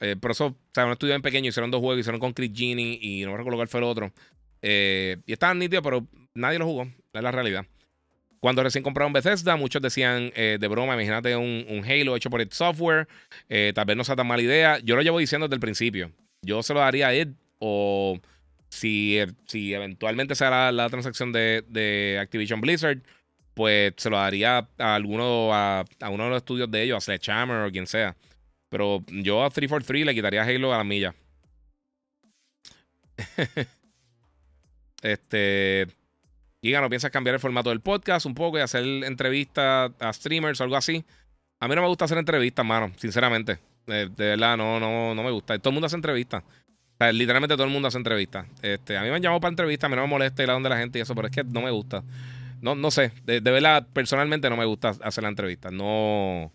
Eh, 0.00 0.16
por 0.16 0.32
eso, 0.32 0.46
o 0.46 0.56
sea, 0.74 0.84
un 0.86 0.92
estudio 0.92 1.14
en 1.14 1.22
pequeño, 1.22 1.48
hicieron 1.48 1.70
dos 1.70 1.80
juegos, 1.80 2.00
hicieron 2.00 2.20
con 2.20 2.32
Chris 2.32 2.50
Genie 2.52 2.98
y 3.00 3.24
no 3.24 3.30
me 3.30 3.36
recuerdo 3.36 3.58
cuál 3.58 3.68
fue 3.68 3.78
el 3.78 3.84
otro. 3.84 4.12
Eh, 4.60 5.18
y 5.26 5.32
estaban 5.32 5.58
nítidos, 5.58 5.84
pero 5.84 6.06
nadie 6.34 6.58
lo 6.58 6.66
jugó. 6.66 6.88
Es 7.12 7.22
la 7.22 7.30
realidad. 7.30 7.66
Cuando 8.40 8.64
recién 8.64 8.82
compraron 8.82 9.12
Bethesda, 9.12 9.54
muchos 9.54 9.80
decían 9.80 10.32
de 10.34 10.68
broma, 10.68 10.94
imagínate 10.94 11.36
un, 11.36 11.64
un, 11.68 11.84
Halo 11.84 12.16
hecho 12.16 12.28
por 12.28 12.40
el 12.40 12.50
software. 12.50 13.06
tal 13.72 13.84
vez 13.84 13.96
no 13.96 14.02
sea 14.02 14.16
tan 14.16 14.26
mala 14.26 14.42
idea. 14.42 14.80
Yo 14.80 14.96
lo 14.96 15.02
llevo 15.02 15.20
diciendo 15.20 15.46
desde 15.46 15.54
el 15.54 15.60
principio. 15.60 16.10
Yo 16.42 16.62
se 16.62 16.74
lo 16.74 16.80
daría 16.80 17.08
a 17.08 17.14
Ed 17.14 17.28
o 17.58 18.18
si, 18.68 19.18
si 19.46 19.74
eventualmente 19.74 20.34
se 20.34 20.44
la, 20.48 20.88
transacción 20.90 21.32
de, 21.32 21.64
de 21.68 22.18
Activision 22.20 22.60
Blizzard 22.60 23.02
pues 23.54 23.94
se 23.96 24.10
lo 24.10 24.16
daría 24.16 24.68
a 24.78 24.94
alguno, 24.94 25.52
a, 25.52 25.84
uno 26.10 26.24
de 26.24 26.30
los 26.30 26.38
estudios 26.38 26.70
de 26.70 26.82
ellos, 26.82 26.96
a 26.96 27.00
Sledgehammer 27.00 27.66
o 27.66 27.70
quien 27.70 27.86
sea. 27.86 28.16
Pero 28.68 29.04
yo 29.08 29.44
a 29.44 29.50
343 29.50 30.06
le 30.06 30.14
quitaría 30.14 30.42
Halo 30.42 30.72
a 30.72 30.78
la 30.78 30.84
milla. 30.84 31.14
este. 35.02 35.86
Giga, 36.62 36.80
¿no 36.80 36.88
piensas 36.88 37.10
cambiar 37.10 37.34
el 37.34 37.40
formato 37.40 37.70
del 37.70 37.80
podcast 37.80 38.24
un 38.24 38.34
poco 38.34 38.56
y 38.56 38.60
hacer 38.60 38.84
entrevistas 38.84 39.90
a 39.98 40.12
streamers 40.12 40.60
o 40.60 40.64
algo 40.64 40.76
así? 40.76 41.04
A 41.60 41.68
mí 41.68 41.74
no 41.74 41.82
me 41.82 41.88
gusta 41.88 42.04
hacer 42.04 42.18
entrevistas, 42.18 42.64
mano, 42.64 42.92
sinceramente. 42.96 43.58
De, 43.86 44.08
verdad, 44.16 44.56
no, 44.56 44.78
no, 44.78 45.14
no 45.14 45.22
me 45.22 45.30
gusta. 45.30 45.58
Todo 45.58 45.70
el 45.70 45.74
mundo 45.74 45.86
hace 45.86 45.96
entrevistas. 45.96 46.42
literalmente 47.12 47.54
todo 47.54 47.66
el 47.66 47.72
mundo 47.72 47.88
hace 47.88 47.98
entrevistas. 47.98 48.46
Este, 48.62 48.96
a 48.96 49.02
mí 49.02 49.08
me 49.08 49.16
han 49.16 49.22
llamado 49.22 49.40
para 49.40 49.50
entrevistas, 49.50 49.86
a 49.86 49.88
mí 49.88 49.96
no 49.96 50.02
me 50.02 50.08
molesta 50.08 50.42
ir 50.42 50.50
a 50.50 50.54
donde 50.54 50.68
la 50.68 50.78
gente 50.78 50.98
y 50.98 51.02
eso, 51.02 51.14
pero 51.14 51.28
es 51.28 51.34
que 51.34 51.44
no 51.44 51.62
me 51.62 51.70
gusta. 51.70 52.02
No, 52.62 52.76
no 52.76 52.90
sé. 52.92 53.12
De, 53.24 53.40
verdad, 53.40 53.86
personalmente 53.92 54.48
no 54.48 54.56
me 54.56 54.64
gusta 54.64 54.90
hacer 55.02 55.22
la 55.22 55.30
entrevista. 55.30 55.70
No. 55.70 56.52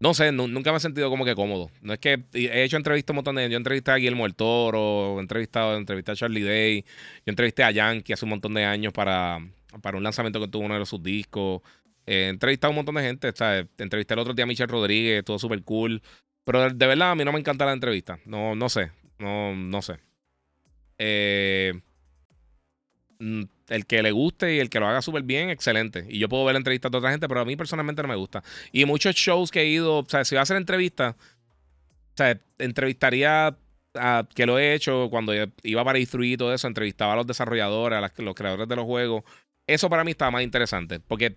No 0.00 0.14
sé, 0.14 0.32
nunca 0.32 0.72
me 0.72 0.78
he 0.78 0.80
sentido 0.80 1.10
como 1.10 1.24
que 1.26 1.34
cómodo. 1.34 1.70
No 1.82 1.92
es 1.92 1.98
que 1.98 2.24
he 2.32 2.64
hecho 2.64 2.78
entrevistas 2.78 3.12
un 3.12 3.16
montón 3.16 3.36
de. 3.36 3.48
Yo 3.50 3.56
entrevisté 3.56 3.90
a 3.92 3.96
Guillermo 3.96 4.26
el 4.26 4.34
Toro, 4.34 5.18
he 5.18 5.20
entrevistado, 5.20 5.76
entrevisté 5.76 6.12
a 6.12 6.16
Charlie 6.16 6.42
Day, 6.42 6.82
yo 7.26 7.30
entrevisté 7.30 7.62
a 7.64 7.70
Yankee 7.70 8.14
hace 8.14 8.24
un 8.24 8.30
montón 8.30 8.54
de 8.54 8.64
años 8.64 8.94
para, 8.94 9.38
para 9.82 9.98
un 9.98 10.02
lanzamiento 10.02 10.40
que 10.40 10.48
tuvo 10.48 10.64
uno 10.64 10.78
de 10.78 10.86
sus 10.86 11.02
discos. 11.02 11.60
he 12.06 12.28
entrevistado 12.28 12.70
a 12.70 12.72
un 12.72 12.76
montón 12.76 12.94
de 12.94 13.02
gente. 13.02 13.30
¿sabes? 13.34 13.66
Entrevisté 13.78 14.14
el 14.14 14.20
otro 14.20 14.32
día 14.32 14.44
a 14.44 14.46
Michelle 14.48 14.72
Rodríguez, 14.72 15.22
todo 15.22 15.38
súper 15.38 15.62
cool. 15.62 16.02
Pero 16.50 16.68
de, 16.68 16.86
verdad, 16.88 17.12
a 17.12 17.14
mí 17.14 17.24
no 17.24 17.30
me 17.30 17.38
encanta 17.38 17.64
la 17.64 17.72
entrevista. 17.72 18.18
No, 18.24 18.56
no 18.56 18.68
sé. 18.68 18.90
No, 19.20 19.54
no 19.54 19.82
sé. 19.82 20.00
Eh, 20.98 21.80
mm, 23.20 23.42
el 23.68 23.86
que 23.86 24.02
le 24.02 24.10
guste 24.10 24.56
y 24.56 24.58
el 24.58 24.68
que 24.68 24.80
lo 24.80 24.88
haga 24.88 25.00
súper 25.00 25.22
bien, 25.22 25.50
excelente. 25.50 26.04
Y 26.08 26.18
yo 26.18 26.28
puedo 26.28 26.44
ver 26.44 26.56
entrevistas 26.56 26.90
de 26.90 26.98
otra 26.98 27.12
gente, 27.12 27.28
pero 27.28 27.42
a 27.42 27.44
mí 27.44 27.54
personalmente 27.54 28.02
no 28.02 28.08
me 28.08 28.16
gusta. 28.16 28.42
Y 28.72 28.84
muchos 28.84 29.14
shows 29.14 29.52
que 29.52 29.60
he 29.60 29.66
ido, 29.66 29.98
o 29.98 30.06
sea, 30.08 30.24
si 30.24 30.34
voy 30.34 30.40
a 30.40 30.42
hacer 30.42 30.56
entrevistas, 30.56 31.14
o 31.14 32.16
sea, 32.16 32.36
entrevistaría 32.58 33.56
a, 33.94 34.28
que 34.34 34.44
lo 34.44 34.58
he 34.58 34.74
hecho 34.74 35.06
cuando 35.08 35.32
iba 35.62 35.84
para 35.84 36.00
e 36.00 36.02
y 36.02 36.36
todo 36.36 36.52
eso, 36.52 36.66
entrevistaba 36.66 37.12
a 37.12 37.16
los 37.16 37.28
desarrolladores, 37.28 37.96
a 37.96 38.22
los 38.22 38.34
creadores 38.34 38.66
de 38.66 38.74
los 38.74 38.86
juegos. 38.86 39.22
Eso 39.68 39.88
para 39.88 40.02
mí 40.02 40.10
estaba 40.10 40.32
más 40.32 40.42
interesante, 40.42 40.98
porque 40.98 41.36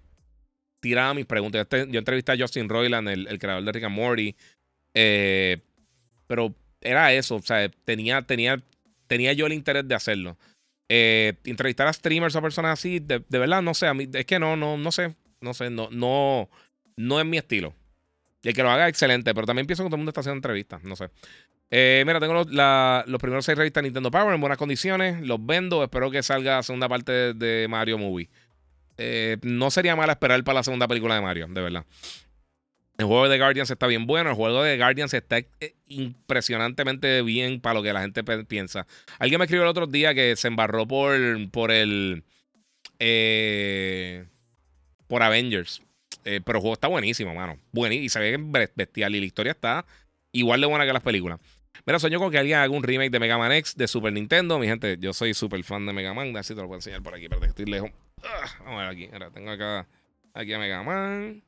tiraba 0.79 1.13
mis 1.13 1.27
preguntas. 1.27 1.67
Yo, 1.69 1.99
entrevisté 1.99 2.31
a 2.31 2.37
Justin 2.37 2.67
Roiland, 2.67 3.09
el, 3.09 3.27
el, 3.27 3.37
creador 3.37 3.63
de 3.63 3.71
Rick 3.73 3.83
and 3.83 3.95
Morty, 3.95 4.35
eh, 4.93 5.61
pero 6.27 6.53
era 6.81 7.13
eso, 7.13 7.35
o 7.35 7.41
sea, 7.41 7.69
tenía, 7.85 8.21
tenía, 8.21 8.61
tenía 9.07 9.33
yo 9.33 9.45
el 9.45 9.53
interés 9.53 9.87
de 9.87 9.95
hacerlo. 9.95 10.37
Eh, 10.89 11.33
entrevistar 11.45 11.87
a 11.87 11.93
streamers 11.93 12.35
o 12.35 12.41
personas 12.41 12.79
así, 12.79 12.99
de, 12.99 13.23
verdad, 13.29 13.61
no 13.61 13.73
sé, 13.73 13.87
a 13.87 13.93
mí, 13.93 14.07
es 14.13 14.25
que 14.25 14.39
no, 14.39 14.55
no, 14.55 14.77
no 14.77 14.91
sé, 14.91 15.15
no 15.41 15.53
sé, 15.53 15.69
no, 15.69 15.89
no, 15.91 16.49
no 16.97 17.19
es 17.19 17.25
mi 17.25 17.37
estilo. 17.37 17.73
Y 18.43 18.49
el 18.49 18.53
que 18.53 18.63
lo 18.63 18.69
haga, 18.69 18.89
excelente, 18.89 19.33
pero 19.33 19.47
también 19.47 19.65
pienso 19.65 19.83
que 19.83 19.89
todo 19.89 19.95
el 19.95 20.01
mundo 20.01 20.09
está 20.09 20.19
haciendo 20.21 20.37
entrevistas, 20.37 20.83
no 20.83 20.95
sé. 20.95 21.09
Eh, 21.71 22.03
mira, 22.05 22.19
tengo 22.19 22.33
los, 22.33 22.47
los, 22.47 23.19
primeros 23.19 23.45
seis 23.45 23.57
revistas 23.57 23.81
de 23.81 23.87
Nintendo 23.87 24.11
Power 24.11 24.35
en 24.35 24.41
buenas 24.41 24.59
condiciones, 24.59 25.25
los 25.25 25.43
vendo, 25.43 25.83
espero 25.83 26.11
que 26.11 26.21
salga 26.21 26.57
la 26.57 26.63
segunda 26.63 26.87
parte 26.87 27.33
de, 27.33 27.65
Mario 27.67 27.97
Movie. 27.97 28.29
Eh, 28.97 29.37
no 29.41 29.71
sería 29.71 29.95
mal 29.95 30.09
esperar 30.11 30.43
para 30.43 30.59
la 30.59 30.63
segunda 30.63 30.87
película 30.87 31.15
de 31.15 31.21
Mario, 31.21 31.47
de 31.49 31.61
verdad. 31.61 31.85
El 32.97 33.05
juego 33.05 33.27
de 33.27 33.39
Guardians 33.39 33.71
está 33.71 33.87
bien 33.87 34.05
bueno. 34.05 34.29
El 34.29 34.35
juego 34.35 34.61
de 34.61 34.77
Guardians 34.77 35.13
está 35.13 35.39
eh, 35.39 35.75
impresionantemente 35.87 37.21
bien 37.23 37.59
para 37.59 37.75
lo 37.75 37.83
que 37.83 37.91
la 37.91 38.01
gente 38.01 38.23
piensa. 38.45 38.85
Alguien 39.17 39.39
me 39.39 39.45
escribió 39.45 39.63
el 39.63 39.69
otro 39.69 39.87
día 39.87 40.13
que 40.13 40.35
se 40.35 40.47
embarró 40.47 40.87
por, 40.87 41.17
por 41.51 41.71
el. 41.71 42.23
Eh, 42.99 44.25
por 45.07 45.23
Avengers. 45.23 45.81
Eh, 46.23 46.39
pero 46.45 46.59
el 46.59 46.61
juego 46.61 46.73
está 46.73 46.87
buenísimo, 46.87 47.33
mano. 47.33 47.57
Buenísimo. 47.71 48.05
Y 48.05 48.09
se 48.09 48.19
ve 48.19 48.69
bestial. 48.75 49.15
Y 49.15 49.19
la 49.19 49.25
historia 49.25 49.51
está 49.53 49.85
igual 50.31 50.61
de 50.61 50.67
buena 50.67 50.85
que 50.85 50.93
las 50.93 51.03
películas. 51.03 51.39
Mira, 51.85 51.99
sueño 51.99 52.19
con 52.19 52.31
que 52.31 52.37
alguien 52.37 52.59
haga 52.59 52.71
un 52.71 52.83
remake 52.83 53.09
de 53.09 53.19
Mega 53.19 53.37
Man 53.37 53.51
X 53.53 53.75
de 53.75 53.87
Super 53.87 54.13
Nintendo. 54.13 54.59
Mi 54.59 54.67
gente, 54.67 54.97
yo 54.99 55.13
soy 55.13 55.33
súper 55.33 55.63
fan 55.63 55.85
de 55.87 55.93
Mega 55.93 56.13
Man. 56.13 56.29
A 56.29 56.33
ver 56.33 56.43
si 56.43 56.53
te 56.53 56.61
lo 56.61 56.67
puedo 56.67 56.77
enseñar 56.77 57.01
por 57.01 57.15
aquí, 57.15 57.27
pero 57.27 57.43
estoy 57.43 57.65
lejos. 57.65 57.89
Ah, 58.23 58.49
vamos 58.59 58.75
a 58.75 58.83
ver 58.83 58.89
aquí. 58.89 59.09
Ahora 59.11 59.31
tengo 59.31 59.49
acá, 59.49 59.87
aquí 60.33 60.53
a 60.53 60.59
Mega 60.59 60.83
Man. 60.83 61.43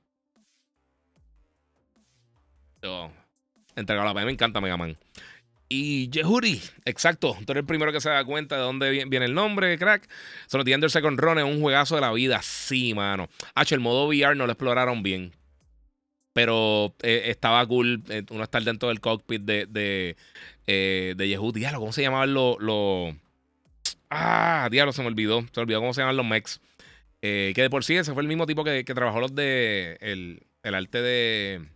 Entregado 3.76 4.14
la 4.14 4.26
Me 4.26 4.32
encanta 4.32 4.62
Mega 4.62 4.78
Man. 4.78 4.98
Y 5.68 6.10
Yehuri, 6.10 6.62
exacto. 6.86 7.36
Tú 7.46 7.52
eres 7.52 7.62
el 7.62 7.66
primero 7.66 7.92
que 7.92 8.00
se 8.00 8.10
da 8.10 8.24
cuenta 8.24 8.56
de 8.56 8.62
dónde 8.62 9.06
viene 9.06 9.26
el 9.26 9.34
nombre, 9.34 9.78
crack. 9.78 10.08
Solo 10.46 10.64
The 10.64 10.90
Second 10.90 11.20
Run 11.20 11.40
es 11.40 11.44
un 11.44 11.60
juegazo 11.60 11.96
de 11.96 12.02
la 12.02 12.12
vida. 12.12 12.42
Sí, 12.44 12.94
mano. 12.94 13.30
H, 13.56 13.74
el 13.74 13.82
modo 13.82 14.08
VR 14.08 14.36
no 14.36 14.46
lo 14.46 14.52
exploraron 14.52 15.02
bien. 15.02 15.32
Pero 16.34 16.94
eh, 17.02 17.24
estaba 17.26 17.66
cool 17.66 18.04
eh, 18.10 18.24
uno 18.30 18.44
estar 18.44 18.62
dentro 18.64 18.90
del 18.90 19.00
cockpit 19.00 19.42
de, 19.42 19.66
de, 19.66 20.16
eh. 20.68 21.16
Diablo, 21.18 21.80
¿cómo 21.80 21.94
se 21.94 22.04
llamaban 22.04 22.34
los. 22.34 23.16
Ah, 24.10 24.68
diablo, 24.70 24.94
se 24.94 25.02
me 25.02 25.08
olvidó. 25.08 25.42
Se 25.42 25.60
me 25.60 25.62
olvidó 25.64 25.80
cómo 25.80 25.94
se 25.94 26.02
llaman 26.02 26.18
los 26.18 26.26
mechs. 26.26 26.62
que 27.22 27.54
de 27.56 27.70
por 27.70 27.84
sí 27.84 27.96
ese 27.96 28.14
fue 28.14 28.22
el 28.22 28.28
mismo 28.28 28.46
tipo 28.46 28.64
que, 28.64 28.86
que 28.86 28.94
trabajó 28.94 29.20
los 29.20 29.34
de. 29.34 29.98
El, 30.02 30.44
el 30.62 30.76
arte 30.76 31.02
de 31.02 31.75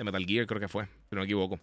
de 0.00 0.04
Metal 0.04 0.24
Gear, 0.26 0.46
creo 0.46 0.60
que 0.60 0.68
fue, 0.68 0.84
si 0.84 1.14
no 1.14 1.18
me 1.18 1.24
equivoco. 1.24 1.60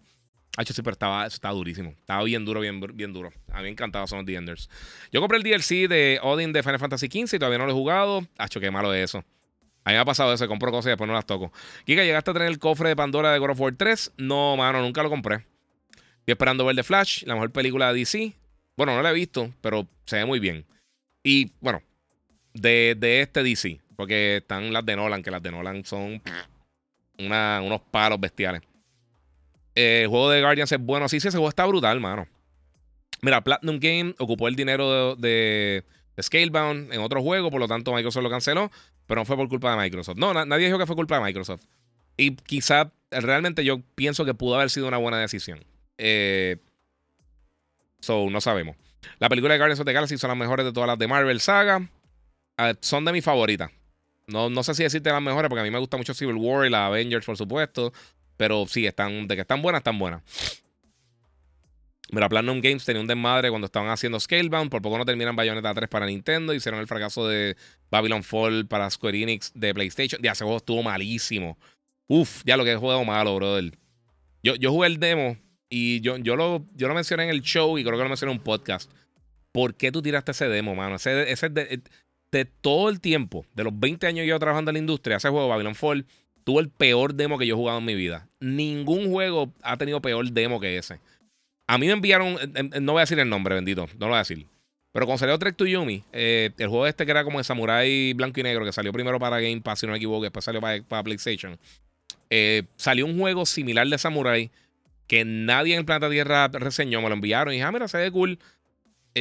H 0.57 0.73
sí, 0.73 0.81
pero 0.81 0.93
estaba, 0.93 1.26
estaba 1.26 1.53
durísimo. 1.53 1.91
Estaba 1.91 2.23
bien 2.23 2.43
duro, 2.43 2.61
bien, 2.61 2.80
bien 2.95 3.14
duro. 3.14 3.31
A 3.51 3.57
mí 3.57 3.64
me 3.64 3.69
encantaba 3.69 4.07
Son 4.07 4.19
of 4.19 4.26
the 4.26 4.35
Enders. 4.35 4.69
Yo 5.11 5.22
compré 5.22 5.38
el 5.38 5.43
DLC 5.43 5.88
de 5.88 6.19
Odin 6.23 6.51
de 6.51 6.64
Final 6.64 6.80
Fantasy 6.80 7.07
XV 7.07 7.35
y 7.35 7.39
todavía 7.39 7.59
no 7.59 7.65
lo 7.65 7.72
he 7.72 7.76
jugado. 7.76 8.27
Hacho, 8.38 8.59
qué 8.59 8.72
malo 8.72 8.91
es 8.93 9.03
eso. 9.05 9.19
A 9.84 9.91
mí 9.91 9.93
me 9.93 9.99
ha 9.99 10.05
pasado 10.05 10.34
eso, 10.34 10.47
compro 10.47 10.72
cosas 10.72 10.88
y 10.88 10.89
después 10.89 11.07
no 11.07 11.14
las 11.14 11.26
toco. 11.26 11.51
Kika, 11.85 12.03
¿llegaste 12.03 12.31
a 12.31 12.34
tener 12.34 12.47
el 12.47 12.59
cofre 12.59 12.89
de 12.89 12.95
Pandora 12.95 13.31
de 13.31 13.39
God 13.39 13.51
of 13.51 13.59
War 13.59 13.76
3? 13.76 14.14
No, 14.18 14.57
mano, 14.57 14.81
nunca 14.81 15.03
lo 15.03 15.09
compré. 15.09 15.35
Estoy 15.35 16.34
esperando 16.34 16.65
ver 16.65 16.76
The 16.76 16.84
Flash, 16.84 17.23
la 17.26 17.35
mejor 17.35 17.51
película 17.51 17.93
de 17.93 17.99
DC. 17.99 18.34
Bueno, 18.76 18.95
no 18.95 19.01
la 19.01 19.11
he 19.11 19.14
visto, 19.14 19.53
pero 19.61 19.88
se 20.05 20.18
ve 20.18 20.26
muy 20.26 20.39
bien. 20.39 20.65
Y 21.23 21.51
bueno, 21.61 21.81
de, 22.53 22.95
de 22.97 23.22
este 23.22 23.43
DC, 23.43 23.80
porque 23.95 24.38
están 24.38 24.73
las 24.73 24.85
de 24.85 24.95
Nolan, 24.95 25.22
que 25.22 25.31
las 25.31 25.41
de 25.41 25.51
Nolan 25.51 25.85
son 25.85 26.22
unos 27.19 27.81
palos 27.91 28.19
bestiales. 28.19 28.61
Eh, 29.76 30.02
el 30.03 30.07
juego 30.07 30.30
de 30.30 30.41
Guardians 30.41 30.72
es 30.72 30.80
bueno. 30.80 31.07
Sí, 31.07 31.19
sí, 31.19 31.27
ese 31.27 31.38
juego 31.38 31.49
está 31.49 31.65
brutal, 31.65 31.99
mano. 31.99 32.27
Mira, 33.22 33.44
Platinum 33.44 33.80
Game 33.80 34.15
ocupó 34.19 34.48
el 34.48 34.56
dinero 34.56 35.15
de, 35.15 35.84
Scalebound 36.22 36.94
en 36.94 37.02
otro 37.02 37.22
juego, 37.22 37.52
por 37.52 37.60
lo 37.60 37.68
tanto 37.68 37.94
Microsoft 37.94 38.23
lo 38.23 38.30
canceló, 38.30 38.72
pero 39.06 39.22
no 39.22 39.26
fue 39.26 39.35
por 39.35 39.49
culpa 39.49 39.72
de 39.72 39.77
Microsoft. 39.77 40.18
No, 40.18 40.34
nadie 40.34 40.65
dijo 40.65 40.77
que 40.77 40.85
fue 40.85 40.95
culpa 40.95 41.18
de 41.18 41.26
Microsoft. 41.26 41.64
Y 42.15 42.35
quizá 42.35 42.91
realmente 43.11 43.64
yo 43.64 43.81
pienso 43.95 44.26
que 44.26 44.34
pudo 44.34 44.56
haber 44.56 44.69
sido 44.69 44.88
una 44.88 44.98
buena 44.98 45.19
decisión. 45.19 45.64
Eh, 45.98 46.57
so, 47.99 48.30
no 48.30 48.41
sabemos. 48.41 48.76
La 49.19 49.30
película 49.30 49.53
de 49.53 49.60
Guardians 49.60 49.80
of 49.80 49.85
the 49.85 49.94
Galaxy 49.94 50.18
son 50.18 50.30
las 50.30 50.38
mejores 50.38 50.65
de 50.65 50.73
todas 50.73 50.88
las 50.88 50.98
de 50.98 51.07
Marvel 51.07 51.39
Saga. 51.39 51.88
Ah, 52.57 52.73
son 52.81 53.06
de 53.06 53.11
mis 53.11 53.23
favoritas. 53.23 53.72
No, 54.27 54.49
no 54.49 54.61
sé 54.61 54.75
si 54.75 54.83
decirte 54.83 55.09
las 55.09 55.21
mejores, 55.21 55.47
porque 55.47 55.61
a 55.61 55.63
mí 55.63 55.71
me 55.71 55.79
gusta 55.79 55.95
mucho 55.95 56.13
Civil 56.13 56.35
War 56.35 56.67
y 56.67 56.69
la 56.69 56.87
Avengers, 56.87 57.25
por 57.25 57.37
supuesto. 57.37 57.93
Pero 58.35 58.65
sí, 58.67 58.85
están, 58.85 59.27
de 59.27 59.35
que 59.35 59.41
están 59.41 59.61
buenas, 59.61 59.79
están 59.79 59.97
buenas. 59.97 60.21
Mira, 62.11 62.29
Platinum 62.29 62.61
Games 62.61 62.85
tenía 62.85 63.01
un 63.01 63.07
desmadre 63.07 63.49
cuando 63.49 63.65
estaban 63.65 63.89
haciendo 63.89 64.19
Scalebound. 64.19 64.69
Por 64.69 64.81
poco 64.81 64.97
no 64.97 65.05
terminan 65.05 65.35
Bayonetta 65.35 65.73
3 65.73 65.89
para 65.89 66.05
Nintendo. 66.05 66.53
Hicieron 66.53 66.79
el 66.79 66.87
fracaso 66.87 67.27
de 67.27 67.55
Babylon 67.89 68.23
Fall 68.23 68.67
para 68.67 68.89
Square 68.89 69.21
Enix 69.21 69.51
de 69.53 69.73
PlayStation. 69.73 70.21
Ya, 70.21 70.33
ese 70.33 70.43
juego 70.43 70.57
estuvo 70.57 70.83
malísimo. 70.83 71.57
Uf, 72.07 72.43
ya 72.45 72.55
lo 72.55 72.63
que 72.63 72.73
he 72.73 72.75
jugado 72.77 73.03
malo, 73.03 73.35
brother. 73.35 73.77
Yo, 74.43 74.55
yo 74.55 74.71
jugué 74.71 74.87
el 74.87 74.99
demo 74.99 75.37
y 75.69 75.99
yo, 76.01 76.17
yo, 76.17 76.35
lo, 76.35 76.65
yo 76.75 76.87
lo 76.87 76.93
mencioné 76.93 77.23
en 77.23 77.29
el 77.29 77.41
show 77.41 77.77
y 77.77 77.83
creo 77.83 77.97
que 77.97 78.03
lo 78.03 78.09
mencioné 78.09 78.31
en 78.33 78.39
un 78.39 78.43
podcast. 78.43 78.89
¿Por 79.51 79.75
qué 79.75 79.91
tú 79.91 80.01
tiraste 80.01 80.31
ese 80.31 80.47
demo, 80.47 80.75
mano? 80.75 80.95
Ese, 80.95 81.29
ese 81.29 81.49
de 82.31 82.45
todo 82.45 82.89
el 82.89 82.99
tiempo, 82.99 83.45
de 83.53 83.63
los 83.63 83.77
20 83.79 84.05
años 84.07 84.23
que 84.23 84.27
yo 84.27 84.39
trabajando 84.39 84.71
en 84.71 84.75
la 84.75 84.79
industria, 84.79 85.17
ese 85.17 85.29
juego 85.29 85.47
Babylon 85.47 85.75
Fall 85.75 86.05
tuvo 86.43 86.59
el 86.59 86.69
peor 86.69 87.13
demo 87.13 87.37
que 87.37 87.47
yo 87.47 87.55
he 87.55 87.57
jugado 87.57 87.79
en 87.79 87.85
mi 87.85 87.95
vida. 87.95 88.27
Ningún 88.39 89.11
juego 89.11 89.53
ha 89.61 89.77
tenido 89.77 90.01
peor 90.01 90.29
demo 90.31 90.59
que 90.59 90.77
ese. 90.77 90.99
A 91.67 91.77
mí 91.77 91.87
me 91.87 91.93
enviaron, 91.93 92.37
no 92.81 92.93
voy 92.93 92.99
a 92.99 93.03
decir 93.03 93.19
el 93.19 93.29
nombre, 93.29 93.55
bendito, 93.55 93.87
no 93.99 94.05
lo 94.05 94.07
voy 94.07 94.15
a 94.15 94.19
decir. 94.19 94.45
Pero 94.93 95.05
cuando 95.05 95.19
salió 95.19 95.37
Trek 95.37 95.55
to 95.55 95.65
Yumi, 95.65 96.03
el 96.11 96.53
juego 96.57 96.87
este 96.87 97.05
que 97.05 97.11
era 97.11 97.23
como 97.23 97.39
el 97.39 97.45
Samurai 97.45 98.13
blanco 98.13 98.39
y 98.39 98.43
negro, 98.43 98.65
que 98.65 98.71
salió 98.71 98.93
primero 98.93 99.19
para 99.19 99.39
Game 99.39 99.61
Pass, 99.61 99.79
si 99.79 99.85
no 99.85 99.91
me 99.91 99.97
equivoco, 99.97 100.23
después 100.23 100.43
salió 100.45 100.61
para, 100.61 100.81
para 100.83 101.03
PlayStation. 101.03 101.57
salió 102.77 103.05
un 103.05 103.19
juego 103.19 103.45
similar 103.45 103.87
de 103.87 103.97
Samurai 103.97 104.49
que 105.07 105.23
nadie 105.25 105.73
en 105.73 105.79
el 105.79 105.85
planeta 105.85 106.09
Tierra 106.09 106.47
reseñó, 106.49 107.01
me 107.01 107.09
lo 107.09 107.15
enviaron 107.15 107.53
y 107.53 107.57
dije, 107.57 107.65
ah, 107.65 107.71
mira, 107.71 107.87
se 107.87 107.97
ve 107.97 108.11
cool. 108.11 108.39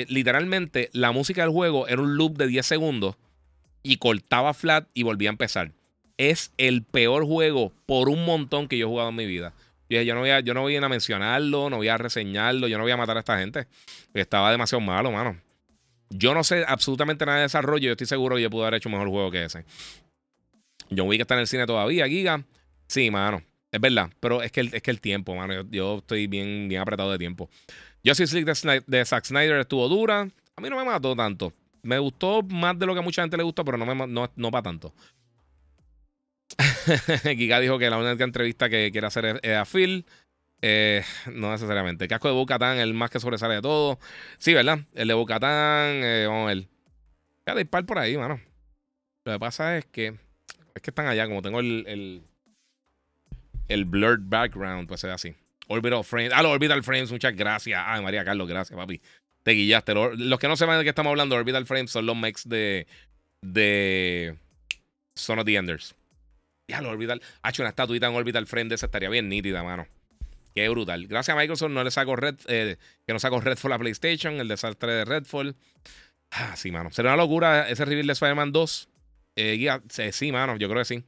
Literalmente, 0.09 0.91
la 0.93 1.13
música 1.13 1.43
del 1.43 1.51
juego 1.51 1.89
era 1.89 2.03
un 2.03 2.17
loop 2.17 2.37
de 2.37 2.47
10 2.49 2.67
segundos 2.67 3.17
y 3.83 3.97
cortaba 3.97 4.53
flat 4.53 4.89
y 4.95 5.03
volvía 5.05 5.31
a 5.31 5.33
empezar. 5.33 5.73
Es 6.19 6.53
el 6.59 6.83
peor 6.83 7.25
juego 7.25 7.73
por 7.87 8.09
un 8.09 8.25
montón 8.25 8.69
que 8.69 8.77
yo 8.77 8.87
he 8.87 8.89
jugado 8.89 9.11
en 9.11 9.17
mi 9.17 9.27
vida. 9.27 9.55
Yo, 9.89 10.03
yo, 10.03 10.15
no 10.15 10.21
voy 10.21 10.31
a, 10.31 10.41
yo 10.41 10.55
no 10.55 10.63
voy 10.63 10.77
a 10.77 10.89
mencionarlo, 10.89 11.71
no 11.71 11.77
voy 11.77 11.89
a 11.89 11.97
reseñarlo, 11.97 12.69
yo 12.69 12.79
no 12.79 12.85
voy 12.85 12.93
a 12.93 12.97
matar 12.97 13.17
a 13.17 13.21
esta 13.21 13.39
gente. 13.39 13.67
Estaba 14.13 14.51
demasiado 14.51 14.81
malo, 14.81 15.13
mano. 15.13 15.41
Yo 16.11 16.35
no 16.35 16.45
sé 16.45 16.65
absolutamente 16.67 17.27
nada 17.27 17.39
de 17.39 17.43
desarrollo. 17.45 17.87
Yo 17.87 17.93
estoy 17.93 18.07
seguro 18.07 18.37
que 18.37 18.43
yo 18.43 18.51
pude 18.51 18.63
haber 18.63 18.75
hecho 18.75 18.89
un 18.89 18.95
mejor 18.95 19.09
juego 19.09 19.31
que 19.31 19.45
ese. 19.45 19.65
John 20.95 21.09
Wick 21.09 21.21
está 21.21 21.35
en 21.35 21.41
el 21.41 21.47
cine 21.47 21.67
todavía, 21.67 22.07
Giga. 22.07 22.45
Sí, 22.87 23.11
mano. 23.11 23.43
Es 23.73 23.81
verdad. 23.81 24.11
Pero 24.21 24.43
es 24.43 24.53
que 24.53 24.61
el, 24.61 24.75
es 24.75 24.83
que 24.83 24.91
el 24.91 25.01
tiempo, 25.01 25.35
mano. 25.35 25.65
Yo, 25.71 25.99
estoy 25.99 26.27
bien, 26.27 26.69
bien 26.69 26.81
apretado 26.81 27.11
de 27.11 27.19
tiempo. 27.19 27.51
Justice 28.07 28.35
League 28.35 28.53
de, 28.53 28.85
de 28.87 29.05
Zack 29.05 29.25
Snyder 29.25 29.59
estuvo 29.59 29.89
dura. 29.89 30.29
A 30.57 30.61
mí 30.61 30.71
no 30.71 30.77
me 30.77 30.85
mató 30.85 31.17
tanto. 31.17 31.53
Me 31.83 31.99
gustó 31.99 32.43
más 32.43 32.79
de 32.79 32.87
lo 32.87 32.95
que 32.95 33.01
a 33.01 33.03
mucha 33.03 33.23
gente 33.23 33.37
le 33.37 33.43
gustó, 33.43 33.65
pero 33.65 33.79
no, 33.79 33.87
me, 33.87 34.07
no, 34.07 34.31
no 34.35 34.51
para 34.51 34.63
tanto. 34.63 34.95
Giga 37.37 37.61
dijo 37.61 37.79
que 37.79 37.91
la 37.91 37.99
única 37.99 38.25
entrevista 38.25 38.69
que 38.69 38.91
quiere 38.93 39.07
hacer 39.07 39.41
es, 39.43 39.57
a 39.57 39.65
Phil. 39.65 40.07
Eh, 40.63 41.05
no 41.33 41.51
necesariamente. 41.51 42.05
El 42.05 42.09
casco 42.09 42.29
de 42.29 42.35
Bocatán, 42.35 42.79
el 42.79 42.95
más 42.95 43.11
que 43.11 43.21
sobresale 43.21 43.57
de 43.57 43.63
todo. 43.63 43.99
Sí, 44.39 44.55
¿verdad? 44.55 44.81
El 44.95 45.09
de 45.09 45.15
Bocatán, 45.15 46.01
eh, 46.03 46.27
vamos 46.27 46.45
a 46.45 46.55
ver. 46.55 46.69
Ya 47.47 47.55
dispar 47.55 47.85
por 47.87 47.99
ahí, 47.99 48.17
mano. 48.17 48.41
Lo 49.25 49.33
que 49.33 49.39
pasa 49.39 49.77
es 49.77 49.85
que. 49.87 50.15
Es 50.75 50.83
que 50.83 50.91
están 50.91 51.07
allá, 51.07 51.27
como 51.27 51.43
tengo 51.43 51.61
el. 51.61 51.85
El, 51.87 52.23
el 53.69 53.85
blurred 53.85 54.23
background, 54.23 54.89
pues 54.89 55.05
es 55.05 55.11
así. 55.11 55.35
Orbital 55.69 56.05
Frames. 56.05 56.33
Ah, 56.35 56.43
los 56.43 56.53
Orbital 56.53 56.83
Frames, 56.83 57.11
muchas 57.11 57.35
gracias. 57.35 57.83
Ay, 57.85 58.03
María 58.03 58.25
Carlos, 58.25 58.49
gracias, 58.49 58.77
papi 58.77 59.01
te 59.47 59.53
guillaste. 59.53 59.95
Los 59.95 60.41
que 60.41 60.49
no 60.49 60.57
sepan 60.57 60.79
de 60.79 60.83
qué 60.83 60.89
estamos 60.89 61.13
hablando, 61.13 61.37
Orbital 61.37 61.67
Frames 61.67 61.93
son 61.93 62.05
los 62.05 62.17
mechs 62.17 62.49
de, 62.49 62.89
de 63.43 64.35
Son 65.15 65.39
of 65.39 65.45
the 65.45 65.55
Enders. 65.55 65.95
Ya, 66.67 66.81
lo 66.81 66.91
Orbital. 66.91 67.23
Ha 67.43 67.51
hecho 67.51 67.63
una 67.63 67.69
estatuita 67.69 68.09
en 68.09 68.17
Orbital 68.17 68.45
de 68.45 68.75
esa 68.75 68.87
estaría 68.87 69.09
bien 69.09 69.29
nítida, 69.29 69.63
mano. 69.63 69.87
Qué 70.53 70.69
brutal. 70.69 71.07
Gracias 71.07 71.37
a 71.37 71.39
Microsoft 71.39 71.71
no 71.71 71.85
le 71.85 71.93
saco 71.93 72.17
Red, 72.17 72.35
eh, 72.49 72.77
que 73.07 73.13
no 73.13 73.21
saco 73.21 73.41
Redfall 73.41 73.73
a 73.75 73.79
PlayStation, 73.79 74.41
el 74.41 74.49
desastre 74.49 74.93
de 74.93 75.05
Redfall. 75.05 75.55
Ah, 76.33 76.57
sí, 76.57 76.73
mano. 76.73 76.91
Sería 76.91 77.13
una 77.13 77.23
locura 77.23 77.69
ese 77.69 77.85
reveal 77.85 78.09
de 78.09 78.15
Spider-Man 78.15 78.51
2. 78.51 78.89
Eh, 79.37 79.79
sí, 80.11 80.33
mano, 80.33 80.57
yo 80.57 80.69
creo 80.69 80.81
que 80.81 80.87
sí. 80.87 81.05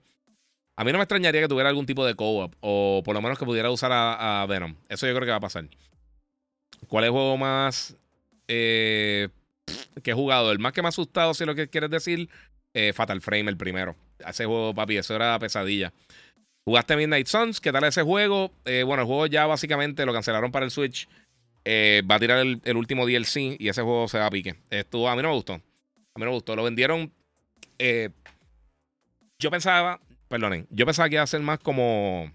A 0.78 0.84
mí 0.84 0.92
no 0.92 0.98
me 0.98 1.02
extrañaría 1.02 1.40
que 1.40 1.48
tuviera 1.48 1.70
algún 1.70 1.86
tipo 1.86 2.06
de 2.06 2.14
co-op 2.14 2.54
o 2.60 3.02
por 3.04 3.12
lo 3.12 3.20
menos 3.20 3.36
que 3.36 3.44
pudiera 3.44 3.68
usar 3.68 3.90
a, 3.92 4.46
Venom. 4.48 4.76
Eso 4.88 5.08
yo 5.08 5.12
creo 5.12 5.26
que 5.26 5.32
va 5.32 5.38
a 5.38 5.40
pasar. 5.40 5.64
¿Cuál 6.86 7.02
es 7.02 7.08
el 7.08 7.12
juego 7.12 7.36
más 7.36 7.96
eh, 8.46 9.28
que 10.04 10.12
he 10.12 10.14
jugado. 10.14 10.52
El 10.52 10.60
más 10.60 10.72
que 10.72 10.80
me 10.80 10.86
ha 10.86 10.90
asustado, 10.90 11.34
si 11.34 11.44
lo 11.44 11.56
que 11.56 11.66
quieres 11.66 11.90
decir, 11.90 12.28
eh, 12.74 12.92
Fatal 12.92 13.20
Frame, 13.20 13.50
el 13.50 13.56
primero. 13.56 13.96
Ese 14.24 14.44
juego, 14.44 14.72
papi, 14.72 14.98
eso 14.98 15.16
era 15.16 15.36
pesadilla. 15.40 15.92
¿Jugaste 16.64 16.94
Midnight 16.94 17.26
Suns? 17.26 17.60
¿Qué 17.60 17.72
tal 17.72 17.82
ese 17.82 18.04
juego? 18.04 18.52
Eh, 18.64 18.84
bueno, 18.84 19.02
el 19.02 19.08
juego 19.08 19.26
ya 19.26 19.46
básicamente 19.46 20.06
lo 20.06 20.12
cancelaron 20.12 20.52
para 20.52 20.64
el 20.64 20.70
Switch. 20.70 21.08
va 21.66 22.14
a 22.14 22.20
tirar 22.20 22.38
el, 22.38 22.76
último 22.76 23.04
DLC 23.04 23.56
y 23.58 23.68
ese 23.68 23.82
juego 23.82 24.06
se 24.06 24.20
va 24.20 24.26
a 24.26 24.30
pique. 24.30 24.54
Estuvo, 24.70 25.08
a 25.08 25.16
mí 25.16 25.22
no 25.22 25.30
me 25.30 25.34
gustó. 25.34 25.54
A 25.54 25.56
mí 25.56 26.20
no 26.20 26.26
me 26.26 26.34
gustó. 26.34 26.54
Lo 26.54 26.62
vendieron. 26.62 27.12
yo 29.40 29.50
pensaba, 29.50 30.00
perdonen, 30.28 30.66
yo 30.70 30.86
pensaba 30.86 31.08
que 31.08 31.16
iba 31.16 31.24
a 31.24 31.26
ser 31.26 31.40
más 31.40 31.58
como. 31.58 32.32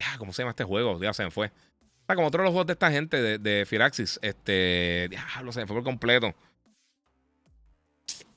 Ah, 0.00 0.16
¿Cómo 0.18 0.32
se 0.32 0.42
llama 0.42 0.50
este 0.50 0.64
juego? 0.64 1.00
Ya 1.02 1.12
se 1.12 1.24
me 1.24 1.30
fue 1.30 1.50
como 2.14 2.28
otros 2.28 2.44
los 2.44 2.52
juegos 2.52 2.66
de 2.66 2.72
esta 2.72 2.90
gente 2.90 3.20
de, 3.20 3.38
de 3.38 3.66
Firaxis. 3.66 4.18
Este. 4.22 5.08
Diablo, 5.10 5.52
se 5.52 5.60
me 5.60 5.66
fue 5.66 5.76
por 5.76 5.84
completo. 5.84 6.34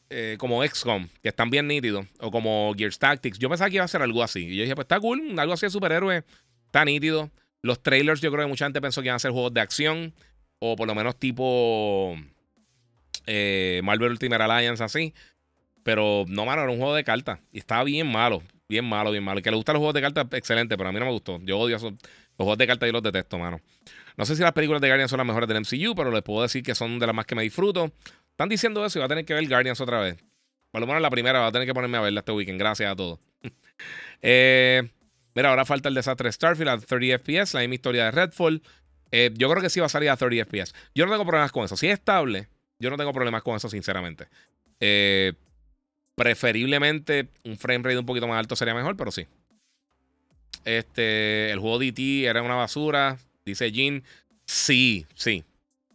Eh, 0.09 0.35
como 0.39 0.61
XCOM, 0.65 1.07
que 1.23 1.29
están 1.29 1.49
bien 1.49 1.67
nítidos. 1.67 2.05
O 2.19 2.31
como 2.31 2.73
Gears 2.77 2.99
Tactics. 2.99 3.39
Yo 3.39 3.49
pensaba 3.49 3.69
que 3.69 3.77
iba 3.77 3.85
a 3.85 3.87
ser 3.87 4.01
algo 4.01 4.23
así. 4.23 4.45
Y 4.47 4.57
yo 4.57 4.63
dije, 4.63 4.75
pues 4.75 4.85
está 4.85 4.99
cool. 4.99 5.39
Algo 5.39 5.53
así 5.53 5.65
de 5.65 5.69
superhéroe. 5.69 6.23
Está 6.65 6.83
nítido. 6.83 7.31
Los 7.61 7.81
trailers, 7.81 8.21
yo 8.21 8.31
creo 8.31 8.45
que 8.45 8.49
mucha 8.49 8.65
gente 8.65 8.81
pensó 8.81 9.01
que 9.01 9.07
iban 9.07 9.15
a 9.15 9.19
ser 9.19 9.31
juegos 9.31 9.53
de 9.53 9.61
acción. 9.61 10.13
O 10.59 10.75
por 10.75 10.87
lo 10.87 10.95
menos 10.95 11.17
tipo. 11.17 12.15
Eh, 13.25 13.81
Marvel 13.83 14.11
Ultimate 14.11 14.43
Alliance, 14.43 14.83
así. 14.83 15.13
Pero 15.83 16.25
no, 16.27 16.45
mano, 16.45 16.63
era 16.63 16.71
un 16.71 16.77
juego 16.77 16.95
de 16.95 17.03
cartas. 17.03 17.39
Y 17.51 17.59
estaba 17.59 17.83
bien 17.83 18.11
malo. 18.11 18.41
Bien 18.69 18.85
malo, 18.85 19.11
bien 19.11 19.23
malo. 19.23 19.41
Que 19.41 19.49
le 19.51 19.57
gustan 19.57 19.73
los 19.73 19.79
juegos 19.79 19.95
de 19.95 20.01
cartas, 20.01 20.27
excelente. 20.31 20.77
Pero 20.77 20.89
a 20.89 20.91
mí 20.91 20.99
no 20.99 21.05
me 21.05 21.11
gustó. 21.11 21.39
Yo 21.43 21.57
odio 21.57 21.75
eso. 21.75 21.89
Los 21.89 21.97
juegos 22.37 22.57
de 22.57 22.67
cartas 22.67 22.87
yo 22.87 22.93
los 22.93 23.03
detesto, 23.03 23.37
mano. 23.37 23.59
No 24.17 24.25
sé 24.25 24.35
si 24.35 24.41
las 24.41 24.53
películas 24.53 24.81
de 24.81 24.87
Guardians 24.87 25.09
son 25.09 25.17
las 25.17 25.27
mejores 25.27 25.47
del 25.47 25.59
MCU, 25.61 25.95
pero 25.95 26.11
les 26.11 26.21
puedo 26.21 26.41
decir 26.41 26.63
que 26.63 26.75
son 26.75 26.99
de 26.99 27.07
las 27.07 27.15
más 27.15 27.25
que 27.25 27.35
me 27.35 27.43
disfruto. 27.43 27.91
Están 28.29 28.49
diciendo 28.49 28.85
eso 28.85 28.99
y 28.99 29.01
va 29.01 29.05
a 29.05 29.09
tener 29.09 29.25
que 29.25 29.33
ver 29.33 29.47
Guardians 29.47 29.81
otra 29.81 29.99
vez. 29.99 30.17
Por 30.71 30.81
lo 30.81 30.87
menos 30.87 31.01
la 31.01 31.09
primera 31.09 31.39
va 31.39 31.47
a 31.47 31.51
tener 31.51 31.67
que 31.67 31.73
ponerme 31.73 31.97
a 31.97 32.01
verla 32.01 32.19
este 32.19 32.31
weekend. 32.31 32.59
Gracias 32.59 32.91
a 32.91 32.95
todos. 32.95 33.19
Eh, 34.23 34.87
mira, 35.33 35.49
ahora 35.49 35.65
falta 35.65 35.89
el 35.89 35.95
desastre 35.95 36.27
de 36.27 36.31
Starfield 36.31 36.69
a 36.69 36.77
30 36.77 37.17
FPS, 37.17 37.55
la 37.55 37.61
misma 37.61 37.73
historia 37.73 38.05
de 38.05 38.11
Redfall. 38.11 38.61
Eh, 39.09 39.31
yo 39.33 39.49
creo 39.49 39.63
que 39.63 39.71
sí 39.71 39.79
va 39.79 39.87
a 39.87 39.89
salir 39.89 40.11
a 40.11 40.15
30 40.15 40.45
FPS. 40.45 40.75
Yo 40.93 41.07
no 41.07 41.11
tengo 41.11 41.25
problemas 41.25 41.51
con 41.51 41.65
eso. 41.65 41.75
Si 41.75 41.87
es 41.87 41.93
estable, 41.93 42.47
yo 42.77 42.91
no 42.91 42.97
tengo 42.97 43.13
problemas 43.13 43.41
con 43.41 43.55
eso, 43.55 43.67
sinceramente. 43.67 44.27
Eh, 44.79 45.33
preferiblemente 46.21 47.29
un 47.45 47.57
frame 47.57 47.83
rate 47.83 47.97
un 47.97 48.05
poquito 48.05 48.27
más 48.27 48.37
alto 48.37 48.55
sería 48.55 48.75
mejor, 48.75 48.95
pero 48.95 49.09
sí. 49.09 49.25
Este, 50.65 51.49
el 51.49 51.57
juego 51.57 51.79
DT 51.79 52.25
era 52.25 52.43
una 52.43 52.53
basura, 52.53 53.17
dice 53.43 53.71
Jin. 53.71 54.03
Sí, 54.45 55.07
sí, 55.15 55.43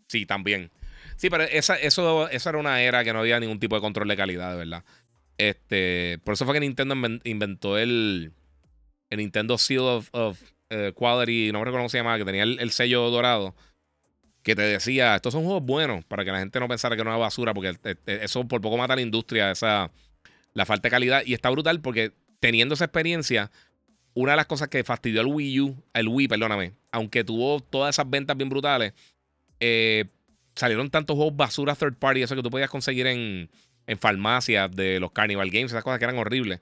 sí, 0.08 0.26
también. 0.26 0.72
Sí, 1.14 1.30
pero 1.30 1.44
esa, 1.44 1.76
eso, 1.76 2.28
eso 2.28 2.48
era 2.48 2.58
una 2.58 2.82
era 2.82 3.04
que 3.04 3.12
no 3.12 3.20
había 3.20 3.38
ningún 3.38 3.60
tipo 3.60 3.76
de 3.76 3.80
control 3.80 4.08
de 4.08 4.16
calidad, 4.16 4.50
de 4.50 4.56
verdad. 4.56 4.84
Este, 5.38 6.18
por 6.24 6.34
eso 6.34 6.44
fue 6.44 6.54
que 6.54 6.60
Nintendo 6.60 6.96
inventó 7.22 7.78
el, 7.78 8.32
el 9.10 9.18
Nintendo 9.18 9.58
Seal 9.58 10.02
of, 10.10 10.42
eh, 10.70 10.92
Quality, 10.92 11.52
no 11.52 11.60
me 11.60 11.66
recuerdo 11.66 11.82
cómo 11.82 11.88
se 11.88 11.98
llamaba, 11.98 12.18
que 12.18 12.24
tenía 12.24 12.42
el, 12.42 12.70
sello 12.72 13.08
dorado, 13.10 13.54
que 14.42 14.56
te 14.56 14.62
decía, 14.62 15.14
estos 15.14 15.34
son 15.34 15.44
juegos 15.44 15.62
buenos, 15.62 16.04
para 16.04 16.24
que 16.24 16.32
la 16.32 16.40
gente 16.40 16.58
no 16.58 16.66
pensara 16.66 16.96
que 16.96 17.02
era 17.02 17.10
una 17.10 17.18
basura, 17.18 17.54
porque 17.54 17.76
eso 18.06 18.48
por 18.48 18.60
poco 18.60 18.76
mata 18.76 18.94
a 18.94 18.96
la 18.96 19.02
industria, 19.02 19.52
esa, 19.52 19.92
la 20.56 20.64
falta 20.64 20.88
de 20.88 20.90
calidad. 20.90 21.22
Y 21.24 21.34
está 21.34 21.50
brutal 21.50 21.80
porque 21.80 22.12
teniendo 22.40 22.74
esa 22.74 22.86
experiencia, 22.86 23.50
una 24.14 24.32
de 24.32 24.36
las 24.36 24.46
cosas 24.46 24.68
que 24.68 24.82
fastidió 24.82 25.20
al 25.20 25.26
Wii 25.26 25.60
U, 25.60 25.76
el 25.92 26.08
Wii, 26.08 26.28
perdóname, 26.28 26.72
aunque 26.90 27.22
tuvo 27.22 27.60
todas 27.60 27.94
esas 27.94 28.08
ventas 28.08 28.36
bien 28.36 28.48
brutales, 28.48 28.94
eh, 29.60 30.06
salieron 30.54 30.90
tantos 30.90 31.14
juegos 31.14 31.36
basura 31.36 31.74
third 31.74 31.96
party, 31.96 32.22
eso 32.22 32.34
que 32.34 32.42
tú 32.42 32.50
podías 32.50 32.70
conseguir 32.70 33.06
en, 33.06 33.50
en 33.86 33.98
farmacias 33.98 34.74
de 34.74 34.98
los 34.98 35.12
Carnival 35.12 35.50
Games, 35.50 35.72
esas 35.72 35.84
cosas 35.84 35.98
que 35.98 36.06
eran 36.06 36.16
horribles. 36.16 36.60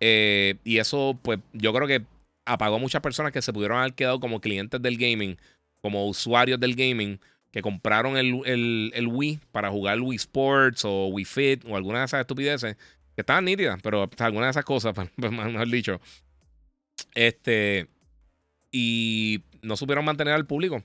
Eh, 0.00 0.56
y 0.62 0.76
eso, 0.76 1.18
pues, 1.22 1.40
yo 1.54 1.72
creo 1.72 1.88
que 1.88 2.02
apagó 2.44 2.76
a 2.76 2.78
muchas 2.78 3.00
personas 3.00 3.32
que 3.32 3.40
se 3.40 3.54
pudieron 3.54 3.78
haber 3.78 3.94
quedado 3.94 4.20
como 4.20 4.42
clientes 4.42 4.82
del 4.82 4.98
gaming, 4.98 5.38
como 5.80 6.06
usuarios 6.06 6.60
del 6.60 6.74
gaming, 6.74 7.18
que 7.52 7.62
compraron 7.62 8.18
el, 8.18 8.92
el 8.94 9.06
Wii 9.06 9.40
para 9.50 9.70
jugar 9.70 9.98
Wii 9.98 10.16
Sports 10.16 10.84
o 10.84 11.06
Wii 11.06 11.24
Fit 11.24 11.64
o 11.66 11.74
alguna 11.74 12.00
de 12.00 12.04
esas 12.04 12.20
estupideces 12.20 12.76
estaban 13.20 13.44
nítidas, 13.44 13.78
pero 13.82 14.08
algunas 14.18 14.48
de 14.48 14.50
esas 14.50 14.64
cosas, 14.64 14.94
pues, 15.16 15.32
mejor 15.32 15.68
dicho, 15.68 16.00
este. 17.14 17.88
Y 18.72 19.42
no 19.62 19.76
supieron 19.76 20.04
mantener 20.04 20.34
al 20.34 20.46
público. 20.46 20.82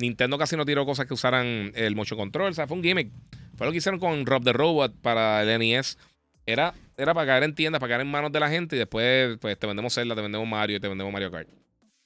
Nintendo 0.00 0.38
casi 0.38 0.56
no 0.56 0.64
tiró 0.64 0.84
cosas 0.86 1.06
que 1.06 1.14
usaran 1.14 1.72
el 1.74 1.96
motion 1.96 2.18
control. 2.18 2.50
O 2.50 2.54
sea, 2.54 2.66
fue 2.66 2.76
un 2.76 2.82
gimmick. 2.82 3.10
Fue 3.56 3.66
lo 3.66 3.72
que 3.72 3.78
hicieron 3.78 3.98
con 3.98 4.26
Rob 4.26 4.44
the 4.44 4.52
Robot 4.52 4.94
para 5.00 5.42
el 5.42 5.58
NES. 5.58 5.98
Era, 6.46 6.74
era 6.96 7.14
para 7.14 7.26
caer 7.26 7.42
en 7.42 7.54
tiendas, 7.54 7.80
para 7.80 7.90
caer 7.90 8.00
en 8.02 8.10
manos 8.10 8.32
de 8.32 8.40
la 8.40 8.48
gente. 8.48 8.76
Y 8.76 8.78
después, 8.78 9.38
pues, 9.40 9.58
te 9.58 9.66
vendemos 9.66 9.94
Zelda, 9.94 10.14
te 10.14 10.22
vendemos 10.22 10.46
Mario 10.46 10.76
y 10.76 10.80
te 10.80 10.88
vendemos 10.88 11.12
Mario 11.12 11.30
Kart. 11.30 11.48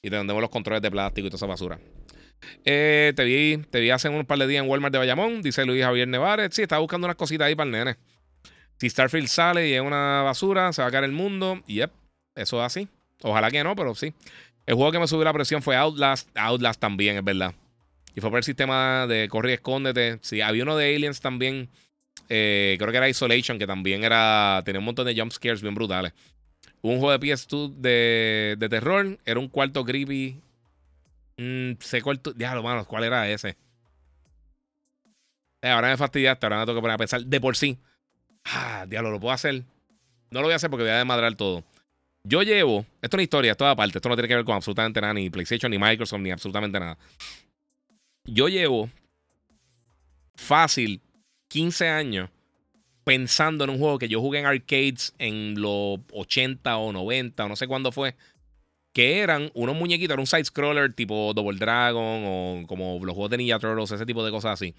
Y 0.02 0.10
te 0.10 0.16
vendemos 0.16 0.40
los 0.40 0.50
controles 0.50 0.82
de 0.82 0.90
plástico 0.90 1.26
y 1.26 1.30
toda 1.30 1.36
esa 1.36 1.46
basura. 1.46 1.78
Eh, 2.64 3.12
te 3.14 3.24
vi, 3.24 3.58
te 3.70 3.80
vi 3.80 3.90
hace 3.90 4.08
un 4.08 4.24
par 4.24 4.38
de 4.38 4.46
días 4.46 4.64
en 4.64 4.68
Walmart 4.68 4.92
de 4.92 4.98
Bayamón, 4.98 5.42
dice 5.42 5.64
Luis 5.64 5.82
Javier 5.82 6.08
Nevares. 6.08 6.54
Sí, 6.54 6.62
estaba 6.62 6.80
buscando 6.80 7.06
unas 7.06 7.16
cositas 7.16 7.46
ahí 7.46 7.54
para 7.54 7.66
el 7.66 7.72
nene. 7.72 7.96
Si 8.78 8.90
Starfield 8.90 9.28
sale 9.28 9.68
y 9.68 9.74
es 9.74 9.80
una 9.80 10.22
basura, 10.22 10.72
se 10.72 10.82
va 10.82 10.88
a 10.88 10.90
caer 10.90 11.04
el 11.04 11.12
mundo. 11.12 11.62
Yep, 11.66 11.90
eso 12.34 12.60
es 12.60 12.66
así. 12.66 12.88
Ojalá 13.22 13.50
que 13.50 13.62
no, 13.62 13.76
pero 13.76 13.94
sí. 13.94 14.14
El 14.66 14.74
juego 14.74 14.92
que 14.92 14.98
me 14.98 15.06
subió 15.06 15.24
la 15.24 15.32
presión 15.32 15.62
fue 15.62 15.76
Outlast. 15.76 16.28
Outlast 16.36 16.80
también, 16.80 17.16
es 17.16 17.24
verdad. 17.24 17.54
Y 18.14 18.20
fue 18.20 18.30
por 18.30 18.38
el 18.38 18.44
sistema 18.44 19.06
de 19.06 19.28
corre 19.28 19.50
y 19.50 19.54
escóndete. 19.54 20.18
Sí, 20.22 20.40
había 20.40 20.62
uno 20.64 20.76
de 20.76 20.94
Aliens 20.94 21.20
también. 21.20 21.68
Eh, 22.28 22.76
creo 22.78 22.90
que 22.90 22.96
era 22.96 23.08
Isolation, 23.08 23.58
que 23.58 23.66
también 23.66 24.04
era. 24.04 24.62
Tenía 24.64 24.80
un 24.80 24.84
montón 24.84 25.06
de 25.06 25.18
jump 25.18 25.32
scares 25.32 25.62
bien 25.62 25.74
brutales. 25.74 26.12
Un 26.82 26.98
juego 26.98 27.12
de 27.12 27.20
PS2 27.20 27.74
de, 27.76 28.56
de 28.58 28.68
terror. 28.68 29.18
Era 29.24 29.38
un 29.38 29.48
cuarto 29.48 29.84
creepy. 29.84 30.40
Mm, 31.36 31.72
sé 31.80 32.02
cuál 32.02 32.20
Diablo, 32.36 32.84
¿cuál 32.86 33.04
era 33.04 33.28
ese? 33.28 33.56
Eh, 35.62 35.68
ahora 35.68 35.88
me 35.88 35.96
fastidiaste, 35.96 36.44
ahora 36.44 36.58
me 36.60 36.66
tengo 36.66 36.82
que 36.82 36.98
pensar 36.98 37.24
de 37.24 37.40
por 37.40 37.56
sí. 37.56 37.78
Ah, 38.44 38.86
diablo, 38.88 39.10
lo 39.10 39.20
puedo 39.20 39.32
hacer. 39.32 39.62
No 40.30 40.40
lo 40.40 40.46
voy 40.46 40.52
a 40.52 40.56
hacer 40.56 40.70
porque 40.70 40.84
voy 40.84 40.92
a 40.92 40.98
desmadrar 40.98 41.34
todo. 41.34 41.64
Yo 42.24 42.42
llevo, 42.42 42.86
esto 43.02 43.16
es 43.16 43.18
una 43.18 43.22
historia, 43.22 43.52
esto 43.52 43.64
es 43.64 43.72
aparte, 43.72 43.98
esto 43.98 44.08
no 44.08 44.14
tiene 44.14 44.28
que 44.28 44.36
ver 44.36 44.44
con 44.44 44.54
absolutamente 44.54 45.00
nada, 45.00 45.14
ni 45.14 45.28
PlayStation, 45.28 45.70
ni 45.70 45.78
Microsoft, 45.78 46.20
ni 46.20 46.30
absolutamente 46.30 46.78
nada. 46.78 46.96
Yo 48.24 48.48
llevo 48.48 48.88
fácil 50.36 51.00
15 51.48 51.88
años 51.88 52.30
pensando 53.04 53.64
en 53.64 53.70
un 53.70 53.78
juego 53.78 53.98
que 53.98 54.08
yo 54.08 54.20
jugué 54.20 54.38
en 54.38 54.46
arcades 54.46 55.14
en 55.18 55.60
los 55.60 55.98
80 56.12 56.76
o 56.76 56.92
90 56.92 57.44
o 57.44 57.48
no 57.48 57.56
sé 57.56 57.66
cuándo 57.66 57.90
fue, 57.90 58.14
que 58.92 59.18
eran 59.18 59.50
unos 59.54 59.74
muñequitos, 59.74 60.14
era 60.14 60.20
un 60.20 60.26
side-scroller 60.26 60.92
tipo 60.94 61.32
Double 61.34 61.58
Dragon 61.58 62.22
o 62.24 62.62
como 62.66 63.00
los 63.04 63.14
juegos 63.14 63.30
de 63.30 63.38
Ninja 63.38 63.58
Turtles, 63.58 63.90
ese 63.90 64.06
tipo 64.06 64.24
de 64.24 64.30
cosas 64.30 64.52
así. 64.52 64.74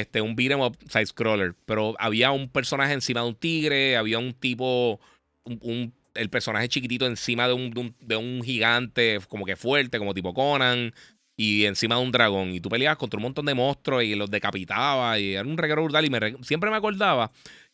Este, 0.00 0.20
un 0.20 0.34
beat'em 0.34 0.60
up 0.60 0.76
side-scroller, 0.88 1.54
pero 1.66 1.94
había 2.00 2.32
un 2.32 2.48
personaje 2.48 2.92
encima 2.94 3.20
de 3.20 3.28
un 3.28 3.34
tigre, 3.36 3.96
había 3.96 4.18
un 4.18 4.32
tipo, 4.32 4.98
un, 5.44 5.92
el 6.14 6.30
personaje 6.30 6.68
chiquitito 6.68 7.06
encima 7.06 7.46
de 7.46 7.54
un, 7.54 7.94
de 8.00 8.16
un, 8.16 8.42
gigante 8.42 9.20
como 9.28 9.44
que 9.44 9.54
fuerte, 9.54 9.98
como 9.98 10.12
tipo 10.12 10.34
Conan 10.34 10.92
y 11.36 11.64
encima 11.66 11.94
de 11.94 12.02
un 12.02 12.10
dragón. 12.10 12.50
Y 12.50 12.60
tú 12.60 12.68
peleabas 12.68 12.98
contra 12.98 13.18
un 13.18 13.22
montón 13.22 13.46
de 13.46 13.54
monstruos 13.54 14.02
y 14.02 14.16
los 14.16 14.28
decapitaba. 14.28 15.16
Y 15.20 15.34
era 15.34 15.46
un 15.48 15.56
reguero 15.56 15.84
brutal. 15.84 16.04
Y 16.04 16.10
me, 16.10 16.18
siempre 16.42 16.70
me 16.70 16.76
acordaba 16.76 17.30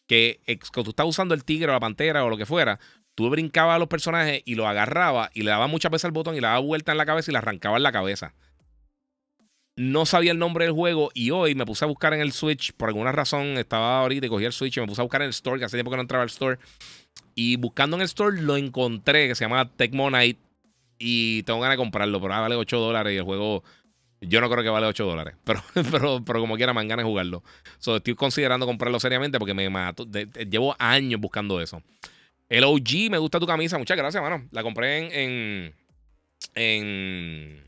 que 0.06 0.40
cuando 0.74 0.84
tú 0.84 0.90
estabas 0.90 1.10
usando 1.10 1.34
el 1.34 1.44
tigre 1.44 1.70
o 1.70 1.72
la 1.72 1.80
pantera 1.80 2.22
o 2.24 2.28
lo 2.28 2.36
que 2.36 2.44
fuera, 2.44 2.78
tú 3.14 3.30
brincabas 3.30 3.76
a 3.76 3.78
los 3.78 3.88
personajes 3.88 4.42
y 4.44 4.56
los 4.56 4.66
agarrabas 4.66 5.30
y 5.32 5.42
le 5.42 5.50
dabas 5.52 5.70
muchas 5.70 5.90
veces 5.90 6.04
al 6.04 6.12
botón 6.12 6.34
y 6.34 6.40
le 6.40 6.48
dabas 6.48 6.64
vuelta 6.64 6.92
en 6.92 6.98
la 6.98 7.06
cabeza 7.06 7.30
y 7.30 7.32
le 7.32 7.38
arrancabas 7.38 7.80
la 7.80 7.92
cabeza. 7.92 8.34
No 9.80 10.04
sabía 10.04 10.32
el 10.32 10.38
nombre 10.38 10.66
del 10.66 10.74
juego 10.74 11.10
y 11.14 11.30
hoy 11.30 11.54
me 11.54 11.64
puse 11.64 11.86
a 11.86 11.88
buscar 11.88 12.12
en 12.12 12.20
el 12.20 12.32
Switch. 12.32 12.74
Por 12.74 12.90
alguna 12.90 13.12
razón 13.12 13.56
estaba 13.56 14.00
ahorita 14.00 14.26
y 14.26 14.28
cogí 14.28 14.44
el 14.44 14.52
Switch 14.52 14.76
y 14.76 14.80
me 14.80 14.86
puse 14.86 15.00
a 15.00 15.04
buscar 15.04 15.22
en 15.22 15.28
el 15.28 15.30
store, 15.30 15.58
que 15.58 15.64
hace 15.64 15.78
tiempo 15.78 15.90
que 15.90 15.96
no 15.96 16.02
entraba 16.02 16.22
al 16.22 16.28
store. 16.28 16.58
Y 17.34 17.56
buscando 17.56 17.96
en 17.96 18.02
el 18.02 18.04
store 18.04 18.42
lo 18.42 18.58
encontré, 18.58 19.26
que 19.26 19.34
se 19.34 19.46
llama 19.46 19.70
Tecmo 19.70 20.10
Night 20.10 20.38
y 20.98 21.44
tengo 21.44 21.60
ganas 21.60 21.78
de 21.78 21.82
comprarlo, 21.82 22.20
pero 22.20 22.28
vale 22.28 22.56
8 22.56 22.78
dólares 22.78 23.14
y 23.14 23.16
el 23.16 23.22
juego 23.22 23.64
yo 24.20 24.42
no 24.42 24.50
creo 24.50 24.62
que 24.62 24.68
vale 24.68 24.86
8 24.86 25.02
dólares, 25.02 25.36
pero, 25.44 25.62
pero, 25.90 26.22
pero 26.26 26.40
como 26.40 26.56
quiera 26.56 26.74
me 26.74 26.82
ganas 26.82 26.98
de 27.06 27.10
jugarlo. 27.10 27.42
So, 27.78 27.96
estoy 27.96 28.14
considerando 28.16 28.66
comprarlo 28.66 29.00
seriamente 29.00 29.38
porque 29.38 29.54
me 29.54 29.70
mato. 29.70 30.06
llevo 30.46 30.76
años 30.78 31.18
buscando 31.22 31.58
eso. 31.58 31.82
El 32.50 32.64
OG, 32.64 33.10
me 33.10 33.16
gusta 33.16 33.40
tu 33.40 33.46
camisa. 33.46 33.78
Muchas 33.78 33.96
gracias, 33.96 34.22
mano. 34.22 34.46
La 34.50 34.62
compré 34.62 35.24
en, 35.24 35.74
en 36.54 37.64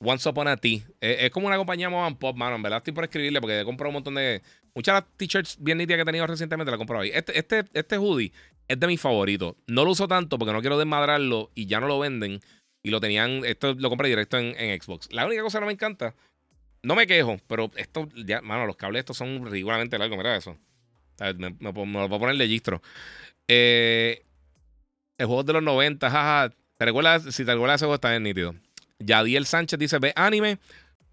Once 0.00 0.28
Upon 0.28 0.48
a 0.48 0.56
T. 0.56 0.82
Es, 1.00 1.30
como 1.30 1.46
una 1.46 1.56
compañía 1.56 1.88
Mom 1.88 2.16
Pop, 2.16 2.36
mano. 2.36 2.56
En 2.56 2.62
verdad 2.62 2.78
estoy 2.78 2.92
por 2.92 3.04
escribirle 3.04 3.40
porque 3.40 3.60
he 3.60 3.64
comprado 3.64 3.90
un 3.90 3.94
montón 3.94 4.14
de. 4.14 4.42
Muchas 4.74 4.94
de 4.94 5.00
las 5.00 5.16
t-shirts 5.16 5.56
bien 5.60 5.78
nítidas 5.78 5.98
que 5.98 6.02
he 6.02 6.06
tenido 6.06 6.26
recientemente 6.26 6.70
las 6.70 6.78
he 6.78 6.78
comprado 6.78 7.02
ahí. 7.02 7.10
Este, 7.14 7.38
este, 7.38 7.64
este 7.72 7.96
hoodie 7.96 8.32
es 8.68 8.80
de 8.80 8.86
mis 8.86 9.00
favoritos. 9.00 9.54
No 9.66 9.84
lo 9.84 9.92
uso 9.92 10.08
tanto 10.08 10.38
porque 10.38 10.52
no 10.52 10.60
quiero 10.60 10.78
desmadrarlo 10.78 11.50
y 11.54 11.66
ya 11.66 11.80
no 11.80 11.86
lo 11.86 11.98
venden. 11.98 12.40
Y 12.82 12.90
lo 12.90 13.00
tenían, 13.00 13.44
esto 13.44 13.74
lo 13.74 13.88
compré 13.88 14.08
directo 14.08 14.36
en, 14.36 14.80
Xbox. 14.80 15.08
La 15.10 15.24
única 15.24 15.42
cosa 15.42 15.58
que 15.58 15.60
no 15.60 15.66
me 15.68 15.72
encanta, 15.72 16.14
no 16.82 16.94
me 16.94 17.06
quejo, 17.06 17.38
pero 17.46 17.70
esto, 17.76 18.08
ya, 18.14 18.42
mano, 18.42 18.66
los 18.66 18.76
cables 18.76 19.00
estos 19.00 19.16
son 19.16 19.46
ridículamente 19.50 19.98
largos, 19.98 20.18
mira 20.18 20.36
eso. 20.36 20.58
Me, 21.38 21.56
lo 21.60 21.72
puedo 21.72 22.18
poner 22.18 22.34
legistro. 22.34 22.82
Eh, 23.48 24.26
el 25.16 25.26
juego 25.26 25.44
de 25.44 25.52
los 25.54 25.62
90, 25.62 26.10
jaja. 26.10 26.54
¿Te 26.76 26.84
recuerdas? 26.84 27.22
Si 27.34 27.44
te 27.44 27.52
recuerdas 27.52 27.76
ese 27.76 27.86
juego 27.86 27.94
está 27.94 28.10
bien 28.10 28.24
nítido. 28.24 28.54
Yadiel 28.98 29.46
Sánchez 29.46 29.78
dice: 29.78 29.98
Ve 29.98 30.12
anime. 30.16 30.58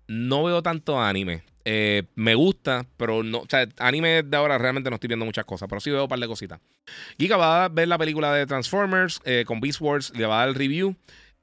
No 0.08 0.44
veo 0.44 0.62
tanto 0.62 1.00
anime. 1.00 1.44
Eh, 1.64 2.04
me 2.16 2.36
gusta, 2.36 2.86
pero 2.98 3.24
no. 3.24 3.40
O 3.40 3.48
sea, 3.50 3.68
anime 3.78 4.24
de 4.24 4.38
ahora 4.38 4.58
realmente 4.58 4.90
no 4.90 4.96
estoy 4.96 5.08
viendo 5.08 5.26
muchas 5.26 5.46
cosas, 5.46 5.68
pero 5.70 5.80
sí 5.80 5.90
veo 5.90 6.04
un 6.04 6.10
par 6.10 6.20
de 6.20 6.28
cositas. 6.28 6.60
Giga 7.18 7.38
va 7.38 7.66
a 7.66 7.70
ver 7.70 7.88
la 7.88 7.98
película 7.98 8.34
de 8.34 8.46
Transformers 8.46 9.22
eh, 9.26 9.44
con 9.46 9.60
Beast 9.62 9.80
Wars, 9.82 10.12
le 10.16 10.26
va 10.26 10.36
a 10.36 10.40
dar 10.40 10.50
el 10.50 10.56
review. 10.56 10.96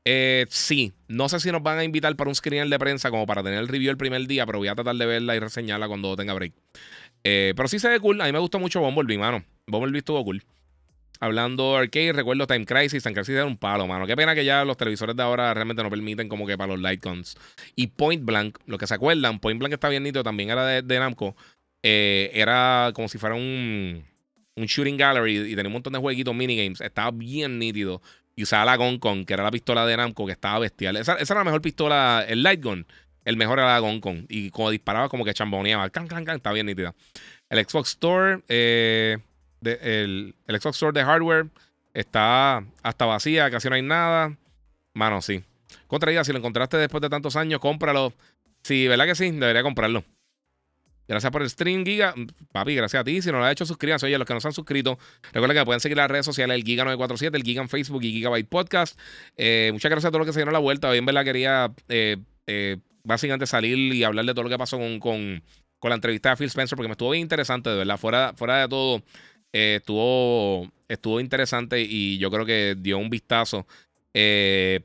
Eh, 0.05 0.47
sí, 0.49 0.93
no 1.07 1.29
sé 1.29 1.39
si 1.41 1.53
nos 1.53 1.63
van 1.63 1.79
a 1.79 1.85
invitar 1.85 2.15
para 2.17 2.29
un 2.29 2.35
screener 2.35 2.69
de 2.69 2.79
prensa 2.79 3.11
como 3.11 3.27
para 3.27 3.43
tener 3.43 3.59
el 3.59 3.69
review 3.69 3.91
el 3.91 3.97
primer 3.97 4.27
día, 4.27 4.47
pero 4.47 4.59
voy 4.59 4.69
a 4.69 4.75
tratar 4.75 4.97
de 4.97 5.07
verla 5.07 5.37
y 5.37 5.39
reseñarla 5.39 5.87
cuando 5.87 6.17
tenga 6.17 6.35
break. 6.35 6.55
pero 7.23 7.69
sí 7.69 7.79
se 7.79 7.89
ve 7.89 8.01
cool. 8.01 8.21
A 8.21 8.25
mí 8.25 8.33
me 8.33 8.39
gustó 8.39 8.59
mucho 8.59 8.81
Bumblebee, 8.81 9.19
mano. 9.19 9.45
Bumblebee 9.67 9.99
estuvo 9.99 10.25
cool. 10.25 10.43
Hablando 11.21 11.77
arcade, 11.77 12.13
recuerdo 12.13 12.47
Time 12.47 12.65
Crisis. 12.65 13.03
Time 13.03 13.15
Crisis 13.15 13.35
era 13.35 13.45
un 13.45 13.57
palo, 13.57 13.87
mano. 13.87 14.07
Qué 14.07 14.17
pena 14.17 14.35
que 14.35 14.45
ya 14.45 14.65
los 14.65 14.77
televisores 14.77 15.17
de 15.17 15.23
ahora 15.23 15.53
realmente 15.53 15.83
no 15.83 15.91
permiten 15.91 16.29
como 16.29 16.47
que 16.47 16.57
para 16.57 16.73
los 16.73 16.81
light 16.81 17.05
guns. 17.05 17.37
Y 17.75 17.89
Point 17.89 18.25
Blank, 18.25 18.59
lo 18.67 18.79
que 18.79 18.87
se 18.87 18.95
acuerdan, 18.95 19.41
Point 19.41 19.59
Blank 19.59 19.75
está 19.75 19.89
bien 19.89 20.05
nítido, 20.05 20.23
también 20.23 20.51
era 20.51 20.65
de, 20.65 20.99
Namco. 20.99 21.37
Eh, 21.83 22.31
era 22.35 22.93
como 22.95 23.09
si 23.09 23.19
fuera 23.19 23.35
un, 23.35 24.05
un 24.55 24.67
shooting 24.67 24.97
gallery 24.97 25.53
y 25.53 25.57
tenía 25.57 25.69
un 25.69 25.73
montón 25.73 25.93
de 25.93 25.99
jueguitos 25.99 26.35
minigames. 26.35 26.81
Estaba 26.81 27.11
bien 27.11 27.59
nítido. 27.59 28.01
Y 28.37 28.45
usaba 28.45 28.65
la 28.65 28.77
Gon 28.77 29.01
que 29.25 29.35
era 29.35 29.43
la 29.43 29.51
pistola 29.51 29.85
de 29.85 29.97
Namco, 29.97 30.25
que 30.25 30.33
estaba 30.33 30.61
bestial. 30.61 30.97
Esa, 30.97 31.17
era 31.17 31.35
la 31.35 31.45
mejor 31.45 31.61
pistola, 31.61 32.25
el 32.29 32.45
light 32.45 32.63
gun. 32.63 32.87
El 33.25 33.37
mejor 33.37 33.59
era 33.59 33.73
la 33.73 33.79
Gon 33.81 34.01
Y 34.29 34.51
como 34.51 34.71
disparaba, 34.71 35.09
como 35.09 35.25
que 35.25 35.35
chamboneaba. 35.35 35.91
Can, 35.91 36.07
can, 36.07 36.25
can, 36.25 36.37
estaba 36.37 36.55
bien 36.55 36.67
nítida. 36.67 36.95
El 37.51 37.65
Xbox 37.65 37.91
Store, 37.91 38.41
eh, 38.49 39.19
el, 39.63 40.35
Xbox 40.47 40.77
Store 40.77 40.99
de 40.99 41.05
hardware 41.05 41.47
está 41.95 42.65
hasta 42.83 43.05
vacía, 43.07 43.51
casi 43.51 43.69
no 43.69 43.75
hay 43.75 43.83
nada. 43.83 44.37
Mano, 44.95 45.21
sí. 45.23 45.45
Contra 45.87 46.25
si 46.25 46.33
lo 46.33 46.39
encontraste 46.39 46.77
después 46.77 47.01
de 47.01 47.09
tantos 47.09 47.37
años, 47.37 47.61
cómpralo. 47.61 48.13
Sí, 48.63 48.89
¿verdad 48.89 49.07
que 49.07 49.15
sí? 49.15 49.31
Debería 49.31 49.63
comprarlo. 49.63 50.05
Gracias 51.09 51.33
por 51.33 51.41
el 51.41 51.49
stream, 51.49 51.87
Giga. 51.87 52.15
Papi, 52.53 52.75
gracias 52.75 53.01
a 53.01 53.05
ti. 53.05 53.23
Si 53.23 53.33
no 53.33 53.39
lo 53.39 53.45
has 53.45 53.53
hecho, 53.53 53.65
suscríbanse. 53.65 54.05
Oye, 54.05 54.19
los 54.19 54.27
que 54.27 54.35
no 54.35 54.41
se 54.41 54.49
han 54.49 54.53
suscrito, 54.53 54.99
recuerden 55.33 55.57
que 55.57 55.65
pueden 55.65 55.81
seguir 55.81 55.97
las 55.97 56.11
redes 56.11 56.27
sociales, 56.27 56.55
el 56.55 56.65
Giga947, 56.65 57.35
el 57.35 57.43
Giga 57.43 57.63
en 57.63 57.71
Facebook 57.71 58.03
y 58.05 58.13
Gigabyte 58.13 58.47
Podcast. 58.47 58.99
Eh, 59.39 59.71
muchas 59.73 59.91
gracias 59.91 60.09
a 60.09 60.11
todos 60.11 60.21
los 60.21 60.27
que 60.27 60.35
se 60.35 60.41
dieron 60.41 60.53
la 60.53 60.59
vuelta. 60.59 60.91
Hoy 60.91 60.99
en 60.99 61.07
verdad 61.07 61.25
quería 61.25 61.73
eh, 61.89 62.19
eh, 62.47 62.77
básicamente 63.05 63.47
salir 63.47 63.79
y 63.95 64.05
hablar 64.05 64.27
de 64.27 64.33
todo 64.33 64.43
lo 64.43 64.51
que 64.51 64.59
pasó 64.59 64.77
con, 64.77 65.01
con, 65.01 65.43
la 65.83 65.95
entrevista 65.95 66.31
de 66.31 66.37
Phil 66.37 66.49
Spencer, 66.49 66.77
porque 66.77 66.89
me 66.89 66.93
estuvo 66.93 67.11
bien 67.11 67.23
interesante, 67.23 67.71
de 67.71 67.77
verdad. 67.77 67.97
Fuera, 67.97 68.35
fuera 68.37 68.61
de 68.61 68.69
todo, 68.69 69.03
eh, 69.53 69.77
estuvo, 69.77 70.71
estuvo 70.89 71.21
interesante 71.21 71.81
y 71.81 72.19
yo 72.19 72.31
creo 72.31 72.47
que 72.47 72.77
dio 72.79 72.99
un 72.99 73.11
vistazo. 73.11 73.67
Eh, 74.15 74.81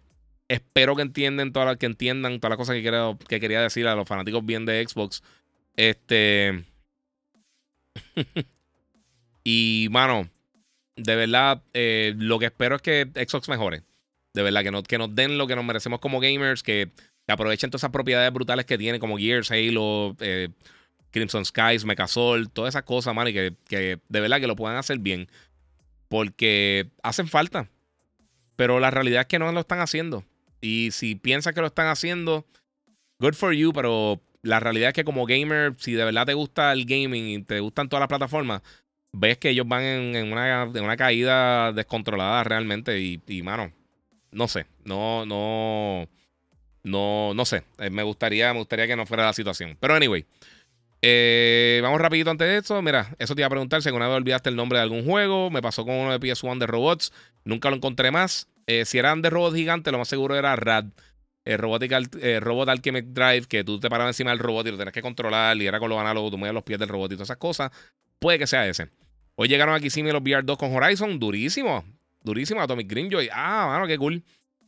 espero 0.48 0.96
que 0.96 1.02
entiendan 1.02 1.54
todas 1.54 1.78
que 1.78 1.86
entiendan 1.86 2.40
todas 2.40 2.52
las 2.52 2.58
cosas 2.58 2.76
que, 2.76 3.18
que 3.28 3.40
quería 3.40 3.62
decir 3.62 3.88
a 3.88 3.96
los 3.96 4.08
fanáticos 4.08 4.46
bien 4.46 4.66
de 4.66 4.86
Xbox. 4.88 5.24
Este. 5.76 6.64
y, 9.44 9.88
mano, 9.92 10.30
de 10.96 11.16
verdad, 11.16 11.64
eh, 11.74 12.14
lo 12.18 12.40
que 12.40 12.46
espero 12.46 12.76
es 12.76 12.82
que 12.82 13.10
Xbox 13.28 13.50
mejore. 13.50 13.84
De 14.34 14.42
verdad, 14.42 14.64
que, 14.64 14.72
no, 14.72 14.84
que 14.84 14.98
nos 14.98 15.14
den 15.14 15.38
lo 15.38 15.48
que 15.48 15.56
nos 15.56 15.66
merecemos 15.66 16.00
como 16.00 16.20
gamers, 16.20 16.64
que, 16.64 16.92
aprovechen 17.28 17.70
todas 17.70 17.82
esas 17.82 17.92
propiedades 17.92 18.32
brutales 18.34 18.66
que 18.66 18.78
tienen, 18.78 19.00
como 19.00 19.18
Gears, 19.18 19.52
Halo, 19.52 20.16
eh, 20.20 20.50
Crimson 21.14 21.46
Skies, 21.46 21.86
Mecasol, 21.86 22.50
todas 22.50 22.74
esas 22.74 22.84
cosas, 22.84 23.16
man, 23.16 23.28
y 23.28 23.34
que, 23.34 23.54
que 23.68 24.00
de 24.10 24.20
verdad 24.20 24.42
que 24.42 24.48
lo 24.48 24.56
puedan 24.56 24.78
hacer 24.78 24.98
bien. 24.98 25.30
Porque 26.10 26.90
hacen 27.04 27.28
falta. 27.28 27.70
Pero 28.56 28.80
la 28.80 28.92
realidad 28.92 29.22
es 29.22 29.28
que 29.28 29.40
no 29.40 29.52
lo 29.52 29.60
están 29.62 29.80
haciendo. 29.80 30.26
Y 30.60 30.90
si 30.92 31.16
piensas 31.16 31.54
que 31.54 31.62
lo 31.62 31.68
están 31.68 31.88
haciendo, 31.88 32.46
good 33.20 33.36
for 33.36 33.54
you, 33.54 33.72
pero 33.74 34.22
la 34.42 34.60
realidad 34.60 34.90
es 34.90 34.94
que 34.94 35.04
como 35.04 35.26
gamer, 35.26 35.76
si 35.78 35.94
de 35.94 36.04
verdad 36.04 36.26
te 36.26 36.34
gusta 36.34 36.74
el 36.74 36.86
gaming 36.86 37.26
y 37.28 37.44
te 37.44 37.60
gustan 37.60 37.90
todas 37.90 38.02
las 38.02 38.10
plataformas, 38.10 38.62
ves 39.12 39.38
que 39.38 39.50
ellos 39.50 39.68
van 39.68 39.84
en, 39.84 40.32
una, 40.32 40.64
en 40.64 40.84
una, 40.84 40.98
caída 40.98 41.72
descontrolada 41.74 42.44
realmente. 42.44 43.00
Y, 43.00 43.22
y, 43.28 43.44
mano, 43.44 43.72
no 44.32 44.48
sé, 44.48 44.66
no, 44.84 45.26
no, 45.26 46.08
no, 46.84 47.34
no 47.34 47.46
sé. 47.46 47.64
Eh, 47.78 47.90
me 47.92 48.04
gustaría, 48.04 48.52
me 48.52 48.60
gustaría 48.60 48.88
que 48.88 48.96
no 48.96 49.06
fuera 49.06 49.26
la 49.26 49.34
situación. 49.34 49.78
Pero 49.80 49.94
anyway. 49.94 50.26
Eh, 51.06 51.82
vamos 51.84 52.00
rapidito 52.00 52.30
antes 52.30 52.48
de 52.48 52.58
eso. 52.58 52.82
Mira, 52.82 53.14
eso 53.20 53.36
te 53.36 53.42
iba 53.42 53.48
a 53.48 53.50
preguntar 53.50 53.82
si 53.82 53.90
alguna 53.90 54.08
vez 54.08 54.16
olvidaste 54.16 54.50
el 54.50 54.56
nombre 54.56 54.80
de 54.80 54.84
algún 54.84 55.06
juego. 55.06 55.52
Me 55.52 55.62
pasó 55.62 55.84
con 55.84 55.96
uno 55.96 56.18
de 56.18 56.20
PS1 56.20 56.60
de 56.60 56.66
robots. 56.66 57.12
Nunca 57.44 57.70
lo 57.70 57.76
encontré 57.76 58.10
más. 58.10 58.48
Eh, 58.68 58.86
si 58.86 59.00
eran 59.00 59.22
de 59.22 59.30
robots 59.30 59.54
gigantes, 59.54 59.92
lo 59.92 59.98
más 59.98 60.08
seguro 60.08 60.38
era 60.38 60.56
RAD. 60.56 60.86
El 61.44 61.58
Robot 61.58 62.70
Alchemic 62.70 63.08
Drive, 63.08 63.48
que 63.48 63.66
tú 63.66 63.82
te 63.82 63.90
parabas 63.90 64.12
encima 64.12 64.32
del 64.32 64.40
robot 64.40 64.66
y 64.66 64.72
lo 64.72 64.78
tenías 64.78 64.94
que 64.94 65.02
controlar 65.02 65.58
y 65.58 65.68
era 65.68 65.78
con 65.78 65.90
los 65.90 66.00
análogos, 66.00 66.32
tú 66.32 66.38
movías 66.38 66.54
los 66.54 66.64
pies 66.64 66.80
del 66.80 66.88
robot 66.88 67.12
y 67.12 67.16
todas 67.16 67.28
esas 67.28 67.38
cosas. 67.38 67.70
Puede 68.20 68.40
que 68.40 68.48
sea 68.48 68.66
ese. 68.66 68.88
Hoy 69.36 69.50
llegaron 69.50 69.76
aquí 69.76 69.90
sí 69.90 70.02
los 70.04 70.22
VR2 70.22 70.56
con 70.56 70.74
Horizon. 70.74 71.20
Durísimo. 71.20 71.84
Durísimo. 72.22 72.62
Atomic 72.62 72.90
Greenjoy. 72.90 73.30
Ah, 73.34 73.66
mano, 73.68 73.88
qué 73.88 73.98
cool. 73.98 74.24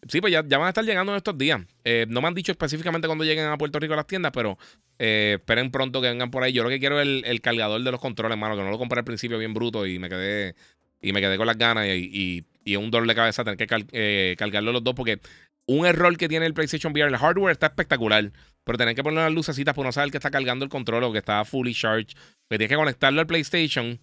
Sí, 0.07 0.21
pues 0.21 0.31
ya, 0.31 0.41
van 0.41 0.67
a 0.67 0.69
estar 0.69 0.85
llegando 0.85 1.11
en 1.11 1.17
estos 1.17 1.37
días. 1.37 1.61
Eh, 1.83 2.05
no 2.07 2.21
me 2.21 2.27
han 2.27 2.35
dicho 2.35 2.51
específicamente 2.51 3.07
cuando 3.07 3.23
lleguen 3.23 3.45
a 3.45 3.57
Puerto 3.57 3.79
Rico 3.79 3.93
a 3.93 3.97
las 3.97 4.07
tiendas, 4.07 4.31
pero 4.31 4.57
eh, 4.99 5.37
esperen 5.39 5.71
pronto 5.71 6.01
que 6.01 6.09
vengan 6.09 6.29
por 6.29 6.43
ahí. 6.43 6.53
Yo 6.53 6.63
lo 6.63 6.69
que 6.69 6.79
quiero 6.79 7.01
es 7.01 7.23
el, 7.23 7.41
cargador 7.41 7.81
de 7.83 7.91
los 7.91 7.99
controles, 7.99 8.33
hermano, 8.33 8.55
que 8.55 8.61
no 8.61 8.69
lo 8.69 8.77
compré 8.77 8.99
al 8.99 9.05
principio 9.05 9.37
bien 9.39 9.53
bruto 9.53 9.85
y 9.87 9.97
me 9.97 10.09
quedé 10.09 10.55
y 11.01 11.11
me 11.11 11.21
quedé 11.21 11.37
con 11.37 11.47
las 11.47 11.57
ganas 11.57 11.87
y, 11.87 12.45
y, 12.63 12.75
un 12.75 12.89
dolor 12.89 13.07
de 13.07 13.15
cabeza 13.15 13.43
tener 13.43 13.57
que 13.57 13.67
eh, 13.91 14.35
cargarlo 14.37 14.71
los 14.71 14.83
dos 14.83 14.95
porque 14.95 15.19
Un 15.67 15.85
error 15.85 16.15
que 16.17 16.27
tiene 16.27 16.45
el 16.45 16.53
PlayStation 16.53 16.93
VR, 16.93 17.09
el 17.09 17.17
hardware 17.17 17.51
está 17.51 17.67
espectacular, 17.67 18.31
pero 18.63 18.77
tener 18.77 18.95
que 18.95 19.03
poner 19.03 19.23
las 19.23 19.33
lucecitas 19.33 19.73
para 19.75 19.87
no 19.87 19.91
saber 19.91 20.11
que 20.11 20.17
está 20.17 20.31
cargando 20.31 20.65
el 20.65 20.69
control 20.69 21.03
o 21.03 21.11
que 21.11 21.19
está 21.19 21.43
fully 21.45 21.73
charged. 21.73 22.15
Que 22.49 22.57
tienes 22.57 22.69
que 22.69 22.75
conectarlo 22.75 23.21
al 23.21 23.27
PlayStation. 23.27 23.99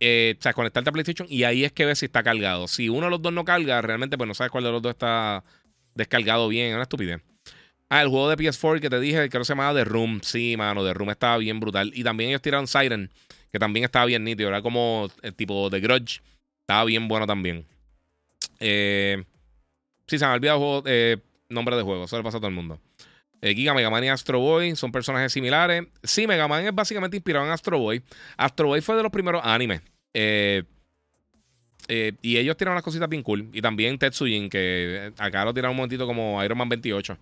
Eh, 0.00 0.34
o 0.38 0.42
sea, 0.42 0.52
conectarte 0.52 0.90
al 0.90 0.92
PlayStation 0.92 1.26
y 1.30 1.44
ahí 1.44 1.64
es 1.64 1.72
que 1.72 1.84
ves 1.84 2.00
si 2.00 2.06
está 2.06 2.22
cargado. 2.22 2.68
Si 2.68 2.88
uno 2.88 3.06
de 3.06 3.10
los 3.10 3.22
dos 3.22 3.32
no 3.32 3.44
carga, 3.44 3.80
realmente 3.80 4.18
pues 4.18 4.28
no 4.28 4.34
sabes 4.34 4.50
cuál 4.50 4.64
de 4.64 4.72
los 4.72 4.82
dos 4.82 4.90
está 4.90 5.44
descargado 5.94 6.48
bien. 6.48 6.68
Es 6.68 6.74
una 6.74 6.82
estupidez. 6.82 7.20
Ah, 7.88 8.02
el 8.02 8.08
juego 8.08 8.28
de 8.28 8.36
PS4 8.36 8.80
que 8.80 8.90
te 8.90 8.98
dije, 8.98 9.28
creo 9.28 9.42
que 9.42 9.44
se 9.44 9.52
llamaba 9.52 9.78
The 9.78 9.84
Room. 9.84 10.20
Sí, 10.22 10.56
mano, 10.56 10.84
The 10.84 10.94
Room 10.94 11.10
estaba 11.10 11.38
bien 11.38 11.60
brutal. 11.60 11.92
Y 11.94 12.02
también 12.02 12.30
ellos 12.30 12.42
tiraron 12.42 12.66
Siren, 12.66 13.10
que 13.52 13.58
también 13.58 13.84
estaba 13.84 14.06
bien 14.06 14.24
nítido. 14.24 14.48
Era 14.48 14.62
como 14.62 15.08
el 15.22 15.34
tipo 15.34 15.70
de 15.70 15.80
Grudge. 15.80 16.20
Estaba 16.62 16.84
bien 16.84 17.08
bueno 17.08 17.26
también. 17.26 17.66
Eh, 18.58 19.22
sí, 20.06 20.18
se 20.18 20.24
me 20.24 20.32
ha 20.32 20.34
olvidado 20.34 20.56
el 20.56 20.64
juego, 20.64 20.82
eh, 20.86 21.18
nombre 21.48 21.76
de 21.76 21.82
juego. 21.82 22.04
Eso 22.04 22.16
le 22.16 22.22
pasa 22.22 22.38
a 22.38 22.40
todo 22.40 22.48
el 22.48 22.54
mundo. 22.54 22.80
Eh, 23.44 23.54
Giga, 23.54 23.74
Mega 23.74 23.90
Man 23.90 24.02
y 24.02 24.08
Astro 24.08 24.40
Boy 24.40 24.74
son 24.74 24.90
personajes 24.90 25.30
similares. 25.30 25.84
Sí, 26.02 26.26
Mega 26.26 26.48
Man 26.48 26.64
es 26.64 26.74
básicamente 26.74 27.18
inspirado 27.18 27.44
en 27.44 27.52
Astro 27.52 27.78
Boy. 27.78 28.02
Astro 28.38 28.68
Boy 28.68 28.80
fue 28.80 28.96
de 28.96 29.02
los 29.02 29.12
primeros 29.12 29.42
animes. 29.44 29.82
Eh, 30.14 30.62
eh, 31.88 32.14
y 32.22 32.38
ellos 32.38 32.56
tiraron 32.56 32.72
unas 32.72 32.84
cositas 32.84 33.06
bien 33.06 33.22
cool. 33.22 33.50
Y 33.52 33.60
también 33.60 33.98
Tetsujin, 33.98 34.48
que 34.48 35.12
acá 35.18 35.44
lo 35.44 35.52
tiraron 35.52 35.72
un 35.72 35.76
momentito 35.76 36.06
como 36.06 36.42
Iron 36.42 36.56
Man 36.56 36.70
28. 36.70 37.18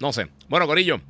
no 0.00 0.10
sé. 0.14 0.28
Bueno, 0.48 0.66
Corillo, 0.66 1.02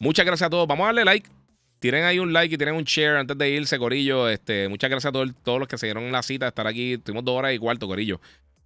muchas 0.00 0.26
gracias 0.26 0.48
a 0.48 0.50
todos. 0.50 0.66
Vamos 0.66 0.82
a 0.82 0.86
darle 0.86 1.04
like. 1.04 1.30
Tienen 1.78 2.02
ahí 2.02 2.18
un 2.18 2.32
like 2.32 2.52
y 2.52 2.58
tienen 2.58 2.74
un 2.74 2.82
share 2.82 3.18
antes 3.18 3.38
de 3.38 3.48
irse, 3.48 3.78
Corillo. 3.78 4.28
Este, 4.28 4.68
muchas 4.68 4.90
gracias 4.90 5.10
a 5.10 5.12
todos, 5.12 5.30
todos 5.44 5.60
los 5.60 5.68
que 5.68 5.78
se 5.78 5.86
dieron 5.86 6.10
la 6.10 6.24
cita 6.24 6.46
de 6.46 6.48
estar 6.48 6.66
aquí. 6.66 6.98
Tuvimos 6.98 7.24
dos 7.24 7.38
horas 7.38 7.54
y 7.54 7.60
cuarto, 7.60 7.86
Corillo. 7.86 8.20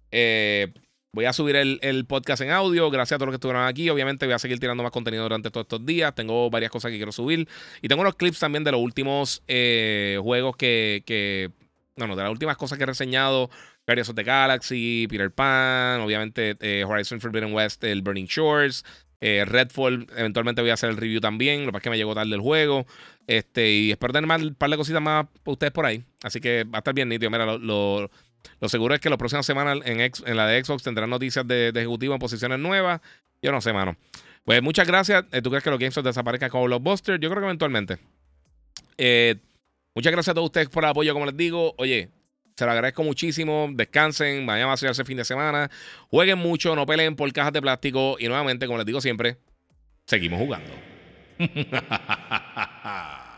Eh, 0.09 0.73
Voy 1.11 1.25
a 1.25 1.33
subir 1.33 1.55
el, 1.55 2.05
podcast 2.05 2.43
en 2.43 2.51
audio. 2.51 2.91
Gracias 2.91 3.15
a 3.15 3.17
todos 3.17 3.27
los 3.27 3.33
que 3.33 3.37
estuvieron 3.37 3.65
aquí. 3.65 3.89
Obviamente 3.89 4.27
voy 4.27 4.35
a 4.35 4.39
seguir 4.39 4.59
tirando 4.59 4.83
más 4.83 4.91
contenido 4.91 5.23
durante 5.23 5.49
todos 5.49 5.63
estos 5.63 5.83
días. 5.83 6.13
Tengo 6.13 6.51
varias 6.51 6.71
cosas 6.71 6.91
que 6.91 6.97
quiero 6.97 7.11
subir. 7.11 7.47
Y 7.81 7.87
tengo 7.87 8.01
unos 8.01 8.15
clips 8.15 8.37
también 8.37 8.63
de 8.63 8.71
los 8.71 8.79
últimos 8.79 9.41
eh, 9.47 10.19
juegos 10.21 10.55
que, 10.55 11.01
que... 11.07 11.49
Bueno, 11.95 12.15
de 12.15 12.21
las 12.21 12.31
últimas 12.31 12.57
cosas 12.57 12.77
que 12.77 12.83
he 12.83 12.87
reseñado. 12.87 13.49
Guardians 13.87 14.09
of 14.09 14.15
the 14.15 14.23
Galaxy, 14.23 15.07
Peter 15.09 15.31
Pan, 15.31 16.01
obviamente 16.01 16.55
eh, 16.59 16.85
Horizon 16.87 17.19
Forbidden 17.19 17.53
West, 17.53 17.83
el 17.83 18.03
Burning 18.03 18.27
Shores. 18.27 18.85
Eh, 19.19 19.43
Redfall, 19.45 20.05
eventualmente 20.15 20.61
voy 20.61 20.69
a 20.69 20.75
hacer 20.75 20.91
el 20.91 20.97
review 20.97 21.19
también. 21.19 21.61
Lo 21.61 21.67
que 21.67 21.71
pasa 21.71 21.79
es 21.79 21.83
que 21.85 21.89
me 21.89 21.97
llegó 21.97 22.13
tarde 22.13 22.35
el 22.35 22.41
juego. 22.41 22.85
Este, 23.25 23.71
y 23.71 23.91
espero 23.91 24.13
tener 24.13 24.29
un 24.29 24.53
par 24.53 24.69
de 24.69 24.77
cositas 24.77 25.01
más 25.01 25.25
para 25.43 25.53
ustedes 25.53 25.73
por 25.73 25.87
ahí. 25.87 26.03
Así 26.21 26.39
que 26.39 26.65
va 26.65 26.77
a 26.77 26.79
estar 26.79 26.93
bien 26.93 27.09
nítido. 27.09 27.31
Mira, 27.31 27.57
lo 27.57 28.11
seguro 28.67 28.95
es 28.95 29.01
que 29.01 29.09
las 29.09 29.17
próximas 29.17 29.45
semanas 29.45 29.79
en, 29.85 30.37
la 30.37 30.47
de 30.47 30.63
Xbox 30.63 30.83
tendrán 30.83 31.09
noticias 31.09 31.47
de, 31.47 31.71
de, 31.71 31.79
ejecutivo 31.79 32.13
en 32.13 32.19
posiciones 32.19 32.59
nuevas. 32.59 33.01
Yo 33.41 33.51
no 33.51 33.61
sé, 33.61 33.73
mano. 33.73 33.95
Pues 34.43 34.61
muchas 34.61 34.87
gracias. 34.87 35.25
Eh, 35.31 35.41
¿Tú 35.41 35.49
crees 35.49 35.63
que 35.63 35.69
los 35.69 35.79
GameStop 35.79 36.03
desaparezcan 36.05 36.49
como 36.49 36.67
los 36.67 36.81
Busters? 36.81 37.19
Yo 37.21 37.29
creo 37.29 37.41
que 37.41 37.45
eventualmente. 37.45 37.99
Eh, 38.97 39.35
muchas 39.93 40.11
gracias 40.11 40.31
a 40.31 40.33
todos 40.33 40.47
ustedes 40.47 40.69
por 40.69 40.83
el 40.83 40.89
apoyo, 40.89 41.13
como 41.13 41.25
les 41.25 41.37
digo. 41.37 41.75
Oye, 41.77 42.09
se 42.55 42.65
lo 42.65 42.71
agradezco 42.71 43.03
muchísimo. 43.03 43.69
Descansen. 43.71 44.45
Mañana 44.45 44.67
va 44.67 44.73
a 44.73 44.77
ser 44.77 44.89
ese 44.89 45.05
fin 45.05 45.17
de 45.17 45.25
semana. 45.25 45.69
Jueguen 46.09 46.39
mucho. 46.39 46.75
No 46.75 46.85
peleen 46.85 47.15
por 47.15 47.31
cajas 47.31 47.53
de 47.53 47.61
plástico. 47.61 48.17
Y 48.19 48.27
nuevamente, 48.27 48.65
como 48.65 48.77
les 48.77 48.85
digo 48.85 49.01
siempre, 49.01 49.37
seguimos 50.05 50.39
jugando. 50.39 50.71